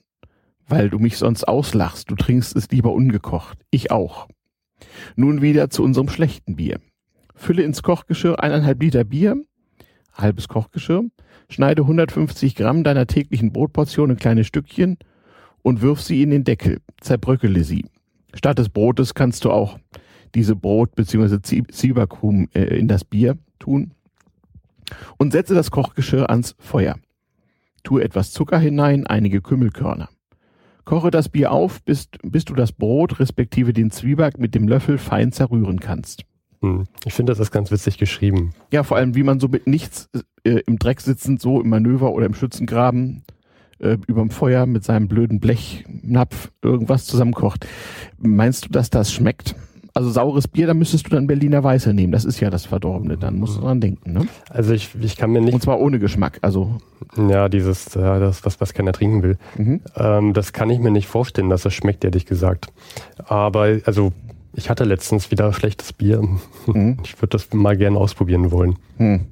weil 0.67 0.89
du 0.89 0.97
mich 0.97 1.17
sonst 1.17 1.43
auslachst. 1.43 2.09
Du 2.09 2.15
trinkst 2.15 2.55
es 2.55 2.71
lieber 2.71 2.93
ungekocht. 2.93 3.59
Ich 3.69 3.91
auch. 3.91 4.29
Nun 5.15 5.41
wieder 5.43 5.69
zu 5.69 5.83
unserem 5.83 6.09
schlechten 6.09 6.55
Bier. 6.55 6.79
Fülle 7.35 7.63
ins 7.63 7.83
Kochgeschirr 7.83 8.41
eineinhalb 8.41 8.81
Liter 8.81 9.03
Bier, 9.03 9.35
halbes 10.13 10.47
Kochgeschirr, 10.47 11.03
schneide 11.49 11.81
150 11.81 12.55
Gramm 12.55 12.83
deiner 12.83 13.07
täglichen 13.07 13.51
Brotportion 13.51 14.11
in 14.11 14.17
kleine 14.17 14.43
Stückchen 14.43 14.97
und 15.61 15.81
wirf 15.81 16.01
sie 16.01 16.21
in 16.21 16.29
den 16.29 16.43
Deckel, 16.43 16.79
zerbröckele 17.01 17.63
sie. 17.63 17.85
Statt 18.33 18.59
des 18.59 18.69
Brotes 18.69 19.13
kannst 19.13 19.45
du 19.45 19.51
auch 19.51 19.79
diese 20.35 20.55
Brot- 20.55 20.95
bzw. 20.95 21.39
Zwiebackrumen 21.41 22.49
äh, 22.53 22.77
in 22.77 22.87
das 22.87 23.03
Bier 23.03 23.37
tun 23.57 23.91
und 25.17 25.31
setze 25.31 25.55
das 25.55 25.71
Kochgeschirr 25.71 26.29
ans 26.29 26.55
Feuer. 26.59 26.95
Tue 27.83 28.03
etwas 28.03 28.31
Zucker 28.31 28.59
hinein, 28.59 29.07
einige 29.07 29.41
Kümmelkörner. 29.41 30.09
Koche 30.85 31.11
das 31.11 31.29
Bier 31.29 31.51
auf, 31.51 31.83
bis, 31.83 32.09
bis 32.23 32.45
du 32.45 32.53
das 32.55 32.71
Brot 32.71 33.19
respektive 33.19 33.73
den 33.73 33.91
Zwieback 33.91 34.37
mit 34.39 34.55
dem 34.55 34.67
Löffel 34.67 34.97
fein 34.97 35.31
zerrühren 35.31 35.79
kannst. 35.79 36.25
Hm. 36.61 36.85
Ich 37.05 37.13
finde, 37.13 37.31
das 37.31 37.39
ist 37.39 37.51
ganz 37.51 37.71
witzig 37.71 37.97
geschrieben. 37.97 38.51
Ja, 38.71 38.83
vor 38.83 38.97
allem, 38.97 39.15
wie 39.15 39.23
man 39.23 39.39
so 39.39 39.47
mit 39.47 39.67
nichts 39.67 40.09
äh, 40.43 40.61
im 40.65 40.77
Dreck 40.79 41.01
sitzend, 41.01 41.41
so 41.41 41.61
im 41.61 41.69
Manöver 41.69 42.11
oder 42.11 42.25
im 42.25 42.33
Schützengraben 42.33 43.23
äh, 43.79 43.97
überm 44.07 44.29
Feuer 44.29 44.65
mit 44.65 44.83
seinem 44.83 45.07
blöden 45.07 45.39
Blechnapf 45.39 46.51
irgendwas 46.61 47.05
zusammenkocht. 47.05 47.65
Meinst 48.17 48.65
du, 48.65 48.69
dass 48.69 48.89
das 48.89 49.11
schmeckt? 49.11 49.55
Also 49.93 50.11
saures 50.11 50.47
Bier, 50.47 50.67
da 50.67 50.73
müsstest 50.73 51.07
du 51.07 51.09
dann 51.09 51.27
Berliner 51.27 51.63
Weiße 51.63 51.93
nehmen. 51.93 52.11
Das 52.11 52.23
ist 52.23 52.39
ja 52.39 52.49
das 52.49 52.65
Verdorbene. 52.65 53.17
Dann 53.17 53.39
musst 53.39 53.57
du 53.57 53.61
dran 53.61 53.81
denken. 53.81 54.13
Ne? 54.13 54.27
Also 54.49 54.73
ich, 54.73 54.91
ich 55.01 55.17
kann 55.17 55.31
mir 55.31 55.41
nicht. 55.41 55.53
Und 55.53 55.63
zwar 55.63 55.79
ohne 55.79 55.99
Geschmack. 55.99 56.39
Also 56.41 56.77
ja, 57.17 57.49
dieses, 57.49 57.95
ja, 57.95 58.19
das 58.19 58.45
was 58.45 58.61
was 58.61 58.73
keiner 58.73 58.93
trinken 58.93 59.23
will. 59.23 59.37
Mhm. 59.57 59.81
Ähm, 59.95 60.33
das 60.33 60.53
kann 60.53 60.69
ich 60.69 60.79
mir 60.79 60.91
nicht 60.91 61.07
vorstellen, 61.07 61.49
dass 61.49 61.63
das 61.63 61.73
schmeckt, 61.73 62.05
ehrlich 62.05 62.25
gesagt. 62.25 62.67
Aber 63.25 63.79
also 63.85 64.13
ich 64.53 64.69
hatte 64.69 64.83
letztens 64.83 65.31
wieder 65.31 65.51
schlechtes 65.53 65.93
Bier. 65.93 66.21
Mhm. 66.21 66.97
Ich 67.03 67.21
würde 67.21 67.37
das 67.37 67.53
mal 67.53 67.77
gerne 67.77 67.97
ausprobieren 67.97 68.51
wollen. 68.51 68.77
Mhm. 68.97 69.27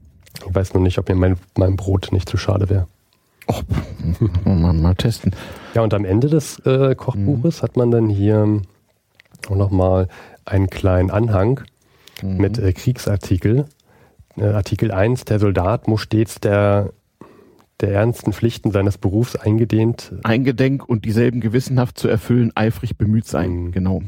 Ich 0.47 0.55
weiß 0.55 0.73
nur 0.73 0.83
nicht, 0.83 0.97
ob 0.99 1.09
mir 1.09 1.15
mein, 1.15 1.37
mein 1.57 1.75
Brot 1.75 2.09
nicht 2.11 2.29
zu 2.29 2.37
schade 2.37 2.69
wäre. 2.69 2.87
Oh, 3.47 4.49
mal, 4.49 4.73
mal 4.73 4.95
testen. 4.95 5.33
Ja, 5.73 5.81
und 5.81 5.93
am 5.93 6.05
Ende 6.05 6.27
des 6.27 6.59
äh, 6.59 6.95
Kochbuches 6.95 7.59
mhm. 7.59 7.63
hat 7.63 7.77
man 7.77 7.91
dann 7.91 8.09
hier 8.09 8.61
auch 9.49 9.55
nochmal 9.55 10.07
einen 10.45 10.69
kleinen 10.69 11.11
Anhang 11.11 11.61
mhm. 12.21 12.37
mit 12.37 12.59
äh, 12.59 12.73
Kriegsartikel. 12.73 13.65
Äh, 14.37 14.45
Artikel 14.45 14.91
1, 14.91 15.25
der 15.25 15.39
Soldat 15.39 15.87
muss 15.87 16.01
stets 16.01 16.39
der, 16.39 16.91
der 17.79 17.93
ernsten 17.93 18.33
Pflichten 18.33 18.71
seines 18.71 18.97
Berufs 18.97 19.35
eingedehnt. 19.35 20.13
Eingedenk 20.23 20.87
und 20.87 21.05
dieselben 21.05 21.39
gewissenhaft 21.39 21.97
zu 21.97 22.07
erfüllen, 22.07 22.51
eifrig 22.55 22.97
bemüht 22.97 23.25
sein, 23.25 23.51
mhm. 23.51 23.71
genau. 23.71 24.01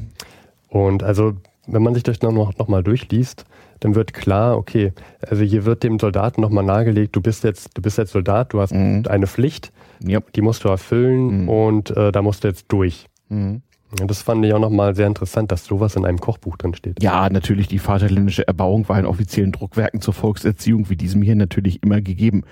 Und 0.70 1.04
also, 1.04 1.34
wenn 1.68 1.84
man 1.84 1.94
sich 1.94 2.04
das 2.04 2.22
noch, 2.22 2.58
noch 2.58 2.68
mal 2.68 2.84
durchliest, 2.84 3.46
dann 3.80 3.96
wird 3.96 4.14
klar, 4.14 4.58
okay, 4.58 4.94
also 5.28 5.44
hier 5.44 5.66
wird 5.66 5.84
dem 5.84 6.00
Soldaten 6.00 6.42
nochmal 6.42 6.64
nahegelegt, 6.64 7.16
du 7.16 7.22
bist 7.22 7.44
jetzt, 7.44 7.70
du 7.76 7.82
bist 7.82 7.98
jetzt 7.98 8.12
Soldat, 8.12 8.54
du 8.54 8.60
hast 8.60 8.74
mhm. 8.74 9.04
eine 9.08 9.28
Pflicht, 9.28 9.72
yep. 10.06 10.34
die 10.34 10.42
musst 10.42 10.64
du 10.64 10.70
erfüllen 10.70 11.44
mhm. 11.44 11.50
und 11.50 11.96
äh, 11.96 12.12
da 12.12 12.22
musst 12.22 12.44
du 12.44 12.50
jetzt 12.50 12.66
durch. 12.68 13.08
Mhm. 13.30 13.62
Und 14.00 14.12
das 14.12 14.22
fand 14.22 14.46
ich 14.46 14.54
auch 14.54 14.60
nochmal 14.60 14.96
sehr 14.96 15.08
interessant, 15.08 15.52
dass 15.52 15.66
sowas 15.66 15.96
in 15.96 16.06
einem 16.06 16.20
Kochbuch 16.20 16.58
drin 16.58 16.76
steht. 16.76 17.02
Ja, 17.02 17.28
natürlich, 17.30 17.68
die 17.68 17.80
vaterländische 17.80 18.48
Erbauung 18.48 18.88
war 18.88 19.00
in 19.00 19.06
offiziellen 19.08 19.52
Druckwerken 19.52 20.00
zur 20.00 20.14
Volkserziehung 20.14 20.90
wie 20.90 20.96
diesem 20.96 21.24
hier 21.24 21.36
natürlich 21.36 21.82
immer 21.82 22.00
gegeben. 22.00 22.44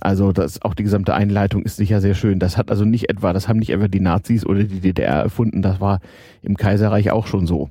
Also 0.00 0.32
das, 0.32 0.62
auch 0.62 0.74
die 0.74 0.82
gesamte 0.82 1.14
Einleitung 1.14 1.62
ist 1.62 1.76
sicher 1.76 2.00
sehr 2.00 2.14
schön. 2.14 2.38
Das 2.38 2.56
hat 2.56 2.70
also 2.70 2.84
nicht 2.84 3.08
etwa, 3.10 3.32
das 3.32 3.48
haben 3.48 3.58
nicht 3.58 3.70
etwa 3.70 3.88
die 3.88 4.00
Nazis 4.00 4.46
oder 4.46 4.64
die 4.64 4.80
DDR 4.80 5.22
erfunden, 5.22 5.62
das 5.62 5.80
war 5.80 6.00
im 6.42 6.56
Kaiserreich 6.56 7.10
auch 7.10 7.26
schon 7.26 7.46
so. 7.46 7.70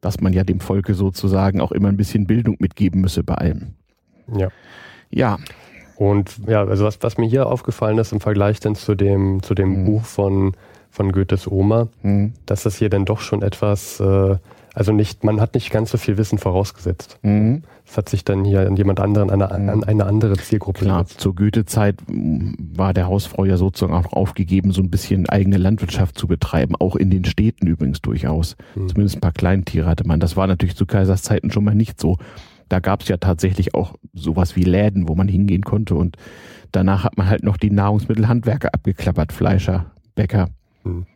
Dass 0.00 0.20
man 0.20 0.32
ja 0.32 0.44
dem 0.44 0.60
Volke 0.60 0.94
sozusagen 0.94 1.60
auch 1.60 1.72
immer 1.72 1.88
ein 1.88 1.96
bisschen 1.96 2.26
Bildung 2.26 2.56
mitgeben 2.58 3.00
müsse 3.00 3.22
bei 3.22 3.34
allem. 3.34 3.74
Ja. 4.34 4.48
Ja. 5.10 5.38
Und 5.96 6.40
ja, 6.46 6.64
also 6.64 6.84
was, 6.84 7.02
was 7.02 7.18
mir 7.18 7.28
hier 7.28 7.46
aufgefallen 7.46 7.98
ist 7.98 8.12
im 8.12 8.20
Vergleich 8.20 8.60
dann 8.60 8.74
zu 8.74 8.94
dem, 8.94 9.42
zu 9.42 9.54
dem 9.54 9.80
mhm. 9.80 9.84
Buch 9.84 10.04
von 10.04 10.52
von 10.90 11.12
Goethes 11.12 11.50
Oma, 11.50 11.88
mhm. 12.02 12.34
dass 12.46 12.64
das 12.64 12.76
hier 12.76 12.90
dann 12.90 13.04
doch 13.04 13.20
schon 13.20 13.42
etwas, 13.42 14.00
äh, 14.00 14.36
also 14.74 14.92
nicht, 14.92 15.24
man 15.24 15.40
hat 15.40 15.54
nicht 15.54 15.70
ganz 15.70 15.90
so 15.90 15.98
viel 15.98 16.16
Wissen 16.16 16.38
vorausgesetzt. 16.38 17.18
Mhm. 17.22 17.62
Es 17.84 17.96
hat 17.96 18.08
sich 18.08 18.24
dann 18.24 18.44
hier 18.44 18.60
an 18.66 18.76
jemand 18.76 19.00
anderen, 19.00 19.30
an 19.30 19.42
eine, 19.42 19.72
an 19.72 19.84
eine 19.84 20.06
andere 20.06 20.36
Zielgruppe 20.36 20.84
Klar, 20.84 21.02
gesetzt. 21.02 21.20
zur 21.20 21.34
Goethe-Zeit 21.34 21.96
war 22.06 22.94
der 22.94 23.08
Hausfrau 23.08 23.44
ja 23.44 23.56
sozusagen 23.56 23.94
auch 23.94 24.12
aufgegeben, 24.12 24.70
so 24.70 24.80
ein 24.80 24.90
bisschen 24.90 25.28
eigene 25.28 25.56
Landwirtschaft 25.56 26.16
zu 26.16 26.28
betreiben, 26.28 26.76
auch 26.76 26.94
in 26.94 27.10
den 27.10 27.24
Städten 27.24 27.66
übrigens 27.66 28.00
durchaus. 28.00 28.56
Mhm. 28.76 28.88
Zumindest 28.88 29.16
ein 29.16 29.20
paar 29.20 29.32
Kleintiere 29.32 29.86
hatte 29.86 30.06
man. 30.06 30.20
Das 30.20 30.36
war 30.36 30.46
natürlich 30.46 30.76
zu 30.76 30.86
Kaisers 30.86 31.22
Zeiten 31.22 31.50
schon 31.50 31.64
mal 31.64 31.74
nicht 31.74 32.00
so. 32.00 32.16
Da 32.68 32.78
gab 32.78 33.02
es 33.02 33.08
ja 33.08 33.16
tatsächlich 33.16 33.74
auch 33.74 33.94
sowas 34.14 34.54
wie 34.54 34.62
Läden, 34.62 35.08
wo 35.08 35.16
man 35.16 35.26
hingehen 35.26 35.62
konnte 35.62 35.96
und 35.96 36.16
danach 36.70 37.02
hat 37.02 37.18
man 37.18 37.28
halt 37.28 37.42
noch 37.42 37.56
die 37.56 37.70
Nahrungsmittelhandwerker 37.70 38.72
abgeklappert, 38.72 39.32
Fleischer, 39.32 39.86
Bäcker. 40.14 40.50
Mhm. 40.84 41.06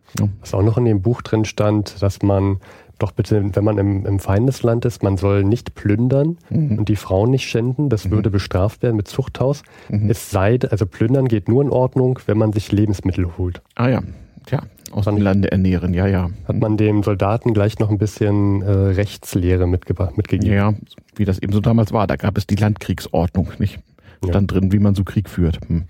Was 0.40 0.54
auch 0.54 0.62
noch 0.62 0.78
in 0.78 0.84
dem 0.84 1.02
Buch 1.02 1.22
drin 1.22 1.44
stand, 1.44 2.00
dass 2.02 2.22
man 2.22 2.58
Doch 2.98 3.12
bitte, 3.12 3.44
wenn 3.54 3.64
man 3.64 3.78
im, 3.78 4.06
im 4.06 4.18
Feindesland 4.20 4.84
ist, 4.84 5.02
man 5.02 5.16
soll 5.16 5.42
nicht 5.44 5.74
plündern 5.74 6.38
Mhm. 6.50 6.78
und 6.78 6.88
die 6.88 6.96
Frauen 6.96 7.30
nicht 7.30 7.48
schänden. 7.48 7.88
Das 7.88 8.04
Mhm. 8.06 8.10
würde 8.12 8.30
bestraft 8.30 8.82
werden 8.82 8.96
mit 8.96 9.08
Zuchthaus. 9.08 9.62
Mhm. 9.88 10.10
Es 10.10 10.30
sei, 10.30 10.58
also 10.70 10.86
plündern 10.86 11.26
geht 11.28 11.48
nur 11.48 11.62
in 11.62 11.70
Ordnung, 11.70 12.18
wenn 12.26 12.38
man 12.38 12.52
sich 12.52 12.70
Lebensmittel 12.72 13.36
holt. 13.36 13.60
Ah 13.74 13.88
ja, 13.88 14.02
tja, 14.46 14.62
aus 14.92 15.06
dem 15.06 15.16
Lande 15.16 15.50
ernähren, 15.50 15.92
ja, 15.92 16.06
ja. 16.06 16.30
Hat 16.46 16.56
man 16.60 16.76
dem 16.76 17.02
Soldaten 17.02 17.52
gleich 17.52 17.78
noch 17.80 17.90
ein 17.90 17.98
bisschen 17.98 18.62
äh, 18.62 18.70
Rechtslehre 18.70 19.66
mitgebracht, 19.66 20.16
mitgegeben. 20.16 20.54
Ja, 20.56 20.72
wie 21.16 21.24
das 21.24 21.40
eben 21.40 21.52
so 21.52 21.60
damals 21.60 21.92
war. 21.92 22.06
Da 22.06 22.14
gab 22.16 22.38
es 22.38 22.46
die 22.46 22.54
Landkriegsordnung, 22.56 23.48
nicht? 23.58 23.80
Ja. 24.22 24.30
Stand 24.30 24.52
drin, 24.52 24.72
wie 24.72 24.78
man 24.78 24.94
so 24.94 25.02
Krieg 25.04 25.28
führt. 25.28 25.58
Hm. 25.68 25.84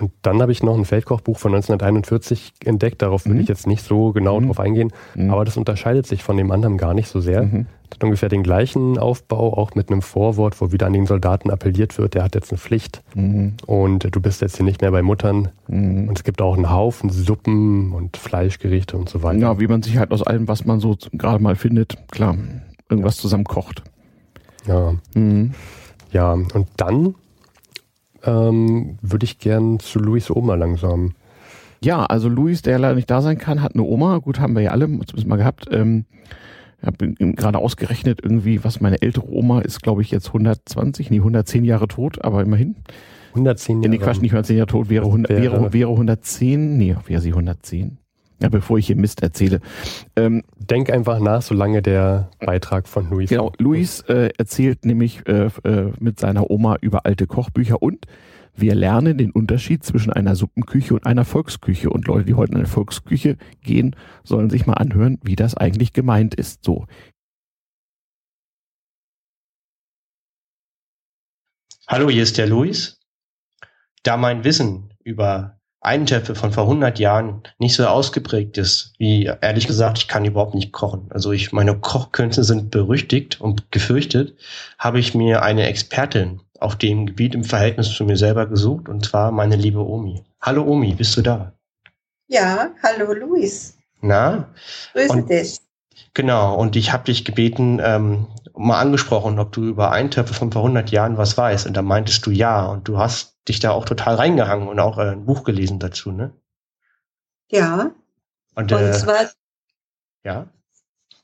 Und 0.00 0.12
dann 0.22 0.40
habe 0.40 0.52
ich 0.52 0.62
noch 0.62 0.76
ein 0.78 0.84
Feldkochbuch 0.84 1.38
von 1.38 1.52
1941 1.54 2.52
entdeckt. 2.64 3.02
Darauf 3.02 3.26
will 3.26 3.34
Mhm. 3.34 3.40
ich 3.40 3.48
jetzt 3.48 3.66
nicht 3.66 3.84
so 3.84 4.12
genau 4.12 4.40
Mhm. 4.40 4.46
drauf 4.46 4.60
eingehen. 4.60 4.92
Mhm. 5.16 5.30
Aber 5.30 5.44
das 5.44 5.56
unterscheidet 5.56 6.06
sich 6.06 6.22
von 6.22 6.36
dem 6.36 6.50
anderen 6.52 6.78
gar 6.78 6.94
nicht 6.94 7.08
so 7.08 7.20
sehr. 7.20 7.42
Mhm. 7.42 7.66
Hat 7.90 8.04
ungefähr 8.04 8.28
den 8.28 8.42
gleichen 8.42 8.96
Aufbau, 8.98 9.54
auch 9.54 9.74
mit 9.74 9.90
einem 9.90 10.02
Vorwort, 10.02 10.60
wo 10.60 10.70
wieder 10.72 10.86
an 10.86 10.92
den 10.92 11.06
Soldaten 11.06 11.50
appelliert 11.50 11.96
wird, 11.98 12.14
der 12.14 12.22
hat 12.22 12.34
jetzt 12.34 12.52
eine 12.52 12.58
Pflicht 12.58 13.02
Mhm. 13.14 13.54
und 13.66 14.14
du 14.14 14.20
bist 14.20 14.40
jetzt 14.40 14.56
hier 14.56 14.64
nicht 14.64 14.82
mehr 14.82 14.90
bei 14.92 15.02
Muttern. 15.02 15.48
Mhm. 15.68 16.08
Und 16.08 16.16
es 16.18 16.22
gibt 16.22 16.40
auch 16.42 16.54
einen 16.54 16.70
Haufen 16.70 17.10
Suppen 17.10 17.92
und 17.92 18.16
Fleischgerichte 18.16 18.96
und 18.96 19.08
so 19.08 19.22
weiter. 19.22 19.38
Ja, 19.40 19.58
wie 19.60 19.66
man 19.66 19.82
sich 19.82 19.96
halt 19.96 20.12
aus 20.12 20.22
allem, 20.22 20.46
was 20.48 20.64
man 20.64 20.78
so 20.80 20.96
gerade 21.12 21.42
mal 21.42 21.56
findet, 21.56 21.96
klar, 22.12 22.36
irgendwas 22.88 23.16
zusammen 23.16 23.44
kocht. 23.44 23.82
Ja, 24.66 24.94
Mhm. 25.14 25.52
ja. 26.12 26.32
und 26.34 26.66
dann 26.76 27.14
ähm, 28.24 28.98
würde 29.02 29.24
ich 29.24 29.38
gern 29.38 29.78
zu 29.80 29.98
Luis 29.98 30.30
Oma 30.30 30.54
langsam. 30.54 31.12
Ja, 31.82 32.04
also 32.06 32.28
Luis, 32.28 32.62
der 32.62 32.78
leider 32.78 32.94
nicht 32.96 33.10
da 33.10 33.22
sein 33.22 33.38
kann, 33.38 33.62
hat 33.62 33.74
eine 33.74 33.84
Oma. 33.84 34.18
Gut, 34.18 34.40
haben 34.40 34.54
wir 34.54 34.62
ja 34.62 34.70
alle 34.72 34.86
zumindest 34.86 35.26
mal 35.26 35.36
gehabt. 35.36 35.66
Ähm, 35.70 36.04
ich 36.80 36.86
habe 36.86 37.12
gerade 37.34 37.58
ausgerechnet, 37.58 38.20
irgendwie, 38.22 38.62
was 38.64 38.80
meine 38.80 39.02
ältere 39.02 39.28
Oma 39.28 39.60
ist, 39.60 39.82
glaube 39.82 40.02
ich, 40.02 40.10
jetzt 40.10 40.28
120, 40.28 41.10
nee, 41.10 41.18
110 41.18 41.64
Jahre 41.64 41.88
tot, 41.88 42.24
aber 42.24 42.42
immerhin. 42.42 42.76
110 43.34 43.76
Ja, 43.76 43.82
Jahre. 43.82 43.90
nee, 43.90 43.98
Quatsch, 43.98 44.20
nicht 44.20 44.32
110 44.32 44.56
Jahre 44.56 44.66
tot, 44.68 44.88
wäre, 44.88 45.04
100, 45.06 45.30
Wäre- 45.30 45.42
wäre, 45.42 45.72
wäre 45.72 45.90
110, 45.90 46.76
nee, 46.78 46.96
wäre 47.06 47.20
sie 47.20 47.30
110. 47.32 47.98
Ja, 48.40 48.48
bevor 48.48 48.78
ich 48.78 48.86
hier 48.86 48.96
Mist 48.96 49.22
erzähle. 49.22 49.60
Ähm, 50.14 50.44
Denk 50.58 50.90
einfach 50.90 51.18
nach, 51.18 51.42
solange 51.42 51.82
der 51.82 52.30
Beitrag 52.38 52.86
von 52.86 53.10
Luis. 53.10 53.30
Genau, 53.30 53.52
Luis 53.58 54.02
äh, 54.02 54.30
erzählt 54.38 54.84
nämlich 54.84 55.26
äh, 55.26 55.46
äh, 55.64 55.92
mit 55.98 56.20
seiner 56.20 56.50
Oma 56.50 56.76
über 56.80 57.04
alte 57.04 57.26
Kochbücher 57.26 57.82
und 57.82 58.06
wir 58.54 58.74
lernen 58.74 59.18
den 59.18 59.30
Unterschied 59.30 59.84
zwischen 59.84 60.12
einer 60.12 60.34
Suppenküche 60.34 60.92
und 60.92 61.06
einer 61.06 61.24
Volksküche. 61.24 61.90
Und 61.90 62.08
Leute, 62.08 62.24
die 62.24 62.34
heute 62.34 62.52
in 62.52 62.58
eine 62.58 62.66
Volksküche 62.66 63.36
gehen, 63.62 63.94
sollen 64.24 64.50
sich 64.50 64.66
mal 64.66 64.74
anhören, 64.74 65.18
wie 65.22 65.36
das 65.36 65.56
eigentlich 65.56 65.92
gemeint 65.92 66.34
ist. 66.34 66.64
So. 66.64 66.86
Hallo, 71.86 72.10
hier 72.10 72.24
ist 72.24 72.36
der 72.36 72.48
Luis. 72.48 73.00
Da 74.02 74.16
mein 74.16 74.42
Wissen 74.42 74.92
über 75.04 75.57
Eintöpfe 75.80 76.34
von 76.34 76.52
vor 76.52 76.64
100 76.64 76.98
Jahren 76.98 77.42
nicht 77.58 77.74
so 77.74 77.86
ausgeprägt 77.86 78.58
ist, 78.58 78.94
wie 78.98 79.24
ehrlich 79.40 79.66
gesagt, 79.66 79.98
ich 79.98 80.08
kann 80.08 80.24
überhaupt 80.24 80.54
nicht 80.54 80.72
kochen. 80.72 81.06
Also 81.10 81.30
ich, 81.32 81.52
meine 81.52 81.78
Kochkünste 81.78 82.42
sind 82.42 82.70
berüchtigt 82.70 83.40
und 83.40 83.70
gefürchtet, 83.70 84.36
habe 84.78 84.98
ich 84.98 85.14
mir 85.14 85.42
eine 85.42 85.66
Expertin 85.68 86.40
auf 86.58 86.74
dem 86.76 87.06
Gebiet 87.06 87.34
im 87.34 87.44
Verhältnis 87.44 87.94
zu 87.94 88.04
mir 88.04 88.16
selber 88.16 88.46
gesucht, 88.46 88.88
und 88.88 89.04
zwar 89.04 89.30
meine 89.30 89.54
liebe 89.54 89.78
Omi. 89.86 90.24
Hallo 90.40 90.64
Omi, 90.64 90.94
bist 90.94 91.16
du 91.16 91.22
da? 91.22 91.52
Ja, 92.26 92.70
hallo 92.82 93.12
Luis. 93.12 93.78
Na? 94.00 94.48
Grüße 94.92 95.12
Und- 95.12 95.30
dich. 95.30 95.58
Genau, 96.14 96.56
und 96.56 96.74
ich 96.74 96.92
habe 96.92 97.04
dich 97.04 97.24
gebeten, 97.24 97.80
ähm, 97.82 98.26
mal 98.56 98.80
angesprochen, 98.80 99.38
ob 99.38 99.52
du 99.52 99.64
über 99.64 99.92
Eintöpfe 99.92 100.34
von 100.34 100.50
vor 100.50 100.62
100 100.62 100.90
Jahren 100.90 101.16
was 101.16 101.36
weißt. 101.36 101.66
Und 101.66 101.76
da 101.76 101.82
meintest 101.82 102.26
du 102.26 102.30
ja. 102.30 102.66
Und 102.66 102.88
du 102.88 102.98
hast 102.98 103.36
dich 103.48 103.60
da 103.60 103.70
auch 103.72 103.84
total 103.84 104.14
reingehangen 104.16 104.68
und 104.68 104.78
auch 104.80 104.98
äh, 104.98 105.10
ein 105.10 105.24
Buch 105.26 105.44
gelesen 105.44 105.78
dazu, 105.78 106.12
ne? 106.12 106.32
Ja, 107.50 107.92
Und, 108.54 108.70
und 108.72 108.78
äh, 108.82 108.92
zwar, 108.92 109.30
ja, 110.24 110.48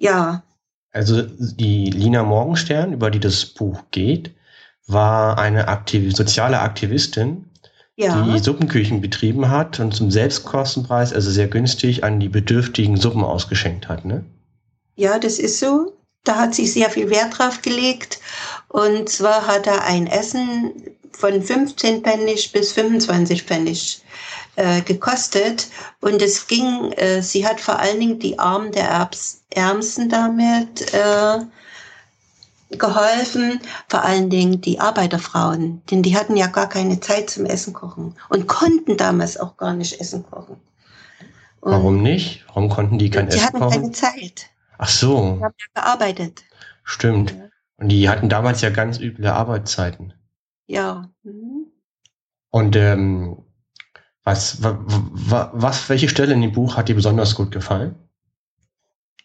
ja, 0.00 0.44
also 0.92 1.22
die 1.22 1.90
Lina 1.90 2.22
Morgenstern, 2.22 2.92
über 2.92 3.10
die 3.10 3.20
das 3.20 3.46
Buch 3.46 3.82
geht, 3.90 4.34
war 4.86 5.38
eine 5.38 5.68
Aktiv 5.68 6.14
soziale 6.16 6.60
Aktivistin, 6.60 7.44
ja, 7.96 8.22
die 8.22 8.38
Suppenküchen 8.38 9.00
betrieben 9.00 9.50
hat 9.50 9.80
und 9.80 9.92
zum 9.92 10.10
Selbstkostenpreis, 10.10 11.12
also 11.12 11.30
sehr 11.30 11.48
günstig, 11.48 12.04
an 12.04 12.20
die 12.20 12.28
bedürftigen 12.28 12.96
Suppen 12.96 13.24
ausgeschenkt 13.24 13.88
hat, 13.88 14.04
ne? 14.04 14.24
ja, 14.96 15.18
das 15.18 15.38
ist 15.38 15.60
so. 15.60 15.97
Da 16.24 16.36
hat 16.36 16.54
sie 16.54 16.66
sehr 16.66 16.90
viel 16.90 17.10
Wert 17.10 17.38
drauf 17.38 17.62
gelegt. 17.62 18.20
Und 18.68 19.08
zwar 19.08 19.46
hat 19.46 19.66
er 19.66 19.84
ein 19.84 20.06
Essen 20.06 20.72
von 21.12 21.42
15 21.42 22.02
Pfennig 22.02 22.52
bis 22.52 22.72
25 22.72 23.42
Pfennig 23.44 24.02
äh, 24.56 24.82
gekostet. 24.82 25.68
Und 26.00 26.20
es 26.22 26.46
ging, 26.46 26.92
äh, 26.92 27.22
sie 27.22 27.46
hat 27.46 27.60
vor 27.60 27.78
allen 27.78 27.98
Dingen 27.98 28.18
die 28.18 28.38
Armen 28.38 28.72
der 28.72 28.88
Erbs, 28.88 29.42
Ärmsten 29.50 30.08
damit 30.08 30.92
äh, 30.92 31.38
geholfen, 32.70 33.60
vor 33.88 34.04
allen 34.04 34.28
Dingen 34.28 34.60
die 34.60 34.78
Arbeiterfrauen, 34.78 35.82
denn 35.90 36.02
die 36.02 36.16
hatten 36.16 36.36
ja 36.36 36.48
gar 36.48 36.68
keine 36.68 37.00
Zeit 37.00 37.30
zum 37.30 37.46
Essen 37.46 37.72
kochen 37.72 38.14
und 38.28 38.46
konnten 38.46 38.96
damals 38.96 39.38
auch 39.38 39.56
gar 39.56 39.72
nicht 39.72 40.00
Essen 40.00 40.24
kochen. 40.30 40.56
Und 41.60 41.72
Warum 41.72 42.02
nicht? 42.02 42.44
Warum 42.48 42.68
konnten 42.68 42.98
die 42.98 43.10
kein 43.10 43.30
Sie 43.30 43.38
Essen 43.38 43.46
hatten 43.46 43.58
kochen? 43.60 43.72
keine 43.72 43.92
Zeit. 43.92 44.50
Ach 44.78 44.88
so, 44.88 45.36
Sie 45.36 45.44
haben 45.44 45.54
ja 45.58 45.82
gearbeitet. 45.82 46.44
stimmt. 46.84 47.34
Und 47.76 47.90
die 47.90 48.08
hatten 48.08 48.28
damals 48.28 48.60
ja 48.60 48.70
ganz 48.70 48.98
üble 48.98 49.26
Arbeitszeiten. 49.26 50.12
Ja. 50.66 51.10
Mhm. 51.22 51.66
Und 52.50 52.76
ähm, 52.76 53.38
was, 54.24 54.62
wa, 54.62 54.78
wa, 54.86 55.50
was, 55.54 55.88
welche 55.88 56.08
Stelle 56.08 56.34
in 56.34 56.42
dem 56.42 56.52
Buch 56.52 56.76
hat 56.76 56.88
dir 56.88 56.94
besonders 56.94 57.34
gut 57.34 57.50
gefallen? 57.50 57.94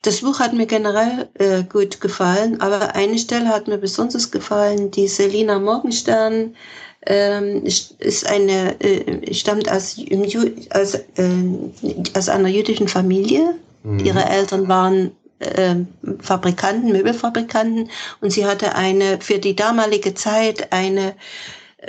Das 0.01 0.21
Buch 0.21 0.39
hat 0.39 0.53
mir 0.53 0.65
generell 0.65 1.29
äh, 1.35 1.63
gut 1.63 2.01
gefallen, 2.01 2.59
aber 2.59 2.93
eine 2.95 3.17
Stelle 3.17 3.47
hat 3.47 3.67
mir 3.67 3.77
besonders 3.77 4.31
gefallen. 4.31 4.91
Die 4.91 5.07
Selina 5.07 5.59
Morgenstern 5.59 6.55
ähm, 7.05 7.65
ist 7.65 8.27
eine, 8.27 8.79
äh, 8.81 9.33
stammt 9.33 9.71
aus, 9.71 9.97
aus, 10.71 10.93
äh, 10.95 12.15
aus 12.15 12.29
einer 12.29 12.49
jüdischen 12.49 12.87
Familie. 12.87 13.55
Mhm. 13.83 13.99
Ihre 13.99 14.25
Eltern 14.25 14.67
waren 14.67 15.11
äh, 15.43 15.75
Fabrikanten, 16.19 16.91
Möbelfabrikanten 16.91 17.89
und 18.21 18.31
sie 18.31 18.45
hatte 18.45 18.75
eine 18.75 19.19
für 19.21 19.39
die 19.39 19.55
damalige 19.55 20.13
Zeit 20.13 20.71
eine 20.71 21.15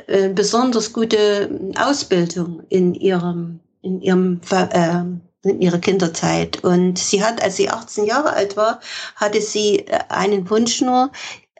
äh, 0.06 0.28
besonders 0.28 0.92
gute 0.92 1.72
Ausbildung 1.78 2.62
in 2.68 2.94
ihrem 2.94 3.60
in 3.82 4.00
ihrem 4.00 4.40
äh, 4.50 5.02
in 5.48 5.60
ihrer 5.60 5.78
Kinderzeit 5.78 6.64
und 6.64 6.98
sie 6.98 7.22
hat 7.22 7.42
als 7.42 7.56
sie 7.56 7.68
18 7.68 8.06
Jahre 8.06 8.32
alt 8.32 8.56
war 8.56 8.80
hatte 9.16 9.40
sie 9.40 9.80
äh, 9.86 9.98
einen 10.08 10.48
Wunsch 10.48 10.80
nur 10.80 11.10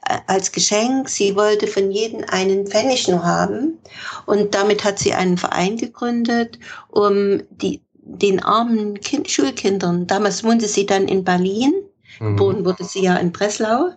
äh, 0.07 0.19
als 0.27 0.53
Geschenk. 0.53 1.09
Sie 1.09 1.35
wollte 1.37 1.67
von 1.67 1.91
jedem 1.91 2.25
einen 2.29 2.67
Pfennig 2.67 3.09
nur 3.09 3.25
haben. 3.25 3.79
Und 4.27 4.55
damit 4.55 4.85
hat 4.85 4.99
sie 4.99 5.15
einen 5.15 5.39
Verein 5.39 5.77
gegründet, 5.77 6.59
um 6.89 7.43
die, 7.51 7.84
den 8.05 8.43
armen 8.43 9.01
kind, 9.01 9.31
Schulkindern, 9.31 10.07
damals 10.07 10.45
wohnte 10.45 10.69
sie 10.69 10.87
dann 10.87 11.09
in 11.09 11.25
Berlin, 11.25 11.73
mhm. 12.21 12.37
geboren 12.37 12.65
wurde 12.65 12.85
sie 12.85 13.03
ja 13.03 13.17
in 13.17 13.33
Breslau. 13.33 13.91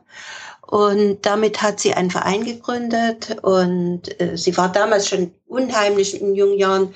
Und 0.61 1.26
damit 1.26 1.61
hat 1.61 1.80
sie 1.80 1.94
einen 1.94 2.11
Verein 2.11 2.44
gegründet 2.44 3.38
und 3.42 4.19
äh, 4.19 4.38
sie 4.38 4.58
war 4.58 4.69
damals 4.69 5.08
schon 5.08 5.32
unheimlich 5.48 6.19
in 6.19 6.36
jungen 6.36 6.58
Jahren, 6.58 6.94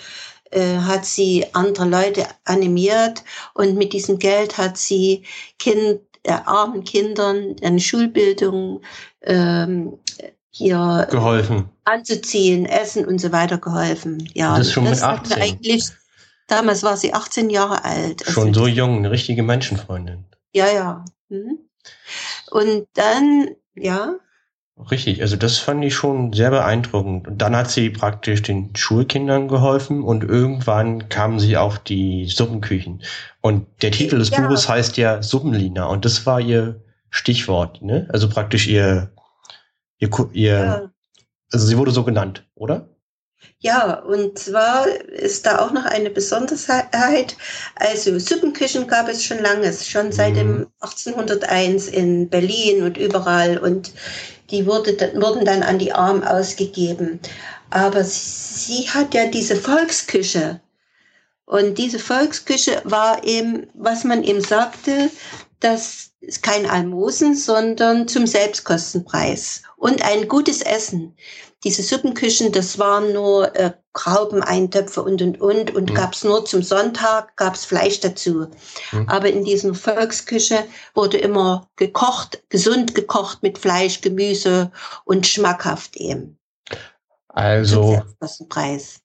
äh, 0.51 0.77
hat 0.77 1.05
sie 1.05 1.45
andere 1.53 1.85
Leute 1.85 2.25
animiert 2.43 3.23
und 3.53 3.77
mit 3.77 3.93
diesem 3.93 4.19
Geld 4.19 4.57
hat 4.57 4.77
sie 4.77 5.23
kind, 5.57 6.01
äh, 6.23 6.33
armen 6.45 6.83
Kindern 6.83 7.55
eine 7.63 7.79
Schulbildung 7.79 8.81
ähm, 9.21 9.97
hier 10.49 11.07
geholfen 11.09 11.69
anzuziehen, 11.85 12.65
essen 12.65 13.05
und 13.05 13.19
so 13.19 13.31
weiter 13.31 13.57
geholfen. 13.57 14.29
Ja, 14.33 14.57
das 14.57 14.67
ist 14.67 14.73
schon 14.73 14.85
das 14.85 15.01
mit 15.01 15.03
18. 15.03 15.41
Eigentlich, 15.41 15.89
damals 16.51 16.83
war 16.83 16.97
sie 16.97 17.13
18 17.13 17.49
Jahre 17.49 17.83
alt. 17.85 18.23
Schon 18.27 18.49
also, 18.49 18.61
so 18.61 18.67
jung, 18.67 18.97
eine 18.97 19.11
richtige 19.11 19.41
Menschenfreundin. 19.41 20.25
Ja, 20.53 20.67
ja. 20.71 21.05
Mhm. 21.29 21.59
Und 22.51 22.87
dann, 22.93 23.49
ja. 23.75 24.15
Richtig, 24.89 25.21
also 25.21 25.35
das 25.37 25.59
fand 25.59 25.83
ich 25.85 25.93
schon 25.93 26.33
sehr 26.33 26.49
beeindruckend. 26.49 27.27
Und 27.27 27.37
dann 27.37 27.55
hat 27.55 27.71
sie 27.71 27.89
praktisch 27.89 28.41
den 28.41 28.75
Schulkindern 28.75 29.47
geholfen 29.47 30.03
und 30.03 30.23
irgendwann 30.23 31.07
kamen 31.07 31.39
sie 31.39 31.55
auf 31.55 31.79
die 31.79 32.25
Suppenküchen. 32.25 33.01
Und 33.41 33.67
der 33.81 33.91
Titel 33.91 34.17
des 34.17 34.31
ja. 34.31 34.41
Buches 34.41 34.67
heißt 34.67 34.97
ja 34.97 35.21
Suppenlina 35.21 35.85
und 35.85 36.03
das 36.03 36.25
war 36.25 36.41
ihr 36.41 36.81
Stichwort, 37.09 37.81
ne? 37.81 38.07
Also 38.11 38.27
praktisch 38.29 38.67
ihr, 38.67 39.11
ihr, 39.99 40.09
ihr 40.33 40.51
ja. 40.51 40.91
also 41.51 41.65
sie 41.65 41.77
wurde 41.77 41.91
so 41.91 42.03
genannt, 42.03 42.47
oder? 42.55 42.90
Ja, 43.63 43.99
und 43.99 44.39
zwar 44.39 44.87
ist 44.87 45.45
da 45.45 45.59
auch 45.59 45.71
noch 45.71 45.85
eine 45.85 46.09
Besonderheit. 46.09 47.37
Also 47.75 48.17
Suppenküchen 48.17 48.87
gab 48.87 49.07
es 49.07 49.23
schon 49.23 49.37
lange, 49.37 49.71
schon 49.71 50.11
seit 50.11 50.35
dem 50.35 50.65
1801 50.79 51.91
mhm. 51.91 51.93
in 51.93 52.29
Berlin 52.29 52.81
und 52.81 52.97
überall. 52.97 53.59
Und 53.59 53.93
die 54.49 54.65
wurde, 54.65 54.97
wurden 55.13 55.45
dann 55.45 55.61
an 55.61 55.77
die 55.77 55.93
Armen 55.93 56.23
ausgegeben. 56.23 57.19
Aber 57.69 58.03
sie 58.03 58.89
hat 58.89 59.13
ja 59.13 59.27
diese 59.27 59.55
Volksküche. 59.55 60.59
Und 61.45 61.77
diese 61.77 61.99
Volksküche 61.99 62.81
war 62.83 63.23
eben, 63.23 63.67
was 63.75 64.03
man 64.03 64.23
ihm 64.23 64.41
sagte, 64.41 65.11
das 65.59 66.09
ist 66.21 66.41
kein 66.41 66.65
Almosen, 66.65 67.35
sondern 67.35 68.07
zum 68.07 68.25
Selbstkostenpreis. 68.25 69.61
Und 69.77 70.03
ein 70.03 70.27
gutes 70.27 70.63
Essen. 70.63 71.15
Diese 71.63 71.83
Suppenküchen, 71.83 72.51
das 72.51 72.79
waren 72.79 73.13
nur 73.13 73.55
äh, 73.55 73.71
Graubeneintöpfe 73.93 75.03
und 75.03 75.21
und 75.21 75.39
und 75.39 75.75
und 75.75 75.89
mhm. 75.89 75.93
gab's 75.93 76.23
nur 76.23 76.45
zum 76.45 76.63
Sonntag, 76.63 77.35
gab's 77.35 77.65
Fleisch 77.65 77.99
dazu. 77.99 78.47
Mhm. 78.91 79.07
Aber 79.07 79.29
in 79.29 79.43
dieser 79.43 79.73
Volksküche 79.73 80.63
wurde 80.95 81.17
immer 81.17 81.67
gekocht, 81.75 82.43
gesund 82.49 82.95
gekocht 82.95 83.43
mit 83.43 83.57
Fleisch, 83.57 84.01
Gemüse 84.01 84.71
und 85.05 85.27
schmackhaft 85.27 85.97
eben. 85.97 86.37
Also 87.33 88.01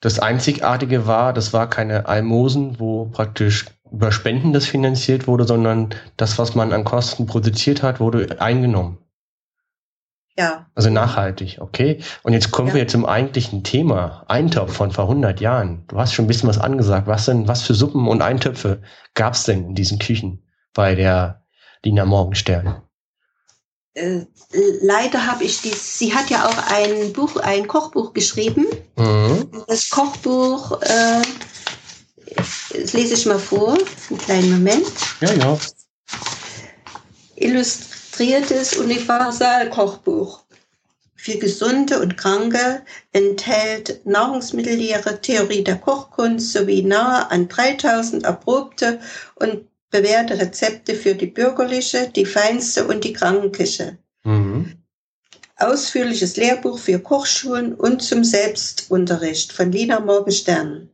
das 0.01 0.19
Einzigartige 0.19 1.07
war, 1.07 1.33
das 1.33 1.53
war 1.53 1.71
keine 1.71 2.07
Almosen, 2.07 2.81
wo 2.81 3.05
praktisch 3.07 3.67
über 3.93 4.11
Spenden 4.11 4.53
das 4.53 4.67
finanziert 4.67 5.29
wurde, 5.29 5.45
sondern 5.45 5.95
das, 6.17 6.39
was 6.39 6.55
man 6.57 6.73
an 6.73 6.85
Kosten 6.85 7.27
produziert 7.27 7.83
hat, 7.83 8.01
wurde 8.01 8.41
eingenommen. 8.41 8.99
Ja. 10.39 10.67
Also 10.75 10.91
nachhaltig, 10.91 11.59
okay. 11.61 12.01
Und 12.23 12.35
jetzt 12.35 12.51
kommen 12.51 12.69
ja. 12.69 12.75
wir 12.75 12.89
zum 12.89 13.07
eigentlichen 13.07 13.65
Thema. 13.65 14.25
Eintopf 14.29 14.75
von 14.75 14.93
vor 14.93 15.05
100 15.05 15.41
Jahren. 15.41 15.85
Du 15.89 15.99
hast 15.99 16.13
schon 16.13 16.27
ein 16.27 16.29
bisschen 16.29 16.49
was 16.49 16.59
angesagt. 16.59 17.07
Was 17.07 17.25
denn, 17.25 17.49
was 17.49 17.63
für 17.63 17.75
Suppen 17.75 18.07
und 18.07 18.21
Eintöpfe 18.21 18.83
gab 19.15 19.33
es 19.33 19.45
denn 19.45 19.69
in 19.69 19.75
diesen 19.75 19.99
Küchen 19.99 20.43
bei 20.75 20.95
der 20.95 21.43
Dina 21.85 22.05
Morgenstern? 22.05 22.83
Äh, 23.95 24.27
leider 24.83 25.27
habe 25.27 25.45
ich 25.45 25.63
die, 25.63 25.71
sie 25.71 26.15
hat 26.15 26.29
ja 26.29 26.47
auch 26.47 26.71
ein 26.71 27.15
Buch, 27.15 27.37
ein 27.37 27.67
Kochbuch 27.67 28.13
geschrieben. 28.13 28.67
Mhm. 28.97 29.65
Das 29.69 29.89
Kochbuch, 29.89 30.83
äh, 30.83 31.23
das 32.37 32.93
lese 32.93 33.15
ich 33.15 33.25
mal 33.25 33.39
vor, 33.39 33.79
einen 34.11 34.19
kleinen 34.19 34.51
Moment. 34.51 34.93
Ja, 35.23 35.33
ja. 35.33 35.59
Illust 37.37 37.96
illustriertes 38.19 38.79
Universalkochbuch 38.79 40.41
für 41.17 41.37
Gesunde 41.37 42.01
und 42.01 42.17
Kranke 42.17 42.83
enthält 43.13 44.07
Nahrungsmittellehre, 44.07 45.21
Theorie 45.21 45.63
der 45.63 45.77
Kochkunst 45.77 46.53
sowie 46.53 46.83
nahe 46.83 47.31
an 47.31 47.49
3000 47.49 48.25
erprobte 48.25 49.01
und 49.35 49.67
bewährte 49.91 50.39
Rezepte 50.39 50.95
für 50.95 51.15
die 51.15 51.27
bürgerliche, 51.27 52.11
die 52.15 52.25
feinste 52.25 52.87
und 52.87 53.05
die 53.05 53.13
Krankenküche. 53.13 53.99
Mhm. 54.25 54.73
Ausführliches 55.57 56.37
Lehrbuch 56.37 56.79
für 56.79 56.99
Kochschulen 56.99 57.75
und 57.75 58.03
zum 58.03 58.25
Selbstunterricht 58.25 59.53
von 59.53 59.73
Lina 59.73 60.01
Morgenstern. 60.01 60.89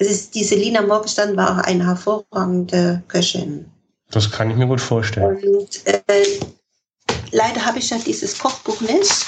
Also 0.00 0.30
diese 0.34 0.56
Lina 0.56 0.82
Morgenstern 0.82 1.36
war 1.36 1.64
eine 1.64 1.86
hervorragende 1.86 3.02
Köchin. 3.08 3.70
Das 4.10 4.30
kann 4.30 4.50
ich 4.50 4.56
mir 4.56 4.66
gut 4.66 4.80
vorstellen. 4.80 5.36
Und 5.44 5.86
äh, 5.86 6.00
leider 7.30 7.64
habe 7.64 7.78
ich 7.78 7.90
ja 7.90 7.98
dieses 7.98 8.38
Kochbuch 8.38 8.80
nicht. 8.80 9.26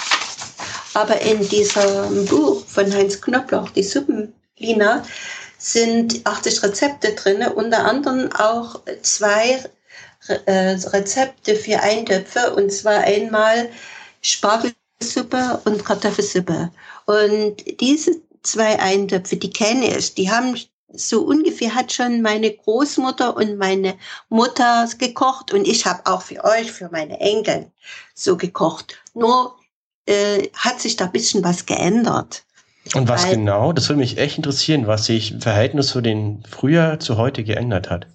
Aber 0.94 1.20
in 1.22 1.48
diesem 1.48 2.26
Buch 2.26 2.66
von 2.66 2.92
Heinz 2.92 3.20
Knopfloch, 3.20 3.70
die 3.70 3.82
Suppenlina, 3.82 5.04
sind 5.58 6.20
80 6.24 6.62
Rezepte 6.62 7.12
drin, 7.12 7.42
unter 7.54 7.84
anderem 7.84 8.30
auch 8.32 8.80
zwei 9.02 9.62
äh, 10.26 10.76
Rezepte 10.88 11.54
für 11.54 11.80
Eintöpfe, 11.80 12.54
und 12.54 12.70
zwar 12.72 12.98
einmal 12.98 13.70
Spargelsuppe 14.20 15.60
und 15.64 15.84
Kartoffelsuppe. 15.84 16.70
Und 17.06 17.80
diese 17.80 18.20
zwei 18.42 18.78
Eintöpfe, 18.78 19.36
die 19.36 19.50
kenne 19.50 19.96
ich, 19.96 20.14
die 20.14 20.30
haben 20.30 20.56
so 20.94 21.22
ungefähr 21.22 21.74
hat 21.74 21.92
schon 21.92 22.22
meine 22.22 22.50
Großmutter 22.50 23.36
und 23.36 23.56
meine 23.56 23.94
Mutter 24.28 24.88
gekocht 24.98 25.52
und 25.52 25.66
ich 25.66 25.86
habe 25.86 26.00
auch 26.04 26.22
für 26.22 26.44
euch, 26.44 26.70
für 26.70 26.88
meine 26.90 27.18
Enkel 27.20 27.70
so 28.14 28.36
gekocht. 28.36 28.98
Nur 29.14 29.56
äh, 30.06 30.48
hat 30.54 30.80
sich 30.80 30.96
da 30.96 31.06
bisschen 31.06 31.44
was 31.44 31.66
geändert. 31.66 32.44
Und 32.94 33.08
was 33.08 33.24
Weil, 33.24 33.36
genau? 33.36 33.72
Das 33.72 33.88
würde 33.88 34.00
mich 34.00 34.18
echt 34.18 34.36
interessieren, 34.36 34.86
was 34.86 35.06
sich 35.06 35.32
im 35.32 35.40
Verhältnis 35.40 35.88
zu 35.88 36.00
den 36.00 36.42
früher 36.50 36.98
zu 36.98 37.16
heute 37.16 37.44
geändert 37.44 37.90
hat. 37.90 38.06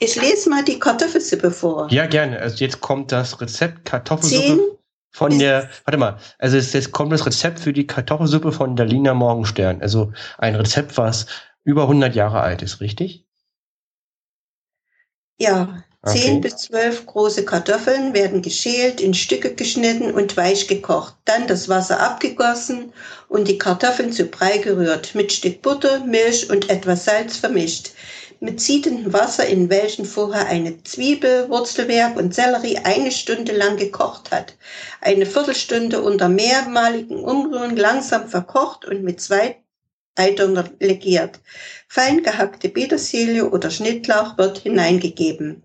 Ich 0.00 0.16
lese 0.16 0.50
mal 0.50 0.64
die 0.64 0.78
Kartoffelsuppe 0.78 1.50
vor. 1.50 1.88
Ja, 1.90 2.06
gerne. 2.06 2.40
Also 2.40 2.64
jetzt 2.64 2.80
kommt 2.80 3.12
das 3.12 3.40
Rezept 3.40 3.84
Kartoffelsuppe 3.84 4.78
von 5.12 5.38
der, 5.38 5.70
warte 5.84 5.96
mal, 5.96 6.18
also 6.38 6.56
jetzt 6.56 6.90
kommt 6.90 7.12
das 7.12 7.24
Rezept 7.24 7.60
für 7.60 7.72
die 7.72 7.86
Kartoffelsuppe 7.86 8.50
von 8.50 8.74
der 8.74 8.86
Lina 8.86 9.14
Morgenstern. 9.14 9.80
Also 9.80 10.12
ein 10.38 10.56
Rezept, 10.56 10.98
was 10.98 11.26
über 11.64 11.82
100 11.82 12.14
Jahre 12.14 12.40
alt 12.40 12.62
ist, 12.62 12.80
richtig? 12.80 13.26
Ja, 15.38 15.82
okay. 16.02 16.18
10 16.20 16.40
bis 16.42 16.56
12 16.58 17.06
große 17.06 17.44
Kartoffeln 17.44 18.14
werden 18.14 18.42
geschält, 18.42 19.00
in 19.00 19.14
Stücke 19.14 19.54
geschnitten 19.54 20.12
und 20.12 20.36
weich 20.36 20.68
gekocht. 20.68 21.16
Dann 21.24 21.46
das 21.46 21.68
Wasser 21.68 22.00
abgegossen 22.00 22.92
und 23.28 23.48
die 23.48 23.58
Kartoffeln 23.58 24.12
zu 24.12 24.26
Brei 24.26 24.58
gerührt, 24.58 25.14
mit 25.14 25.32
Stück 25.32 25.62
Butter, 25.62 26.04
Milch 26.04 26.50
und 26.50 26.70
etwas 26.70 27.04
Salz 27.04 27.36
vermischt. 27.38 27.90
mit 28.40 28.60
siedendem 28.60 29.12
Wasser, 29.12 29.46
in 29.46 29.70
welchem 29.70 30.04
vorher 30.04 30.46
eine 30.48 30.82
Zwiebel, 30.84 31.48
Wurzelwerk 31.48 32.16
und 32.16 32.34
Sellerie 32.34 32.78
eine 32.84 33.10
Stunde 33.10 33.52
lang 33.56 33.76
gekocht 33.78 34.30
hat. 34.30 34.56
Eine 35.00 35.26
Viertelstunde 35.26 36.02
unter 36.02 36.28
mehrmaligen 36.28 37.24
Umrühren 37.24 37.76
langsam 37.76 38.28
verkocht 38.28 38.84
und 38.84 39.02
mit 39.02 39.20
zwei 39.20 39.63
Eidern 40.16 40.70
legiert. 40.80 41.40
Fein 41.88 42.22
gehackte 42.22 42.68
Petersilie 42.68 43.48
oder 43.48 43.70
Schnittlauch 43.70 44.38
wird 44.38 44.58
hineingegeben. 44.58 45.62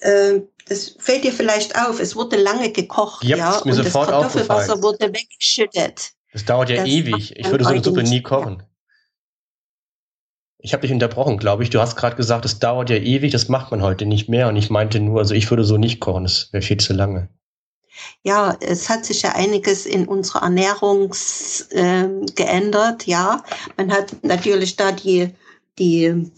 Äh, 0.00 0.40
das 0.68 0.96
fällt 0.98 1.24
dir 1.24 1.32
vielleicht 1.32 1.76
auf, 1.76 1.98
es 2.00 2.14
wurde 2.14 2.36
lange 2.36 2.70
gekocht, 2.72 3.24
Yep, 3.24 3.38
ja, 3.38 3.56
ist 3.56 3.64
mir 3.64 3.72
und 3.72 3.78
das 3.78 3.86
sofort 3.86 4.10
Kartoffelwasser 4.10 4.74
aufgefallen. 4.74 4.82
wurde 4.82 5.14
weggeschüttet. 5.14 6.12
Das 6.32 6.44
dauert 6.44 6.70
ja 6.70 6.76
Das 6.76 6.86
ewig. 6.88 7.36
Ich 7.36 7.50
würde 7.50 7.64
so 7.64 7.70
eine 7.70 7.82
Suppe 7.82 8.02
nie 8.02 8.22
kochen. 8.22 8.62
Ich 10.60 10.72
habe 10.72 10.82
dich 10.82 10.92
unterbrochen, 10.92 11.38
glaube 11.38 11.62
ich. 11.62 11.70
Du 11.70 11.80
hast 11.80 11.96
gerade 11.96 12.16
gesagt, 12.16 12.44
es 12.44 12.58
dauert 12.58 12.90
ja 12.90 12.96
ewig, 12.96 13.32
das 13.32 13.48
macht 13.48 13.70
man 13.70 13.80
heute 13.80 14.06
nicht 14.06 14.28
mehr. 14.28 14.48
Und 14.48 14.56
ich 14.56 14.70
meinte 14.70 15.00
nur, 15.00 15.20
also 15.20 15.34
ich 15.34 15.48
würde 15.50 15.64
so 15.64 15.78
nicht 15.78 16.00
kochen, 16.00 16.24
das 16.24 16.52
wäre 16.52 16.62
viel 16.62 16.78
zu 16.78 16.92
lange. 16.92 17.28
Ja, 18.22 18.56
es 18.60 18.88
hat 18.88 19.04
sich 19.04 19.22
ja 19.22 19.32
einiges 19.34 19.86
in 19.86 20.06
unserer 20.06 20.42
Ernährung 20.42 21.14
ähm, 21.72 22.26
geändert, 22.34 23.06
ja. 23.06 23.42
Man 23.76 23.92
hat 23.92 24.16
natürlich 24.22 24.76
da 24.76 24.92
die, 24.92 25.30
die 25.78 26.30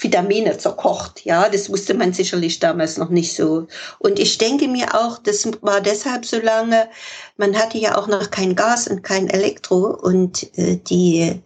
Vitamine 0.00 0.56
zerkocht, 0.58 1.24
ja. 1.24 1.48
Das 1.48 1.70
wusste 1.70 1.94
man 1.94 2.12
sicherlich 2.12 2.60
damals 2.60 2.96
noch 2.96 3.10
nicht 3.10 3.34
so. 3.34 3.66
Und 3.98 4.18
ich 4.18 4.38
denke 4.38 4.68
mir 4.68 4.94
auch, 4.94 5.18
das 5.18 5.48
war 5.60 5.80
deshalb 5.80 6.24
so 6.24 6.40
lange, 6.40 6.88
man 7.36 7.56
hatte 7.56 7.78
ja 7.78 7.96
auch 7.96 8.06
noch 8.06 8.30
kein 8.30 8.54
Gas 8.54 8.88
und 8.88 9.02
kein 9.02 9.28
Elektro 9.28 9.86
und 9.86 10.56
äh, 10.56 10.76
die 10.76 11.42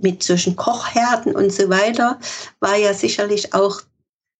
mit 0.00 0.22
solchen 0.22 0.56
Kochherden 0.56 1.34
und 1.34 1.52
so 1.52 1.68
weiter 1.68 2.18
war 2.60 2.76
ja 2.76 2.92
sicherlich 2.92 3.54
auch 3.54 3.82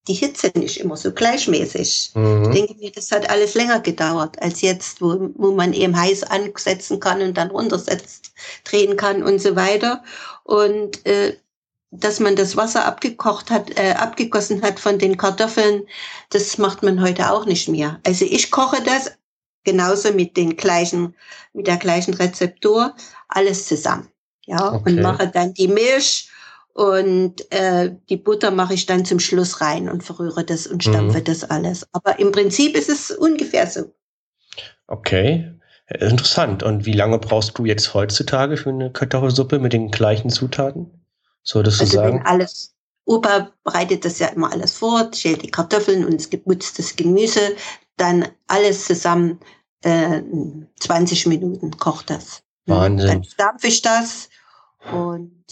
die 0.08 0.14
Hitze 0.14 0.50
nicht 0.54 0.78
immer 0.80 0.96
so 0.96 1.12
gleichmäßig. 1.12 2.12
Mhm. 2.14 2.44
Ich 2.44 2.48
denke 2.50 2.74
mir, 2.74 2.92
das 2.92 3.10
hat 3.10 3.28
alles 3.28 3.54
länger 3.54 3.80
gedauert 3.80 4.40
als 4.40 4.60
jetzt, 4.60 5.00
wo, 5.00 5.30
wo 5.34 5.52
man 5.52 5.72
eben 5.72 5.98
heiß 5.98 6.24
ansetzen 6.24 7.00
kann 7.00 7.22
und 7.22 7.36
dann 7.36 7.50
runtersetzt, 7.50 8.32
drehen 8.64 8.96
kann 8.96 9.22
und 9.22 9.40
so 9.40 9.56
weiter. 9.56 10.02
Und 10.44 11.04
äh, 11.06 11.36
dass 11.90 12.20
man 12.20 12.36
das 12.36 12.56
Wasser 12.56 12.84
abgekocht 12.84 13.50
hat, 13.50 13.78
äh, 13.78 13.92
abgegossen 13.92 14.62
hat 14.62 14.78
von 14.80 14.98
den 14.98 15.16
Kartoffeln, 15.16 15.86
das 16.30 16.58
macht 16.58 16.82
man 16.82 17.00
heute 17.00 17.30
auch 17.30 17.46
nicht 17.46 17.68
mehr. 17.68 18.00
Also 18.04 18.24
ich 18.24 18.50
koche 18.50 18.82
das 18.82 19.12
genauso 19.64 20.12
mit 20.12 20.36
den 20.36 20.56
gleichen, 20.56 21.14
mit 21.52 21.66
der 21.66 21.76
gleichen 21.76 22.14
Rezeptur, 22.14 22.94
alles 23.28 23.66
zusammen. 23.66 24.08
Ja, 24.46 24.74
Okay. 24.74 24.92
und 24.92 25.02
mache 25.02 25.26
dann 25.26 25.54
die 25.54 25.66
Milch 25.66 26.28
und 26.76 27.50
äh, 27.52 27.96
die 28.10 28.18
Butter 28.18 28.50
mache 28.50 28.74
ich 28.74 28.84
dann 28.84 29.06
zum 29.06 29.18
Schluss 29.18 29.62
rein 29.62 29.88
und 29.88 30.04
verrühre 30.04 30.44
das 30.44 30.66
und 30.66 30.84
stampfe 30.84 31.20
Mhm. 31.20 31.24
das 31.24 31.44
alles. 31.44 31.86
Aber 31.92 32.18
im 32.18 32.32
Prinzip 32.32 32.76
ist 32.76 32.90
es 32.90 33.10
ungefähr 33.10 33.66
so. 33.66 33.94
Okay. 34.86 35.52
Äh, 35.86 36.06
Interessant. 36.08 36.62
Und 36.62 36.84
wie 36.86 36.92
lange 36.92 37.18
brauchst 37.18 37.58
du 37.58 37.64
jetzt 37.64 37.94
heutzutage 37.94 38.56
für 38.56 38.70
eine 38.70 38.92
Kartoffelsuppe 38.92 39.58
mit 39.58 39.72
den 39.72 39.90
gleichen 39.90 40.30
Zutaten? 40.30 40.90
Solltest 41.42 41.80
du 41.80 41.84
Also 41.84 41.96
sagen? 41.96 42.18
wenn 42.18 42.26
alles, 42.26 42.74
Opa 43.06 43.52
bereitet 43.64 44.04
das 44.04 44.18
ja 44.18 44.28
immer 44.28 44.52
alles 44.52 44.72
vor, 44.72 45.10
schält 45.14 45.42
die 45.42 45.50
Kartoffeln 45.50 46.04
und 46.04 46.14
das 46.14 46.28
geputztes 46.30 46.96
Gemüse, 46.96 47.40
dann 47.96 48.28
alles 48.48 48.84
zusammen 48.84 49.40
äh, 49.82 50.22
20 50.80 51.26
Minuten 51.26 51.70
kocht 51.78 52.10
das. 52.10 52.42
Wahnsinn. 52.66 53.08
Dann 53.08 53.24
stampfe 53.24 53.68
ich 53.68 53.80
das 53.80 54.28
und 54.92 55.44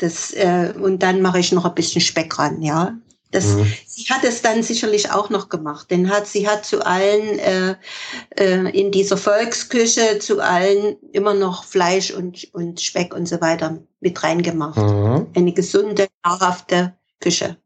das 0.00 0.32
äh, 0.32 0.72
und 0.80 1.02
dann 1.02 1.22
mache 1.22 1.38
ich 1.38 1.52
noch 1.52 1.64
ein 1.64 1.74
bisschen 1.74 2.00
Speck 2.00 2.38
ran, 2.38 2.62
ja. 2.62 2.94
Das, 3.32 3.44
Mhm. 3.44 3.72
Sie 3.86 4.06
hat 4.06 4.24
es 4.24 4.42
dann 4.42 4.62
sicherlich 4.64 5.12
auch 5.12 5.30
noch 5.30 5.48
gemacht, 5.48 5.90
denn 5.90 6.10
hat, 6.10 6.26
sie 6.26 6.48
hat 6.48 6.64
zu 6.64 6.84
allen 6.84 7.38
äh, 7.38 7.76
äh, 8.36 8.68
in 8.76 8.90
dieser 8.90 9.16
Volksküche 9.16 10.18
zu 10.18 10.40
allen 10.40 10.96
immer 11.12 11.34
noch 11.34 11.62
Fleisch 11.62 12.10
und, 12.10 12.52
und 12.52 12.80
Speck 12.80 13.14
und 13.14 13.28
so 13.28 13.40
weiter 13.40 13.78
mit 14.00 14.20
reingemacht. 14.22 14.78
Mhm. 14.78 15.28
Eine 15.34 15.52
gesunde, 15.52 16.08
nahrhafte 16.24 16.94
Küche. 17.20 17.56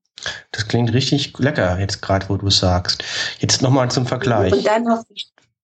Das 0.52 0.68
klingt 0.68 0.92
richtig 0.92 1.38
lecker, 1.38 1.78
jetzt 1.78 2.02
gerade, 2.02 2.28
wo 2.28 2.36
du 2.36 2.48
es 2.48 2.58
sagst. 2.58 3.02
Jetzt 3.38 3.62
nochmal 3.62 3.90
zum 3.90 4.06
Vergleich. 4.06 4.52
Und 4.52 4.66
dann 4.66 4.84
noch 4.84 5.02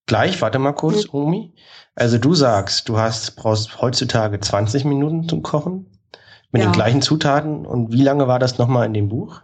Gleich, 0.06 0.40
warte 0.40 0.58
mal 0.58 0.72
kurz, 0.72 1.04
Mhm. 1.04 1.10
Omi. 1.12 1.52
Also 1.94 2.18
du 2.18 2.34
sagst, 2.34 2.88
du 2.88 2.98
hast, 2.98 3.36
brauchst 3.36 3.80
heutzutage 3.80 4.40
20 4.40 4.84
Minuten 4.84 5.28
zum 5.28 5.42
Kochen 5.42 5.86
mit 6.52 6.62
Ja. 6.62 6.68
den 6.68 6.72
gleichen 6.72 7.02
Zutaten. 7.02 7.66
Und 7.66 7.92
wie 7.92 8.02
lange 8.02 8.28
war 8.28 8.38
das 8.38 8.58
nochmal 8.58 8.86
in 8.86 8.94
dem 8.94 9.08
Buch? 9.08 9.42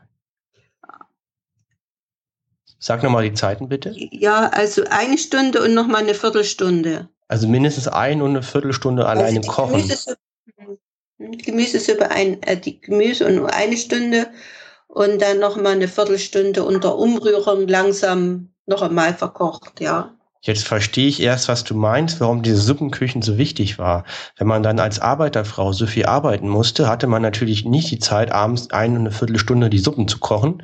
Sag 2.79 3.03
nochmal 3.03 3.25
die 3.29 3.35
Zeiten 3.35 3.69
bitte. 3.69 3.93
ja, 3.97 4.49
also 4.51 4.85
eine 4.91 5.19
Stunde 5.19 5.63
und 5.63 5.75
noch 5.75 5.87
mal 5.87 5.99
eine 5.99 6.15
Viertelstunde. 6.15 7.09
Also 7.29 7.49
mindestens 7.49 7.89
ein 7.89 8.23
und 8.23 8.31
eine 8.31 8.43
Viertelstunde 8.43 9.07
allein 9.07 9.25
also 9.25 9.37
im 9.37 9.43
die 9.43 9.49
Kochen. 9.49 9.73
Gemüsesuppe. 9.73 10.19
Gemüsesuppe 11.19 12.11
ein, 12.11 12.43
äh, 12.43 12.57
die 12.61 12.81
Gemüse 12.81 13.27
und 13.27 13.47
eine 13.47 13.77
Stunde 13.77 14.29
und 14.89 15.21
dann 15.23 15.39
noch 15.39 15.57
mal 15.57 15.73
eine 15.73 15.89
Viertelstunde 15.89 16.65
unter 16.65 16.99
Umrührung 16.99 17.67
langsam 17.67 18.51
noch 18.67 18.83
einmal 18.83 19.15
verkocht, 19.15 19.81
ja. 19.81 20.16
Jetzt 20.47 20.65
verstehe 20.69 21.09
ich 21.09 21.21
erst, 21.21 21.49
was 21.49 21.65
du 21.65 21.75
meinst, 21.75 22.21
warum 22.21 22.43
diese 22.43 22.61
Suppenküchen 22.61 23.21
so 23.21 23.37
wichtig 23.37 23.79
war. 23.79 24.05
Wenn 24.37 24.47
man 24.47 24.63
dann 24.63 24.79
als 24.79 25.01
Arbeiterfrau 25.01 25.73
so 25.73 25.89
viel 25.89 26.07
arbeiten 26.07 26.49
musste, 26.49 26.89
hatte 26.89 27.09
man 27.09 27.21
natürlich 27.21 27.65
nicht 27.65 27.91
die 27.91 27.99
Zeit, 27.99 28.31
abends 28.31 28.71
ein 28.71 28.93
und 28.93 29.01
eine 29.01 29.11
Viertelstunde 29.11 29.71
die 29.71 29.81
Suppen 29.81 30.07
zu 30.07 30.21
kochen. 30.21 30.63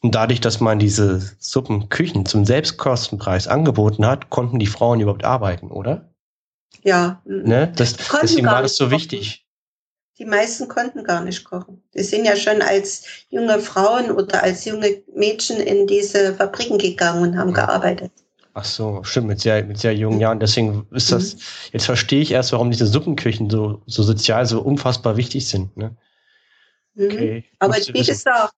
Und 0.00 0.14
dadurch, 0.14 0.40
dass 0.40 0.60
man 0.60 0.78
diese 0.78 1.20
Suppenküchen 1.38 2.24
zum 2.24 2.46
Selbstkostenpreis 2.46 3.48
angeboten 3.48 4.06
hat, 4.06 4.30
konnten 4.30 4.58
die 4.58 4.66
Frauen 4.66 5.00
überhaupt 5.00 5.24
arbeiten, 5.24 5.70
oder? 5.70 6.08
Ja, 6.82 7.20
Ne? 7.26 7.70
Das, 7.76 7.96
deswegen 8.22 8.46
war 8.46 8.62
das 8.62 8.76
so 8.76 8.84
kochen. 8.84 8.96
wichtig. 8.96 9.46
Die 10.18 10.24
meisten 10.24 10.68
konnten 10.68 11.04
gar 11.04 11.22
nicht 11.22 11.44
kochen. 11.44 11.82
Die 11.94 12.02
sind 12.02 12.24
ja 12.24 12.34
schon 12.34 12.62
als 12.62 13.04
junge 13.28 13.58
Frauen 13.60 14.10
oder 14.10 14.42
als 14.42 14.64
junge 14.64 15.02
Mädchen 15.14 15.58
in 15.60 15.86
diese 15.86 16.34
Fabriken 16.34 16.78
gegangen 16.78 17.22
und 17.22 17.38
haben 17.38 17.52
gearbeitet. 17.52 18.10
Ach 18.58 18.64
so, 18.64 19.04
stimmt, 19.04 19.28
mit 19.28 19.40
sehr, 19.40 19.64
mit 19.64 19.78
sehr 19.78 19.94
jungen 19.94 20.18
Jahren. 20.18 20.40
Deswegen 20.40 20.84
ist 20.90 21.12
das, 21.12 21.36
jetzt 21.72 21.86
verstehe 21.86 22.20
ich 22.20 22.32
erst, 22.32 22.50
warum 22.50 22.72
diese 22.72 22.88
Suppenküchen 22.88 23.48
so, 23.48 23.82
so 23.86 24.02
sozial 24.02 24.46
so 24.46 24.60
unfassbar 24.60 25.16
wichtig 25.16 25.46
sind. 25.46 25.76
Ne? 25.76 25.96
Mhm. 26.94 27.04
Okay. 27.04 27.44
Aber 27.60 27.76
wie 27.76 28.02
gesagt, 28.02 28.52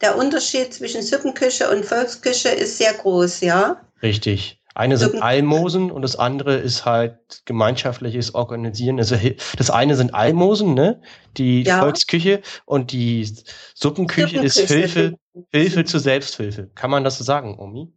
der 0.00 0.16
Unterschied 0.16 0.72
zwischen 0.72 1.02
Suppenküche 1.02 1.68
und 1.68 1.84
Volksküche 1.84 2.48
ist 2.48 2.78
sehr 2.78 2.94
groß, 2.94 3.42
ja. 3.42 3.82
Richtig. 4.02 4.62
Eine 4.74 4.96
sind 4.96 5.22
Almosen 5.22 5.90
und 5.90 6.00
das 6.00 6.16
andere 6.16 6.54
ist 6.56 6.86
halt 6.86 7.18
gemeinschaftliches 7.44 8.34
Organisieren. 8.34 8.98
Also 8.98 9.16
das 9.58 9.70
eine 9.70 9.96
sind 9.96 10.14
Almosen, 10.14 10.72
ne? 10.72 11.02
Die 11.36 11.62
Ja. 11.62 11.80
Volksküche 11.80 12.40
und 12.64 12.92
die 12.92 13.30
Suppenküche 13.74 14.38
ist 14.40 14.54
Suppenküche. 14.54 15.00
Hilfe, 15.00 15.18
Hilfe 15.52 15.84
zur 15.84 16.00
Selbsthilfe. 16.00 16.70
Kann 16.74 16.90
man 16.90 17.04
das 17.04 17.18
so 17.18 17.24
sagen, 17.24 17.58
Omi? 17.58 17.92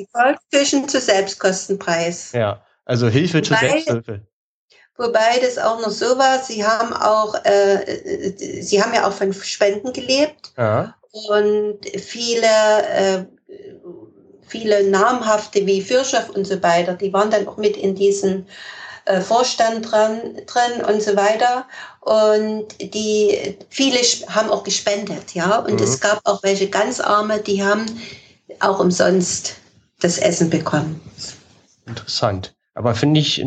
Die 0.00 0.08
Volksküchen 0.12 0.88
zu 0.88 0.98
Selbstkostenpreis. 1.00 2.32
Ja. 2.32 2.62
Also 2.86 3.08
Hilfe 3.08 3.42
zur 3.42 3.56
Wobei- 3.56 3.68
Selbsthilfe. 3.70 4.20
Wobei 4.96 5.38
das 5.40 5.56
auch 5.58 5.80
noch 5.80 5.90
so 5.90 6.18
war, 6.18 6.42
sie 6.42 6.64
haben 6.66 6.92
auch, 6.92 7.34
äh, 7.44 7.74
äh, 7.82 8.62
sie 8.62 8.82
haben 8.82 8.92
ja 8.94 9.06
auch 9.06 9.12
von 9.12 9.32
Spenden 9.32 9.92
gelebt 9.92 10.52
Ja. 10.58 10.94
und 11.28 11.78
viele, 11.98 12.46
äh, 12.88 13.24
viele 14.46 14.84
namhafte 14.90 15.64
wie 15.66 15.88
Virchow 15.88 16.28
und 16.34 16.46
so 16.46 16.62
weiter, 16.62 16.94
die 16.94 17.12
waren 17.12 17.30
dann 17.30 17.46
auch 17.48 17.56
mit 17.56 17.76
in 17.76 17.94
diesen 17.94 18.46
äh, 19.06 19.20
Vorstand 19.22 19.90
dran, 19.90 20.20
drin 20.46 20.84
und 20.86 21.02
so 21.02 21.16
weiter. 21.16 21.66
Und 22.00 22.66
die, 22.94 23.56
viele 23.70 23.98
haben 24.28 24.50
auch 24.50 24.62
gespendet, 24.62 25.32
ja. 25.34 25.60
Und 25.60 25.74
Mhm. 25.80 25.82
es 25.82 26.00
gab 26.00 26.20
auch 26.24 26.42
welche 26.42 26.68
ganz 26.68 27.00
arme, 27.00 27.38
die 27.40 27.64
haben 27.64 27.86
auch 28.60 28.78
umsonst 28.78 29.54
das 30.00 30.18
Essen 30.18 30.50
bekommen. 30.50 31.00
Interessant. 31.86 32.54
Aber 32.74 32.94
finde 32.94 33.20
ich 33.20 33.44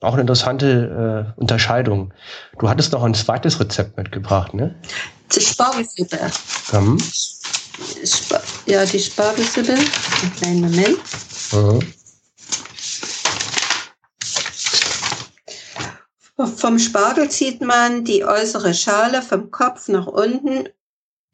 auch 0.00 0.12
eine 0.12 0.20
interessante 0.20 1.32
äh, 1.36 1.40
Unterscheidung. 1.40 2.12
Du 2.58 2.68
hattest 2.68 2.92
noch 2.92 3.02
ein 3.02 3.14
zweites 3.14 3.58
Rezept 3.58 3.96
mitgebracht, 3.96 4.54
ne? 4.54 4.74
Zur 5.28 5.42
Spargelsuppe. 5.42 6.18
Mhm. 6.72 6.98
Spa 8.04 8.40
ja, 8.66 8.84
die 8.84 9.00
Spargelsuppe. 9.00 9.72
Einen 9.72 10.34
kleinen 10.36 10.60
Moment. 10.60 10.98
Mhm. 11.52 11.94
Vom 16.56 16.78
Spargel 16.78 17.30
zieht 17.30 17.60
man 17.60 18.04
die 18.04 18.24
äußere 18.24 18.74
Schale 18.74 19.22
vom 19.22 19.50
Kopf 19.50 19.88
nach 19.88 20.06
unten 20.06 20.68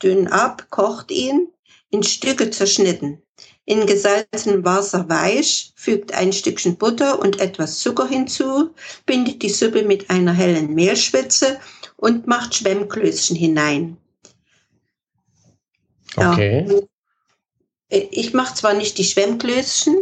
dünn 0.02 0.28
ab, 0.28 0.66
kocht 0.70 1.10
ihn, 1.10 1.48
in 1.90 2.02
Stücke 2.02 2.50
zerschnitten. 2.50 3.22
In 3.70 3.86
gesalzenem 3.86 4.64
Wasser 4.64 5.08
weich, 5.08 5.72
fügt 5.76 6.12
ein 6.12 6.32
Stückchen 6.32 6.76
Butter 6.76 7.20
und 7.20 7.38
etwas 7.38 7.78
Zucker 7.78 8.08
hinzu, 8.08 8.74
bindet 9.06 9.42
die 9.42 9.48
Suppe 9.48 9.84
mit 9.84 10.10
einer 10.10 10.32
hellen 10.32 10.74
Mehlschwitze 10.74 11.60
und 11.96 12.26
macht 12.26 12.52
Schwemmklößchen 12.56 13.36
hinein. 13.36 13.96
Okay. 16.16 16.66
Ja. 16.68 17.98
Ich 18.10 18.34
mache 18.34 18.56
zwar 18.56 18.74
nicht 18.74 18.98
die 18.98 19.04
Schwemmklößchen, 19.04 19.98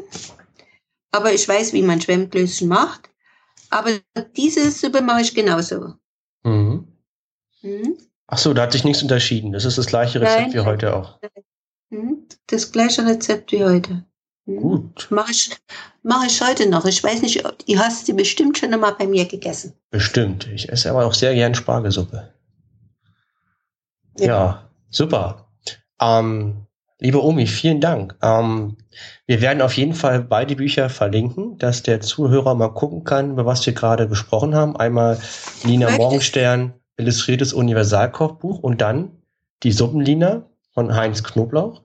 aber 1.11 1.35
ich 1.35 1.47
weiß, 1.47 1.75
wie 1.75 1.83
man 1.83 2.01
Schwemmklößchen 2.01 2.69
macht. 2.69 3.11
Aber 3.69 3.91
diese 4.35 4.71
Suppe 4.71 5.03
mache 5.03 5.21
ich 5.21 5.35
genauso. 5.35 5.93
Mhm. 6.43 6.89
Mhm. 7.61 7.99
Ach 8.29 8.39
so, 8.39 8.55
da 8.55 8.63
hat 8.63 8.73
sich 8.73 8.85
nichts 8.85 9.03
unterschieden. 9.03 9.53
Das 9.53 9.67
ist 9.67 9.77
das 9.77 9.85
gleiche 9.85 10.23
Rezept 10.23 10.41
Nein. 10.41 10.55
wie 10.55 10.61
heute 10.61 10.97
auch. 10.97 11.19
Mhm. 11.91 12.27
Das 12.47 12.71
gleiche 12.73 13.07
Rezept 13.07 13.53
wie 13.53 13.65
heute. 13.65 14.05
Mhm. 14.47 14.61
Gut, 14.61 15.07
Mache 15.11 15.31
ich, 15.33 15.57
mache 16.03 16.27
ich 16.27 16.41
heute 16.41 16.69
noch. 16.69 16.85
Ich 16.87 17.03
weiß 17.05 17.23
nicht, 17.23 17.45
ob, 17.47 17.59
du 17.67 17.79
hast 17.79 18.07
sie 18.07 18.13
bestimmt 18.15 18.59
schon 18.59 18.73
einmal 18.73 18.95
bei 18.95 19.07
mir 19.07 19.25
gegessen. 19.27 19.75
bestimmt. 19.91 20.47
Ich 20.49 20.69
esse 20.71 20.91
aber 20.91 21.05
auch 21.07 21.15
sehr 21.15 21.35
gern 21.35 21.55
Spargelsuppe. 21.55 22.33
Ja, 24.19 24.69
super. 24.91 25.49
Ähm, 26.01 26.67
liebe 26.99 27.23
Omi, 27.23 27.47
vielen 27.47 27.81
Dank. 27.81 28.17
Ähm, 28.23 28.77
wir 29.27 29.41
werden 29.41 29.63
auf 29.63 29.77
jeden 29.77 29.95
Fall 29.95 30.23
beide 30.23 30.57
Bücher 30.57 30.91
verlinken, 30.91 31.59
dass 31.59 31.83
der 31.83 32.01
Zuhörer 32.01 32.55
mal 32.55 32.69
gucken 32.69 33.05
kann, 33.05 33.33
über 33.33 33.47
was 33.47 33.65
wir 33.67 33.73
gerade 33.75 34.09
gesprochen 34.09 34.55
haben. 34.55 34.77
Einmal 34.77 35.21
Lina 35.65 35.87
Möchtest- 35.87 35.99
Morgenstern, 35.99 36.75
illustriertes 36.97 37.53
Universalkochbuch 37.53 38.59
und 38.61 38.81
dann 38.81 39.11
die 39.63 39.73
Suppenlina 39.73 40.49
von 40.79 40.95
Heinz 40.95 41.25
Knoblauch. 41.25 41.83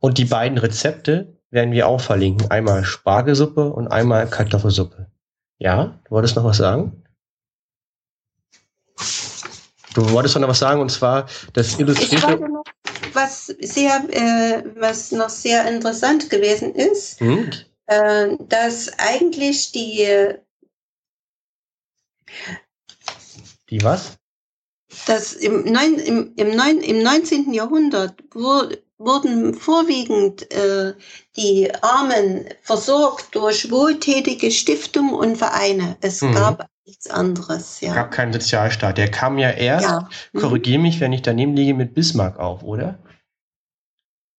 Und 0.00 0.18
die 0.18 0.24
beiden 0.24 0.58
Rezepte 0.58 1.38
werden 1.50 1.70
wir 1.70 1.86
auch 1.86 2.00
verlinken. 2.00 2.50
Einmal 2.50 2.82
Spargelsuppe 2.84 3.72
und 3.72 3.86
einmal 3.86 4.28
Kartoffelsuppe. 4.28 5.08
Ja, 5.58 6.00
du 6.04 6.10
wolltest 6.10 6.34
noch 6.34 6.42
was 6.42 6.56
sagen? 6.56 7.04
Du 9.94 10.10
wolltest 10.10 10.36
noch 10.36 10.48
was 10.48 10.58
sagen, 10.58 10.80
und 10.80 10.90
zwar 10.90 11.28
das 11.52 11.74
Ich 11.74 11.78
illustrierte. 11.78 12.40
noch, 12.48 12.64
was 13.12 13.46
sehr, 13.46 14.02
äh, 14.10 14.64
was 14.80 15.12
noch 15.12 15.28
sehr 15.30 15.68
interessant 15.70 16.28
gewesen 16.28 16.74
ist, 16.74 17.20
Hm? 17.20 17.50
äh, 17.86 18.36
dass 18.48 18.90
eigentlich 18.98 19.70
die, 19.70 20.34
Die 23.70 23.82
was? 23.84 24.17
Dass 25.06 25.32
im, 25.34 25.64
neun, 25.64 25.94
im, 25.98 26.32
im, 26.36 26.56
neun, 26.56 26.80
im 26.80 27.02
19. 27.02 27.52
Jahrhundert 27.52 28.14
wur, 28.32 28.70
wurden 28.98 29.54
vorwiegend 29.54 30.50
äh, 30.52 30.94
die 31.36 31.72
Armen 31.82 32.46
versorgt 32.62 33.34
durch 33.34 33.70
wohltätige 33.70 34.50
Stiftungen 34.50 35.14
und 35.14 35.36
Vereine. 35.36 35.96
Es 36.00 36.22
Mhm. 36.22 36.34
gab 36.34 36.68
nichts 36.86 37.08
anderes, 37.10 37.80
ja. 37.80 37.94
Gab 37.94 38.10
keinen 38.12 38.32
Sozialstaat. 38.32 38.96
Der 38.98 39.10
kam 39.10 39.38
ja 39.38 39.50
erst, 39.50 39.84
ja. 39.88 40.08
Mhm. 40.32 40.40
korrigier 40.40 40.78
mich, 40.78 41.00
wenn 41.00 41.12
ich 41.12 41.22
daneben 41.22 41.54
liege, 41.54 41.74
mit 41.74 41.94
Bismarck 41.94 42.38
auf, 42.38 42.62
oder? 42.62 42.98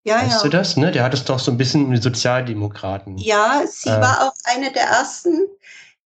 ja, 0.06 0.16
weißt 0.24 0.38
ja. 0.38 0.42
du 0.44 0.50
das? 0.50 0.78
Ne? 0.78 0.92
Der 0.92 1.04
hat 1.04 1.14
es 1.14 1.26
doch 1.26 1.40
so 1.40 1.52
ein 1.52 1.58
bisschen 1.58 1.90
mit 1.90 2.02
Sozialdemokraten. 2.02 3.18
Ja, 3.18 3.62
sie 3.70 3.90
Äh. 3.90 4.02
war 4.02 4.24
auch 4.28 4.34
eine 4.46 4.72
der 4.72 4.84
ersten, 4.84 5.46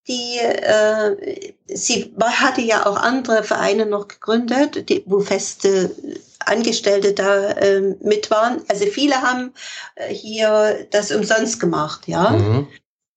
die 0.07 0.37
äh, 0.37 1.53
sie 1.67 2.13
war, 2.15 2.41
hatte 2.41 2.61
ja 2.61 2.85
auch 2.85 2.97
andere 2.97 3.43
Vereine 3.43 3.85
noch 3.85 4.07
gegründet, 4.07 4.89
die, 4.89 5.03
wo 5.05 5.19
feste 5.21 5.91
Angestellte 6.39 7.13
da 7.13 7.51
äh, 7.51 7.95
mit 8.01 8.29
waren. 8.29 8.61
Also 8.67 8.85
viele 8.85 9.21
haben 9.21 9.53
äh, 9.95 10.13
hier 10.13 10.85
das 10.91 11.11
umsonst 11.11 11.59
gemacht, 11.59 12.07
ja. 12.07 12.31
Mhm. 12.31 12.67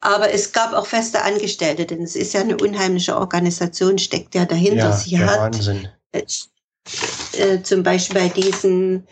Aber 0.01 0.33
es 0.33 0.53
gab 0.53 0.73
auch 0.75 0.87
feste 0.87 1.23
Angestellte, 1.23 1.87
denn 1.87 2.03
es 2.03 2.15
ist 2.15 2.35
ja 2.35 2.41
eine 2.41 2.57
unheimliche 2.57 3.17
Organisation, 3.17 3.99
steckt 3.99 4.35
ja 4.35 4.45
dahinter. 4.45 4.91
Ja, 4.91 4.93
sie 4.93 5.19
hat 5.19 5.41
Wahnsinn. 5.41 5.89
äh, 6.13 7.63
zum 7.63 7.83
Beispiel 7.83 8.21
bei 8.21 8.29
diesen 8.29 9.09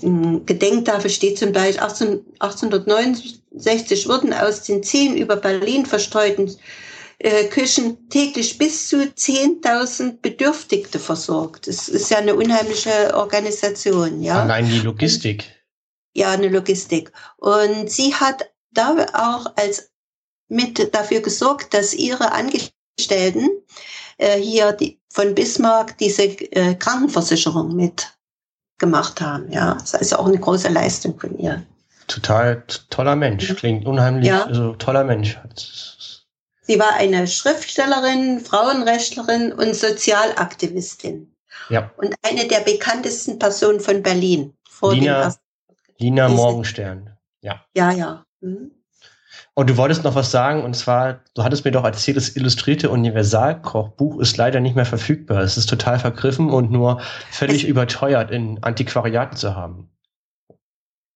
Gedenktafel 0.00 1.10
steht 1.10 1.38
zum 1.38 1.52
Beispiel 1.52 1.82
18, 1.82 2.24
1869 2.38 4.08
wurden 4.08 4.32
aus 4.32 4.62
den 4.62 4.82
zehn 4.82 5.16
über 5.16 5.36
Berlin 5.36 5.86
verstreuten 5.86 6.56
äh, 7.18 7.46
Küchen 7.46 8.08
täglich 8.08 8.58
bis 8.58 8.88
zu 8.88 8.96
10.000 8.98 10.20
Bedürftigte 10.22 10.98
versorgt. 11.00 11.66
Das 11.66 11.88
ist 11.88 12.10
ja 12.10 12.18
eine 12.18 12.36
unheimliche 12.36 13.14
Organisation, 13.14 14.22
ja. 14.22 14.42
Allein 14.42 14.68
die 14.68 14.78
Logistik. 14.78 15.44
Ja, 16.14 16.30
eine 16.30 16.48
Logistik. 16.48 17.12
Und 17.36 17.90
sie 17.90 18.14
hat 18.14 18.50
da 18.70 19.06
auch 19.14 19.52
als 19.56 19.90
mit 20.48 20.94
dafür 20.94 21.20
gesorgt, 21.20 21.74
dass 21.74 21.92
ihre 21.92 22.32
Angestellten 22.32 23.50
äh, 24.18 24.38
hier 24.38 24.72
die, 24.72 25.00
von 25.10 25.34
Bismarck 25.34 25.98
diese 25.98 26.22
äh, 26.22 26.76
Krankenversicherung 26.76 27.74
mit 27.74 28.17
gemacht 28.78 29.20
haben. 29.20 29.50
Ja, 29.52 29.74
das 29.74 29.94
ist 29.94 30.16
auch 30.18 30.26
eine 30.26 30.38
große 30.38 30.68
Leistung 30.68 31.18
von 31.18 31.36
ihr. 31.38 31.62
Total 32.06 32.62
toller 32.90 33.16
Mensch. 33.16 33.54
Klingt 33.56 33.84
unheimlich, 33.86 34.28
Ja. 34.28 34.44
also 34.44 34.74
toller 34.74 35.04
Mensch. 35.04 35.38
Sie 36.62 36.78
war 36.78 36.94
eine 36.94 37.26
Schriftstellerin, 37.26 38.40
Frauenrechtlerin 38.40 39.52
und 39.52 39.74
Sozialaktivistin 39.74 41.34
Ja, 41.70 41.90
und 41.96 42.14
eine 42.22 42.46
der 42.46 42.60
bekanntesten 42.60 43.38
Personen 43.38 43.80
von 43.80 44.02
Berlin. 44.02 44.54
Lina- 44.82 45.34
Lina 45.98 46.28
Morgenstern. 46.28 47.16
Ja, 47.42 47.64
ja. 47.74 48.24
Mhm. 48.40 48.70
Und 49.58 49.68
du 49.68 49.76
wolltest 49.76 50.04
noch 50.04 50.14
was 50.14 50.30
sagen, 50.30 50.62
und 50.62 50.74
zwar, 50.74 51.18
du 51.34 51.42
hattest 51.42 51.64
mir 51.64 51.72
doch 51.72 51.82
erzählt, 51.82 52.16
das 52.16 52.36
illustrierte 52.36 52.90
Universalkochbuch 52.90 54.20
ist 54.20 54.36
leider 54.36 54.60
nicht 54.60 54.76
mehr 54.76 54.86
verfügbar. 54.86 55.42
Es 55.42 55.56
ist 55.56 55.68
total 55.68 55.98
vergriffen 55.98 56.48
und 56.48 56.70
nur 56.70 57.00
völlig 57.32 57.64
Es- 57.64 57.68
überteuert 57.68 58.30
in 58.30 58.62
Antiquariaten 58.62 59.36
zu 59.36 59.56
haben. 59.56 59.90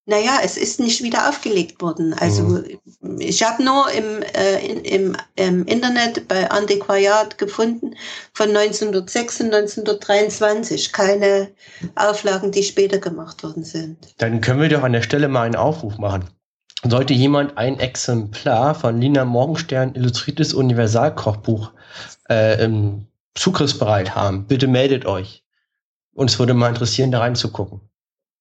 Naja, 0.06 0.40
es 0.42 0.56
ist 0.56 0.80
nicht 0.80 1.04
wieder 1.04 1.28
aufgelegt 1.28 1.80
worden. 1.80 2.14
Also 2.14 2.42
Mhm. 2.42 3.20
ich 3.20 3.44
habe 3.44 3.62
nur 3.62 3.88
im, 3.92 4.22
äh, 4.34 4.58
in, 4.66 4.84
im, 4.84 5.16
im 5.36 5.64
Internet 5.66 6.26
bei 6.26 6.50
Antiquariat 6.50 7.38
gefunden 7.38 7.94
von 8.34 8.48
1906 8.48 9.40
und 9.42 9.54
1923 9.54 10.92
keine 10.92 11.52
Auflagen, 11.94 12.50
die 12.50 12.64
später 12.64 12.98
gemacht 12.98 13.44
worden 13.44 13.62
sind. 13.62 13.98
Dann 14.18 14.40
können 14.40 14.60
wir 14.60 14.68
doch 14.68 14.82
an 14.82 14.94
der 14.94 15.02
Stelle 15.02 15.28
mal 15.28 15.42
einen 15.46 15.54
Aufruf 15.54 15.96
machen. 15.98 16.24
Sollte 16.84 17.14
jemand 17.14 17.56
ein 17.58 17.78
Exemplar 17.78 18.74
von 18.74 19.00
Lina 19.00 19.24
Morgenstern 19.24 19.94
Illustriertes 19.94 20.52
Universalkochbuch 20.52 21.72
äh, 22.28 22.62
im 22.64 23.06
zugriffsbereit 23.34 24.14
haben, 24.14 24.46
bitte 24.46 24.66
meldet 24.66 25.06
euch. 25.06 25.44
Uns 26.14 26.38
würde 26.38 26.54
mal 26.54 26.68
interessieren, 26.68 27.10
da 27.10 27.20
reinzugucken. 27.20 27.80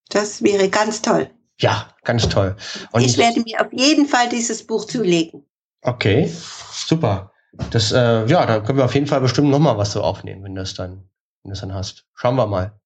Das 0.10 0.44
wäre 0.44 0.70
ganz 0.70 1.02
toll. 1.02 1.30
Ja, 1.60 1.96
ganz 2.04 2.28
toll. 2.28 2.56
Und 2.92 3.02
ich 3.02 3.18
werde 3.18 3.42
mir 3.42 3.62
auf 3.62 3.72
jeden 3.72 4.08
Fall 4.08 4.28
dieses 4.30 4.66
Buch 4.66 4.86
zulegen. 4.86 5.46
Okay, 5.84 6.30
super. 6.74 7.32
Das, 7.70 7.92
äh, 7.92 8.26
ja, 8.26 8.46
da 8.46 8.60
können 8.60 8.78
wir 8.78 8.86
auf 8.86 8.96
jeden 8.96 9.08
Fall 9.08 9.22
bestimmt 9.22 9.50
noch 9.50 9.60
mal 9.60 9.78
was 9.78 9.92
so 9.92 10.02
aufnehmen, 10.02 10.44
wenn 10.44 10.56
du 10.56 10.62
das 10.62 10.74
dann, 10.74 11.10
wenn 11.44 11.50
du 11.50 11.50
das 11.52 11.62
dann 11.62 11.74
hast. 11.74 12.06
Schauen 12.14 12.36
wir 12.36 12.48
mal. 12.48 12.81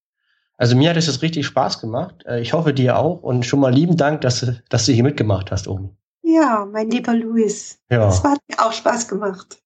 Also 0.58 0.76
mir 0.76 0.90
hat 0.90 0.96
es 0.96 1.06
jetzt 1.06 1.22
richtig 1.22 1.46
Spaß 1.46 1.80
gemacht. 1.80 2.24
Äh, 2.26 2.40
ich 2.40 2.52
hoffe 2.52 2.72
dir 2.72 2.98
auch 2.98 3.22
und 3.22 3.44
schon 3.44 3.60
mal 3.60 3.72
lieben 3.72 3.96
Dank, 3.96 4.22
dass 4.22 4.40
du, 4.40 4.60
dass 4.68 4.86
du 4.86 4.92
hier 4.92 5.02
mitgemacht 5.04 5.50
hast, 5.50 5.68
Omi. 5.68 5.90
Ja, 6.22 6.66
mein 6.70 6.90
lieber 6.90 7.14
Luis. 7.14 7.78
Ja. 7.90 8.08
Es 8.08 8.22
hat 8.24 8.38
mir 8.48 8.64
auch 8.64 8.72
Spaß 8.72 9.06
gemacht. 9.08 9.58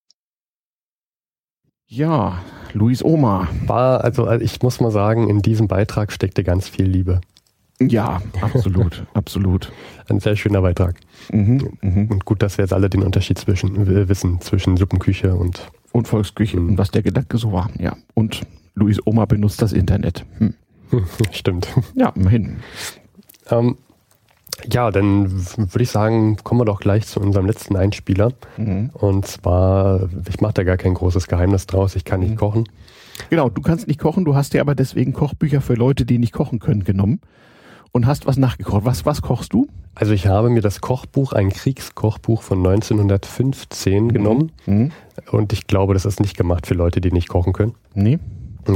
Ja, 1.87 2.39
Luis 2.73 3.05
Oma. 3.05 3.49
War, 3.67 4.05
also 4.05 4.25
also 4.25 4.45
ich 4.45 4.63
muss 4.63 4.81
mal 4.81 4.91
sagen, 4.93 5.29
in 5.29 5.43
diesem 5.43 5.67
Beitrag 5.69 6.13
steckte 6.13 6.45
ganz 6.45 6.69
viel 6.69 6.87
Liebe. 6.87 7.21
Ja, 7.81 8.21
absolut, 8.43 9.05
absolut. 9.15 9.73
Ein 10.09 10.21
sehr 10.21 10.37
schöner 10.37 10.61
Beitrag. 10.61 11.01
Mhm, 11.33 11.79
mhm. 11.81 12.11
Und 12.11 12.25
gut, 12.27 12.43
dass 12.43 12.59
wir 12.59 12.65
jetzt 12.65 12.73
alle 12.75 12.91
den 12.91 13.03
Unterschied 13.03 13.39
zwischen 13.39 13.87
wissen 14.09 14.41
zwischen 14.41 14.77
Suppenküche 14.77 15.35
und 15.35 15.71
Und 15.93 16.07
Volksküche 16.07 16.61
Mhm. 16.61 16.71
und 16.71 16.79
was 16.79 16.91
der 16.91 17.03
Gedanke 17.03 17.39
so 17.39 17.53
war. 17.53 17.71
Ja. 17.79 17.97
Und 18.15 18.43
Luis 18.75 18.99
Oma 19.05 19.25
benutzt 19.25 19.63
das 19.63 19.73
Internet. 19.73 20.25
Hm. 20.39 20.55
stimmt. 21.33 21.69
Ja, 21.95 22.11
immerhin. 22.17 22.57
Ähm, 23.51 23.77
ja, 24.71 24.91
dann 24.91 25.31
würde 25.57 25.83
ich 25.83 25.91
sagen, 25.91 26.37
kommen 26.45 26.61
wir 26.61 26.65
doch 26.67 26.81
gleich 26.81 27.07
zu 27.07 27.21
unserem 27.21 27.47
letzten 27.47 27.77
Einspieler. 27.77 28.33
Mhm. 28.59 28.91
Und 28.93 29.27
zwar, 29.27 30.09
ich 30.29 30.41
mache 30.41 30.55
da 30.55 30.65
gar 30.65 30.77
kein 30.77 30.95
großes 30.95 31.29
Geheimnis 31.29 31.67
draus, 31.67 31.97
ich 31.97 32.05
kann 32.05 32.21
nicht 32.21 32.33
Mhm. 32.33 32.37
kochen. 32.37 32.65
Genau, 33.31 33.49
du 33.49 33.61
kannst 33.63 33.87
nicht 33.87 34.01
kochen, 34.01 34.25
du 34.25 34.35
hast 34.35 34.53
dir 34.55 34.61
aber 34.61 34.75
deswegen 34.75 35.13
Kochbücher 35.13 35.61
für 35.61 35.75
Leute, 35.75 36.05
die 36.07 36.19
nicht 36.19 36.33
kochen 36.33 36.59
können, 36.59 36.85
genommen 36.85 37.21
und 37.93 38.07
hast 38.07 38.27
was 38.27 38.37
nachgekocht. 38.37 38.85
Was, 38.85 39.05
was 39.07 39.21
kochst 39.23 39.53
du? 39.53 39.67
Also 39.95 40.13
ich 40.13 40.27
habe 40.27 40.49
mir 40.51 40.63
das 40.63 40.81
Kochbuch, 40.81 41.33
ein 41.33 41.51
Kriegskochbuch 41.51 42.43
von 42.43 42.59
1915 42.59 44.13
genommen 44.13 44.53
Mhm. 44.67 44.93
und 45.33 45.53
ich 45.53 45.67
glaube, 45.67 45.95
das 45.95 46.05
ist 46.05 46.21
nicht 46.21 46.37
gemacht 46.37 46.67
für 46.67 46.75
Leute, 46.75 47.01
die 47.01 47.13
nicht 47.13 47.29
kochen 47.29 47.53
können. 47.53 47.75
Nee. 47.95 48.19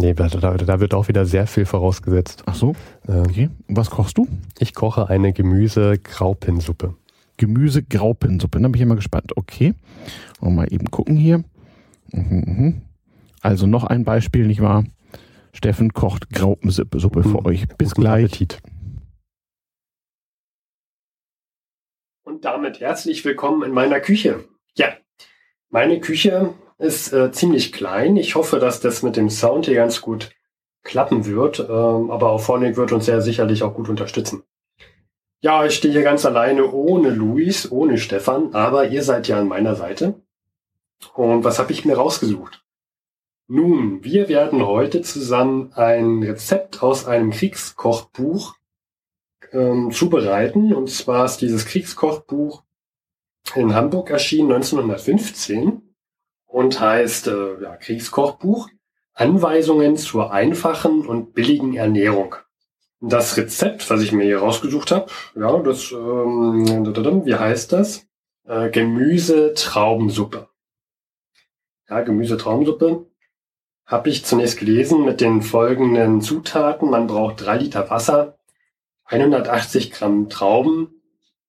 Nee, 0.00 0.14
da, 0.14 0.28
da, 0.28 0.56
da 0.56 0.80
wird 0.80 0.94
auch 0.94 1.08
wieder 1.08 1.24
sehr 1.26 1.46
viel 1.46 1.66
vorausgesetzt. 1.66 2.42
Ach 2.46 2.54
so, 2.54 2.74
Äh, 3.06 3.18
okay. 3.20 3.50
Und 3.68 3.76
was 3.76 3.90
kochst 3.90 4.16
du? 4.18 4.26
Ich 4.58 4.74
koche 4.74 5.08
eine 5.08 5.32
Gemüse-Graupensuppe. 5.32 6.94
Gemüse-Graupensuppe. 7.36 8.60
Da 8.60 8.68
bin 8.68 8.74
ich 8.74 8.80
immer 8.80 8.96
gespannt. 8.96 9.36
Okay. 9.36 9.74
Und 10.40 10.54
mal 10.54 10.72
eben 10.72 10.90
gucken 10.90 11.16
hier. 11.16 11.44
Mhm, 12.12 12.44
mhm. 12.46 12.82
Also 13.40 13.66
noch 13.66 13.84
ein 13.84 14.04
Beispiel, 14.04 14.46
nicht 14.46 14.60
wahr? 14.60 14.84
Steffen 15.52 15.92
kocht 15.92 16.30
Graupensuppe 16.30 16.98
Suppe 17.00 17.22
für 17.22 17.30
Guten- 17.34 17.46
euch. 17.46 17.68
Bis 17.78 17.90
Guten 17.90 18.00
gleich. 18.02 18.24
Appetit. 18.26 18.58
Und 22.24 22.44
damit 22.44 22.80
herzlich 22.80 23.24
willkommen 23.24 23.62
in 23.62 23.72
meiner 23.72 24.00
Küche. 24.00 24.44
Ja, 24.76 24.88
meine 25.70 26.00
Küche 26.00 26.54
ist 26.78 27.12
äh, 27.12 27.30
ziemlich 27.32 27.72
klein. 27.72 28.16
Ich 28.16 28.34
hoffe, 28.34 28.58
dass 28.58 28.80
das 28.80 29.02
mit 29.02 29.16
dem 29.16 29.30
Sound 29.30 29.66
hier 29.66 29.76
ganz 29.76 30.00
gut 30.00 30.30
klappen 30.82 31.26
wird. 31.26 31.60
Ähm, 31.60 32.10
aber 32.10 32.30
auch 32.30 32.40
Phonic 32.40 32.76
wird 32.76 32.92
uns 32.92 33.06
sehr 33.06 33.20
sicherlich 33.20 33.62
auch 33.62 33.74
gut 33.74 33.88
unterstützen. 33.88 34.42
Ja, 35.40 35.64
ich 35.64 35.74
stehe 35.74 35.92
hier 35.92 36.02
ganz 36.02 36.24
alleine 36.24 36.70
ohne 36.70 37.10
Luis, 37.10 37.70
ohne 37.70 37.98
Stefan, 37.98 38.54
aber 38.54 38.88
ihr 38.88 39.02
seid 39.02 39.28
ja 39.28 39.38
an 39.38 39.48
meiner 39.48 39.76
Seite. 39.76 40.14
Und 41.14 41.44
was 41.44 41.58
habe 41.58 41.72
ich 41.72 41.84
mir 41.84 41.96
rausgesucht? 41.96 42.64
Nun, 43.46 44.02
wir 44.02 44.28
werden 44.30 44.64
heute 44.64 45.02
zusammen 45.02 45.70
ein 45.74 46.22
Rezept 46.22 46.82
aus 46.82 47.06
einem 47.06 47.30
Kriegskochbuch 47.30 48.54
ähm, 49.52 49.90
zubereiten. 49.90 50.72
Und 50.72 50.88
zwar 50.88 51.26
ist 51.26 51.38
dieses 51.38 51.66
Kriegskochbuch 51.66 52.62
in 53.54 53.74
Hamburg 53.74 54.08
erschienen 54.08 54.50
1915 54.50 55.93
und 56.54 56.78
heißt 56.78 57.26
äh, 57.26 57.60
ja, 57.60 57.76
Kriegskochbuch 57.76 58.68
Anweisungen 59.12 59.96
zur 59.96 60.32
einfachen 60.32 61.04
und 61.04 61.34
billigen 61.34 61.74
Ernährung. 61.74 62.36
Das 63.00 63.36
Rezept, 63.36 63.90
was 63.90 64.02
ich 64.02 64.12
mir 64.12 64.22
hier 64.22 64.38
rausgesucht 64.38 64.92
habe, 64.92 65.10
ja, 65.34 65.58
das, 65.58 65.90
ähm, 65.90 67.24
wie 67.26 67.34
heißt 67.34 67.72
das? 67.72 68.06
Äh, 68.44 68.70
Gemüse-Traubensuppe. 68.70 70.48
Ja, 71.90 72.02
Gemüse-Traubensuppe 72.02 73.06
habe 73.84 74.08
ich 74.08 74.24
zunächst 74.24 74.58
gelesen 74.58 75.04
mit 75.04 75.20
den 75.20 75.42
folgenden 75.42 76.20
Zutaten. 76.20 76.88
Man 76.88 77.08
braucht 77.08 77.44
drei 77.44 77.58
Liter 77.58 77.90
Wasser, 77.90 78.38
180 79.06 79.90
Gramm 79.90 80.28
Trauben, 80.28 81.02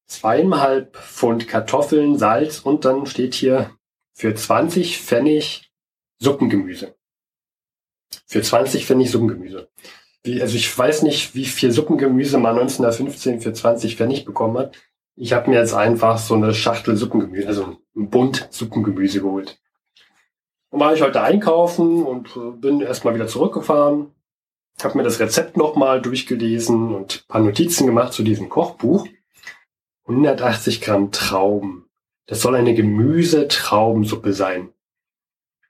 zweieinhalb 0.08 0.98
Pfund 0.98 1.48
Kartoffeln, 1.48 2.17
Salz 2.17 2.59
und 2.59 2.85
dann 2.85 3.06
steht 3.06 3.35
hier 3.35 3.69
für 4.16 4.34
20 4.34 5.02
Pfennig 5.02 5.69
Suppengemüse. 6.19 6.95
Für 8.26 8.42
20 8.42 8.85
Pfennig 8.85 9.11
Suppengemüse. 9.11 9.69
Wie, 10.24 10.42
also 10.42 10.56
ich 10.56 10.76
weiß 10.76 11.03
nicht, 11.03 11.35
wie 11.35 11.45
viel 11.45 11.72
Suppengemüse 11.72 12.38
man 12.38 12.58
1915 12.58 13.42
für 13.42 13.53
20 13.53 13.98
Pfennig 13.98 14.26
bekommen 14.26 14.58
hat. 14.58 14.76
Ich 15.18 15.34
habe 15.34 15.50
mir 15.50 15.60
jetzt 15.60 15.74
einfach 15.74 16.18
so 16.18 16.34
eine 16.34 16.53
Schachtel 16.53 16.95
Suppengemüse, 16.95 17.48
also 17.48 17.77
ein 17.95 18.10
Bund 18.10 18.48
Suppengemüse 18.52 19.22
geholt. 19.22 19.60
Und 20.69 20.80
war 20.80 20.94
ich 20.94 21.02
heute 21.02 21.22
einkaufen 21.22 22.03
und 22.03 22.35
äh, 22.35 22.52
bin 22.58 22.82
erstmal 22.82 23.16
wieder 23.16 23.27
zurückgefahren, 23.27 24.11
habe 24.82 24.98
mir 24.98 25.03
das 25.03 25.19
Rezept 25.19 25.58
nochmal 25.58 26.02
durchgelesen 26.02 26.94
und 26.95 27.27
paar 27.27 27.42
Notizen 27.42 27.85
gemacht 27.85 28.14
zu 28.14 28.24
diesem 28.24 28.50
Kochbuch. 28.50 29.08
180 30.08 30.82
Gramm 30.82 31.11
Trauben. 31.11 31.85
Das 32.28 32.42
soll 32.42 32.56
eine 32.56 32.74
Gemüse-Traubensuppe 32.74 34.34
sein. 34.34 34.74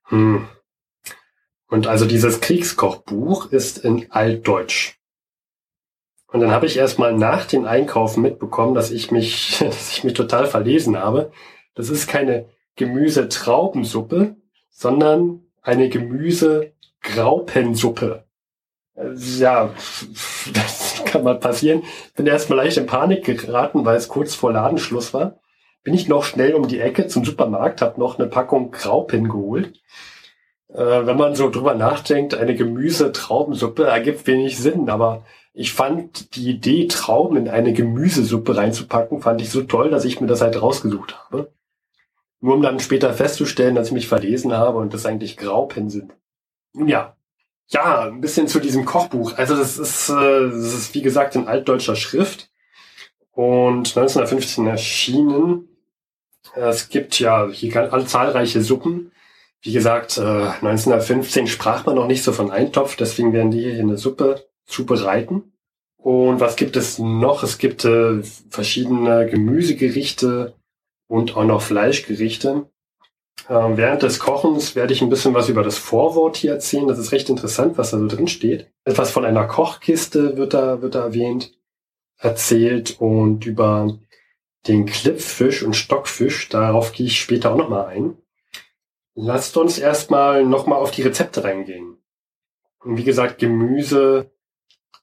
Hm. 0.03 0.47
Und 1.67 1.87
also 1.87 2.05
dieses 2.05 2.39
Kriegskochbuch 2.41 3.51
ist 3.51 3.79
in 3.79 4.11
Altdeutsch. 4.11 4.99
Und 6.27 6.41
dann 6.41 6.51
habe 6.51 6.65
ich 6.65 6.75
erstmal 6.77 7.13
nach 7.13 7.45
dem 7.45 7.65
Einkaufen 7.65 8.21
mitbekommen, 8.21 8.75
dass 8.75 8.91
ich 8.91 9.11
mich, 9.11 9.57
dass 9.59 9.91
ich 9.91 10.03
mich 10.03 10.13
total 10.13 10.47
verlesen 10.47 10.97
habe. 10.97 11.31
Das 11.75 11.89
ist 11.89 12.07
keine 12.07 12.49
Gemüse-Traubensuppe, 12.75 14.35
sondern 14.69 15.45
eine 15.61 15.87
Gemüse-Graupensuppe. 15.89 18.25
Äh, 18.95 19.13
Ja, 19.39 19.73
das 20.53 21.03
kann 21.05 21.23
mal 21.23 21.39
passieren. 21.39 21.83
Bin 22.15 22.27
erstmal 22.27 22.59
leicht 22.59 22.77
in 22.77 22.85
Panik 22.85 23.25
geraten, 23.25 23.83
weil 23.85 23.97
es 23.97 24.07
kurz 24.07 24.35
vor 24.35 24.53
Ladenschluss 24.53 25.13
war. 25.13 25.39
Bin 25.85 25.93
ich 25.93 26.07
noch 26.07 26.23
schnell 26.23 26.55
um 26.55 26.67
die 26.67 26.79
Ecke 26.79 27.05
zum 27.05 27.23
Supermarkt, 27.23 27.83
habe 27.83 27.99
noch 27.99 28.17
eine 28.17 28.27
Packung 28.27 28.71
Graupen 28.71 29.29
geholt. 29.29 29.79
Äh, 30.73 31.05
wenn 31.05 31.15
man 31.15 31.35
so 31.35 31.51
drüber 31.51 31.75
nachdenkt, 31.75 32.33
eine 32.33 32.55
Gemüse-Traubensuppe 32.55 33.85
ergibt 33.85 34.25
wenig 34.25 34.57
Sinn, 34.57 34.89
aber 34.89 35.23
ich 35.53 35.73
fand 35.73 36.35
die 36.35 36.49
Idee, 36.49 36.87
Trauben 36.87 37.37
in 37.37 37.49
eine 37.49 37.71
Gemüsesuppe 37.71 38.57
reinzupacken, 38.57 39.21
fand 39.21 39.41
ich 39.41 39.51
so 39.51 39.61
toll, 39.61 39.91
dass 39.91 40.05
ich 40.05 40.19
mir 40.19 40.25
das 40.25 40.41
halt 40.41 40.59
rausgesucht 40.59 41.19
habe. 41.23 41.53
Nur 42.41 42.55
um 42.55 42.63
dann 42.63 42.79
später 42.79 43.13
festzustellen, 43.13 43.75
dass 43.75 43.89
ich 43.89 43.93
mich 43.93 44.07
verlesen 44.07 44.53
habe 44.53 44.79
und 44.79 44.91
das 44.91 45.05
eigentlich 45.05 45.37
Graupen 45.37 45.91
sind. 45.91 46.13
Ja, 46.73 47.15
ja, 47.67 48.05
ein 48.05 48.21
bisschen 48.21 48.47
zu 48.47 48.59
diesem 48.59 48.85
Kochbuch. 48.85 49.37
Also 49.37 49.55
das 49.55 49.77
ist, 49.77 50.09
äh, 50.09 50.49
das 50.49 50.73
ist 50.73 50.95
wie 50.95 51.03
gesagt 51.03 51.35
in 51.35 51.47
altdeutscher 51.47 51.95
Schrift 51.95 52.49
und 53.33 53.95
1915 53.95 54.65
erschienen. 54.65 55.69
Es 56.55 56.89
gibt 56.89 57.19
ja 57.19 57.47
hier 57.49 58.05
zahlreiche 58.05 58.61
Suppen. 58.61 59.11
Wie 59.61 59.73
gesagt, 59.73 60.17
äh, 60.17 60.21
1915 60.21 61.47
sprach 61.47 61.85
man 61.85 61.95
noch 61.95 62.07
nicht 62.07 62.23
so 62.23 62.31
von 62.31 62.51
Eintopf, 62.51 62.95
deswegen 62.95 63.33
werden 63.33 63.51
die 63.51 63.61
hier 63.61 63.79
eine 63.79 63.97
Suppe 63.97 64.45
zubereiten. 64.65 65.53
Und 65.97 66.39
was 66.39 66.55
gibt 66.55 66.75
es 66.75 66.99
noch? 66.99 67.41
Es 67.41 67.57
gibt 67.57 67.83
äh, 67.83 68.21
verschiedene 68.49 69.27
Gemüsegerichte 69.27 70.53
und 71.07 71.35
auch 71.35 71.45
noch 71.45 71.63
Fleischgerichte. 71.63 72.69
Ähm, 73.49 73.77
während 73.77 74.03
des 74.03 74.19
Kochens 74.19 74.75
werde 74.75 74.93
ich 74.93 75.01
ein 75.01 75.09
bisschen 75.09 75.33
was 75.33 75.49
über 75.49 75.63
das 75.63 75.77
Vorwort 75.77 76.37
hier 76.37 76.53
erzählen. 76.53 76.87
Das 76.87 76.99
ist 76.99 77.11
recht 77.11 77.29
interessant, 77.29 77.77
was 77.77 77.91
da 77.91 77.97
so 77.97 78.07
drin 78.07 78.27
steht. 78.27 78.71
Etwas 78.85 79.11
von 79.11 79.25
einer 79.25 79.45
Kochkiste 79.45 80.37
wird 80.37 80.53
da, 80.53 80.81
wird 80.81 80.95
da 80.95 81.05
erwähnt, 81.05 81.53
erzählt 82.19 82.97
und 82.99 83.45
über 83.45 83.97
den 84.67 84.85
Klippfisch 84.85 85.63
und 85.63 85.75
Stockfisch, 85.75 86.49
darauf 86.49 86.91
gehe 86.91 87.05
ich 87.05 87.19
später 87.19 87.51
auch 87.51 87.57
nochmal 87.57 87.87
ein. 87.87 88.17
Lasst 89.13 89.55
uns 89.57 89.77
erstmal 89.77 90.45
nochmal 90.45 90.79
auf 90.79 90.91
die 90.91 91.03
Rezepte 91.03 91.43
reingehen. 91.43 91.97
Und 92.79 92.97
wie 92.97 93.03
gesagt, 93.03 93.39
Gemüse, 93.39 94.31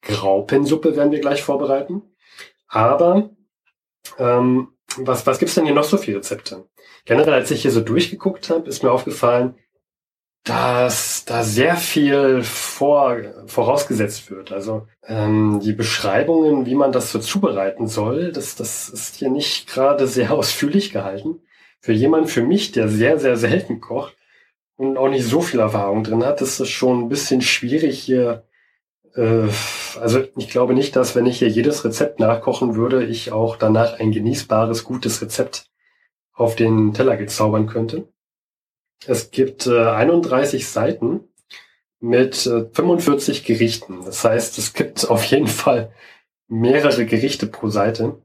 Graupensuppe 0.03 0.97
werden 0.97 1.13
wir 1.13 1.21
gleich 1.21 1.43
vorbereiten. 1.43 2.03
Aber 2.69 3.31
ähm, 4.19 4.69
was, 4.97 5.27
was 5.27 5.39
gibt's 5.39 5.55
denn 5.55 5.65
hier 5.65 5.75
noch 5.75 5.85
so 5.85 5.97
für 5.97 6.17
Rezepte? 6.17 6.69
Generell, 7.05 7.35
als 7.35 7.51
ich 7.51 7.63
hier 7.63 7.71
so 7.71 7.81
durchgeguckt 7.81 8.51
habe, 8.51 8.69
ist 8.69 8.83
mir 8.83 8.93
aufgefallen, 8.93 9.57
dass 10.45 11.25
da 11.25 11.45
sehr 11.45 11.77
viel 11.77 12.43
vor, 12.43 13.17
vorausgesetzt 13.47 14.31
wird. 14.31 14.51
Also 14.51 14.89
ähm, 15.07 15.61
die 15.63 15.73
Beschreibungen, 15.73 16.67
wie 16.67 16.75
man 16.75 16.91
das 16.91 17.13
so 17.13 17.21
zubereiten 17.21 17.87
soll, 17.87 18.33
das, 18.33 18.57
das 18.57 18.89
ist 18.89 19.17
hier 19.17 19.31
nicht 19.31 19.69
gerade 19.69 20.09
sehr 20.09 20.33
ausführlich 20.35 20.93
gehalten. 20.93 21.41
Für 21.81 21.93
jemanden, 21.93 22.29
für 22.29 22.43
mich, 22.43 22.73
der 22.73 22.89
sehr, 22.89 23.19
sehr 23.19 23.37
selten 23.37 23.81
kocht 23.81 24.17
und 24.77 24.97
auch 24.97 25.09
nicht 25.09 25.25
so 25.25 25.41
viel 25.41 25.61
Erfahrung 25.61 26.03
drin 26.03 26.25
hat, 26.25 26.41
ist 26.41 26.59
es 26.59 26.69
schon 26.69 27.05
ein 27.05 27.09
bisschen 27.09 27.41
schwierig 27.41 28.01
hier. 28.01 28.45
Äh, 29.15 29.49
also 30.01 30.25
ich 30.37 30.49
glaube 30.49 30.75
nicht, 30.75 30.97
dass 30.97 31.15
wenn 31.15 31.27
ich 31.27 31.39
hier 31.39 31.49
jedes 31.49 31.85
Rezept 31.85 32.19
nachkochen 32.19 32.75
würde, 32.75 33.05
ich 33.05 33.31
auch 33.31 33.57
danach 33.57 34.01
ein 34.01 34.11
genießbares, 34.11 34.83
gutes 34.83 35.23
Rezept 35.23 35.71
auf 36.33 36.57
den 36.57 36.95
Teller 36.95 37.17
gezaubern 37.17 37.67
könnte. 37.67 38.09
Es 39.07 39.31
gibt 39.31 39.67
äh, 39.67 39.87
31 39.87 40.69
Seiten 40.69 41.21
mit 42.01 42.47
äh, 42.47 42.67
45 42.73 43.45
Gerichten. 43.45 44.05
Das 44.05 44.25
heißt, 44.25 44.59
es 44.59 44.73
gibt 44.73 45.09
auf 45.11 45.25
jeden 45.25 45.47
Fall 45.47 45.93
mehrere 46.49 47.07
Gerichte 47.07 47.47
pro 47.47 47.69
Seite. 47.69 48.23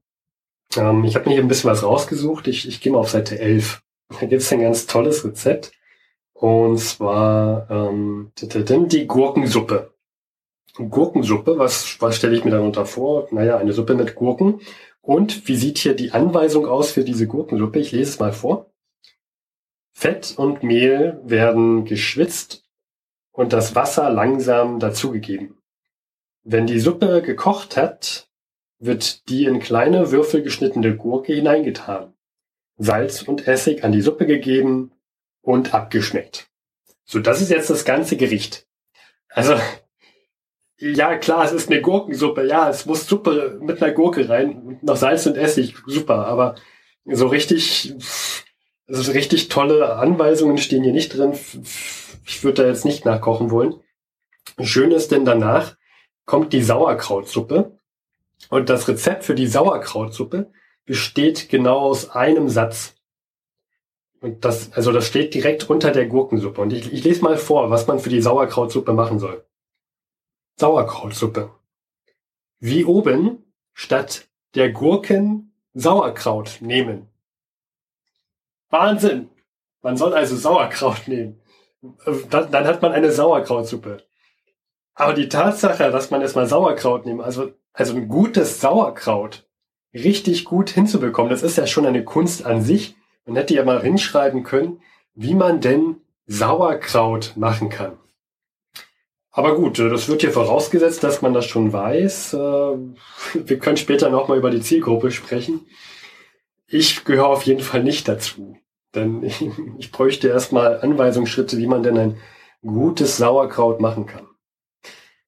Ähm, 0.75 1.03
ich 1.03 1.15
habe 1.15 1.29
mir 1.29 1.35
hier 1.35 1.43
ein 1.43 1.47
bisschen 1.47 1.69
was 1.69 1.83
rausgesucht. 1.83 2.47
Ich, 2.47 2.67
ich 2.67 2.81
gehe 2.81 2.91
mal 2.91 2.99
auf 2.99 3.09
Seite 3.09 3.39
11. 3.39 3.81
Da 4.09 4.25
gibt 4.25 4.41
es 4.41 4.51
ein 4.51 4.61
ganz 4.61 4.87
tolles 4.87 5.23
Rezept. 5.25 5.71
Und 6.33 6.77
zwar 6.77 7.69
ähm, 7.69 8.31
die 8.39 9.07
Gurkensuppe. 9.07 9.93
Gurkensuppe, 10.75 11.57
was, 11.57 11.99
was 11.99 12.15
stelle 12.15 12.35
ich 12.35 12.45
mir 12.45 12.51
darunter 12.51 12.85
vor? 12.85 13.27
Naja, 13.31 13.57
eine 13.57 13.73
Suppe 13.73 13.95
mit 13.95 14.13
Gurken. 14.13 14.61
Und 15.01 15.47
wie 15.47 15.55
sieht 15.55 15.79
hier 15.79 15.95
die 15.95 16.11
Anweisung 16.11 16.67
aus 16.67 16.91
für 16.91 17.03
diese 17.03 17.25
Gurkensuppe? 17.25 17.79
Ich 17.79 17.91
lese 17.91 18.11
es 18.11 18.19
mal 18.19 18.33
vor. 18.33 18.69
Fett 19.99 20.35
und 20.37 20.61
Mehl 20.61 21.19
werden 21.23 21.85
geschwitzt 21.85 22.63
und 23.31 23.51
das 23.51 23.73
Wasser 23.73 24.11
langsam 24.11 24.79
dazugegeben. 24.79 25.57
Wenn 26.43 26.67
die 26.67 26.79
Suppe 26.79 27.23
gekocht 27.23 27.75
hat, 27.77 28.29
wird 28.77 29.27
die 29.27 29.45
in 29.45 29.59
kleine 29.59 30.11
Würfel 30.11 30.43
geschnittene 30.43 30.95
Gurke 30.95 31.33
hineingetan, 31.33 32.13
Salz 32.77 33.23
und 33.23 33.47
Essig 33.47 33.83
an 33.83 33.91
die 33.91 34.03
Suppe 34.03 34.27
gegeben 34.27 34.91
und 35.41 35.73
abgeschmeckt. 35.73 36.47
So, 37.03 37.17
das 37.17 37.41
ist 37.41 37.49
jetzt 37.49 37.71
das 37.71 37.83
ganze 37.83 38.17
Gericht. 38.17 38.67
Also, 39.29 39.55
ja, 40.77 41.17
klar, 41.17 41.43
es 41.43 41.53
ist 41.53 41.71
eine 41.71 41.81
Gurkensuppe. 41.81 42.45
Ja, 42.45 42.69
es 42.69 42.85
muss 42.85 43.07
Suppe 43.07 43.57
mit 43.63 43.81
einer 43.81 43.93
Gurke 43.93 44.29
rein, 44.29 44.77
noch 44.83 44.95
Salz 44.95 45.25
und 45.25 45.37
Essig, 45.37 45.73
super. 45.87 46.27
Aber 46.27 46.53
so 47.03 47.25
richtig, 47.25 47.95
also 48.87 49.11
richtig 49.11 49.49
tolle 49.49 49.95
Anweisungen 49.95 50.57
stehen 50.57 50.83
hier 50.83 50.93
nicht 50.93 51.17
drin. 51.17 51.33
Ich 52.25 52.43
würde 52.43 52.63
da 52.63 52.69
jetzt 52.69 52.85
nicht 52.85 53.05
nachkochen 53.05 53.51
wollen. 53.51 53.75
Schön 54.61 54.91
ist 54.91 55.11
denn 55.11 55.25
danach 55.25 55.75
kommt 56.25 56.53
die 56.53 56.61
Sauerkrautsuppe. 56.61 57.77
Und 58.49 58.69
das 58.69 58.87
Rezept 58.87 59.23
für 59.23 59.35
die 59.35 59.47
Sauerkrautsuppe 59.47 60.51
besteht 60.85 61.49
genau 61.49 61.79
aus 61.79 62.11
einem 62.11 62.49
Satz. 62.49 62.95
Und 64.21 64.45
das, 64.45 64.71
also 64.73 64.91
das 64.91 65.05
steht 65.05 65.33
direkt 65.33 65.69
unter 65.69 65.91
der 65.91 66.07
Gurkensuppe. 66.07 66.61
Und 66.61 66.73
ich, 66.73 66.91
ich 66.91 67.03
lese 67.03 67.23
mal 67.23 67.37
vor, 67.37 67.69
was 67.69 67.87
man 67.87 67.99
für 67.99 68.09
die 68.09 68.21
Sauerkrautsuppe 68.21 68.93
machen 68.93 69.19
soll. 69.19 69.45
Sauerkrautsuppe. 70.55 71.51
Wie 72.59 72.85
oben 72.85 73.43
statt 73.73 74.27
der 74.55 74.71
Gurken 74.71 75.53
Sauerkraut 75.73 76.57
nehmen. 76.61 77.09
Wahnsinn! 78.69 79.29
Man 79.81 79.97
soll 79.97 80.13
also 80.13 80.35
Sauerkraut 80.35 81.07
nehmen. 81.07 81.39
Dann, 82.29 82.51
dann 82.51 82.65
hat 82.65 82.81
man 82.81 82.91
eine 82.91 83.11
Sauerkrautsuppe. 83.11 84.03
Aber 84.95 85.13
die 85.13 85.29
Tatsache, 85.29 85.91
dass 85.91 86.09
man 86.09 86.21
erstmal 86.21 86.47
Sauerkraut 86.47 87.05
nimmt, 87.05 87.21
also, 87.21 87.51
also 87.71 87.95
ein 87.95 88.07
gutes 88.07 88.59
Sauerkraut 88.59 89.47
richtig 89.93 90.45
gut 90.45 90.71
hinzubekommen, 90.71 91.29
das 91.29 91.43
ist 91.43 91.57
ja 91.57 91.67
schon 91.67 91.85
eine 91.85 92.03
Kunst 92.03 92.45
an 92.45 92.61
sich. 92.61 92.95
Man 93.25 93.35
hätte 93.35 93.53
ja 93.53 93.63
mal 93.63 93.81
hinschreiben 93.81 94.43
können, 94.43 94.81
wie 95.13 95.35
man 95.35 95.61
denn 95.61 96.01
Sauerkraut 96.25 97.33
machen 97.35 97.69
kann. 97.69 97.97
Aber 99.31 99.55
gut, 99.55 99.77
das 99.77 100.09
wird 100.09 100.21
hier 100.21 100.31
vorausgesetzt, 100.31 101.03
dass 101.03 101.21
man 101.21 101.33
das 101.33 101.45
schon 101.45 101.71
weiß. 101.71 102.33
Äh, 102.33 102.37
wir 102.37 103.59
können 103.59 103.77
später 103.77 104.09
nochmal 104.09 104.39
über 104.39 104.49
die 104.49 104.61
Zielgruppe 104.61 105.11
sprechen. 105.11 105.67
Ich 106.67 107.05
gehöre 107.05 107.27
auf 107.27 107.43
jeden 107.43 107.61
Fall 107.61 107.83
nicht 107.83 108.07
dazu. 108.07 108.57
Denn 108.93 109.23
ich, 109.23 109.43
ich 109.77 109.91
bräuchte 109.91 110.27
erstmal 110.27 110.81
Anweisungsschritte, 110.81 111.57
wie 111.57 111.67
man 111.67 111.83
denn 111.83 111.97
ein 111.97 112.17
gutes 112.61 113.17
Sauerkraut 113.17 113.79
machen 113.79 114.05
kann. 114.05 114.27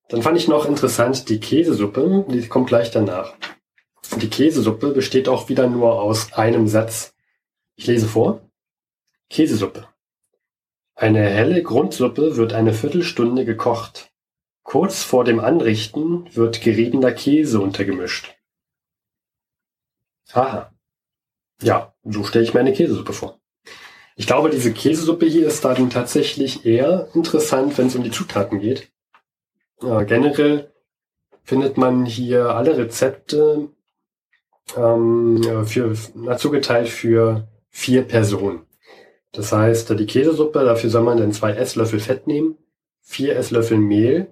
Dann 0.10 0.24
fand 0.24 0.38
ich 0.38 0.48
noch 0.48 0.66
interessant 0.66 1.30
die 1.30 1.40
Käsesuppe, 1.40 2.26
die 2.30 2.48
kommt 2.48 2.68
gleich 2.68 2.90
danach. 2.92 3.36
Die 4.18 4.30
Käsesuppe 4.30 4.92
besteht 4.92 5.30
auch 5.30 5.50
wieder 5.50 5.70
nur 5.70 6.02
aus 6.02 6.34
einem 6.34 6.68
Satz. 6.68 7.14
Ich 7.76 7.86
lese 7.86 8.08
vor. 8.08 8.42
Käsesuppe. 9.30 9.88
Eine 10.96 11.22
helle 11.30 11.62
Grundsuppe 11.62 12.36
wird 12.36 12.54
eine 12.54 12.74
Viertelstunde 12.74 13.46
gekocht. 13.46 14.12
Kurz 14.64 15.04
vor 15.04 15.24
dem 15.24 15.40
Anrichten 15.40 16.28
wird 16.36 16.62
geriebener 16.62 17.12
Käse 17.12 17.62
untergemischt. 17.62 18.36
Aha. 20.34 20.74
Ja, 21.62 21.94
so 22.04 22.24
stelle 22.24 22.46
ich 22.46 22.54
mir 22.54 22.62
eine 22.62 22.74
Käsesuppe 22.74 23.14
vor. 23.14 23.40
Ich 24.16 24.28
glaube, 24.28 24.50
diese 24.50 24.74
Käsesuppe 24.74 25.26
hier 25.26 25.48
ist 25.48 25.64
dann 25.64 25.90
tatsächlich 25.90 26.66
eher 26.66 27.08
interessant, 27.14 27.78
wenn 27.78 27.88
es 27.88 27.96
um 27.96 28.04
die 28.04 28.12
Zutaten 28.12 28.60
geht. 28.60 28.92
Ja, 29.82 30.04
generell 30.04 30.72
findet 31.44 31.78
man 31.78 32.06
hier 32.06 32.50
alle 32.50 32.78
Rezepte 32.78 33.70
ähm, 34.76 35.66
für, 35.66 35.96
na, 36.16 36.38
zugeteilt 36.38 36.90
für 36.90 37.48
vier 37.70 38.04
Personen. 38.04 38.66
Das 39.32 39.52
heißt, 39.52 39.98
die 39.98 40.06
Käsesuppe, 40.06 40.64
dafür 40.64 40.90
soll 40.90 41.04
man 41.04 41.18
dann 41.18 41.34
zwei 41.34 41.52
Esslöffel 41.54 42.00
Fett 42.00 42.28
nehmen, 42.28 42.58
vier 43.02 43.36
Esslöffel 43.36 43.78
Mehl, 43.78 44.28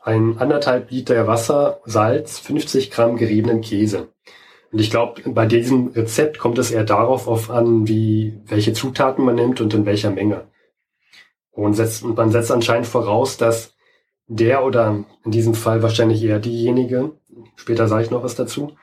ein 0.00 0.38
anderthalb 0.38 0.90
Liter 0.90 1.26
Wasser, 1.26 1.80
Salz, 1.84 2.38
50 2.38 2.90
Gramm 2.90 3.16
geriebenen 3.16 3.62
Käse. 3.62 4.08
Und 4.72 4.80
ich 4.80 4.90
glaube, 4.90 5.22
bei 5.30 5.46
diesem 5.46 5.88
Rezept 5.88 6.38
kommt 6.38 6.58
es 6.58 6.70
eher 6.70 6.84
darauf 6.84 7.28
auf 7.28 7.50
an, 7.50 7.86
wie, 7.88 8.40
welche 8.46 8.72
Zutaten 8.72 9.24
man 9.24 9.36
nimmt 9.36 9.60
und 9.60 9.72
in 9.74 9.86
welcher 9.86 10.10
Menge. 10.10 10.48
Und, 11.50 11.74
setzt, 11.74 12.02
und 12.02 12.16
man 12.16 12.30
setzt 12.30 12.50
anscheinend 12.50 12.86
voraus, 12.86 13.36
dass 13.36 13.74
der 14.26 14.64
oder 14.64 15.04
in 15.24 15.30
diesem 15.30 15.54
Fall 15.54 15.82
wahrscheinlich 15.82 16.22
eher 16.22 16.40
diejenige, 16.40 17.12
später 17.54 17.86
sage 17.88 18.04
ich 18.04 18.10
noch 18.10 18.24
was 18.24 18.34
dazu, 18.34 18.76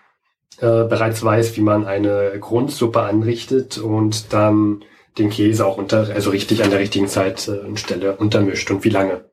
äh, 0.59 0.85
bereits 0.85 1.23
weiß, 1.23 1.57
wie 1.57 1.61
man 1.61 1.85
eine 1.85 2.37
Grundsuppe 2.39 3.01
anrichtet 3.01 3.77
und 3.77 4.31
dann 4.33 4.83
den 5.17 5.29
Käse 5.29 5.65
auch 5.65 5.77
unter, 5.77 6.09
also 6.13 6.31
richtig 6.31 6.63
an 6.63 6.71
der 6.71 6.79
richtigen 6.79 7.07
Zeit 7.07 7.47
äh, 7.47 7.59
und 7.59 7.79
Stelle 7.79 8.15
untermischt 8.15 8.71
und 8.71 8.83
wie 8.83 8.89
lange. 8.89 9.29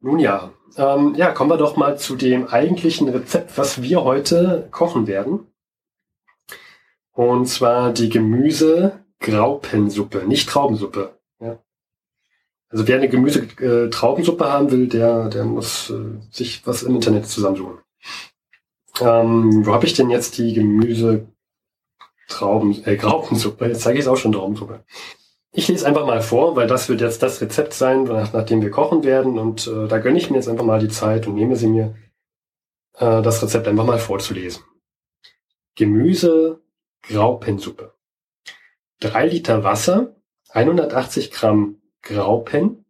Nun 0.00 0.18
ja, 0.18 0.52
ähm, 0.76 1.14
ja, 1.14 1.32
kommen 1.32 1.50
wir 1.50 1.56
doch 1.56 1.76
mal 1.76 1.98
zu 1.98 2.16
dem 2.16 2.48
eigentlichen 2.48 3.08
Rezept, 3.08 3.56
was 3.58 3.82
wir 3.82 4.04
heute 4.04 4.68
kochen 4.70 5.06
werden. 5.06 5.46
Und 7.12 7.46
zwar 7.46 7.92
die 7.92 8.08
Gemüse-Graupensuppe, 8.08 10.24
nicht 10.26 10.48
Traubensuppe. 10.48 11.14
Also 12.72 12.88
wer 12.88 12.96
eine 12.96 13.10
Gemüse-Traubensuppe 13.10 14.44
äh, 14.44 14.48
haben 14.48 14.70
will, 14.70 14.88
der, 14.88 15.28
der 15.28 15.44
muss 15.44 15.90
äh, 15.90 16.18
sich 16.30 16.66
was 16.66 16.82
im 16.82 16.94
Internet 16.94 17.26
zusammensuchen. 17.26 17.78
Ähm, 19.00 19.66
wo 19.66 19.74
habe 19.74 19.84
ich 19.84 19.92
denn 19.92 20.08
jetzt 20.08 20.38
die 20.38 20.54
Gemüse 20.54 21.26
Trauben, 22.28 22.82
äh, 22.86 22.96
Graupensuppe? 22.96 23.66
Jetzt 23.66 23.82
zeige 23.82 23.98
ich 23.98 24.06
es 24.06 24.08
auch 24.08 24.16
schon 24.16 24.32
Traubensuppe. 24.32 24.84
Ich 25.54 25.68
lese 25.68 25.86
einfach 25.86 26.06
mal 26.06 26.22
vor, 26.22 26.56
weil 26.56 26.66
das 26.66 26.88
wird 26.88 27.02
jetzt 27.02 27.22
das 27.22 27.42
Rezept 27.42 27.74
sein, 27.74 28.04
nach, 28.04 28.32
nachdem 28.32 28.62
wir 28.62 28.70
kochen 28.70 29.04
werden. 29.04 29.38
Und 29.38 29.66
äh, 29.66 29.86
da 29.86 29.98
gönne 29.98 30.16
ich 30.16 30.30
mir 30.30 30.36
jetzt 30.36 30.48
einfach 30.48 30.64
mal 30.64 30.80
die 30.80 30.88
Zeit 30.88 31.26
und 31.26 31.34
nehme 31.34 31.56
sie 31.56 31.66
mir, 31.66 31.94
äh, 32.94 33.20
das 33.20 33.42
Rezept 33.42 33.68
einfach 33.68 33.84
mal 33.84 33.98
vorzulesen. 33.98 34.64
Gemüse 35.74 36.62
Graupensuppe. 37.02 37.94
Drei 38.98 39.26
Liter 39.26 39.62
Wasser, 39.62 40.16
180 40.50 41.30
Gramm 41.30 41.82
Graupen, 42.00 42.86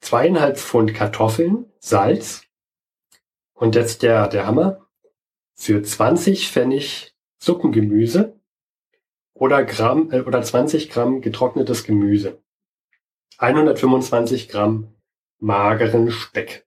zweieinhalb 0.00 0.58
Pfund 0.58 0.94
Kartoffeln, 0.94 1.66
Salz 1.78 2.42
und 3.54 3.76
jetzt 3.76 4.02
der, 4.02 4.26
der 4.26 4.46
Hammer. 4.46 4.86
Für 5.54 5.82
20 5.82 6.48
Pfennig 6.50 7.14
Suppengemüse 7.38 8.39
oder 9.40 9.64
Gramm, 9.64 10.12
äh, 10.12 10.20
oder 10.20 10.42
20 10.42 10.90
Gramm 10.90 11.22
getrocknetes 11.22 11.84
Gemüse. 11.84 12.42
125 13.38 14.50
Gramm 14.50 14.94
mageren 15.38 16.10
Speck. 16.10 16.66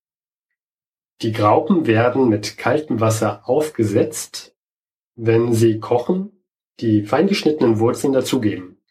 Die 1.22 1.32
Graupen 1.32 1.86
werden 1.86 2.28
mit 2.30 2.58
kaltem 2.58 3.00
Wasser 3.00 3.48
aufgesetzt, 3.48 4.56
wenn 5.16 5.54
sie 5.54 5.80
kochen, 5.80 6.44
die 6.80 7.04
feingeschnittenen 7.04 7.78
Wurzeln 7.78 8.12
dazugeben. 8.12 8.82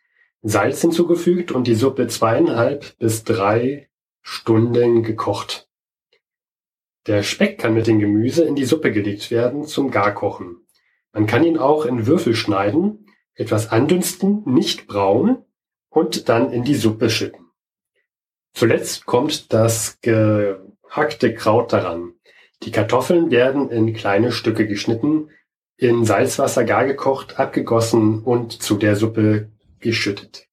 Salz 0.43 0.81
hinzugefügt 0.81 1.51
und 1.51 1.67
die 1.67 1.75
Suppe 1.75 2.07
zweieinhalb 2.07 2.97
bis 2.99 3.25
drei 3.25 3.91
Stunden 4.21 5.03
gekocht. 5.03 5.69
Der 7.09 7.25
Speck 7.25 7.59
kann 7.59 7.75
mit 7.75 7.89
dem 7.89 7.99
Gemüse 7.99 8.45
in 8.45 8.55
die 8.55 8.65
Suppe 8.65 8.93
gelegt 8.93 9.33
werden 9.33 9.65
zum 9.65 9.91
Garkochen. 9.91 10.69
Man 11.13 11.27
kann 11.27 11.43
ihn 11.43 11.59
auch 11.59 11.85
in 11.85 12.07
Würfel 12.07 12.37
schneiden, 12.37 13.07
etwas 13.35 13.71
andünsten, 13.71 14.43
nicht 14.45 14.87
braun 14.87 15.45
und 15.89 16.29
dann 16.29 16.53
in 16.53 16.65
die 16.65 16.75
Suppe 16.75 17.11
schütten. 17.11 17.51
Zuletzt 18.55 19.07
kommt 19.07 19.53
das 19.53 19.99
gehackte 20.01 21.35
Kraut 21.35 21.73
daran. 21.73 22.15
Die 22.63 22.71
Kartoffeln 22.71 23.31
werden 23.31 23.71
in 23.71 23.95
kleine 23.95 24.31
Stücke 24.31 24.67
geschnitten, 24.67 25.31
in 25.77 26.05
Salzwasser 26.05 26.65
gar 26.65 26.85
gekocht, 26.85 27.41
abgegossen 27.41 28.23
und 28.23 28.63
zu 28.63 28.77
der 28.77 28.95
Suppe 28.95 29.51
geschüttet. 29.81 30.47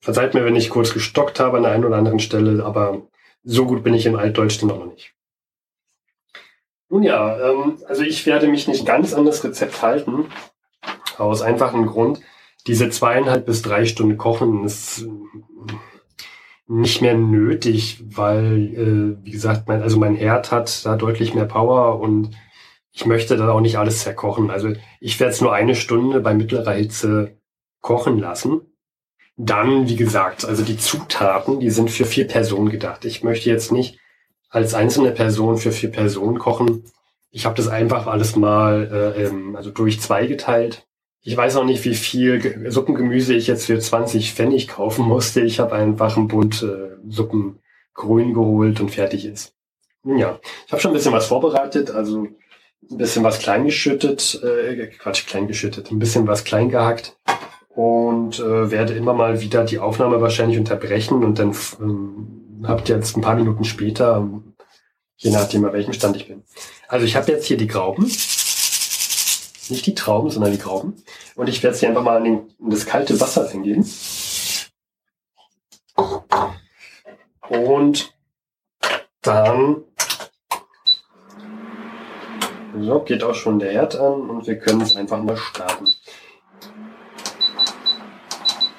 Verzeiht 0.00 0.34
mir, 0.34 0.44
wenn 0.44 0.56
ich 0.56 0.70
kurz 0.70 0.92
gestockt 0.92 1.38
habe 1.38 1.58
an 1.58 1.64
der 1.64 1.72
einen 1.72 1.84
oder 1.84 1.96
anderen 1.96 2.20
Stelle, 2.20 2.64
aber 2.64 3.02
so 3.44 3.66
gut 3.66 3.84
bin 3.84 3.94
ich 3.94 4.06
im 4.06 4.16
Altdeutsch 4.16 4.60
dann 4.60 4.70
auch 4.70 4.78
noch 4.78 4.92
nicht. 4.92 5.14
Nun 6.88 7.02
ja, 7.02 7.50
ähm, 7.50 7.78
also 7.86 8.02
ich 8.02 8.24
werde 8.26 8.48
mich 8.48 8.66
nicht 8.66 8.86
ganz 8.86 9.12
an 9.12 9.26
das 9.26 9.44
Rezept 9.44 9.82
halten, 9.82 10.26
aus 11.18 11.42
einfachem 11.42 11.86
Grund. 11.86 12.20
Diese 12.66 12.90
zweieinhalb 12.90 13.46
bis 13.46 13.62
drei 13.62 13.84
Stunden 13.84 14.18
Kochen 14.18 14.64
ist 14.64 15.06
nicht 16.68 17.00
mehr 17.00 17.14
nötig, 17.14 18.02
weil, 18.04 19.18
äh, 19.22 19.24
wie 19.24 19.30
gesagt, 19.30 19.68
mein, 19.68 19.82
also 19.82 19.98
mein 19.98 20.14
Herd 20.14 20.52
hat 20.52 20.84
da 20.84 20.96
deutlich 20.96 21.34
mehr 21.34 21.46
Power 21.46 21.98
und 21.98 22.30
ich 22.92 23.06
möchte 23.06 23.36
da 23.36 23.50
auch 23.50 23.60
nicht 23.60 23.78
alles 23.78 24.00
zerkochen. 24.00 24.50
Also 24.50 24.72
ich 25.00 25.18
werde 25.18 25.32
es 25.32 25.40
nur 25.40 25.54
eine 25.54 25.74
Stunde 25.74 26.20
bei 26.20 26.34
mittlerer 26.34 26.72
Hitze 26.72 27.38
kochen 27.80 28.18
lassen. 28.18 28.60
Dann, 29.36 29.88
wie 29.88 29.96
gesagt, 29.96 30.44
also 30.44 30.64
die 30.64 30.76
Zutaten, 30.76 31.60
die 31.60 31.70
sind 31.70 31.90
für 31.90 32.04
vier 32.04 32.26
Personen 32.26 32.70
gedacht. 32.70 33.04
Ich 33.04 33.22
möchte 33.22 33.48
jetzt 33.48 33.70
nicht 33.70 33.98
als 34.50 34.74
einzelne 34.74 35.12
Person 35.12 35.58
für 35.58 35.72
vier 35.72 35.90
Personen 35.90 36.38
kochen. 36.38 36.84
Ich 37.30 37.46
habe 37.46 37.54
das 37.54 37.68
einfach 37.68 38.06
alles 38.08 38.36
mal 38.36 39.14
äh, 39.16 39.26
ähm, 39.26 39.54
also 39.54 39.70
durch 39.70 40.00
zwei 40.00 40.26
geteilt. 40.26 40.87
Ich 41.22 41.36
weiß 41.36 41.56
auch 41.56 41.64
nicht, 41.64 41.84
wie 41.84 41.94
viel 41.94 42.70
Suppengemüse 42.70 43.34
ich 43.34 43.46
jetzt 43.46 43.66
für 43.66 43.78
20 43.78 44.32
Pfennig 44.32 44.68
kaufen 44.68 45.04
musste. 45.04 45.40
Ich 45.40 45.60
habe 45.60 45.74
einfach 45.74 46.16
einen 46.16 46.28
Bund 46.28 46.62
äh, 46.62 46.96
Suppen 47.08 47.58
grün 47.94 48.32
geholt 48.32 48.80
und 48.80 48.90
fertig 48.90 49.26
ist. 49.26 49.54
Ja, 50.04 50.38
ich 50.66 50.72
habe 50.72 50.80
schon 50.80 50.92
ein 50.92 50.94
bisschen 50.94 51.12
was 51.12 51.26
vorbereitet, 51.26 51.90
also 51.90 52.28
ein 52.90 52.96
bisschen 52.96 53.24
was 53.24 53.40
kleingeschüttet, 53.40 54.40
äh, 54.42 54.86
Quatsch, 54.86 55.26
kleingeschüttet, 55.26 55.90
ein 55.90 55.98
bisschen 55.98 56.26
was 56.26 56.44
klein 56.44 56.70
gehackt 56.70 57.16
und 57.68 58.38
äh, 58.38 58.70
werde 58.70 58.94
immer 58.94 59.12
mal 59.12 59.40
wieder 59.40 59.64
die 59.64 59.78
Aufnahme 59.78 60.20
wahrscheinlich 60.20 60.58
unterbrechen 60.58 61.22
und 61.22 61.38
dann 61.38 61.54
ähm, 61.80 62.64
habt 62.64 62.88
jetzt 62.88 63.16
ein 63.16 63.20
paar 63.20 63.34
Minuten 63.34 63.64
später, 63.64 64.28
je 65.16 65.30
nachdem, 65.30 65.64
an 65.64 65.72
welchem 65.72 65.92
Stand 65.92 66.16
ich 66.16 66.28
bin. 66.28 66.42
Also 66.88 67.04
ich 67.04 67.16
habe 67.16 67.30
jetzt 67.30 67.46
hier 67.46 67.56
die 67.56 67.66
Grauben. 67.66 68.10
Nicht 69.68 69.86
die 69.86 69.94
Trauben, 69.94 70.30
sondern 70.30 70.52
die 70.52 70.58
Grauben. 70.58 71.02
Und 71.34 71.48
ich 71.48 71.62
werde 71.62 71.76
sie 71.76 71.86
einfach 71.86 72.02
mal 72.02 72.24
in, 72.24 72.50
das 72.58 72.86
kalte 72.86 73.20
Wasser 73.20 73.48
eingeben. 73.50 73.88
Und 77.48 78.12
dann 79.22 79.84
so, 82.80 83.00
geht 83.00 83.24
auch 83.24 83.34
schon 83.34 83.58
der 83.58 83.72
Herd 83.72 83.96
an 83.96 84.30
und 84.30 84.46
wir 84.46 84.58
können 84.58 84.80
es 84.82 84.94
einfach 84.94 85.22
mal 85.22 85.36
starten. 85.36 85.86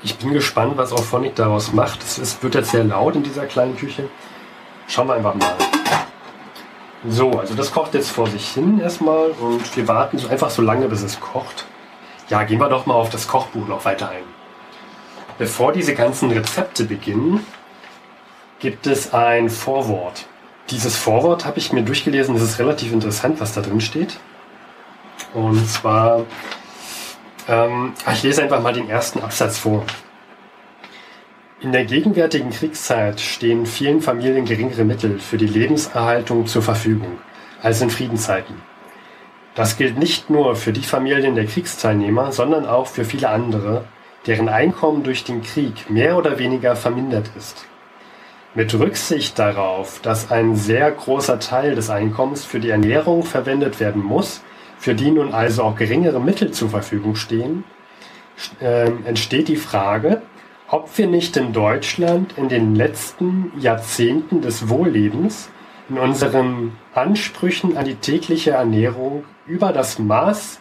Ich 0.03 0.15
bin 0.17 0.31
gespannt, 0.31 0.77
was 0.77 0.93
auch 0.93 1.03
Phonic 1.03 1.35
daraus 1.35 1.73
macht. 1.73 2.01
Es 2.03 2.41
wird 2.41 2.55
jetzt 2.55 2.71
sehr 2.71 2.83
laut 2.83 3.15
in 3.15 3.23
dieser 3.23 3.45
kleinen 3.45 3.75
Küche. 3.75 4.09
Schauen 4.87 5.07
wir 5.07 5.15
einfach 5.15 5.35
mal. 5.35 5.78
So, 7.07 7.39
also 7.39 7.53
das 7.53 7.71
kocht 7.71 7.93
jetzt 7.93 8.11
vor 8.11 8.27
sich 8.27 8.49
hin 8.49 8.79
erstmal 8.79 9.29
und 9.29 9.77
wir 9.77 9.87
warten 9.87 10.17
so 10.17 10.27
einfach 10.27 10.49
so 10.49 10.61
lange, 10.61 10.89
bis 10.89 11.01
es 11.01 11.19
kocht. 11.19 11.65
Ja, 12.27 12.43
gehen 12.43 12.59
wir 12.59 12.69
doch 12.69 12.85
mal 12.85 12.93
auf 12.93 13.09
das 13.09 13.27
Kochbuch 13.27 13.67
noch 13.67 13.85
weiter 13.85 14.09
ein. 14.09 14.23
Bevor 15.37 15.71
diese 15.71 15.95
ganzen 15.95 16.29
Rezepte 16.31 16.83
beginnen, 16.83 17.45
gibt 18.59 18.85
es 18.85 19.13
ein 19.13 19.49
Vorwort. 19.49 20.25
Dieses 20.69 20.97
Vorwort 20.97 21.45
habe 21.45 21.57
ich 21.57 21.71
mir 21.71 21.81
durchgelesen. 21.81 22.35
Es 22.35 22.41
ist 22.41 22.59
relativ 22.59 22.91
interessant, 22.91 23.39
was 23.39 23.53
da 23.53 23.61
drin 23.61 23.79
steht. 23.79 24.19
Und 25.33 25.67
zwar, 25.69 26.25
ähm, 27.47 27.93
ich 28.11 28.23
lese 28.23 28.43
einfach 28.43 28.61
mal 28.61 28.73
den 28.73 28.89
ersten 28.89 29.21
Absatz 29.21 29.57
vor. 29.57 29.85
In 31.61 31.73
der 31.73 31.83
gegenwärtigen 31.83 32.51
Kriegszeit 32.51 33.19
stehen 33.19 33.65
vielen 33.65 34.01
Familien 34.01 34.45
geringere 34.45 34.85
Mittel 34.85 35.19
für 35.19 35.35
die 35.35 35.45
Lebenserhaltung 35.45 36.47
zur 36.47 36.61
Verfügung 36.61 37.17
als 37.61 37.81
in 37.81 37.89
Friedenszeiten. 37.89 38.55
Das 39.55 39.75
gilt 39.75 39.97
nicht 39.97 40.29
nur 40.29 40.55
für 40.55 40.71
die 40.71 40.83
Familien 40.83 41.35
der 41.35 41.45
Kriegsteilnehmer, 41.45 42.31
sondern 42.31 42.65
auch 42.65 42.87
für 42.87 43.03
viele 43.03 43.27
andere, 43.27 43.83
deren 44.25 44.47
Einkommen 44.47 45.03
durch 45.03 45.25
den 45.25 45.41
Krieg 45.41 45.89
mehr 45.89 46.15
oder 46.15 46.39
weniger 46.39 46.77
vermindert 46.77 47.29
ist. 47.37 47.65
Mit 48.55 48.73
Rücksicht 48.73 49.37
darauf, 49.37 49.99
dass 49.99 50.31
ein 50.31 50.55
sehr 50.55 50.89
großer 50.89 51.41
Teil 51.41 51.75
des 51.75 51.89
Einkommens 51.89 52.45
für 52.45 52.61
die 52.61 52.69
Ernährung 52.69 53.23
verwendet 53.23 53.81
werden 53.81 54.01
muss, 54.01 54.43
für 54.77 54.95
die 54.95 55.11
nun 55.11 55.33
also 55.33 55.63
auch 55.63 55.75
geringere 55.75 56.21
Mittel 56.21 56.51
zur 56.51 56.69
Verfügung 56.69 57.17
stehen, 57.17 57.65
äh, 58.61 58.89
entsteht 59.03 59.49
die 59.49 59.57
Frage, 59.57 60.21
ob 60.71 60.97
wir 60.97 61.07
nicht 61.07 61.35
in 61.35 61.51
Deutschland 61.51 62.37
in 62.37 62.47
den 62.47 62.75
letzten 62.75 63.51
Jahrzehnten 63.59 64.41
des 64.41 64.69
Wohllebens 64.69 65.49
in 65.89 65.97
unseren 65.97 66.77
Ansprüchen 66.93 67.75
an 67.75 67.85
die 67.85 67.95
tägliche 67.95 68.51
Ernährung 68.51 69.23
über 69.47 69.73
das 69.73 69.97
Maß 69.97 70.59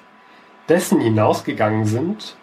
dessen 0.69 1.01
hinausgegangen 1.01 1.85
sind, 1.85 2.37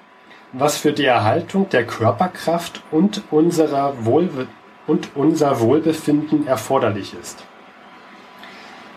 was 0.53 0.77
für 0.77 0.93
die 0.93 1.05
Erhaltung 1.05 1.67
der 1.69 1.85
Körperkraft 1.85 2.83
und 2.91 3.23
unserer 3.31 4.05
Wohlbe 4.05 4.47
und 4.85 5.15
unser 5.15 5.59
Wohlbefinden 5.59 6.45
erforderlich 6.45 7.15
ist. 7.19 7.43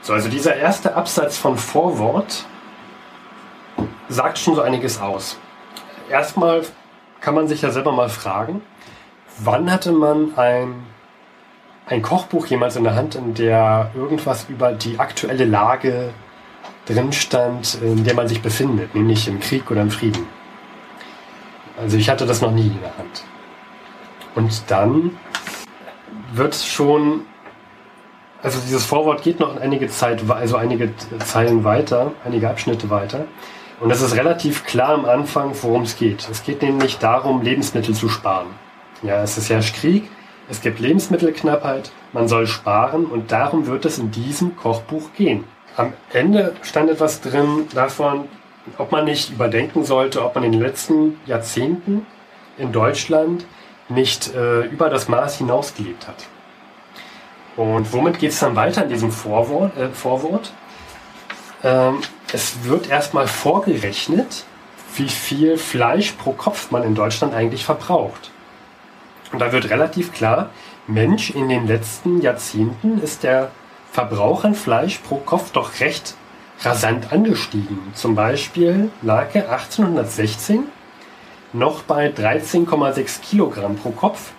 So, 0.02 0.12
also 0.12 0.28
dieser 0.28 0.56
erste 0.56 0.94
Absatz 0.94 1.38
von 1.38 1.56
Vorwort 1.56 2.44
sagt 4.10 4.38
schon 4.38 4.55
so 4.55 4.60
einiges 4.60 5.00
aus. 5.00 5.38
Erstmal 6.10 6.62
kann 7.20 7.34
man 7.34 7.48
sich 7.48 7.62
ja 7.62 7.70
selber 7.70 7.92
mal 7.92 8.08
fragen, 8.08 8.62
wann 9.38 9.70
hatte 9.70 9.92
man 9.92 10.36
ein, 10.36 10.86
ein 11.86 12.02
Kochbuch 12.02 12.47
jemals 12.47 12.76
in 12.76 12.84
der 12.84 12.94
Hand, 12.94 13.14
in 13.14 13.34
der 13.34 13.90
irgendwas 13.94 14.47
über 14.48 14.72
die 14.72 14.98
aktuelle 14.98 15.44
Lage 15.44 16.10
drin 16.86 17.12
stand, 17.12 17.78
in 17.82 18.05
der 18.05 18.14
man 18.14 18.28
sich 18.28 18.42
befindet, 18.42 18.94
nämlich 18.94 19.28
im 19.28 19.40
Krieg 19.40 19.70
oder 19.70 19.82
im 19.82 19.90
Frieden. 19.90 20.26
Also 21.80 21.97
ich 21.97 22.08
hatte 22.08 22.26
das 22.26 22.40
noch 22.40 22.50
nie 22.50 22.66
in 22.66 22.80
der 22.80 22.97
Hand. 22.98 23.24
Und 24.34 24.62
dann 24.68 25.16
wird 26.32 26.55
schon, 26.55 27.22
also 28.42 28.58
dieses 28.60 28.84
Vorwort 28.84 29.22
geht 29.22 29.40
noch 29.40 29.60
einige 29.60 29.88
Zeit, 29.88 30.22
also 30.28 30.56
einige 30.56 30.92
Zeilen 31.24 31.64
weiter, 31.64 32.12
einige 32.24 32.48
Abschnitte 32.48 32.90
weiter. 32.90 33.26
Und 33.81 33.90
es 33.92 34.02
ist 34.02 34.16
relativ 34.16 34.65
klar 34.65 34.90
am 34.90 35.05
Anfang, 35.05 35.52
worum 35.62 35.82
es 35.82 35.97
geht. 35.97 36.28
Es 36.28 36.42
geht 36.42 36.62
nämlich 36.62 36.98
darum, 36.98 37.42
Lebensmittel 37.42 37.94
zu 37.94 38.08
sparen. 38.08 38.48
Ja, 39.02 39.23
es 39.23 39.39
ist 39.39 39.48
ja 39.48 39.60
Krieg, 39.60 40.10
es 40.50 40.60
gibt 40.60 40.81
Lebensmittelknappheit, 40.81 41.92
man 42.12 42.26
soll 42.26 42.47
sparen 42.47 43.07
und 43.07 43.31
darum 43.31 43.66
wird 43.66 43.84
es 43.84 43.98
in 43.98 44.10
diesem 44.10 44.57
Kochbuch 44.57 45.12
gehen. 45.16 45.44
Am 45.76 45.92
Ende 46.12 46.57
stand 46.62 46.90
etwas 46.90 47.20
drin 47.20 47.68
davon, 47.73 48.24
ob 48.78 48.90
man 48.90 49.05
nicht 49.05 49.31
überdenken 49.31 49.84
sollte, 49.84 50.24
ob 50.24 50.34
man 50.34 50.42
in 50.42 50.52
den 50.52 50.60
letzten 50.60 51.20
Jahrzehnten 51.26 52.05
in 52.57 52.73
Deutschland 52.73 53.47
nicht 53.89 54.34
äh, 54.34 54.62
über 54.62 54.90
das 54.90 55.08
Maß 55.08 55.39
hinaus 55.39 55.74
gelebt 55.74 56.08
hat. 56.08 56.26
Und 57.57 57.92
womit 57.92 58.18
geht 58.18 58.31
es 58.31 58.40
dann 58.40 58.57
weiter 58.57 58.82
in 58.82 58.89
diesem 58.89 59.12
Vorwort? 59.12 59.76
Äh, 59.76 59.89
Vorwort? 59.90 60.52
Ähm, 61.62 62.01
es 62.33 62.65
wird 62.65 62.89
erstmal 62.89 63.27
vorgerechnet, 63.27 64.45
wie 64.97 65.09
viel 65.09 65.59
Fleisch 65.59 66.12
pro 66.12 66.33
Kopf 66.33 66.70
man 66.70 66.83
in 66.83 66.95
Deutschland 66.95 67.35
eigentlich 67.35 67.65
verbraucht. 67.65 68.31
Und 69.33 69.41
da 69.41 69.53
wird 69.53 69.70
relativ 69.70 70.12
klar, 70.12 70.51
Mensch, 70.87 71.31
in 71.31 71.49
den 71.49 71.67
letzten 71.67 72.20
Jahrzehnten 72.20 73.01
ist 73.03 73.23
der 73.23 73.51
Verbrauch 73.93 74.45
an 74.45 74.55
Fleisch 74.55 74.99
pro 74.99 75.17
Kopf 75.17 75.53
doch 75.53 75.81
recht 75.81 76.15
rasant 76.61 77.12
angestiegen. 77.12 77.78
Zum 77.95 78.15
Beispiel 78.15 78.91
lag 79.03 79.35
er 79.35 79.53
1816 79.53 80.65
noch 81.53 81.83
bei 81.83 82.09
13,6 82.09 83.20
Kilogramm 83.20 83.77
pro 83.77 83.91
Kopf 83.91 84.33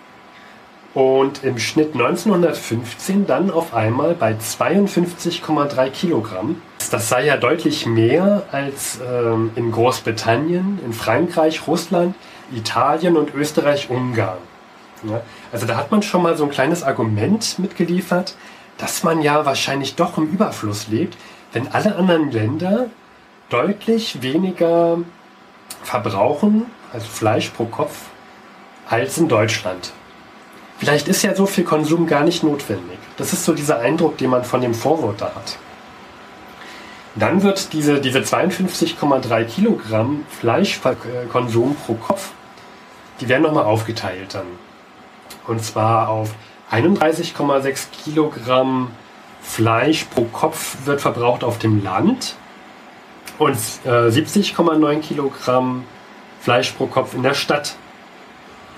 und 0.94 1.44
im 1.44 1.58
Schnitt 1.58 1.94
1915 1.94 3.26
dann 3.26 3.50
auf 3.50 3.74
einmal 3.74 4.14
bei 4.14 4.32
52,3 4.32 5.90
Kilogramm. 5.90 6.60
Das 6.90 7.08
sei 7.08 7.26
ja 7.26 7.36
deutlich 7.36 7.86
mehr 7.86 8.42
als 8.50 8.98
ähm, 9.00 9.52
in 9.54 9.70
Großbritannien, 9.70 10.80
in 10.84 10.92
Frankreich, 10.92 11.66
Russland, 11.66 12.14
Italien 12.52 13.16
und 13.16 13.34
Österreich-Ungarn. 13.34 14.38
Ja, 15.04 15.22
also 15.52 15.66
da 15.66 15.76
hat 15.76 15.90
man 15.90 16.02
schon 16.02 16.22
mal 16.22 16.36
so 16.36 16.44
ein 16.44 16.50
kleines 16.50 16.82
Argument 16.82 17.58
mitgeliefert, 17.58 18.34
dass 18.76 19.02
man 19.02 19.22
ja 19.22 19.46
wahrscheinlich 19.46 19.94
doch 19.94 20.18
im 20.18 20.26
Überfluss 20.26 20.88
lebt, 20.88 21.16
wenn 21.52 21.68
alle 21.68 21.96
anderen 21.96 22.30
Länder 22.30 22.86
deutlich 23.48 24.22
weniger 24.22 24.98
verbrauchen 25.82 26.66
also 26.92 27.06
Fleisch 27.06 27.50
pro 27.50 27.66
Kopf, 27.66 28.06
als 28.88 29.18
in 29.18 29.28
Deutschland. 29.28 29.92
Vielleicht 30.80 31.08
ist 31.08 31.20
ja 31.22 31.34
so 31.34 31.44
viel 31.44 31.64
Konsum 31.64 32.06
gar 32.06 32.24
nicht 32.24 32.42
notwendig. 32.42 32.98
Das 33.18 33.34
ist 33.34 33.44
so 33.44 33.52
dieser 33.52 33.80
Eindruck, 33.80 34.16
den 34.16 34.30
man 34.30 34.44
von 34.44 34.62
dem 34.62 34.72
Vorwort 34.72 35.20
da 35.20 35.26
hat. 35.26 35.58
Dann 37.16 37.42
wird 37.42 37.74
diese, 37.74 38.00
diese 38.00 38.20
52,3 38.20 39.44
Kilogramm 39.44 40.24
Fleischkonsum 40.30 41.76
pro 41.76 41.94
Kopf, 41.94 42.30
die 43.20 43.28
werden 43.28 43.42
nochmal 43.42 43.64
aufgeteilt 43.64 44.34
dann. 44.34 44.46
Und 45.46 45.62
zwar 45.62 46.08
auf 46.08 46.34
31,6 46.72 47.88
Kilogramm 48.02 48.90
Fleisch 49.42 50.04
pro 50.04 50.24
Kopf 50.24 50.78
wird 50.86 51.02
verbraucht 51.02 51.44
auf 51.44 51.58
dem 51.58 51.84
Land 51.84 52.36
und 53.38 53.58
äh, 53.84 54.08
70,9 54.08 55.00
Kilogramm 55.00 55.84
Fleisch 56.40 56.70
pro 56.70 56.86
Kopf 56.86 57.12
in 57.12 57.22
der 57.22 57.34
Stadt. 57.34 57.76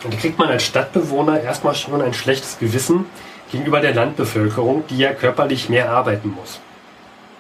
Und 0.05 0.15
da 0.15 0.19
kriegt 0.19 0.39
man 0.39 0.49
als 0.49 0.65
Stadtbewohner 0.65 1.41
erstmal 1.41 1.75
schon 1.75 2.01
ein 2.03 2.15
schlechtes 2.15 2.59
Gewissen 2.59 3.07
gegenüber 3.51 3.81
der 3.81 3.95
Landbevölkerung, 3.95 4.85
die 4.89 4.99
ja 4.99 5.13
körperlich 5.13 5.69
mehr 5.69 5.91
arbeiten 5.91 6.31
muss. 6.31 6.61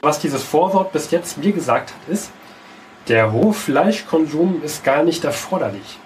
Was 0.03 0.21
dieses 0.21 0.43
Vorwort 0.43 0.93
bis 0.93 1.11
jetzt 1.11 1.39
mir 1.39 1.53
gesagt 1.53 1.91
hat, 1.91 2.13
ist, 2.13 2.31
der 3.09 3.33
hohe 3.33 3.53
Fleischkonsum 3.53 4.63
ist 4.63 4.85
gar 4.85 5.03
nicht 5.03 5.25
erforderlich. 5.25 5.99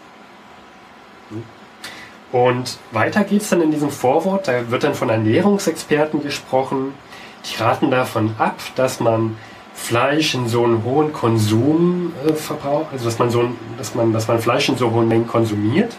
Und 2.33 2.79
weiter 2.93 3.25
geht 3.25 3.43
es 3.43 3.51
dann 3.51 3.63
in 3.63 3.71
diesem 3.71 3.91
Vorwort, 3.91 4.49
da 4.49 4.71
wird 4.71 4.85
dann 4.85 4.95
von 4.95 5.09
Ernährungsexperten 5.09 6.23
gesprochen, 6.23 6.95
die 7.45 7.63
raten 7.63 7.91
davon 7.91 8.35
ab, 8.39 8.59
dass 8.75 9.01
man 9.01 9.37
Fleisch 9.75 10.35
in 10.35 10.49
so 10.49 10.65
einen 10.65 10.83
hohen 10.85 11.13
Konsum 11.13 12.13
äh, 12.27 12.33
verbraucht, 12.33 12.87
also 12.93 13.05
dass 13.05 13.19
man, 13.19 13.31
so, 13.31 13.51
dass, 13.79 13.95
man, 13.95 14.13
dass 14.13 14.27
man 14.27 14.41
Fleisch 14.41 14.69
in 14.69 14.77
so 14.77 14.91
hohen 14.91 15.07
Mengen 15.07 15.27
konsumiert. 15.27 15.95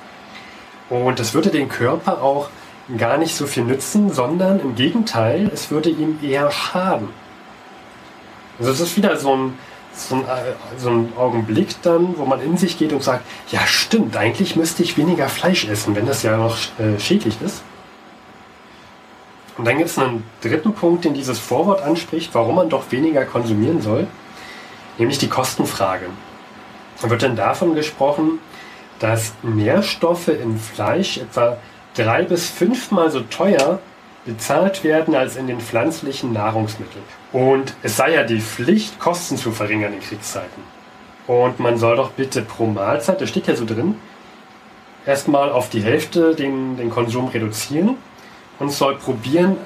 Und 0.90 1.20
das 1.20 1.34
würde 1.34 1.50
den 1.50 1.70
Körper 1.70 2.22
auch 2.22 2.50
gar 2.98 3.18
nicht 3.18 3.36
so 3.36 3.46
viel 3.46 3.64
nützen, 3.64 4.14
sondern 4.14 4.60
im 4.60 4.76
Gegenteil, 4.76 5.50
es 5.54 5.72
würde 5.72 5.90
ihm 5.90 6.20
eher 6.22 6.50
schaden. 6.52 7.10
Also 8.60 8.72
es 8.72 8.80
ist 8.80 8.98
wieder 8.98 9.18
so 9.18 9.36
ein, 9.36 9.54
so 9.94 10.16
ein, 10.16 10.22
äh, 10.22 10.54
so 10.78 10.90
ein 10.90 11.14
Augenblick 11.18 11.82
dann, 11.82 12.18
wo 12.18 12.26
man 12.26 12.42
in 12.42 12.58
sich 12.58 12.78
geht 12.78 12.94
und 12.94 13.04
sagt, 13.04 13.26
ja 13.52 13.60
stimmt, 13.68 14.16
eigentlich 14.16 14.56
müsste 14.56 14.84
ich 14.84 14.98
weniger 14.98 15.28
Fleisch 15.28 15.68
essen, 15.68 15.96
wenn 15.96 16.06
das 16.06 16.24
ja 16.24 16.38
noch 16.38 16.58
äh, 16.80 17.00
schädlich 17.00 17.36
ist. 17.44 17.62
Und 19.58 19.66
dann 19.66 19.78
gibt 19.78 19.90
es 19.90 19.98
einen 19.98 20.24
dritten 20.42 20.74
Punkt, 20.74 21.04
den 21.04 21.14
dieses 21.14 21.40
Vorwort 21.40 21.82
anspricht, 21.82 22.34
warum 22.34 22.56
man 22.56 22.70
doch 22.70 22.92
weniger 22.92 23.26
konsumieren 23.26 23.82
soll, 23.82 24.08
nämlich 24.98 25.18
die 25.18 25.30
Kostenfrage. 25.30 26.06
Da 27.02 27.10
wird 27.10 27.24
dann 27.24 27.36
davon 27.36 27.76
gesprochen, 27.76 28.40
dass 29.00 29.34
Nährstoffe 29.44 30.30
im 30.30 30.58
Fleisch 30.58 31.18
etwa 31.18 31.58
drei 31.96 32.24
bis 32.24 32.50
fünfmal 32.50 33.12
so 33.12 33.22
teuer 33.22 33.80
bezahlt 34.26 34.84
werden 34.84 35.16
als 35.16 35.36
in 35.36 35.48
den 35.48 35.60
pflanzlichen 35.60 36.34
Nahrungsmitteln. 36.34 37.04
Und 37.32 37.74
es 37.82 37.98
sei 37.98 38.14
ja 38.14 38.24
die 38.24 38.42
Pflicht, 38.42 39.00
Kosten 39.00 39.38
zu 39.38 39.52
verringern 39.52 39.94
in 39.94 40.02
Kriegszeiten. 40.02 40.64
Und 41.28 41.60
man 41.60 41.78
soll 41.78 41.96
doch 41.96 42.12
bitte 42.12 42.42
pro 42.42 42.68
Mahlzeit, 42.68 43.22
das 43.22 43.30
steht 43.30 43.48
ja 43.48 43.56
so 43.56 43.66
drin, 43.66 43.96
erstmal 45.06 45.52
auf 45.52 45.70
die 45.70 45.82
Hälfte 45.82 46.36
den, 46.36 46.78
den 46.78 46.90
Konsum 46.90 47.28
reduzieren 47.28 47.96
und 48.60 48.72
soll 48.72 48.96
probieren, 48.96 49.58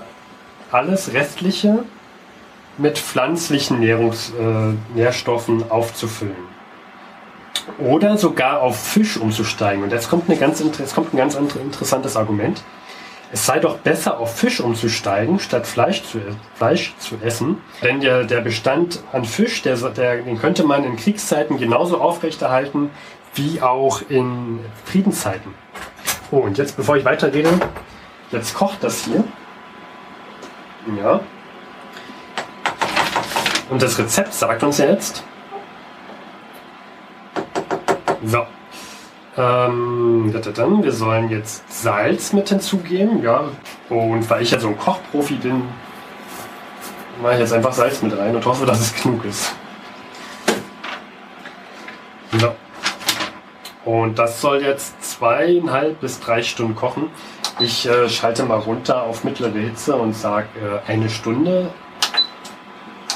alles 0.72 1.14
Restliche 1.14 1.84
mit 2.77 2.98
pflanzlichen 2.98 3.80
Nährungs, 3.80 4.32
äh, 4.40 4.95
Nährstoffen 4.95 5.69
aufzufüllen. 5.69 6.50
Oder 7.80 8.17
sogar 8.17 8.61
auf 8.61 8.80
Fisch 8.80 9.17
umzusteigen. 9.17 9.83
Und 9.83 9.91
jetzt 9.91 10.09
kommt, 10.09 10.30
eine 10.30 10.38
ganz, 10.38 10.59
jetzt 10.59 10.95
kommt 10.95 11.14
ein 11.14 11.17
ganz 11.17 11.35
interessantes 11.35 12.17
Argument. 12.17 12.64
Es 13.33 13.45
sei 13.45 13.59
doch 13.59 13.77
besser, 13.77 14.19
auf 14.19 14.35
Fisch 14.35 14.59
umzusteigen, 14.59 15.40
statt 15.40 15.65
Fleisch 15.65 16.03
zu, 16.03 16.19
Fleisch 16.56 16.93
zu 16.98 17.15
essen. 17.23 17.57
Denn 17.81 18.01
der, 18.01 18.25
der 18.25 18.41
Bestand 18.41 19.01
an 19.14 19.23
Fisch, 19.23 19.61
der, 19.61 19.77
der, 19.77 20.17
den 20.17 20.38
könnte 20.38 20.64
man 20.64 20.83
in 20.83 20.98
Kriegszeiten 20.98 21.57
genauso 21.57 22.01
aufrechterhalten 22.01 22.90
wie 23.33 23.61
auch 23.61 24.01
in 24.09 24.59
Friedenszeiten. 24.83 25.53
Oh, 26.31 26.38
und 26.38 26.57
jetzt, 26.57 26.75
bevor 26.75 26.98
ich 26.98 27.06
weiterrede, 27.06 27.49
jetzt 28.31 28.53
kocht 28.53 28.83
das 28.83 29.06
hier. 29.06 29.23
Ja. 31.01 31.22
Und 33.69 33.81
das 33.81 33.98
Rezept 33.98 34.33
sagt 34.33 34.64
uns 34.64 34.77
jetzt. 34.80 35.23
So. 38.24 38.45
Ähm, 39.38 40.33
wir 40.33 40.91
sollen 40.91 41.30
jetzt 41.30 41.64
Salz 41.72 42.33
mit 42.33 42.50
hinzugeben, 42.50 43.24
ja. 43.24 43.45
Und 43.90 44.30
weil 44.30 44.41
ich 44.41 44.51
ja 44.51 44.59
so 44.59 44.67
ein 44.67 44.77
Kochprofi 44.77 45.35
bin, 45.35 45.64
mache 47.22 47.33
ich 47.33 47.40
jetzt 47.40 47.53
einfach 47.53 47.74
Salz 47.74 48.01
mit 48.01 48.17
rein 48.17 48.35
und 48.35 48.45
hoffe, 48.45 48.66
dass 48.66 48.80
es 48.80 49.01
genug 49.01 49.24
ist. 49.25 49.53
So. 52.38 52.56
Und 53.85 54.19
das 54.19 54.41
soll 54.41 54.61
jetzt 54.61 55.03
zweieinhalb 55.03 56.00
bis 56.01 56.19
drei 56.19 56.43
Stunden 56.43 56.75
kochen. 56.75 57.09
Ich 57.59 57.88
äh, 57.88 58.09
schalte 58.09 58.43
mal 58.43 58.59
runter 58.59 59.03
auf 59.03 59.24
mittlere 59.24 59.58
Hitze 59.58 59.95
und 59.95 60.16
sage 60.16 60.48
äh, 60.88 60.91
eine 60.91 61.09
Stunde. 61.09 61.72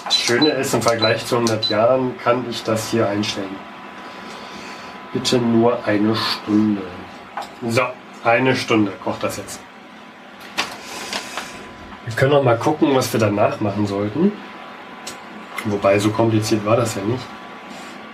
Das 0.05 0.15
Schöne 0.15 0.49
ist, 0.49 0.73
im 0.73 0.81
Vergleich 0.81 1.25
zu 1.25 1.35
100 1.35 1.69
Jahren 1.69 2.17
kann 2.17 2.45
ich 2.49 2.63
das 2.63 2.89
hier 2.89 3.07
einstellen. 3.07 3.55
Bitte 5.15 5.37
nur 5.37 5.81
eine 5.85 6.13
Stunde. 6.13 6.81
So, 7.69 7.83
eine 8.25 8.53
Stunde 8.53 8.91
kocht 9.01 9.23
das 9.23 9.37
jetzt. 9.37 9.61
Wir 12.03 12.13
können 12.17 12.33
noch 12.33 12.43
mal 12.43 12.57
gucken, 12.57 12.93
was 12.93 13.13
wir 13.13 13.19
danach 13.21 13.61
machen 13.61 13.87
sollten. 13.87 14.33
Wobei, 15.63 15.97
so 15.99 16.09
kompliziert 16.09 16.65
war 16.65 16.75
das 16.75 16.95
ja 16.95 17.01
nicht. 17.03 17.23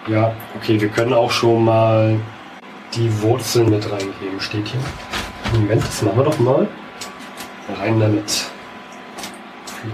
Ja, 0.05 0.35
okay, 0.55 0.79
wir 0.79 0.89
können 0.89 1.11
auch 1.11 1.31
schon 1.31 1.65
mal 1.65 2.19
die 2.93 3.21
Wurzeln 3.23 3.71
mit 3.71 3.91
reingeben, 3.91 4.39
steht 4.39 4.67
hier. 4.67 4.79
Moment, 5.53 5.81
das 5.81 6.03
machen 6.03 6.17
wir 6.17 6.25
doch 6.25 6.37
mal. 6.37 6.67
Rein 7.79 7.99
damit. 7.99 8.45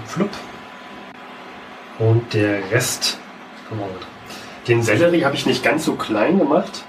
Flup. 0.08 0.32
Und 2.00 2.34
der 2.34 2.70
Rest. 2.70 3.18
Den 4.68 4.84
Sellerie 4.84 5.24
habe 5.24 5.36
ich 5.36 5.46
nicht 5.46 5.64
ganz 5.64 5.86
so 5.86 5.96
klein 5.96 6.38
gemacht. 6.38 6.84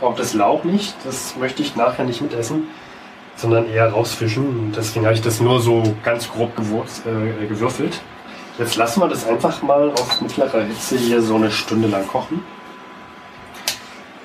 Auch 0.00 0.14
das 0.14 0.34
Lauch 0.34 0.64
nicht. 0.64 0.94
Das 1.04 1.36
möchte 1.36 1.62
ich 1.62 1.76
nachher 1.76 2.04
nicht 2.04 2.20
mitessen, 2.20 2.68
sondern 3.36 3.68
eher 3.68 3.90
rausfischen. 3.90 4.46
Und 4.46 4.76
deswegen 4.76 5.06
habe 5.06 5.14
ich 5.14 5.22
das 5.22 5.40
nur 5.40 5.60
so 5.60 5.82
ganz 6.02 6.30
grob 6.30 6.52
äh, 6.58 7.46
gewürfelt. 7.46 8.00
Jetzt 8.58 8.76
lassen 8.76 9.00
wir 9.00 9.08
das 9.08 9.26
einfach 9.26 9.62
mal 9.62 9.90
auf 9.90 10.20
mittlerer 10.20 10.62
Hitze 10.62 10.96
hier 10.96 11.20
so 11.20 11.36
eine 11.36 11.50
Stunde 11.50 11.88
lang 11.88 12.06
kochen. 12.06 12.42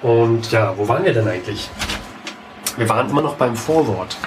Und 0.02 0.52
ja, 0.52 0.74
wo 0.78 0.88
waren 0.88 1.04
wir 1.04 1.14
denn 1.14 1.28
eigentlich? 1.28 1.70
Wir 2.78 2.88
waren 2.90 3.10
immer 3.10 3.22
noch 3.22 3.36
beim 3.36 3.56
Vorwort. 3.56 4.18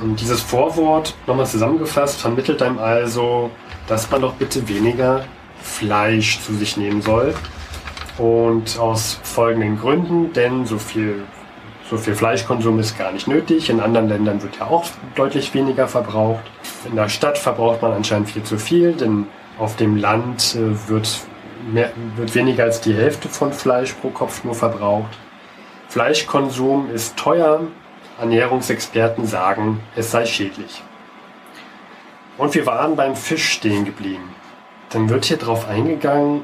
Und 0.00 0.20
dieses 0.20 0.42
Vorwort, 0.42 1.14
nochmal 1.26 1.46
zusammengefasst, 1.46 2.20
vermittelt 2.20 2.60
einem 2.62 2.78
also, 2.78 3.50
dass 3.86 4.10
man 4.10 4.22
doch 4.22 4.34
bitte 4.34 4.68
weniger 4.68 5.24
Fleisch 5.60 6.40
zu 6.40 6.54
sich 6.54 6.76
nehmen 6.76 7.02
soll. 7.02 7.34
Und 8.18 8.78
aus 8.78 9.20
folgenden 9.22 9.78
Gründen, 9.78 10.32
denn 10.32 10.66
so 10.66 10.78
viel, 10.78 11.22
so 11.88 11.96
viel 11.96 12.14
Fleischkonsum 12.14 12.78
ist 12.80 12.98
gar 12.98 13.12
nicht 13.12 13.28
nötig. 13.28 13.70
In 13.70 13.80
anderen 13.80 14.08
Ländern 14.08 14.42
wird 14.42 14.56
ja 14.58 14.66
auch 14.66 14.84
deutlich 15.14 15.54
weniger 15.54 15.86
verbraucht. 15.86 16.42
In 16.88 16.96
der 16.96 17.08
Stadt 17.08 17.38
verbraucht 17.38 17.80
man 17.80 17.92
anscheinend 17.92 18.28
viel 18.30 18.42
zu 18.42 18.58
viel, 18.58 18.92
denn 18.92 19.26
auf 19.58 19.76
dem 19.76 19.96
Land 19.96 20.56
äh, 20.56 20.88
wird 20.88 21.20
mehr, 21.72 21.90
wird 22.16 22.34
weniger 22.34 22.64
als 22.64 22.80
die 22.80 22.94
Hälfte 22.94 23.28
von 23.28 23.52
Fleisch 23.52 23.92
pro 23.92 24.10
Kopf 24.10 24.42
nur 24.44 24.54
verbraucht. 24.54 25.16
Fleischkonsum 25.88 26.90
ist 26.92 27.16
teuer. 27.16 27.62
Ernährungsexperten 28.18 29.26
sagen, 29.26 29.80
es 29.94 30.10
sei 30.10 30.26
schädlich. 30.26 30.82
Und 32.36 32.54
wir 32.54 32.66
waren 32.66 32.96
beim 32.96 33.14
Fisch 33.14 33.48
stehen 33.48 33.84
geblieben. 33.84 34.34
Dann 34.90 35.08
wird 35.08 35.26
hier 35.26 35.36
drauf 35.36 35.68
eingegangen, 35.68 36.42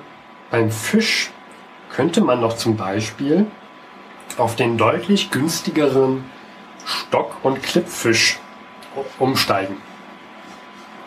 beim 0.52 0.70
Fisch 0.70 1.32
könnte 1.94 2.20
man 2.20 2.40
noch 2.40 2.56
zum 2.56 2.76
Beispiel 2.76 3.46
auf 4.36 4.56
den 4.56 4.76
deutlich 4.76 5.30
günstigeren 5.30 6.24
Stock- 6.84 7.36
und 7.42 7.62
Klippfisch 7.62 8.38
umsteigen. 9.18 9.76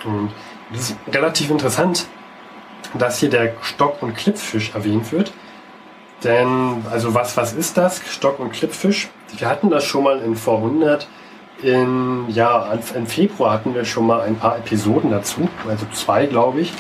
Und 0.06 0.32
das 0.72 0.92
ist 0.92 0.98
relativ 1.12 1.50
interessant, 1.50 2.08
dass 2.94 3.20
hier 3.20 3.30
der 3.30 3.54
Stock- 3.62 4.02
und 4.02 4.16
Klippfisch 4.16 4.74
erwähnt 4.74 5.12
wird. 5.12 5.34
Denn, 6.24 6.86
also 6.90 7.14
was, 7.14 7.38
was 7.38 7.54
ist 7.54 7.78
das? 7.78 8.02
Stock- 8.10 8.40
und 8.40 8.52
Klippfisch? 8.52 9.10
Wir 9.38 9.50
hatten 9.50 9.70
das 9.70 9.84
schon 9.84 10.04
mal 10.04 10.20
in 10.20 10.36
Vorhundert. 10.36 11.08
In, 11.62 12.30
ja, 12.30 12.72
im 12.96 13.08
Februar 13.08 13.52
hatten 13.52 13.74
wir 13.74 13.84
schon 13.84 14.06
mal 14.06 14.22
ein 14.22 14.36
paar 14.36 14.58
Episoden 14.58 15.10
dazu, 15.10 15.50
also 15.68 15.88
zwei, 15.92 16.28
glaube 16.28 16.62
ich, 16.62 16.72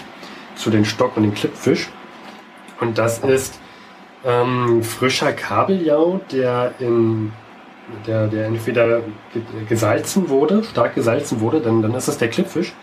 zu 0.55 0.69
den 0.69 0.85
Stock- 0.85 1.17
und 1.17 1.23
den 1.23 1.33
Klippfisch. 1.33 1.89
Und 2.79 2.99
das 2.99 3.19
ist 3.19 3.59
ähm, 4.27 4.83
frischer 4.83 5.31
Kabeljau, 5.31 6.19
der 6.31 6.73
in 6.79 7.31
der, 8.05 8.27
der 8.27 8.47
entweder 8.47 9.01
gesalzen 9.69 10.29
wurde, 10.29 10.63
stark 10.63 10.93
gesalzen 10.95 11.39
wurde, 11.39 11.61
dann, 11.61 11.81
dann 11.81 11.93
ist 11.95 12.09
es 12.09 12.17
der 12.17 12.29
Klippfisch 12.29 12.73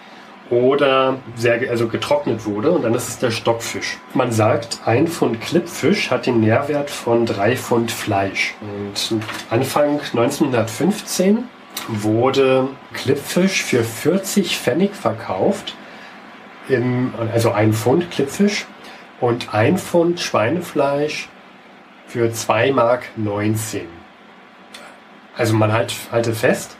oder 0.50 1.18
sehr, 1.36 1.70
also 1.70 1.88
getrocknet 1.88 2.46
wurde 2.46 2.70
und 2.70 2.82
dann 2.82 2.94
ist 2.94 3.08
es 3.08 3.18
der 3.18 3.30
Stockfisch. 3.30 3.98
Man 4.14 4.32
sagt, 4.32 4.80
ein 4.86 5.06
Pfund 5.06 5.40
Klippfisch 5.40 6.10
hat 6.10 6.26
den 6.26 6.40
Nährwert 6.40 6.90
von 6.90 7.26
drei 7.26 7.56
Pfund 7.56 7.90
Fleisch. 7.90 8.54
Und 8.60 9.20
Anfang 9.50 10.00
1915 10.00 11.44
wurde 11.88 12.68
Klippfisch 12.94 13.62
für 13.62 13.84
40 13.84 14.58
Pfennig 14.58 14.94
verkauft, 14.94 15.76
im, 16.68 17.12
also 17.32 17.52
ein 17.52 17.74
Pfund 17.74 18.10
Klippfisch 18.10 18.66
und 19.20 19.52
ein 19.52 19.76
Pfund 19.76 20.20
Schweinefleisch 20.20 21.28
für 22.14 22.30
2 22.30 22.70
Mark 22.70 23.08
19. 23.16 23.88
Also 25.36 25.52
man 25.56 25.72
halt, 25.72 25.92
halte 26.12 26.32
fest, 26.32 26.76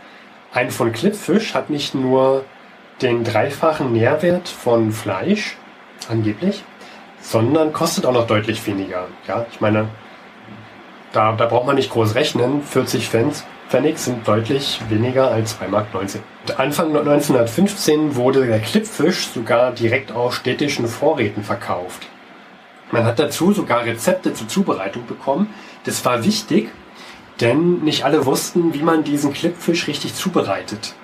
ein 0.53 0.71
Pfund 0.71 0.95
Klippfisch 0.95 1.55
hat 1.55 1.71
nicht 1.71 1.93
nur 1.93 2.45
den 3.03 3.25
dreifachen 3.25 3.91
Nährwert 3.91 4.49
von 4.49 4.93
Fleisch, 4.93 5.57
angeblich, 6.09 6.63
sondern 7.21 7.73
kostet 7.73 8.07
auch 8.07 8.13
noch 8.13 8.29
deutlich 8.29 8.65
weniger. 8.65 9.09
Ja, 9.27 9.45
ich 9.51 9.61
meine, 9.61 9.89
da, 11.11 11.33
da 11.33 11.47
braucht 11.47 11.67
man 11.67 11.75
nicht 11.75 11.91
groß 11.91 12.15
rechnen. 12.15 12.63
40 12.63 13.09
Pfennig 13.09 13.99
sind 13.99 14.29
deutlich 14.29 14.83
weniger 14.89 15.33
als 15.33 15.61
2,19 15.61 15.69
Mark. 15.69 15.87
Anfang 16.59 16.97
1915 16.97 18.15
wurde 18.15 18.47
der 18.47 18.61
Klippfisch 18.61 19.27
sogar 19.35 19.73
direkt 19.73 20.13
aus 20.13 20.37
städtischen 20.37 20.87
Vorräten 20.87 21.43
verkauft. 21.43 22.07
Man 22.95 23.07
hat 23.07 23.19
dazu 23.19 23.53
sogar 23.53 23.85
Rezepte 23.85 24.35
zur 24.35 24.47
Zubereitung 24.47 25.05
bekommen. 25.05 25.53
Das 25.83 26.05
war 26.05 26.23
wichtig, 26.23 26.71
denn 27.41 27.81
nicht 27.81 28.05
alle 28.05 28.25
wussten, 28.25 28.73
wie 28.73 28.85
man 28.85 29.03
diesen 29.03 29.33
Klippfisch 29.33 29.89
richtig 29.89 30.15
zubereitet. 30.15 30.95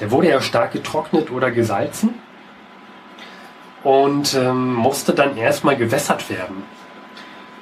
Der 0.00 0.10
wurde 0.10 0.28
ja 0.28 0.40
stark 0.40 0.72
getrocknet 0.72 1.30
oder 1.30 1.52
gesalzen 1.52 2.14
und 3.84 4.34
ähm, 4.34 4.74
musste 4.74 5.14
dann 5.14 5.36
erstmal 5.36 5.76
gewässert 5.76 6.28
werden. 6.30 6.64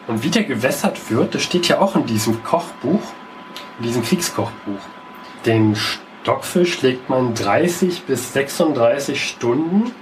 Und 0.06 0.24
wie 0.24 0.30
der 0.30 0.44
gewässert 0.44 1.10
wird, 1.10 1.34
das 1.34 1.42
steht 1.42 1.68
ja 1.68 1.78
auch 1.78 1.94
in 1.94 2.06
diesem 2.06 2.42
Kochbuch, 2.42 3.02
in 3.80 3.84
diesem 3.84 4.02
Kriegskochbuch. 4.02 4.80
Den 5.44 5.76
Stockfisch 5.76 6.80
legt 6.80 7.10
man 7.10 7.34
30 7.34 8.04
bis 8.04 8.32
36 8.32 9.22
Stunden 9.22 9.92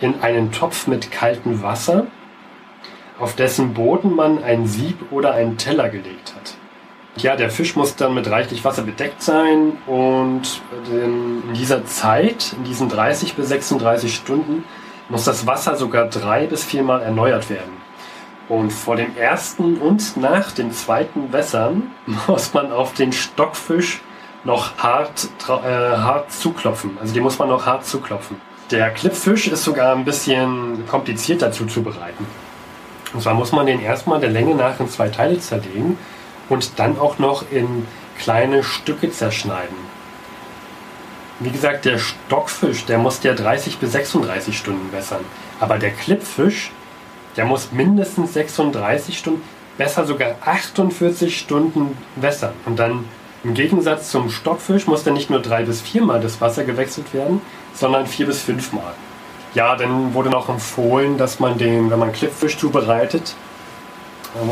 in 0.00 0.22
einen 0.22 0.50
Topf 0.50 0.88
mit 0.88 1.12
kaltem 1.12 1.62
Wasser, 1.62 2.08
auf 3.18 3.34
dessen 3.34 3.74
Boden 3.74 4.14
man 4.14 4.42
ein 4.42 4.66
Sieb 4.66 5.10
oder 5.10 5.32
einen 5.32 5.56
Teller 5.56 5.88
gelegt 5.88 6.34
hat. 6.34 6.54
Ja, 7.16 7.34
der 7.34 7.48
Fisch 7.48 7.76
muss 7.76 7.96
dann 7.96 8.14
mit 8.14 8.30
reichlich 8.30 8.64
Wasser 8.64 8.82
bedeckt 8.82 9.22
sein 9.22 9.78
und 9.86 10.60
in 10.90 11.54
dieser 11.54 11.86
Zeit, 11.86 12.54
in 12.58 12.64
diesen 12.64 12.90
30 12.90 13.34
bis 13.34 13.48
36 13.48 14.14
Stunden, 14.14 14.64
muss 15.08 15.24
das 15.24 15.46
Wasser 15.46 15.76
sogar 15.76 16.06
drei 16.06 16.46
bis 16.46 16.62
viermal 16.62 17.02
erneuert 17.02 17.48
werden. 17.48 17.72
Und 18.48 18.70
vor 18.70 18.96
dem 18.96 19.16
ersten 19.16 19.78
und 19.78 20.16
nach 20.18 20.52
dem 20.52 20.72
zweiten 20.72 21.32
Wässern 21.32 21.90
muss 22.26 22.52
man 22.52 22.70
auf 22.70 22.92
den 22.92 23.12
Stockfisch 23.12 24.02
noch 24.44 24.78
hart, 24.78 25.28
äh, 25.48 25.50
hart 25.50 26.30
zuklopfen. 26.32 26.98
Also 27.00 27.14
die 27.14 27.20
muss 27.20 27.38
man 27.38 27.48
noch 27.48 27.66
hart 27.66 27.86
zuklopfen. 27.86 28.36
Der 28.70 28.90
Klippfisch 28.90 29.48
ist 29.48 29.64
sogar 29.64 29.94
ein 29.94 30.04
bisschen 30.04 30.86
komplizierter 30.88 31.50
zuzubereiten. 31.50 32.26
Und 33.16 33.22
zwar 33.22 33.32
muss 33.32 33.50
man 33.50 33.64
den 33.64 33.80
erstmal 33.80 34.20
der 34.20 34.28
Länge 34.28 34.54
nach 34.54 34.78
in 34.78 34.90
zwei 34.90 35.08
Teile 35.08 35.40
zerlegen 35.40 35.96
und 36.50 36.78
dann 36.78 36.98
auch 36.98 37.18
noch 37.18 37.50
in 37.50 37.86
kleine 38.18 38.62
Stücke 38.62 39.10
zerschneiden. 39.10 39.74
Wie 41.40 41.48
gesagt, 41.48 41.86
der 41.86 41.96
Stockfisch, 41.96 42.84
der 42.84 42.98
muss 42.98 43.22
ja 43.22 43.32
30 43.32 43.78
bis 43.78 43.92
36 43.92 44.58
Stunden 44.58 44.92
wässern. 44.92 45.24
Aber 45.60 45.78
der 45.78 45.92
Klippfisch, 45.92 46.72
der 47.38 47.46
muss 47.46 47.72
mindestens 47.72 48.34
36 48.34 49.18
Stunden, 49.18 49.40
besser 49.78 50.04
sogar 50.04 50.34
48 50.44 51.38
Stunden 51.38 51.96
wässern. 52.16 52.52
Und 52.66 52.78
dann 52.78 53.06
im 53.44 53.54
Gegensatz 53.54 54.10
zum 54.10 54.28
Stockfisch 54.28 54.86
muss 54.86 55.04
dann 55.04 55.14
nicht 55.14 55.30
nur 55.30 55.40
drei 55.40 55.62
bis 55.62 55.80
viermal 55.80 56.20
das 56.20 56.42
Wasser 56.42 56.64
gewechselt 56.64 57.14
werden, 57.14 57.40
sondern 57.72 58.06
vier 58.06 58.26
bis 58.26 58.42
fünfmal. 58.42 58.92
Ja, 59.56 59.74
dann 59.74 60.12
wurde 60.12 60.28
noch 60.28 60.50
empfohlen, 60.50 61.16
dass 61.16 61.40
man 61.40 61.56
den, 61.56 61.90
wenn 61.90 61.98
man 61.98 62.12
Klippfisch 62.12 62.58
zubereitet, 62.58 63.34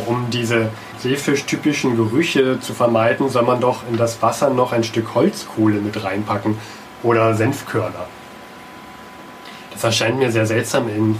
um 0.06 0.30
diese 0.30 0.70
seefischtypischen 0.98 1.94
Gerüche 1.94 2.58
zu 2.58 2.72
vermeiden, 2.72 3.28
soll 3.28 3.42
man 3.42 3.60
doch 3.60 3.82
in 3.86 3.98
das 3.98 4.22
Wasser 4.22 4.48
noch 4.48 4.72
ein 4.72 4.82
Stück 4.82 5.14
Holzkohle 5.14 5.82
mit 5.82 6.02
reinpacken 6.02 6.56
oder 7.02 7.34
Senfkörner. 7.34 8.06
Das 9.74 9.84
erscheint 9.84 10.16
mir 10.16 10.32
sehr 10.32 10.46
seltsam 10.46 10.88
in, 10.88 11.18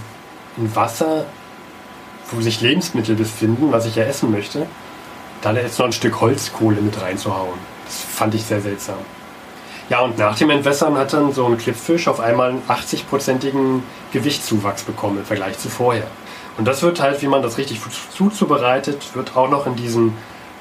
in 0.57 0.75
Wasser, 0.75 1.27
wo 2.31 2.41
sich 2.41 2.63
Lebensmittel 2.63 3.17
befinden, 3.17 3.71
was 3.71 3.85
ich 3.85 3.97
ja 3.97 4.05
essen 4.05 4.31
möchte, 4.31 4.67
da 5.43 5.53
jetzt 5.53 5.79
noch 5.79 5.85
ein 5.85 5.93
Stück 5.93 6.23
Holzkohle 6.23 6.81
mit 6.81 7.03
reinzuhauen. 7.03 7.59
Das 7.85 7.99
fand 7.99 8.35
ich 8.35 8.45
sehr 8.45 8.63
seltsam. 8.63 8.97
Ja, 9.91 10.01
und 10.01 10.17
nach 10.19 10.37
dem 10.37 10.51
Entwässern 10.51 10.97
hat 10.97 11.13
dann 11.13 11.33
so 11.33 11.45
ein 11.47 11.59
Klippfisch 11.59 12.09
auf 12.09 12.19
einmal 12.19 12.51
einen 12.51 12.63
80-prozentigen 12.69 13.83
Gewichtszuwachs 14.13 14.83
bekommen 14.83 15.19
im 15.19 15.25
Vergleich 15.25 15.59
zu 15.59 15.69
vorher. 15.69 16.07
Und 16.57 16.67
das 16.67 16.83
wird 16.83 17.01
halt, 17.01 17.21
wie 17.21 17.27
man 17.27 17.43
das 17.43 17.59
richtig 17.59 17.81
zuzubereitet, 18.17 19.15
wird 19.15 19.37
auch 19.37 19.51
noch 19.51 19.67
in 19.67 19.77
diesem 19.77 20.15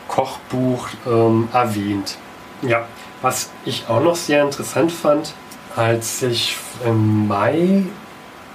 Kochbuch 0.08 0.88
ähm, 1.08 1.48
erwähnt. 1.54 2.18
Ja, 2.62 2.86
was 3.22 3.52
ich 3.64 3.86
auch 3.88 4.02
noch 4.02 4.16
sehr 4.16 4.44
interessant 4.44 4.92
fand, 4.92 5.34
als 5.76 6.22
ich 6.22 6.58
im 6.86 7.28
Mai 7.28 7.84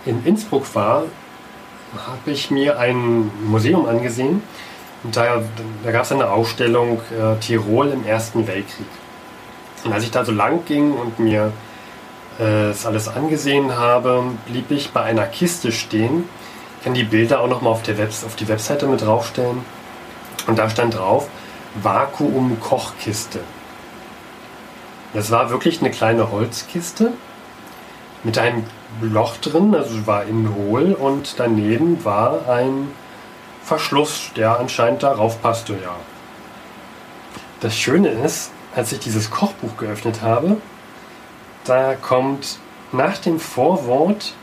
in 0.04 0.24
Innsbruck 0.26 0.74
war, 0.74 1.04
habe 2.06 2.30
ich 2.30 2.50
mir 2.50 2.78
ein 2.78 3.30
Museum 3.46 3.86
angesehen. 3.86 4.42
Und 5.04 5.16
da, 5.16 5.42
da 5.84 5.90
gab 5.92 6.02
es 6.02 6.12
eine 6.12 6.30
Ausstellung 6.30 7.00
äh, 7.18 7.38
Tirol 7.40 7.88
im 7.88 8.04
Ersten 8.04 8.46
Weltkrieg. 8.46 8.86
Und 9.88 9.94
als 9.94 10.04
ich 10.04 10.10
da 10.10 10.22
so 10.22 10.32
lang 10.32 10.66
ging 10.66 10.92
und 10.92 11.18
mir 11.18 11.50
äh, 12.38 12.68
das 12.68 12.84
alles 12.84 13.08
angesehen 13.08 13.74
habe, 13.78 14.22
blieb 14.44 14.70
ich 14.70 14.90
bei 14.90 15.02
einer 15.02 15.24
Kiste 15.24 15.72
stehen, 15.72 16.24
ich 16.76 16.84
kann 16.84 16.92
die 16.92 17.04
Bilder 17.04 17.40
auch 17.40 17.48
nochmal 17.48 17.72
auf, 17.72 17.80
auf 17.88 18.36
die 18.36 18.48
Webseite 18.48 18.86
mit 18.86 19.00
draufstellen. 19.00 19.64
Und 20.46 20.58
da 20.58 20.68
stand 20.68 20.98
drauf, 20.98 21.26
Vakuum-Kochkiste. 21.82 23.40
Das 25.14 25.30
war 25.30 25.48
wirklich 25.48 25.80
eine 25.80 25.90
kleine 25.90 26.30
Holzkiste 26.30 27.14
mit 28.24 28.36
einem 28.36 28.64
Loch 29.00 29.38
drin, 29.38 29.74
also 29.74 30.06
war 30.06 30.24
innen 30.24 30.54
hohl 30.54 30.92
und 30.92 31.36
daneben 31.38 32.04
war 32.04 32.46
ein 32.46 32.90
Verschluss, 33.64 34.32
der 34.36 34.60
anscheinend 34.60 35.02
darauf 35.02 35.40
passte, 35.40 35.72
ja. 35.72 35.96
Das 37.60 37.74
Schöne 37.74 38.10
ist, 38.10 38.50
als 38.74 38.92
ich 38.92 39.00
dieses 39.00 39.30
Kochbuch 39.30 39.76
geöffnet 39.76 40.22
habe, 40.22 40.56
da 41.64 41.94
kommt 41.94 42.58
nach 42.92 43.18
dem 43.18 43.40
Vorwort 43.40 44.34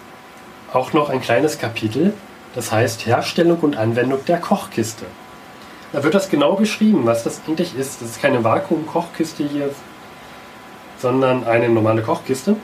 auch 0.74 0.94
noch 0.94 1.10
ein 1.10 1.22
kleines 1.22 1.58
Kapitel, 1.58 2.14
das 2.54 2.72
heißt 2.72 3.06
Herstellung 3.06 3.60
und 3.60 3.78
Anwendung 3.78 4.24
der 4.26 4.38
Kochkiste. 4.40 5.06
Da 5.94 6.04
wird 6.04 6.14
das 6.14 6.30
genau 6.30 6.56
beschrieben, 6.56 7.06
was 7.06 7.24
das 7.24 7.42
eigentlich 7.48 7.76
ist. 7.78 8.02
Das 8.02 8.10
ist 8.10 8.22
keine 8.22 8.44
Vakuum-Kochkiste 8.44 9.48
hier, 9.48 9.70
sondern 11.00 11.45
eine 11.45 11.70
normale 11.70 12.02
Kochkiste. 12.02 12.58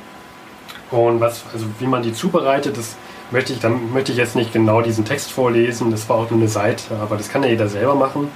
Und 0.92 1.22
was, 1.22 1.44
also 1.54 1.66
wie 1.80 1.88
man 1.88 2.04
die 2.04 2.14
zubereitet, 2.14 2.78
das 2.78 2.96
möchte 3.32 3.54
ich, 3.54 3.60
dann 3.60 3.94
möchte 3.94 4.12
ich 4.12 4.18
jetzt 4.18 4.36
nicht 4.36 4.52
genau 4.52 4.82
diesen 4.82 5.06
Text 5.06 5.32
vorlesen. 5.32 5.92
Das 5.92 6.10
war 6.10 6.18
auch 6.18 6.30
nur 6.30 6.40
eine 6.40 6.50
Seite, 6.50 6.96
aber 7.02 7.16
das 7.16 7.30
kann 7.30 7.44
ja 7.44 7.50
jeder 7.50 7.70
selber 7.70 7.96
machen. 7.96 8.30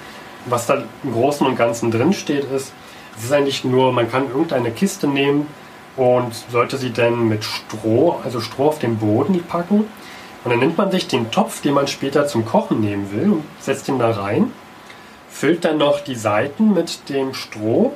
Was 0.45 0.65
da 0.67 0.83
im 1.03 1.11
Großen 1.11 1.45
und 1.45 1.57
Ganzen 1.57 1.91
drin 1.91 2.13
steht, 2.13 2.45
ist, 2.45 2.71
es 3.17 3.25
ist 3.25 3.31
eigentlich 3.31 3.63
nur, 3.63 3.91
man 3.91 4.09
kann 4.09 4.27
irgendeine 4.27 4.71
Kiste 4.71 5.07
nehmen 5.07 5.47
und 5.95 6.33
sollte 6.51 6.77
sie 6.77 6.91
dann 6.91 7.27
mit 7.27 7.43
Stroh, 7.43 8.19
also 8.23 8.41
Stroh 8.41 8.67
auf 8.67 8.79
den 8.79 8.97
Boden 8.97 9.41
packen 9.43 9.85
und 10.45 10.51
dann 10.51 10.59
nimmt 10.59 10.77
man 10.77 10.91
sich 10.91 11.07
den 11.07 11.31
Topf, 11.31 11.61
den 11.61 11.73
man 11.73 11.87
später 11.87 12.27
zum 12.27 12.45
Kochen 12.45 12.79
nehmen 12.79 13.11
will, 13.11 13.31
und 13.31 13.43
setzt 13.59 13.87
ihn 13.87 13.97
da 13.97 14.11
rein, 14.11 14.51
füllt 15.27 15.65
dann 15.65 15.79
noch 15.79 16.01
die 16.01 16.15
Seiten 16.15 16.73
mit 16.73 17.09
dem 17.09 17.33
Stroh, 17.33 17.95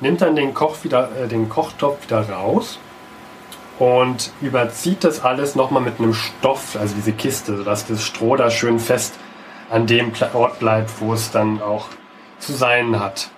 nimmt 0.00 0.20
dann 0.20 0.36
den, 0.36 0.52
Koch 0.52 0.84
wieder, 0.84 1.08
äh, 1.18 1.28
den 1.28 1.48
Kochtopf 1.48 2.04
wieder 2.04 2.28
raus 2.28 2.78
und 3.78 4.30
überzieht 4.40 5.04
das 5.04 5.24
alles 5.24 5.54
nochmal 5.54 5.82
mit 5.82 5.98
einem 5.98 6.12
Stoff, 6.12 6.76
also 6.78 6.94
diese 6.94 7.12
Kiste, 7.12 7.56
sodass 7.56 7.86
das 7.86 8.04
Stroh 8.04 8.36
da 8.36 8.50
schön 8.50 8.78
fest 8.78 9.14
an 9.70 9.86
dem 9.86 10.12
Ort 10.34 10.58
bleibt, 10.58 11.00
wo 11.00 11.14
es 11.14 11.30
dann 11.30 11.62
auch 11.62 11.86
zu 12.38 12.52
sein 12.52 13.00
hat. 13.00 13.31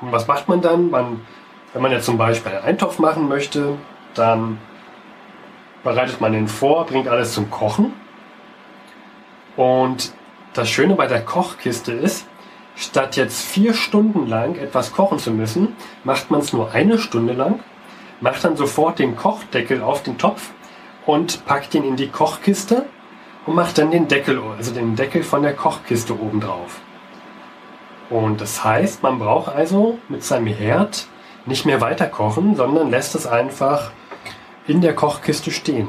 Und 0.00 0.12
was 0.12 0.26
macht 0.26 0.48
man 0.48 0.60
dann? 0.60 0.90
Man, 0.90 1.20
wenn 1.72 1.82
man 1.82 1.92
jetzt 1.92 2.06
zum 2.06 2.18
Beispiel 2.18 2.52
einen 2.52 2.64
Eintopf 2.64 2.98
machen 2.98 3.28
möchte, 3.28 3.76
dann 4.14 4.58
bereitet 5.82 6.20
man 6.20 6.32
den 6.32 6.48
vor, 6.48 6.86
bringt 6.86 7.08
alles 7.08 7.32
zum 7.32 7.50
Kochen. 7.50 7.92
Und 9.56 10.12
das 10.52 10.68
Schöne 10.68 10.94
bei 10.94 11.06
der 11.06 11.24
Kochkiste 11.24 11.92
ist, 11.92 12.26
statt 12.74 13.16
jetzt 13.16 13.42
vier 13.42 13.72
Stunden 13.72 14.26
lang 14.26 14.56
etwas 14.56 14.92
kochen 14.92 15.18
zu 15.18 15.30
müssen, 15.30 15.74
macht 16.04 16.30
man 16.30 16.40
es 16.40 16.52
nur 16.52 16.72
eine 16.72 16.98
Stunde 16.98 17.32
lang, 17.32 17.60
macht 18.20 18.44
dann 18.44 18.56
sofort 18.56 18.98
den 18.98 19.16
Kochdeckel 19.16 19.82
auf 19.82 20.02
den 20.02 20.18
Topf 20.18 20.50
und 21.06 21.44
packt 21.46 21.74
ihn 21.74 21.84
in 21.84 21.96
die 21.96 22.08
Kochkiste 22.08 22.86
und 23.46 23.54
macht 23.54 23.78
dann 23.78 23.90
den 23.90 24.08
Deckel, 24.08 24.40
also 24.56 24.72
den 24.72 24.96
Deckel 24.96 25.22
von 25.22 25.42
der 25.42 25.54
Kochkiste 25.54 26.12
oben 26.14 26.40
drauf. 26.40 26.80
Und 28.10 28.40
das 28.40 28.62
heißt, 28.62 29.02
man 29.02 29.18
braucht 29.18 29.54
also 29.54 29.98
mit 30.08 30.22
seinem 30.22 30.46
Herd 30.46 31.06
nicht 31.44 31.66
mehr 31.66 31.80
weiter 31.80 32.06
kochen, 32.06 32.56
sondern 32.56 32.90
lässt 32.90 33.14
es 33.14 33.26
einfach 33.26 33.90
in 34.66 34.80
der 34.80 34.94
Kochkiste 34.94 35.50
stehen. 35.50 35.88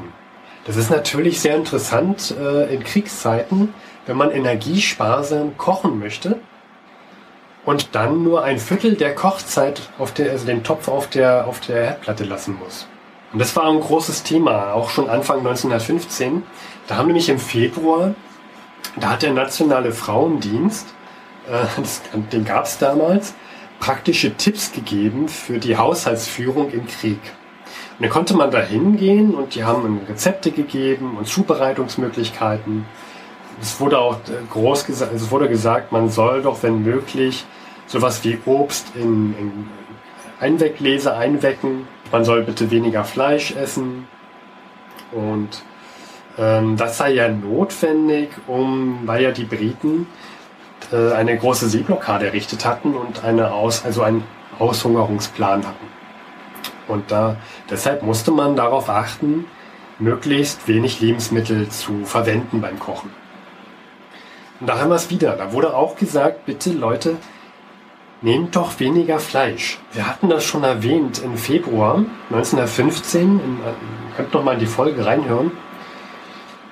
Das 0.64 0.76
ist 0.76 0.90
natürlich 0.90 1.40
sehr 1.40 1.56
interessant 1.56 2.34
äh, 2.38 2.72
in 2.74 2.84
Kriegszeiten, 2.84 3.72
wenn 4.06 4.16
man 4.16 4.30
energiesparsam 4.30 5.56
kochen 5.56 5.98
möchte 5.98 6.38
und 7.64 7.94
dann 7.94 8.22
nur 8.22 8.44
ein 8.44 8.58
Viertel 8.58 8.94
der 8.94 9.14
Kochzeit 9.14 9.90
auf 9.98 10.12
der, 10.12 10.30
also 10.30 10.46
den 10.46 10.64
Topf 10.64 10.88
auf 10.88 11.08
der, 11.08 11.46
auf 11.46 11.60
der 11.60 11.84
Herdplatte 11.84 12.24
lassen 12.24 12.58
muss. 12.58 12.86
Und 13.32 13.40
das 13.40 13.54
war 13.56 13.64
ein 13.64 13.80
großes 13.80 14.22
Thema, 14.22 14.72
auch 14.72 14.88
schon 14.88 15.10
Anfang 15.10 15.38
1915. 15.38 16.42
Da 16.86 16.96
haben 16.96 17.08
nämlich 17.08 17.28
im 17.28 17.38
Februar, 17.38 18.14
da 18.96 19.10
hat 19.10 19.22
der 19.22 19.32
Nationale 19.32 19.92
Frauendienst, 19.92 20.94
das, 21.76 22.02
den 22.32 22.44
gab 22.44 22.64
es 22.64 22.78
damals, 22.78 23.34
praktische 23.80 24.34
Tipps 24.34 24.72
gegeben 24.72 25.28
für 25.28 25.58
die 25.58 25.76
Haushaltsführung 25.76 26.70
im 26.70 26.86
Krieg. 26.86 27.20
Und 27.98 28.04
dann 28.04 28.10
konnte 28.10 28.34
man 28.34 28.50
da 28.50 28.60
hingehen 28.60 29.34
und 29.34 29.54
die 29.54 29.64
haben 29.64 30.00
Rezepte 30.08 30.50
gegeben 30.50 31.16
und 31.16 31.26
Zubereitungsmöglichkeiten. 31.26 32.84
Es 33.60 33.80
wurde 33.80 33.98
auch 33.98 34.14
äh, 34.14 34.44
groß 34.50 34.84
gesagt, 34.84 35.12
es 35.14 35.30
wurde 35.30 35.48
gesagt, 35.48 35.90
man 35.90 36.08
soll 36.08 36.42
doch, 36.42 36.62
wenn 36.62 36.84
möglich, 36.84 37.44
sowas 37.86 38.22
wie 38.22 38.38
Obst 38.46 38.92
in, 38.94 39.34
in 39.38 39.68
Einweggläser 40.40 41.16
einwecken. 41.16 41.88
Man 42.12 42.24
soll 42.24 42.42
bitte 42.42 42.70
weniger 42.70 43.04
Fleisch 43.04 43.56
essen. 43.56 44.06
Und 45.10 45.62
ähm, 46.38 46.76
das 46.76 46.98
sei 46.98 47.14
ja 47.14 47.28
notwendig, 47.28 48.30
um, 48.46 49.00
weil 49.06 49.22
ja 49.22 49.32
die 49.32 49.44
Briten 49.44 50.06
äh, 50.92 51.12
eine 51.12 51.36
große 51.36 51.68
Seeblockade 51.68 52.26
errichtet 52.26 52.64
hatten 52.64 52.94
und 52.94 53.24
eine 53.24 53.52
Aus, 53.52 53.84
also 53.84 54.02
ein 54.02 54.24
Aushungerungsplan 54.58 55.66
hatten. 55.66 55.86
Und 56.88 57.10
da, 57.10 57.36
deshalb 57.70 58.02
musste 58.02 58.30
man 58.30 58.56
darauf 58.56 58.88
achten, 58.88 59.44
möglichst 59.98 60.66
wenig 60.68 61.00
Lebensmittel 61.00 61.68
zu 61.68 62.04
verwenden 62.04 62.60
beim 62.60 62.78
Kochen. 62.78 63.10
Und 64.60 64.68
da 64.68 64.80
haben 64.80 64.88
wir 64.88 64.96
es 64.96 65.10
wieder. 65.10 65.36
Da 65.36 65.52
wurde 65.52 65.74
auch 65.74 65.96
gesagt, 65.96 66.46
bitte 66.46 66.72
Leute, 66.72 67.16
nehmt 68.22 68.56
doch 68.56 68.80
weniger 68.80 69.18
Fleisch. 69.18 69.78
Wir 69.92 70.08
hatten 70.08 70.28
das 70.28 70.44
schon 70.44 70.64
erwähnt 70.64 71.22
im 71.22 71.36
Februar 71.36 72.04
1915. 72.30 73.22
In, 73.22 73.38
ihr 73.38 73.74
könnt 74.16 74.34
noch 74.34 74.42
mal 74.42 74.54
in 74.54 74.60
die 74.60 74.66
Folge 74.66 75.04
reinhören. 75.04 75.52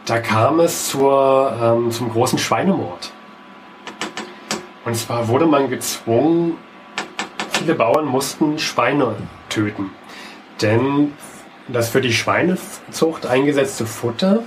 Da 0.06 0.20
kam 0.20 0.60
es 0.60 0.88
zur, 0.88 1.56
ähm, 1.60 1.90
zum 1.90 2.10
großen 2.10 2.38
Schweinemord. 2.38 3.12
Und 4.86 4.94
zwar 4.94 5.26
wurde 5.26 5.46
man 5.46 5.68
gezwungen, 5.68 6.56
viele 7.50 7.74
Bauern 7.74 8.04
mussten 8.04 8.60
Schweine 8.60 9.16
töten. 9.48 9.90
Denn 10.62 11.12
das 11.66 11.88
für 11.88 12.00
die 12.00 12.12
Schweinezucht 12.12 13.26
eingesetzte 13.26 13.84
Futter, 13.84 14.44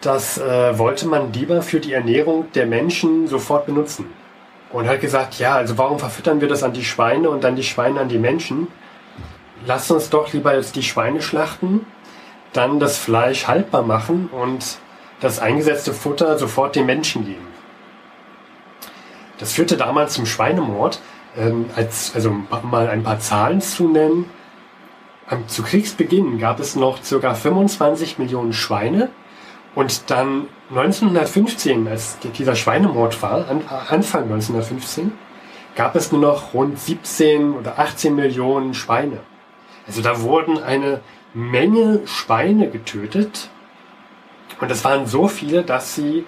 das 0.00 0.38
äh, 0.38 0.78
wollte 0.78 1.08
man 1.08 1.32
lieber 1.32 1.60
für 1.62 1.80
die 1.80 1.92
Ernährung 1.92 2.52
der 2.52 2.66
Menschen 2.66 3.26
sofort 3.26 3.66
benutzen. 3.66 4.06
Und 4.70 4.86
hat 4.86 5.00
gesagt, 5.00 5.40
ja, 5.40 5.56
also 5.56 5.76
warum 5.76 5.98
verfüttern 5.98 6.40
wir 6.40 6.46
das 6.46 6.62
an 6.62 6.72
die 6.72 6.84
Schweine 6.84 7.30
und 7.30 7.42
dann 7.42 7.56
die 7.56 7.64
Schweine 7.64 7.98
an 7.98 8.08
die 8.08 8.18
Menschen? 8.18 8.68
Lasst 9.66 9.90
uns 9.90 10.08
doch 10.08 10.32
lieber 10.32 10.54
jetzt 10.54 10.76
die 10.76 10.84
Schweine 10.84 11.20
schlachten, 11.20 11.84
dann 12.52 12.78
das 12.78 12.96
Fleisch 12.96 13.48
haltbar 13.48 13.82
machen 13.82 14.30
und 14.30 14.78
das 15.18 15.40
eingesetzte 15.40 15.92
Futter 15.92 16.38
sofort 16.38 16.76
den 16.76 16.86
Menschen 16.86 17.26
geben. 17.26 17.49
Das 19.40 19.52
führte 19.52 19.76
damals 19.76 20.14
zum 20.14 20.26
Schweinemord. 20.26 21.00
Ähm, 21.36 21.66
als, 21.76 22.12
also 22.14 22.34
mal 22.62 22.88
ein 22.88 23.02
paar 23.02 23.20
Zahlen 23.20 23.60
zu 23.60 23.88
nennen. 23.88 24.28
Ähm, 25.30 25.46
zu 25.48 25.62
Kriegsbeginn 25.62 26.38
gab 26.38 26.60
es 26.60 26.76
noch 26.76 26.98
ca. 27.02 27.34
25 27.34 28.18
Millionen 28.18 28.52
Schweine 28.52 29.10
und 29.74 30.10
dann 30.10 30.48
1915, 30.70 31.86
als 31.86 32.18
dieser 32.36 32.56
Schweinemord 32.56 33.22
war, 33.22 33.46
Anfang 33.88 34.24
1915, 34.24 35.12
gab 35.76 35.94
es 35.94 36.10
nur 36.10 36.20
noch 36.20 36.54
rund 36.54 36.78
17 36.78 37.52
oder 37.54 37.78
18 37.78 38.14
Millionen 38.14 38.74
Schweine. 38.74 39.20
Also 39.86 40.02
da 40.02 40.20
wurden 40.22 40.60
eine 40.60 41.00
Menge 41.32 42.00
Schweine 42.06 42.68
getötet 42.68 43.48
und 44.60 44.70
es 44.70 44.84
waren 44.84 45.06
so 45.06 45.28
viele, 45.28 45.62
dass 45.62 45.94
sie 45.94 46.24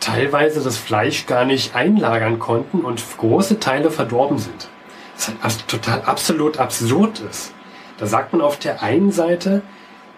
teilweise 0.00 0.62
das 0.62 0.76
Fleisch 0.76 1.26
gar 1.26 1.44
nicht 1.44 1.74
einlagern 1.74 2.38
konnten 2.38 2.80
und 2.80 3.02
große 3.18 3.58
Teile 3.60 3.90
verdorben 3.90 4.38
sind. 4.38 4.68
Was 5.16 5.28
halt 5.58 5.68
total 5.68 6.02
absolut 6.02 6.58
absurd 6.58 7.20
ist. 7.30 7.52
Da 7.98 8.06
sagt 8.06 8.32
man 8.32 8.42
auf 8.42 8.58
der 8.58 8.82
einen 8.82 9.10
Seite, 9.10 9.62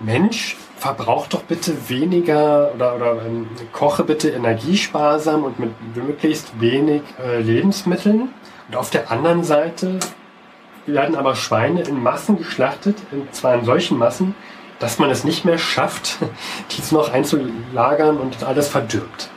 Mensch, 0.00 0.56
verbrauch 0.76 1.26
doch 1.26 1.42
bitte 1.42 1.88
weniger 1.88 2.72
oder, 2.74 2.96
oder 2.96 3.22
ähm, 3.26 3.48
koche 3.72 4.04
bitte 4.04 4.30
energiesparsam 4.30 5.44
und 5.44 5.58
mit 5.58 5.70
möglichst 5.96 6.60
wenig 6.60 7.02
äh, 7.24 7.40
Lebensmitteln. 7.40 8.28
Und 8.68 8.76
auf 8.76 8.90
der 8.90 9.10
anderen 9.10 9.44
Seite 9.44 9.98
werden 10.86 11.16
aber 11.16 11.34
Schweine 11.34 11.82
in 11.82 12.02
Massen 12.02 12.38
geschlachtet, 12.38 12.96
und 13.10 13.34
zwar 13.34 13.54
in 13.54 13.64
solchen 13.64 13.98
Massen, 13.98 14.34
dass 14.78 14.98
man 14.98 15.10
es 15.10 15.24
nicht 15.24 15.44
mehr 15.44 15.58
schafft, 15.58 16.18
dies 16.76 16.92
noch 16.92 17.12
einzulagern 17.12 18.16
und 18.16 18.42
alles 18.44 18.68
verdirbt. 18.68 19.30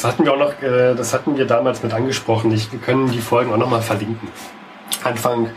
Das 0.00 0.12
hatten 0.12 0.24
wir 0.24 0.32
auch 0.32 0.38
noch, 0.38 0.62
äh, 0.62 0.94
das 0.94 1.12
hatten 1.12 1.36
wir 1.36 1.44
damals 1.44 1.82
mit 1.82 1.92
angesprochen. 1.92 2.50
Ich, 2.52 2.72
wir 2.72 2.78
können 2.78 3.10
die 3.10 3.20
Folgen 3.20 3.52
auch 3.52 3.58
nochmal 3.58 3.82
verlinken. 3.82 4.28
Anfang, 5.04 5.50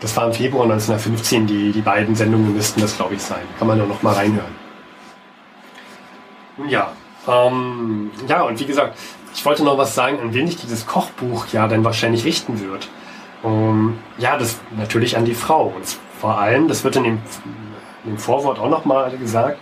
das 0.00 0.16
war 0.16 0.26
im 0.26 0.32
Februar 0.32 0.62
1915, 0.62 1.46
die, 1.46 1.70
die 1.70 1.82
beiden 1.82 2.14
Sendungen 2.14 2.54
müssten 2.54 2.80
das, 2.80 2.96
glaube 2.96 3.16
ich, 3.16 3.20
sein. 3.20 3.42
Kann 3.58 3.68
man 3.68 3.78
auch 3.82 3.86
noch 3.86 4.02
mal 4.02 4.14
reinhören. 4.14 4.54
Ja, 6.66 6.92
ähm, 7.28 8.10
ja, 8.26 8.44
und 8.44 8.58
wie 8.58 8.64
gesagt, 8.64 8.96
ich 9.34 9.44
wollte 9.44 9.62
noch 9.62 9.76
was 9.76 9.94
sagen, 9.94 10.18
an 10.18 10.32
wen 10.32 10.46
ich 10.48 10.56
dieses 10.56 10.86
Kochbuch 10.86 11.48
ja 11.48 11.68
dann 11.68 11.84
wahrscheinlich 11.84 12.24
richten 12.24 12.62
wird. 12.66 12.88
Um, 13.42 13.98
ja, 14.16 14.38
das 14.38 14.60
natürlich 14.78 15.18
an 15.18 15.26
die 15.26 15.34
Frau. 15.34 15.74
Und 15.76 15.98
vor 16.18 16.38
allem, 16.38 16.68
das 16.68 16.84
wird 16.84 16.96
in 16.96 17.04
dem, 17.04 17.18
in 18.04 18.12
dem 18.12 18.18
Vorwort 18.18 18.58
auch 18.58 18.70
nochmal 18.70 19.14
gesagt, 19.18 19.58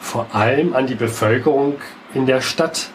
vor 0.00 0.24
allem 0.32 0.74
an 0.74 0.86
die 0.86 0.94
Bevölkerung 0.94 1.74
in 2.14 2.24
der 2.24 2.40
Stadt 2.40 2.88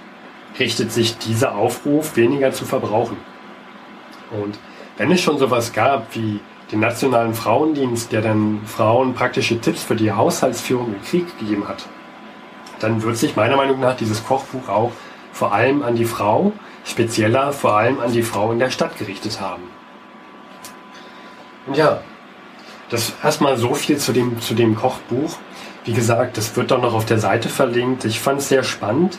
richtet 0.61 0.91
sich 0.91 1.17
dieser 1.17 1.55
Aufruf, 1.55 2.15
weniger 2.15 2.53
zu 2.53 2.65
verbrauchen. 2.65 3.17
Und 4.31 4.57
wenn 4.97 5.11
es 5.11 5.21
schon 5.21 5.39
sowas 5.39 5.73
gab 5.73 6.15
wie 6.15 6.39
den 6.71 6.79
Nationalen 6.79 7.33
Frauendienst, 7.33 8.11
der 8.11 8.21
dann 8.21 8.61
Frauen 8.65 9.13
praktische 9.13 9.59
Tipps 9.59 9.83
für 9.83 9.95
die 9.95 10.11
Haushaltsführung 10.11 10.93
im 10.93 11.01
Krieg 11.03 11.25
gegeben 11.39 11.67
hat, 11.67 11.85
dann 12.79 13.01
wird 13.01 13.17
sich 13.17 13.35
meiner 13.35 13.57
Meinung 13.57 13.79
nach 13.79 13.97
dieses 13.97 14.23
Kochbuch 14.23 14.69
auch 14.69 14.91
vor 15.33 15.51
allem 15.53 15.81
an 15.81 15.95
die 15.95 16.05
Frau, 16.05 16.53
spezieller 16.85 17.51
vor 17.53 17.73
allem 17.73 17.99
an 17.99 18.11
die 18.11 18.23
Frau 18.23 18.51
in 18.51 18.59
der 18.59 18.69
Stadt 18.69 18.97
gerichtet 18.97 19.41
haben. 19.41 19.63
Und 21.65 21.75
ja, 21.75 22.01
das 22.89 23.13
erstmal 23.23 23.57
so 23.57 23.73
viel 23.73 23.97
zu 23.97 24.13
dem, 24.13 24.39
zu 24.41 24.53
dem 24.53 24.75
Kochbuch. 24.75 25.37
Wie 25.85 25.93
gesagt, 25.93 26.37
das 26.37 26.55
wird 26.55 26.69
dann 26.69 26.81
noch 26.81 26.93
auf 26.93 27.05
der 27.05 27.17
Seite 27.17 27.49
verlinkt. 27.49 28.05
Ich 28.05 28.19
fand 28.19 28.39
es 28.39 28.49
sehr 28.49 28.63
spannend. 28.63 29.17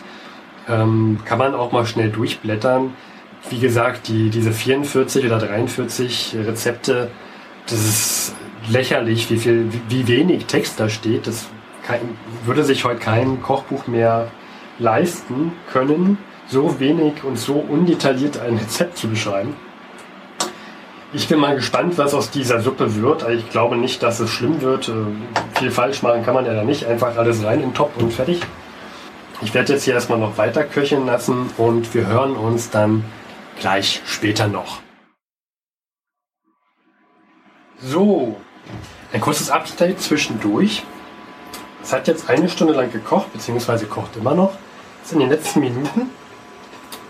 Ähm, 0.69 1.19
kann 1.25 1.39
man 1.39 1.55
auch 1.55 1.73
mal 1.73 1.87
schnell 1.87 2.11
durchblättern. 2.11 2.95
Wie 3.51 3.59
gesagt, 3.59 4.09
die, 4.09 4.31
diese 4.31 4.53
44 4.53 5.27
oder 5.27 5.39
43 5.39 6.37
Rezepte, 6.47 7.11
das 7.67 7.79
ist 7.79 8.35
lächerlich, 8.69 9.31
wie 9.31 9.39
viel, 9.39 9.69
wie, 9.89 10.07
wenig 10.07 10.47
Text 10.47 10.79
da 10.79 10.89
steht. 10.89 11.27
Das 11.27 11.49
kann, 11.85 11.99
würde 12.45 12.65
sich 12.65 12.85
heute 12.85 13.01
kein 13.01 13.43
Kochbuch 13.43 13.87
mehr 13.87 14.31
leisten 14.79 15.53
können, 15.73 16.19
so 16.47 16.79
wenig 16.79 17.25
und 17.25 17.39
so 17.39 17.55
undetailliert 17.55 18.39
ein 18.39 18.57
Rezept 18.57 18.99
zu 18.99 19.09
beschreiben. 19.09 19.55
Ich 21.15 21.29
bin 21.29 21.39
mal 21.39 21.55
gespannt, 21.55 21.99
was 21.99 22.15
aus 22.15 22.31
dieser 22.31 22.61
Suppe 22.63 22.97
wird. 22.97 23.29
Ich 23.29 23.51
glaube 23.51 23.77
nicht, 23.77 24.03
dass 24.03 24.19
es 24.19 24.31
schlimm 24.31 24.63
wird. 24.63 24.89
Äh, 24.89 24.93
viel 25.59 25.71
falsch 25.71 26.03
machen 26.03 26.25
kann 26.25 26.33
man 26.33 26.47
ja 26.47 26.55
da 26.55 26.65
nicht. 26.65 26.87
Einfach 26.87 27.17
alles 27.19 27.45
rein 27.45 27.61
in 27.61 27.69
den 27.69 27.75
Topf 27.75 27.99
und 27.99 28.13
fertig. 28.13 28.41
Ich 29.43 29.55
werde 29.55 29.73
jetzt 29.73 29.85
hier 29.85 29.95
erstmal 29.95 30.19
noch 30.19 30.39
weiter 30.39 30.63
köcheln 30.63 31.05
lassen 31.05 31.51
und 31.59 31.93
wir 31.95 32.07
hören 32.07 32.37
uns 32.37 32.71
dann 32.71 33.05
gleich 33.59 34.01
später 34.07 34.47
noch. 34.47 34.81
So, 37.81 38.37
ein 39.13 39.21
kurzes 39.21 39.51
Update 39.51 40.01
zwischendurch. 40.01 40.85
Es 41.83 41.93
hat 41.93 42.07
jetzt 42.07 42.31
eine 42.31 42.49
Stunde 42.49 42.73
lang 42.75 42.93
gekocht, 42.93 43.33
beziehungsweise 43.33 43.87
kocht 43.87 44.17
immer 44.17 44.35
noch. 44.35 44.53
Das 45.01 45.11
sind 45.11 45.19
die 45.19 45.27
letzten 45.27 45.59
Minuten. 45.59 46.11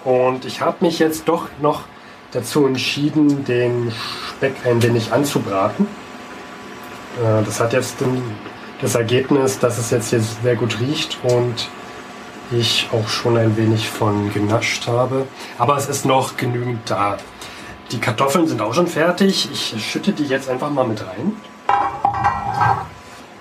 Und 0.04 0.46
ich 0.46 0.62
habe 0.62 0.84
mich 0.84 0.98
jetzt 0.98 1.28
doch 1.28 1.48
noch 1.60 1.82
dazu 2.30 2.66
entschieden, 2.66 3.44
den 3.44 3.92
Speck 4.30 4.54
ein 4.64 4.82
wenig 4.82 5.12
anzubraten. 5.12 5.86
Äh, 7.22 7.44
das 7.44 7.60
hat 7.60 7.74
jetzt 7.74 7.96
das 8.80 8.94
Ergebnis, 8.94 9.58
dass 9.58 9.76
es 9.76 9.90
jetzt, 9.90 10.10
jetzt 10.12 10.42
sehr 10.42 10.56
gut 10.56 10.80
riecht 10.80 11.18
und 11.22 11.68
ich 12.58 12.88
auch 12.92 13.08
schon 13.08 13.36
ein 13.36 13.56
wenig 13.56 13.88
von 13.88 14.32
genascht 14.32 14.86
habe. 14.86 15.26
Aber 15.58 15.76
es 15.76 15.88
ist 15.88 16.04
noch 16.04 16.36
genügend 16.36 16.90
da. 16.90 17.18
Die 17.90 17.98
Kartoffeln 17.98 18.46
sind 18.46 18.60
auch 18.62 18.74
schon 18.74 18.86
fertig. 18.86 19.48
Ich 19.52 19.74
schütte 19.84 20.12
die 20.12 20.24
jetzt 20.24 20.48
einfach 20.48 20.70
mal 20.70 20.86
mit 20.86 21.02
rein. 21.02 21.36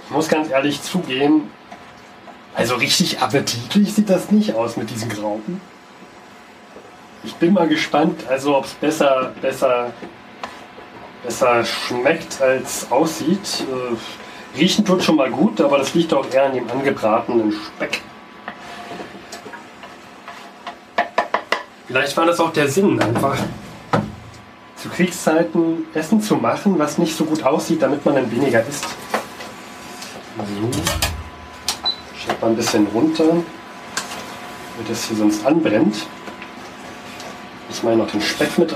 Ich 0.06 0.12
muss 0.12 0.28
ganz 0.28 0.50
ehrlich 0.50 0.82
zugeben, 0.82 1.50
also 2.54 2.76
richtig 2.76 3.20
appetitlich 3.20 3.94
sieht 3.94 4.10
das 4.10 4.30
nicht 4.32 4.56
aus 4.56 4.76
mit 4.76 4.90
diesen 4.90 5.10
Graupen. 5.10 5.62
Ich 7.24 7.36
bin 7.36 7.54
mal 7.54 7.68
gespannt, 7.68 8.26
also 8.28 8.58
ob 8.58 8.66
es 8.66 8.74
besser, 8.74 9.32
besser, 9.42 9.92
besser 11.24 11.64
schmeckt 11.64 12.42
als 12.42 12.92
aussieht. 12.92 13.64
Äh, 13.72 14.58
riechen 14.58 14.84
tut 14.84 15.04
schon 15.04 15.16
mal 15.16 15.30
gut, 15.30 15.62
aber 15.62 15.78
das 15.78 15.94
liegt 15.94 16.14
auch 16.14 16.30
eher 16.30 16.46
an 16.46 16.56
dem 16.56 16.70
angebratenen 16.70 17.54
Speck. 17.54 18.02
Vielleicht 21.92 22.16
war 22.16 22.26
das 22.26 22.40
auch 22.40 22.54
der 22.54 22.70
Sinn, 22.70 23.02
einfach 23.02 23.36
zu 24.78 24.88
Kriegszeiten 24.88 25.88
Essen 25.94 26.22
zu 26.22 26.38
machen, 26.38 26.80
was 26.80 26.98
nicht 26.98 27.18
so 27.18 27.26
gut 27.26 27.44
aussieht, 27.44 27.82
damit 27.82 28.06
man 28.06 28.16
dann 28.16 28.32
weniger 28.32 28.66
isst. 28.66 28.86
So. 30.38 30.80
Schreibt 32.18 32.42
mal 32.42 32.48
ein 32.48 32.56
bisschen 32.56 32.88
runter, 32.94 33.26
damit 33.26 34.90
das 34.90 35.04
hier 35.04 35.18
sonst 35.18 35.46
anbrennt. 35.46 36.08
Muss 37.68 37.84
mal 37.84 37.98
noch 37.98 38.10
den 38.10 38.22
Speck 38.22 38.58
mit 38.58 38.74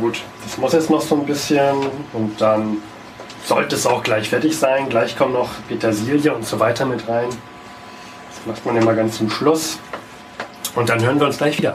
reinhauen. 0.00 0.60
muss 0.60 0.72
jetzt 0.72 0.90
noch 0.90 1.00
so 1.00 1.14
ein 1.16 1.26
bisschen 1.26 1.76
und 2.12 2.40
dann 2.40 2.78
sollte 3.44 3.76
es 3.76 3.86
auch 3.86 4.02
gleich 4.02 4.28
fertig 4.28 4.56
sein. 4.56 4.88
Gleich 4.88 5.16
kommen 5.16 5.32
noch 5.32 5.50
Petersilie 5.68 6.34
und 6.34 6.46
so 6.46 6.60
weiter 6.60 6.86
mit 6.86 7.08
rein. 7.08 7.28
Das 8.28 8.46
macht 8.46 8.66
man 8.66 8.76
immer 8.76 8.94
ganz 8.94 9.18
zum 9.18 9.30
Schluss. 9.30 9.78
Und 10.74 10.88
dann 10.88 11.02
hören 11.02 11.18
wir 11.18 11.26
uns 11.26 11.38
gleich 11.38 11.58
wieder. 11.58 11.74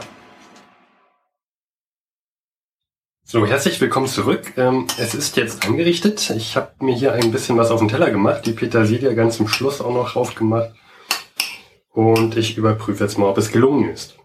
So, 3.28 3.44
herzlich 3.44 3.80
willkommen 3.80 4.06
zurück. 4.06 4.52
Ähm, 4.56 4.86
es 4.98 5.14
ist 5.14 5.36
jetzt 5.36 5.66
angerichtet. 5.66 6.30
Ich 6.30 6.56
habe 6.56 6.70
mir 6.80 6.94
hier 6.94 7.12
ein 7.12 7.32
bisschen 7.32 7.58
was 7.58 7.70
auf 7.70 7.80
den 7.80 7.88
Teller 7.88 8.10
gemacht, 8.10 8.46
die 8.46 8.52
Petersilie 8.52 9.14
ganz 9.14 9.36
zum 9.36 9.48
Schluss 9.48 9.80
auch 9.80 9.92
noch 9.92 10.12
drauf 10.12 10.34
gemacht. 10.36 10.70
Und 11.90 12.36
ich 12.36 12.56
überprüfe 12.56 13.02
jetzt 13.02 13.18
mal, 13.18 13.26
ob 13.26 13.38
es 13.38 13.50
gelungen 13.50 13.90
ist. 13.90 14.16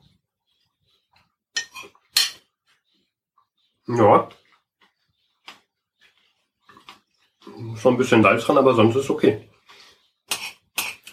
Ja. 3.97 4.29
Schon 7.75 7.95
ein 7.95 7.97
bisschen 7.97 8.23
Salz 8.23 8.45
dran, 8.45 8.57
aber 8.57 8.73
sonst 8.73 8.95
ist 8.95 9.09
okay. 9.09 9.49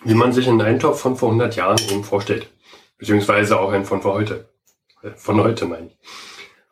Wie 0.04 0.14
man 0.14 0.32
sich 0.32 0.48
einen 0.48 0.60
Eintopf 0.60 1.00
von 1.00 1.16
vor 1.16 1.28
100 1.30 1.56
Jahren 1.56 1.78
eben 1.90 2.04
vorstellt. 2.04 2.50
Beziehungsweise 2.98 3.58
auch 3.58 3.72
einen 3.72 3.84
von 3.84 4.02
vor 4.02 4.14
heute. 4.14 4.48
Äh, 5.02 5.10
von 5.10 5.42
heute 5.42 5.66
meine 5.66 5.88
ich. 5.88 5.98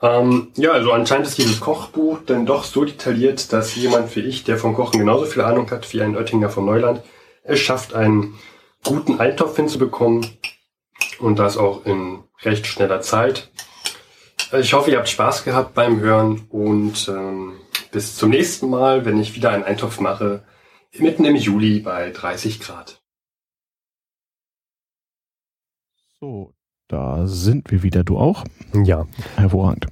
Ähm, 0.02 0.52
ja, 0.56 0.72
also 0.72 0.92
anscheinend 0.92 1.26
ist 1.26 1.38
dieses 1.38 1.60
Kochbuch 1.60 2.18
dann 2.26 2.46
doch 2.46 2.64
so 2.64 2.84
detailliert, 2.84 3.52
dass 3.52 3.74
jemand 3.74 4.14
wie 4.14 4.20
ich, 4.20 4.44
der 4.44 4.58
vom 4.58 4.74
Kochen 4.74 5.00
genauso 5.00 5.24
viel 5.24 5.42
Ahnung 5.42 5.70
hat 5.70 5.92
wie 5.92 6.02
ein 6.02 6.16
Oettinger 6.16 6.50
vom 6.50 6.66
Neuland, 6.66 7.02
es 7.42 7.60
schafft, 7.60 7.94
einen 7.94 8.38
guten 8.84 9.18
Eintopf 9.18 9.56
hinzubekommen 9.56 10.26
und 11.18 11.38
das 11.38 11.56
auch 11.56 11.86
in 11.86 12.24
recht 12.42 12.66
schneller 12.66 13.00
Zeit. 13.00 13.50
Also 14.50 14.58
ich 14.58 14.72
hoffe, 14.74 14.90
ihr 14.90 14.98
habt 14.98 15.08
Spaß 15.08 15.44
gehabt 15.44 15.74
beim 15.74 15.98
Hören 15.98 16.46
und 16.50 17.08
ähm, 17.08 17.54
bis 17.90 18.16
zum 18.16 18.30
nächsten 18.30 18.70
Mal, 18.70 19.04
wenn 19.04 19.18
ich 19.18 19.34
wieder 19.34 19.50
einen 19.50 19.64
Eintopf 19.64 19.98
mache, 20.00 20.44
mitten 20.98 21.24
im 21.24 21.36
Juli 21.36 21.80
bei 21.80 22.10
30 22.10 22.60
Grad. 22.60 23.00
So, 26.20 26.52
da 26.88 27.26
sind 27.26 27.70
wir 27.70 27.82
wieder. 27.82 28.04
Du 28.04 28.18
auch? 28.18 28.44
Ja. 28.72 29.06
Hervorragend. 29.34 29.88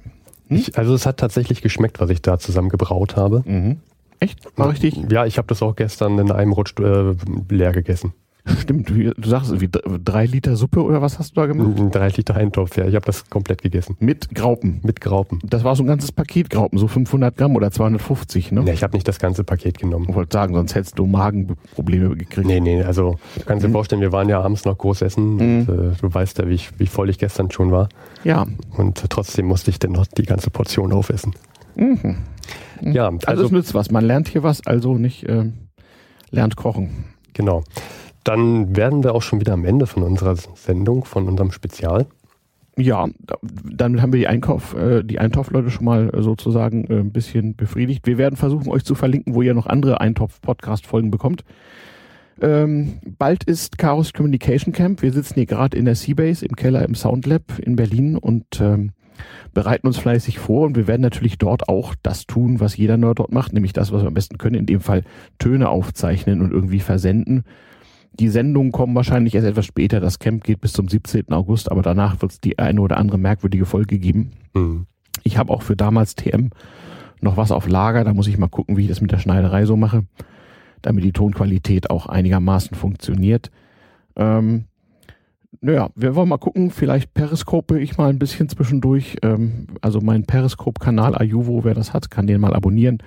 Hm? 0.47 0.57
Ich, 0.57 0.77
also 0.77 0.93
es 0.93 1.05
hat 1.05 1.17
tatsächlich 1.17 1.61
geschmeckt, 1.61 1.99
was 1.99 2.09
ich 2.09 2.21
da 2.21 2.39
zusammen 2.39 2.69
gebraut 2.69 3.15
habe. 3.15 3.43
Mhm. 3.45 3.81
Echt? 4.19 4.39
War 4.57 4.69
richtig? 4.69 4.95
Ja, 5.11 5.25
ich 5.25 5.37
habe 5.37 5.47
das 5.47 5.61
auch 5.61 5.75
gestern 5.75 6.17
in 6.17 6.31
einem 6.31 6.53
Rutsch 6.53 6.73
äh, 6.79 7.15
leer 7.49 7.73
gegessen. 7.73 8.13
Stimmt, 8.59 8.89
du 8.89 9.29
sagst, 9.29 9.59
wie 9.59 9.69
drei 9.69 10.25
Liter 10.25 10.55
Suppe 10.55 10.83
oder 10.83 11.01
was 11.01 11.17
hast 11.17 11.31
du 11.31 11.41
da 11.41 11.47
gemacht? 11.47 11.95
Drei 11.95 12.09
Liter 12.09 12.35
Eintopf, 12.35 12.77
ja. 12.77 12.85
Ich 12.85 12.93
habe 12.93 13.05
das 13.05 13.27
komplett 13.29 13.63
gegessen. 13.63 13.97
Mit 13.99 14.35
Graupen? 14.35 14.81
Mit 14.83 15.01
Graupen. 15.01 15.39
Das 15.43 15.63
war 15.63 15.75
so 15.75 15.83
ein 15.83 15.87
ganzes 15.87 16.11
Paket 16.11 16.51
Graupen, 16.51 16.77
so 16.77 16.87
500 16.87 17.35
Gramm 17.35 17.55
oder 17.55 17.71
250, 17.71 18.51
ne? 18.51 18.61
Nee, 18.61 18.73
ich 18.73 18.83
habe 18.83 18.93
nicht 18.93 19.07
das 19.07 19.17
ganze 19.17 19.43
Paket 19.43 19.79
genommen. 19.79 20.05
Ich 20.09 20.15
wollte 20.15 20.33
sagen, 20.33 20.53
sonst 20.53 20.75
hättest 20.75 20.99
du 20.99 21.07
Magenprobleme 21.07 22.15
gekriegt. 22.15 22.47
Nee, 22.47 22.59
nee, 22.59 22.83
also 22.83 23.17
du 23.35 23.45
kannst 23.45 23.63
dir 23.63 23.69
mhm. 23.69 23.73
vorstellen, 23.73 24.01
wir 24.01 24.11
waren 24.11 24.29
ja 24.29 24.41
abends 24.41 24.63
noch 24.65 24.77
groß 24.77 25.01
essen. 25.01 25.35
Mhm. 25.35 25.39
Und, 25.39 25.69
äh, 25.69 25.95
du 25.99 26.13
weißt 26.13 26.37
ja, 26.37 26.47
wie, 26.47 26.53
ich, 26.53 26.79
wie 26.79 26.87
voll 26.87 27.09
ich 27.09 27.17
gestern 27.17 27.49
schon 27.49 27.71
war. 27.71 27.89
Ja. 28.23 28.45
Und 28.77 29.03
trotzdem 29.09 29.47
musste 29.47 29.71
ich 29.71 29.79
dann 29.79 29.93
noch 29.93 30.05
die 30.05 30.23
ganze 30.23 30.51
Portion 30.51 30.93
aufessen. 30.93 31.33
Mhm. 31.75 32.17
Ja, 32.81 33.07
also, 33.07 33.27
also 33.27 33.45
es 33.45 33.51
nützt 33.51 33.73
was. 33.73 33.89
Man 33.89 34.05
lernt 34.05 34.27
hier 34.27 34.43
was, 34.43 34.65
also 34.67 34.95
nicht 34.97 35.23
äh, 35.23 35.45
lernt 36.29 36.55
kochen. 36.55 37.05
Genau. 37.33 37.63
Dann 38.25 38.75
werden 38.75 39.03
wir 39.03 39.13
auch 39.13 39.21
schon 39.21 39.39
wieder 39.39 39.53
am 39.53 39.63
Ende 39.63 39.85
von 39.85 40.03
unserer 40.03 40.35
Sendung, 40.35 41.05
von 41.05 41.27
unserem 41.29 41.51
Spezial. 41.51 42.07
Ja, 42.77 43.07
dann 43.63 44.01
haben 44.01 44.11
wir 44.11 44.19
die 44.19 44.27
Einkauf, 44.27 44.75
äh, 44.75 45.03
die 45.03 45.19
Eintopfleute 45.19 45.69
schon 45.69 45.85
mal 45.85 46.11
sozusagen 46.17 46.85
äh, 46.89 46.99
ein 46.99 47.11
bisschen 47.11 47.55
befriedigt. 47.55 48.05
Wir 48.05 48.17
werden 48.17 48.35
versuchen, 48.35 48.69
euch 48.69 48.83
zu 48.83 48.95
verlinken, 48.95 49.33
wo 49.33 49.41
ihr 49.43 49.53
noch 49.53 49.67
andere 49.67 50.01
Eintopf-Podcast-Folgen 50.01 51.11
bekommt. 51.11 51.45
Ähm, 52.41 52.95
bald 53.17 53.45
ist 53.45 53.77
Chaos 53.77 54.11
Communication 54.11 54.73
Camp. 54.73 55.01
Wir 55.01 55.13
sitzen 55.13 55.35
hier 55.35 55.45
gerade 55.45 55.77
in 55.77 55.85
der 55.85 55.95
Seabase 55.95 56.45
im 56.45 56.55
Keller 56.55 56.83
im 56.83 56.95
Soundlab 56.95 57.59
in 57.59 57.77
Berlin 57.77 58.17
und 58.17 58.59
ähm, 58.59 58.91
bereiten 59.53 59.87
uns 59.87 59.97
fleißig 59.97 60.39
vor 60.39 60.65
und 60.65 60.75
wir 60.75 60.87
werden 60.87 61.01
natürlich 61.01 61.37
dort 61.37 61.69
auch 61.69 61.95
das 62.03 62.25
tun, 62.25 62.59
was 62.59 62.75
jeder 62.75 62.97
Nerd 62.97 63.19
dort 63.19 63.31
macht, 63.31 63.53
nämlich 63.53 63.71
das, 63.71 63.93
was 63.93 64.01
wir 64.01 64.07
am 64.07 64.13
besten 64.13 64.37
können, 64.37 64.55
in 64.55 64.65
dem 64.65 64.81
Fall 64.81 65.03
Töne 65.39 65.69
aufzeichnen 65.69 66.41
und 66.41 66.51
irgendwie 66.51 66.81
versenden. 66.81 67.45
Die 68.19 68.29
Sendungen 68.29 68.71
kommen 68.71 68.95
wahrscheinlich 68.95 69.35
erst 69.35 69.47
etwas 69.47 69.65
später. 69.65 69.99
Das 69.99 70.19
Camp 70.19 70.43
geht 70.43 70.61
bis 70.61 70.73
zum 70.73 70.87
17. 70.87 71.31
August, 71.31 71.69
aber 71.71 71.81
danach 71.81 72.21
wird 72.21 72.31
es 72.31 72.39
die 72.39 72.57
eine 72.59 72.79
oder 72.79 72.97
andere 72.97 73.17
merkwürdige 73.17 73.65
Folge 73.65 73.99
geben. 73.99 74.31
Mhm. 74.53 74.85
Ich 75.23 75.37
habe 75.37 75.51
auch 75.51 75.63
für 75.63 75.75
damals 75.75 76.15
TM 76.15 76.49
noch 77.21 77.35
was 77.35 77.51
auf 77.51 77.67
Lager. 77.67 78.03
Da 78.03 78.13
muss 78.13 78.27
ich 78.27 78.37
mal 78.37 78.47
gucken, 78.47 78.77
wie 78.77 78.83
ich 78.83 78.87
das 78.87 79.01
mit 79.01 79.11
der 79.11 79.19
Schneiderei 79.19 79.65
so 79.65 79.75
mache, 79.75 80.05
damit 80.81 81.03
die 81.03 81.11
Tonqualität 81.11 81.89
auch 81.89 82.05
einigermaßen 82.05 82.75
funktioniert. 82.77 83.51
Ähm, 84.15 84.65
naja, 85.59 85.89
wir 85.95 86.15
wollen 86.15 86.29
mal 86.29 86.37
gucken. 86.37 86.71
Vielleicht 86.71 87.13
periskope 87.13 87.79
ich 87.79 87.97
mal 87.97 88.09
ein 88.09 88.19
bisschen 88.19 88.47
zwischendurch. 88.47 89.17
Ähm, 89.23 89.67
also 89.81 89.99
mein 89.99 90.25
Periskop-Kanal 90.25 91.17
Ayuvo, 91.17 91.63
wer 91.63 91.73
das 91.73 91.93
hat, 91.93 92.11
kann 92.11 92.27
den 92.27 92.39
mal 92.39 92.53
abonnieren. 92.53 92.99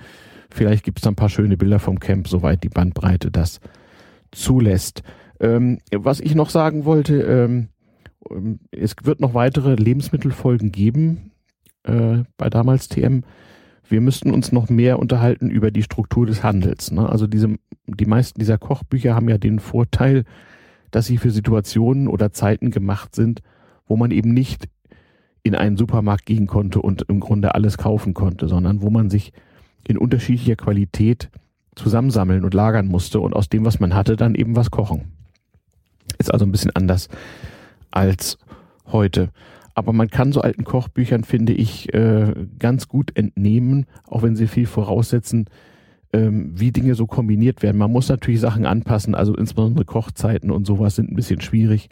Vielleicht 0.51 0.83
gibt 0.83 0.99
es 0.99 1.03
da 1.03 1.11
ein 1.11 1.15
paar 1.15 1.29
schöne 1.29 1.57
Bilder 1.57 1.79
vom 1.79 1.99
Camp, 1.99 2.27
soweit 2.27 2.63
die 2.63 2.69
Bandbreite 2.69 3.31
das 3.31 3.59
zulässt. 4.31 5.03
Ähm, 5.39 5.79
was 5.91 6.19
ich 6.19 6.35
noch 6.35 6.49
sagen 6.49 6.85
wollte, 6.85 7.21
ähm, 7.21 7.69
es 8.71 8.95
wird 9.03 9.21
noch 9.21 9.33
weitere 9.33 9.75
Lebensmittelfolgen 9.75 10.71
geben 10.71 11.31
äh, 11.83 12.23
bei 12.37 12.49
damals 12.49 12.89
TM. 12.89 13.23
Wir 13.87 14.01
müssten 14.01 14.31
uns 14.31 14.51
noch 14.51 14.69
mehr 14.69 14.99
unterhalten 14.99 15.49
über 15.49 15.71
die 15.71 15.83
Struktur 15.83 16.25
des 16.25 16.43
Handels. 16.43 16.91
Ne? 16.91 17.09
Also 17.09 17.25
diese, 17.25 17.55
die 17.87 18.05
meisten 18.05 18.39
dieser 18.39 18.57
Kochbücher 18.57 19.15
haben 19.15 19.29
ja 19.29 19.37
den 19.37 19.59
Vorteil, 19.59 20.25
dass 20.91 21.05
sie 21.05 21.17
für 21.17 21.31
Situationen 21.31 22.07
oder 22.07 22.31
Zeiten 22.31 22.71
gemacht 22.71 23.15
sind, 23.15 23.41
wo 23.87 23.95
man 23.95 24.11
eben 24.11 24.33
nicht 24.33 24.67
in 25.41 25.55
einen 25.55 25.77
Supermarkt 25.77 26.25
gehen 26.25 26.47
konnte 26.47 26.81
und 26.81 27.03
im 27.03 27.19
Grunde 27.19 27.55
alles 27.55 27.77
kaufen 27.77 28.13
konnte, 28.13 28.47
sondern 28.47 28.81
wo 28.81 28.89
man 28.89 29.09
sich 29.09 29.31
in 29.87 29.97
unterschiedlicher 29.97 30.55
Qualität 30.55 31.31
zusammensammeln 31.79 32.43
und 32.43 32.53
lagern 32.53 32.87
musste 32.87 33.19
und 33.19 33.35
aus 33.35 33.49
dem, 33.49 33.65
was 33.65 33.79
man 33.79 33.95
hatte, 33.95 34.15
dann 34.15 34.35
eben 34.35 34.55
was 34.55 34.71
kochen. 34.71 35.11
Ist 36.17 36.31
also 36.31 36.45
ein 36.45 36.51
bisschen 36.51 36.75
anders 36.75 37.09
als 37.91 38.37
heute. 38.87 39.29
Aber 39.75 39.93
man 39.93 40.09
kann 40.09 40.33
so 40.33 40.41
alten 40.41 40.65
Kochbüchern, 40.65 41.23
finde 41.23 41.53
ich, 41.53 41.93
äh, 41.93 42.33
ganz 42.59 42.87
gut 42.87 43.15
entnehmen, 43.15 43.85
auch 44.07 44.23
wenn 44.23 44.35
sie 44.35 44.47
viel 44.47 44.65
voraussetzen, 44.65 45.45
ähm, 46.11 46.51
wie 46.55 46.71
Dinge 46.71 46.95
so 46.95 47.07
kombiniert 47.07 47.63
werden. 47.63 47.77
Man 47.77 47.91
muss 47.91 48.09
natürlich 48.09 48.41
Sachen 48.41 48.65
anpassen, 48.65 49.15
also 49.15 49.35
insbesondere 49.35 49.85
Kochzeiten 49.85 50.51
und 50.51 50.65
sowas 50.65 50.95
sind 50.95 51.11
ein 51.11 51.15
bisschen 51.15 51.39
schwierig. 51.39 51.89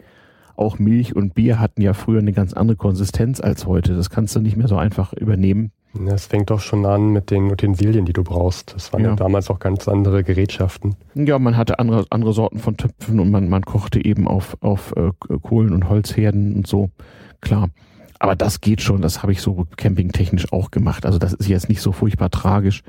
Auch 0.56 0.78
Milch 0.78 1.14
und 1.14 1.34
Bier 1.34 1.60
hatten 1.60 1.82
ja 1.82 1.94
früher 1.94 2.18
eine 2.18 2.32
ganz 2.32 2.52
andere 2.52 2.76
Konsistenz 2.76 3.40
als 3.40 3.64
heute. 3.66 3.94
Das 3.94 4.10
kannst 4.10 4.34
du 4.34 4.40
nicht 4.40 4.56
mehr 4.56 4.68
so 4.68 4.76
einfach 4.76 5.12
übernehmen. 5.12 5.70
Es 6.06 6.26
fängt 6.26 6.50
doch 6.50 6.60
schon 6.60 6.84
an 6.86 7.12
mit 7.12 7.30
den 7.30 7.50
Utensilien, 7.50 8.04
die 8.04 8.12
du 8.12 8.22
brauchst. 8.22 8.74
Das 8.74 8.92
waren 8.92 9.02
ja. 9.02 9.10
ja. 9.10 9.16
damals 9.16 9.50
auch 9.50 9.58
ganz 9.58 9.88
andere 9.88 10.22
Gerätschaften. 10.22 10.96
Ja, 11.14 11.38
man 11.38 11.56
hatte 11.56 11.78
andere, 11.78 12.04
andere 12.10 12.32
Sorten 12.32 12.58
von 12.58 12.76
Töpfen 12.76 13.18
und 13.20 13.30
man, 13.30 13.48
man 13.48 13.62
kochte 13.62 14.04
eben 14.04 14.28
auf, 14.28 14.56
auf 14.60 14.94
äh, 14.96 15.10
Kohlen- 15.42 15.72
und 15.72 15.88
Holzherden 15.88 16.54
und 16.54 16.66
so. 16.66 16.90
Klar. 17.40 17.70
Aber 18.18 18.36
das 18.36 18.60
geht 18.60 18.82
schon, 18.82 19.00
das 19.00 19.22
habe 19.22 19.32
ich 19.32 19.40
so 19.40 19.66
campingtechnisch 19.76 20.52
auch 20.52 20.70
gemacht. 20.70 21.06
Also 21.06 21.18
das 21.18 21.32
ist 21.32 21.48
jetzt 21.48 21.68
nicht 21.68 21.80
so 21.80 21.92
furchtbar 21.92 22.30
tragisch. 22.30 22.82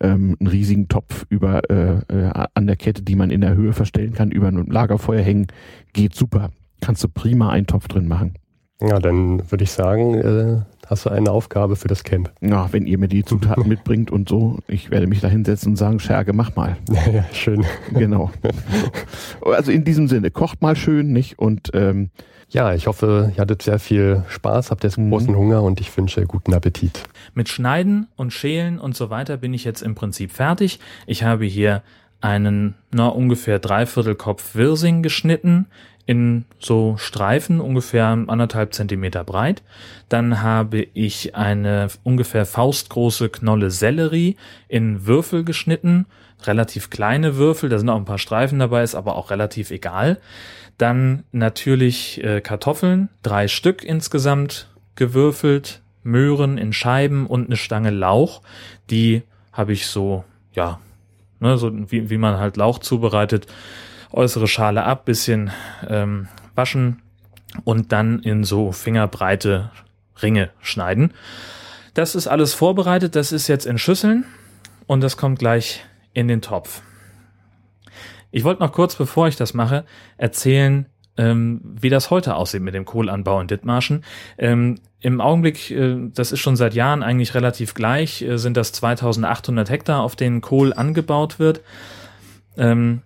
Ähm, 0.00 0.36
einen 0.40 0.48
riesigen 0.48 0.88
Topf 0.88 1.26
über 1.28 1.68
äh, 1.70 1.98
äh, 2.08 2.46
an 2.54 2.66
der 2.66 2.76
Kette, 2.76 3.02
die 3.02 3.16
man 3.16 3.30
in 3.30 3.40
der 3.40 3.54
Höhe 3.54 3.72
verstellen 3.72 4.12
kann, 4.12 4.30
über 4.30 4.48
ein 4.48 4.66
Lagerfeuer 4.66 5.22
hängen, 5.22 5.46
geht 5.92 6.14
super. 6.14 6.50
Kannst 6.80 7.04
du 7.04 7.08
prima 7.08 7.50
einen 7.50 7.66
Topf 7.66 7.88
drin 7.88 8.08
machen. 8.08 8.34
Ja, 8.80 8.98
dann 8.98 9.50
würde 9.50 9.64
ich 9.64 9.70
sagen, 9.70 10.14
äh, 10.14 10.62
hast 10.88 11.06
du 11.06 11.10
eine 11.10 11.30
Aufgabe 11.30 11.76
für 11.76 11.88
das 11.88 12.02
Camp. 12.02 12.32
Ja, 12.40 12.72
wenn 12.72 12.86
ihr 12.86 12.98
mir 12.98 13.08
die 13.08 13.24
Zutaten 13.24 13.68
mitbringt 13.68 14.10
und 14.10 14.28
so, 14.28 14.58
ich 14.66 14.90
werde 14.90 15.06
mich 15.06 15.20
da 15.20 15.28
hinsetzen 15.28 15.70
und 15.70 15.76
sagen, 15.76 16.00
Scherge, 16.00 16.32
mach 16.32 16.54
mal. 16.56 16.76
Ja, 17.12 17.24
schön. 17.32 17.64
Genau. 17.92 18.30
Also 19.44 19.70
in 19.70 19.84
diesem 19.84 20.08
Sinne, 20.08 20.30
kocht 20.30 20.62
mal 20.62 20.74
schön, 20.74 21.12
nicht? 21.12 21.38
Und 21.38 21.70
ähm, 21.74 22.10
ja, 22.48 22.74
ich 22.74 22.86
hoffe, 22.86 23.32
ihr 23.34 23.40
hattet 23.40 23.62
sehr 23.62 23.78
viel 23.78 24.24
Spaß, 24.28 24.70
habt 24.70 24.84
jetzt 24.84 24.98
mhm. 24.98 25.10
großen 25.10 25.36
Hunger 25.36 25.62
und 25.62 25.80
ich 25.80 25.96
wünsche 25.96 26.26
guten 26.26 26.54
Appetit. 26.54 27.02
Mit 27.34 27.48
Schneiden 27.48 28.08
und 28.16 28.32
Schälen 28.32 28.78
und 28.78 28.96
so 28.96 29.10
weiter 29.10 29.36
bin 29.36 29.54
ich 29.54 29.64
jetzt 29.64 29.82
im 29.82 29.94
Prinzip 29.94 30.32
fertig. 30.32 30.80
Ich 31.06 31.22
habe 31.22 31.44
hier 31.44 31.82
einen 32.20 32.74
na, 32.90 33.08
ungefähr 33.08 33.58
dreiviertel 33.58 34.14
Kopf 34.14 34.54
Wirsing 34.54 35.02
geschnitten 35.02 35.66
in 36.06 36.44
so 36.58 36.96
Streifen, 36.98 37.60
ungefähr 37.60 38.06
anderthalb 38.06 38.74
Zentimeter 38.74 39.24
breit. 39.24 39.62
Dann 40.08 40.42
habe 40.42 40.86
ich 40.92 41.34
eine 41.34 41.88
ungefähr 42.02 42.44
faustgroße 42.46 43.30
Knolle 43.30 43.70
Sellerie 43.70 44.36
in 44.68 45.06
Würfel 45.06 45.44
geschnitten, 45.44 46.06
relativ 46.46 46.90
kleine 46.90 47.36
Würfel, 47.36 47.68
da 47.68 47.78
sind 47.78 47.88
auch 47.88 47.96
ein 47.96 48.04
paar 48.04 48.18
Streifen 48.18 48.58
dabei, 48.58 48.82
ist 48.82 48.94
aber 48.94 49.16
auch 49.16 49.30
relativ 49.30 49.70
egal. 49.70 50.18
Dann 50.76 51.24
natürlich 51.32 52.22
äh, 52.22 52.40
Kartoffeln, 52.40 53.08
drei 53.22 53.48
Stück 53.48 53.82
insgesamt 53.82 54.68
gewürfelt, 54.96 55.80
Möhren 56.02 56.58
in 56.58 56.72
Scheiben 56.72 57.26
und 57.26 57.46
eine 57.46 57.56
Stange 57.56 57.90
Lauch. 57.90 58.42
Die 58.90 59.22
habe 59.52 59.72
ich 59.72 59.86
so, 59.86 60.24
ja, 60.52 60.80
ne, 61.40 61.56
so 61.56 61.70
wie, 61.90 62.10
wie 62.10 62.18
man 62.18 62.38
halt 62.38 62.56
Lauch 62.56 62.78
zubereitet. 62.78 63.46
Äußere 64.14 64.46
Schale 64.46 64.84
ab, 64.84 65.04
bisschen 65.04 65.50
ähm, 65.88 66.28
waschen 66.54 67.02
und 67.64 67.90
dann 67.90 68.20
in 68.20 68.44
so 68.44 68.70
fingerbreite 68.70 69.72
Ringe 70.22 70.50
schneiden. 70.60 71.12
Das 71.94 72.14
ist 72.14 72.28
alles 72.28 72.54
vorbereitet, 72.54 73.16
das 73.16 73.32
ist 73.32 73.48
jetzt 73.48 73.66
in 73.66 73.76
Schüsseln 73.76 74.24
und 74.86 75.00
das 75.00 75.16
kommt 75.16 75.40
gleich 75.40 75.84
in 76.12 76.28
den 76.28 76.42
Topf. 76.42 76.82
Ich 78.30 78.44
wollte 78.44 78.62
noch 78.62 78.72
kurz, 78.72 78.94
bevor 78.94 79.26
ich 79.28 79.36
das 79.36 79.52
mache, 79.52 79.84
erzählen, 80.16 80.86
ähm, 81.16 81.60
wie 81.62 81.90
das 81.90 82.10
heute 82.10 82.36
aussieht 82.36 82.62
mit 82.62 82.74
dem 82.74 82.84
Kohlanbau 82.84 83.40
in 83.40 83.48
Dithmarschen. 83.48 84.04
Ähm, 84.38 84.76
Im 85.00 85.20
Augenblick, 85.20 85.70
äh, 85.72 85.96
das 86.12 86.32
ist 86.32 86.40
schon 86.40 86.56
seit 86.56 86.74
Jahren 86.74 87.02
eigentlich 87.02 87.34
relativ 87.34 87.74
gleich, 87.74 88.22
äh, 88.22 88.36
sind 88.36 88.56
das 88.56 88.72
2800 88.72 89.70
Hektar, 89.70 90.02
auf 90.02 90.16
denen 90.16 90.40
Kohl 90.40 90.72
angebaut 90.72 91.38
wird. 91.38 91.60
Ähm, 92.56 93.02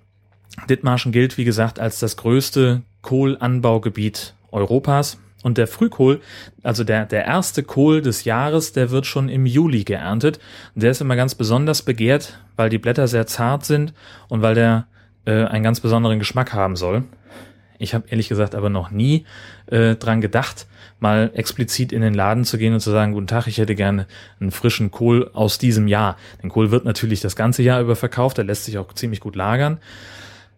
Dithmarschen 0.69 1.13
gilt, 1.13 1.39
wie 1.39 1.45
gesagt, 1.45 1.79
als 1.79 1.99
das 1.99 2.17
größte 2.17 2.83
Kohlanbaugebiet 3.03 4.35
Europas. 4.51 5.19
Und 5.45 5.57
der 5.57 5.69
Frühkohl, 5.69 6.21
also 6.65 6.83
der, 6.83 7.07
der 7.07 7.25
erste 7.25 7.63
Kohl 7.63 8.03
des 8.03 8.25
Jahres, 8.25 8.73
der 8.73 8.91
wird 8.91 9.07
schon 9.07 9.29
im 9.29 9.47
Juli 9.47 9.85
geerntet. 9.85 10.41
Und 10.75 10.83
der 10.83 10.91
ist 10.91 11.01
immer 11.01 11.15
ganz 11.15 11.37
besonders 11.37 11.83
begehrt, 11.83 12.41
weil 12.57 12.71
die 12.71 12.79
Blätter 12.79 13.07
sehr 13.07 13.27
zart 13.27 13.65
sind 13.65 13.95
und 14.29 14.43
weil 14.43 14.57
der 14.57 14.89
äh, 15.27 15.45
einen 15.45 15.63
ganz 15.63 15.79
besonderen 15.79 16.19
Geschmack 16.19 16.53
haben 16.53 16.75
soll. 16.75 17.05
Ich 17.79 17.95
habe 17.95 18.09
ehrlich 18.09 18.29
gesagt 18.29 18.57
aber 18.57 18.71
noch 18.71 18.91
nie 18.91 19.25
äh, 19.67 19.95
dran 19.95 20.21
gedacht, 20.21 20.67
mal 21.01 21.31
explizit 21.35 21.93
in 21.93 22.03
den 22.03 22.15
Laden 22.15 22.45
zu 22.45 22.59
gehen 22.59 22.75
und 22.75 22.81
zu 22.81 22.91
sagen, 22.91 23.13
guten 23.13 23.29
Tag, 23.29 23.47
ich 23.47 23.59
hätte 23.59 23.77
gerne 23.77 24.07
einen 24.41 24.51
frischen 24.51 24.91
Kohl 24.91 25.31
aus 25.33 25.59
diesem 25.59 25.87
Jahr. 25.87 26.17
Den 26.43 26.51
Kohl 26.51 26.73
wird 26.73 26.85
natürlich 26.85 27.21
das 27.21 27.37
ganze 27.37 27.63
Jahr 27.63 27.81
über 27.81 27.95
verkauft, 27.95 28.39
der 28.39 28.45
lässt 28.45 28.65
sich 28.65 28.79
auch 28.79 28.93
ziemlich 28.93 29.21
gut 29.21 29.37
lagern, 29.37 29.79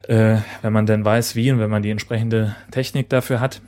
äh, 0.08 0.38
wenn 0.62 0.72
man 0.72 0.86
denn 0.86 1.04
weiß, 1.04 1.36
wie 1.36 1.50
und 1.52 1.58
wenn 1.58 1.70
man 1.70 1.82
die 1.82 1.90
entsprechende 1.90 2.56
Technik 2.70 3.08
dafür 3.08 3.40
hat. 3.40 3.60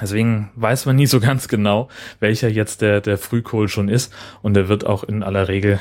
Deswegen 0.00 0.50
weiß 0.56 0.86
man 0.86 0.96
nie 0.96 1.06
so 1.06 1.20
ganz 1.20 1.48
genau, 1.48 1.88
welcher 2.20 2.48
jetzt 2.48 2.80
der, 2.82 3.00
der 3.00 3.18
Frühkohl 3.18 3.68
schon 3.68 3.88
ist. 3.88 4.12
Und 4.42 4.54
der 4.54 4.68
wird 4.68 4.86
auch 4.86 5.04
in 5.04 5.22
aller 5.22 5.48
Regel, 5.48 5.80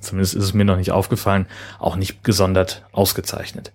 zumindest 0.00 0.34
ist 0.34 0.44
es 0.44 0.54
mir 0.54 0.64
noch 0.64 0.76
nicht 0.76 0.92
aufgefallen, 0.92 1.46
auch 1.78 1.96
nicht 1.96 2.24
gesondert 2.24 2.84
ausgezeichnet. 2.92 3.72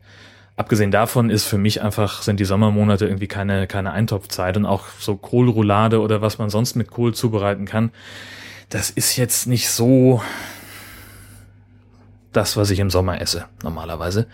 Abgesehen 0.55 0.91
davon 0.91 1.29
ist 1.29 1.45
für 1.45 1.57
mich 1.57 1.81
einfach, 1.81 2.21
sind 2.21 2.37
die 2.39 2.45
Sommermonate 2.45 3.05
irgendwie 3.05 3.27
keine, 3.27 3.65
keine 3.65 3.93
Eintopfzeit 3.93 4.57
und 4.57 4.65
auch 4.65 4.87
so 4.99 5.15
Kohlroulade 5.15 6.01
oder 6.01 6.21
was 6.21 6.37
man 6.37 6.49
sonst 6.49 6.75
mit 6.75 6.91
Kohl 6.91 7.13
zubereiten 7.13 7.63
kann. 7.63 7.91
Das 8.69 8.89
ist 8.89 9.15
jetzt 9.15 9.47
nicht 9.47 9.69
so 9.69 10.21
das, 12.31 12.57
was 12.57 12.69
ich 12.69 12.79
im 12.79 12.89
Sommer 12.89 13.21
esse, 13.21 13.45
normalerweise. 13.63 14.27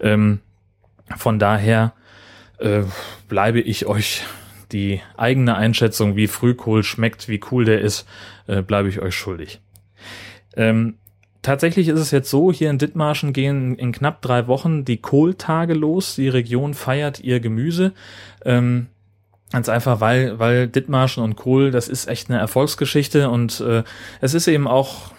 Ähm, 0.00 0.40
von 1.16 1.38
daher 1.38 1.92
äh, 2.58 2.82
bleibe 3.28 3.60
ich 3.60 3.86
euch 3.86 4.22
die 4.72 5.00
eigene 5.16 5.56
Einschätzung, 5.56 6.16
wie 6.16 6.26
Frühkohl 6.26 6.82
schmeckt, 6.82 7.28
wie 7.28 7.40
cool 7.50 7.64
der 7.64 7.80
ist, 7.80 8.06
äh, 8.46 8.62
bleibe 8.62 8.88
ich 8.88 9.00
euch 9.00 9.14
schuldig. 9.14 9.60
Ähm, 10.56 10.96
tatsächlich 11.42 11.88
ist 11.88 12.00
es 12.00 12.10
jetzt 12.10 12.30
so, 12.30 12.52
hier 12.52 12.70
in 12.70 12.78
Dithmarschen 12.78 13.32
gehen 13.32 13.76
in 13.76 13.92
knapp 13.92 14.22
drei 14.22 14.46
Wochen 14.46 14.84
die 14.84 14.96
Kohltage 14.96 15.74
los. 15.74 16.16
Die 16.16 16.28
Region 16.28 16.74
feiert 16.74 17.20
ihr 17.20 17.40
Gemüse. 17.40 17.92
Ähm, 18.44 18.88
Ganz 19.54 19.68
einfach, 19.68 20.00
weil, 20.00 20.40
weil 20.40 20.66
Dithmarschen 20.66 21.22
und 21.22 21.36
Kohl, 21.36 21.70
das 21.70 21.86
ist 21.86 22.08
echt 22.08 22.28
eine 22.28 22.40
Erfolgsgeschichte 22.40 23.30
und 23.30 23.60
äh, 23.60 23.84
es 24.20 24.34
ist 24.34 24.48
eben 24.48 24.66
auch, 24.66 25.12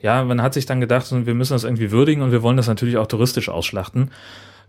ja, 0.00 0.24
man 0.24 0.42
hat 0.42 0.54
sich 0.54 0.66
dann 0.66 0.80
gedacht, 0.80 1.06
wir 1.10 1.34
müssen 1.34 1.54
das 1.54 1.64
irgendwie 1.64 1.90
würdigen 1.90 2.22
und 2.22 2.32
wir 2.32 2.42
wollen 2.42 2.56
das 2.56 2.68
natürlich 2.68 2.96
auch 2.96 3.06
touristisch 3.06 3.48
ausschlachten. 3.48 4.10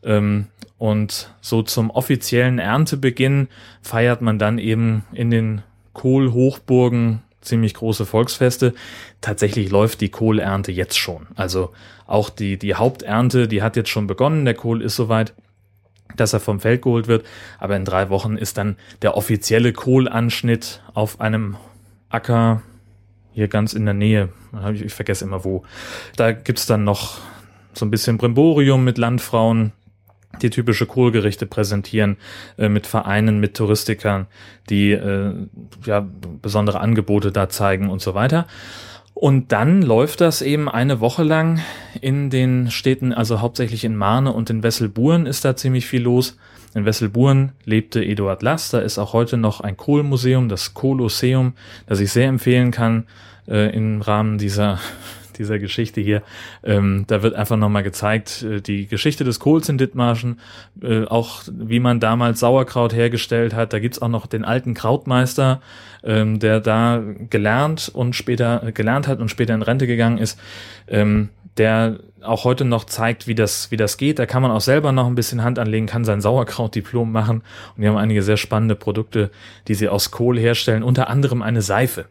Ähm, 0.03 0.48
und 0.77 1.33
so 1.41 1.61
zum 1.61 1.90
offiziellen 1.90 2.59
Erntebeginn 2.59 3.48
feiert 3.82 4.22
man 4.22 4.40
dann 4.40 4.58
eben 4.58 5.03
in 5.14 5.30
den 5.30 5.61
Kohlhochburgen 5.93 7.22
ziemlich 7.41 7.74
große 7.74 8.06
Volksfeste. 8.06 8.74
Tatsächlich 9.22 9.69
läuft 9.69 10.01
die 10.01 10.09
Kohlernte 10.09 10.72
jetzt 10.72 10.98
schon. 10.98 11.27
Also 11.35 11.72
auch 12.08 12.30
die, 12.30 12.58
die 12.58 12.75
Haupternte, 12.75 13.48
die 13.48 13.61
hat 13.61 13.75
jetzt 13.75 13.90
schon 13.90 14.08
begonnen. 14.08 14.45
Der 14.45 14.53
Kohl 14.53 14.82
ist 14.82 14.95
soweit, 14.95 15.33
dass 16.16 16.33
er 16.33 16.40
vom 16.40 16.59
Feld 16.59 16.82
geholt 16.82 17.08
wird. 17.08 17.25
Aber 17.59 17.75
in 17.75 17.85
drei 17.85 18.09
Wochen 18.09 18.35
ist 18.35 18.58
dann 18.58 18.77
der 19.01 19.16
offizielle 19.16 19.74
Kohlanschnitt 19.74 20.82
auf 20.93 21.22
einem 21.22 21.56
Acker 22.09 22.61
hier 23.33 23.48
ganz 23.48 23.74
in 23.74 23.85
der 23.85 23.93
Nähe. 23.93 24.30
Ich 24.74 24.93
vergesse 24.93 25.25
immer 25.25 25.43
wo. 25.43 25.64
Da 26.16 26.32
gibt's 26.32 26.66
dann 26.66 26.83
noch 26.83 27.19
so 27.74 27.85
ein 27.85 27.91
bisschen 27.91 28.17
Brimborium 28.17 28.83
mit 28.83 28.98
Landfrauen, 28.98 29.72
die 30.41 30.49
typische 30.49 30.85
Kohlgerichte 30.85 31.45
präsentieren 31.45 32.17
äh, 32.58 32.69
mit 32.69 32.88
Vereinen, 32.88 33.40
mit 33.40 33.56
Touristikern, 33.56 34.27
die 34.69 34.91
äh, 34.91 35.33
ja 35.85 36.08
besondere 36.41 36.80
Angebote 36.80 37.32
da 37.32 37.49
zeigen 37.49 37.90
und 37.90 38.01
so 38.01 38.14
weiter. 38.14 38.45
Und 39.14 39.51
dann 39.51 39.82
läuft 39.82 40.22
das 40.22 40.41
eben 40.41 40.69
eine 40.69 41.01
Woche 41.01 41.24
lang 41.24 41.59
in 41.99 42.30
den 42.30 42.72
Städten, 42.72 43.11
also 43.11 43.41
hauptsächlich 43.41 43.83
in 43.83 43.95
Marne 43.95 44.32
und 44.32 44.49
in 44.49 44.64
Wesselburen 44.64 45.25
ist 45.25 45.43
da 45.43 45.58
ziemlich 45.58 45.88
viel 45.88 46.03
los. 46.03 46.38
In 46.75 46.85
Wesselburen 46.85 47.53
lebte 47.65 48.03
Eduard 48.03 48.43
Lass, 48.43 48.69
da 48.69 48.80
ist 48.80 48.99
auch 48.99 49.14
heute 49.14 49.38
noch 49.38 49.61
ein 49.61 49.75
Kohlmuseum, 49.75 50.49
das 50.49 50.73
Kolosseum, 50.73 51.53
das 51.88 51.99
ich 51.99 52.11
sehr 52.11 52.27
empfehlen 52.27 52.72
kann 52.72 53.07
äh, 53.48 53.75
im 53.75 54.01
Rahmen 54.01 54.38
dieser 54.38 54.80
dieser 55.39 55.57
Geschichte 55.57 56.01
hier. 56.01 56.22
Ähm, 56.64 57.06
da 57.07 57.23
wird 57.23 57.33
einfach 57.33 57.56
nochmal 57.56 57.81
gezeigt, 57.81 58.43
äh, 58.43 58.61
die 58.61 58.88
Geschichte 58.88 59.23
des 59.23 59.39
Kohls 59.39 59.69
in 59.69 59.77
Dithmarschen, 59.77 60.39
äh, 60.81 61.06
auch 61.06 61.43
wie 61.48 61.80
man 61.80 61.99
damals 61.99 62.41
Sauerkraut 62.41 62.93
hergestellt 62.93 63.56
hat. 63.56 63.73
Da 63.73 63.80
gibt's 63.80 64.01
auch 64.01 64.09
noch 64.09 64.27
den 64.27 64.43
alten 64.43 64.73
Krautmeister, 64.73 65.61
ähm, 66.03 66.39
der 66.39 66.59
da 66.59 67.01
gelernt 67.30 67.89
und 67.93 68.15
später 68.15 68.72
gelernt 68.73 69.07
hat 69.07 69.19
und 69.19 69.30
später 69.30 69.56
in 69.56 69.61
Rente 69.61 69.88
gegangen 69.88 70.17
ist. 70.17 70.38
Ähm, 70.88 71.30
der 71.60 72.00
auch 72.22 72.44
heute 72.44 72.66
noch 72.66 72.86
zeigt, 72.86 73.28
wie 73.28 73.36
das, 73.36 73.72
wie 73.72 73.78
das 73.78 73.98
geht. 73.98 74.20
Da 74.20 74.26
kann 74.26 74.42
man 74.42 74.52
auch 74.52 74.62
selber 74.62 74.92
noch 74.92 75.08
ein 75.08 75.16
bisschen 75.16 75.44
Hand 75.44 75.60
anlegen, 75.60 75.86
kann 75.86 76.06
sein 76.06 76.22
Sauerkrautdiplom 76.22 77.12
machen. 77.12 77.44
Und 77.76 77.82
die 77.82 77.88
haben 77.88 77.98
einige 77.98 78.24
sehr 78.24 78.38
spannende 78.38 78.76
Produkte, 78.76 79.30
die 79.68 79.76
sie 79.76 79.90
aus 79.90 80.12
Kohl 80.12 80.40
herstellen, 80.40 80.84
unter 80.84 81.10
anderem 81.10 81.42
eine 81.42 81.62
Seife 81.62 82.06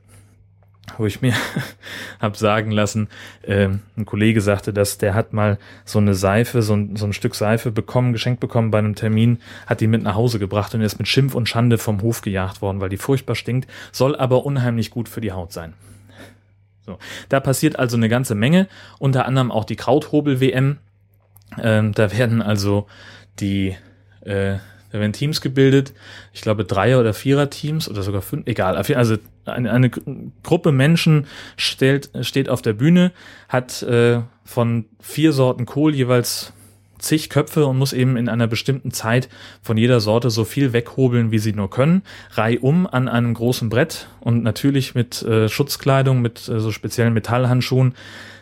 wo 0.97 1.07
ich 1.07 1.21
mir 1.21 1.35
hab 2.21 2.37
sagen 2.37 2.71
lassen, 2.71 3.09
äh, 3.43 3.69
ein 3.97 4.07
Kollege 4.07 4.41
sagte, 4.41 4.73
dass 4.73 4.97
der 4.97 5.15
hat 5.15 5.33
mal 5.33 5.59
so 5.85 5.99
eine 5.99 6.15
Seife, 6.15 6.63
so 6.63 6.75
ein, 6.75 6.97
so 6.97 7.05
ein 7.05 7.13
Stück 7.13 7.35
Seife 7.35 7.71
bekommen, 7.71 8.13
geschenkt 8.13 8.41
bekommen 8.41 8.71
bei 8.71 8.79
einem 8.79 8.95
Termin, 8.95 9.39
hat 9.67 9.81
die 9.81 9.87
mit 9.87 10.03
nach 10.03 10.15
Hause 10.15 10.39
gebracht 10.39 10.75
und 10.75 10.81
ist 10.81 10.99
mit 10.99 11.09
Schimpf 11.09 11.35
und 11.35 11.49
Schande 11.49 11.79
vom 11.79 12.01
Hof 12.03 12.23
gejagt 12.23 12.63
worden, 12.63 12.81
weil 12.81 12.89
die 12.89 12.97
furchtbar 12.97 13.35
stinkt, 13.35 13.69
soll 13.93 14.17
aber 14.17 14.47
unheimlich 14.47 14.91
gut 14.91 15.09
für 15.09 15.21
die 15.21 15.33
Haut 15.33 15.53
sein. 15.53 15.75
So, 16.89 16.99
da 17.29 17.39
passiert 17.39 17.79
also 17.79 17.99
eine 17.99 18.09
ganze 18.09 18.35
Menge, 18.35 18.67
unter 18.99 19.27
anderem 19.27 19.53
auch 19.53 19.65
die 19.65 19.77
Krauthobel-WM. 19.77 20.79
Ähm, 21.63 21.93
da 21.93 22.17
werden 22.17 22.41
also 22.41 22.87
die 23.41 23.77
äh, 24.23 24.57
da 24.91 25.01
werden 25.01 25.13
Teams 25.13 25.43
gebildet, 25.43 25.93
ich 26.33 26.41
glaube 26.41 26.65
Dreier- 26.65 26.99
oder 26.99 27.13
Vierer-Teams 27.13 27.91
oder 27.91 28.03
sogar 28.03 28.23
fünf, 28.23 28.47
egal. 28.47 28.75
Also 28.75 29.17
eine, 29.45 29.71
eine 29.71 29.91
Gruppe 29.91 30.73
Menschen 30.73 31.27
stellt, 31.59 32.11
steht 32.23 32.49
auf 32.49 32.63
der 32.63 32.73
Bühne, 32.73 33.13
hat 33.51 33.83
äh, 33.83 34.23
von 34.45 34.87
vier 34.99 35.35
Sorten 35.35 35.67
Kohl 35.67 35.95
jeweils 35.95 36.55
zig 36.99 37.31
Köpfe 37.31 37.67
und 37.67 37.79
muss 37.79 37.93
eben 37.93 38.17
in 38.17 38.29
einer 38.29 38.47
bestimmten 38.47 38.91
Zeit 38.91 39.29
von 39.63 39.77
jeder 39.77 40.01
Sorte 40.01 40.31
so 40.31 40.45
viel 40.45 40.73
weghobeln, 40.73 41.31
wie 41.31 41.39
sie 41.39 41.53
nur 41.53 41.71
können, 41.71 42.03
reihum 42.33 42.87
an 42.87 43.09
einem 43.09 43.35
großen 43.35 43.69
Brett 43.69 44.09
und 44.21 44.43
natürlich 44.43 44.95
mit 44.95 45.23
äh, 45.23 45.49
Schutzkleidung, 45.49 46.21
mit 46.21 46.49
äh, 46.49 46.61
so 46.61 46.71
speziellen 46.73 47.15
Metallhandschuhen, 47.15 47.95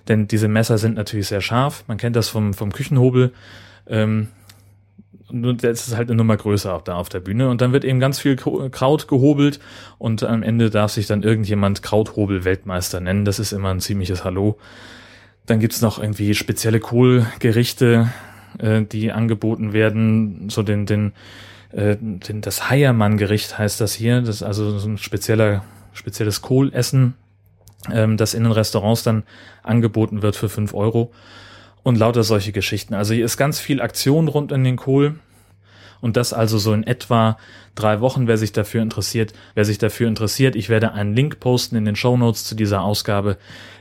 denn 0.09 0.29
diese 0.29 0.49
Messer 0.49 0.79
sind 0.79 0.97
natürlich 0.97 1.29
sehr 1.29 1.41
scharf. 1.41 1.85
Man 1.89 1.99
kennt 1.99 2.17
das 2.17 2.29
vom, 2.29 2.55
vom 2.55 2.73
Küchenhobel. 2.73 3.33
Ähm, 3.89 4.29
nur 5.31 5.55
das 5.55 5.89
ist 5.89 5.97
halt 5.97 6.09
eine 6.09 6.17
Nummer 6.17 6.37
größer 6.37 6.73
auch 6.73 6.83
da 6.83 6.95
auf 6.95 7.09
der 7.09 7.21
Bühne 7.21 7.49
und 7.49 7.61
dann 7.61 7.73
wird 7.73 7.85
eben 7.85 7.99
ganz 7.99 8.21
viel 8.21 8.37
Kraut 8.37 9.09
gehobelt 9.09 9.59
und 9.99 10.23
am 10.23 10.43
Ende 10.43 10.71
darf 10.71 10.93
sich 10.93 11.07
dann 11.07 11.23
irgendjemand 11.23 11.83
Krauthobel-Weltmeister 11.83 13.01
nennen. 13.01 13.25
Das 13.25 13.39
ist 13.39 13.53
immer 13.53 13.71
ein 13.71 13.81
ziemliches 13.81 14.25
Hallo. 14.25 14.59
Dann 15.47 15.61
gibt's 15.61 15.81
noch 15.81 16.01
irgendwie 16.01 16.35
spezielle 16.35 16.81
Kohlgerichte, 16.81 18.09
äh, 18.59 18.83
die 18.83 19.13
angeboten 19.13 19.73
werden, 19.73 20.49
so 20.51 20.63
den, 20.63 20.87
den, 20.87 21.13
äh, 21.73 21.97
den 21.97 22.41
das 22.41 22.71
Heiermann-Gericht 22.71 23.59
heißt 23.59 23.81
das 23.81 23.95
hier. 23.95 24.21
Das 24.21 24.37
ist 24.37 24.43
also 24.43 24.79
so 24.79 24.89
ein 24.89 24.99
spezieller, 24.99 25.65
spezielles 25.93 26.43
Kohlessen, 26.43 27.15
ähm, 27.93 28.17
das 28.17 28.35
in 28.35 28.45
den 28.45 28.53
Restaurants 28.53 29.03
dann 29.03 29.25
angeboten 29.63 30.23
wird 30.23 30.37
für 30.37 30.49
fünf 30.49 30.75
Euro 30.75 31.13
und 31.83 31.97
lauter 31.97 32.25
solche 32.25 32.53
Geschichten. 32.53 32.95
Also 32.95 33.15
hier 33.15 33.25
ist 33.25 33.37
ganz 33.37 33.61
viel 33.61 33.81
Aktion 33.81 34.29
rund 34.29 34.53
um 34.53 34.65
den 34.65 34.77
Kohl 34.77 35.15
Und 36.01 36.17
das 36.17 36.33
also 36.33 36.59
so 36.59 36.73
in 36.73 36.87
etwa 36.87 37.37
drei 37.75 38.01
Wochen, 38.01 38.27
wer 38.27 38.39
sich 38.39 38.53
dafür 38.53 38.83
interessiert. 38.83 39.33
Wer 39.55 39.65
sich 39.65 39.79
dafür 39.79 40.09
interessiert, 40.09 40.57
ich 40.57 40.69
werde 40.69 40.93
einen 40.93 41.15
Link 41.15 41.41
posten 41.41 41.77
in 41.77 41.85
den 41.85 41.97
Show 41.97 42.17
Notes 42.17 42.45
zu 42.45 42.55
dieser 42.55 42.83
Ausgabe 42.83 43.39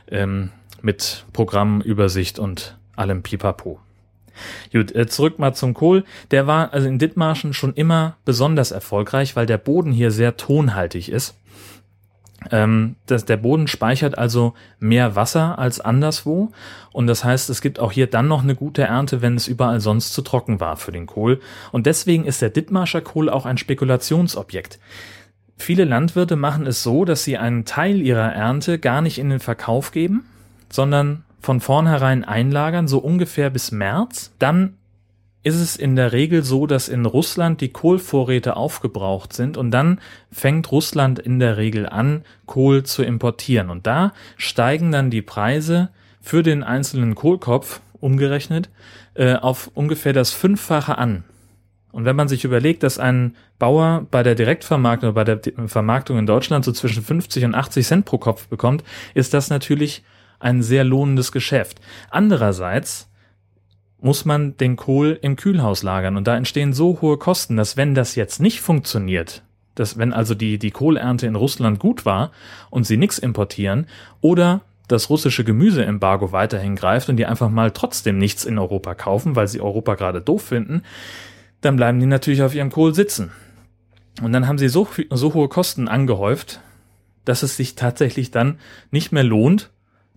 ähm, 0.08 0.50
mit 0.82 1.24
Programmübersicht 1.32 2.38
und 2.38 2.76
allem 2.94 3.22
Pipapo. 3.22 3.80
Gut, 4.72 4.94
äh, 4.94 5.06
zurück 5.06 5.38
mal 5.38 5.54
zum 5.54 5.74
Kohl. 5.74 6.04
Der 6.30 6.46
war 6.46 6.72
also 6.72 6.88
in 6.88 6.98
Dithmarschen 6.98 7.52
schon 7.52 7.74
immer 7.74 8.16
besonders 8.24 8.70
erfolgreich, 8.70 9.36
weil 9.36 9.46
der 9.46 9.58
Boden 9.58 9.92
hier 9.92 10.10
sehr 10.10 10.36
tonhaltig 10.36 11.10
ist. 11.10 11.34
Ähm, 12.50 12.96
das, 13.06 13.24
der 13.24 13.38
Boden 13.38 13.66
speichert 13.66 14.18
also 14.18 14.54
mehr 14.78 15.16
Wasser 15.16 15.58
als 15.58 15.80
anderswo 15.80 16.52
und 16.92 17.06
das 17.06 17.24
heißt, 17.24 17.50
es 17.50 17.60
gibt 17.60 17.78
auch 17.78 17.92
hier 17.92 18.06
dann 18.06 18.28
noch 18.28 18.42
eine 18.42 18.54
gute 18.54 18.82
Ernte, 18.82 19.22
wenn 19.22 19.36
es 19.36 19.48
überall 19.48 19.80
sonst 19.80 20.12
zu 20.12 20.22
trocken 20.22 20.60
war 20.60 20.76
für 20.76 20.92
den 20.92 21.06
Kohl. 21.06 21.40
Und 21.72 21.86
deswegen 21.86 22.24
ist 22.24 22.42
der 22.42 22.50
Dithmarscher 22.50 23.00
Kohl 23.00 23.28
auch 23.28 23.46
ein 23.46 23.58
Spekulationsobjekt. 23.58 24.78
Viele 25.58 25.84
Landwirte 25.84 26.36
machen 26.36 26.66
es 26.66 26.82
so, 26.82 27.04
dass 27.04 27.24
sie 27.24 27.38
einen 27.38 27.64
Teil 27.64 28.00
ihrer 28.00 28.32
Ernte 28.32 28.78
gar 28.78 29.00
nicht 29.00 29.18
in 29.18 29.30
den 29.30 29.40
Verkauf 29.40 29.90
geben, 29.90 30.26
sondern 30.70 31.24
von 31.40 31.60
vornherein 31.60 32.24
einlagern, 32.24 32.88
so 32.88 32.98
ungefähr 32.98 33.50
bis 33.50 33.72
März. 33.72 34.32
Dann 34.38 34.74
ist 35.46 35.60
es 35.60 35.76
in 35.76 35.94
der 35.94 36.12
Regel 36.12 36.42
so, 36.42 36.66
dass 36.66 36.88
in 36.88 37.06
Russland 37.06 37.60
die 37.60 37.68
Kohlvorräte 37.68 38.56
aufgebraucht 38.56 39.32
sind 39.32 39.56
und 39.56 39.70
dann 39.70 40.00
fängt 40.32 40.72
Russland 40.72 41.20
in 41.20 41.38
der 41.38 41.56
Regel 41.56 41.88
an, 41.88 42.24
Kohl 42.46 42.82
zu 42.82 43.04
importieren. 43.04 43.70
Und 43.70 43.86
da 43.86 44.12
steigen 44.36 44.90
dann 44.90 45.08
die 45.08 45.22
Preise 45.22 45.90
für 46.20 46.42
den 46.42 46.64
einzelnen 46.64 47.14
Kohlkopf 47.14 47.80
umgerechnet 48.00 48.70
äh, 49.14 49.34
auf 49.34 49.70
ungefähr 49.74 50.12
das 50.12 50.32
Fünffache 50.32 50.98
an. 50.98 51.22
Und 51.92 52.04
wenn 52.04 52.16
man 52.16 52.26
sich 52.26 52.44
überlegt, 52.44 52.82
dass 52.82 52.98
ein 52.98 53.36
Bauer 53.60 54.04
bei 54.10 54.24
der 54.24 54.34
Direktvermarktung 54.34 55.10
oder 55.10 55.24
bei 55.24 55.24
der 55.24 55.68
Vermarktung 55.68 56.18
in 56.18 56.26
Deutschland 56.26 56.64
so 56.64 56.72
zwischen 56.72 57.04
50 57.04 57.44
und 57.44 57.54
80 57.54 57.86
Cent 57.86 58.04
pro 58.04 58.18
Kopf 58.18 58.48
bekommt, 58.48 58.82
ist 59.14 59.32
das 59.32 59.48
natürlich 59.48 60.02
ein 60.38 60.62
sehr 60.62 60.84
lohnendes 60.84 61.32
Geschäft. 61.32 61.80
Andererseits 62.10 63.08
muss 64.00 64.24
man 64.24 64.56
den 64.56 64.76
Kohl 64.76 65.18
im 65.22 65.36
Kühlhaus 65.36 65.82
lagern 65.82 66.16
und 66.16 66.26
da 66.26 66.36
entstehen 66.36 66.72
so 66.72 67.00
hohe 67.00 67.18
Kosten, 67.18 67.56
dass 67.56 67.76
wenn 67.76 67.94
das 67.94 68.14
jetzt 68.14 68.40
nicht 68.40 68.60
funktioniert, 68.60 69.42
dass 69.74 69.98
wenn 69.98 70.12
also 70.12 70.34
die, 70.34 70.58
die 70.58 70.70
Kohlernte 70.70 71.26
in 71.26 71.36
Russland 71.36 71.78
gut 71.78 72.04
war 72.04 72.30
und 72.70 72.86
sie 72.86 72.96
nichts 72.96 73.18
importieren 73.18 73.86
oder 74.20 74.62
das 74.88 75.10
russische 75.10 75.44
Gemüseembargo 75.44 76.32
weiterhin 76.32 76.76
greift 76.76 77.08
und 77.08 77.16
die 77.16 77.26
einfach 77.26 77.50
mal 77.50 77.72
trotzdem 77.72 78.18
nichts 78.18 78.44
in 78.44 78.58
Europa 78.58 78.94
kaufen, 78.94 79.34
weil 79.34 79.48
sie 79.48 79.60
Europa 79.60 79.94
gerade 79.94 80.20
doof 80.20 80.42
finden, 80.42 80.82
dann 81.60 81.76
bleiben 81.76 81.98
die 81.98 82.06
natürlich 82.06 82.42
auf 82.42 82.54
ihrem 82.54 82.70
Kohl 82.70 82.94
sitzen. 82.94 83.32
Und 84.22 84.32
dann 84.32 84.46
haben 84.46 84.58
sie 84.58 84.68
so, 84.68 84.86
so 85.10 85.34
hohe 85.34 85.48
Kosten 85.48 85.88
angehäuft, 85.88 86.60
dass 87.24 87.42
es 87.42 87.56
sich 87.56 87.74
tatsächlich 87.74 88.30
dann 88.30 88.58
nicht 88.90 89.12
mehr 89.12 89.24
lohnt, 89.24 89.70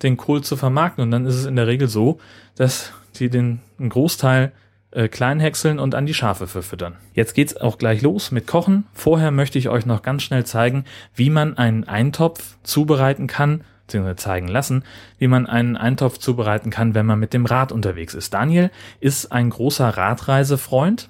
den 0.03 0.17
Kohl 0.17 0.43
zu 0.43 0.55
vermarkten. 0.55 1.03
Und 1.03 1.11
dann 1.11 1.25
ist 1.25 1.35
es 1.35 1.45
in 1.45 1.55
der 1.55 1.67
Regel 1.67 1.87
so, 1.87 2.19
dass 2.55 2.93
sie 3.11 3.29
den 3.29 3.59
einen 3.79 3.89
Großteil 3.89 4.51
äh, 4.91 5.07
klein 5.07 5.39
häckseln 5.39 5.79
und 5.79 5.95
an 5.95 6.05
die 6.05 6.13
Schafe 6.13 6.47
verfüttern. 6.47 6.95
Jetzt 7.13 7.35
geht's 7.35 7.55
auch 7.55 7.77
gleich 7.77 8.01
los 8.01 8.31
mit 8.31 8.47
Kochen. 8.47 8.85
Vorher 8.93 9.31
möchte 9.31 9.59
ich 9.59 9.69
euch 9.69 9.85
noch 9.85 10.01
ganz 10.01 10.23
schnell 10.23 10.45
zeigen, 10.45 10.85
wie 11.13 11.29
man 11.29 11.57
einen 11.57 11.83
Eintopf 11.83 12.57
zubereiten 12.63 13.27
kann, 13.27 13.61
beziehungsweise 13.85 14.15
zeigen 14.15 14.47
lassen, 14.47 14.83
wie 15.17 15.27
man 15.27 15.45
einen 15.45 15.77
Eintopf 15.77 16.17
zubereiten 16.17 16.69
kann, 16.69 16.95
wenn 16.95 17.05
man 17.05 17.19
mit 17.19 17.33
dem 17.33 17.45
Rad 17.45 17.71
unterwegs 17.71 18.13
ist. 18.13 18.33
Daniel 18.33 18.71
ist 18.99 19.31
ein 19.31 19.49
großer 19.49 19.89
Radreisefreund 19.89 21.09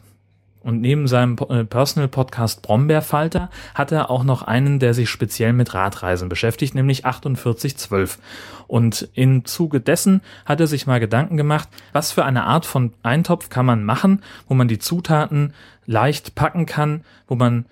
und 0.62 0.82
neben 0.82 1.08
seinem 1.08 1.38
äh, 1.50 1.64
Personal 1.64 2.10
Podcast 2.10 2.62
Brombeerfalter 2.62 3.50
hat 3.74 3.92
er 3.92 4.10
auch 4.10 4.24
noch 4.24 4.42
einen, 4.42 4.80
der 4.80 4.94
sich 4.94 5.10
speziell 5.10 5.54
mit 5.54 5.74
Radreisen 5.74 6.30
beschäftigt, 6.30 6.76
nämlich 6.76 7.04
4812. 7.06 8.20
Und 8.68 9.10
im 9.14 9.46
Zuge 9.46 9.80
dessen 9.80 10.22
hat 10.46 10.60
er 10.60 10.68
sich 10.68 10.86
mal 10.86 11.00
Gedanken 11.00 11.38
gemacht, 11.38 11.70
was 11.94 12.12
für 12.12 12.26
eine 12.26 12.44
Art 12.44 12.66
von 12.66 12.94
Eintopf 13.04 13.50
kann 13.50 13.66
man 13.66 13.84
machen, 13.84 14.22
wo 14.48 14.54
man 14.54 14.68
die 14.68 14.80
Zutaten 14.80 15.54
leicht 15.86 16.36
packen 16.36 16.66
kann, 16.66 17.04
wo 17.28 17.36
man 17.36 17.66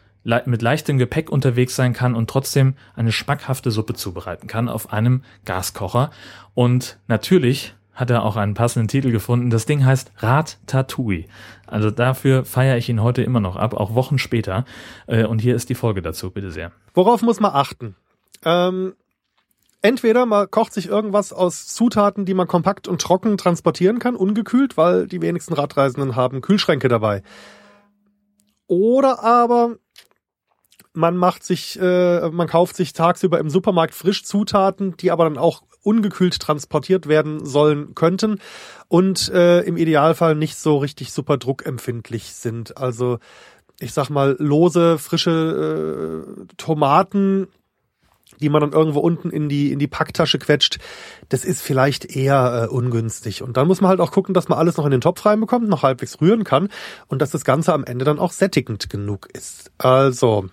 mit 0.45 0.61
leichtem 0.61 0.97
Gepäck 0.97 1.29
unterwegs 1.29 1.75
sein 1.75 1.93
kann 1.93 2.13
und 2.13 2.29
trotzdem 2.29 2.73
eine 2.95 3.13
schmackhafte 3.13 3.71
Suppe 3.71 3.93
zubereiten 3.93 4.47
kann 4.47 4.67
auf 4.67 4.91
einem 4.91 5.23
Gaskocher. 5.45 6.11
Und 6.53 6.97
natürlich 7.07 7.75
hat 7.97 8.11
er 8.11 8.23
auch 8.23 8.35
einen 8.35 8.53
passenden 8.53 8.87
Titel 8.87 9.11
gefunden. 9.11 9.49
Das 9.49 9.65
Ding 9.65 9.83
heißt 9.83 10.11
Rad 10.17 10.59
Tatui. 10.67 11.25
Also 11.67 11.91
dafür 11.91 12.45
feiere 12.45 12.77
ich 12.77 12.89
ihn 12.89 13.01
heute 13.01 13.21
immer 13.21 13.39
noch 13.39 13.55
ab, 13.55 13.73
auch 13.73 13.93
Wochen 13.93 14.17
später. 14.17 14.65
Äh, 15.05 15.25
und 15.25 15.39
hier 15.39 15.55
ist 15.55 15.69
die 15.69 15.75
Folge 15.75 16.01
dazu, 16.01 16.31
bitte 16.31 16.51
sehr. 16.51 16.71
Worauf 16.93 17.21
muss 17.21 17.39
man 17.39 17.53
achten? 17.53 17.95
Ähm, 18.43 18.93
entweder 19.81 20.25
man 20.25 20.49
kocht 20.49 20.73
sich 20.73 20.87
irgendwas 20.87 21.33
aus 21.33 21.67
Zutaten, 21.67 22.25
die 22.25 22.33
man 22.33 22.47
kompakt 22.47 22.87
und 22.87 23.01
trocken 23.01 23.37
transportieren 23.37 23.99
kann, 23.99 24.15
ungekühlt, 24.15 24.77
weil 24.77 25.07
die 25.07 25.21
wenigsten 25.21 25.53
Radreisenden 25.53 26.15
haben 26.15 26.41
Kühlschränke 26.41 26.87
dabei. 26.87 27.21
Oder 28.67 29.23
aber 29.23 29.75
man 30.93 31.15
macht 31.15 31.43
sich, 31.43 31.79
äh, 31.79 32.29
man 32.29 32.47
kauft 32.47 32.75
sich 32.75 32.93
tagsüber 32.93 33.39
im 33.39 33.49
Supermarkt 33.49 33.93
frisch 33.93 34.25
Zutaten, 34.25 34.97
die 34.97 35.11
aber 35.11 35.25
dann 35.25 35.37
auch 35.37 35.61
ungekühlt 35.83 36.39
transportiert 36.39 37.07
werden 37.07 37.45
sollen 37.45 37.95
könnten 37.95 38.39
und 38.87 39.29
äh, 39.29 39.61
im 39.61 39.77
Idealfall 39.77 40.35
nicht 40.35 40.57
so 40.57 40.77
richtig 40.77 41.11
super 41.13 41.37
druckempfindlich 41.37 42.33
sind. 42.33 42.77
Also 42.77 43.19
ich 43.79 43.93
sag 43.93 44.09
mal 44.09 44.35
lose, 44.39 44.97
frische 44.97 46.25
äh, 46.25 46.45
Tomaten, 46.57 47.47
die 48.39 48.49
man 48.49 48.61
dann 48.61 48.71
irgendwo 48.71 48.99
unten 48.99 49.29
in 49.29 49.49
die 49.49 49.71
in 49.71 49.79
die 49.79 49.87
Packtasche 49.87 50.39
quetscht, 50.39 50.79
das 51.29 51.45
ist 51.45 51.61
vielleicht 51.61 52.05
eher 52.05 52.63
äh, 52.65 52.73
ungünstig. 52.73 53.41
Und 53.41 53.57
dann 53.57 53.67
muss 53.67 53.81
man 53.81 53.89
halt 53.89 53.99
auch 53.99 54.11
gucken, 54.11 54.33
dass 54.33 54.49
man 54.49 54.59
alles 54.59 54.77
noch 54.77 54.85
in 54.85 54.91
den 54.91 55.01
Topf 55.01 55.25
reinbekommt, 55.25 55.67
noch 55.67 55.83
halbwegs 55.83 56.19
rühren 56.21 56.43
kann 56.43 56.69
und 57.07 57.21
dass 57.21 57.31
das 57.31 57.45
Ganze 57.45 57.73
am 57.73 57.83
Ende 57.83 58.05
dann 58.05 58.19
auch 58.19 58.31
sättigend 58.31 58.89
genug 58.89 59.27
ist. 59.33 59.71
Also 59.77 60.49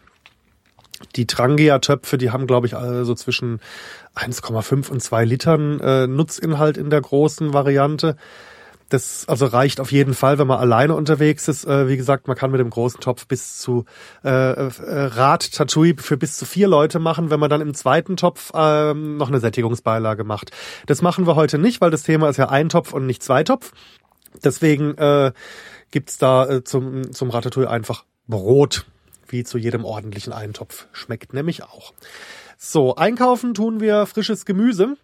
die 1.16 1.26
Trangia-Töpfe, 1.26 2.18
die 2.18 2.30
haben, 2.30 2.46
glaube 2.46 2.66
ich, 2.66 2.72
so 2.72 3.14
zwischen 3.14 3.60
1,5 4.14 4.90
und 4.90 5.02
2 5.02 5.24
Litern 5.24 5.80
äh, 5.80 6.06
Nutzinhalt 6.06 6.76
in 6.76 6.90
der 6.90 7.00
großen 7.00 7.52
Variante. 7.52 8.16
Das 8.90 9.24
also 9.28 9.46
reicht 9.46 9.80
auf 9.80 9.90
jeden 9.92 10.14
Fall, 10.14 10.38
wenn 10.38 10.46
man 10.46 10.58
alleine 10.58 10.94
unterwegs 10.94 11.48
ist. 11.48 11.64
Äh, 11.64 11.88
wie 11.88 11.96
gesagt, 11.96 12.28
man 12.28 12.36
kann 12.36 12.50
mit 12.50 12.60
dem 12.60 12.70
großen 12.70 13.00
Topf 13.00 13.26
bis 13.26 13.58
zu 13.58 13.86
äh, 14.22 14.28
äh, 14.28 14.70
Rad-Tatui 14.78 15.96
für 15.98 16.16
bis 16.16 16.36
zu 16.36 16.44
vier 16.44 16.68
Leute 16.68 16.98
machen, 16.98 17.30
wenn 17.30 17.40
man 17.40 17.50
dann 17.50 17.60
im 17.60 17.74
zweiten 17.74 18.16
Topf 18.16 18.52
äh, 18.54 18.94
noch 18.94 19.28
eine 19.28 19.40
Sättigungsbeilage 19.40 20.24
macht. 20.24 20.50
Das 20.86 21.02
machen 21.02 21.26
wir 21.26 21.34
heute 21.34 21.58
nicht, 21.58 21.80
weil 21.80 21.90
das 21.90 22.02
Thema 22.02 22.28
ist 22.28 22.36
ja 22.36 22.50
ein 22.50 22.68
Topf 22.68 22.92
und 22.92 23.06
nicht 23.06 23.22
zwei 23.22 23.42
Topf. 23.42 23.72
Deswegen 24.44 24.96
äh, 24.98 25.32
gibt's 25.90 26.18
da 26.18 26.46
äh, 26.48 26.64
zum, 26.64 27.12
zum 27.12 27.30
Ratatouille 27.30 27.70
einfach 27.70 28.04
Brot 28.28 28.86
wie 29.28 29.44
zu 29.44 29.58
jedem 29.58 29.84
ordentlichen 29.84 30.32
Eintopf. 30.32 30.86
Schmeckt 30.92 31.32
nämlich 31.32 31.62
auch. 31.62 31.94
So, 32.56 32.96
einkaufen 32.96 33.54
tun 33.54 33.80
wir 33.80 34.06
frisches 34.06 34.44
Gemüse. 34.44 34.96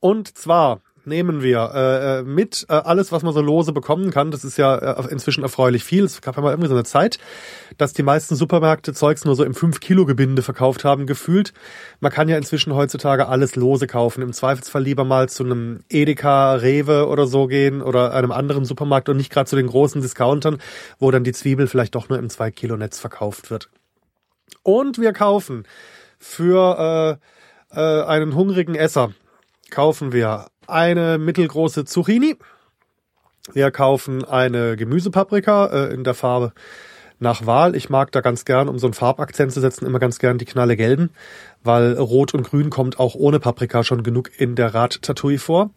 Und 0.00 0.36
zwar 0.36 0.80
nehmen 1.04 1.42
wir 1.42 1.70
äh, 1.74 2.18
äh, 2.18 2.22
mit 2.22 2.66
äh, 2.68 2.74
alles, 2.74 3.12
was 3.12 3.22
man 3.22 3.32
so 3.32 3.40
lose 3.40 3.72
bekommen 3.72 4.10
kann. 4.10 4.30
Das 4.30 4.44
ist 4.44 4.58
ja 4.58 4.76
äh, 4.76 5.08
inzwischen 5.10 5.42
erfreulich 5.42 5.84
viel. 5.84 6.04
Es 6.04 6.20
gab 6.20 6.36
ja 6.36 6.42
mal 6.42 6.50
irgendwie 6.50 6.68
so 6.68 6.74
eine 6.74 6.84
Zeit, 6.84 7.18
dass 7.78 7.92
die 7.92 8.02
meisten 8.02 8.36
Supermärkte 8.36 8.92
Zeugs 8.92 9.24
nur 9.24 9.36
so 9.36 9.44
im 9.44 9.54
5-Kilo-Gebinde 9.54 10.42
verkauft 10.42 10.84
haben, 10.84 11.06
gefühlt. 11.06 11.52
Man 12.00 12.12
kann 12.12 12.28
ja 12.28 12.36
inzwischen 12.36 12.74
heutzutage 12.74 13.28
alles 13.28 13.56
lose 13.56 13.86
kaufen. 13.86 14.22
Im 14.22 14.32
Zweifelsfall 14.32 14.82
lieber 14.82 15.04
mal 15.04 15.28
zu 15.28 15.44
einem 15.44 15.80
Edeka, 15.88 16.54
Rewe 16.54 17.06
oder 17.08 17.26
so 17.26 17.46
gehen 17.46 17.82
oder 17.82 18.12
einem 18.14 18.32
anderen 18.32 18.64
Supermarkt 18.64 19.08
und 19.08 19.16
nicht 19.16 19.32
gerade 19.32 19.48
zu 19.48 19.56
den 19.56 19.66
großen 19.66 20.02
Discountern, 20.02 20.58
wo 20.98 21.10
dann 21.10 21.24
die 21.24 21.32
Zwiebel 21.32 21.66
vielleicht 21.66 21.94
doch 21.94 22.08
nur 22.08 22.18
im 22.18 22.28
2-Kilo-Netz 22.28 22.98
verkauft 22.98 23.50
wird. 23.50 23.70
Und 24.62 24.98
wir 24.98 25.12
kaufen 25.12 25.64
für 26.18 27.18
äh, 27.72 27.80
äh, 27.80 28.04
einen 28.04 28.34
hungrigen 28.34 28.74
Esser 28.74 29.12
kaufen 29.70 30.12
wir 30.12 30.46
eine 30.66 31.18
mittelgroße 31.18 31.84
Zucchini. 31.84 32.36
Wir 33.52 33.70
kaufen 33.70 34.24
eine 34.24 34.76
Gemüsepaprika 34.76 35.66
äh, 35.66 35.94
in 35.94 36.04
der 36.04 36.14
Farbe 36.14 36.52
nach 37.18 37.46
Wahl. 37.46 37.76
Ich 37.76 37.90
mag 37.90 38.12
da 38.12 38.20
ganz 38.20 38.44
gern, 38.44 38.68
um 38.68 38.78
so 38.78 38.86
einen 38.86 38.94
Farbakzent 38.94 39.52
zu 39.52 39.60
setzen, 39.60 39.86
immer 39.86 39.98
ganz 39.98 40.18
gern 40.18 40.38
die 40.38 40.44
knalle 40.44 40.76
gelben, 40.76 41.10
weil 41.62 41.94
Rot 41.94 42.34
und 42.34 42.48
Grün 42.48 42.70
kommt 42.70 42.98
auch 42.98 43.14
ohne 43.14 43.40
Paprika 43.40 43.84
schon 43.84 44.02
genug 44.02 44.30
in 44.38 44.54
der 44.56 44.74
Rad 44.74 45.02
Tatui 45.02 45.38
vor. 45.38 45.70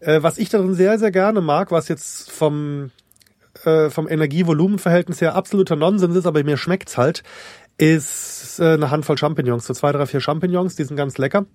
Äh, 0.00 0.22
was 0.22 0.38
ich 0.38 0.50
darin 0.50 0.74
sehr, 0.74 0.98
sehr 0.98 1.10
gerne 1.10 1.40
mag, 1.40 1.70
was 1.70 1.88
jetzt 1.88 2.30
vom, 2.30 2.90
äh, 3.64 3.90
vom 3.90 4.08
Energie-Volumen-Verhältnis 4.08 5.20
her 5.20 5.34
absoluter 5.34 5.76
Nonsens 5.76 6.16
ist, 6.16 6.26
aber 6.26 6.44
mir 6.44 6.56
schmeckt's 6.56 6.98
halt, 6.98 7.22
ist 7.78 8.60
äh, 8.60 8.74
eine 8.74 8.90
Handvoll 8.90 9.18
Champignons, 9.18 9.66
so 9.66 9.74
zwei, 9.74 9.92
drei, 9.92 10.06
vier 10.06 10.20
Champignons, 10.20 10.76
die 10.76 10.84
sind 10.84 10.96
ganz 10.96 11.18
lecker. 11.18 11.46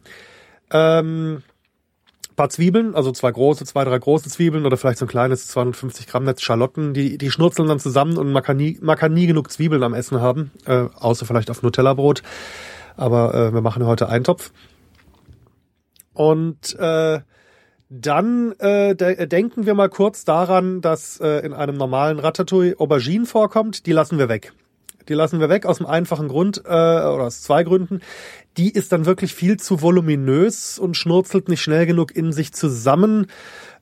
Ähm, 0.72 1.44
paar 2.40 2.50
Zwiebeln, 2.50 2.96
also 2.96 3.12
zwei 3.12 3.34
große, 3.34 3.66
zwei, 3.66 3.84
drei 3.84 4.00
große 4.00 4.30
Zwiebeln 4.30 4.66
oder 4.66 4.78
vielleicht 4.78 5.00
so 5.00 5.04
ein 5.04 5.10
kleines 5.10 5.50
250 5.50 6.08
Gramm 6.08 6.24
Netz 6.24 6.42
Schalotten, 6.42 6.94
die, 6.94 7.18
die 7.18 7.32
schnurzeln 7.32 7.68
dann 7.68 7.82
zusammen 7.82 8.18
und 8.18 8.32
man 8.32 8.42
kann 8.42 8.56
nie, 8.56 8.78
man 8.82 8.98
kann 8.98 9.14
nie 9.14 9.28
genug 9.28 9.52
Zwiebeln 9.52 9.84
am 9.84 9.94
Essen 9.94 10.22
haben, 10.22 10.52
äh, 10.66 10.86
außer 10.96 11.26
vielleicht 11.26 11.52
auf 11.52 11.64
Nutella-Brot. 11.64 12.24
Aber 12.96 13.34
äh, 13.34 13.54
wir 13.54 13.60
machen 13.60 13.86
heute 13.86 14.08
Eintopf. 14.08 14.54
Und 16.14 16.80
äh, 16.80 17.20
dann 17.90 18.54
äh, 18.60 18.96
de 18.96 19.28
denken 19.28 19.66
wir 19.66 19.74
mal 19.74 19.90
kurz 19.90 20.24
daran, 20.24 20.80
dass 20.80 21.20
äh, 21.20 21.46
in 21.46 21.52
einem 21.52 21.76
normalen 21.76 22.20
Ratatouille 22.20 22.80
Aubergine 22.80 23.26
vorkommt. 23.26 23.86
Die 23.86 23.92
lassen 23.92 24.18
wir 24.18 24.30
weg. 24.30 24.54
Die 25.10 25.14
lassen 25.14 25.42
wir 25.42 25.50
weg 25.50 25.66
aus 25.66 25.80
dem 25.80 25.88
einfachen 25.88 26.30
Grund, 26.30 26.60
äh, 26.60 26.70
oder 26.70 27.24
aus 27.24 27.42
zwei 27.42 27.64
Gründen. 27.64 28.00
Die 28.60 28.72
ist 28.72 28.92
dann 28.92 29.06
wirklich 29.06 29.34
viel 29.34 29.56
zu 29.56 29.82
voluminös 29.82 30.80
und 30.80 30.98
schnurzelt 30.98 31.48
nicht 31.48 31.62
schnell 31.62 31.86
genug 31.86 32.14
in 32.14 32.34
sich 32.34 32.52
zusammen. 32.52 33.28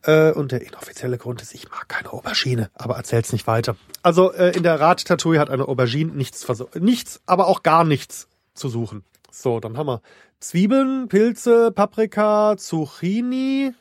Äh, 0.03 0.31
und 0.33 0.51
der 0.51 0.61
inoffizielle 0.61 1.17
Grund 1.17 1.41
ist, 1.41 1.55
ich 1.55 1.67
mag 1.71 1.89
keine 1.89 2.13
Aubergine, 2.13 2.69
aber 2.75 2.95
erzähl's 2.95 3.33
nicht 3.33 3.47
weiter. 3.47 3.75
Also 4.03 4.31
äh, 4.33 4.55
in 4.55 4.61
der 4.61 4.79
Ratatouille 4.79 5.39
hat 5.39 5.49
eine 5.49 5.67
Aubergine 5.67 6.11
nichts, 6.13 6.45
nichts, 6.75 7.21
aber 7.25 7.47
auch 7.47 7.63
gar 7.63 7.85
nichts 7.85 8.27
zu 8.53 8.69
suchen. 8.69 9.03
So, 9.31 9.59
dann 9.59 9.79
haben 9.79 9.87
wir 9.87 10.01
Zwiebeln, 10.39 11.07
Pilze, 11.07 11.71
Paprika, 11.71 12.55
Zucchini, 12.55 13.73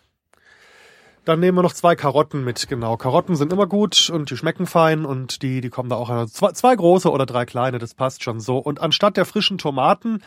dann 1.26 1.40
nehmen 1.40 1.58
wir 1.58 1.62
noch 1.62 1.72
zwei 1.72 1.96
Karotten 1.96 2.44
mit, 2.44 2.68
genau. 2.68 2.96
Karotten 2.96 3.34
sind 3.34 3.52
immer 3.52 3.66
gut 3.66 4.10
und 4.10 4.30
die 4.30 4.36
schmecken 4.36 4.64
fein 4.64 5.04
und 5.04 5.42
die, 5.42 5.60
die 5.60 5.70
kommen 5.70 5.88
da 5.90 5.96
auch. 5.96 6.08
Also 6.08 6.32
zwei, 6.32 6.52
zwei 6.52 6.76
große 6.76 7.10
oder 7.10 7.26
drei 7.26 7.44
kleine, 7.44 7.78
das 7.78 7.94
passt 7.94 8.22
schon 8.22 8.38
so. 8.38 8.58
Und 8.58 8.80
anstatt 8.80 9.16
der 9.16 9.24
frischen 9.24 9.58
Tomaten 9.58 10.22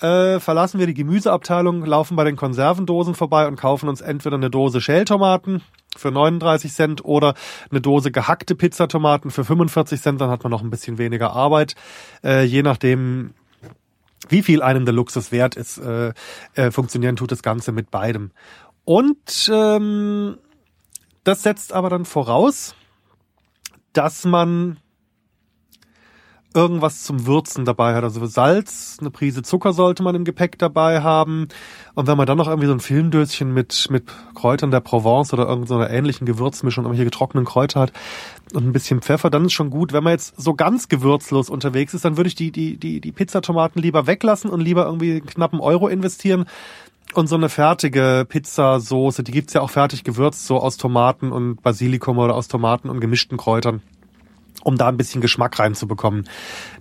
äh, 0.00 0.40
verlassen 0.40 0.78
wir 0.78 0.86
die 0.86 0.94
Gemüseabteilung, 0.94 1.84
laufen 1.84 2.16
bei 2.16 2.24
den 2.24 2.36
Konservendosen 2.36 3.14
vorbei 3.14 3.46
und 3.46 3.56
kaufen 3.56 3.88
uns 3.88 4.00
entweder 4.00 4.36
eine 4.36 4.50
Dose 4.50 4.80
Schältomaten 4.80 5.62
für 5.96 6.10
39 6.10 6.72
Cent 6.72 7.04
oder 7.04 7.34
eine 7.70 7.80
Dose 7.80 8.10
gehackte 8.10 8.54
Pizzatomaten 8.54 9.30
für 9.30 9.44
45 9.44 10.00
Cent. 10.00 10.20
Dann 10.20 10.30
hat 10.30 10.42
man 10.42 10.50
noch 10.50 10.62
ein 10.62 10.70
bisschen 10.70 10.98
weniger 10.98 11.32
Arbeit, 11.32 11.74
äh, 12.24 12.44
je 12.44 12.62
nachdem, 12.62 13.34
wie 14.28 14.42
viel 14.42 14.62
einem 14.62 14.84
der 14.84 14.94
Luxus 14.94 15.32
wert 15.32 15.56
ist. 15.56 15.78
Äh, 15.78 16.12
äh, 16.54 16.70
funktionieren 16.70 17.16
tut 17.16 17.32
das 17.32 17.42
Ganze 17.42 17.72
mit 17.72 17.90
beidem. 17.90 18.30
Und 18.84 19.50
ähm, 19.52 20.38
das 21.24 21.42
setzt 21.42 21.72
aber 21.72 21.90
dann 21.90 22.04
voraus, 22.04 22.74
dass 23.92 24.24
man 24.24 24.78
irgendwas 26.52 27.04
zum 27.04 27.26
Würzen 27.26 27.64
dabei 27.64 27.94
hat. 27.94 28.02
Also 28.02 28.24
Salz, 28.26 28.96
eine 29.00 29.10
Prise 29.10 29.42
Zucker 29.42 29.72
sollte 29.72 30.02
man 30.02 30.14
im 30.14 30.24
Gepäck 30.24 30.58
dabei 30.58 31.02
haben. 31.02 31.48
Und 31.94 32.06
wenn 32.06 32.16
man 32.16 32.26
dann 32.26 32.38
noch 32.38 32.48
irgendwie 32.48 32.66
so 32.66 32.72
ein 32.72 32.80
Filmdöschen 32.80 33.54
mit, 33.54 33.88
mit 33.90 34.04
Kräutern 34.34 34.70
der 34.70 34.80
Provence 34.80 35.32
oder 35.32 35.46
irgendeiner 35.46 35.90
ähnlichen 35.90 36.26
Gewürzmischung, 36.26 36.84
irgendwelche 36.84 37.04
getrockneten 37.04 37.46
Kräuter 37.46 37.80
hat 37.80 37.92
und 38.52 38.66
ein 38.66 38.72
bisschen 38.72 39.00
Pfeffer, 39.00 39.30
dann 39.30 39.44
ist 39.44 39.52
schon 39.52 39.70
gut. 39.70 39.92
Wenn 39.92 40.04
man 40.04 40.12
jetzt 40.12 40.40
so 40.40 40.54
ganz 40.54 40.88
gewürzlos 40.88 41.50
unterwegs 41.50 41.94
ist, 41.94 42.04
dann 42.04 42.16
würde 42.16 42.28
ich 42.28 42.34
die, 42.34 42.50
die, 42.50 42.76
die, 42.76 43.00
die 43.00 43.12
Pizzatomaten 43.12 43.80
lieber 43.80 44.06
weglassen 44.06 44.50
und 44.50 44.60
lieber 44.60 44.86
irgendwie 44.86 45.12
einen 45.12 45.26
knappen 45.26 45.60
Euro 45.60 45.86
investieren 45.88 46.46
und 47.14 47.28
so 47.28 47.36
eine 47.36 47.48
fertige 47.48 48.24
Pizzasoße, 48.28 49.22
die 49.22 49.32
gibt's 49.32 49.52
ja 49.52 49.60
auch 49.60 49.70
fertig 49.70 50.04
gewürzt, 50.04 50.46
so 50.46 50.58
aus 50.58 50.76
Tomaten 50.76 51.32
und 51.32 51.62
Basilikum 51.62 52.18
oder 52.18 52.34
aus 52.34 52.48
Tomaten 52.48 52.88
und 52.88 53.00
gemischten 53.00 53.36
Kräutern, 53.36 53.82
um 54.62 54.76
da 54.76 54.88
ein 54.88 54.96
bisschen 54.96 55.20
Geschmack 55.20 55.58
reinzubekommen. 55.58 56.28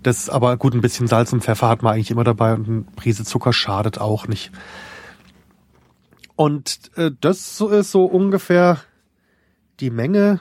Das 0.04 0.30
aber 0.30 0.58
gut, 0.58 0.74
ein 0.74 0.82
bisschen 0.82 1.08
Salz 1.08 1.34
und 1.34 1.44
Pfeffer 1.44 1.70
hat 1.70 1.82
man 1.82 1.94
eigentlich 1.94 2.12
immer 2.12 2.24
dabei 2.24 2.54
und 2.54 2.68
eine 2.68 2.82
Prise 2.96 3.24
Zucker 3.24 3.54
schadet 3.54 4.00
auch 4.00 4.28
nicht. 4.28 4.52
Und 6.36 6.92
äh, 6.96 7.12
das 7.20 7.60
ist 7.60 7.92
so 7.92 8.06
ungefähr 8.06 8.80
die 9.80 9.90
Menge, 9.90 10.40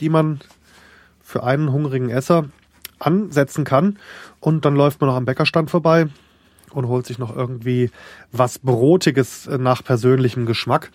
die 0.00 0.08
man 0.08 0.40
für 1.20 1.42
einen 1.42 1.72
hungrigen 1.72 2.10
Esser 2.10 2.48
ansetzen 2.98 3.64
kann. 3.64 3.98
Und 4.40 4.64
dann 4.64 4.76
läuft 4.76 5.00
man 5.00 5.10
noch 5.10 5.16
am 5.16 5.24
Bäckerstand 5.24 5.70
vorbei, 5.70 6.08
und 6.76 6.88
holt 6.88 7.06
sich 7.06 7.18
noch 7.18 7.34
irgendwie 7.34 7.90
was 8.32 8.58
Brotiges 8.58 9.46
äh, 9.46 9.58
nach 9.58 9.82
persönlichem 9.82 10.46
Geschmack. 10.46 10.90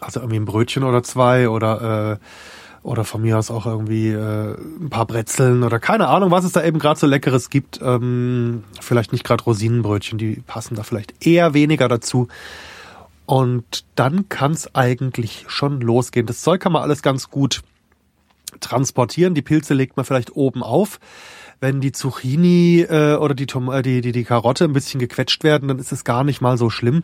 Also 0.00 0.20
irgendwie 0.20 0.40
ein 0.40 0.46
Brötchen 0.46 0.84
oder 0.84 1.02
zwei 1.02 1.48
oder 1.48 2.18
äh, 2.18 2.24
oder 2.82 3.04
von 3.04 3.22
mir 3.22 3.38
aus 3.38 3.50
auch 3.50 3.66
irgendwie 3.66 4.08
äh, 4.08 4.54
ein 4.54 4.88
paar 4.90 5.06
Brezeln 5.06 5.62
oder 5.62 5.78
keine 5.78 6.08
Ahnung, 6.08 6.30
was 6.30 6.44
es 6.44 6.52
da 6.52 6.64
eben 6.64 6.78
gerade 6.78 6.98
so 6.98 7.06
leckeres 7.06 7.50
gibt. 7.50 7.80
Ähm, 7.82 8.64
vielleicht 8.80 9.12
nicht 9.12 9.24
gerade 9.24 9.44
Rosinenbrötchen, 9.44 10.18
die 10.18 10.42
passen 10.46 10.74
da 10.76 10.82
vielleicht 10.82 11.26
eher 11.26 11.54
weniger 11.54 11.88
dazu. 11.88 12.28
Und 13.26 13.84
dann 13.94 14.28
kann 14.28 14.52
es 14.52 14.74
eigentlich 14.74 15.44
schon 15.48 15.80
losgehen. 15.80 16.26
Das 16.26 16.40
Zeug 16.40 16.60
kann 16.60 16.72
man 16.72 16.82
alles 16.82 17.02
ganz 17.02 17.30
gut 17.30 17.62
transportieren. 18.60 19.34
Die 19.34 19.42
Pilze 19.42 19.74
legt 19.74 19.96
man 19.96 20.04
vielleicht 20.04 20.34
oben 20.34 20.62
auf 20.62 20.98
wenn 21.60 21.80
die 21.80 21.92
Zucchini 21.92 22.86
äh, 22.88 23.16
oder 23.16 23.34
die, 23.34 23.46
Tom 23.46 23.70
äh, 23.70 23.82
die, 23.82 24.00
die, 24.00 24.12
die 24.12 24.24
Karotte 24.24 24.64
ein 24.64 24.72
bisschen 24.72 24.98
gequetscht 24.98 25.44
werden, 25.44 25.68
dann 25.68 25.78
ist 25.78 25.92
es 25.92 26.04
gar 26.04 26.24
nicht 26.24 26.40
mal 26.40 26.56
so 26.56 26.70
schlimm. 26.70 27.02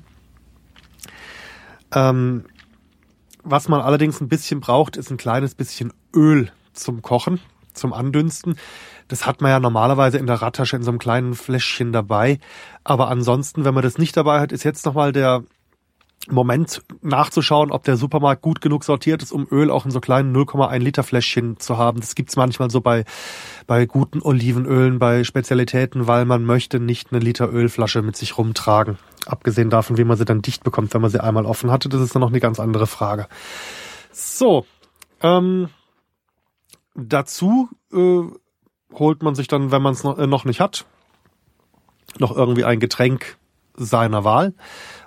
Ähm, 1.94 2.44
was 3.46 3.68
man 3.68 3.80
allerdings 3.80 4.20
ein 4.20 4.28
bisschen 4.28 4.60
braucht, 4.60 4.96
ist 4.96 5.10
ein 5.10 5.16
kleines 5.16 5.54
bisschen 5.54 5.92
Öl 6.14 6.50
zum 6.72 7.00
Kochen, 7.00 7.40
zum 7.72 7.92
Andünsten. 7.92 8.58
Das 9.08 9.24
hat 9.24 9.40
man 9.40 9.50
ja 9.50 9.60
normalerweise 9.60 10.18
in 10.18 10.26
der 10.26 10.42
Radtasche 10.42 10.76
in 10.76 10.82
so 10.82 10.90
einem 10.90 10.98
kleinen 10.98 11.34
Fläschchen 11.34 11.92
dabei. 11.92 12.40
Aber 12.82 13.08
ansonsten, 13.08 13.64
wenn 13.64 13.74
man 13.74 13.84
das 13.84 13.98
nicht 13.98 14.16
dabei 14.16 14.40
hat, 14.40 14.50
ist 14.50 14.64
jetzt 14.64 14.84
nochmal 14.84 15.12
der 15.12 15.44
Moment 16.28 16.82
nachzuschauen, 17.02 17.70
ob 17.70 17.84
der 17.84 17.96
Supermarkt 17.96 18.42
gut 18.42 18.60
genug 18.60 18.84
sortiert 18.84 19.22
ist, 19.22 19.32
um 19.32 19.46
Öl 19.50 19.70
auch 19.70 19.84
in 19.84 19.90
so 19.90 20.00
kleinen 20.00 20.34
0,1 20.34 20.78
Liter 20.78 21.02
Fläschchen 21.02 21.58
zu 21.58 21.78
haben. 21.78 22.00
Das 22.00 22.14
gibt's 22.14 22.36
manchmal 22.36 22.70
so 22.70 22.80
bei, 22.80 23.04
bei 23.66 23.86
guten 23.86 24.22
Olivenölen, 24.22 24.98
bei 24.98 25.24
Spezialitäten, 25.24 26.06
weil 26.06 26.24
man 26.24 26.44
möchte 26.44 26.80
nicht 26.80 27.12
eine 27.12 27.20
Liter 27.20 27.52
Ölflasche 27.52 28.02
mit 28.02 28.16
sich 28.16 28.38
rumtragen. 28.38 28.98
Abgesehen 29.26 29.70
davon, 29.70 29.98
wie 29.98 30.04
man 30.04 30.16
sie 30.16 30.24
dann 30.24 30.42
dicht 30.42 30.64
bekommt, 30.64 30.94
wenn 30.94 31.00
man 31.00 31.10
sie 31.10 31.22
einmal 31.22 31.46
offen 31.46 31.70
hatte, 31.70 31.88
das 31.88 32.00
ist 32.00 32.14
dann 32.14 32.20
noch 32.20 32.30
eine 32.30 32.40
ganz 32.40 32.60
andere 32.60 32.86
Frage. 32.86 33.28
So, 34.12 34.66
ähm, 35.22 35.68
dazu 36.94 37.68
äh, 37.92 38.22
holt 38.92 39.22
man 39.22 39.34
sich 39.34 39.48
dann, 39.48 39.70
wenn 39.70 39.82
man 39.82 39.92
es 39.92 40.04
noch, 40.04 40.18
äh, 40.18 40.26
noch 40.26 40.44
nicht 40.44 40.60
hat, 40.60 40.86
noch 42.18 42.34
irgendwie 42.34 42.64
ein 42.64 42.80
Getränk 42.80 43.36
seiner 43.76 44.24
Wahl. 44.24 44.54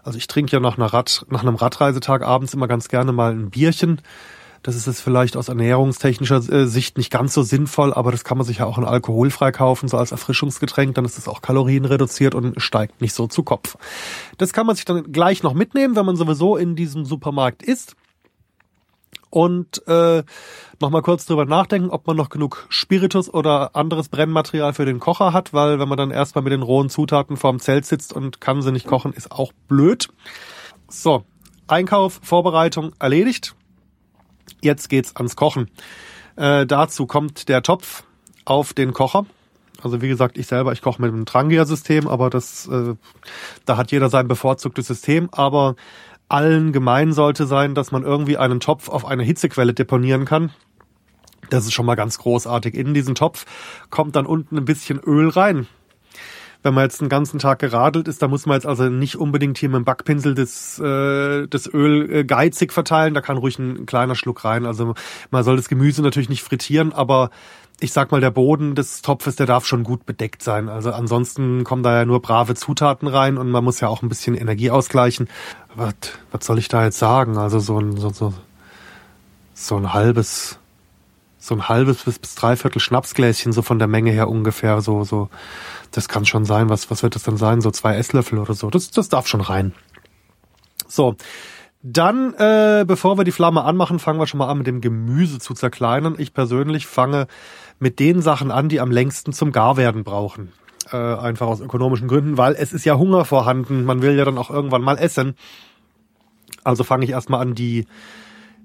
Also 0.03 0.17
ich 0.17 0.27
trinke 0.27 0.53
ja 0.53 0.59
nach, 0.59 0.77
einer 0.77 0.87
Rad, 0.87 1.25
nach 1.29 1.41
einem 1.41 1.55
Radreisetag 1.55 2.21
abends 2.21 2.53
immer 2.53 2.67
ganz 2.67 2.87
gerne 2.87 3.11
mal 3.11 3.31
ein 3.31 3.49
Bierchen. 3.49 4.01
Das 4.61 4.75
ist 4.75 4.87
jetzt 4.87 5.01
vielleicht 5.01 5.37
aus 5.37 5.47
ernährungstechnischer 5.47 6.37
äh, 6.51 6.67
Sicht 6.67 6.97
nicht 6.97 7.11
ganz 7.11 7.33
so 7.33 7.43
sinnvoll, 7.43 7.93
aber 7.93 8.11
das 8.11 8.25
kann 8.25 8.37
man 8.37 8.45
sich 8.45 8.57
ja 8.57 8.65
auch 8.65 8.77
in 8.77 8.83
alkoholfrei 8.83 9.51
kaufen, 9.51 9.87
so 9.87 9.97
als 9.97 10.11
Erfrischungsgetränk. 10.11 10.95
Dann 10.95 11.05
ist 11.05 11.17
es 11.17 11.29
auch 11.29 11.41
kalorienreduziert 11.41 12.35
und 12.35 12.61
steigt 12.61 12.99
nicht 12.99 13.13
so 13.13 13.27
zu 13.27 13.43
Kopf. 13.43 13.77
Das 14.37 14.51
kann 14.51 14.65
man 14.65 14.75
sich 14.75 14.85
dann 14.85 15.11
gleich 15.11 15.43
noch 15.43 15.53
mitnehmen, 15.53 15.95
wenn 15.95 16.05
man 16.05 16.17
sowieso 16.17 16.57
in 16.57 16.75
diesem 16.75 17.05
Supermarkt 17.05 17.63
ist 17.63 17.95
und 19.30 19.85
äh, 19.88 20.24
nochmal 20.80 21.01
kurz 21.01 21.25
drüber 21.25 21.45
nachdenken, 21.45 21.90
ob 21.90 22.08
man 22.08 22.17
noch 22.17 22.30
genug 22.30 22.66
Spiritus 22.69 23.32
oder 23.32 23.75
anderes 23.75 24.09
Brennmaterial 24.09 24.74
für 24.74 24.85
den 24.85 24.99
Kocher 24.99 25.33
hat, 25.33 25.53
weil 25.53 25.80
wenn 25.80 25.90
man 25.90 25.98
dann 25.98 26.11
erstmal 26.11 26.43
mit 26.43 26.53
den 26.53 26.61
rohen 26.61 26.90
Zutaten 26.90 27.38
vorm 27.38 27.59
Zelt 27.59 27.85
sitzt 27.85 28.14
und 28.14 28.41
kann 28.41 28.61
sie 28.61 28.72
nicht 28.72 28.88
kochen, 28.88 29.14
ist 29.14 29.32
auch 29.32 29.51
blöd. 29.67 30.09
So, 30.88 31.24
Einkauf, 31.67 32.19
Vorbereitung 32.24 32.93
erledigt. 32.99 33.56
Jetzt 34.61 34.90
geht's 34.90 35.16
ans 35.16 35.35
Kochen. 35.35 35.69
Äh, 36.35 36.66
dazu 36.66 37.06
kommt 37.06 37.49
der 37.49 37.61
Topf 37.61 38.03
auf 38.45 38.74
den 38.74 38.93
Kocher. 38.93 39.25
Also 39.82 40.01
wie 40.01 40.09
gesagt, 40.09 40.38
ich 40.38 40.48
selber, 40.48 40.74
ich 40.74 40.82
koche 40.82 41.01
mit 41.01 41.11
einem 41.11 41.25
Trangia-System, 41.25 42.08
aber 42.08 42.30
das, 42.30 42.67
äh, 42.67 42.95
da 43.66 43.77
hat 43.77 43.91
jeder 43.91 44.09
sein 44.09 44.27
bevorzugtes 44.27 44.88
System. 44.88 45.30
Aber 45.32 45.75
allen 46.30 46.72
gemein 46.72 47.11
sollte 47.11 47.45
sein, 47.45 47.75
dass 47.75 47.91
man 47.91 48.03
irgendwie 48.03 48.38
einen 48.38 48.59
Topf 48.59 48.88
auf 48.88 49.06
eine 49.06 49.24
Hitzequelle 49.24 49.74
deponieren 49.74 50.25
kann. 50.25 50.51
Das 51.49 51.66
ist 51.66 51.74
schon 51.74 51.85
mal 51.85 51.95
ganz 51.95 52.19
großartig. 52.19 52.75
In 52.75 52.93
diesen 52.93 53.16
Topf 53.16 53.45
kommt 53.90 54.16
dann 54.16 54.25
unten 54.25 54.58
ein 54.58 54.66
bisschen 54.66 54.99
Öl 54.99 55.30
rein. 55.30 55.67
Wenn 56.61 56.74
man 56.74 56.83
jetzt 56.83 56.99
den 56.99 57.08
ganzen 57.08 57.40
Tag 57.40 57.59
geradelt 57.59 58.09
ist, 58.09 58.22
da 58.22 58.27
muss 58.27 58.45
man 58.45 58.56
jetzt 58.56 58.66
also 58.66 58.90
nicht 58.90 59.16
unbedingt 59.16 59.58
hier 59.58 59.69
mit 59.69 59.77
dem 59.77 59.85
Backpinsel 59.85 60.35
das, 60.35 60.77
äh, 60.77 61.48
das 61.48 61.74
Öl 61.74 62.14
äh, 62.14 62.24
geizig 62.25 62.74
verteilen. 62.74 63.14
Da 63.14 63.22
kann 63.22 63.38
ruhig 63.38 63.58
ein, 63.59 63.77
ein 63.77 63.85
kleiner 63.85 64.16
Schluck 64.16 64.43
rein. 64.43 64.66
Also 64.66 64.93
man 65.32 65.43
soll 65.43 65.56
das 65.56 65.69
Gemüse 65.69 66.01
natürlich 66.01 66.30
nicht 66.30 66.43
frittieren, 66.43 66.91
aber 66.91 67.30
ich 67.82 67.93
sag 67.93 68.11
mal, 68.11 68.19
der 68.19 68.32
Boden 68.32 68.75
des 68.75 69.01
Topfes, 69.01 69.38
der 69.38 69.45
darf 69.45 69.66
schon 69.66 69.83
gut 69.83 70.06
bedeckt 70.06 70.43
sein. 70.43 70.67
Also 70.67 70.91
ansonsten 70.91 71.64
kommen 71.64 71.83
da 71.83 71.99
ja 71.99 72.06
nur 72.06 72.22
brave 72.22 72.56
Zutaten 72.56 73.08
rein 73.08 73.38
und 73.38 73.49
man 73.49 73.64
muss 73.64 73.80
ja 73.80 73.88
auch 73.88 74.01
ein 74.01 74.09
bisschen 74.09 74.35
Energie 74.35 74.69
ausgleichen. 74.69 75.30
Was, 75.75 75.93
was 76.31 76.45
soll 76.45 76.59
ich 76.59 76.67
da 76.67 76.83
jetzt 76.83 76.98
sagen? 76.98 77.38
Also 77.38 77.59
so 77.59 77.80
ein, 77.80 77.98
so, 77.98 78.09
so, 78.09 78.33
so 79.53 79.77
ein 79.77 79.93
halbes, 79.93 80.59
so 81.38 81.56
ein 81.56 81.69
halbes 81.69 82.03
bis, 82.03 82.19
bis 82.19 82.35
dreiviertel 82.35 82.80
Schnapsgläschen, 82.80 83.53
so 83.53 83.61
von 83.61 83.80
der 83.80 83.88
Menge 83.88 84.11
her 84.11 84.30
ungefähr, 84.30 84.81
so, 84.81 85.03
so, 85.03 85.30
das 85.91 86.09
kann 86.09 86.25
schon 86.25 86.45
sein. 86.45 86.69
Was, 86.69 86.89
was 86.91 87.03
wird 87.03 87.15
das 87.15 87.23
dann 87.23 87.38
sein? 87.38 87.61
So 87.61 87.72
zwei 87.72 87.95
Esslöffel 87.95 88.39
oder 88.39 88.53
so. 88.53 88.69
Das, 88.69 88.91
das 88.91 89.09
darf 89.09 89.27
schon 89.27 89.41
rein. 89.41 89.73
So. 90.88 91.15
Dann, 91.81 92.33
äh, 92.33 92.83
bevor 92.85 93.17
wir 93.17 93.23
die 93.23 93.31
Flamme 93.31 93.64
anmachen, 93.64 93.99
fangen 93.99 94.19
wir 94.19 94.27
schon 94.27 94.39
mal 94.39 94.49
an 94.49 94.57
mit 94.57 94.67
dem 94.67 94.81
Gemüse 94.81 95.39
zu 95.39 95.53
zerkleinern. 95.53 96.15
Ich 96.17 96.33
persönlich 96.33 96.88
fange 96.88 97.27
mit 97.80 97.99
den 97.99 98.22
Sachen 98.22 98.51
an, 98.51 98.67
die 98.67 98.81
am 98.81 98.91
längsten 98.91 99.31
zum 99.31 99.53
Garwerden 99.53 100.03
brauchen. 100.03 100.51
Äh, 100.92 100.98
einfach 100.98 101.48
aus 101.48 101.61
ökonomischen 101.61 102.08
Gründen, 102.08 102.38
weil 102.38 102.56
es 102.56 102.74
ist 102.74 102.85
ja 102.85 102.98
Hunger 102.98 103.24
vorhanden. 103.24 103.85
Man 103.85 104.01
will 104.01 104.18
ja 104.18 104.26
dann 104.26 104.38
auch 104.38 104.50
irgendwann 104.50 104.82
mal 104.82 104.98
essen. 104.98 105.35
Also 106.64 106.84
fange 106.84 107.06
ich 107.06 107.11
erstmal 107.11 107.42
an, 107.42 107.53
die, 107.53 107.85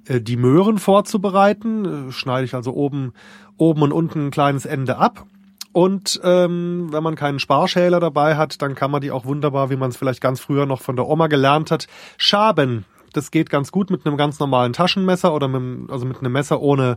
äh, 0.06 0.20
die 0.20 0.36
Möhren 0.36 0.78
vorzubereiten. 0.78 2.08
Äh, 2.08 2.12
schneide 2.12 2.46
ich 2.46 2.54
also 2.54 2.72
oben, 2.72 3.12
oben 3.58 3.82
und 3.82 3.92
unten 3.92 4.26
ein 4.26 4.30
kleines 4.30 4.64
Ende 4.64 4.96
ab. 4.96 5.26
Und 5.72 6.20
ähm, 6.22 6.92
wenn 6.92 7.02
man 7.02 7.16
keinen 7.16 7.40
Sparschäler 7.40 8.00
dabei 8.00 8.36
hat, 8.36 8.62
dann 8.62 8.74
kann 8.74 8.90
man 8.90 9.02
die 9.02 9.10
auch 9.10 9.24
wunderbar, 9.26 9.70
wie 9.70 9.76
man 9.76 9.90
es 9.90 9.96
vielleicht 9.96 10.20
ganz 10.20 10.40
früher 10.40 10.66
noch 10.66 10.80
von 10.80 10.96
der 10.96 11.08
Oma 11.08 11.26
gelernt 11.26 11.70
hat, 11.70 11.88
schaben. 12.16 12.84
Das 13.12 13.32
geht 13.32 13.50
ganz 13.50 13.72
gut 13.72 13.90
mit 13.90 14.06
einem 14.06 14.16
ganz 14.16 14.38
normalen 14.38 14.72
Taschenmesser 14.72 15.34
oder 15.34 15.48
mit, 15.48 15.90
also 15.90 16.06
mit 16.06 16.20
einem 16.20 16.32
Messer 16.32 16.60
ohne, 16.60 16.96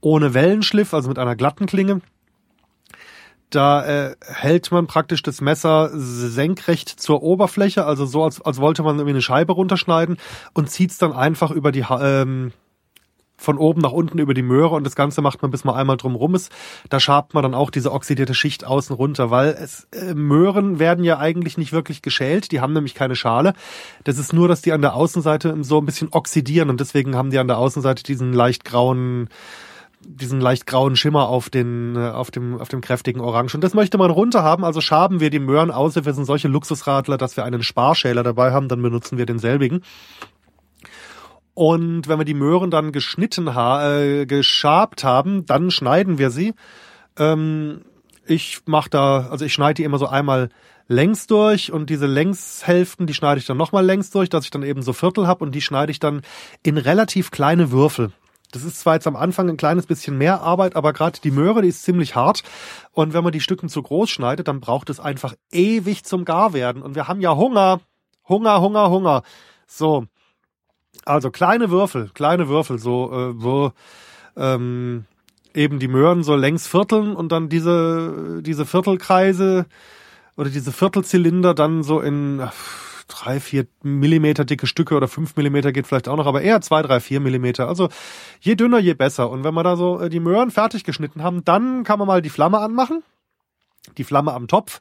ohne 0.00 0.34
Wellenschliff, 0.34 0.94
also 0.94 1.08
mit 1.08 1.18
einer 1.18 1.36
glatten 1.36 1.66
Klinge. 1.66 2.00
Da 3.52 3.84
äh, 3.84 4.16
hält 4.26 4.72
man 4.72 4.86
praktisch 4.86 5.22
das 5.22 5.42
Messer 5.42 5.90
senkrecht 5.92 6.88
zur 6.88 7.22
Oberfläche, 7.22 7.84
also 7.84 8.06
so, 8.06 8.24
als, 8.24 8.40
als 8.40 8.58
wollte 8.58 8.82
man 8.82 8.96
irgendwie 8.96 9.10
eine 9.10 9.22
Scheibe 9.22 9.52
runterschneiden 9.52 10.16
und 10.54 10.70
zieht's 10.70 10.96
dann 10.96 11.12
einfach 11.12 11.50
über 11.50 11.70
die 11.70 11.84
ähm, 11.90 12.52
von 13.36 13.58
oben 13.58 13.82
nach 13.82 13.92
unten 13.92 14.18
über 14.18 14.32
die 14.32 14.42
Möhre 14.42 14.74
und 14.74 14.84
das 14.84 14.96
Ganze 14.96 15.20
macht 15.20 15.42
man, 15.42 15.50
bis 15.50 15.64
man 15.64 15.74
einmal 15.74 15.98
drum 15.98 16.14
rum 16.14 16.34
ist. 16.34 16.50
Da 16.88 16.98
schabt 16.98 17.34
man 17.34 17.42
dann 17.42 17.54
auch 17.54 17.70
diese 17.70 17.92
oxidierte 17.92 18.34
Schicht 18.34 18.64
außen 18.64 18.96
runter, 18.96 19.30
weil 19.30 19.48
es, 19.48 19.86
äh, 19.92 20.14
Möhren 20.14 20.78
werden 20.78 21.04
ja 21.04 21.18
eigentlich 21.18 21.58
nicht 21.58 21.72
wirklich 21.72 22.00
geschält, 22.00 22.52
die 22.52 22.60
haben 22.60 22.72
nämlich 22.72 22.94
keine 22.94 23.16
Schale. 23.16 23.52
Das 24.04 24.16
ist 24.16 24.32
nur, 24.32 24.48
dass 24.48 24.62
die 24.62 24.72
an 24.72 24.80
der 24.80 24.94
Außenseite 24.94 25.56
so 25.62 25.78
ein 25.78 25.86
bisschen 25.86 26.08
oxidieren 26.12 26.70
und 26.70 26.80
deswegen 26.80 27.16
haben 27.16 27.30
die 27.30 27.38
an 27.38 27.48
der 27.48 27.58
Außenseite 27.58 28.02
diesen 28.02 28.32
leicht 28.32 28.64
grauen 28.64 29.28
diesen 30.06 30.40
leicht 30.40 30.66
grauen 30.66 30.96
Schimmer 30.96 31.28
auf 31.28 31.50
den 31.50 31.96
äh, 31.96 32.10
auf 32.10 32.30
dem 32.30 32.60
auf 32.60 32.68
dem 32.68 32.80
kräftigen 32.80 33.20
Orange 33.20 33.54
und 33.54 33.62
das 33.62 33.74
möchte 33.74 33.98
man 33.98 34.10
runter 34.10 34.42
haben 34.42 34.64
also 34.64 34.80
schaben 34.80 35.20
wir 35.20 35.30
die 35.30 35.38
Möhren 35.38 35.70
außer 35.70 36.04
wir 36.04 36.14
sind 36.14 36.24
solche 36.24 36.48
Luxusradler 36.48 37.18
dass 37.18 37.36
wir 37.36 37.44
einen 37.44 37.62
Sparschäler 37.62 38.22
dabei 38.22 38.52
haben 38.52 38.68
dann 38.68 38.82
benutzen 38.82 39.18
wir 39.18 39.26
denselbigen 39.26 39.82
und 41.54 42.08
wenn 42.08 42.18
wir 42.18 42.24
die 42.24 42.34
Möhren 42.34 42.70
dann 42.70 42.92
geschnitten 42.92 43.54
ha 43.54 43.98
äh, 43.98 44.26
geschabt 44.26 45.04
haben, 45.04 45.44
dann 45.44 45.70
schneiden 45.70 46.18
wir 46.18 46.30
sie. 46.30 46.54
Ähm, 47.18 47.82
ich 48.26 48.60
mache 48.66 48.88
da, 48.90 49.28
also 49.30 49.44
ich 49.44 49.52
schneide 49.52 49.74
die 49.74 49.84
immer 49.84 49.98
so 49.98 50.06
einmal 50.06 50.48
längs 50.88 51.26
durch 51.26 51.72
und 51.72 51.90
diese 51.90 52.06
Längshälften, 52.06 53.06
die 53.06 53.14
schneide 53.14 53.38
ich 53.38 53.46
dann 53.46 53.56
nochmal 53.56 53.84
längs 53.84 54.10
durch, 54.10 54.28
dass 54.28 54.44
ich 54.44 54.50
dann 54.50 54.62
eben 54.62 54.82
so 54.82 54.92
Viertel 54.92 55.26
habe 55.26 55.44
und 55.44 55.54
die 55.54 55.60
schneide 55.60 55.92
ich 55.92 56.00
dann 56.00 56.22
in 56.62 56.78
relativ 56.78 57.30
kleine 57.30 57.70
Würfel. 57.70 58.12
Das 58.52 58.64
ist 58.64 58.78
zwar 58.78 58.94
jetzt 58.94 59.06
am 59.06 59.16
Anfang 59.16 59.48
ein 59.48 59.56
kleines 59.56 59.86
bisschen 59.86 60.16
mehr 60.16 60.42
Arbeit, 60.42 60.76
aber 60.76 60.92
gerade 60.92 61.18
die 61.20 61.30
Möhre, 61.30 61.62
die 61.62 61.68
ist 61.68 61.82
ziemlich 61.82 62.14
hart. 62.14 62.42
Und 62.92 63.14
wenn 63.14 63.24
man 63.24 63.32
die 63.32 63.40
Stücken 63.40 63.68
zu 63.68 63.82
groß 63.82 64.08
schneidet, 64.10 64.46
dann 64.46 64.60
braucht 64.60 64.90
es 64.90 65.00
einfach 65.00 65.34
ewig 65.50 66.04
zum 66.04 66.24
Garwerden. 66.24 66.82
Und 66.82 66.94
wir 66.94 67.08
haben 67.08 67.20
ja 67.20 67.34
Hunger. 67.34 67.80
Hunger, 68.28 68.60
Hunger, 68.60 68.90
Hunger. 68.90 69.22
So. 69.66 70.04
Also 71.04 71.30
kleine 71.30 71.70
Würfel, 71.70 72.10
kleine 72.14 72.48
Würfel, 72.48 72.78
so 72.78 73.10
äh, 73.12 73.42
wo 73.42 73.72
ähm, 74.36 75.06
eben 75.54 75.78
die 75.78 75.88
Möhren 75.88 76.22
so 76.22 76.36
längs 76.36 76.66
vierteln 76.66 77.16
und 77.16 77.32
dann 77.32 77.48
diese 77.48 78.40
diese 78.42 78.66
Viertelkreise 78.66 79.66
oder 80.36 80.50
diese 80.50 80.72
Viertelzylinder 80.72 81.54
dann 81.54 81.82
so 81.82 82.00
in 82.00 82.42
drei, 83.12 83.40
vier 83.40 83.66
Millimeter 83.82 84.44
dicke 84.44 84.66
Stücke 84.66 84.94
oder 84.94 85.08
fünf 85.08 85.36
Millimeter 85.36 85.72
geht 85.72 85.86
vielleicht 85.86 86.08
auch 86.08 86.16
noch, 86.16 86.26
aber 86.26 86.42
eher 86.42 86.60
zwei, 86.60 86.82
drei, 86.82 87.00
vier 87.00 87.20
Millimeter. 87.20 87.68
Also 87.68 87.88
je 88.40 88.54
dünner, 88.54 88.78
je 88.78 88.94
besser. 88.94 89.30
Und 89.30 89.44
wenn 89.44 89.54
wir 89.54 89.62
da 89.62 89.76
so 89.76 90.00
äh, 90.00 90.08
die 90.08 90.20
Möhren 90.20 90.50
fertig 90.50 90.84
geschnitten 90.84 91.22
haben, 91.22 91.44
dann 91.44 91.84
kann 91.84 91.98
man 91.98 92.08
mal 92.08 92.22
die 92.22 92.30
Flamme 92.30 92.58
anmachen, 92.58 93.02
die 93.98 94.04
Flamme 94.04 94.32
am 94.32 94.48
Topf 94.48 94.80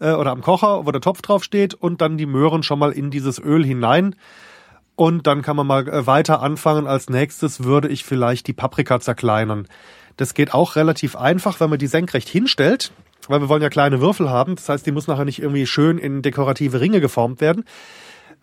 äh, 0.00 0.12
oder 0.12 0.32
am 0.32 0.42
Kocher, 0.42 0.86
wo 0.86 0.90
der 0.90 1.00
Topf 1.00 1.22
drauf 1.22 1.44
steht 1.44 1.74
und 1.74 2.00
dann 2.00 2.16
die 2.16 2.26
Möhren 2.26 2.62
schon 2.62 2.78
mal 2.78 2.92
in 2.92 3.10
dieses 3.10 3.38
Öl 3.38 3.64
hinein 3.64 4.16
und 4.96 5.26
dann 5.26 5.42
kann 5.42 5.56
man 5.56 5.66
mal 5.66 5.88
äh, 5.88 6.06
weiter 6.06 6.42
anfangen. 6.42 6.86
Als 6.86 7.08
nächstes 7.08 7.62
würde 7.62 7.88
ich 7.88 8.04
vielleicht 8.04 8.46
die 8.46 8.54
Paprika 8.54 8.98
zerkleinern. 8.98 9.68
Das 10.16 10.34
geht 10.34 10.54
auch 10.54 10.76
relativ 10.76 11.14
einfach, 11.14 11.60
wenn 11.60 11.70
man 11.70 11.78
die 11.78 11.86
senkrecht 11.86 12.28
hinstellt, 12.28 12.92
weil 13.28 13.40
wir 13.40 13.48
wollen 13.48 13.62
ja 13.62 13.68
kleine 13.68 14.00
Würfel 14.00 14.30
haben. 14.30 14.56
Das 14.56 14.68
heißt, 14.68 14.86
die 14.86 14.92
muss 14.92 15.06
nachher 15.06 15.24
nicht 15.24 15.40
irgendwie 15.40 15.66
schön 15.66 15.98
in 15.98 16.22
dekorative 16.22 16.80
Ringe 16.80 17.00
geformt 17.00 17.40
werden. 17.40 17.64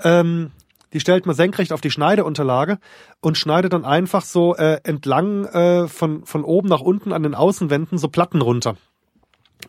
Ähm, 0.04 0.52
die 0.94 1.00
stellt 1.00 1.26
man 1.26 1.36
senkrecht 1.36 1.74
auf 1.74 1.82
die 1.82 1.92
Schneideunterlage 1.92 2.78
und 3.20 3.38
schneidet 3.38 3.74
dann 3.74 3.84
einfach 3.84 4.24
so 4.24 4.56
äh, 4.56 4.80
entlang 4.84 5.46
äh, 5.46 5.88
von, 5.88 6.24
von 6.26 6.44
oben 6.44 6.70
nach 6.70 6.82
unten 6.82 7.12
an 7.12 7.24
den 7.24 7.36
Außenwänden 7.36 7.98
so 7.98 8.10
Platten 8.10 8.42
runter. 8.42 8.76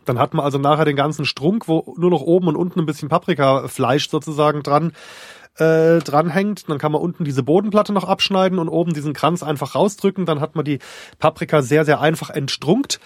Dann 0.05 0.19
hat 0.19 0.35
man 0.35 0.45
also 0.45 0.59
nachher 0.59 0.85
den 0.85 0.97
ganzen 0.97 1.25
Strunk, 1.25 1.67
wo 1.67 1.95
nur 1.97 2.11
noch 2.11 2.21
oben 2.21 2.49
und 2.49 2.57
unten 2.57 2.81
ein 2.81 2.87
bisschen 2.87 3.09
Paprikafleisch 3.09 4.11
sozusagen 4.11 4.63
dran 4.63 4.93
äh, 5.57 6.01
dranhängt. 6.01 6.69
Dann 6.69 6.79
kann 6.79 6.93
man 6.93 7.01
unten 7.01 7.25
diese 7.25 7.43
Bodenplatte 7.43 7.93
noch 7.93 8.05
abschneiden 8.05 8.59
und 8.59 8.69
oben 8.69 8.93
diesen 8.93 9.15
Kranz 9.15 9.43
einfach 9.43 9.75
rausdrücken. 9.75 10.27
Dann 10.27 10.41
hat 10.41 10.57
man 10.57 10.65
die 10.65 10.81
Paprika 11.19 11.63
sehr, 11.63 11.85
sehr 11.85 12.01
einfach 12.01 12.31
entstrunkt 12.31 13.01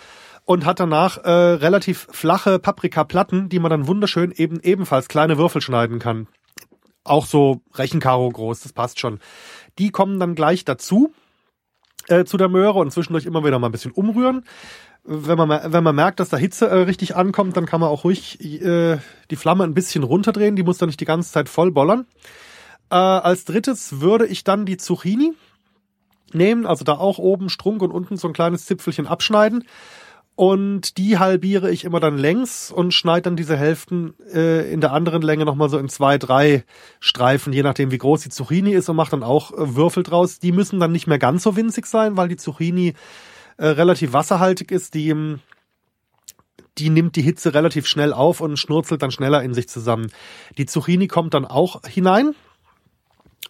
und 0.49 0.65
hat 0.65 0.81
danach 0.81 1.18
äh, 1.18 1.31
relativ 1.31 2.07
flache 2.10 2.59
Paprikaplatten, 2.59 3.51
die 3.51 3.59
man 3.59 3.68
dann 3.68 3.86
wunderschön 3.86 4.33
eben 4.33 4.60
ebenfalls 4.60 5.09
kleine 5.09 5.36
Würfel 5.36 5.60
schneiden 5.60 5.99
kann. 5.99 6.27
Auch 7.05 7.27
so 7.27 7.60
Rechenkaro 7.75 8.31
groß, 8.31 8.60
das 8.60 8.73
passt 8.73 8.99
schon. 8.99 9.20
Die 9.78 9.91
kommen 9.91 10.18
dann 10.18 10.35
gleich 10.35 10.65
dazu 10.65 11.12
äh, 12.07 12.25
zu 12.25 12.39
der 12.39 12.49
Möhre 12.49 12.78
und 12.78 12.91
zwischendurch 12.91 13.27
immer 13.27 13.44
wieder 13.44 13.59
mal 13.59 13.68
ein 13.68 13.73
bisschen 13.73 13.93
umrühren. 13.93 14.47
Wenn 15.05 15.36
man, 15.36 15.70
wenn 15.70 15.85
man 15.85 15.94
merkt, 15.94 16.18
dass 16.18 16.31
da 16.31 16.39
Hitze 16.39 16.67
äh, 16.67 16.77
richtig 16.77 17.15
ankommt, 17.15 17.55
dann 17.59 17.67
kann 17.67 17.83
man 17.83 17.91
auch 17.91 18.05
ruhig 18.05 18.41
äh, 18.43 18.97
die 19.31 19.36
Flamme 19.36 19.65
ein 19.65 19.75
bisschen 19.75 20.02
runterdrehen. 20.02 20.57
Die 20.57 20.62
muss 20.62 20.78
dann 20.78 20.89
nicht 20.89 21.01
die 21.01 21.05
ganze 21.05 21.31
Zeit 21.31 21.51
voll 21.51 21.73
bollern. 21.73 22.07
Äh, 22.89 22.94
als 22.94 23.44
drittes 23.44 24.01
würde 24.01 24.27
ich 24.27 24.44
dann 24.44 24.65
die 24.65 24.78
Zucchini 24.78 25.35
nehmen, 26.33 26.65
also 26.65 26.86
da 26.86 26.94
auch 26.94 27.18
oben 27.18 27.51
Strunk 27.51 27.83
und 27.83 27.91
unten 27.91 28.17
so 28.17 28.28
ein 28.28 28.35
kleines 28.35 28.65
Zipfelchen 28.65 29.07
abschneiden. 29.07 29.65
Und 30.39 30.99
die 30.99 31.18
halbiere 31.18 31.68
ich 31.68 31.83
immer 31.83 31.99
dann 31.99 32.17
längs 32.17 32.70
und 32.70 32.94
schneide 32.94 33.23
dann 33.23 33.34
diese 33.34 33.57
Hälften 33.57 34.15
äh, 34.33 34.73
in 34.73 34.81
der 34.81 34.92
anderen 34.92 35.20
Länge 35.20 35.44
nochmal 35.44 35.68
so 35.68 35.78
in 35.78 35.89
zwei, 35.89 36.17
drei 36.17 36.62
Streifen, 37.00 37.52
je 37.52 37.65
nachdem 37.65 37.91
wie 37.91 37.99
groß 37.99 38.20
die 38.20 38.28
Zucchini 38.28 38.70
ist 38.70 38.89
und 38.89 38.94
mache 38.94 39.10
dann 39.10 39.25
auch 39.25 39.50
äh, 39.50 39.75
Würfel 39.75 40.05
draus. 40.05 40.39
Die 40.39 40.52
müssen 40.52 40.78
dann 40.78 40.92
nicht 40.92 41.08
mehr 41.08 41.18
ganz 41.18 41.42
so 41.42 41.57
winzig 41.57 41.86
sein, 41.86 42.17
weil 42.17 42.28
die 42.28 42.36
Zucchini 42.36 42.94
äh, 43.57 43.67
relativ 43.67 44.12
wasserhaltig 44.12 44.70
ist. 44.70 44.94
Die, 44.94 45.08
ähm, 45.08 45.41
die 46.78 46.91
nimmt 46.91 47.17
die 47.17 47.23
Hitze 47.23 47.52
relativ 47.52 47.89
schnell 47.89 48.12
auf 48.12 48.41
und 48.41 48.60
schnurzelt 48.60 49.02
dann 49.02 49.10
schneller 49.10 49.42
in 49.42 49.55
sich 49.55 49.68
zusammen. 49.68 50.12
Die 50.57 50.67
Zucchini 50.67 51.08
kommt 51.08 51.34
dann 51.34 51.47
auch 51.47 51.83
hinein, 51.84 52.36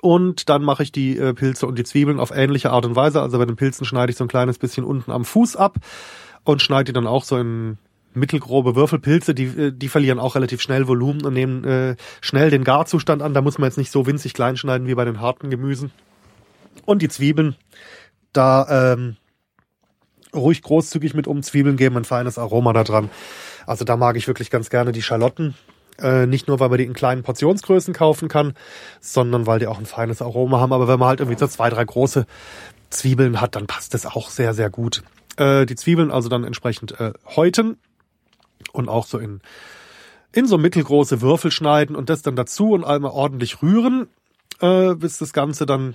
und 0.00 0.48
dann 0.48 0.62
mache 0.62 0.84
ich 0.84 0.92
die 0.92 1.18
äh, 1.18 1.34
Pilze 1.34 1.66
und 1.66 1.76
die 1.76 1.82
Zwiebeln 1.82 2.20
auf 2.20 2.30
ähnliche 2.30 2.70
Art 2.70 2.86
und 2.86 2.94
Weise. 2.94 3.20
Also 3.20 3.36
bei 3.36 3.44
den 3.44 3.56
Pilzen 3.56 3.84
schneide 3.84 4.10
ich 4.10 4.16
so 4.16 4.24
ein 4.24 4.28
kleines 4.28 4.56
bisschen 4.56 4.84
unten 4.84 5.10
am 5.10 5.24
Fuß 5.24 5.56
ab 5.56 5.78
und 6.48 6.62
schneide 6.62 6.84
die 6.84 6.92
dann 6.92 7.06
auch 7.06 7.24
so 7.24 7.36
in 7.36 7.76
mittelgrobe 8.14 8.74
Würfelpilze. 8.74 9.34
Die, 9.34 9.44
äh, 9.44 9.72
die 9.72 9.88
verlieren 9.88 10.18
auch 10.18 10.34
relativ 10.34 10.62
schnell 10.62 10.88
Volumen 10.88 11.24
und 11.24 11.34
nehmen 11.34 11.64
äh, 11.64 11.96
schnell 12.20 12.50
den 12.50 12.64
Garzustand 12.64 13.22
an. 13.22 13.34
Da 13.34 13.42
muss 13.42 13.58
man 13.58 13.68
jetzt 13.68 13.76
nicht 13.76 13.92
so 13.92 14.06
winzig 14.06 14.34
klein 14.34 14.56
schneiden 14.56 14.86
wie 14.88 14.94
bei 14.94 15.04
den 15.04 15.20
harten 15.20 15.50
Gemüsen. 15.50 15.90
Und 16.86 17.02
die 17.02 17.08
Zwiebeln, 17.08 17.54
da 18.32 18.94
ähm, 18.94 19.16
ruhig 20.34 20.62
großzügig 20.62 21.14
mit 21.14 21.26
um. 21.26 21.42
Zwiebeln 21.42 21.76
geben 21.76 21.96
ein 21.98 22.04
feines 22.04 22.38
Aroma 22.38 22.72
da 22.72 22.82
dran. 22.82 23.10
Also 23.66 23.84
da 23.84 23.96
mag 23.96 24.16
ich 24.16 24.26
wirklich 24.26 24.50
ganz 24.50 24.70
gerne 24.70 24.92
die 24.92 25.02
Schalotten. 25.02 25.54
Äh, 26.00 26.26
nicht 26.26 26.48
nur, 26.48 26.60
weil 26.60 26.70
man 26.70 26.78
die 26.78 26.84
in 26.84 26.94
kleinen 26.94 27.24
Portionsgrößen 27.24 27.92
kaufen 27.92 28.28
kann, 28.28 28.54
sondern 29.00 29.46
weil 29.46 29.58
die 29.58 29.66
auch 29.66 29.78
ein 29.78 29.86
feines 29.86 30.22
Aroma 30.22 30.60
haben. 30.60 30.72
Aber 30.72 30.88
wenn 30.88 30.98
man 30.98 31.08
halt 31.08 31.20
irgendwie 31.20 31.38
so 31.38 31.46
zwei, 31.46 31.68
drei 31.68 31.84
große 31.84 32.24
Zwiebeln 32.88 33.40
hat, 33.40 33.54
dann 33.54 33.66
passt 33.66 33.92
das 33.92 34.06
auch 34.06 34.30
sehr, 34.30 34.54
sehr 34.54 34.70
gut. 34.70 35.02
Äh, 35.38 35.66
die 35.66 35.76
Zwiebeln 35.76 36.10
also 36.10 36.28
dann 36.28 36.44
entsprechend 36.44 37.00
äh, 37.00 37.12
häuten 37.36 37.78
und 38.72 38.88
auch 38.88 39.06
so 39.06 39.18
in, 39.18 39.40
in 40.32 40.46
so 40.46 40.58
mittelgroße 40.58 41.20
Würfel 41.20 41.50
schneiden 41.50 41.94
und 41.94 42.10
das 42.10 42.22
dann 42.22 42.36
dazu 42.36 42.72
und 42.72 42.84
einmal 42.84 43.12
ordentlich 43.12 43.62
rühren, 43.62 44.08
äh, 44.60 44.94
bis 44.94 45.18
das 45.18 45.32
Ganze 45.32 45.64
dann 45.64 45.94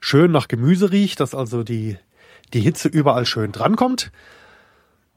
schön 0.00 0.32
nach 0.32 0.48
Gemüse 0.48 0.90
riecht, 0.90 1.20
dass 1.20 1.34
also 1.34 1.62
die, 1.62 1.98
die 2.54 2.60
Hitze 2.60 2.88
überall 2.88 3.26
schön 3.26 3.52
drankommt. 3.52 4.10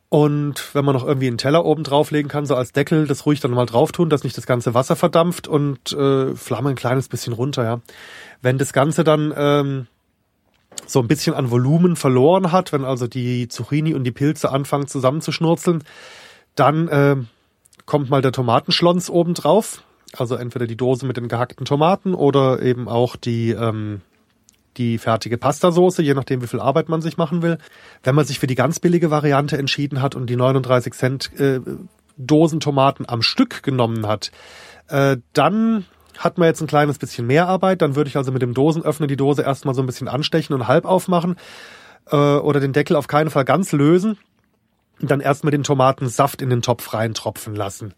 Und 0.09 0.75
wenn 0.75 0.85
man 0.85 0.93
noch 0.93 1.05
irgendwie 1.05 1.27
einen 1.27 1.37
Teller 1.37 1.65
oben 1.65 1.83
drauflegen 1.83 2.29
kann, 2.29 2.45
so 2.45 2.55
als 2.55 2.73
Deckel, 2.73 3.07
das 3.07 3.25
ruhig 3.25 3.39
dann 3.39 3.51
mal 3.51 3.65
drauf 3.65 3.91
tun, 3.91 4.09
dass 4.09 4.23
nicht 4.23 4.37
das 4.37 4.45
ganze 4.45 4.73
Wasser 4.73 4.95
verdampft 4.95 5.47
und 5.47 5.93
äh, 5.93 6.35
Flamme 6.35 6.69
ein 6.69 6.75
kleines 6.75 7.09
bisschen 7.09 7.33
runter, 7.33 7.63
ja. 7.63 7.81
Wenn 8.41 8.57
das 8.57 8.71
Ganze 8.71 9.03
dann 9.03 9.33
ähm, 9.35 9.87
so 10.85 10.99
ein 10.99 11.07
bisschen 11.07 11.33
an 11.33 11.51
Volumen 11.51 11.95
verloren 11.95 12.51
hat, 12.51 12.71
wenn 12.71 12.85
also 12.85 13.07
die 13.07 13.47
Zucchini 13.47 13.93
und 13.93 14.03
die 14.03 14.11
Pilze 14.11 14.51
anfangen 14.51 14.87
zusammenzuschnurzeln, 14.87 15.83
dann 16.55 16.87
äh, 16.87 17.15
kommt 17.85 18.09
mal 18.09 18.21
der 18.21 18.31
Tomatenschlons 18.31 19.09
oben 19.09 19.33
drauf. 19.33 19.83
Also 20.17 20.35
entweder 20.35 20.67
die 20.67 20.77
Dose 20.77 21.05
mit 21.05 21.17
den 21.17 21.27
gehackten 21.27 21.65
Tomaten 21.65 22.13
oder 22.13 22.61
eben 22.61 22.87
auch 22.87 23.15
die, 23.15 23.51
ähm, 23.51 24.01
die 24.77 24.97
fertige 24.97 25.37
Pastasoße, 25.37 26.01
je 26.01 26.13
nachdem, 26.13 26.41
wie 26.41 26.47
viel 26.47 26.59
Arbeit 26.59 26.89
man 26.89 27.01
sich 27.01 27.17
machen 27.17 27.41
will. 27.41 27.57
Wenn 28.03 28.15
man 28.15 28.25
sich 28.25 28.39
für 28.39 28.47
die 28.47 28.55
ganz 28.55 28.79
billige 28.79 29.11
Variante 29.11 29.57
entschieden 29.57 30.01
hat 30.01 30.15
und 30.15 30.29
die 30.29 30.35
39 30.35 30.93
Cent 30.93 31.39
äh, 31.39 31.59
Dosen 32.17 32.59
Tomaten 32.61 33.05
am 33.07 33.21
Stück 33.21 33.61
genommen 33.63 34.07
hat, 34.07 34.31
äh, 34.87 35.17
dann 35.33 35.85
hat 36.17 36.37
man 36.37 36.47
jetzt 36.47 36.61
ein 36.61 36.67
kleines 36.67 36.97
bisschen 36.97 37.27
mehr 37.27 37.47
Arbeit. 37.47 37.81
Dann 37.81 37.95
würde 37.95 38.09
ich 38.09 38.17
also 38.17 38.31
mit 38.31 38.41
dem 38.41 38.53
Dosenöffner 38.53 39.07
die 39.07 39.17
Dose 39.17 39.41
erstmal 39.41 39.75
so 39.75 39.81
ein 39.81 39.85
bisschen 39.85 40.07
anstechen 40.07 40.55
und 40.55 40.67
halb 40.67 40.85
aufmachen 40.85 41.35
äh, 42.11 42.15
oder 42.15 42.59
den 42.59 42.73
Deckel 42.73 42.95
auf 42.95 43.07
keinen 43.07 43.29
Fall 43.29 43.45
ganz 43.45 43.71
lösen. 43.71 44.17
Und 45.01 45.11
dann 45.11 45.19
erstmal 45.19 45.51
den 45.51 45.63
Tomatensaft 45.63 46.41
in 46.41 46.49
den 46.49 46.61
Topf 46.61 46.93
reintropfen 46.93 47.53
lassen 47.53 47.93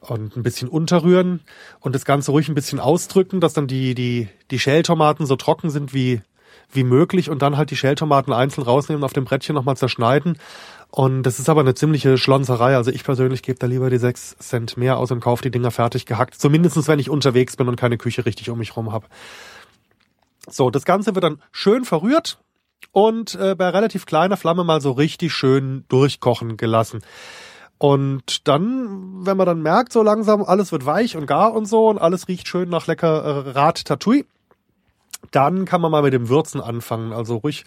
und 0.00 0.36
ein 0.36 0.42
bisschen 0.42 0.68
unterrühren 0.68 1.40
und 1.78 1.94
das 1.94 2.04
Ganze 2.04 2.32
ruhig 2.32 2.48
ein 2.48 2.56
bisschen 2.56 2.80
ausdrücken, 2.80 3.40
dass 3.40 3.52
dann 3.52 3.68
die, 3.68 3.94
die, 3.94 4.28
die 4.50 4.58
Schältomaten 4.58 5.26
so 5.26 5.36
trocken 5.36 5.70
sind 5.70 5.94
wie, 5.94 6.20
wie 6.72 6.82
möglich 6.82 7.30
und 7.30 7.42
dann 7.42 7.56
halt 7.56 7.70
die 7.70 7.76
Schältomaten 7.76 8.32
einzeln 8.32 8.64
rausnehmen, 8.64 9.04
auf 9.04 9.12
dem 9.12 9.24
Brettchen 9.24 9.54
nochmal 9.54 9.76
zerschneiden. 9.76 10.38
Und 10.94 11.22
das 11.22 11.38
ist 11.38 11.48
aber 11.48 11.62
eine 11.62 11.74
ziemliche 11.74 12.18
Schlonzerei. 12.18 12.76
Also 12.76 12.90
ich 12.90 13.02
persönlich 13.02 13.42
gebe 13.42 13.58
da 13.58 13.66
lieber 13.66 13.88
die 13.88 13.96
sechs 13.96 14.36
Cent 14.38 14.76
mehr 14.76 14.98
aus 14.98 15.10
und 15.10 15.20
kaufe 15.20 15.42
die 15.42 15.50
Dinger 15.50 15.70
fertig 15.70 16.04
gehackt. 16.04 16.34
Zumindestens 16.34 16.86
wenn 16.86 16.98
ich 16.98 17.08
unterwegs 17.08 17.56
bin 17.56 17.66
und 17.68 17.76
keine 17.76 17.96
Küche 17.96 18.26
richtig 18.26 18.50
um 18.50 18.58
mich 18.58 18.76
rum 18.76 18.92
habe. 18.92 19.06
So, 20.46 20.68
das 20.68 20.84
Ganze 20.84 21.14
wird 21.14 21.24
dann 21.24 21.40
schön 21.50 21.86
verrührt 21.86 22.38
und 22.92 23.36
äh, 23.36 23.54
bei 23.54 23.70
relativ 23.70 24.04
kleiner 24.04 24.36
Flamme 24.36 24.64
mal 24.64 24.82
so 24.82 24.90
richtig 24.90 25.32
schön 25.32 25.86
durchkochen 25.88 26.58
gelassen. 26.58 27.00
Und 27.78 28.46
dann, 28.46 29.24
wenn 29.24 29.38
man 29.38 29.46
dann 29.46 29.62
merkt, 29.62 29.94
so 29.94 30.02
langsam, 30.02 30.42
alles 30.42 30.72
wird 30.72 30.84
weich 30.84 31.16
und 31.16 31.26
gar 31.26 31.54
und 31.54 31.64
so 31.64 31.88
und 31.88 31.98
alles 31.98 32.28
riecht 32.28 32.48
schön 32.48 32.68
nach 32.68 32.86
lecker 32.86 33.46
äh, 33.46 33.50
Rat 33.52 33.86
Tatui, 33.86 34.26
dann 35.30 35.64
kann 35.64 35.80
man 35.80 35.90
mal 35.90 36.02
mit 36.02 36.12
dem 36.12 36.28
Würzen 36.28 36.60
anfangen. 36.60 37.14
Also 37.14 37.36
ruhig 37.36 37.64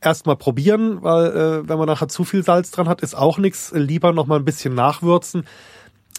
erstmal 0.00 0.36
probieren, 0.36 1.02
weil 1.02 1.26
äh, 1.26 1.68
wenn 1.68 1.78
man 1.78 1.86
nachher 1.86 2.08
zu 2.08 2.24
viel 2.24 2.42
Salz 2.42 2.70
dran 2.70 2.88
hat, 2.88 3.00
ist 3.00 3.16
auch 3.16 3.38
nichts. 3.38 3.72
Lieber 3.74 4.12
noch 4.12 4.26
mal 4.26 4.38
ein 4.38 4.44
bisschen 4.44 4.74
nachwürzen. 4.74 5.44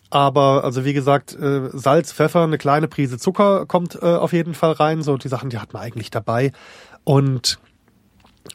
Aber 0.10 0.64
also 0.64 0.86
wie 0.86 0.94
gesagt, 0.94 1.36
äh, 1.36 1.70
Salz, 1.72 2.12
Pfeffer, 2.12 2.44
eine 2.44 2.58
kleine 2.58 2.88
Prise 2.88 3.18
Zucker 3.18 3.66
kommt 3.66 3.96
äh, 4.02 4.06
auf 4.06 4.34
jeden 4.34 4.56
Fall 4.56 4.72
rein. 4.72 5.04
So 5.04 5.18
die 5.18 5.28
Sachen, 5.28 5.50
die 5.50 5.60
hat 5.60 5.74
man 5.74 5.84
eigentlich 5.84 6.10
dabei. 6.10 6.52
Und 7.04 7.60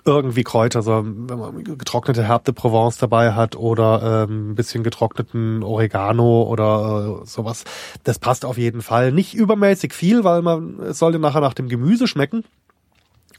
irgendwie 0.05 0.43
Kräuter, 0.43 0.83
so 0.83 1.03
wenn 1.05 1.39
man 1.39 1.65
getrocknete 1.65 2.25
Herbe 2.25 2.45
de 2.45 2.55
Provence 2.55 2.99
dabei 2.99 3.33
hat 3.33 3.57
oder 3.57 4.27
ähm, 4.29 4.51
ein 4.51 4.55
bisschen 4.55 4.83
getrockneten 4.83 5.63
Oregano 5.63 6.43
oder 6.43 7.21
äh, 7.23 7.27
sowas. 7.27 7.65
Das 8.03 8.19
passt 8.19 8.45
auf 8.45 8.59
jeden 8.59 8.83
Fall. 8.83 9.13
Nicht 9.13 9.35
übermäßig 9.35 9.95
viel, 9.95 10.25
weil 10.25 10.43
man 10.43 10.81
es 10.81 10.99
sollte 10.99 11.19
nachher 11.19 11.41
nach 11.41 11.55
dem 11.55 11.69
Gemüse 11.69 12.07
schmecken. 12.07 12.45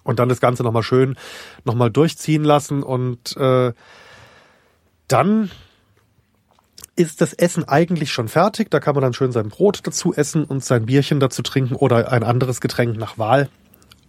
Und 0.06 0.20
dann 0.20 0.30
das 0.30 0.40
Ganze 0.40 0.64
nochmal 0.64 0.84
schön 0.84 1.18
nochmal 1.66 1.92
durchziehen 1.92 2.46
lassen 2.46 2.82
und 2.84 3.36
äh, 3.36 3.74
dann 5.08 5.52
ist 6.96 7.20
das 7.20 7.34
Essen 7.34 7.68
eigentlich 7.68 8.12
schon 8.14 8.30
fertig. 8.30 8.72
Da 8.72 8.80
kann 8.80 8.96
man 8.96 9.02
dann 9.02 9.14
schön 9.14 9.32
sein 9.32 9.50
Brot 9.50 9.82
dazu 9.84 10.14
essen 10.14 10.46
und 10.46 10.64
sein 10.64 10.86
Bierchen 10.86 11.20
dazu 11.20 11.42
trinken 11.42 11.76
oder 11.76 12.12
ein 12.12 12.24
anderes 12.24 12.62
Getränk 12.62 12.98
nach 12.98 13.18
Wahl. 13.18 13.50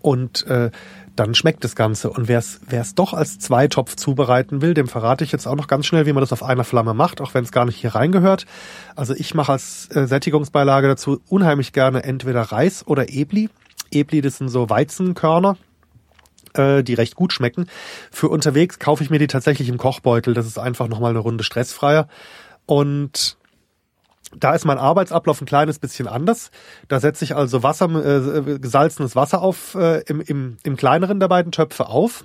Und 0.00 0.46
äh, 0.46 0.70
dann 1.16 1.34
schmeckt 1.34 1.64
das 1.64 1.74
Ganze. 1.74 2.10
Und 2.10 2.28
wer 2.28 2.38
es 2.38 2.94
doch 2.94 3.12
als 3.12 3.38
Zweitopf 3.40 3.96
zubereiten 3.96 4.62
will, 4.62 4.74
dem 4.74 4.86
verrate 4.86 5.24
ich 5.24 5.32
jetzt 5.32 5.48
auch 5.48 5.56
noch 5.56 5.66
ganz 5.66 5.86
schnell, 5.86 6.06
wie 6.06 6.12
man 6.12 6.20
das 6.20 6.32
auf 6.32 6.44
einer 6.44 6.62
Flamme 6.62 6.94
macht, 6.94 7.20
auch 7.20 7.34
wenn 7.34 7.42
es 7.42 7.50
gar 7.50 7.64
nicht 7.64 7.76
hier 7.76 7.94
reingehört. 7.94 8.46
Also 8.94 9.14
ich 9.14 9.34
mache 9.34 9.52
als 9.52 9.88
äh, 9.90 10.06
Sättigungsbeilage 10.06 10.86
dazu 10.86 11.20
unheimlich 11.28 11.72
gerne 11.72 12.04
entweder 12.04 12.42
Reis 12.42 12.86
oder 12.86 13.08
Ebli. 13.08 13.48
Ebli, 13.90 14.20
das 14.20 14.36
sind 14.36 14.48
so 14.48 14.70
Weizenkörner, 14.70 15.56
äh, 16.58 16.82
die 16.82 16.94
recht 16.94 17.14
gut 17.14 17.32
schmecken. 17.32 17.66
Für 18.10 18.28
unterwegs 18.28 18.78
kaufe 18.78 19.02
ich 19.02 19.10
mir 19.10 19.18
die 19.18 19.26
tatsächlich 19.26 19.68
im 19.68 19.78
Kochbeutel. 19.78 20.34
Das 20.34 20.46
ist 20.46 20.58
einfach 20.58 20.88
nochmal 20.88 21.10
eine 21.10 21.20
Runde 21.20 21.44
stressfreier. 21.44 22.08
Und 22.66 23.36
da 24.34 24.54
ist 24.54 24.64
mein 24.64 24.78
Arbeitsablauf 24.78 25.40
ein 25.40 25.46
kleines 25.46 25.78
bisschen 25.78 26.08
anders. 26.08 26.50
Da 26.88 27.00
setze 27.00 27.24
ich 27.24 27.36
also 27.36 27.62
Wasser, 27.62 27.86
äh, 27.86 28.58
gesalzenes 28.58 29.14
Wasser 29.16 29.40
auf 29.40 29.74
äh, 29.74 30.00
im, 30.06 30.20
im, 30.20 30.56
im 30.62 30.76
kleineren 30.76 31.20
der 31.20 31.28
beiden 31.28 31.52
Töpfe 31.52 31.88
auf. 31.88 32.24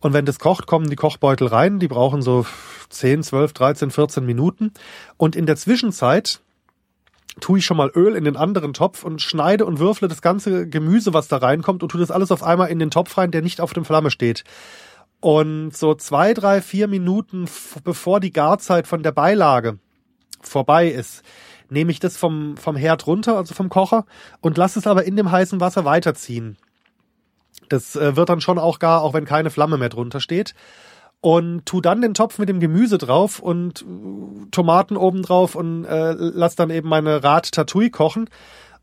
Und 0.00 0.12
wenn 0.12 0.24
das 0.24 0.38
kocht, 0.38 0.66
kommen 0.66 0.90
die 0.90 0.96
Kochbeutel 0.96 1.48
rein. 1.48 1.78
Die 1.78 1.88
brauchen 1.88 2.22
so 2.22 2.46
10, 2.90 3.22
12, 3.22 3.52
13, 3.52 3.90
14 3.90 4.24
Minuten. 4.24 4.72
Und 5.16 5.36
in 5.36 5.46
der 5.46 5.56
Zwischenzeit 5.56 6.40
tue 7.40 7.58
ich 7.58 7.66
schon 7.66 7.76
mal 7.76 7.90
Öl 7.94 8.14
in 8.14 8.24
den 8.24 8.36
anderen 8.36 8.72
Topf 8.72 9.04
und 9.04 9.20
schneide 9.20 9.66
und 9.66 9.78
würfle 9.78 10.08
das 10.08 10.22
ganze 10.22 10.68
Gemüse, 10.68 11.12
was 11.12 11.28
da 11.28 11.36
reinkommt 11.36 11.82
und 11.82 11.90
tue 11.90 12.00
das 12.00 12.10
alles 12.10 12.32
auf 12.32 12.42
einmal 12.42 12.68
in 12.68 12.78
den 12.78 12.90
Topf 12.90 13.16
rein, 13.18 13.30
der 13.30 13.42
nicht 13.42 13.60
auf 13.60 13.72
dem 13.72 13.84
Flamme 13.84 14.10
steht. 14.10 14.44
Und 15.20 15.76
so 15.76 15.94
zwei, 15.94 16.34
drei, 16.34 16.60
vier 16.60 16.88
Minuten 16.88 17.46
bevor 17.84 18.20
die 18.20 18.32
Garzeit 18.32 18.86
von 18.86 19.02
der 19.02 19.12
Beilage 19.12 19.78
vorbei 20.40 20.88
ist, 20.88 21.22
nehme 21.68 21.90
ich 21.90 22.00
das 22.00 22.16
vom, 22.16 22.56
vom 22.56 22.76
Herd 22.76 23.06
runter, 23.06 23.36
also 23.36 23.54
vom 23.54 23.68
Kocher, 23.68 24.06
und 24.40 24.56
lasse 24.56 24.78
es 24.78 24.86
aber 24.86 25.04
in 25.04 25.16
dem 25.16 25.30
heißen 25.30 25.60
Wasser 25.60 25.84
weiterziehen. 25.84 26.56
Das 27.68 27.96
äh, 27.96 28.16
wird 28.16 28.28
dann 28.28 28.40
schon 28.40 28.58
auch 28.58 28.78
gar, 28.78 29.02
auch 29.02 29.14
wenn 29.14 29.24
keine 29.24 29.50
Flamme 29.50 29.78
mehr 29.78 29.88
drunter 29.88 30.20
steht. 30.20 30.54
Und 31.20 31.66
tu 31.66 31.80
dann 31.80 32.02
den 32.02 32.14
Topf 32.14 32.38
mit 32.38 32.48
dem 32.48 32.60
Gemüse 32.60 32.98
drauf 32.98 33.40
und 33.40 33.82
äh, 33.82 34.50
Tomaten 34.50 34.96
oben 34.96 35.22
drauf 35.22 35.54
und 35.54 35.84
äh, 35.84 36.12
lass 36.12 36.54
dann 36.54 36.70
eben 36.70 36.88
meine 36.88 37.24
Rat 37.24 37.50
Tatui 37.52 37.90
kochen. 37.90 38.28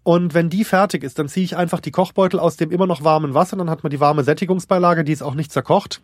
Und 0.03 0.33
wenn 0.33 0.49
die 0.49 0.65
fertig 0.65 1.03
ist, 1.03 1.17
dann 1.17 1.29
ziehe 1.29 1.45
ich 1.45 1.55
einfach 1.55 1.79
die 1.79 1.91
Kochbeutel 1.91 2.39
aus 2.39 2.57
dem 2.57 2.71
immer 2.71 2.87
noch 2.87 3.03
warmen 3.03 3.33
Wasser, 3.33 3.55
dann 3.55 3.69
hat 3.69 3.83
man 3.83 3.89
die 3.89 4.01
warme 4.01 4.23
Sättigungsbeilage, 4.23 5.05
die 5.05 5.13
ist 5.13 5.21
auch 5.21 5.35
nicht 5.35 5.51
zerkocht. 5.51 6.01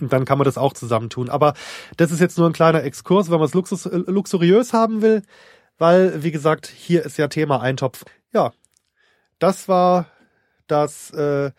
Und 0.00 0.12
dann 0.12 0.24
kann 0.24 0.38
man 0.38 0.44
das 0.44 0.58
auch 0.58 0.72
zusammentun. 0.72 1.30
Aber 1.30 1.54
das 1.96 2.10
ist 2.10 2.20
jetzt 2.20 2.36
nur 2.36 2.48
ein 2.48 2.52
kleiner 2.52 2.82
Exkurs, 2.82 3.30
wenn 3.30 3.38
man 3.38 3.46
es 3.46 3.54
luxus, 3.54 3.88
luxuriös 3.90 4.72
haben 4.72 5.02
will, 5.02 5.22
weil, 5.78 6.22
wie 6.22 6.32
gesagt, 6.32 6.66
hier 6.66 7.04
ist 7.04 7.16
ja 7.16 7.28
Thema 7.28 7.60
Eintopf. 7.60 8.04
Ja, 8.32 8.52
das 9.38 9.68
war 9.68 10.06
das 10.66 11.10
äh, 11.12 11.52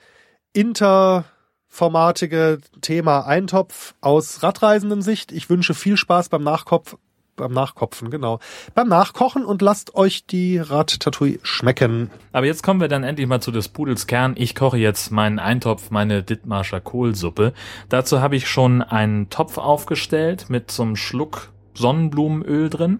interformatige 1.77 2.57
Thema 2.81 3.27
Eintopf 3.27 3.93
aus 4.01 4.41
radreisenden 4.41 5.03
Sicht. 5.03 5.31
Ich 5.31 5.47
wünsche 5.47 5.75
viel 5.75 5.95
Spaß 5.95 6.29
beim 6.29 6.43
Nachkopf, 6.43 6.97
beim 7.35 7.51
Nachkopfen, 7.51 8.09
genau. 8.09 8.39
Beim 8.73 8.87
Nachkochen 8.87 9.45
und 9.45 9.61
lasst 9.61 9.93
euch 9.93 10.25
die 10.25 10.57
Radtatouille 10.57 11.37
schmecken. 11.43 12.09
Aber 12.31 12.47
jetzt 12.47 12.63
kommen 12.63 12.81
wir 12.81 12.87
dann 12.87 13.03
endlich 13.03 13.27
mal 13.27 13.41
zu 13.41 13.51
des 13.51 13.69
Pudels 13.69 14.07
Kern. 14.07 14.33
Ich 14.37 14.55
koche 14.55 14.77
jetzt 14.77 15.11
meinen 15.11 15.37
Eintopf, 15.37 15.91
meine 15.91 16.23
Dittmarscher 16.23 16.81
Kohlsuppe. 16.81 17.53
Dazu 17.89 18.21
habe 18.21 18.35
ich 18.35 18.47
schon 18.47 18.81
einen 18.81 19.29
Topf 19.29 19.59
aufgestellt 19.59 20.49
mit 20.49 20.71
so 20.71 20.95
Schluck 20.95 21.51
Sonnenblumenöl 21.75 22.71
drin. 22.71 22.99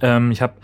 Ähm, 0.00 0.32
ich 0.32 0.42
habe 0.42 0.54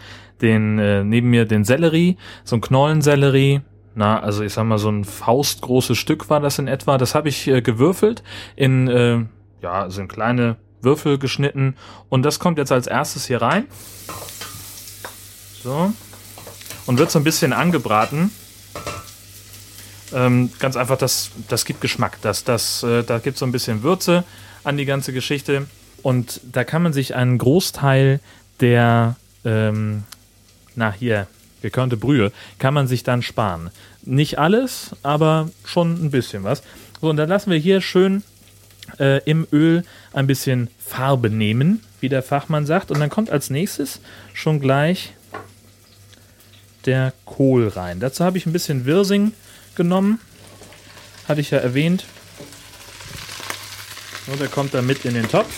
den 0.41 0.81
äh, 0.81 1.05
neben 1.05 1.31
mir 1.31 1.45
den 1.45 1.63
Sellerie, 1.63 2.17
so 2.43 2.57
ein 2.57 2.61
Knollensellerie, 2.61 3.61
na, 3.95 4.21
also 4.21 4.43
ich 4.43 4.53
sag 4.53 4.65
mal, 4.65 4.79
so 4.79 4.91
ein 4.91 5.05
faustgroßes 5.05 5.99
Stück 5.99 6.31
war 6.31 6.41
das 6.41 6.59
in 6.59 6.69
etwa. 6.69 6.99
Das 6.99 7.15
habe 7.15 7.29
ich 7.29 7.47
äh, 7.49 7.61
gewürfelt 7.61 8.23
in, 8.57 8.89
äh, 8.89 9.25
ja, 9.61 9.91
so 9.91 10.01
in 10.01 10.09
kleine 10.09 10.57
Würfel 10.81 11.19
geschnitten. 11.19 11.77
Und 12.09 12.23
das 12.23 12.39
kommt 12.39 12.59
jetzt 12.59 12.73
als 12.73 12.87
erstes 12.87 13.27
hier 13.27 13.43
rein. 13.43 13.67
So. 15.63 15.93
Und 16.87 16.99
wird 16.99 17.11
so 17.11 17.19
ein 17.19 17.25
bisschen 17.25 17.53
angebraten. 17.53 18.33
Ähm, 20.13 20.51
ganz 20.59 20.77
einfach, 20.77 20.99
das, 20.99 21.31
das 21.49 21.65
gibt 21.65 21.81
Geschmack. 21.81 22.19
Das, 22.23 22.45
das, 22.45 22.83
äh, 22.83 23.03
da 23.05 23.19
gibt 23.19 23.39
so 23.39 23.47
ein 23.47 23.53
bisschen 23.53 23.83
Würze 23.83 24.25
an 24.65 24.77
die 24.77 24.85
ganze 24.85 25.13
Geschichte. 25.13 25.67
Und 26.03 26.41
da 26.51 26.65
kann 26.65 26.83
man 26.83 26.93
sich 26.93 27.15
einen 27.15 27.39
Großteil 27.39 28.21
der, 28.61 29.17
ähm, 29.45 30.05
na 30.75 30.93
hier, 30.93 31.29
gekörnte 31.63 31.97
Brühe, 31.97 32.33
kann 32.59 32.75
man 32.75 32.87
sich 32.87 33.03
dann 33.03 33.23
sparen. 33.23 33.71
Nicht 34.05 34.39
alles, 34.39 34.91
aber 35.03 35.51
schon 35.65 36.05
ein 36.05 36.11
bisschen 36.11 36.45
was. 36.45 36.63
So, 37.01 37.09
und 37.09 37.17
dann 37.17 37.29
lassen 37.29 37.51
wir 37.51 37.59
hier 37.59 37.81
schön 37.81 38.23
äh, 38.99 39.23
im 39.25 39.47
Öl 39.53 39.85
ein 40.13 40.27
bisschen 40.27 40.69
Farbe 40.79 41.31
nehmen, 41.31 41.83
wie 42.01 42.09
der 42.09 42.23
Fachmann 42.23 42.67
sagt. 42.67 42.91
Und 42.91 43.01
dann 43.01 43.11
kommt 43.11 43.31
als 43.31 43.51
nächstes 43.51 44.01
schon 44.35 44.61
gleich 44.61 45.15
der 46.85 47.13
Kohl 47.25 47.69
rein. 47.69 48.01
Dazu 48.01 48.25
habe 48.25 48.39
ich 48.39 48.47
ein 48.47 48.53
bisschen 48.53 48.85
Wirsing 48.85 49.33
genommen. 49.75 50.21
Hatte 51.29 51.41
ich 51.41 51.51
ja 51.51 51.59
erwähnt. 51.59 52.05
So, 54.27 54.37
der 54.37 54.49
kommt 54.49 54.75
dann 54.75 54.87
mit 54.87 55.05
in 55.05 55.15
den 55.15 55.29
Topf. 55.29 55.53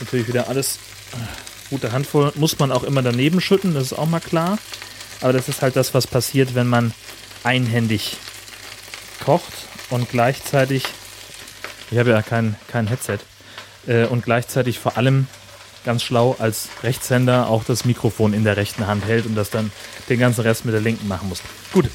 Natürlich 0.00 0.28
wieder 0.28 0.48
alles 0.48 0.78
äh, 1.12 1.70
gute 1.70 1.92
Handvoll. 1.92 2.32
Muss 2.36 2.58
man 2.58 2.72
auch 2.72 2.82
immer 2.82 3.02
daneben 3.02 3.40
schütten, 3.40 3.74
das 3.74 3.84
ist 3.84 3.92
auch 3.92 4.08
mal 4.08 4.20
klar. 4.20 4.58
Aber 5.22 5.32
das 5.32 5.48
ist 5.48 5.62
halt 5.62 5.76
das, 5.76 5.94
was 5.94 6.06
passiert, 6.06 6.54
wenn 6.54 6.66
man 6.66 6.92
einhändig 7.44 8.16
kocht 9.24 9.52
und 9.90 10.10
gleichzeitig 10.10 10.84
ich 11.92 11.98
habe 11.98 12.10
ja 12.10 12.22
kein, 12.22 12.56
kein 12.68 12.86
Headset. 12.86 13.18
Äh, 13.86 14.06
und 14.06 14.24
gleichzeitig 14.24 14.78
vor 14.78 14.96
allem 14.96 15.26
ganz 15.84 16.02
schlau 16.02 16.36
als 16.38 16.68
Rechtshänder 16.82 17.48
auch 17.48 17.64
das 17.64 17.84
Mikrofon 17.84 18.32
in 18.32 18.44
der 18.44 18.56
rechten 18.56 18.86
Hand 18.86 19.04
hält 19.04 19.26
und 19.26 19.34
das 19.34 19.50
dann 19.50 19.70
den 20.08 20.18
ganzen 20.18 20.40
Rest 20.40 20.64
mit 20.64 20.72
der 20.72 20.80
linken 20.80 21.06
machen 21.06 21.28
muss. 21.28 21.42
Gut, 21.72 21.86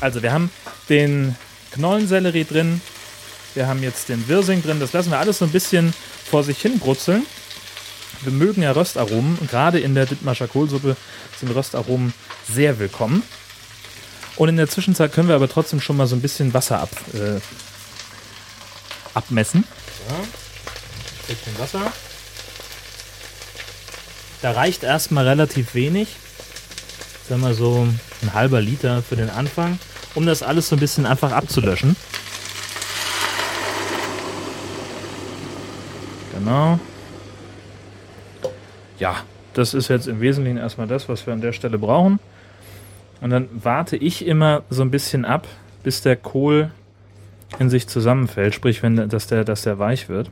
also 0.00 0.22
wir 0.22 0.32
haben 0.32 0.50
den 0.88 1.34
Knollensellerie 1.72 2.44
drin, 2.44 2.80
wir 3.54 3.66
haben 3.66 3.82
jetzt 3.82 4.10
den 4.10 4.28
Wirsing 4.28 4.62
drin, 4.62 4.78
das 4.78 4.92
lassen 4.92 5.10
wir 5.10 5.18
alles 5.18 5.38
so 5.38 5.46
ein 5.46 5.50
bisschen 5.50 5.92
vor 6.30 6.44
sich 6.44 6.58
hin 6.58 6.78
brutzeln. 6.78 7.26
Wir 8.22 8.32
mögen 8.32 8.62
ja 8.62 8.72
Röstaromen, 8.72 9.38
gerade 9.48 9.78
in 9.78 9.94
der 9.94 10.06
Dittmarscher 10.06 10.48
Kohlsuppe 10.48 10.96
sind 11.38 11.54
Röstaromen 11.54 12.12
sehr 12.50 12.78
willkommen. 12.78 13.22
Und 14.36 14.48
in 14.48 14.56
der 14.56 14.68
Zwischenzeit 14.68 15.12
können 15.12 15.28
wir 15.28 15.34
aber 15.34 15.48
trotzdem 15.48 15.80
schon 15.80 15.96
mal 15.96 16.06
so 16.06 16.16
ein 16.16 16.22
bisschen 16.22 16.52
Wasser 16.52 16.80
ab, 16.80 16.90
äh, 17.14 17.40
abmessen. 19.14 19.64
So. 20.08 20.14
Stückchen 21.24 21.58
Wasser. 21.58 21.92
Da 24.42 24.52
reicht 24.52 24.82
erstmal 24.82 25.26
relativ 25.26 25.74
wenig. 25.74 26.08
Sagen 27.28 27.40
wir 27.40 27.54
so 27.54 27.88
ein 28.22 28.34
halber 28.34 28.60
Liter 28.60 29.02
für 29.02 29.16
den 29.16 29.30
Anfang, 29.30 29.78
um 30.14 30.26
das 30.26 30.42
alles 30.42 30.68
so 30.68 30.76
ein 30.76 30.80
bisschen 30.80 31.06
einfach 31.06 31.32
abzulöschen. 31.32 31.96
Genau. 36.34 36.78
Ja, 38.98 39.16
das 39.54 39.74
ist 39.74 39.88
jetzt 39.88 40.06
im 40.06 40.20
Wesentlichen 40.20 40.58
erstmal 40.58 40.86
das, 40.86 41.08
was 41.08 41.26
wir 41.26 41.32
an 41.32 41.40
der 41.40 41.52
Stelle 41.52 41.78
brauchen. 41.78 42.18
Und 43.20 43.30
dann 43.30 43.48
warte 43.52 43.96
ich 43.96 44.26
immer 44.26 44.62
so 44.70 44.82
ein 44.82 44.90
bisschen 44.90 45.24
ab, 45.24 45.46
bis 45.82 46.02
der 46.02 46.16
Kohl 46.16 46.70
in 47.58 47.70
sich 47.70 47.88
zusammenfällt, 47.88 48.54
sprich, 48.54 48.82
wenn, 48.82 49.08
dass, 49.08 49.26
der, 49.26 49.44
dass 49.44 49.62
der 49.62 49.78
weich 49.78 50.08
wird. 50.08 50.30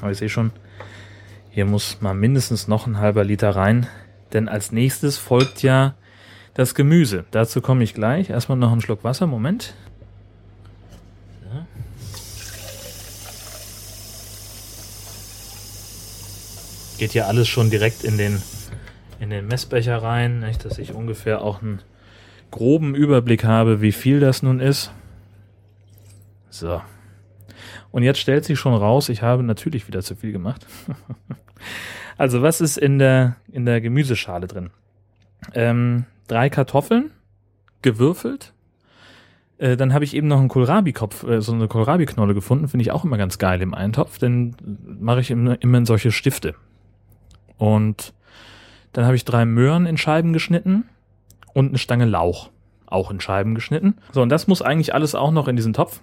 Aber 0.00 0.10
ich 0.10 0.18
sehe 0.18 0.28
schon, 0.28 0.52
hier 1.50 1.64
muss 1.64 2.00
mal 2.00 2.14
mindestens 2.14 2.68
noch 2.68 2.86
ein 2.86 2.98
halber 2.98 3.24
Liter 3.24 3.50
rein, 3.50 3.86
denn 4.32 4.48
als 4.48 4.72
nächstes 4.72 5.18
folgt 5.18 5.62
ja 5.62 5.94
das 6.54 6.74
Gemüse. 6.74 7.24
Dazu 7.30 7.60
komme 7.60 7.84
ich 7.84 7.94
gleich. 7.94 8.30
Erstmal 8.30 8.58
noch 8.58 8.72
einen 8.72 8.80
Schluck 8.80 9.04
Wasser. 9.04 9.26
Moment. 9.26 9.74
Geht 16.98 17.12
hier 17.12 17.28
alles 17.28 17.46
schon 17.46 17.70
direkt 17.70 18.02
in 18.02 18.18
den, 18.18 18.42
in 19.20 19.30
den 19.30 19.46
Messbecher 19.46 20.02
rein, 20.02 20.40
nicht, 20.40 20.64
dass 20.64 20.78
ich 20.78 20.94
ungefähr 20.94 21.42
auch 21.42 21.62
einen 21.62 21.80
groben 22.50 22.94
Überblick 22.94 23.44
habe, 23.44 23.80
wie 23.80 23.92
viel 23.92 24.18
das 24.18 24.42
nun 24.42 24.58
ist. 24.58 24.90
So. 26.50 26.80
Und 27.92 28.02
jetzt 28.02 28.18
stellt 28.18 28.44
sich 28.44 28.58
schon 28.58 28.74
raus, 28.74 29.08
ich 29.08 29.22
habe 29.22 29.42
natürlich 29.42 29.86
wieder 29.86 30.02
zu 30.02 30.16
viel 30.16 30.32
gemacht. 30.32 30.66
also, 32.18 32.42
was 32.42 32.60
ist 32.60 32.76
in 32.76 32.98
der, 32.98 33.36
in 33.52 33.64
der 33.64 33.80
Gemüseschale 33.80 34.46
drin? 34.46 34.70
Ähm, 35.54 36.04
drei 36.26 36.50
Kartoffeln, 36.50 37.12
gewürfelt. 37.80 38.52
Äh, 39.58 39.76
dann 39.76 39.94
habe 39.94 40.04
ich 40.04 40.14
eben 40.14 40.28
noch 40.28 40.40
einen 40.40 40.48
Kohlrabi-Kopf, 40.48 41.22
äh, 41.24 41.40
so 41.40 41.52
eine 41.52 41.68
Kohlrabi-Knolle 41.68 42.34
gefunden. 42.34 42.68
Finde 42.68 42.82
ich 42.82 42.90
auch 42.90 43.04
immer 43.04 43.18
ganz 43.18 43.38
geil 43.38 43.62
im 43.62 43.72
Eintopf, 43.72 44.18
denn 44.18 44.56
mache 45.00 45.20
ich 45.20 45.30
immer, 45.30 45.60
immer 45.62 45.78
in 45.78 45.86
solche 45.86 46.12
Stifte. 46.12 46.54
Und 47.58 48.14
dann 48.92 49.04
habe 49.04 49.16
ich 49.16 49.24
drei 49.24 49.44
Möhren 49.44 49.86
in 49.86 49.98
Scheiben 49.98 50.32
geschnitten 50.32 50.84
und 51.52 51.68
eine 51.68 51.78
Stange 51.78 52.06
Lauch 52.06 52.50
auch 52.90 53.10
in 53.10 53.20
Scheiben 53.20 53.54
geschnitten. 53.54 53.96
So, 54.12 54.22
und 54.22 54.28
das 54.30 54.46
muss 54.46 54.62
eigentlich 54.62 54.94
alles 54.94 55.14
auch 55.14 55.30
noch 55.30 55.48
in 55.48 55.56
diesen 55.56 55.72
Topf. 55.72 56.00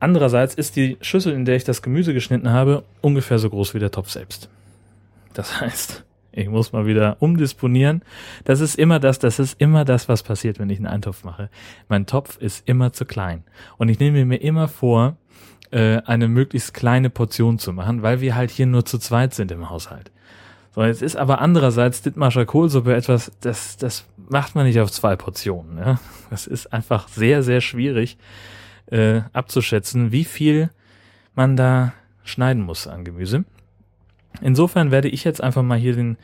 Andererseits 0.00 0.54
ist 0.54 0.76
die 0.76 0.98
Schüssel, 1.00 1.32
in 1.32 1.44
der 1.44 1.56
ich 1.56 1.64
das 1.64 1.82
Gemüse 1.82 2.12
geschnitten 2.12 2.50
habe, 2.50 2.84
ungefähr 3.00 3.38
so 3.38 3.48
groß 3.48 3.74
wie 3.74 3.78
der 3.78 3.90
Topf 3.90 4.10
selbst. 4.10 4.48
Das 5.32 5.60
heißt, 5.60 6.04
ich 6.32 6.48
muss 6.48 6.72
mal 6.72 6.86
wieder 6.86 7.16
umdisponieren. 7.20 8.02
Das 8.44 8.60
ist 8.60 8.76
immer 8.76 8.98
das, 9.00 9.18
das 9.18 9.38
ist 9.38 9.60
immer 9.60 9.84
das, 9.84 10.08
was 10.08 10.22
passiert, 10.22 10.58
wenn 10.58 10.68
ich 10.68 10.78
einen 10.78 10.88
Eintopf 10.88 11.24
mache. 11.24 11.48
Mein 11.88 12.06
Topf 12.06 12.36
ist 12.38 12.68
immer 12.68 12.92
zu 12.92 13.04
klein. 13.04 13.44
Und 13.78 13.88
ich 13.88 13.98
nehme 13.98 14.24
mir 14.24 14.42
immer 14.42 14.68
vor, 14.68 15.16
äh, 15.70 16.02
eine 16.04 16.28
möglichst 16.28 16.74
kleine 16.74 17.08
Portion 17.08 17.58
zu 17.58 17.72
machen, 17.72 18.02
weil 18.02 18.20
wir 18.20 18.34
halt 18.34 18.50
hier 18.50 18.66
nur 18.66 18.84
zu 18.84 18.98
zweit 18.98 19.32
sind 19.32 19.52
im 19.52 19.70
Haushalt. 19.70 20.10
So, 20.74 20.82
jetzt 20.82 21.02
ist 21.02 21.14
aber 21.14 21.40
andererseits 21.40 22.02
Dittmarscher 22.02 22.46
Kohlsuppe 22.46 22.96
etwas, 22.96 23.30
das, 23.40 23.76
das 23.76 24.06
macht 24.28 24.56
man 24.56 24.66
nicht 24.66 24.80
auf 24.80 24.90
zwei 24.90 25.14
Portionen. 25.14 25.78
Ja? 25.78 26.00
Das 26.30 26.48
ist 26.48 26.72
einfach 26.72 27.06
sehr, 27.06 27.44
sehr 27.44 27.60
schwierig 27.60 28.18
äh, 28.86 29.20
abzuschätzen, 29.32 30.10
wie 30.10 30.24
viel 30.24 30.70
man 31.36 31.56
da 31.56 31.92
schneiden 32.24 32.64
muss 32.64 32.88
an 32.88 33.04
Gemüse. 33.04 33.44
Insofern 34.40 34.90
werde 34.90 35.08
ich 35.08 35.22
jetzt 35.22 35.40
einfach 35.40 35.62
mal 35.62 35.78
hier 35.78 35.94
den 35.94 36.16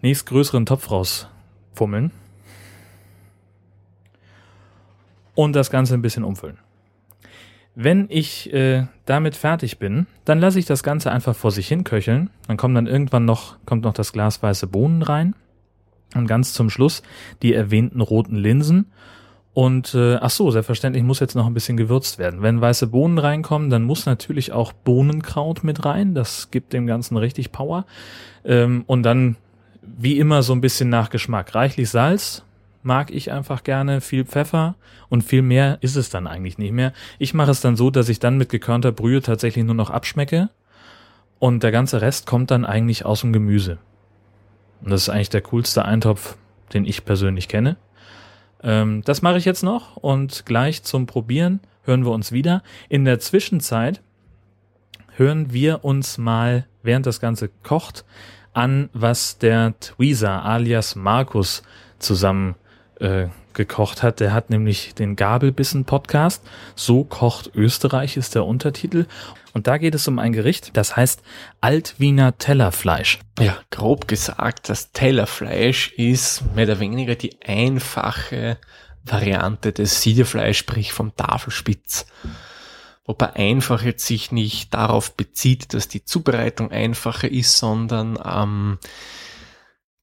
nächstgrößeren 0.00 0.64
Topf 0.64 0.90
rausfummeln 0.90 2.10
und 5.34 5.52
das 5.52 5.70
Ganze 5.70 5.92
ein 5.92 6.02
bisschen 6.02 6.24
umfüllen. 6.24 6.56
Wenn 7.80 8.06
ich 8.08 8.52
äh, 8.52 8.86
damit 9.04 9.36
fertig 9.36 9.78
bin, 9.78 10.08
dann 10.24 10.40
lasse 10.40 10.58
ich 10.58 10.66
das 10.66 10.82
Ganze 10.82 11.12
einfach 11.12 11.36
vor 11.36 11.52
sich 11.52 11.68
hin 11.68 11.84
köcheln. 11.84 12.28
Dann 12.48 12.56
kommt 12.56 12.76
dann 12.76 12.88
irgendwann 12.88 13.24
noch, 13.24 13.56
kommt 13.66 13.84
noch 13.84 13.94
das 13.94 14.12
Glas 14.12 14.42
weiße 14.42 14.66
Bohnen 14.66 15.02
rein. 15.02 15.36
Und 16.14 16.26
ganz 16.26 16.54
zum 16.54 16.70
Schluss 16.70 17.02
die 17.42 17.54
erwähnten 17.54 18.00
roten 18.00 18.34
Linsen 18.34 18.90
und 19.58 19.92
äh, 19.94 20.16
ach 20.20 20.30
so, 20.30 20.52
selbstverständlich 20.52 21.02
muss 21.02 21.18
jetzt 21.18 21.34
noch 21.34 21.46
ein 21.46 21.52
bisschen 21.52 21.76
gewürzt 21.76 22.18
werden. 22.18 22.42
Wenn 22.42 22.60
weiße 22.60 22.86
Bohnen 22.86 23.18
reinkommen, 23.18 23.70
dann 23.70 23.82
muss 23.82 24.06
natürlich 24.06 24.52
auch 24.52 24.72
Bohnenkraut 24.72 25.64
mit 25.64 25.84
rein. 25.84 26.14
Das 26.14 26.52
gibt 26.52 26.72
dem 26.72 26.86
Ganzen 26.86 27.16
richtig 27.16 27.50
Power. 27.50 27.84
Ähm, 28.44 28.84
und 28.86 29.02
dann 29.02 29.36
wie 29.82 30.18
immer 30.18 30.44
so 30.44 30.52
ein 30.52 30.60
bisschen 30.60 30.90
nach 30.90 31.10
Geschmack. 31.10 31.56
Reichlich 31.56 31.90
Salz 31.90 32.44
mag 32.82 33.10
ich 33.10 33.32
einfach 33.32 33.64
gerne, 33.64 34.00
viel 34.00 34.24
Pfeffer 34.24 34.76
und 35.08 35.22
viel 35.22 35.42
mehr 35.42 35.78
ist 35.80 35.96
es 35.96 36.10
dann 36.10 36.26
eigentlich 36.26 36.58
nicht 36.58 36.72
mehr. 36.72 36.92
Ich 37.18 37.34
mache 37.34 37.50
es 37.50 37.60
dann 37.60 37.76
so, 37.76 37.90
dass 37.90 38.08
ich 38.08 38.18
dann 38.20 38.38
mit 38.38 38.48
gekörnter 38.48 38.92
Brühe 38.92 39.20
tatsächlich 39.20 39.64
nur 39.64 39.74
noch 39.74 39.90
abschmecke 39.90 40.50
und 41.38 41.62
der 41.62 41.72
ganze 41.72 42.00
Rest 42.00 42.26
kommt 42.26 42.50
dann 42.50 42.64
eigentlich 42.64 43.04
aus 43.04 43.20
dem 43.20 43.32
Gemüse. 43.32 43.78
Und 44.82 44.90
das 44.90 45.02
ist 45.02 45.08
eigentlich 45.08 45.30
der 45.30 45.42
coolste 45.42 45.84
Eintopf, 45.84 46.36
den 46.72 46.84
ich 46.84 47.04
persönlich 47.04 47.48
kenne. 47.48 47.76
Ähm, 48.62 49.02
das 49.04 49.22
mache 49.22 49.38
ich 49.38 49.44
jetzt 49.44 49.62
noch 49.62 49.96
und 49.96 50.46
gleich 50.46 50.82
zum 50.82 51.06
Probieren 51.06 51.60
hören 51.84 52.04
wir 52.04 52.12
uns 52.12 52.32
wieder. 52.32 52.62
In 52.88 53.04
der 53.04 53.18
Zwischenzeit 53.18 54.02
hören 55.16 55.52
wir 55.52 55.84
uns 55.84 56.18
mal, 56.18 56.66
während 56.82 57.06
das 57.06 57.20
Ganze 57.20 57.50
kocht, 57.62 58.04
an, 58.52 58.88
was 58.92 59.38
der 59.38 59.78
Tweezer 59.80 60.44
alias 60.44 60.96
Markus 60.96 61.62
zusammen 61.98 62.54
äh, 63.00 63.28
gekocht 63.54 64.02
hat. 64.02 64.20
Der 64.20 64.32
hat 64.32 64.50
nämlich 64.50 64.94
den 64.94 65.16
Gabelbissen-Podcast. 65.16 66.42
So 66.74 67.04
kocht 67.04 67.50
Österreich 67.54 68.16
ist 68.16 68.34
der 68.34 68.44
Untertitel. 68.44 69.06
Und 69.52 69.66
da 69.66 69.78
geht 69.78 69.94
es 69.94 70.06
um 70.06 70.18
ein 70.18 70.32
Gericht, 70.32 70.76
das 70.76 70.96
heißt 70.96 71.22
Altwiener 71.60 72.38
Tellerfleisch. 72.38 73.18
Ja, 73.40 73.58
grob 73.70 74.06
gesagt, 74.06 74.68
das 74.68 74.92
Tellerfleisch 74.92 75.92
ist 75.96 76.44
mehr 76.54 76.66
oder 76.66 76.80
weniger 76.80 77.16
die 77.16 77.40
einfache 77.42 78.58
Variante 79.04 79.72
des 79.72 80.02
Siedefleisch, 80.02 80.58
sprich 80.58 80.92
vom 80.92 81.16
Tafelspitz. 81.16 82.06
Wobei 83.04 83.32
einfach 83.34 83.82
jetzt 83.82 84.06
sich 84.06 84.32
nicht 84.32 84.74
darauf 84.74 85.16
bezieht, 85.16 85.72
dass 85.72 85.88
die 85.88 86.04
Zubereitung 86.04 86.70
einfacher 86.70 87.30
ist, 87.30 87.56
sondern 87.56 88.18
ähm, 88.22 88.78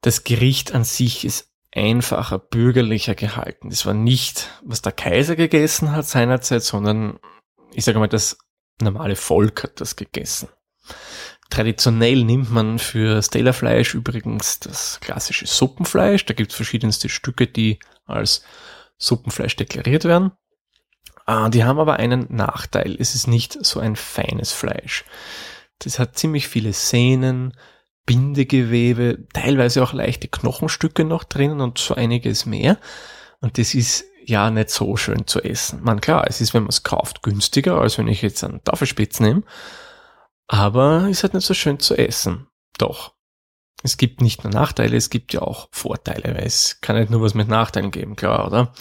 das 0.02 0.24
Gericht 0.24 0.74
an 0.74 0.84
sich 0.84 1.24
ist 1.24 1.55
einfacher, 1.76 2.40
bürgerlicher 2.40 3.16
gehalten. 3.16 3.70
Das 3.70 3.86
war 3.86 3.94
nicht, 3.94 4.50
was 4.64 4.82
der 4.82 4.94
Kaiser 4.94 5.36
gegessen 5.36 5.92
hat 5.92 6.08
seinerzeit, 6.08 6.64
sondern 6.64 7.20
ich 7.74 7.84
sage 7.84 8.00
mal, 8.00 8.08
das 8.08 8.38
normale 8.82 9.16
Volk 9.16 9.64
hat 9.64 9.82
das 9.82 9.96
gegessen. 9.96 10.50
Traditionell 11.50 12.24
nimmt 12.24 12.52
man 12.52 12.80
für 12.80 13.22
Stellerfleisch 13.22 13.94
übrigens 13.94 14.60
das 14.60 15.00
klassische 15.02 15.46
Suppenfleisch. 15.46 16.26
Da 16.26 16.34
gibt 16.34 16.52
es 16.52 16.56
verschiedenste 16.56 17.10
Stücke, 17.10 17.48
die 17.48 17.80
als 18.06 18.44
Suppenfleisch 18.98 19.56
deklariert 19.56 20.06
werden. 20.06 20.32
Ah, 21.26 21.50
die 21.50 21.64
haben 21.64 21.80
aber 21.80 21.98
einen 21.98 22.28
Nachteil. 22.30 22.96
Es 23.00 23.16
ist 23.16 23.28
nicht 23.28 23.64
so 23.66 23.80
ein 23.80 23.96
feines 23.96 24.54
Fleisch. 24.54 25.06
Das 25.80 26.00
hat 26.00 26.18
ziemlich 26.18 26.48
viele 26.48 26.72
Sehnen, 26.72 27.56
Bindegewebe, 28.06 29.28
teilweise 29.34 29.82
auch 29.84 29.94
leichte 29.94 30.28
Knochenstücke 30.28 31.04
noch 31.04 31.24
drinnen 31.24 31.62
und 31.62 31.78
so 31.78 31.96
einiges 31.96 32.46
mehr. 32.46 32.78
Und 33.42 33.58
das 33.58 33.74
ist 33.74 34.06
ja 34.26 34.50
nicht 34.50 34.70
so 34.70 34.98
schön 34.98 35.28
zu 35.28 35.42
essen. 35.44 35.82
Man 35.84 36.02
klar, 36.02 36.26
es 36.28 36.42
ist, 36.42 36.54
wenn 36.54 36.64
man 36.64 36.70
es 36.70 36.84
kauft, 36.84 37.24
günstiger, 37.24 37.80
als 37.80 37.98
wenn 37.98 38.08
ich 38.08 38.22
jetzt 38.22 38.44
einen 38.44 38.64
Tafelspitz 38.64 39.20
nehme. 39.20 39.44
Aber 40.48 41.08
ist 41.10 41.24
halt 41.24 41.34
nicht 41.34 41.46
so 41.46 41.54
schön 41.54 41.80
zu 41.80 41.96
essen. 41.96 42.48
Doch. 42.78 43.14
Es 43.84 43.98
gibt 43.98 44.22
nicht 44.22 44.44
nur 44.44 44.54
Nachteile, 44.54 44.98
es 44.98 45.10
gibt 45.10 45.34
ja 45.34 45.42
auch 45.42 45.68
Vorteile, 45.72 46.36
weil 46.36 46.46
es 46.46 46.82
kann 46.82 46.98
nicht 46.98 47.12
nur 47.12 47.22
was 47.22 47.34
mit 47.34 47.48
Nachteilen 47.48 47.92
geben, 47.92 48.16
klar, 48.16 48.48
oder? 48.48 48.74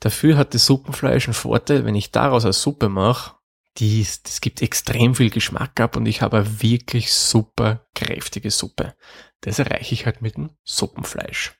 Dafür 0.00 0.36
hat 0.36 0.54
das 0.54 0.66
Suppenfleisch 0.66 1.26
einen 1.26 1.34
Vorteil, 1.34 1.84
wenn 1.84 1.94
ich 1.94 2.10
daraus 2.10 2.44
eine 2.44 2.54
Suppe 2.54 2.88
mache, 2.88 3.34
die, 3.78 4.06
das 4.24 4.40
gibt 4.40 4.62
extrem 4.62 5.14
viel 5.14 5.30
Geschmack 5.30 5.80
ab 5.80 5.96
und 5.96 6.06
ich 6.06 6.22
habe 6.22 6.38
eine 6.38 6.62
wirklich 6.62 7.12
super 7.12 7.86
kräftige 7.94 8.50
Suppe. 8.50 8.94
Das 9.40 9.58
erreiche 9.58 9.94
ich 9.94 10.06
halt 10.06 10.22
mit 10.22 10.36
dem 10.36 10.50
Suppenfleisch. 10.64 11.58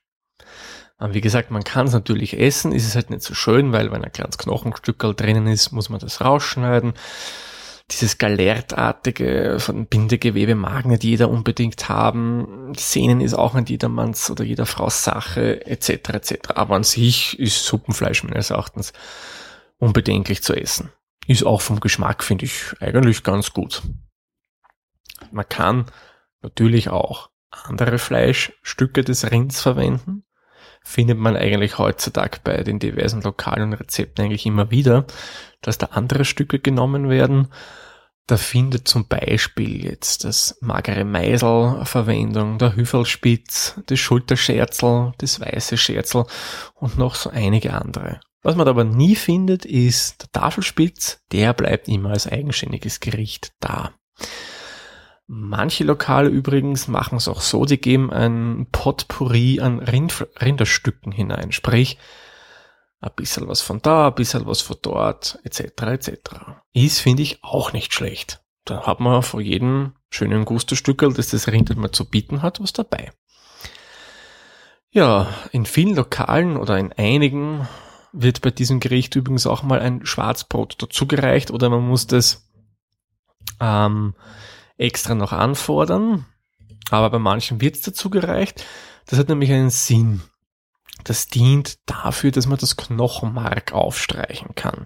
Wie 0.99 1.21
gesagt, 1.21 1.51
man 1.51 1.63
kann 1.63 1.87
es 1.87 1.93
natürlich 1.93 2.39
essen, 2.39 2.71
ist 2.71 2.87
es 2.87 2.95
halt 2.95 3.09
nicht 3.09 3.23
so 3.23 3.33
schön, 3.33 3.73
weil 3.73 3.91
wenn 3.91 4.05
ein 4.05 4.11
kleines 4.11 4.37
Knochenstückel 4.37 5.15
drinnen 5.15 5.47
ist, 5.47 5.71
muss 5.71 5.89
man 5.89 5.99
das 5.99 6.21
rausschneiden. 6.21 6.93
Dieses 7.91 8.17
Galertartige 8.17 9.57
von 9.59 9.87
Bindegewebe 9.87 10.55
mag 10.55 10.85
nicht 10.85 11.03
jeder 11.03 11.29
unbedingt 11.29 11.89
haben. 11.89 12.73
Sehnen 12.77 13.19
ist 13.19 13.33
auch 13.33 13.53
nicht 13.55 13.69
jedermanns 13.69 14.31
oder 14.31 14.45
jeder 14.45 14.65
Frau's 14.65 15.03
Sache, 15.03 15.65
etc. 15.65 15.89
etc. 15.89 16.33
Aber 16.55 16.75
an 16.75 16.83
sich 16.83 17.37
ist 17.37 17.65
Suppenfleisch 17.65 18.23
meines 18.23 18.51
Erachtens 18.51 18.93
unbedenklich 19.79 20.41
zu 20.41 20.53
essen. 20.53 20.91
Ist 21.27 21.45
auch 21.45 21.61
vom 21.61 21.79
Geschmack, 21.79 22.23
finde 22.23 22.45
ich, 22.45 22.73
eigentlich 22.79 23.23
ganz 23.23 23.53
gut. 23.53 23.81
Man 25.31 25.47
kann 25.47 25.85
natürlich 26.41 26.89
auch 26.89 27.29
andere 27.49 27.97
Fleischstücke 27.97 29.03
des 29.03 29.31
Rinds 29.31 29.61
verwenden. 29.61 30.25
Findet 30.83 31.17
man 31.17 31.37
eigentlich 31.37 31.77
heutzutage 31.77 32.39
bei 32.43 32.61
den 32.63 32.79
diversen 32.79 33.21
lokalen 33.21 33.73
Rezepten 33.73 34.25
eigentlich 34.25 34.45
immer 34.45 34.69
wieder, 34.69 35.05
dass 35.61 35.77
da 35.77 35.87
andere 35.87 36.25
Stücke 36.25 36.59
genommen 36.59 37.09
werden. 37.09 37.47
Da 38.27 38.37
findet 38.37 38.87
zum 38.87 39.07
Beispiel 39.07 39.85
jetzt 39.85 40.23
das 40.23 40.57
magere 40.61 41.05
Meisel 41.05 41.85
Verwendung, 41.85 42.57
der 42.57 42.75
Hüfelspitz, 42.75 43.79
das 43.85 43.99
Schulterscherzel, 43.99 45.13
das 45.17 45.39
weiße 45.39 45.77
Scherzel 45.77 46.25
und 46.75 46.97
noch 46.97 47.15
so 47.15 47.29
einige 47.29 47.73
andere. 47.73 48.19
Was 48.43 48.55
man 48.55 48.67
aber 48.67 48.83
nie 48.83 49.15
findet, 49.15 49.65
ist 49.65 50.21
der 50.21 50.31
Tafelspitz. 50.31 51.21
Der 51.31 51.53
bleibt 51.53 51.87
immer 51.87 52.09
als 52.09 52.27
eigenständiges 52.27 52.99
Gericht 52.99 53.53
da. 53.61 53.93
Manche 55.27 55.85
Lokale 55.85 56.27
übrigens 56.27 56.89
machen 56.89 57.17
es 57.17 57.29
auch 57.29 57.39
so, 57.39 57.63
die 57.63 57.79
geben 57.79 58.11
ein 58.11 58.67
Potpourri 58.71 59.61
an 59.61 59.79
Rind 59.79 60.27
Rinderstücken 60.41 61.13
hinein. 61.13 61.53
Sprich, 61.53 61.97
ein 62.99 63.11
bisschen 63.15 63.47
was 63.47 63.61
von 63.61 63.81
da, 63.81 64.07
ein 64.07 64.15
bisschen 64.15 64.45
was 64.45 64.61
von 64.61 64.77
dort, 64.81 65.39
etc. 65.43 65.61
etc. 65.83 66.17
Ist, 66.73 66.99
finde 66.99 67.23
ich, 67.23 67.43
auch 67.43 67.71
nicht 67.71 67.93
schlecht. 67.93 68.41
Da 68.65 68.85
hat 68.85 68.99
man 68.99 69.23
vor 69.23 69.39
jedem 69.39 69.93
schönen 70.09 70.43
Gusto-Stückel, 70.43 71.13
das 71.13 71.29
das 71.29 71.47
Rind 71.47 71.75
mal 71.77 71.91
zu 71.91 72.09
bieten 72.09 72.41
hat, 72.41 72.61
was 72.61 72.73
dabei. 72.73 73.11
Ja, 74.91 75.33
in 75.51 75.65
vielen 75.65 75.95
Lokalen 75.95 76.57
oder 76.57 76.77
in 76.77 76.93
einigen 76.93 77.67
wird 78.13 78.41
bei 78.41 78.51
diesem 78.51 78.79
Gericht 78.79 79.15
übrigens 79.15 79.47
auch 79.47 79.63
mal 79.63 79.79
ein 79.79 80.05
Schwarzbrot 80.05 80.81
dazugereicht 80.81 81.51
oder 81.51 81.69
man 81.69 81.85
muss 81.85 82.07
das 82.07 82.47
ähm, 83.59 84.13
extra 84.77 85.15
noch 85.15 85.33
anfordern. 85.33 86.25
Aber 86.89 87.09
bei 87.09 87.19
manchen 87.19 87.59
wird 87.59 87.75
es 87.75 87.81
dazugereicht. 87.81 88.63
Das 89.07 89.19
hat 89.19 89.29
nämlich 89.29 89.51
einen 89.51 89.69
Sinn. 89.69 90.21
Das 91.03 91.27
dient 91.27 91.79
dafür, 91.89 92.31
dass 92.31 92.45
man 92.45 92.57
das 92.57 92.77
Knochenmark 92.77 93.73
aufstreichen 93.73 94.55
kann. 94.55 94.85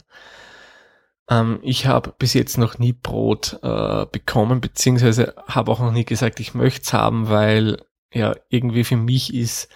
Ähm, 1.30 1.59
ich 1.61 1.85
habe 1.85 2.14
bis 2.17 2.33
jetzt 2.33 2.57
noch 2.57 2.80
nie 2.80 2.93
Brot 2.93 3.59
äh, 3.61 4.06
bekommen, 4.06 4.61
beziehungsweise 4.61 5.35
habe 5.47 5.72
auch 5.72 5.80
noch 5.80 5.91
nie 5.91 6.06
gesagt, 6.06 6.39
ich 6.39 6.53
möchte 6.53 6.81
es 6.83 6.93
haben, 6.93 7.30
weil 7.30 7.83
ja 8.14 8.35
irgendwie 8.49 8.83
für 8.83 8.95
mich 8.95 9.33
ist 9.33 9.69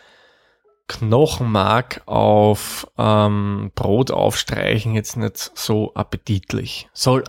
Knochenmark 0.99 2.01
auf 2.05 2.87
ähm, 2.97 3.71
Brot 3.75 4.11
aufstreichen 4.11 4.93
jetzt 4.93 5.17
nicht 5.17 5.51
so 5.55 5.93
appetitlich. 5.93 6.89
Soll 6.93 7.23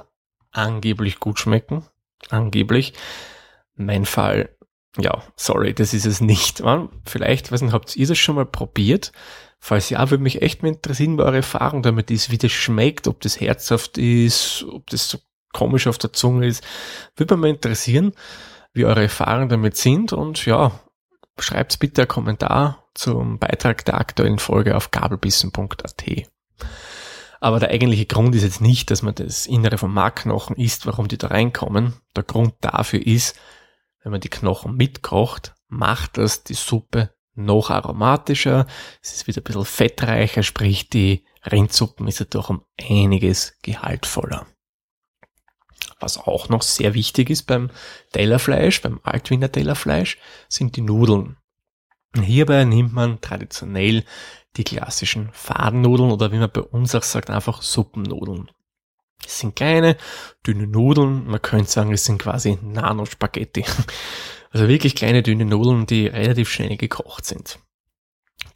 angeblich 0.51 1.21
gut 1.21 1.39
schmecken. 1.39 1.85
Angeblich. 2.29 2.93
Mein 3.75 4.05
Fall, 4.05 4.51
ja, 4.99 5.23
sorry, 5.37 5.75
das 5.75 5.95
ist 5.95 6.07
es 6.07 6.21
nicht. 6.21 6.63
Vielleicht, 7.05 7.51
weiß 7.51 7.63
nicht, 7.63 7.73
habt 7.73 7.97
ihr 7.97 8.07
das 8.07 8.19
schon 8.19 8.37
mal 8.37 8.47
probiert? 8.47 9.13
Falls 9.59 9.91
ja, 9.91 10.11
würde 10.11 10.23
mich 10.23 10.43
echt 10.43 10.63
mal 10.63 10.71
interessieren, 10.71 11.21
eure 11.21 11.37
Erfahrung 11.37 11.83
damit 11.83 12.11
ist, 12.11 12.31
wie 12.31 12.39
das 12.39 12.53
schmeckt, 12.53 13.07
ob 13.07 13.21
das 13.21 13.41
herzhaft 13.41 13.97
ist, 13.97 14.65
ob 14.69 14.89
das 14.91 15.09
so 15.09 15.19
komisch 15.53 15.87
auf 15.87 15.99
der 15.99 16.13
Zunge 16.13 16.47
ist. 16.47 16.65
Würde 17.17 17.37
mich 17.37 17.43
mal 17.43 17.51
interessieren, 17.51 18.13
wie 18.73 18.85
eure 18.85 19.03
Erfahrungen 19.03 19.49
damit 19.49 19.77
sind 19.77 20.13
und 20.13 20.45
ja, 20.47 20.73
schreibt 21.39 21.79
bitte 21.79 22.03
einen 22.03 22.09
Kommentar 22.09 22.89
zum 22.95 23.39
Beitrag 23.39 23.85
der 23.85 23.95
aktuellen 23.95 24.39
Folge 24.39 24.77
auf 24.77 24.91
gabelbissen.at. 24.91 26.05
Aber 27.41 27.59
der 27.59 27.71
eigentliche 27.71 28.07
Grund 28.07 28.35
ist 28.35 28.45
jetzt 28.45 28.61
nicht, 28.61 28.91
dass 28.91 29.03
man 29.03 29.15
das 29.15 29.47
Innere 29.47 29.77
vom 29.79 29.93
Markknochen 29.93 30.57
isst, 30.57 30.87
warum 30.87 31.09
die 31.09 31.19
da 31.19 31.29
reinkommen. 31.29 31.95
Der 32.15 32.23
Grund 32.23 32.55
dafür 32.61 33.05
ist, 33.05 33.37
wenn 34.03 34.13
man 34.13 34.21
die 34.21 34.29
Knochen 34.29 34.77
mitkocht, 34.77 35.55
macht 35.69 36.19
das 36.19 36.45
die 36.45 36.55
Suppe 36.55 37.11
noch 37.35 37.71
aromatischer. 37.71 38.67
Es 39.03 39.13
ist 39.13 39.27
wieder 39.27 39.41
ein 39.41 39.45
bisschen 39.45 39.65
fettreicher, 39.65 40.43
sprich 40.43 40.89
die 40.89 41.25
Rindsuppen 41.51 42.07
ist 42.07 42.21
dadurch 42.21 42.51
um 42.51 42.63
einiges 42.81 43.59
gehaltvoller. 43.63 44.47
Was 46.03 46.19
auch 46.19 46.49
noch 46.49 46.63
sehr 46.63 46.95
wichtig 46.95 47.31
ist 47.31 47.45
beim 47.45 47.71
Tellerfleisch, 48.13 48.83
beim 48.83 49.01
Altwiener 49.05 49.51
Tellerfleisch, 49.51 50.19
sind 50.49 50.77
die 50.77 50.81
Nudeln. 50.81 51.37
Hierbei 52.21 52.65
nimmt 52.65 52.93
man 52.93 53.21
traditionell 53.21 54.05
die 54.57 54.65
klassischen 54.65 55.31
Fadennudeln 55.33 56.11
oder 56.11 56.33
wie 56.33 56.39
man 56.39 56.51
bei 56.51 56.61
uns 56.61 56.95
auch 56.95 57.05
sagt, 57.05 57.31
einfach 57.31 57.63
Suppennudeln. 57.63 58.51
Es 59.25 59.39
sind 59.39 59.55
kleine, 59.55 59.97
dünne 60.47 60.67
Nudeln. 60.67 61.27
Man 61.27 61.41
könnte 61.41 61.71
sagen, 61.71 61.93
es 61.93 62.05
sind 62.05 62.21
quasi 62.21 62.59
Nanospaghetti. 62.61 63.65
Also 64.55 64.69
wirklich 64.69 64.95
kleine, 64.95 65.23
dünne 65.23 65.47
Nudeln, 65.47 65.87
die 65.87 66.09
relativ 66.09 66.51
schnell 66.51 66.77
gekocht 66.77 67.25
sind. 67.25 67.59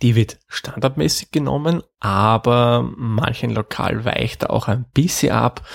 Die 0.03 0.15
wird 0.15 0.39
standardmäßig 0.47 1.31
genommen, 1.31 1.83
aber 2.01 2.83
manchen 2.97 3.53
Lokal 3.53 4.05
weicht 4.05 4.51
auch 4.51 4.69
ein 4.69 4.85
bisschen 4.93 5.33
ab 5.33 5.67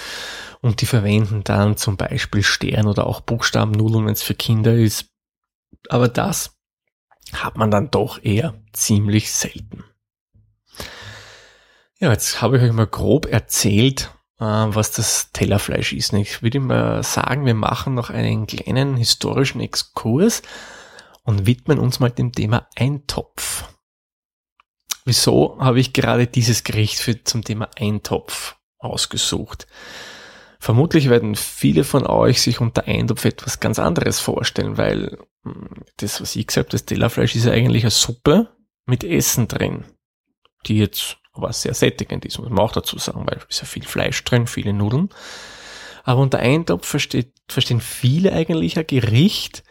und 0.62 0.82
die 0.82 0.86
verwenden 0.86 1.44
dann 1.44 1.76
zum 1.76 1.98
Beispiel 1.98 2.44
Stern 2.44 2.88
oder 2.88 3.08
auch 3.08 3.22
Buchstabennudeln, 3.22 4.06
wenn 4.06 4.14
es 4.14 4.24
für 4.24 4.36
Kinder 4.36 4.74
ist. 4.74 5.08
Aber 5.90 6.08
das 6.08 6.58
hat 7.34 7.58
man 7.58 7.72
dann 7.72 7.92
doch 7.92 8.24
eher 8.24 8.54
ziemlich 8.74 9.32
selten. 9.32 9.84
Ja, 12.00 12.12
jetzt 12.12 12.42
habe 12.42 12.58
ich 12.58 12.64
euch 12.64 12.72
mal 12.72 12.88
grob 12.88 13.26
erzählt, 13.26 14.12
äh, 14.40 14.44
was 14.46 14.92
das 14.92 15.32
Tellerfleisch 15.32 15.94
ist. 15.94 16.14
Ich 16.14 16.42
würde 16.42 16.60
mal 16.60 17.04
sagen, 17.04 17.46
wir 17.46 17.54
machen 17.54 17.94
noch 17.94 18.10
einen 18.10 18.48
kleinen 18.48 18.98
historischen 18.98 19.62
Exkurs 19.62 20.42
und 21.24 21.46
widmen 21.46 21.80
uns 21.80 22.00
mal 22.00 22.10
dem 22.10 22.32
Thema 22.32 22.68
Eintopf. 22.76 23.66
Wieso 25.06 25.58
habe 25.60 25.80
ich 25.80 25.94
gerade 25.94 26.28
dieses 26.28 26.64
Gericht 26.64 27.00
für, 27.00 27.24
zum 27.24 27.44
Thema 27.44 27.70
Eintopf 27.78 28.56
ausgesucht? 28.78 29.68
Vermutlich 30.62 31.10
werden 31.10 31.34
viele 31.34 31.84
von 31.84 32.06
euch 32.06 32.40
sich 32.40 32.62
unter 32.62 32.88
Eintopf 32.88 33.26
etwas 33.26 33.60
ganz 33.60 33.80
anderes 33.80 34.20
vorstellen, 34.20 34.78
weil 34.78 35.18
hm, 35.44 35.84
das, 35.98 36.22
was 36.22 36.36
ich 36.36 36.46
gesagt 36.46 36.68
habe, 36.68 36.72
das 36.74 36.86
Tellerfleisch 36.86 37.36
ist 37.36 37.46
ja 37.46 37.52
eigentlich 37.52 37.82
eine 37.82 37.90
Suppe 37.90 38.56
mit 38.86 39.04
Essen 39.04 39.48
drin, 39.48 39.86
die 40.68 40.78
jetzt 40.78 41.18
aber 41.34 41.52
sehr 41.52 41.74
sättigend 41.74 42.26
ist, 42.26 42.38
muss 42.38 42.50
man 42.50 42.60
auch 42.60 42.74
dazu 42.74 43.00
sagen, 43.00 43.26
weil 43.26 43.40
es 43.50 43.60
ja 43.60 43.66
viel 43.66 43.86
Fleisch 43.86 44.24
drin, 44.24 44.46
viele 44.46 44.72
Nudeln. 44.72 45.10
Aber 46.04 46.22
unter 46.22 46.38
Eintopf 46.38 46.86
versteht, 46.86 47.34
verstehen 47.50 47.82
viele 47.82 48.32
eigentlich 48.32 48.78
ein 48.78 48.86
Gericht, 48.86 49.64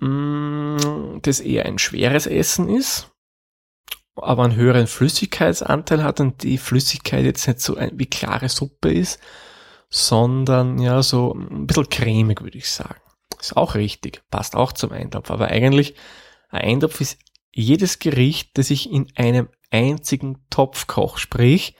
hm, 0.00 1.20
das 1.22 1.38
eher 1.38 1.66
ein 1.66 1.78
schweres 1.78 2.26
Essen 2.26 2.68
ist, 2.68 3.12
aber 4.16 4.42
einen 4.42 4.56
höheren 4.56 4.88
Flüssigkeitsanteil 4.88 6.02
hat 6.02 6.18
und 6.18 6.42
die 6.42 6.58
Flüssigkeit 6.58 7.24
jetzt 7.24 7.46
nicht 7.46 7.60
so 7.60 7.76
wie 7.92 8.06
klare 8.06 8.48
Suppe 8.48 8.92
ist, 8.92 9.20
sondern 9.94 10.80
ja, 10.80 11.04
so 11.04 11.34
ein 11.34 11.68
bisschen 11.68 11.88
cremig, 11.88 12.42
würde 12.42 12.58
ich 12.58 12.68
sagen. 12.68 13.00
Ist 13.38 13.56
auch 13.56 13.76
richtig, 13.76 14.22
passt 14.28 14.56
auch 14.56 14.72
zum 14.72 14.90
Eintopf. 14.90 15.30
Aber 15.30 15.48
eigentlich, 15.48 15.94
ein 16.50 16.62
Eintopf 16.62 17.00
ist 17.00 17.18
jedes 17.52 18.00
Gericht, 18.00 18.58
das 18.58 18.70
ich 18.70 18.90
in 18.90 19.06
einem 19.14 19.48
einzigen 19.70 20.44
Topf 20.50 20.88
koche. 20.88 21.20
Sprich, 21.20 21.76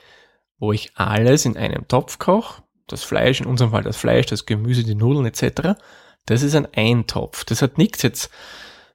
wo 0.59 0.71
ich 0.71 0.95
alles 0.95 1.43
in 1.43 1.57
einem 1.57 1.89
Topf 1.89 2.17
koche, 2.17 2.63
das 2.87 3.03
Fleisch, 3.03 3.41
in 3.41 3.47
unserem 3.47 3.71
Fall 3.71 3.83
das 3.83 3.97
Fleisch, 3.97 4.27
das 4.27 4.45
Gemüse, 4.45 4.85
die 4.85 4.95
Nudeln 4.95 5.25
etc., 5.25 5.77
das 6.25 6.41
ist 6.41 6.55
ein 6.55 6.73
Eintopf. 6.73 7.43
Das 7.43 7.61
hat 7.61 7.77
nichts 7.77 8.01
jetzt 8.01 8.29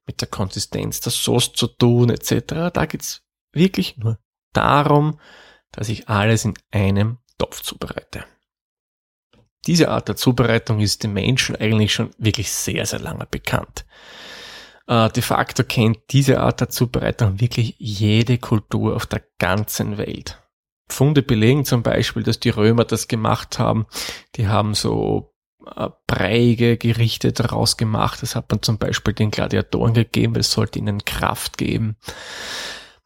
mit 0.07 0.23
der 0.23 0.29
Konsistenz 0.29 1.01
der 1.01 1.13
Sauce 1.13 1.53
zu 1.53 1.67
tun 1.67 2.09
etc. 2.09 2.73
Da 2.73 2.87
geht's 2.87 3.23
wirklich 3.53 3.99
nur 3.99 4.19
darum, 4.55 5.21
dass 5.73 5.91
ich 5.91 6.09
alles 6.09 6.47
in 6.47 6.55
einem 6.71 7.19
Topf 7.37 7.61
zubereite. 7.61 8.25
Diese 9.67 9.91
Art 9.91 10.09
der 10.09 10.17
Zubereitung 10.17 10.81
ist 10.81 11.03
den 11.03 11.13
Menschen 11.13 11.57
eigentlich 11.57 11.93
schon 11.93 12.11
wirklich 12.19 12.51
sehr, 12.51 12.87
sehr 12.87 13.01
lange 13.01 13.27
bekannt. 13.31 13.85
Äh, 14.87 15.11
de 15.11 15.23
facto 15.23 15.65
kennt 15.65 15.99
diese 16.11 16.41
Art 16.41 16.61
der 16.61 16.69
Zubereitung 16.69 17.41
wirklich 17.41 17.77
jede 17.79 18.39
Kultur 18.39 18.97
auf 18.97 19.07
der 19.07 19.23
ganzen 19.39 19.99
Welt. 19.99 20.41
Funde 20.89 21.23
belegen 21.23 21.65
zum 21.65 21.83
Beispiel, 21.83 22.23
dass 22.23 22.41
die 22.41 22.51
Römer 22.51 22.85
das 22.85 23.07
gemacht 23.07 23.59
haben. 23.59 23.87
Die 24.37 24.49
haben 24.49 24.75
so 24.75 25.33
äh, 25.77 25.89
breiige 26.07 26.77
Gerichte 26.77 27.33
daraus 27.33 27.77
gemacht. 27.77 28.23
Das 28.23 28.35
hat 28.35 28.51
man 28.51 28.63
zum 28.63 28.79
Beispiel 28.79 29.15
den 29.15 29.31
Gladiatoren 29.31 29.95
gegeben, 29.95 30.35
es 30.37 30.51
sollte 30.51 30.79
ihnen 30.79 31.05
Kraft 31.05 31.59
geben. 31.59 31.97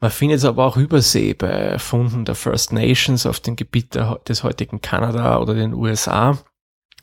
Man 0.04 0.10
findet 0.10 0.36
es 0.36 0.44
aber 0.44 0.66
auch 0.66 0.76
übersee 0.76 1.32
bei 1.32 1.78
Funden 1.78 2.26
der 2.26 2.34
First 2.34 2.72
Nations 2.74 3.24
auf 3.24 3.40
dem 3.40 3.56
Gebiet 3.56 3.94
des 4.28 4.42
heutigen 4.42 4.82
Kanada 4.82 5.38
oder 5.38 5.54
den 5.54 5.72
USA. 5.72 6.38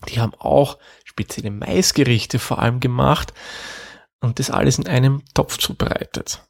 Die 0.08 0.20
haben 0.20 0.36
auch 0.38 0.78
spezielle 1.04 1.50
Maisgerichte 1.50 2.38
vor 2.38 2.60
allem 2.60 2.80
gemacht 2.80 3.34
und 4.20 4.38
das 4.38 4.52
alles 4.52 4.78
in 4.78 4.88
einem 4.88 5.24
Topf 5.34 5.58
zubereitet. 5.58 6.48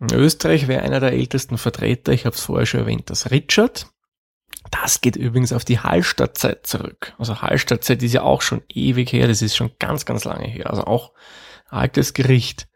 In 0.00 0.12
Österreich 0.12 0.68
wäre 0.68 0.82
einer 0.82 1.00
der 1.00 1.12
ältesten 1.12 1.56
Vertreter, 1.56 2.12
ich 2.12 2.26
habe 2.26 2.36
es 2.36 2.42
vorher 2.42 2.66
schon 2.66 2.80
erwähnt, 2.80 3.08
das 3.08 3.30
Richard. 3.30 3.86
Das 4.70 5.00
geht 5.00 5.16
übrigens 5.16 5.54
auf 5.54 5.64
die 5.64 5.78
Hallstattzeit 5.78 6.66
zurück. 6.66 7.14
Also 7.16 7.40
Hallstattzeit 7.40 8.02
ist 8.02 8.12
ja 8.12 8.20
auch 8.20 8.42
schon 8.42 8.60
ewig 8.68 9.14
her, 9.14 9.28
das 9.28 9.40
ist 9.40 9.56
schon 9.56 9.70
ganz, 9.78 10.04
ganz 10.04 10.24
lange 10.26 10.46
her. 10.46 10.68
Also 10.68 10.84
auch 10.84 11.14
altes 11.70 12.12
Gericht. 12.12 12.68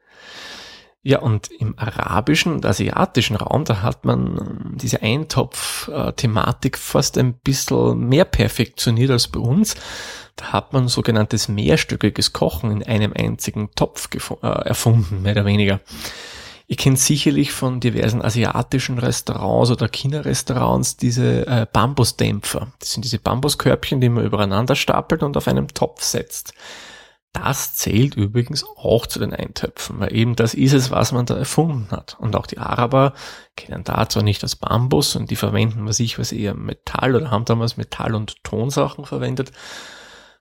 Ja, 1.06 1.18
und 1.18 1.48
im 1.48 1.78
arabischen 1.78 2.54
und 2.54 2.64
asiatischen 2.64 3.36
Raum, 3.36 3.66
da 3.66 3.82
hat 3.82 4.06
man 4.06 4.72
diese 4.74 5.02
Eintopf-Thematik 5.02 6.78
fast 6.78 7.18
ein 7.18 7.34
bisschen 7.34 8.08
mehr 8.08 8.24
perfektioniert 8.24 9.10
als 9.10 9.28
bei 9.28 9.38
uns. 9.38 9.74
Da 10.36 10.52
hat 10.52 10.72
man 10.72 10.88
sogenanntes 10.88 11.48
mehrstöckiges 11.48 12.32
Kochen 12.32 12.70
in 12.70 12.82
einem 12.82 13.12
einzigen 13.14 13.68
Topf 13.76 14.08
äh, 14.42 14.46
erfunden, 14.46 15.20
mehr 15.20 15.32
oder 15.32 15.44
weniger. 15.44 15.80
Ihr 16.68 16.76
kennt 16.76 16.98
sicherlich 16.98 17.52
von 17.52 17.80
diversen 17.80 18.22
asiatischen 18.22 18.98
Restaurants 18.98 19.70
oder 19.70 19.88
China-Restaurants 19.88 20.96
diese 20.96 21.46
äh, 21.46 21.66
Bambusdämpfer. 21.70 22.68
Das 22.78 22.92
sind 22.92 23.04
diese 23.04 23.18
Bambuskörbchen, 23.18 24.00
die 24.00 24.08
man 24.08 24.24
übereinander 24.24 24.74
stapelt 24.74 25.22
und 25.22 25.36
auf 25.36 25.48
einem 25.48 25.68
Topf 25.68 26.02
setzt. 26.02 26.54
Das 27.34 27.74
zählt 27.74 28.14
übrigens 28.14 28.64
auch 28.64 29.06
zu 29.06 29.18
den 29.18 29.34
Eintöpfen, 29.34 29.98
weil 29.98 30.14
eben 30.14 30.36
das 30.36 30.54
ist 30.54 30.72
es, 30.72 30.92
was 30.92 31.10
man 31.10 31.26
da 31.26 31.36
erfunden 31.36 31.90
hat. 31.90 32.16
Und 32.20 32.36
auch 32.36 32.46
die 32.46 32.58
Araber 32.58 33.12
kennen 33.56 33.82
da 33.82 34.08
zwar 34.08 34.22
nicht 34.22 34.42
das 34.42 34.54
Bambus 34.54 35.16
und 35.16 35.30
die 35.30 35.36
verwenden, 35.36 35.86
was 35.86 35.98
ich 35.98 36.16
weiß, 36.16 36.30
eher 36.30 36.54
Metall 36.54 37.16
oder 37.16 37.32
haben 37.32 37.44
damals 37.44 37.76
Metall- 37.76 38.14
und 38.14 38.42
Tonsachen 38.44 39.04
verwendet, 39.04 39.50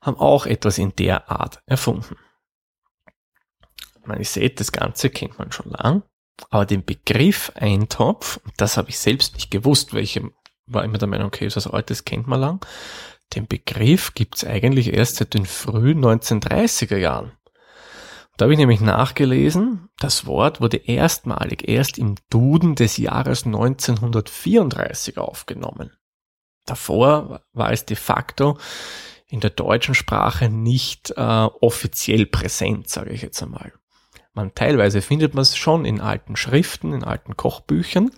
haben 0.02 0.18
auch 0.18 0.46
etwas 0.46 0.78
in 0.78 0.96
der 0.96 1.32
Art 1.32 1.64
erfunden. 1.66 2.16
Ich 4.00 4.06
meine, 4.06 4.22
ihr 4.22 4.26
seht, 4.26 4.60
das 4.60 4.72
Ganze 4.72 5.10
kennt 5.10 5.40
man 5.40 5.52
schon 5.52 5.72
lang, 5.72 6.04
aber 6.52 6.68
den 6.68 6.86
Begriff 6.86 7.52
Eintopf, 7.56 8.40
das 8.58 8.78
habe 8.78 8.90
ich 8.90 9.00
selbst 9.00 9.34
nicht 9.34 9.50
gewusst, 9.50 9.96
welche 9.96 10.30
war 10.68 10.84
immer 10.84 11.00
der 11.00 11.08
Meinung, 11.08 11.28
okay, 11.28 11.48
ist 11.48 11.56
was 11.56 11.68
Altes, 11.68 12.06
kennt 12.06 12.28
man 12.28 12.40
lang. 12.40 12.66
Den 13.36 13.48
Begriff 13.48 14.14
gibt 14.14 14.38
es 14.38 14.46
eigentlich 14.46 14.94
erst 14.94 15.18
seit 15.18 15.34
den 15.34 15.46
frühen 15.46 16.04
1930er 16.04 16.98
Jahren. 16.98 17.32
Da 18.38 18.46
habe 18.46 18.54
ich 18.54 18.60
nämlich 18.60 18.82
nachgelesen, 18.82 19.90
das 20.00 20.26
Wort 20.26 20.60
wurde 20.60 20.78
erstmalig 20.78 21.68
erst 21.68 21.98
im 22.00 22.16
Duden 22.30 22.76
des 22.76 22.98
Jahres 22.98 23.46
1934 23.46 25.18
aufgenommen. 25.18 25.92
Davor 26.66 27.42
war 27.54 27.72
es 27.72 27.86
de 27.86 27.96
facto 27.96 28.58
in 29.28 29.40
der 29.40 29.52
deutschen 29.52 29.96
Sprache 29.96 30.50
nicht 30.50 31.12
äh, 31.12 31.22
offiziell 31.22 32.26
präsent, 32.26 32.90
sage 32.90 33.12
ich 33.12 33.22
jetzt 33.22 33.42
einmal. 33.42 33.74
Man 34.34 34.56
teilweise 34.56 35.02
findet 35.02 35.36
man 35.36 35.44
es 35.44 35.56
schon 35.56 35.86
in 35.86 36.02
alten 36.02 36.36
Schriften, 36.36 36.94
in 36.94 37.04
alten 37.04 37.38
Kochbüchern, 37.38 38.12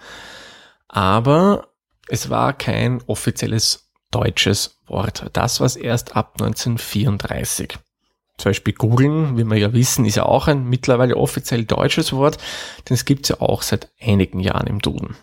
aber 0.88 1.70
es 2.08 2.30
war 2.30 2.54
kein 2.54 3.02
offizielles 3.08 3.85
deutsches 4.16 4.80
Wort. 4.88 5.26
Das 5.34 5.60
war 5.60 5.68
es 5.68 5.76
erst 5.76 6.16
ab 6.16 6.36
1934. 6.40 7.78
Zum 8.38 8.50
Beispiel 8.50 8.74
googeln, 8.74 9.38
wie 9.38 9.44
wir 9.44 9.58
ja 9.58 9.74
wissen, 9.74 10.06
ist 10.06 10.16
ja 10.16 10.24
auch 10.24 10.48
ein 10.48 10.66
mittlerweile 10.66 11.16
offiziell 11.18 11.66
deutsches 11.66 12.14
Wort, 12.14 12.38
denn 12.88 12.96
es 12.96 13.06
gibt 13.06 13.26
es 13.26 13.30
ja 13.30 13.42
auch 13.42 13.62
seit 13.62 13.90
einigen 14.02 14.40
Jahren 14.40 14.68
im 14.68 14.80
Duden. 14.80 15.16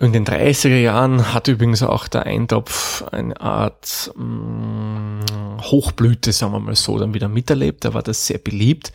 In 0.00 0.12
den 0.12 0.24
30er 0.24 0.78
Jahren 0.78 1.34
hat 1.34 1.48
übrigens 1.48 1.82
auch 1.82 2.06
der 2.06 2.24
Eintopf 2.24 3.02
eine 3.10 3.40
Art 3.40 4.12
mh, 4.14 4.24
mm, 4.24 5.60
Hochblüte, 5.62 6.32
sagen 6.32 6.52
wir 6.52 6.60
mal 6.60 6.76
so, 6.76 6.98
dann 6.98 7.14
wieder 7.14 7.28
miterlebt. 7.28 7.84
Da 7.84 7.94
war 7.94 8.02
das 8.02 8.26
sehr 8.26 8.38
beliebt. 8.38 8.92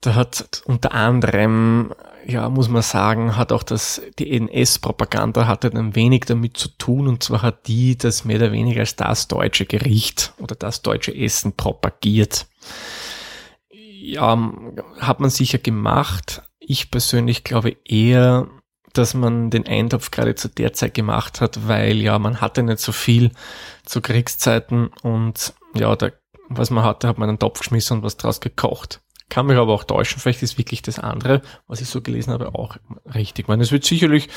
Da 0.00 0.14
hat 0.14 0.62
unter 0.64 0.92
anderem, 0.94 1.92
ja, 2.24 2.48
muss 2.48 2.68
man 2.68 2.82
sagen, 2.82 3.36
hat 3.36 3.50
auch 3.50 3.64
das, 3.64 4.00
die 4.18 4.30
NS-Propaganda 4.30 5.48
hatte 5.48 5.72
ein 5.72 5.96
wenig 5.96 6.24
damit 6.26 6.56
zu 6.56 6.68
tun 6.68 7.08
und 7.08 7.24
zwar 7.24 7.42
hat 7.42 7.66
die 7.66 7.98
das 7.98 8.24
mehr 8.24 8.36
oder 8.36 8.52
weniger 8.52 8.80
als 8.80 8.94
das 8.94 9.26
deutsche 9.26 9.66
Gericht 9.66 10.34
oder 10.38 10.54
das 10.54 10.82
deutsche 10.82 11.14
Essen 11.14 11.52
propagiert. 11.52 12.46
Ja, 13.70 14.52
hat 15.00 15.18
man 15.18 15.30
sicher 15.30 15.58
gemacht. 15.58 16.42
Ich 16.60 16.92
persönlich 16.92 17.42
glaube 17.42 17.76
eher, 17.84 18.46
dass 18.92 19.14
man 19.14 19.50
den 19.50 19.66
Eintopf 19.66 20.12
gerade 20.12 20.36
zu 20.36 20.48
der 20.48 20.72
Zeit 20.74 20.94
gemacht 20.94 21.40
hat, 21.40 21.66
weil 21.66 21.96
ja, 21.96 22.18
man 22.20 22.40
hatte 22.40 22.62
nicht 22.62 22.78
so 22.78 22.92
viel 22.92 23.32
zu 23.84 24.00
Kriegszeiten 24.00 24.90
und 25.02 25.54
ja, 25.74 25.94
da, 25.96 26.10
was 26.48 26.70
man 26.70 26.84
hatte, 26.84 27.08
hat 27.08 27.18
man 27.18 27.28
einen 27.28 27.38
Topf 27.38 27.60
geschmissen 27.60 27.98
und 27.98 28.02
was 28.04 28.16
draus 28.16 28.40
gekocht. 28.40 29.00
Kann 29.28 29.46
mich 29.46 29.58
aber 29.58 29.74
auch 29.74 29.84
täuschen, 29.84 30.20
vielleicht 30.20 30.42
ist 30.42 30.58
wirklich 30.58 30.82
das 30.82 30.98
andere, 30.98 31.42
was 31.66 31.80
ich 31.80 31.88
so 31.88 32.00
gelesen 32.00 32.32
habe, 32.32 32.54
auch 32.54 32.76
richtig. 33.14 33.44
Ich 33.44 33.48
meine, 33.48 33.62
es 33.62 33.72
wird 33.72 33.84
sicherlich 33.84 34.28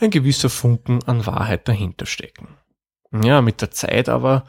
ein 0.00 0.10
gewisser 0.10 0.50
Funken 0.50 1.02
an 1.04 1.26
Wahrheit 1.26 1.66
dahinter 1.66 2.06
stecken. 2.06 2.48
Ja, 3.12 3.40
mit 3.40 3.62
der 3.62 3.70
Zeit 3.70 4.08
aber 4.08 4.44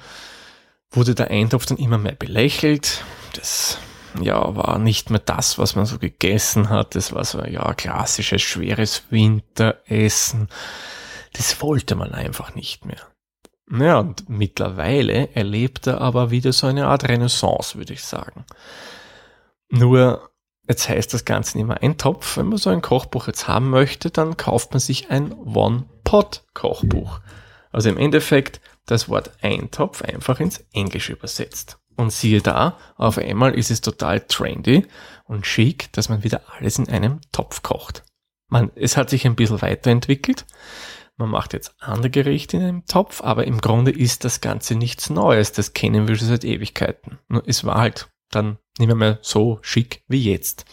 wurde 0.91 1.15
der 1.15 1.31
Eintopf 1.31 1.65
dann 1.65 1.77
immer 1.77 1.97
mehr 1.97 2.15
belächelt. 2.15 3.03
Das 3.33 3.77
ja, 4.21 4.55
war 4.55 4.79
nicht 4.79 5.09
mehr 5.09 5.21
das, 5.23 5.57
was 5.57 5.75
man 5.75 5.85
so 5.85 5.97
gegessen 5.99 6.69
hat. 6.69 6.95
Das 6.95 7.13
war 7.13 7.23
so, 7.23 7.43
ja, 7.43 7.73
klassisches, 7.73 8.41
schweres 8.41 9.03
Winteressen. 9.09 10.49
Das 11.33 11.61
wollte 11.61 11.95
man 11.95 12.11
einfach 12.13 12.55
nicht 12.55 12.85
mehr. 12.85 13.01
Ja, 13.71 13.99
und 13.99 14.27
mittlerweile 14.29 15.29
erlebt 15.35 15.85
er 15.85 16.01
aber 16.01 16.31
wieder 16.31 16.53
so 16.53 16.65
eine 16.65 16.87
Art 16.87 17.07
Renaissance, 17.07 17.77
würde 17.77 17.93
ich 17.93 18.03
sagen. 18.03 18.45
Nur, 19.69 20.29
jetzt 20.67 20.89
heißt 20.89 21.13
das 21.13 21.25
Ganze 21.25 21.57
nicht 21.57 21.67
mehr 21.67 21.81
ein 21.81 21.97
Topf. 21.97 22.37
Wenn 22.37 22.47
man 22.47 22.57
so 22.57 22.69
ein 22.69 22.81
Kochbuch 22.81 23.27
jetzt 23.27 23.47
haben 23.47 23.69
möchte, 23.69 24.09
dann 24.09 24.37
kauft 24.37 24.71
man 24.71 24.79
sich 24.79 25.09
ein 25.09 25.31
One-Pot-Kochbuch. 25.33 27.21
Also 27.71 27.89
im 27.89 27.97
Endeffekt 27.97 28.61
das 28.85 29.09
Wort 29.09 29.31
Eintopf 29.41 30.01
einfach 30.01 30.39
ins 30.39 30.65
Englische 30.73 31.13
übersetzt. 31.13 31.77
Und 31.95 32.11
siehe 32.11 32.41
da, 32.41 32.77
auf 32.95 33.17
einmal 33.17 33.53
ist 33.53 33.71
es 33.71 33.81
total 33.81 34.21
trendy 34.21 34.87
und 35.25 35.45
schick, 35.45 35.91
dass 35.91 36.09
man 36.09 36.23
wieder 36.23 36.41
alles 36.57 36.79
in 36.79 36.89
einem 36.89 37.19
Topf 37.31 37.61
kocht. 37.61 38.03
Man, 38.47 38.71
es 38.75 38.97
hat 38.97 39.09
sich 39.09 39.25
ein 39.25 39.35
bisschen 39.35 39.61
weiterentwickelt. 39.61 40.45
Man 41.17 41.29
macht 41.29 41.53
jetzt 41.53 41.75
andere 41.79 42.09
Gerichte 42.09 42.57
in 42.57 42.63
einem 42.63 42.85
Topf, 42.85 43.21
aber 43.21 43.45
im 43.45 43.59
Grunde 43.59 43.91
ist 43.91 44.23
das 44.23 44.39
Ganze 44.39 44.75
nichts 44.75 45.09
Neues. 45.09 45.51
Das 45.51 45.73
kennen 45.73 46.07
wir 46.07 46.15
schon 46.15 46.29
seit 46.29 46.45
Ewigkeiten. 46.45 47.19
Nur 47.27 47.43
es 47.45 47.65
war 47.65 47.75
halt 47.75 48.09
dann 48.31 48.57
nicht 48.77 48.93
mehr, 48.93 49.19
so 49.21 49.59
schick 49.61 50.03
wie 50.07 50.23
jetzt. 50.23 50.65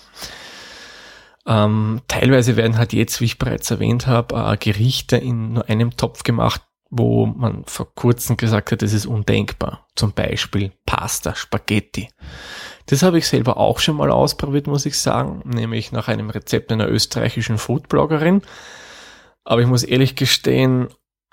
Ähm, 1.47 2.03
teilweise 2.09 2.57
werden 2.57 2.77
halt 2.77 2.93
jetzt, 2.93 3.21
wie 3.21 3.27
ich 3.27 3.39
bereits 3.39 3.71
erwähnt 3.71 4.07
habe, 4.07 4.35
äh, 4.35 4.57
Gerichte 4.57 5.17
in 5.17 5.55
nur 5.55 5.69
einem 5.69 5.97
Topf 5.97 6.25
gemacht, 6.25 6.63
wo 6.91 7.27
man 7.27 7.65
vor 7.67 7.95
kurzem 7.95 8.37
gesagt 8.37 8.73
hat, 8.73 8.83
das 8.83 8.93
ist 8.93 9.07
undenkbar. 9.07 9.87
Zum 9.95 10.13
Beispiel 10.13 10.73
Pasta, 10.87 11.35
Spaghetti. 11.35 12.09
Das 12.87 13.03
habe 13.03 13.19
ich 13.19 13.29
selber 13.29 13.57
auch 13.57 13.79
schon 13.79 13.97
mal 13.97 14.11
ausprobiert, 14.11 14.67
muss 14.67 14.87
ich 14.87 14.99
sagen, 14.99 15.43
nämlich 15.45 15.93
nach 15.93 16.09
einem 16.09 16.31
Rezept 16.31 16.71
einer 16.71 16.89
österreichischen 16.89 17.59
Foodbloggerin. 17.59 18.43
Aber 19.45 19.61
ich 19.61 19.67
muss 19.67 19.83
ehrlich 19.83 20.17
gestehen, 20.17 20.89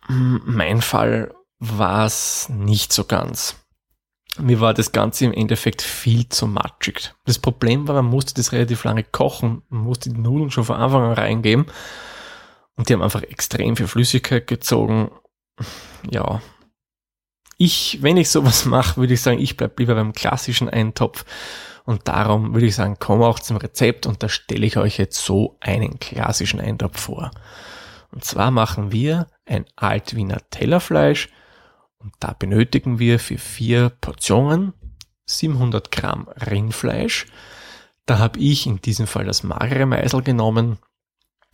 mein 0.08 0.82
Fall 0.82 1.34
war 1.60 2.06
es 2.06 2.50
nicht 2.50 2.92
so 2.94 3.06
ganz 3.06 3.63
mir 4.40 4.60
war 4.60 4.74
das 4.74 4.92
Ganze 4.92 5.26
im 5.26 5.34
Endeffekt 5.34 5.82
viel 5.82 6.28
zu 6.30 6.48
matschig. 6.48 7.14
Das 7.26 7.40
Problem 7.40 7.88
war, 7.88 7.96
man 7.96 8.06
musste 8.06 8.34
das 8.34 8.52
relativ 8.52 8.84
lange 8.84 9.04
kochen, 9.04 9.62
man 9.70 9.84
musste 9.84 10.10
die 10.10 10.20
Nudeln 10.20 10.50
schon 10.50 10.64
von 10.64 10.78
Anfang 10.78 11.04
an 11.04 11.14
reingeben 11.14 11.66
und 12.76 12.90
die 12.90 12.94
haben 12.94 13.04
einfach 13.04 13.22
extrem 13.24 13.76
viel 13.76 13.88
Flüssigkeit 13.88 14.48
gezogen. 14.48 15.12
Ja. 16.10 16.42
Ich, 17.58 18.00
wenn 18.02 18.18
ich 18.18 18.30
sowas 18.30 18.66
mache, 18.66 18.98
würde 18.98 19.14
ich 19.14 19.22
sagen, 19.22 19.40
ich 19.40 19.56
bleib 19.56 19.78
lieber 19.80 19.96
beim 19.96 20.14
klassischen 20.14 20.70
Eintopf 20.70 21.26
und 21.86 22.08
darum 22.08 22.54
würde 22.54 22.66
ich 22.66 22.76
sagen, 22.76 22.98
komm 23.00 23.22
auch 23.22 23.40
zum 23.40 23.58
Rezept 23.58 24.08
und 24.08 24.24
da 24.24 24.30
stelle 24.30 24.66
ich 24.66 24.78
euch 24.78 24.98
jetzt 24.98 25.24
so 25.24 25.58
einen 25.60 26.00
klassischen 26.00 26.60
Eintopf 26.60 27.00
vor. 27.00 27.32
Und 28.12 28.24
zwar 28.24 28.52
machen 28.52 28.92
wir 28.92 29.28
ein 29.46 29.66
Altwiener 29.76 30.38
Tellerfleisch 30.50 31.30
und 32.04 32.14
da 32.20 32.34
benötigen 32.34 33.00
wir 33.00 33.20
für 33.20 33.38
vier 33.38 33.90
Portionen 33.90 34.74
700 35.26 35.92
Gramm 35.92 36.28
Rindfleisch. 36.28 37.28
Da 38.06 38.20
habe 38.20 38.40
ich 38.40 38.68
in 38.68 38.82
diesem 38.82 39.08
Fall 39.08 39.26
das 39.26 39.44
magere 39.44 39.86
Meisel 39.86 40.22
genommen. 40.22 40.78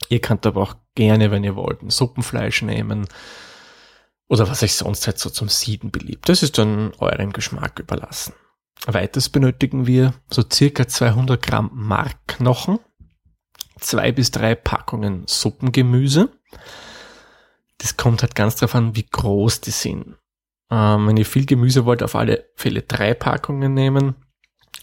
Ihr 0.10 0.22
könnt 0.22 0.46
aber 0.48 0.62
auch 0.62 0.76
gerne, 0.96 1.30
wenn 1.30 1.44
ihr 1.44 1.56
wollt, 1.56 1.84
ein 1.84 1.92
Suppenfleisch 1.92 2.64
nehmen 2.64 3.08
oder 4.28 4.48
was 4.50 4.64
euch 4.64 4.74
sonst 4.74 5.06
halt 5.06 5.20
so 5.20 5.30
zum 5.30 5.50
Sieden 5.50 5.92
beliebt. 5.92 6.30
Das 6.30 6.42
ist 6.42 6.58
dann 6.58 6.94
eurem 6.98 7.32
Geschmack 7.32 7.80
überlassen. 7.80 8.34
Weiters 8.88 9.30
benötigen 9.30 9.86
wir 9.86 10.14
so 10.32 10.44
circa 10.52 10.88
200 10.88 11.42
Gramm 11.42 11.70
Markknochen, 11.74 12.80
zwei 13.80 14.12
bis 14.12 14.32
drei 14.32 14.56
Packungen 14.56 15.24
Suppengemüse. 15.28 16.32
Das 17.78 17.98
kommt 17.98 18.22
halt 18.22 18.36
ganz 18.36 18.56
darauf 18.56 18.76
an, 18.76 18.96
wie 18.96 19.06
groß 19.06 19.62
die 19.62 19.72
sind. 19.72 20.16
Ähm, 20.72 21.08
wenn 21.08 21.18
ihr 21.18 21.26
viel 21.26 21.46
Gemüse 21.46 21.86
wollt, 21.86 22.04
auf 22.04 22.16
alle 22.16 22.50
Fälle 22.56 22.82
drei 22.82 23.14
Packungen 23.14 23.74
nehmen. 23.74 24.16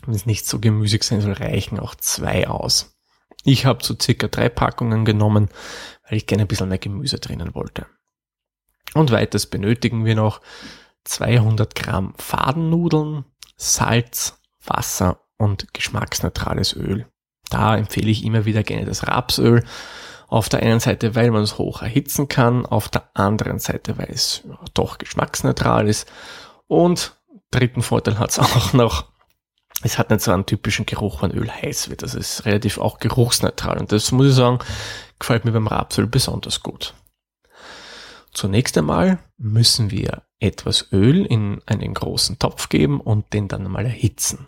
Wenn 0.04 0.14
es 0.14 0.26
nicht 0.26 0.46
so 0.46 0.58
gemüsig 0.58 1.04
sein 1.04 1.20
soll, 1.20 1.32
reichen 1.32 1.78
auch 1.78 1.94
zwei 1.94 2.48
aus. 2.48 2.96
Ich 3.44 3.64
habe 3.66 3.84
so 3.84 3.94
circa 4.00 4.28
drei 4.28 4.48
Packungen 4.48 5.04
genommen, 5.04 5.48
weil 6.08 6.18
ich 6.18 6.26
gerne 6.26 6.42
ein 6.44 6.48
bisschen 6.48 6.68
mehr 6.68 6.78
Gemüse 6.78 7.18
drinnen 7.18 7.54
wollte. 7.54 7.86
Und 8.94 9.10
weiters 9.10 9.46
benötigen 9.46 10.04
wir 10.04 10.14
noch 10.14 10.40
200 11.04 11.74
Gramm 11.74 12.14
Fadennudeln, 12.18 13.24
Salz, 13.56 14.40
Wasser 14.64 15.20
und 15.38 15.72
geschmacksneutrales 15.72 16.74
Öl. 16.74 17.06
Da 17.50 17.76
empfehle 17.76 18.10
ich 18.10 18.24
immer 18.24 18.44
wieder 18.44 18.62
gerne 18.62 18.84
das 18.84 19.06
Rapsöl. 19.06 19.64
Auf 20.28 20.48
der 20.48 20.60
einen 20.62 20.80
Seite, 20.80 21.14
weil 21.14 21.30
man 21.30 21.42
es 21.42 21.58
hoch 21.58 21.82
erhitzen 21.82 22.28
kann, 22.28 22.66
auf 22.66 22.88
der 22.88 23.08
anderen 23.14 23.58
Seite, 23.58 23.98
weil 23.98 24.10
es 24.10 24.42
doch 24.74 24.98
geschmacksneutral 24.98 25.88
ist. 25.88 26.10
Und 26.66 27.16
dritten 27.50 27.82
Vorteil 27.82 28.18
hat 28.18 28.30
es 28.30 28.38
auch 28.40 28.72
noch, 28.72 29.06
es 29.82 29.98
hat 29.98 30.10
nicht 30.10 30.22
so 30.22 30.32
einen 30.32 30.46
typischen 30.46 30.86
Geruch, 30.86 31.22
wenn 31.22 31.30
Öl 31.30 31.50
heiß 31.50 31.90
wird. 31.90 32.02
Es 32.02 32.14
ist 32.14 32.44
relativ 32.44 32.78
auch 32.78 32.98
geruchsneutral. 32.98 33.78
Und 33.78 33.92
das 33.92 34.10
muss 34.10 34.28
ich 34.28 34.34
sagen, 34.34 34.58
gefällt 35.18 35.44
mir 35.44 35.52
beim 35.52 35.68
Rapsöl 35.68 36.06
besonders 36.06 36.62
gut. 36.62 36.94
Zunächst 38.32 38.76
einmal 38.76 39.18
müssen 39.38 39.90
wir 39.90 40.22
etwas 40.40 40.92
Öl 40.92 41.24
in 41.24 41.62
einen 41.66 41.94
großen 41.94 42.38
Topf 42.38 42.68
geben 42.68 43.00
und 43.00 43.32
den 43.32 43.48
dann 43.48 43.70
mal 43.70 43.86
erhitzen. 43.86 44.46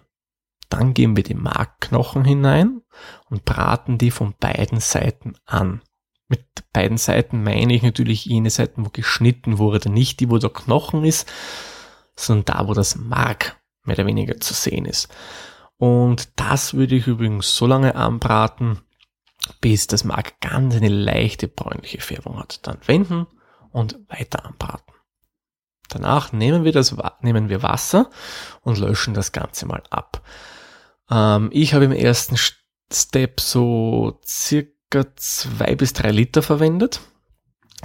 Dann 0.68 0.94
geben 0.94 1.16
wir 1.16 1.24
die 1.24 1.34
Markknochen 1.34 2.24
hinein 2.24 2.82
und 3.30 3.44
braten 3.44 3.98
die 3.98 4.10
von 4.10 4.34
beiden 4.38 4.80
Seiten 4.80 5.34
an. 5.47 5.82
Mit 6.28 6.44
beiden 6.72 6.98
Seiten 6.98 7.42
meine 7.42 7.74
ich 7.74 7.82
natürlich 7.82 8.26
jene 8.26 8.50
Seiten, 8.50 8.84
wo 8.84 8.90
geschnitten 8.90 9.58
wurde, 9.58 9.90
nicht 9.90 10.20
die, 10.20 10.30
wo 10.30 10.36
der 10.38 10.50
Knochen 10.50 11.05
ist, 11.05 11.30
sondern 12.16 12.44
da, 12.56 12.68
wo 12.68 12.74
das 12.74 12.97
Mark 12.97 13.58
mehr 13.84 13.97
oder 13.97 14.06
weniger 14.06 14.38
zu 14.38 14.52
sehen 14.52 14.84
ist. 14.84 15.08
Und 15.78 16.28
das 16.38 16.74
würde 16.74 16.97
ich 16.97 17.06
übrigens 17.06 17.56
so 17.56 17.66
lange 17.66 17.94
anbraten, 17.94 18.80
bis 19.60 19.86
das 19.86 20.05
Mark 20.05 20.40
ganz 20.40 20.74
eine 20.74 20.88
leichte 20.88 21.48
bräunliche 21.48 22.00
Färbung 22.00 22.38
hat. 22.38 22.66
Dann 22.66 22.78
wenden 22.86 23.26
und 23.70 23.98
weiter 24.08 24.44
anbraten. 24.44 24.92
Danach 25.88 26.32
nehmen 26.32 26.64
wir, 26.64 26.72
das, 26.72 26.94
nehmen 27.22 27.48
wir 27.48 27.62
Wasser 27.62 28.10
und 28.60 28.78
löschen 28.78 29.14
das 29.14 29.32
Ganze 29.32 29.64
mal 29.66 29.82
ab. 29.88 30.22
Ähm, 31.10 31.50
ich 31.52 31.74
habe 31.74 31.84
im 31.84 31.92
ersten 31.92 32.36
Step 32.92 33.40
so 33.40 34.20
circa 34.26 35.04
zwei 35.16 35.74
bis 35.74 35.92
drei 35.92 36.10
Liter 36.10 36.42
verwendet. 36.42 37.00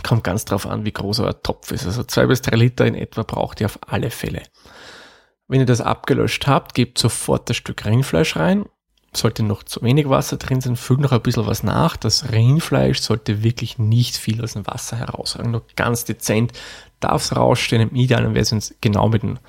Kommt 0.03 0.23
ganz 0.23 0.45
drauf 0.45 0.65
an, 0.65 0.85
wie 0.85 0.91
groß 0.91 1.19
euer 1.19 1.41
Topf 1.41 1.71
ist. 1.71 1.85
Also 1.85 2.03
zwei 2.03 2.25
bis 2.25 2.41
drei 2.41 2.57
Liter 2.57 2.85
in 2.85 2.95
etwa 2.95 3.23
braucht 3.23 3.61
ihr 3.61 3.67
auf 3.67 3.79
alle 3.87 4.09
Fälle. 4.09 4.43
Wenn 5.47 5.59
ihr 5.59 5.65
das 5.65 5.81
abgelöscht 5.81 6.47
habt, 6.47 6.73
gebt 6.73 6.97
sofort 6.97 7.49
das 7.49 7.57
Stück 7.57 7.85
Rindfleisch 7.85 8.35
rein 8.35 8.65
sollte 9.17 9.43
noch 9.43 9.63
zu 9.63 9.81
wenig 9.81 10.09
Wasser 10.09 10.37
drin 10.37 10.61
sein, 10.61 10.75
fügt 10.75 11.01
noch 11.01 11.11
ein 11.11 11.21
bisschen 11.21 11.47
was 11.47 11.63
nach. 11.63 11.97
Das 11.97 12.31
Rindfleisch 12.31 12.99
sollte 12.99 13.43
wirklich 13.43 13.77
nicht 13.77 14.17
viel 14.17 14.41
aus 14.43 14.53
dem 14.53 14.67
Wasser 14.67 14.97
herausragen, 14.97 15.51
nur 15.51 15.65
ganz 15.75 16.05
dezent 16.05 16.53
darf 16.99 17.23
es 17.23 17.35
rausstehen. 17.35 17.81
Im 17.81 17.95
Idealen 17.95 18.33
wäre 18.33 18.43
es 18.43 18.75
genau 18.81 19.09
mit 19.09 19.23
dem 19.23 19.39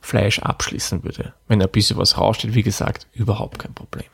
Fleisch 0.00 0.38
abschließen 0.38 1.04
würde. 1.04 1.34
Wenn 1.46 1.62
ein 1.62 1.68
bisschen 1.68 1.96
was 1.96 2.18
raussteht, 2.18 2.54
wie 2.54 2.62
gesagt, 2.62 3.06
überhaupt 3.12 3.58
kein 3.58 3.74
Problem. 3.74 4.06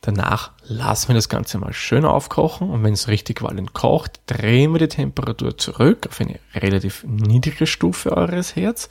Danach 0.00 0.52
lassen 0.62 1.08
wir 1.08 1.14
das 1.16 1.28
Ganze 1.28 1.58
mal 1.58 1.72
schön 1.72 2.04
aufkochen 2.04 2.70
und 2.70 2.84
wenn 2.84 2.92
es 2.92 3.08
richtig 3.08 3.42
wallend 3.42 3.72
kocht, 3.72 4.20
drehen 4.26 4.72
wir 4.72 4.78
die 4.78 4.88
Temperatur 4.88 5.58
zurück 5.58 6.06
auf 6.08 6.20
eine 6.20 6.38
relativ 6.54 7.02
niedrige 7.04 7.66
Stufe 7.66 8.16
eures 8.16 8.54
Herz 8.54 8.88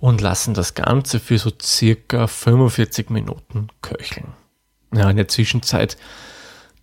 und 0.00 0.20
lassen 0.20 0.54
das 0.54 0.74
Ganze 0.74 1.20
für 1.20 1.38
so 1.38 1.52
circa 1.62 2.26
45 2.26 3.10
Minuten 3.10 3.68
köcheln. 3.80 4.34
Ja, 4.92 5.08
in 5.08 5.16
der 5.16 5.28
Zwischenzeit 5.28 5.96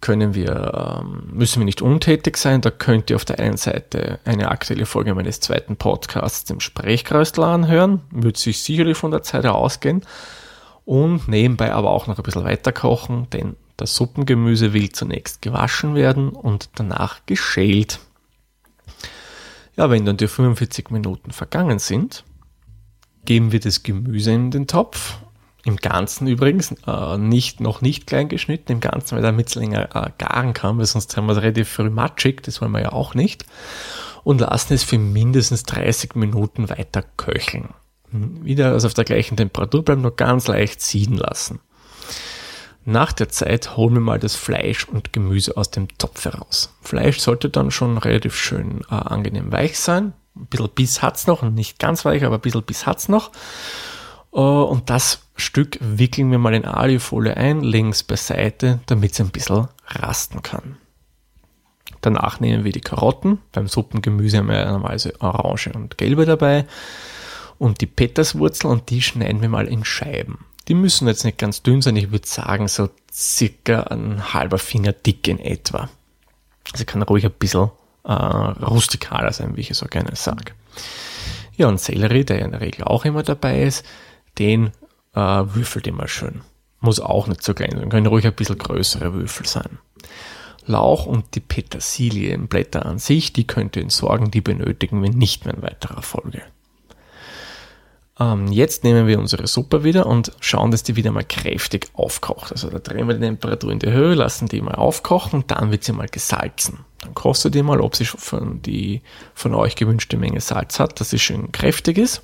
können 0.02 0.34
wir, 0.34 1.02
ähm, 1.02 1.30
müssen 1.32 1.60
wir 1.60 1.66
nicht 1.66 1.82
untätig 1.82 2.38
sein. 2.38 2.62
Da 2.62 2.72
könnt 2.72 3.10
ihr 3.10 3.16
auf 3.16 3.26
der 3.26 3.40
einen 3.40 3.58
Seite 3.58 4.20
eine 4.26 4.50
aktuelle 4.50 4.86
Folge 4.86 5.14
meines 5.14 5.40
zweiten 5.40 5.78
Podcasts 5.78 6.50
im 6.50 6.60
Sprechkreisler 6.60 7.48
anhören. 7.48 8.02
Wird 8.12 8.38
sich 8.38 8.62
sicherlich 8.64 8.98
von 8.98 9.12
der 9.12 9.22
Zeit 9.22 9.46
ausgehen. 9.46 10.02
Und 10.86 11.28
nebenbei 11.28 11.72
aber 11.72 11.92
auch 11.92 12.08
noch 12.08 12.18
ein 12.18 12.24
bisschen 12.24 12.44
weiter 12.44 12.72
kochen, 12.72 13.30
denn 13.30 13.56
das 13.78 13.96
Suppengemüse 13.96 14.74
will 14.74 14.92
zunächst 14.92 15.42
gewaschen 15.42 15.96
werden 15.96 16.30
und 16.30 16.70
danach 16.76 17.26
geschält. 17.28 18.00
Ja, 19.78 19.90
wenn 19.90 20.06
dann 20.06 20.18
die 20.18 20.28
45 20.28 20.90
Minuten 20.90 21.32
vergangen 21.32 21.80
sind, 21.80 22.24
geben 23.26 23.52
wir 23.52 23.60
das 23.60 23.84
Gemüse 23.84 24.32
in 24.32 24.52
den 24.52 24.68
Topf. 24.68 25.20
Im 25.64 25.76
Ganzen 25.76 26.28
übrigens, 26.28 26.74
äh, 26.88 27.18
nicht, 27.18 27.60
noch 27.60 27.82
nicht 27.82 28.08
klein 28.08 28.30
geschnitten, 28.30 28.72
im 28.72 28.80
Ganzen, 28.80 29.16
weil 29.16 29.22
damit 29.22 29.50
es 29.50 29.56
länger 29.56 29.96
äh, 29.96 30.10
garen 30.18 30.54
kann, 30.54 30.78
weil 30.78 30.86
sonst 30.86 31.16
haben 31.16 31.28
wir 31.28 31.34
es 31.34 31.42
relativ 31.42 31.70
früh 31.70 31.90
matschig, 31.90 32.42
das 32.42 32.62
wollen 32.62 32.72
wir 32.72 32.82
ja 32.82 32.92
auch 32.92 33.14
nicht. 33.14 33.46
Und 34.24 34.42
lassen 34.42 34.74
es 34.74 34.84
für 34.84 34.98
mindestens 34.98 35.64
30 35.64 36.16
Minuten 36.16 36.70
weiter 36.70 37.04
köcheln. 37.18 37.70
Hm, 38.12 38.44
wieder 38.44 38.72
also 38.72 38.88
auf 38.88 38.94
der 38.94 39.06
gleichen 39.06 39.38
Temperatur 39.38 39.86
bleiben, 39.86 40.02
nur 40.02 40.16
ganz 40.16 40.48
leicht 40.48 40.82
ziehen 40.82 41.16
lassen. 41.16 41.60
Nach 42.84 43.14
der 43.14 43.30
Zeit 43.30 43.78
holen 43.78 43.94
wir 43.94 44.02
mal 44.02 44.20
das 44.20 44.36
Fleisch 44.36 44.86
und 44.86 45.14
Gemüse 45.14 45.56
aus 45.56 45.70
dem 45.70 45.88
Topf 46.00 46.26
heraus. 46.26 46.74
Fleisch 46.82 47.20
sollte 47.20 47.50
dann 47.50 47.70
schon 47.70 48.00
relativ 48.00 48.36
schön 48.36 48.82
äh, 48.90 48.96
angenehm 48.96 49.52
weich 49.52 49.80
sein, 49.80 50.14
ein 50.36 50.46
bisschen 50.48 50.70
Biss 50.70 51.02
hat's 51.02 51.28
noch, 51.28 51.44
nicht 51.44 51.78
ganz 51.78 52.06
weich, 52.06 52.24
aber 52.24 52.36
ein 52.36 52.42
bisschen 52.42 52.64
Biss 52.64 52.86
hat's 52.86 53.10
noch. 53.10 53.32
Äh, 54.34 54.40
und 54.40 54.90
das 54.90 55.28
Stück 55.42 55.78
wickeln 55.82 56.32
wir 56.32 56.38
mal 56.38 56.54
in 56.54 56.66
Alufolie 56.66 57.36
ein, 57.36 57.64
es 57.90 58.04
beiseite, 58.04 58.80
damit 58.86 59.12
es 59.12 59.20
ein 59.20 59.32
bisschen 59.32 59.68
rasten 59.88 60.42
kann. 60.42 60.78
Danach 62.02 62.40
nehmen 62.40 62.64
wir 62.64 62.72
die 62.72 62.82
Karotten. 62.82 63.40
Beim 63.52 63.68
Suppengemüse 63.68 64.38
haben 64.38 64.48
wir 64.48 64.66
normalerweise 64.66 65.14
Orange 65.20 65.72
und 65.74 65.98
Gelbe 65.98 66.26
dabei. 66.26 66.66
Und 67.60 67.82
die 67.82 67.86
Peterswurzel 67.86 68.72
und 68.72 68.90
die 68.90 69.02
schneiden 69.02 69.42
wir 69.42 69.50
mal 69.50 69.68
in 69.68 69.86
Scheiben. 69.86 70.46
Die 70.68 70.74
müssen 70.74 71.08
jetzt 71.08 71.26
nicht 71.26 71.38
ganz 71.38 71.62
dünn 71.62 71.82
sein, 71.82 71.96
ich 71.96 72.12
würde 72.12 72.28
sagen 72.28 72.68
so 72.68 72.90
circa 73.12 73.84
ein 73.84 74.34
halber 74.34 74.58
Finger 74.58 74.94
dick 74.94 75.28
in 75.28 75.40
etwa. 75.40 75.90
Also 76.72 76.86
kann 76.86 77.02
ruhig 77.02 77.26
ein 77.26 77.32
bisschen 77.32 77.72
äh, 78.04 78.14
rustikaler 78.14 79.34
sein, 79.34 79.56
wie 79.58 79.62
ich 79.62 79.72
es 79.72 79.84
auch 79.84 79.90
gerne 79.90 80.16
sage. 80.16 80.54
Ja, 81.56 81.68
und 81.68 81.80
Sellerie, 81.80 82.24
der 82.24 82.40
in 82.40 82.52
der 82.52 82.62
Regel 82.62 82.84
auch 82.86 83.06
immer 83.06 83.24
dabei 83.24 83.64
ist, 83.64 83.86
den 84.40 84.72
äh, 85.14 85.20
würfelt 85.20 85.88
immer 85.88 86.08
schön. 86.08 86.42
Muss 86.80 87.00
auch 87.00 87.28
nicht 87.28 87.44
so 87.44 87.54
klein 87.54 87.78
sein, 87.78 87.90
können 87.90 88.08
ruhig 88.08 88.26
ein 88.26 88.34
bisschen 88.34 88.58
größere 88.58 89.14
Würfel 89.14 89.46
sein. 89.46 89.78
Lauch 90.66 91.06
und 91.06 91.36
die 91.36 91.40
Petersilienblätter 91.40 92.86
an 92.86 93.00
sich, 93.00 93.34
die 93.34 93.48
könnt 93.48 93.76
ihr 93.76 93.82
entsorgen, 93.82 94.32
die 94.32 94.42
benötigen 94.42 95.02
wir 95.02 95.10
nicht 95.10 95.46
mehr 95.46 95.56
in 95.56 95.64
weiterer 95.64 96.02
Folge. 96.02 96.42
Ähm, 98.20 98.52
jetzt 98.52 98.84
nehmen 98.84 99.08
wir 99.08 99.20
unsere 99.20 99.48
Suppe 99.48 99.84
wieder 99.84 100.06
und 100.06 100.32
schauen, 100.40 100.72
dass 100.72 100.84
die 100.84 100.96
wieder 100.96 101.12
mal 101.12 101.24
kräftig 101.24 101.90
aufkocht. 101.94 102.52
Also 102.52 102.70
da 102.70 102.80
drehen 102.80 103.08
wir 103.08 103.16
die 103.16 103.22
Temperatur 103.22 103.72
in 103.72 103.80
die 103.80 103.92
Höhe, 103.92 104.14
lassen 104.14 104.48
die 104.48 104.62
mal 104.62 104.76
aufkochen, 104.76 105.46
dann 105.48 105.72
wird 105.72 105.84
sie 105.84 105.94
mal 105.94 106.08
gesalzen. 106.08 106.80
Dann 107.00 107.16
kostet 107.16 107.56
ihr 107.56 107.64
mal, 107.64 107.82
ob 107.82 107.96
sie 107.96 108.06
von, 108.06 108.62
die 108.62 109.02
von 109.34 109.56
euch 109.56 109.76
gewünschte 109.76 110.18
Menge 110.18 110.42
Salz 110.42 110.80
hat, 110.80 111.00
dass 111.00 111.10
sie 111.10 111.20
schön 111.20 111.52
kräftig 111.52 111.98
ist. 111.98 112.24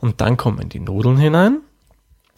Und 0.00 0.20
dann 0.20 0.36
kommen 0.36 0.68
die 0.68 0.80
Nudeln 0.80 1.18
hinein 1.18 1.60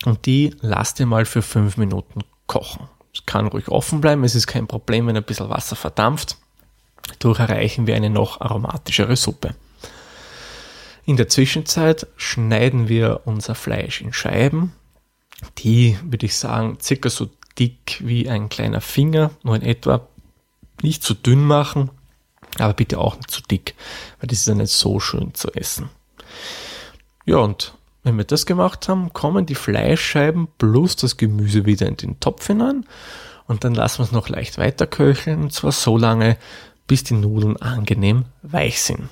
und 0.07 0.25
die 0.26 0.55
lasst 0.60 1.01
ihr 1.01 1.07
mal 1.07 1.25
für 1.25 1.43
fünf 1.43 1.76
Minuten 1.76 2.20
kochen. 2.47 2.89
Es 3.12 3.26
kann 3.26 3.49
ruhig 3.49 3.68
offen 3.68 4.01
bleiben, 4.01 4.23
es 4.23 4.36
ist 4.36 4.47
kein 4.47 4.68
Problem, 4.68 5.07
wenn 5.07 5.17
ein 5.17 5.25
bisschen 5.25 5.51
Wasser 5.51 5.75
verdampft. 5.75 6.36
Dadurch 7.18 7.41
erreichen 7.41 7.86
wir 7.89 7.97
eine 7.97 8.09
noch 8.09 8.41
aromatischere 8.41 9.17
Suppe. 9.17 9.57
In 11.07 11.17
der 11.17 11.28
Zwischenzeit 11.28 12.07
schneiden 12.17 12.89
wir 12.89 13.23
unser 13.25 13.57
Fleisch 13.57 14.01
in 14.01 14.12
Scheiben, 14.12 14.73
die, 15.59 15.99
würde 16.05 16.26
ich 16.26 16.36
sagen, 16.36 16.78
circa 16.81 17.10
so 17.10 17.28
dick 17.59 18.01
wie 18.05 18.28
ein 18.28 18.49
kleiner 18.49 18.81
Finger, 18.81 19.31
nur 19.43 19.57
in 19.57 19.62
etwa 19.62 20.07
nicht 20.83 21.02
zu 21.02 21.15
dünn 21.15 21.44
machen, 21.44 21.91
aber 22.59 22.75
bitte 22.75 22.99
auch 22.99 23.17
nicht 23.17 23.31
zu 23.31 23.43
dick, 23.43 23.75
weil 24.20 24.28
das 24.28 24.39
ist 24.39 24.47
ja 24.47 24.55
nicht 24.55 24.73
so 24.73 25.01
schön 25.01 25.35
zu 25.35 25.52
essen. 25.52 25.91
Ja, 27.25 27.39
und 27.39 27.75
wenn 28.07 28.17
wir 28.17 28.25
das 28.25 28.47
gemacht 28.47 28.89
haben, 28.89 29.12
kommen 29.12 29.47
die 29.47 29.57
Fleischscheiben 29.57 30.47
plus 30.59 30.94
das 30.94 31.17
Gemüse 31.17 31.67
wieder 31.67 31.89
in 31.89 31.97
den 31.97 32.20
Topf 32.20 32.47
hinein 32.47 32.86
Und 33.49 33.65
dann 33.65 33.75
lassen 33.75 33.99
wir 33.99 34.05
es 34.05 34.12
noch 34.12 34.28
leicht 34.28 34.59
weiter 34.59 34.86
köcheln, 34.86 35.43
und 35.43 35.52
zwar 35.52 35.73
so 35.73 35.99
lange, 35.99 36.36
bis 36.86 37.02
die 37.02 37.15
Nudeln 37.15 37.57
angenehm 37.57 38.26
weich 38.43 38.81
sind. 38.81 39.09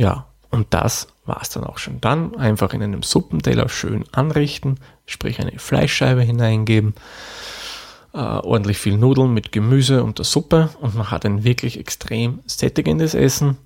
Ja, 0.00 0.28
und 0.48 0.68
das 0.70 1.08
war's 1.26 1.50
dann 1.50 1.64
auch 1.64 1.76
schon. 1.76 2.00
Dann 2.00 2.34
einfach 2.34 2.72
in 2.72 2.82
einem 2.82 3.02
Suppenteller 3.02 3.68
schön 3.68 4.04
anrichten, 4.12 4.80
sprich 5.04 5.38
eine 5.38 5.58
Fleischscheibe 5.58 6.22
hineingeben, 6.22 6.94
äh, 8.14 8.16
ordentlich 8.16 8.78
viel 8.78 8.96
Nudeln 8.96 9.34
mit 9.34 9.52
Gemüse 9.52 10.04
und 10.04 10.16
der 10.16 10.24
Suppe 10.24 10.70
und 10.80 10.94
man 10.94 11.10
hat 11.10 11.26
ein 11.26 11.44
wirklich 11.44 11.78
extrem 11.78 12.40
sättigendes 12.46 13.12
Essen, 13.12 13.58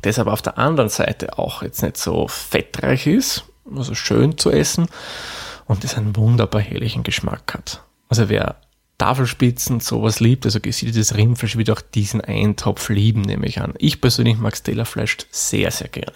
das 0.00 0.18
aber 0.18 0.32
auf 0.32 0.40
der 0.40 0.56
anderen 0.56 0.88
Seite 0.88 1.38
auch 1.38 1.62
jetzt 1.62 1.82
nicht 1.82 1.98
so 1.98 2.28
fettreich 2.28 3.06
ist, 3.06 3.44
also 3.74 3.94
schön 3.94 4.38
zu 4.38 4.50
essen 4.50 4.86
und 5.66 5.84
das 5.84 5.96
einen 5.96 6.16
wunderbar 6.16 6.60
herrlichen 6.60 7.02
Geschmack 7.02 7.54
hat. 7.54 7.82
Also 8.08 8.28
wer 8.28 8.56
Tafelspitzen, 8.98 9.80
sowas 9.80 10.20
liebt, 10.20 10.44
also 10.44 10.60
gesiedeltes 10.60 11.16
Rindfleisch, 11.16 11.56
wird 11.56 11.70
auch 11.70 11.80
diesen 11.80 12.20
Eintopf 12.20 12.90
lieben, 12.90 13.22
nehme 13.22 13.46
ich 13.46 13.60
an. 13.60 13.74
Ich 13.78 14.00
persönlich 14.00 14.36
mag 14.36 14.56
Stellafleisch 14.56 15.16
sehr, 15.30 15.70
sehr 15.70 15.88
gerne. 15.88 16.12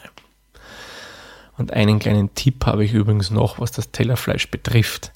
Und 1.57 1.73
einen 1.73 1.99
kleinen 1.99 2.35
Tipp 2.35 2.67
habe 2.67 2.85
ich 2.85 2.93
übrigens 2.93 3.31
noch, 3.31 3.59
was 3.59 3.73
das 3.73 3.91
Tellerfleisch 3.91 4.51
betrifft. 4.51 5.13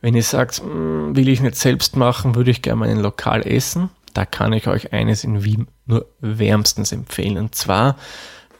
Wenn 0.00 0.14
ihr 0.14 0.22
sagt, 0.22 0.60
hm, 0.60 1.16
will 1.16 1.28
ich 1.28 1.40
nicht 1.40 1.56
selbst 1.56 1.96
machen, 1.96 2.36
würde 2.36 2.50
ich 2.50 2.62
gerne 2.62 2.80
meinen 2.80 3.00
Lokal 3.00 3.46
essen, 3.46 3.90
da 4.14 4.24
kann 4.24 4.52
ich 4.52 4.66
euch 4.66 4.92
eines 4.92 5.24
in 5.24 5.44
Wien 5.44 5.68
nur 5.86 6.06
wärmstens 6.20 6.92
empfehlen. 6.92 7.36
Und 7.36 7.54
zwar 7.54 7.96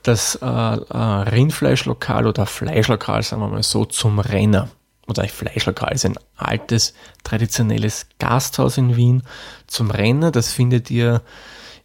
das 0.08 0.36
äh, 0.36 0.46
äh, 0.46 0.96
Rindfleischlokal 0.96 2.26
oder 2.26 2.46
Fleischlokal, 2.46 3.22
sagen 3.22 3.42
wir 3.42 3.48
mal 3.48 3.62
so, 3.62 3.84
zum 3.84 4.18
Renner 4.18 4.68
oder 5.06 5.26
Fleischlokal 5.26 5.92
ist 5.92 6.04
ein 6.04 6.18
altes, 6.36 6.94
traditionelles 7.24 8.06
Gasthaus 8.18 8.76
in 8.76 8.96
Wien 8.96 9.22
zum 9.66 9.90
Rennen. 9.90 10.32
Das 10.32 10.52
findet 10.52 10.90
ihr 10.90 11.22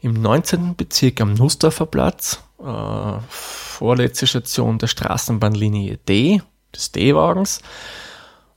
im 0.01 0.13
19. 0.13 0.75
Bezirk 0.75 1.21
am 1.21 1.33
Nussdorfer 1.33 1.85
Platz, 1.85 2.43
äh, 2.59 3.19
vorletzte 3.29 4.27
Station 4.27 4.77
der 4.77 4.87
Straßenbahnlinie 4.87 5.97
D, 5.97 6.41
des 6.75 6.91
D-Wagens. 6.91 7.61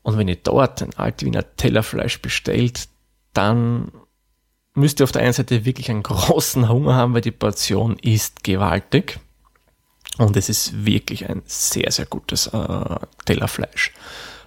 Und 0.03 0.19
wenn 0.19 0.29
ihr 0.29 0.37
dort 0.37 0.83
ein 0.83 0.95
Altwiener 0.97 1.45
Tellerfleisch 1.57 2.21
bestellt, 2.21 2.89
dann 3.33 3.93
müsst 4.75 5.01
ihr 5.01 5.05
auf 5.05 5.13
der 5.13 5.23
einen 5.23 5.33
Seite 5.33 5.65
wirklich 5.65 5.91
einen 5.91 6.03
großen 6.03 6.69
Hunger 6.69 6.95
haben, 6.95 7.15
weil 7.15 7.21
die 7.21 7.31
Portion 7.31 7.97
ist 8.01 8.45
gewaltig. 8.45 9.21
Und 10.19 10.37
es 10.37 10.49
ist 10.49 10.87
wirklich 10.87 11.29
ein 11.29 11.43
sehr, 11.47 11.91
sehr 11.91 12.07
gutes 12.07 12.47
äh, 12.49 12.97
Tellerfleisch 13.25 13.93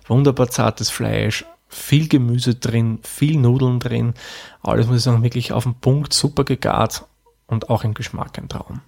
wunderbar 0.09 0.49
zartes 0.49 0.89
Fleisch, 0.89 1.45
viel 1.69 2.07
Gemüse 2.07 2.55
drin, 2.55 2.99
viel 3.03 3.37
Nudeln 3.37 3.79
drin. 3.79 4.13
Alles 4.61 4.87
muss 4.87 4.97
ich 4.97 5.03
sagen, 5.03 5.23
wirklich 5.23 5.53
auf 5.53 5.63
den 5.63 5.75
Punkt, 5.75 6.13
super 6.13 6.43
gegart 6.43 7.05
und 7.47 7.69
auch 7.69 7.83
im 7.83 7.93
Geschmack 7.93 8.37
ein 8.37 8.49
Traum. 8.49 8.81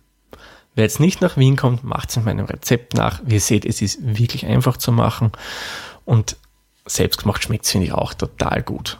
Wer 0.73 0.85
jetzt 0.85 0.99
nicht 0.99 1.21
nach 1.21 1.37
Wien 1.37 1.57
kommt, 1.57 1.83
macht 1.83 2.09
es 2.09 2.17
in 2.17 2.23
meinem 2.23 2.45
Rezept 2.45 2.95
nach. 2.95 3.21
Wie 3.25 3.35
ihr 3.35 3.41
seht, 3.41 3.65
es 3.65 3.81
ist 3.81 3.99
wirklich 4.01 4.45
einfach 4.45 4.77
zu 4.77 4.91
machen 4.91 5.31
und 6.05 6.37
selbstgemacht 6.85 7.43
schmeckt 7.43 7.65
es, 7.65 7.71
finde 7.71 7.87
ich, 7.87 7.93
auch 7.93 8.13
total 8.13 8.63
gut. 8.63 8.97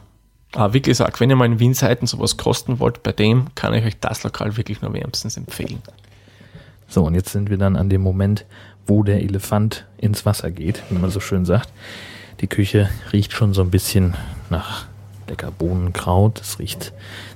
Aber 0.54 0.74
wie 0.74 0.82
gesagt, 0.82 1.20
wenn 1.20 1.30
ihr 1.30 1.38
mal 1.38 1.46
in 1.46 1.60
Wien 1.60 1.74
seid 1.74 2.02
und 2.02 2.08
sowas 2.08 2.36
kosten 2.36 2.80
wollt, 2.80 3.04
bei 3.04 3.14
dem 3.14 3.56
kann 3.56 3.74
ich 3.74 3.86
euch 3.86 4.00
das 4.00 4.24
Lokal 4.24 4.58
wirklich 4.58 4.82
nur 4.82 4.94
wärmstens 4.94 5.38
empfehlen. 5.38 5.82
So, 6.92 7.06
und 7.06 7.16
jetzt 7.16 7.32
sind 7.32 7.50
wir 7.50 7.58
dann 7.58 7.78
an 7.78 7.88
dem 7.88 8.02
Moment, 8.02 8.46
wo 8.86 9.02
der 9.02 9.22
Elefant 9.24 9.88
ins 9.98 10.26
Wasser 10.26 10.52
geht, 10.52 10.84
wie 10.90 10.98
man 10.98 11.10
so 11.10 11.22
schön 11.22 11.46
sagt. 11.46 11.72
Die 12.42 12.48
Küche 12.48 12.90
riecht 13.14 13.32
schon 13.32 13.54
so 13.54 13.62
ein 13.62 13.72
bisschen 13.72 14.14
nach 14.50 14.88
lecker 15.30 15.52
Bohnenkraut. 15.52 16.42
Es 16.42 16.60
riecht 16.60 16.92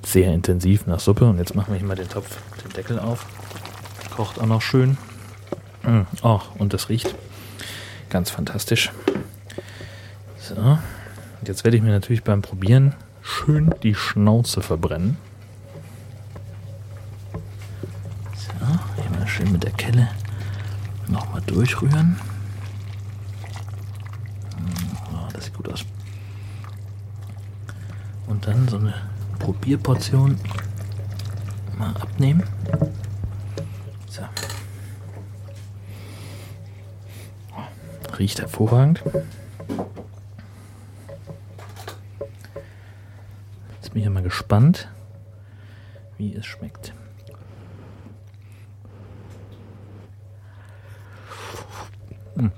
sehr 0.06 0.34
intensiv 0.34 0.88
nach 0.88 1.00
Suppe. 1.00 1.24
Und 1.24 1.38
jetzt 1.38 1.56
machen 1.56 1.72
wir 1.72 1.78
hier 1.78 1.88
mal 1.88 1.96
den 1.96 2.10
Topf, 2.10 2.38
den 2.66 2.74
Deckel 2.74 3.00
auf. 3.00 3.26
Kocht 4.14 4.42
auch 4.42 4.46
noch 4.46 4.62
schön. 4.62 4.98
Oh, 6.22 6.42
und 6.58 6.74
das 6.74 6.90
riecht 6.90 7.16
ganz 8.10 8.30
fantastisch. 8.32 8.92
So. 10.38 10.56
Und 10.56 11.48
jetzt 11.48 11.64
werde 11.64 11.78
ich 11.78 11.84
mir 11.84 11.92
natürlich 11.92 12.24
beim 12.24 12.42
Probieren 12.42 12.94
schön 13.22 13.74
die 13.84 13.96
Schnauze 13.96 14.62
verbrennen. 14.62 15.16
So, 18.36 18.52
hier 19.02 19.12
mal 19.12 19.15
schön 19.28 19.52
mit 19.52 19.64
der 19.64 19.72
Kelle 19.72 20.10
nochmal 21.08 21.42
durchrühren. 21.42 22.18
gut 25.56 25.74
aus. 25.74 25.86
Und 28.28 28.48
dann 28.48 28.68
so 28.68 28.78
eine 28.78 28.94
Probierportion 29.40 30.40
mal 31.78 31.96
abnehmen. 31.98 32.44
So. 34.08 34.24
Riecht 38.18 38.40
hervorragend. 38.40 39.04
Jetzt 43.82 43.94
bin 43.94 44.04
ich 44.04 44.10
mal 44.10 44.24
gespannt, 44.24 44.88
wie 46.18 46.34
es 46.34 46.46
schmeckt. 46.46 46.94
Mhm. 52.36 52.52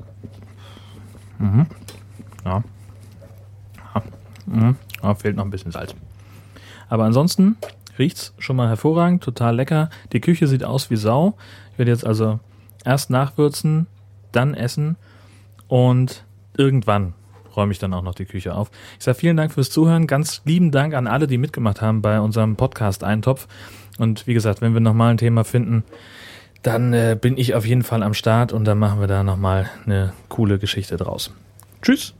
Mhm. 1.40 1.68
Ja. 2.46 2.64
Mhm. 4.46 4.76
Aber 5.02 5.16
fehlt 5.16 5.36
noch 5.36 5.44
ein 5.44 5.50
bisschen 5.50 5.72
Salz. 5.72 5.94
Aber 6.90 7.04
ansonsten 7.04 7.58
riecht's 8.00 8.34
schon 8.40 8.56
mal 8.56 8.70
hervorragend, 8.70 9.24
total 9.24 9.56
lecker. 9.56 9.90
Die 10.14 10.22
Küche 10.22 10.48
sieht 10.48 10.64
aus 10.64 10.90
wie 10.90 10.96
Sau. 10.96 11.36
Ich 11.74 11.78
werde 11.78 11.92
jetzt 11.92 12.06
also 12.06 12.40
erst 12.86 13.10
nachwürzen, 13.10 13.88
dann 14.32 14.54
essen 14.54 14.96
und 15.68 16.24
irgendwann 16.56 17.14
räume 17.56 17.72
ich 17.72 17.80
dann 17.80 17.94
auch 17.94 18.04
noch 18.04 18.16
die 18.16 18.26
Küche 18.26 18.56
auf. 18.56 18.72
Ich 18.98 19.04
sage 19.04 19.18
vielen 19.18 19.36
Dank 19.36 19.52
fürs 19.52 19.70
Zuhören. 19.70 20.08
Ganz 20.08 20.42
lieben 20.46 20.72
Dank 20.72 20.94
an 20.94 21.08
alle, 21.08 21.28
die 21.28 21.38
mitgemacht 21.38 21.82
haben 21.82 22.02
bei 22.02 22.22
unserem 22.22 22.56
Podcast 22.56 23.04
Eintopf. 23.04 23.48
Und 23.98 24.28
wie 24.28 24.36
gesagt, 24.36 24.62
wenn 24.62 24.74
wir 24.74 24.80
nochmal 24.80 25.12
ein 25.12 25.18
Thema 25.18 25.44
finden, 25.44 25.84
dann 26.64 26.94
äh, 26.94 27.18
bin 27.20 27.38
ich 27.38 27.56
auf 27.56 27.66
jeden 27.66 27.84
Fall 27.84 28.04
am 28.04 28.14
Start 28.14 28.54
und 28.54 28.66
dann 28.66 28.78
machen 28.78 29.00
wir 29.00 29.08
da 29.08 29.24
nochmal 29.24 29.70
eine 29.86 30.14
coole 30.30 30.60
Geschichte 30.60 30.98
draus. 30.98 31.32
Tschüss! 31.82 32.14